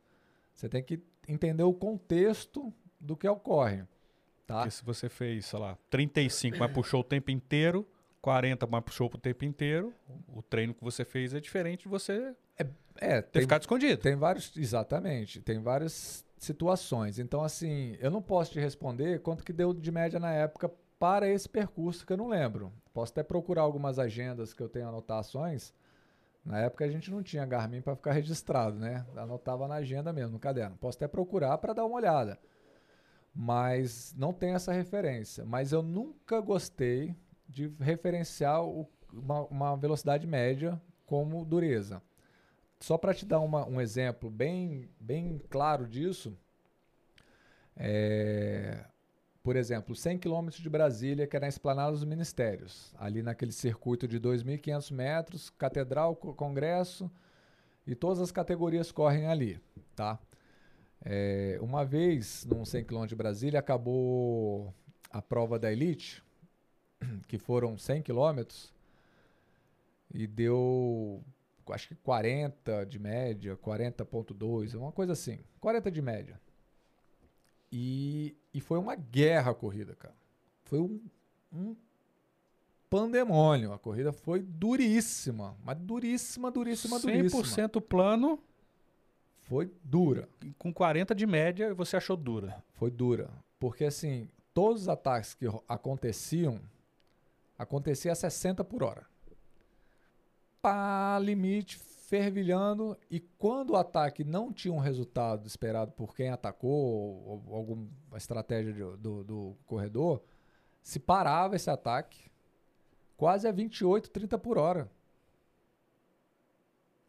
Você 0.54 0.68
tem 0.68 0.82
que 0.84 1.00
entender 1.28 1.64
o 1.64 1.74
contexto 1.74 2.74
do 3.00 3.16
que 3.16 3.28
ocorre, 3.28 3.84
tá? 4.48 4.58
Porque 4.62 4.72
se 4.72 4.84
você 4.84 5.08
fez, 5.08 5.46
sei 5.46 5.60
lá, 5.60 5.78
35, 5.90 6.58
mas 6.58 6.72
puxou 6.72 7.02
o 7.02 7.04
tempo 7.04 7.30
inteiro, 7.30 7.86
40, 8.22 8.66
mas 8.66 8.84
puxou 8.84 9.08
o 9.14 9.18
tempo 9.18 9.46
inteiro, 9.46 9.94
o 10.28 10.42
treino 10.42 10.74
que 10.74 10.84
você 10.84 11.06
fez 11.06 11.34
é 11.34 11.40
diferente 11.40 11.84
de 11.84 11.90
você 11.90 12.34
É, 12.58 13.22
ter 13.22 13.30
tem, 13.32 13.42
ficado 13.44 13.62
escondido. 13.62 14.02
tem 14.02 14.16
vários, 14.16 14.58
exatamente, 14.58 15.40
tem 15.42 15.62
várias 15.62 16.26
situações. 16.40 17.20
Então, 17.20 17.44
assim, 17.44 17.96
eu 18.00 18.10
não 18.10 18.22
posso 18.22 18.52
te 18.54 18.60
responder 18.60 19.22
quanto 19.22 19.44
que 19.44 19.54
deu 19.54 19.74
de 19.74 19.92
média 19.92 20.20
na 20.20 20.32
época 20.34 20.72
para 20.98 21.30
esse 21.30 21.48
percurso 21.48 22.06
que 22.06 22.14
eu 22.14 22.18
não 22.18 22.28
lembro. 22.28 22.74
Posso 22.98 23.12
até 23.12 23.22
procurar 23.22 23.62
algumas 23.62 24.00
agendas 24.00 24.56
que 24.56 24.64
eu 24.64 24.68
tenho 24.68 24.88
anotações. 24.90 25.72
Na 26.44 26.58
época 26.62 26.84
a 26.84 26.90
gente 26.90 27.12
não 27.12 27.22
tinha 27.22 27.46
Garmin 27.46 27.80
para 27.80 27.96
ficar 27.96 28.12
registrado, 28.14 28.80
né? 28.80 29.06
Anotava 29.16 29.68
na 29.68 29.76
agenda 29.76 30.12
mesmo, 30.12 30.32
no 30.32 30.40
caderno. 30.40 30.76
Posso 30.78 30.98
até 30.98 31.08
procurar 31.08 31.60
para 31.60 31.74
dar 31.74 31.86
uma 31.86 31.96
olhada. 31.96 32.40
Mas 33.36 34.16
não 34.18 34.34
tem 34.34 34.56
essa 34.56 34.74
referência. 34.74 35.46
Mas 35.46 35.72
eu 35.72 35.84
nunca 35.84 36.42
gostei 36.42 37.16
de 37.48 37.72
referenciar 37.80 38.64
o- 38.66 38.90
uma, 39.14 39.42
uma 39.46 39.78
velocidade 39.78 40.26
média 40.26 40.82
como 41.06 41.46
dureza. 41.46 42.02
Só 42.80 42.98
para 42.98 43.14
te 43.14 43.28
dar 43.28 43.42
uma- 43.42 43.68
um 43.68 43.80
exemplo 43.80 44.32
bem, 44.32 44.90
bem 45.00 45.40
claro 45.52 45.88
disso, 45.88 46.36
é, 47.76 48.84
por 49.48 49.56
exemplo, 49.56 49.96
100 49.96 50.18
km 50.18 50.50
de 50.50 50.70
Brasília, 50.70 51.26
que 51.26 51.38
é 51.38 51.40
na 51.40 51.48
Esplanada 51.48 51.94
dos 51.94 52.04
Ministérios, 52.04 52.94
ali 52.98 53.24
naquele 53.24 53.54
circuito 53.54 54.06
de 54.06 54.20
2.500 54.20 54.92
metros, 54.92 55.50
Catedral, 55.52 56.18
Co- 56.18 56.34
Congresso, 56.34 57.10
e 57.88 57.96
todas 57.96 58.20
as 58.20 58.30
categorias 58.30 58.92
correm 58.92 59.26
ali, 59.28 59.58
tá? 59.96 60.20
É, 61.00 61.58
uma 61.62 61.86
vez, 61.86 62.44
num 62.44 62.66
100 62.66 62.84
km 62.84 63.06
de 63.06 63.16
Brasília, 63.16 63.62
acabou 63.62 64.74
a 65.10 65.22
prova 65.22 65.58
da 65.58 65.72
Elite, 65.72 66.22
que 67.26 67.38
foram 67.38 67.78
100 67.78 68.02
quilômetros, 68.02 68.74
e 70.14 70.28
deu 70.28 71.24
acho 71.70 71.88
que 71.88 71.96
40 71.96 72.86
de 72.86 73.00
média, 73.00 73.56
40.2, 73.56 74.74
uma 74.74 74.92
coisa 74.92 75.14
assim, 75.14 75.40
40 75.62 75.90
de 75.90 76.02
média. 76.02 76.38
E, 77.72 78.36
e 78.54 78.62
foi 78.62 78.78
uma 78.78 78.96
guerra 78.96 79.52
a 79.52 79.56
corrida, 79.56 79.96
cara. 79.96 80.16
Foi 80.64 80.80
um, 80.80 81.02
um 81.52 81.76
pandemônio. 82.90 83.74
A 83.74 83.80
corrida 83.80 84.12
foi 84.12 84.42
duríssima, 84.42 85.56
mas 85.64 85.78
duríssima, 85.78 86.50
duríssima, 86.52 87.00
duríssima. 87.00 87.44
100% 87.44 87.82
plano, 87.82 88.40
Foi 89.44 89.72
dura, 89.84 90.28
com 90.58 90.74
40 90.74 91.14
de 91.16 91.26
média, 91.26 91.74
você 91.74 91.98
achou 91.98 92.18
dura. 92.18 92.64
foi 92.74 92.92
dura. 92.92 93.30
Porque 93.60 93.86
assim, 93.86 94.30
todos 94.54 94.84
os 94.84 94.90
ataques 94.90 95.34
que 95.34 95.46
aconteciam, 95.68 96.60
acontecia 97.58 98.12
a 98.12 98.16
60 98.16 98.64
por 98.64 98.84
hora. 98.84 99.06
Pá, 100.62 101.18
limite, 101.20 101.80
fervilhando. 102.08 102.98
E 103.12 103.20
quando 103.20 103.72
o 103.72 103.76
ataque 103.76 104.24
não 104.24 104.52
tinha 104.52 104.74
um 104.74 104.80
resultado 104.80 105.46
esperado 105.46 105.92
por 105.92 106.16
quem 106.16 106.30
atacou, 106.30 106.72
ou, 106.72 107.44
ou 107.48 107.56
alguma 107.56 107.88
estratégia 108.16 108.72
de- 108.74 108.98
do, 108.98 109.24
do 109.24 109.58
corredor, 109.66 110.22
se 110.82 111.00
parava 111.00 111.58
esse 111.58 111.70
ataque 111.70 112.32
quase 113.18 113.46
a 113.48 113.52
28, 113.52 114.10
30 114.10 114.38
por 114.38 114.58
hora. 114.58 114.90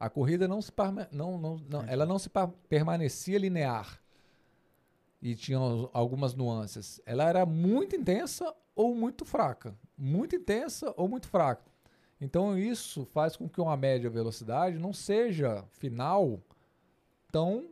A 0.01 0.11
corrida 0.11 0.47
não 0.49 0.61
se 0.61 0.73
não, 1.13 1.39
não, 1.39 1.59
não, 1.59 1.83
ela 1.85 2.05
não 2.07 2.19
se 2.19 2.31
permanecia 2.69 3.39
linear 3.39 4.01
e 5.23 5.35
tinha 5.35 5.59
al- 5.59 5.91
algumas 5.93 6.35
nuances. 6.35 7.01
Ela 7.07 7.29
era 7.29 7.47
muito 7.47 7.95
intensa 7.97 8.53
ou 8.75 8.95
muito 8.95 9.25
fraca, 9.25 9.77
muito 9.97 10.35
intensa 10.37 10.93
ou 10.97 11.09
muito 11.09 11.29
fraca. 11.29 11.63
Então 12.21 12.59
isso 12.59 13.05
faz 13.07 13.37
com 13.37 13.49
que 13.49 13.61
uma 13.61 13.77
média 13.77 14.11
velocidade 14.11 14.79
não 14.79 14.93
seja 14.93 15.65
final 15.73 16.41
tão 17.31 17.67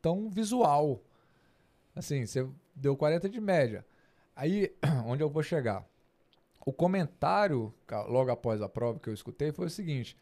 tão 0.00 0.28
visual. 0.30 1.00
Assim, 1.94 2.24
você 2.26 2.46
deu 2.74 2.96
40 2.96 3.28
de 3.28 3.40
média. 3.40 3.84
Aí 4.34 4.74
onde 5.06 5.22
eu 5.22 5.28
vou 5.28 5.42
chegar? 5.42 5.84
O 6.64 6.72
comentário 6.72 7.72
logo 8.08 8.30
após 8.30 8.60
a 8.62 8.68
prova 8.68 8.98
que 8.98 9.08
eu 9.08 9.14
escutei 9.14 9.50
foi 9.52 9.66
o 9.66 9.70
seguinte: 9.70 10.16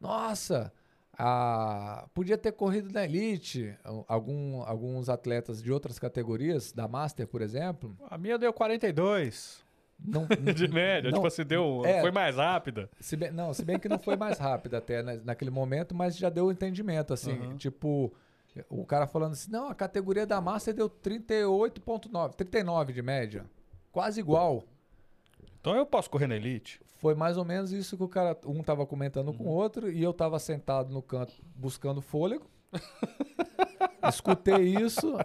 Nossa, 0.00 0.72
a- 1.12 2.06
podia 2.12 2.36
ter 2.36 2.52
corrido 2.52 2.90
na 2.92 3.04
elite. 3.04 3.74
Al- 3.84 4.04
Algum, 4.08 4.62
alguns 4.62 5.08
atletas 5.08 5.62
de 5.62 5.72
outras 5.72 5.98
categorias, 5.98 6.72
da 6.72 6.88
Master, 6.88 7.26
por 7.26 7.40
exemplo, 7.40 7.96
A 8.10 8.18
minha 8.18 8.38
deu 8.38 8.52
42 8.52 9.64
não, 9.98 10.26
de 10.54 10.68
média. 10.68 11.10
não- 11.10 11.16
tipo 11.18 11.26
assim, 11.26 11.44
deu, 11.44 11.82
é. 11.84 12.00
foi 12.00 12.10
mais 12.10 12.36
rápida. 12.36 12.88
Se 13.00 13.16
bem, 13.16 13.30
não, 13.30 13.52
se 13.54 13.64
bem 13.64 13.78
que 13.78 13.88
não 13.88 13.98
foi 13.98 14.16
mais 14.16 14.38
rápido 14.38 14.74
até 14.74 15.02
na- 15.02 15.16
naquele 15.16 15.50
momento, 15.50 15.94
mas 15.94 16.16
já 16.16 16.28
deu 16.28 16.50
entendimento, 16.52 17.12
assim, 17.14 17.32
Aham. 17.32 17.56
tipo, 17.56 18.12
o 18.68 18.84
cara 18.84 19.06
falando 19.06 19.32
assim, 19.32 19.50
não, 19.50 19.68
a 19.68 19.74
categoria 19.74 20.26
da 20.26 20.40
Master 20.40 20.74
deu 20.74 20.88
38.9, 20.88 22.34
39 22.34 22.92
de 22.92 23.02
média, 23.02 23.44
quase 23.92 24.20
igual. 24.20 24.64
Então 25.60 25.74
eu 25.76 25.84
posso 25.86 26.08
correr 26.08 26.26
na 26.26 26.36
Elite. 26.36 26.80
Foi 26.96 27.14
mais 27.14 27.36
ou 27.36 27.44
menos 27.44 27.72
isso 27.72 27.96
que 27.96 28.02
o 28.02 28.08
cara, 28.08 28.36
um 28.46 28.62
tava 28.62 28.86
comentando 28.86 29.32
com 29.34 29.44
o 29.44 29.48
Uhum. 29.48 29.52
outro 29.52 29.90
e 29.90 30.02
eu 30.02 30.12
tava 30.14 30.38
sentado 30.38 30.92
no 30.92 31.02
canto 31.02 31.34
buscando 31.54 32.00
fôlego. 32.00 32.46
Escutei 34.08 34.76
isso. 34.76 35.16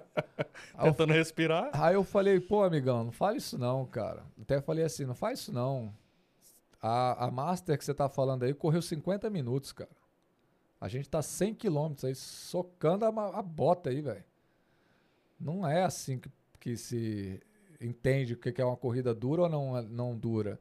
Aí 0.74 0.88
eu, 0.88 0.92
Tentando 0.92 1.14
respirar. 1.14 1.70
aí 1.74 1.94
eu 1.94 2.04
falei, 2.04 2.40
pô, 2.40 2.64
amigão, 2.64 3.04
não 3.06 3.12
fala 3.12 3.38
isso 3.38 3.58
não, 3.58 3.86
cara. 3.86 4.24
Até 4.42 4.62
falei 4.62 4.84
assim, 4.84 5.06
não 5.06 5.16
faz 5.16 5.40
isso 5.40 5.54
não. 5.54 5.94
A, 6.82 7.26
a 7.26 7.32
Master 7.32 7.78
que 7.78 7.86
você 7.86 7.94
tá 7.94 8.10
falando 8.10 8.44
aí 8.44 8.54
correu 8.54 8.82
50 8.82 9.30
minutos, 9.30 9.72
cara. 9.72 9.90
A 10.80 10.88
gente 10.88 11.08
tá 11.08 11.22
100 11.22 11.54
quilômetros 11.54 12.06
aí, 12.06 12.16
socando 12.16 13.06
a, 13.06 13.10
a 13.10 13.42
bota 13.42 13.92
aí, 13.92 14.02
velho. 14.02 14.24
Não 15.40 15.68
é 15.68 15.84
assim 15.84 16.18
que, 16.18 16.32
que 16.60 16.76
se 16.76 17.40
entende 17.80 18.34
o 18.34 18.38
que 18.38 18.52
que 18.52 18.62
é 18.62 18.66
uma 18.66 18.78
corrida 18.78 19.14
dura 19.14 19.44
ou 19.44 19.50
não, 19.50 19.82
não 19.84 20.18
dura. 20.18 20.60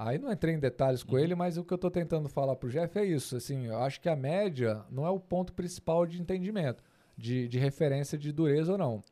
Aí 0.00 0.16
não 0.16 0.30
entrei 0.30 0.54
em 0.54 0.60
detalhes 0.60 1.02
com 1.02 1.18
ele, 1.18 1.34
mas 1.34 1.58
o 1.58 1.64
que 1.64 1.74
eu 1.74 1.78
tô 1.78 1.90
tentando 1.90 2.28
falar 2.28 2.54
pro 2.54 2.70
Jeff 2.70 2.96
é 2.96 3.04
isso. 3.04 3.36
Assim, 3.36 3.66
eu 3.66 3.78
acho 3.78 4.00
que 4.00 4.08
a 4.08 4.14
média 4.14 4.84
não 4.88 5.04
é 5.04 5.10
o 5.10 5.18
ponto 5.18 5.52
principal 5.52 6.06
de 6.06 6.22
entendimento, 6.22 6.84
de, 7.16 7.48
de 7.48 7.58
referência 7.58 8.16
de 8.16 8.30
dureza 8.30 8.70
ou 8.70 8.78
não. 8.78 9.02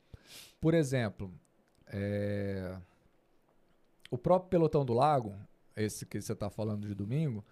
Por 0.61 0.75
exemplo, 0.75 1.35
é, 1.89 2.77
o 4.13 4.17
próprio 4.17 4.49
Pelotão 4.49 4.85
do 4.85 4.95
Lago, 4.95 5.35
esse 5.75 6.07
que 6.07 6.21
você 6.21 6.35
está 6.35 6.49
falando 6.49 6.87
de 6.87 6.95
domingo, 6.95 7.45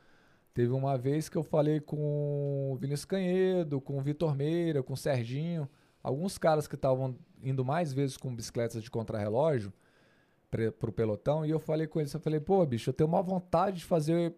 teve 0.54 0.72
uma 0.72 0.96
vez 0.96 1.28
que 1.28 1.36
eu 1.36 1.42
falei 1.42 1.80
com 1.80 2.70
o 2.72 2.76
Vinícius 2.76 3.04
Canhedo, 3.04 3.80
com 3.80 3.98
o 3.98 4.00
Vitor 4.00 4.32
Meira, 4.36 4.80
com 4.80 4.92
o 4.92 4.96
Serginho, 4.96 5.68
alguns 6.00 6.38
caras 6.38 6.68
que 6.68 6.76
estavam 6.76 7.18
indo 7.42 7.64
mais 7.64 7.92
vezes 7.92 8.16
com 8.16 8.32
bicicletas 8.32 8.80
de 8.80 8.92
contrarrelógio 8.92 9.72
pro 10.78 10.92
pelotão, 10.92 11.44
e 11.44 11.50
eu 11.50 11.58
falei 11.58 11.86
com 11.86 12.00
eles, 12.00 12.12
eu 12.14 12.20
falei, 12.20 12.40
pô, 12.40 12.64
bicho, 12.64 12.90
eu 12.90 12.94
tenho 12.94 13.08
uma 13.08 13.22
vontade 13.22 13.78
de 13.78 13.84
fazer 13.84 14.34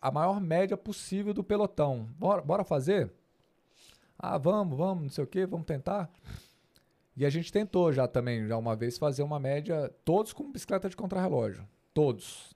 a 0.00 0.10
maior 0.10 0.40
média 0.40 0.76
possível 0.76 1.34
do 1.34 1.42
pelotão. 1.44 2.08
Bora, 2.18 2.40
bora 2.42 2.64
fazer? 2.64 3.12
Ah, 4.18 4.38
vamos, 4.38 4.76
vamos, 4.76 5.02
não 5.04 5.10
sei 5.10 5.24
o 5.24 5.26
que, 5.26 5.46
vamos 5.46 5.66
tentar. 5.66 6.10
E 7.16 7.24
a 7.26 7.30
gente 7.30 7.52
tentou 7.52 7.92
já 7.92 8.06
também, 8.06 8.46
já 8.46 8.56
uma 8.56 8.76
vez, 8.76 8.96
fazer 8.98 9.22
uma 9.22 9.38
média, 9.40 9.92
todos 10.04 10.32
com 10.32 10.50
bicicleta 10.50 10.88
de 10.88 10.96
contrarrelógio. 10.96 11.68
Todos. 11.92 12.54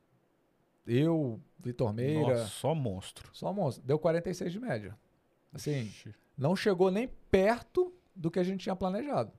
Eu, 0.87 1.41
Vitor 1.59 1.93
Meira, 1.93 2.39
Nossa, 2.39 2.47
só 2.47 2.75
monstro. 2.75 3.29
só 3.33 3.53
monstro. 3.53 3.85
Deu 3.85 3.99
46 3.99 4.53
de 4.53 4.59
média. 4.61 4.97
Assim, 5.53 5.83
Ixi. 5.83 6.15
não 6.37 6.57
chegou 6.57 6.91
nem 6.91 7.09
perto 7.31 7.93
do 8.15 8.31
que 8.31 8.39
a 8.39 8.43
gente 8.45 8.61
tinha 8.63 8.75
planejado. 8.77 9.33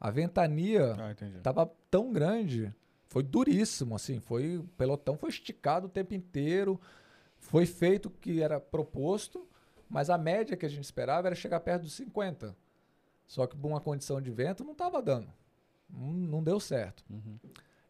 A 0.00 0.10
ventania 0.10 0.94
Ah, 0.98 1.12
entendi. 1.12 1.38
tava 1.40 1.70
tão 1.90 2.12
grande, 2.12 2.74
foi 3.12 3.22
duríssimo, 3.22 3.94
assim, 3.94 4.20
foi 4.20 4.56
o 4.56 4.64
pelotão 4.78 5.18
foi 5.18 5.28
esticado 5.28 5.86
o 5.86 5.90
tempo 5.90 6.14
inteiro, 6.14 6.80
foi 7.38 7.66
feito 7.66 8.06
o 8.06 8.10
que 8.10 8.40
era 8.40 8.58
proposto, 8.58 9.46
mas 9.86 10.08
a 10.08 10.16
média 10.16 10.56
que 10.56 10.64
a 10.64 10.68
gente 10.68 10.84
esperava 10.84 11.28
era 11.28 11.34
chegar 11.34 11.60
perto 11.60 11.82
dos 11.82 11.92
50. 11.92 12.56
Só 13.26 13.46
que 13.46 13.54
por 13.54 13.68
uma 13.68 13.82
condição 13.82 14.18
de 14.18 14.30
vento 14.30 14.64
não 14.64 14.72
estava 14.72 15.02
dando. 15.02 15.30
Não, 15.90 16.42
deu 16.42 16.58
certo. 16.58 17.04
Uhum. 17.10 17.38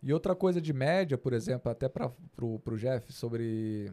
E 0.02 0.12
outra 0.12 0.34
coisa 0.34 0.60
de 0.60 0.72
média, 0.72 1.16
por 1.16 1.32
exemplo, 1.32 1.70
até 1.70 1.88
para 1.88 2.10
pro 2.34 2.76
Jeff 2.76 3.12
sobre 3.12 3.92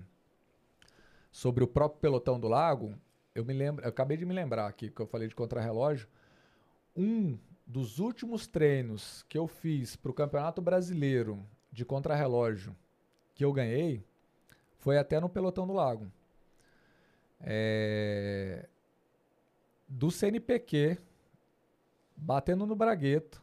sobre 1.31 1.63
o 1.63 1.67
próprio 1.67 2.01
pelotão 2.01 2.39
do 2.39 2.47
lago, 2.47 2.95
eu 3.35 3.45
me 3.45 3.53
lembro, 3.53 3.85
eu 3.85 3.89
acabei 3.89 4.17
de 4.17 4.25
me 4.25 4.33
lembrar 4.33 4.65
aqui 4.65 4.89
que 4.89 4.99
eu 4.99 5.05
falei 5.05 5.27
de 5.27 5.35
contrarrelógio. 5.35 6.07
Um 6.97 7.37
dos 7.69 7.99
últimos 7.99 8.47
treinos 8.47 9.23
que 9.29 9.37
eu 9.37 9.47
fiz 9.47 9.95
para 9.95 10.09
o 10.09 10.13
Campeonato 10.13 10.59
Brasileiro 10.59 11.45
de 11.71 11.85
contrarrelógio 11.85 12.75
que 13.35 13.45
eu 13.45 13.53
ganhei 13.53 14.03
foi 14.79 14.97
até 14.97 15.19
no 15.19 15.29
pelotão 15.29 15.67
do 15.67 15.73
lago. 15.73 16.11
É, 17.39 18.67
do 19.87 20.09
CNPq 20.09 20.97
batendo 22.17 22.65
no 22.65 22.75
Bragueto. 22.75 23.39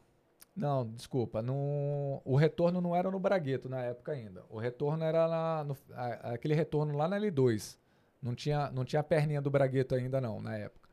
Não, 0.57 0.85
desculpa. 0.85 1.41
No, 1.41 2.21
o 2.25 2.35
retorno 2.35 2.81
não 2.81 2.97
era 2.97 3.09
no 3.09 3.21
Bragueto 3.21 3.69
na 3.69 3.81
época 3.83 4.11
ainda. 4.11 4.45
O 4.51 4.59
retorno 4.59 5.05
era 5.05 5.29
na, 5.29 5.65
no, 5.65 5.77
aquele 6.23 6.55
retorno 6.55 6.97
lá 6.97 7.07
na 7.07 7.21
L2. 7.21 7.79
Não 8.21 8.35
tinha, 8.35 8.73
não 8.73 8.85
tinha 8.85 8.99
a 8.99 9.05
perninha 9.05 9.41
do 9.41 9.51
Bragueto 9.51 9.95
ainda 9.95 10.21
não, 10.21 10.41
na 10.41 10.57
época. 10.57 10.86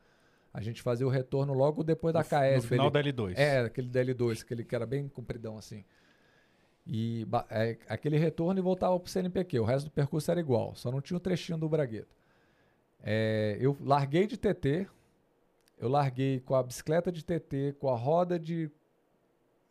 A 0.53 0.61
gente 0.61 0.81
fazia 0.81 1.05
o 1.07 1.09
retorno 1.09 1.53
logo 1.53 1.83
depois 1.83 2.13
da 2.13 2.19
No, 2.19 2.25
KS. 2.25 2.55
no 2.57 2.61
final 2.61 2.91
da 2.91 3.01
L2. 3.01 3.33
É, 3.35 3.59
aquele 3.61 3.87
da 3.87 4.03
L2, 4.05 4.43
aquele 4.43 4.63
que 4.63 4.75
era 4.75 4.85
bem 4.85 5.07
compridão 5.07 5.57
assim. 5.57 5.83
E 6.85 7.25
é, 7.49 7.77
aquele 7.87 8.17
retorno 8.17 8.59
e 8.59 8.61
voltava 8.61 8.99
pro 8.99 9.09
CNPq. 9.09 9.59
O 9.59 9.63
resto 9.63 9.85
do 9.85 9.91
percurso 9.91 10.29
era 10.29 10.39
igual, 10.39 10.75
só 10.75 10.91
não 10.91 11.01
tinha 11.01 11.17
o 11.17 11.19
trechinho 11.19 11.57
do 11.57 11.67
Bragueto. 11.67 12.15
É, 13.01 13.57
eu 13.59 13.75
larguei 13.81 14.27
de 14.27 14.37
TT, 14.37 14.87
eu 15.79 15.89
larguei 15.89 16.39
com 16.39 16.55
a 16.55 16.61
bicicleta 16.63 17.11
de 17.11 17.23
TT, 17.23 17.75
com 17.79 17.89
a 17.89 17.97
roda 17.97 18.37
de. 18.39 18.69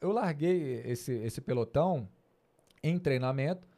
Eu 0.00 0.10
larguei 0.10 0.82
esse, 0.84 1.12
esse 1.12 1.40
pelotão 1.40 2.08
em 2.82 2.98
treinamento 2.98 3.68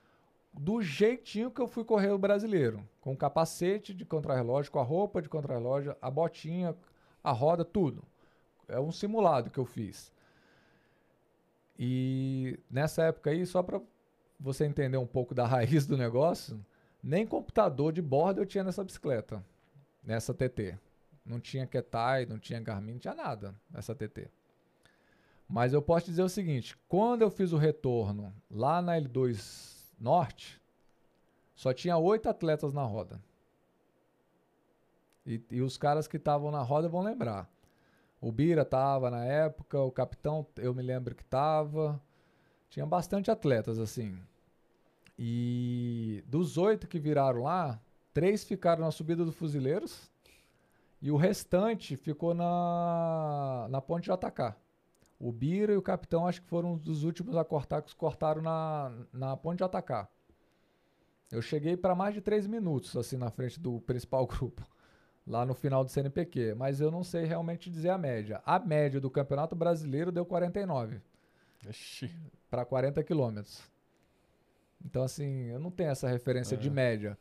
do 0.52 0.81
jeitinho 0.81 1.50
que 1.50 1.60
eu 1.60 1.66
fui 1.68 1.84
correr 1.84 2.10
o 2.10 2.18
brasileiro. 2.18 2.83
Com 3.00 3.12
o 3.12 3.16
capacete 3.16 3.92
de 3.92 4.05
contrarrelógio, 4.05 4.73
com 4.73 4.78
a 4.78 4.83
roupa 4.84 5.20
de 5.20 5.28
contrarrelógio, 5.28 5.94
a 6.00 6.10
botinha, 6.10 6.74
a 7.25 7.33
roda, 7.33 7.65
tudo. 7.65 8.05
É 8.69 8.78
um 8.78 8.93
simulado 8.93 9.51
que 9.51 9.59
eu 9.59 9.65
fiz. 9.65 10.12
E 11.78 12.61
nessa 12.70 13.05
época 13.05 13.31
aí, 13.31 13.44
só 13.47 13.62
para 13.62 13.81
você 14.39 14.67
entender 14.67 14.99
um 14.99 15.07
pouco 15.07 15.35
da 15.35 15.47
raiz 15.49 15.86
do 15.86 15.97
negócio, 15.97 16.65
nem 17.03 17.27
computador 17.27 17.93
de 17.93 18.03
borda 18.03 18.43
eu 18.43 18.47
tinha 18.47 18.62
nessa 18.62 18.85
bicicleta, 18.85 19.44
nessa 20.03 20.35
TT. 20.35 20.78
Não 21.25 21.41
tinha 21.41 21.67
Ketai, 21.67 22.27
não 22.27 22.39
tinha 22.39 22.61
Garmin, 22.61 22.93
não 22.93 22.99
tinha 22.99 23.15
nada 23.15 23.55
nessa 23.70 23.94
TT. 23.94 24.31
Mas 25.49 25.73
eu 25.73 25.81
posso 25.81 26.07
dizer 26.07 26.23
o 26.23 26.28
seguinte: 26.28 26.77
quando 26.86 27.23
eu 27.23 27.31
fiz 27.31 27.53
o 27.53 27.57
retorno 27.57 28.35
lá 28.51 28.83
na 28.83 28.94
L2 29.01 29.94
Norte, 29.99 30.61
só 31.55 31.73
tinha 31.73 31.97
oito 31.97 32.28
atletas 32.28 32.75
na 32.75 32.83
roda. 32.83 33.20
E, 35.27 35.43
e 35.51 35.62
os 35.62 35.77
caras 35.77 36.07
que 36.07 36.17
estavam 36.17 36.51
na 36.51 36.62
roda 36.62 36.89
vão 36.89 37.03
lembrar. 37.03 37.49
O 38.20 38.33
Bira 38.33 38.65
tava 38.65 39.11
na 39.11 39.25
época, 39.25 39.81
o 39.81 39.91
capitão, 39.91 40.47
eu 40.57 40.75
me 40.75 40.83
lembro 40.83 41.15
que 41.15 41.25
tava. 41.25 42.01
Tinha 42.70 42.86
bastante 42.86 43.31
atletas, 43.31 43.78
assim. 43.78 44.19
E 45.19 46.25
dos 46.27 46.59
oito 46.59 46.89
que 46.89 46.99
viraram 46.99 47.43
lá, 47.43 47.81
três 48.12 48.44
ficaram 48.44 48.83
na 48.83 48.91
subida 48.91 49.25
do 49.25 49.33
Fuzileiros 49.33 50.11
e 51.01 51.11
o 51.11 51.17
restante 51.17 51.97
ficou 51.97 52.33
na, 52.33 53.67
na 53.69 53.81
ponte 53.81 54.11
JK. 54.11 54.57
O 55.20 55.31
Bira 55.31 55.75
e 55.75 55.77
o 55.77 55.83
capitão 55.83 56.27
acho 56.27 56.41
que 56.41 56.49
foram 56.49 56.78
dos 56.78 57.05
últimos 57.05 57.36
a 57.36 57.44
cortar, 57.44 57.83
que 57.83 57.94
cortaram 57.94 58.41
na, 58.41 58.91
na 59.12 59.36
ponte 59.36 59.62
JK. 59.62 60.09
Eu 61.31 61.43
cheguei 61.43 61.77
para 61.77 61.94
mais 61.94 62.15
de 62.15 62.20
três 62.20 62.47
minutos, 62.47 62.97
assim, 62.97 63.17
na 63.17 63.31
frente 63.31 63.61
do 63.61 63.81
principal 63.83 64.25
grupo, 64.27 64.67
lá 65.27 65.44
no 65.47 65.55
final 65.55 65.83
do 65.85 65.91
CNPq, 65.91 66.55
mas 66.55 66.81
eu 66.81 66.91
não 66.91 67.03
sei 67.03 67.25
realmente 67.25 67.70
dizer 67.70 67.91
a 67.91 67.99
média. 67.99 68.43
A 68.44 68.59
média 68.59 69.01
do 69.01 69.11
Campeonato 69.11 69.55
Brasileiro 69.57 70.12
deu 70.12 70.25
49 70.27 71.01
Ixi. 71.69 72.11
para 72.51 72.65
40 72.65 73.03
quilômetros. 73.03 73.62
Então, 74.85 75.03
assim, 75.03 75.47
eu 75.47 75.59
não 75.59 75.70
tenho 75.70 75.91
essa 75.91 76.09
referência 76.09 76.57
de 76.57 76.69
É. 76.69 76.70
média 76.70 77.19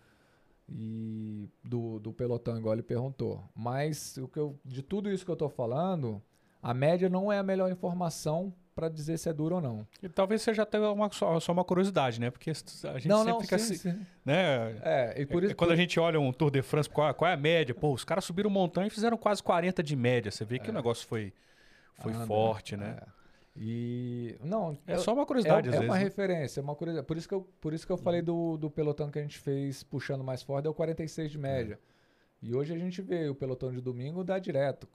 e 0.68 1.50
do, 1.64 2.00
do 2.00 2.12
pelotão, 2.14 2.58
igual 2.58 2.74
ele 2.74 2.84
perguntou. 2.84 3.44
Mas 3.56 4.18
o 4.18 4.28
que 4.28 4.38
eu, 4.40 4.60
de 4.66 4.82
tudo 4.82 5.10
isso 5.10 5.24
que 5.24 5.32
eu 5.32 5.36
tô 5.36 5.48
falando, 5.48 6.22
a 6.62 6.74
média 6.74 7.08
não 7.10 7.32
é 7.32 7.38
a 7.40 7.44
melhor 7.44 7.72
informação 7.72 8.54
para 8.74 8.90
dizer 8.90 9.18
se 9.18 9.30
é 9.30 9.34
duro 9.34 9.56
ou 9.56 9.62
não. 9.62 9.88
E 10.02 10.10
talvez 10.10 10.42
seja 10.42 10.64
até 10.64 10.80
uma, 10.80 11.12
só, 11.12 11.40
só 11.40 11.52
uma 11.52 11.64
curiosidade, 11.64 12.20
né? 12.20 12.30
Porque 12.32 12.50
a 12.50 12.54
gente 12.54 13.08
não, 13.08 13.20
sempre 13.20 13.32
não, 13.34 13.42
fica 13.42 13.58
sim, 13.60 13.74
assim, 13.74 13.92
sim. 13.92 14.06
né? 14.26 14.76
É, 14.82 15.22
e 15.22 15.26
por 15.26 15.44
É, 15.44 15.48
isso 15.48 15.56
Quando 15.56 15.72
a 15.72 15.76
gente 15.76 16.00
olha 16.00 16.20
um 16.20 16.32
Tour 16.34 16.52
de 16.52 16.62
France, 16.62 16.90
qual, 16.90 17.14
qual 17.14 17.30
é 17.30 17.34
a 17.34 17.38
média? 17.38 17.74
Pô, 17.76 17.94
os 17.94 18.04
caras 18.04 18.24
subiram 18.26 18.50
montanha 18.50 18.88
e 18.88 18.90
fizeram 18.90 19.18
quase 19.18 19.42
40 19.44 19.82
de 19.84 19.96
média. 19.96 20.32
Você 20.32 20.44
vê 20.46 20.60
que 20.60 20.70
o 20.70 20.74
negócio 20.74 21.08
foi, 21.08 21.32
foi 22.02 22.14
anda, 22.14 22.26
forte, 22.26 22.76
né? 22.76 22.98
É. 23.02 23.24
E 23.56 24.36
não, 24.44 24.78
É, 24.88 24.96
eu- 24.96 25.00
só 25.00 25.14
uma 25.14 25.26
curiosidade, 25.26 25.68
é, 25.68 25.70
às 25.70 25.76
é 25.76 25.80
vezes. 25.80 25.90
uma 25.92 25.98
né? 25.98 26.04
referência, 26.04 26.60
é 26.60 26.64
uma 26.64 26.76
curiosidade. 26.76 27.06
Por 27.08 27.18
isso 27.18 27.28
que 27.28 27.36
eu, 27.36 27.42
por 27.62 27.74
isso 27.74 27.86
que 27.86 27.92
eu 27.94 27.98
falei 27.98 28.22
do, 28.22 28.58
do 28.58 28.70
pelotão 28.72 29.12
que 29.12 29.20
a 29.20 29.22
gente 29.22 29.38
fez 29.38 29.84
puxando 29.84 30.24
mais 30.24 30.42
forte, 30.42 30.64
deu 30.64 30.74
46 30.74 31.32
de 31.32 31.38
média. 31.38 31.80
E 32.42 32.54
hoje 32.54 32.74
a 32.74 32.78
gente 32.78 33.02
vê 33.02 33.30
o 33.30 33.36
pelotão 33.36 33.72
de 33.72 33.80
domingo 33.80 34.24
dá 34.24 34.38
direto. 34.38 34.88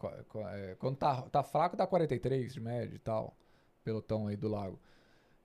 é, 0.53 0.75
Quando 0.79 0.97
tá, 0.97 1.23
tá 1.23 1.43
fraco, 1.43 1.77
dá 1.77 1.87
43 1.87 2.53
de 2.53 2.61
média 2.61 2.95
e 2.95 2.99
tal. 2.99 3.35
Pelotão 3.89 4.27
aí 4.27 4.37
do 4.37 4.49
lago. 4.49 4.79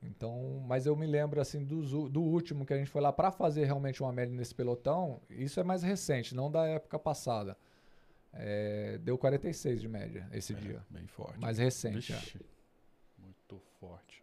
Então, 0.02 0.62
mas 0.68 0.86
eu 0.86 0.96
me 0.98 1.08
lembro 1.08 1.40
assim 1.40 1.64
dos 1.64 1.94
u- 1.94 2.10
do, 2.10 2.22
último 2.22 2.66
que 2.66 2.74
a 2.74 2.78
gente 2.78 2.90
foi 2.90 3.00
lá 3.02 3.14
para 3.14 3.32
fazer 3.32 3.64
realmente 3.64 4.04
uma 4.04 4.12
média 4.12 4.36
nesse 4.36 4.54
pelotão. 4.54 5.22
Isso 5.30 5.62
é 5.62 5.64
mais 5.64 5.82
recente, 5.82 6.36
não 6.36 6.52
da 6.52 6.68
época 6.68 7.00
passada. 7.00 7.56
É, 8.34 8.98
deu 9.02 9.18
46 9.18 9.80
de 9.80 9.88
média 9.88 10.28
esse 10.34 10.54
dia. 10.54 10.82
Bem 10.90 11.08
forte. 11.08 11.40
Mais 11.40 11.58
recente. 11.58 12.12
é. 12.12 12.18
Vixe, 12.18 12.40
muito 13.18 13.62
forte. 13.80 14.22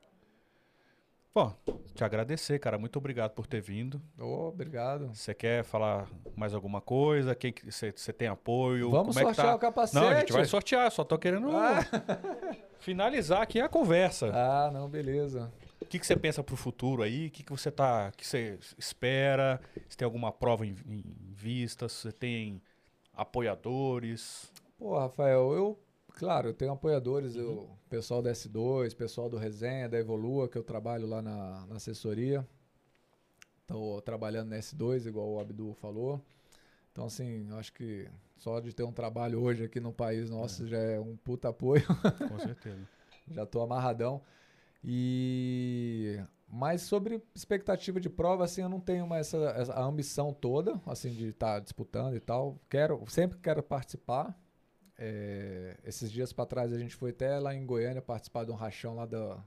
Bom, 1.34 1.54
te 1.94 2.04
agradecer, 2.04 2.58
cara. 2.58 2.76
Muito 2.76 2.96
obrigado 2.98 3.30
por 3.32 3.46
ter 3.46 3.62
vindo. 3.62 4.02
Ô, 4.18 4.48
obrigado. 4.48 5.14
Você 5.14 5.32
quer 5.32 5.62
falar 5.64 6.10
mais 6.36 6.52
alguma 6.52 6.80
coisa? 6.82 7.34
Quem 7.36 7.52
que 7.52 7.64
você 7.70 8.12
tem 8.12 8.28
apoio? 8.28 8.90
Vamos 8.90 9.16
Como 9.16 9.20
é 9.20 9.30
que 9.30 9.34
sortear 9.36 9.46
tá? 9.52 9.54
o 9.56 9.58
capacete. 9.58 9.94
Não, 10.04 10.10
a 10.10 10.20
gente 10.20 10.32
vai 10.32 10.44
sortear. 10.44 10.90
Só 10.90 11.04
tô 11.04 11.16
querendo 11.16 11.56
Ah. 11.56 11.78
finalizar 12.80 13.42
aqui 13.42 13.60
a 13.60 13.68
conversa. 13.68 14.30
Ah, 14.34 14.70
não, 14.72 14.88
beleza. 14.88 15.52
O 15.80 15.86
que, 15.86 15.98
que 15.98 16.06
você 16.06 16.16
pensa 16.16 16.42
pro 16.42 16.56
futuro 16.56 17.02
aí? 17.02 17.28
O 17.28 17.30
que, 17.30 17.42
que 17.42 17.50
você 17.50 17.70
tá, 17.70 18.12
que 18.12 18.26
você 18.26 18.58
espera? 18.76 19.60
Se 19.88 19.96
tem 19.96 20.04
alguma 20.04 20.30
prova 20.32 20.66
em, 20.66 20.74
em 20.86 21.04
vista? 21.32 21.88
Se 21.88 21.96
você 21.96 22.12
tem 22.12 22.62
apoiadores? 23.14 24.52
Pô, 24.78 24.98
Rafael, 24.98 25.52
eu, 25.52 25.78
claro, 26.14 26.48
eu 26.48 26.54
tenho 26.54 26.72
apoiadores, 26.72 27.36
eu, 27.36 27.68
pessoal 27.88 28.22
da 28.22 28.30
S2, 28.32 28.94
pessoal 28.94 29.28
do 29.28 29.36
Resenha, 29.36 29.88
da 29.88 29.98
Evolua, 29.98 30.48
que 30.48 30.56
eu 30.56 30.62
trabalho 30.62 31.06
lá 31.06 31.20
na, 31.20 31.66
na 31.66 31.76
assessoria. 31.76 32.46
Estou 33.62 34.00
trabalhando 34.00 34.48
na 34.48 34.56
S2, 34.56 35.06
igual 35.06 35.28
o 35.28 35.40
Abdu 35.40 35.74
falou. 35.74 36.20
Então, 36.92 37.06
assim, 37.06 37.48
eu 37.48 37.56
acho 37.56 37.72
que 37.72 38.08
só 38.40 38.58
de 38.58 38.74
ter 38.74 38.82
um 38.82 38.92
trabalho 38.92 39.40
hoje 39.40 39.64
aqui 39.64 39.78
no 39.80 39.92
país 39.92 40.28
nosso 40.30 40.66
já 40.66 40.78
é 40.78 40.98
um 40.98 41.16
puta 41.16 41.50
apoio. 41.50 41.84
Com 42.28 42.38
certeza. 42.38 42.80
já 43.30 43.44
tô 43.46 43.60
amarradão. 43.60 44.22
E 44.82 46.18
mas 46.52 46.82
sobre 46.82 47.22
expectativa 47.34 48.00
de 48.00 48.10
prova, 48.10 48.44
assim, 48.44 48.62
eu 48.62 48.68
não 48.68 48.80
tenho 48.80 49.06
mais 49.06 49.28
essa, 49.28 49.36
essa 49.50 49.72
a 49.74 49.84
ambição 49.84 50.32
toda, 50.32 50.80
assim, 50.84 51.10
de 51.10 51.28
estar 51.28 51.60
disputando 51.60 52.16
e 52.16 52.20
tal. 52.20 52.58
Quero, 52.68 53.04
sempre 53.08 53.38
quero 53.38 53.62
participar. 53.62 54.36
É, 54.98 55.78
esses 55.84 56.10
dias 56.10 56.32
para 56.32 56.44
trás 56.46 56.72
a 56.72 56.78
gente 56.78 56.94
foi 56.96 57.10
até 57.10 57.38
lá 57.38 57.54
em 57.54 57.64
Goiânia 57.64 58.02
participar 58.02 58.44
de 58.44 58.50
um 58.50 58.54
rachão 58.56 58.96
lá 58.96 59.06
da 59.06 59.38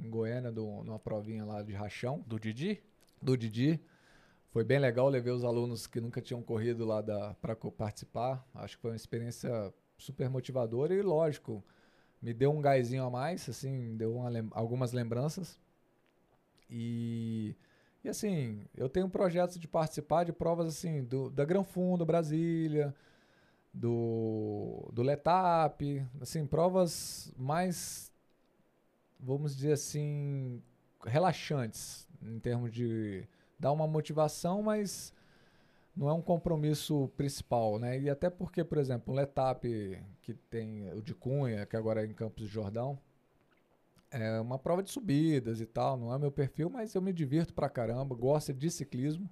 em 0.00 0.08
Goiânia, 0.10 0.50
de 0.50 0.58
um- 0.58 0.82
numa 0.82 0.98
provinha 0.98 1.44
lá 1.44 1.62
de 1.62 1.72
rachão 1.72 2.24
Do 2.26 2.40
Didi? 2.40 2.82
do 3.22 3.36
Didi. 3.36 3.80
Foi 4.54 4.62
bem 4.62 4.78
legal, 4.78 5.08
levei 5.08 5.32
os 5.32 5.42
alunos 5.42 5.84
que 5.84 6.00
nunca 6.00 6.22
tinham 6.22 6.40
corrido 6.40 6.84
lá 6.84 7.02
para 7.40 7.56
participar. 7.56 8.46
Acho 8.54 8.76
que 8.76 8.82
foi 8.82 8.92
uma 8.92 8.96
experiência 8.96 9.74
super 9.98 10.30
motivadora 10.30 10.94
e, 10.94 11.02
lógico, 11.02 11.60
me 12.22 12.32
deu 12.32 12.52
um 12.52 12.60
gásinho 12.60 13.02
a 13.02 13.10
mais, 13.10 13.48
assim, 13.48 13.96
deu 13.96 14.14
uma 14.14 14.30
algumas 14.52 14.92
lembranças. 14.92 15.58
E, 16.70 17.56
e, 18.04 18.08
assim, 18.08 18.64
eu 18.76 18.88
tenho 18.88 19.10
projetos 19.10 19.58
de 19.58 19.66
participar 19.66 20.22
de 20.22 20.32
provas, 20.32 20.68
assim, 20.68 21.02
do, 21.02 21.30
da 21.30 21.44
Gran 21.44 21.64
Fundo, 21.64 22.06
Brasília, 22.06 22.94
do, 23.72 24.88
do 24.92 25.02
Letap, 25.02 26.06
assim, 26.20 26.46
provas 26.46 27.34
mais, 27.36 28.12
vamos 29.18 29.56
dizer 29.56 29.72
assim, 29.72 30.62
relaxantes, 31.04 32.08
em 32.22 32.38
termos 32.38 32.70
de 32.70 33.26
dar 33.58 33.72
uma 33.72 33.86
motivação, 33.86 34.62
mas 34.62 35.12
não 35.96 36.08
é 36.08 36.12
um 36.12 36.22
compromisso 36.22 37.10
principal, 37.16 37.78
né? 37.78 37.98
E 38.00 38.10
até 38.10 38.28
porque, 38.28 38.64
por 38.64 38.78
exemplo, 38.78 39.12
o 39.12 39.16
Letap, 39.16 39.62
que 40.22 40.34
tem 40.50 40.92
o 40.92 41.02
de 41.02 41.14
Cunha, 41.14 41.66
que 41.66 41.76
agora 41.76 42.02
é 42.02 42.06
em 42.06 42.12
Campos 42.12 42.44
de 42.44 42.48
Jordão, 42.52 42.98
é 44.10 44.40
uma 44.40 44.58
prova 44.58 44.82
de 44.82 44.90
subidas 44.90 45.60
e 45.60 45.66
tal, 45.66 45.96
não 45.96 46.14
é 46.14 46.18
meu 46.18 46.30
perfil, 46.30 46.70
mas 46.70 46.94
eu 46.94 47.02
me 47.02 47.12
divirto 47.12 47.52
pra 47.52 47.68
caramba, 47.68 48.14
gosto 48.14 48.52
de 48.52 48.70
ciclismo. 48.70 49.28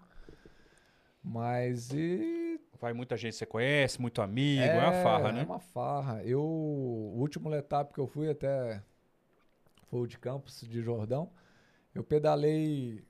Mas 1.23 1.93
e 1.93 2.43
Vai 2.83 2.93
muita 2.93 3.17
gente 3.17 3.35
que 3.35 3.39
você 3.39 3.47
conhece, 3.47 4.01
muito 4.01 4.21
amigo, 4.21 4.61
é, 4.61 4.77
uma 4.77 4.93
farra, 5.05 5.29
é 5.29 5.33
né? 5.33 5.45
uma 5.45 5.61
farra. 5.61 6.25
Eu, 6.25 6.43
o 6.43 7.15
último 7.21 7.49
Letap 7.49 7.95
que 7.95 8.01
eu 8.01 8.09
fui 8.09 8.29
até 8.29 8.83
foi 9.89 10.01
o 10.01 10.07
de 10.09 10.19
Campos 10.19 10.63
de 10.63 10.83
Jordão. 10.83 11.31
Eu 11.95 12.03
pedalei. 12.03 13.05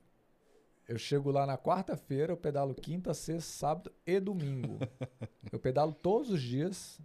Eu 0.87 0.97
chego 0.97 1.31
lá 1.31 1.45
na 1.45 1.57
quarta-feira, 1.57 2.33
eu 2.33 2.37
pedalo 2.37 2.75
quinta, 2.75 3.13
sexta, 3.13 3.41
sábado 3.41 3.91
e 4.05 4.19
domingo. 4.19 4.79
eu 5.51 5.59
pedalo 5.59 5.93
todos 5.93 6.29
os 6.29 6.41
dias. 6.41 6.99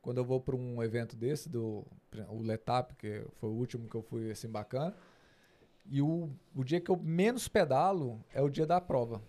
Quando 0.00 0.18
eu 0.18 0.24
vou 0.24 0.40
para 0.40 0.56
um 0.56 0.82
evento 0.82 1.16
desse, 1.16 1.48
do 1.48 1.86
o 2.28 2.42
Letap, 2.42 2.94
que 2.96 3.24
foi 3.34 3.48
o 3.48 3.54
último 3.54 3.88
que 3.88 3.94
eu 3.94 4.02
fui 4.02 4.30
assim 4.30 4.48
bacana. 4.48 4.94
E 5.86 6.02
o, 6.02 6.28
o 6.54 6.64
dia 6.64 6.80
que 6.80 6.90
eu 6.90 6.96
menos 6.96 7.48
pedalo 7.48 8.22
é 8.32 8.42
o 8.42 8.50
dia 8.50 8.66
da 8.66 8.80
prova. 8.80 9.22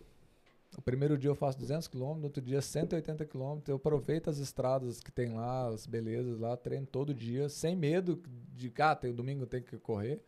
O 0.77 0.81
primeiro 0.81 1.17
dia 1.17 1.29
eu 1.29 1.35
faço 1.35 1.57
200 1.59 1.87
km, 1.87 2.15
no 2.15 2.23
outro 2.23 2.41
dia 2.41 2.61
180 2.61 3.25
km. 3.25 3.59
Eu 3.67 3.75
aproveito 3.75 4.29
as 4.29 4.37
estradas 4.39 4.99
que 4.99 5.11
tem 5.11 5.33
lá, 5.33 5.67
as 5.67 5.85
belezas 5.85 6.39
lá, 6.39 6.57
treino 6.57 6.87
todo 6.87 7.13
dia, 7.13 7.47
sem 7.47 7.75
medo 7.75 8.21
de 8.53 8.69
que, 8.69 8.81
ah, 8.81 8.95
tem, 8.95 9.13
domingo 9.13 9.45
tem 9.45 9.61
que 9.61 9.77
correr. 9.77 10.21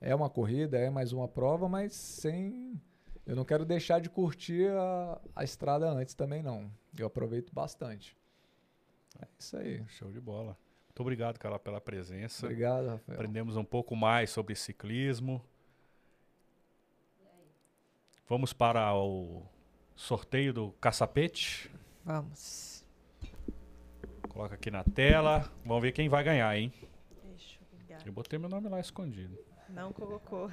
É 0.00 0.14
uma 0.14 0.30
corrida, 0.30 0.78
é 0.78 0.90
mais 0.90 1.12
uma 1.12 1.28
prova, 1.28 1.68
mas 1.68 1.92
sem. 1.94 2.80
Eu 3.26 3.36
não 3.36 3.44
quero 3.44 3.64
deixar 3.64 4.00
de 4.00 4.10
curtir 4.10 4.68
a, 4.70 5.20
a 5.36 5.44
estrada 5.44 5.88
antes 5.88 6.14
também, 6.14 6.42
não. 6.42 6.70
Eu 6.98 7.06
aproveito 7.06 7.52
bastante. 7.52 8.16
É 9.20 9.26
isso 9.38 9.56
aí. 9.56 9.84
Show 9.88 10.10
de 10.10 10.20
bola. 10.20 10.56
Muito 10.86 11.00
obrigado, 11.00 11.38
cara, 11.38 11.58
pela 11.58 11.80
presença. 11.80 12.46
Obrigado, 12.46 12.88
Rafael. 12.88 13.18
Aprendemos 13.18 13.56
um 13.56 13.64
pouco 13.64 13.94
mais 13.94 14.30
sobre 14.30 14.54
ciclismo. 14.54 15.42
Vamos 18.28 18.52
para 18.52 18.94
o 18.94 19.42
sorteio 19.94 20.52
do 20.52 20.72
caçapete. 20.72 21.70
Vamos. 22.04 22.84
Coloca 24.28 24.54
aqui 24.54 24.70
na 24.70 24.82
tela. 24.82 25.50
Vamos 25.64 25.82
ver 25.82 25.92
quem 25.92 26.08
vai 26.08 26.24
ganhar, 26.24 26.56
hein? 26.56 26.72
Deixa 27.30 27.58
eu 27.60 27.78
ligar. 27.78 28.06
Eu 28.06 28.12
botei 28.12 28.38
meu 28.38 28.48
nome 28.48 28.68
lá 28.68 28.80
escondido. 28.80 29.38
Não 29.68 29.92
colocou. 29.92 30.50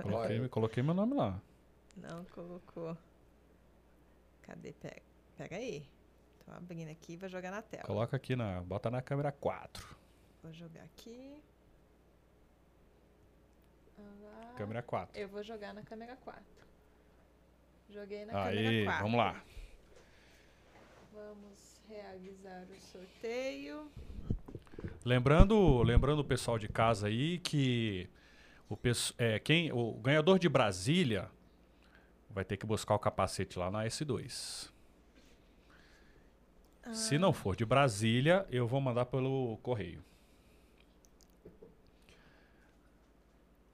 Coloquei, 0.00 0.48
coloquei 0.48 0.82
meu 0.82 0.94
nome 0.94 1.14
lá. 1.14 1.40
Não 1.96 2.24
colocou. 2.26 2.96
Cadê? 4.42 4.72
Pega, 4.72 5.02
pega 5.36 5.56
aí. 5.56 5.86
Tô 6.44 6.52
abrindo 6.52 6.90
aqui 6.90 7.12
e 7.14 7.16
vou 7.16 7.28
jogar 7.28 7.50
na 7.50 7.62
tela. 7.62 7.84
Coloca 7.84 8.16
aqui 8.16 8.36
na. 8.36 8.60
Bota 8.62 8.90
na 8.90 9.00
câmera 9.00 9.32
4. 9.32 9.96
Vou 10.42 10.52
jogar 10.52 10.82
aqui. 10.82 11.42
Lá. 13.98 14.54
Câmera 14.56 14.82
4. 14.82 15.18
Eu 15.18 15.28
vou 15.28 15.42
jogar 15.42 15.72
na 15.72 15.82
câmera 15.82 16.16
4. 16.16 16.42
Joguei 17.88 18.24
na 18.24 18.44
Aí, 18.44 18.56
câmera 18.56 18.84
4. 18.84 19.02
vamos 19.04 19.18
lá. 19.18 19.44
Vamos 21.12 21.80
realizar 21.88 22.66
o 22.70 22.80
sorteio. 22.80 23.90
Lembrando, 25.04 25.82
lembrando 25.82 26.18
o 26.20 26.24
pessoal 26.24 26.58
de 26.58 26.68
casa 26.68 27.06
aí 27.06 27.38
que 27.38 28.08
o, 28.68 28.76
é, 29.18 29.38
quem, 29.38 29.72
o 29.72 29.92
ganhador 29.94 30.38
de 30.38 30.48
Brasília 30.48 31.30
vai 32.34 32.44
ter 32.44 32.56
que 32.56 32.66
buscar 32.66 32.94
o 32.94 32.98
capacete 32.98 33.58
lá 33.58 33.70
na 33.70 33.84
S2. 33.84 34.70
Se 36.92 37.16
não 37.16 37.32
for 37.32 37.56
de 37.56 37.64
Brasília, 37.64 38.46
eu 38.50 38.66
vou 38.66 38.80
mandar 38.80 39.06
pelo 39.06 39.56
correio. 39.62 40.04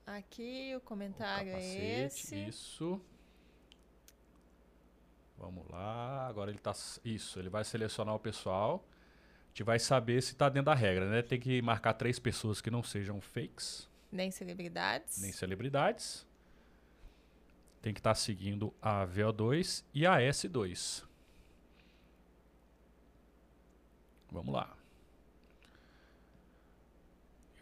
Aqui 0.07 0.73
o 0.75 0.79
O 0.79 0.81
comentário 0.81 1.49
é 1.49 1.53
capacete, 1.53 2.05
esse. 2.05 2.49
Isso. 2.49 3.01
Vamos 5.39 5.67
lá. 5.71 6.27
Agora 6.29 6.51
ele 6.51 6.59
tá. 6.59 6.73
Isso, 7.05 7.39
ele 7.39 7.49
vai 7.49 7.65
selecionar 7.65 8.15
o 8.15 8.19
pessoal. 8.19 8.85
A 9.47 9.49
gente 9.49 9.65
vai 9.65 9.79
saber 9.79 10.23
se 10.23 10.37
tá 10.37 10.49
dentro 10.49 10.67
da 10.67 10.75
regra, 10.75 11.09
né? 11.11 11.23
Tem 11.23 11.41
que 11.41 11.61
marcar 11.63 11.95
três 11.95 12.19
pessoas 12.19 12.61
que 12.61 12.71
não 12.71 12.83
sejam 12.83 13.21
fakes, 13.21 13.89
Nem 14.13 14.31
celebridades. 14.31 15.21
nem 15.21 15.33
celebridades. 15.33 16.25
Tem 17.83 17.95
que 17.95 18.01
estar 18.01 18.15
seguindo 18.15 18.75
a 18.81 19.07
VO2 19.07 19.83
e 19.95 20.07
a 20.07 20.19
S2. 20.19 21.03
Vamos 24.31 24.53
lá. 24.55 24.77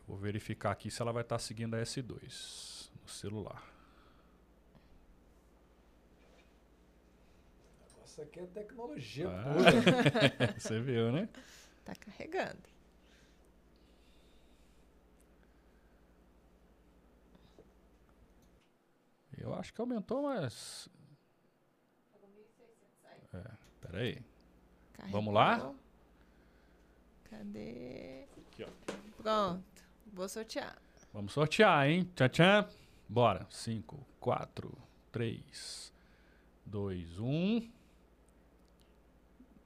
Eu 0.00 0.06
vou 0.08 0.16
verificar 0.16 0.72
aqui 0.72 0.90
se 0.90 1.00
ela 1.00 1.12
vai 1.12 1.22
estar 1.22 1.38
seguindo 1.38 1.74
a 1.74 1.78
S2 1.82 2.90
no 3.02 3.08
celular. 3.08 3.62
Isso 8.04 8.20
aqui 8.22 8.40
é 8.40 8.46
tecnologia 8.46 9.28
Ah. 9.30 9.54
pura. 9.54 10.54
Você 10.58 10.80
viu, 10.80 11.12
né? 11.12 11.28
Tá 11.84 11.94
carregando. 11.94 12.58
Eu 19.40 19.54
acho 19.54 19.72
que 19.72 19.80
aumentou, 19.80 20.22
mas. 20.22 20.88
É, 23.32 23.44
peraí. 23.80 24.22
Vamos 25.10 25.32
lá? 25.32 25.50
Carregou. 25.58 25.76
Cadê? 27.24 28.26
Aqui, 28.36 28.64
ó. 28.64 29.22
Pronto. 29.22 29.84
Vou 30.12 30.28
sortear. 30.28 30.76
Vamos 31.12 31.32
sortear, 31.32 31.88
hein? 31.88 32.04
Tchan, 32.14 32.28
tchan. 32.28 32.68
Bora. 33.08 33.46
5, 33.50 34.06
4, 34.20 34.78
3, 35.12 35.92
2, 36.66 37.18
1. 37.18 37.70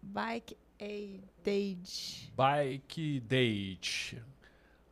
Bike 0.03 0.57
Aid. 0.81 2.33
Bike 2.37 3.21
Date. 3.21 4.23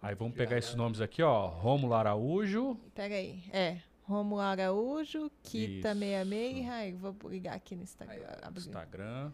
Aí 0.00 0.14
vamos 0.14 0.34
pegar 0.34 0.56
esses 0.56 0.74
nomes 0.74 1.00
aqui, 1.00 1.22
ó. 1.22 1.46
Rômulo 1.48 1.92
Araújo. 1.94 2.76
Pega 2.94 3.16
aí. 3.16 3.42
É. 3.52 3.80
Romulo 4.10 4.40
Araújo, 4.40 5.30
Kita 5.42 5.92
Isso. 5.92 5.98
66 6.00 6.56
e 6.56 6.60
Raí. 6.62 6.92
Vou 6.92 7.16
ligar 7.28 7.54
aqui 7.54 7.76
no 7.76 7.82
Instagram. 7.84 8.26
abrir. 8.42 8.58
Instagram. 8.60 9.32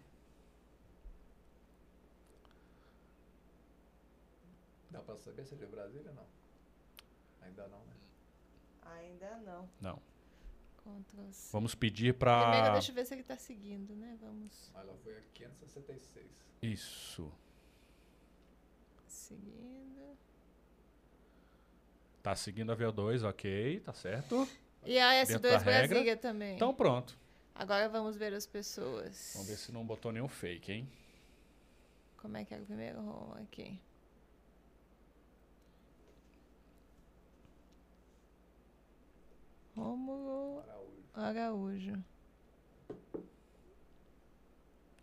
Dá 4.91 5.01
pra 5.01 5.17
saber 5.17 5.45
se 5.47 5.55
é 5.55 5.57
de 5.57 5.67
Brasília 5.67 6.11
ou 6.11 6.15
não? 6.15 6.27
Ainda 7.43 7.67
não, 7.69 7.79
né? 7.79 7.95
Ainda 8.83 9.37
não. 9.39 9.69
Não. 9.81 10.03
Vamos 11.51 11.75
pedir 11.75 12.15
Primeiro, 12.15 12.19
pra. 12.19 12.73
deixa 12.75 12.93
eu 12.93 12.95
ver 12.95 13.05
se 13.05 13.15
ele 13.15 13.25
tá 13.25 13.37
seguindo, 13.37 13.93
né? 13.97 14.17
Vamos 14.21 14.71
Ela 14.73 14.95
foi 15.03 15.17
a 15.17 15.21
566. 15.35 16.27
Isso. 16.63 17.33
seguindo. 19.09 20.17
Tá 22.23 22.37
seguindo 22.37 22.71
a 22.73 22.77
VO2, 22.77 23.29
ok, 23.29 23.81
tá 23.81 23.93
certo. 23.93 24.49
E 24.87 24.99
a 24.99 25.25
Dentro 25.25 25.41
da 25.41 25.49
S2 25.49 25.53
regra. 25.65 25.89
Brasília 25.89 26.17
também. 26.17 26.55
Então 26.55 26.73
pronto. 26.73 27.19
Agora 27.55 27.89
vamos 27.89 28.17
ver 28.17 28.33
as 28.35 28.47
pessoas. 28.47 29.33
Vamos 29.35 29.49
ver 29.49 29.57
se 29.57 29.73
não 29.73 29.85
botou 29.85 30.13
nenhum 30.13 30.29
fake, 30.29 30.73
hein? 30.73 30.89
Como 32.19 32.37
é 32.37 32.45
que 32.45 32.55
é 32.55 32.59
o 32.59 32.65
primeiro 32.65 33.01
Romulo 33.01 33.37
aqui? 33.43 33.81
Rômulo 39.77 40.63
Araújo. 41.15 41.93
Araújo. 41.93 42.05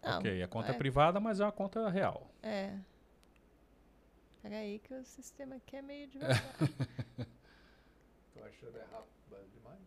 Não, 0.03 0.19
ok, 0.19 0.43
a 0.43 0.47
conta 0.47 0.71
é 0.71 0.75
é, 0.75 0.77
privada, 0.77 1.19
mas 1.19 1.39
é 1.39 1.45
uma 1.45 1.51
conta 1.51 1.89
real. 1.89 2.29
É. 2.41 2.77
Peraí 4.41 4.79
que 4.79 4.93
o 4.93 5.05
sistema 5.05 5.55
aqui 5.55 5.77
é 5.77 5.81
meio 5.81 6.07
devagar. 6.09 6.43
Achando 8.53 8.77
é 8.77 8.83
rápido 8.91 9.49
demais. 9.53 9.79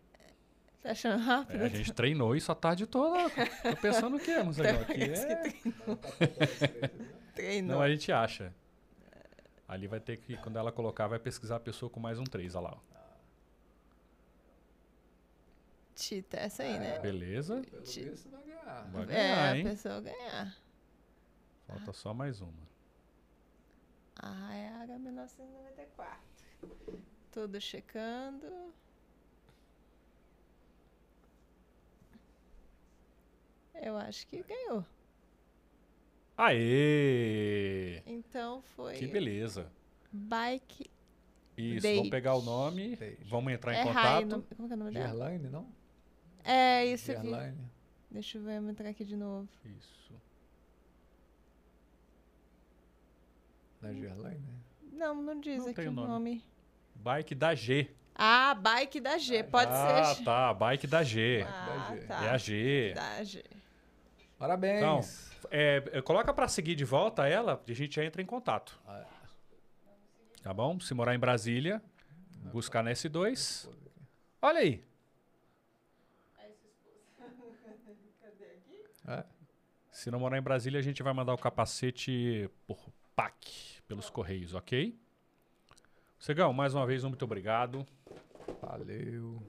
tá 0.82 0.90
achando 0.90 1.22
rápido? 1.22 1.62
É, 1.62 1.66
a 1.66 1.68
gente 1.68 1.92
treinou 1.92 2.34
isso 2.36 2.50
a 2.52 2.54
tarde 2.54 2.86
toda. 2.86 3.28
Tô 3.30 3.76
pensando 3.80 4.16
o 4.16 4.20
quê? 4.20 4.36
Mas 4.44 4.58
agora 4.60 4.82
aqui 4.82 4.94
que 4.94 5.04
é... 5.04 6.88
Treinou. 7.34 7.76
Não, 7.76 7.82
a 7.82 7.88
gente 7.90 8.10
acha. 8.12 8.54
Ali 9.68 9.86
vai 9.88 9.98
ter 10.00 10.16
que, 10.18 10.36
quando 10.38 10.56
ela 10.58 10.70
colocar, 10.72 11.06
vai 11.08 11.18
pesquisar 11.18 11.56
a 11.56 11.60
pessoa 11.60 11.90
com 11.90 11.98
mais 12.00 12.18
um 12.18 12.24
3, 12.24 12.54
olha 12.54 12.68
lá. 12.68 12.76
ó. 12.76 12.96
Tita, 15.94 16.36
essa 16.36 16.62
aí, 16.62 16.78
né? 16.78 16.98
Beleza. 16.98 17.62
Pelo 17.62 17.82
Ti- 17.82 18.04
visto 18.10 18.28
vai 18.30 18.42
ganhar. 18.44 18.88
Vai 18.92 19.02
É, 19.02 19.06
ganhar, 19.06 19.52
a 19.52 19.56
hein? 19.58 19.64
pessoa 19.64 20.00
ganhar. 20.00 20.56
Falta 21.66 21.92
só 21.92 22.12
mais 22.14 22.40
uma. 22.40 22.66
Ah, 24.22 24.54
é 24.54 24.68
a 24.68 24.86
H1994. 24.86 26.18
Tudo 27.36 27.60
checando. 27.60 28.73
Eu 33.74 33.94
acho 33.98 34.26
que 34.26 34.42
ganhou. 34.42 34.82
Aê! 36.34 38.02
Então 38.06 38.62
foi 38.74 38.94
Que 38.94 39.06
beleza. 39.06 39.70
Bike. 40.10 40.90
Isso, 41.58 41.82
Date. 41.82 41.97
vamos 41.97 42.10
pegar 42.10 42.34
o 42.36 42.42
nome, 42.42 42.97
Date. 42.97 43.24
vamos 43.24 43.52
entrar 43.52 43.74
em 43.74 43.78
é 43.81 43.82
contato. 43.84 44.02
Rai, 44.02 44.24
no- 44.24 44.42
como 44.42 44.66
que 44.68 44.73
é 44.73 44.76
o 44.76 44.78
nome 44.78 44.90
dela? 44.92 45.06
Gerlaine, 45.08 45.48
não? 45.50 45.68
É, 46.42 46.86
isso 46.86 47.12
aqui. 47.12 47.20
Gerlaine. 47.23 47.70
Deixa 48.10 48.39
eu 48.39 48.42
ver, 48.44 48.60
vou 48.62 48.70
entrar 48.70 48.89
aqui 48.89 49.05
de 49.05 49.15
novo. 49.15 49.47
Isso. 49.62 50.15
Não 53.82 53.90
é 53.90 53.94
Gerlaine? 53.94 54.42
Não, 54.90 55.15
não 55.23 55.39
diz 55.39 55.58
Não 55.58 55.68
aqui 55.68 55.82
o 55.82 55.92
nome. 55.92 56.08
nome. 56.08 56.55
Bike 57.06 57.36
da 57.36 57.54
G. 57.54 57.88
Ah, 58.16 58.52
Bike 58.52 58.98
da 59.00 59.16
G. 59.16 59.44
Pode 59.44 59.70
ah, 59.72 60.12
ser. 60.12 60.24
tá. 60.24 60.52
Bike 60.52 60.88
da 60.88 61.04
G. 61.04 61.46
Ah, 61.48 61.66
Da 61.66 61.94
G. 61.94 62.00
tá. 62.06 62.24
É 62.24 62.30
a 62.30 62.36
G. 62.36 62.92
Da 62.96 63.22
G. 63.22 63.44
Parabéns! 64.36 64.78
Então, 64.78 65.00
É, 65.52 65.84
é, 65.92 66.02
coloca 66.02 66.34
pra 66.34 66.48
seguir 66.48 66.74
de 66.74 66.84
volta 66.84 67.28
ela 67.28 67.62
e 67.64 67.70
a 67.70 67.74
gente 67.76 67.94
já 67.94 68.04
entra 68.04 68.20
em 68.20 68.26
contato. 68.26 68.76
Ah, 68.84 69.04
Tá 70.42 70.52
bom? 70.52 70.80
Se 70.80 70.94
morar 70.94 71.14
em 71.14 71.18
Brasília, 71.18 71.80
buscar 72.52 72.82
na 72.82 72.90
S2. 72.90 73.66
pô, 73.66 73.72
Olha 74.42 74.58
aí. 74.58 74.84
É. 79.06 79.24
Se 79.92 80.10
não 80.10 80.18
morar 80.18 80.38
em 80.38 80.42
Brasília, 80.42 80.80
a 80.80 80.82
gente 80.82 81.04
vai 81.04 81.12
mandar 81.12 81.32
o 81.34 81.38
capacete 81.38 82.50
por 82.66 82.90
PAC, 83.14 83.80
pelos 83.86 84.10
Correios, 84.10 84.52
ok? 84.54 85.05
Cegão, 86.26 86.52
mais 86.52 86.74
uma 86.74 86.84
vez, 86.84 87.05
muito 87.05 87.24
obrigado. 87.24 87.86
Valeu. 88.60 89.40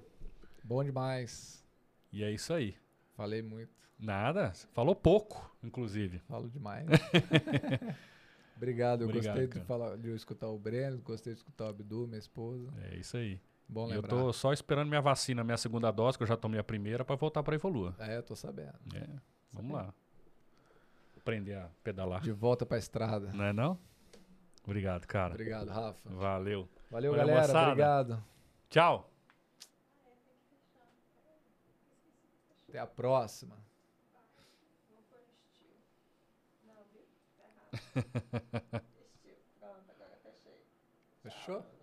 Bom 0.64 0.84
demais. 0.84 1.66
E 2.14 2.24
é 2.24 2.32
isso 2.32 2.54
aí. 2.54 2.78
Falei 3.16 3.42
muito. 3.42 3.72
Nada, 3.98 4.52
falou 4.74 4.96
pouco, 4.96 5.58
inclusive. 5.64 6.20
Falo 6.28 6.48
demais. 6.48 6.86
Obrigado, 8.56 9.02
eu 9.02 9.08
Obrigado, 9.08 9.40
gostei 9.40 9.60
de, 9.60 9.66
falar, 9.66 9.98
de 9.98 10.12
escutar 10.14 10.50
o 10.50 10.60
Breno, 10.60 11.00
gostei 11.00 11.34
de 11.34 11.40
escutar 11.40 11.66
o 11.66 11.70
Abdu, 11.70 12.06
minha 12.06 12.20
esposa. 12.20 12.72
É 12.92 12.96
isso 12.98 13.18
aí. 13.18 13.42
Bom 13.68 13.88
E 13.88 13.94
eu 13.94 13.96
lembrar. 13.96 14.10
tô 14.10 14.32
só 14.32 14.54
esperando 14.54 14.88
minha 14.88 15.02
vacina, 15.02 15.44
minha 15.44 15.58
segunda 15.58 15.90
dose, 15.90 16.16
que 16.16 16.22
eu 16.26 16.28
já 16.28 16.38
tomei 16.38 16.60
a 16.60 16.64
primeira, 16.64 17.04
pra 17.04 17.16
voltar 17.16 17.42
pra 17.42 17.56
Evolua. 17.56 17.96
É, 17.98 18.22
tô 18.22 18.36
sabendo. 18.36 18.78
É, 18.94 19.08
vamos 19.52 19.72
lá. 19.72 19.92
Aprender 21.18 21.56
a 21.56 21.72
pedalar. 21.84 22.22
De 22.22 22.32
volta 22.32 22.68
pra 22.68 22.78
estrada. 22.78 23.34
Não 23.34 23.46
é 23.46 23.52
não? 23.52 23.80
Obrigado, 24.68 25.08
cara. 25.08 25.34
Obrigado, 25.34 25.70
Rafa. 25.70 26.10
Valeu. 26.10 26.68
Valeu, 26.92 27.14
Valeu, 27.14 27.14
galera. 27.16 27.42
moçada. 27.48 27.68
Obrigado. 27.72 28.24
Tchau. 28.70 29.10
Até 32.68 32.80
a 32.80 32.86
próxima. 32.86 33.56
Fechou? 41.24 41.77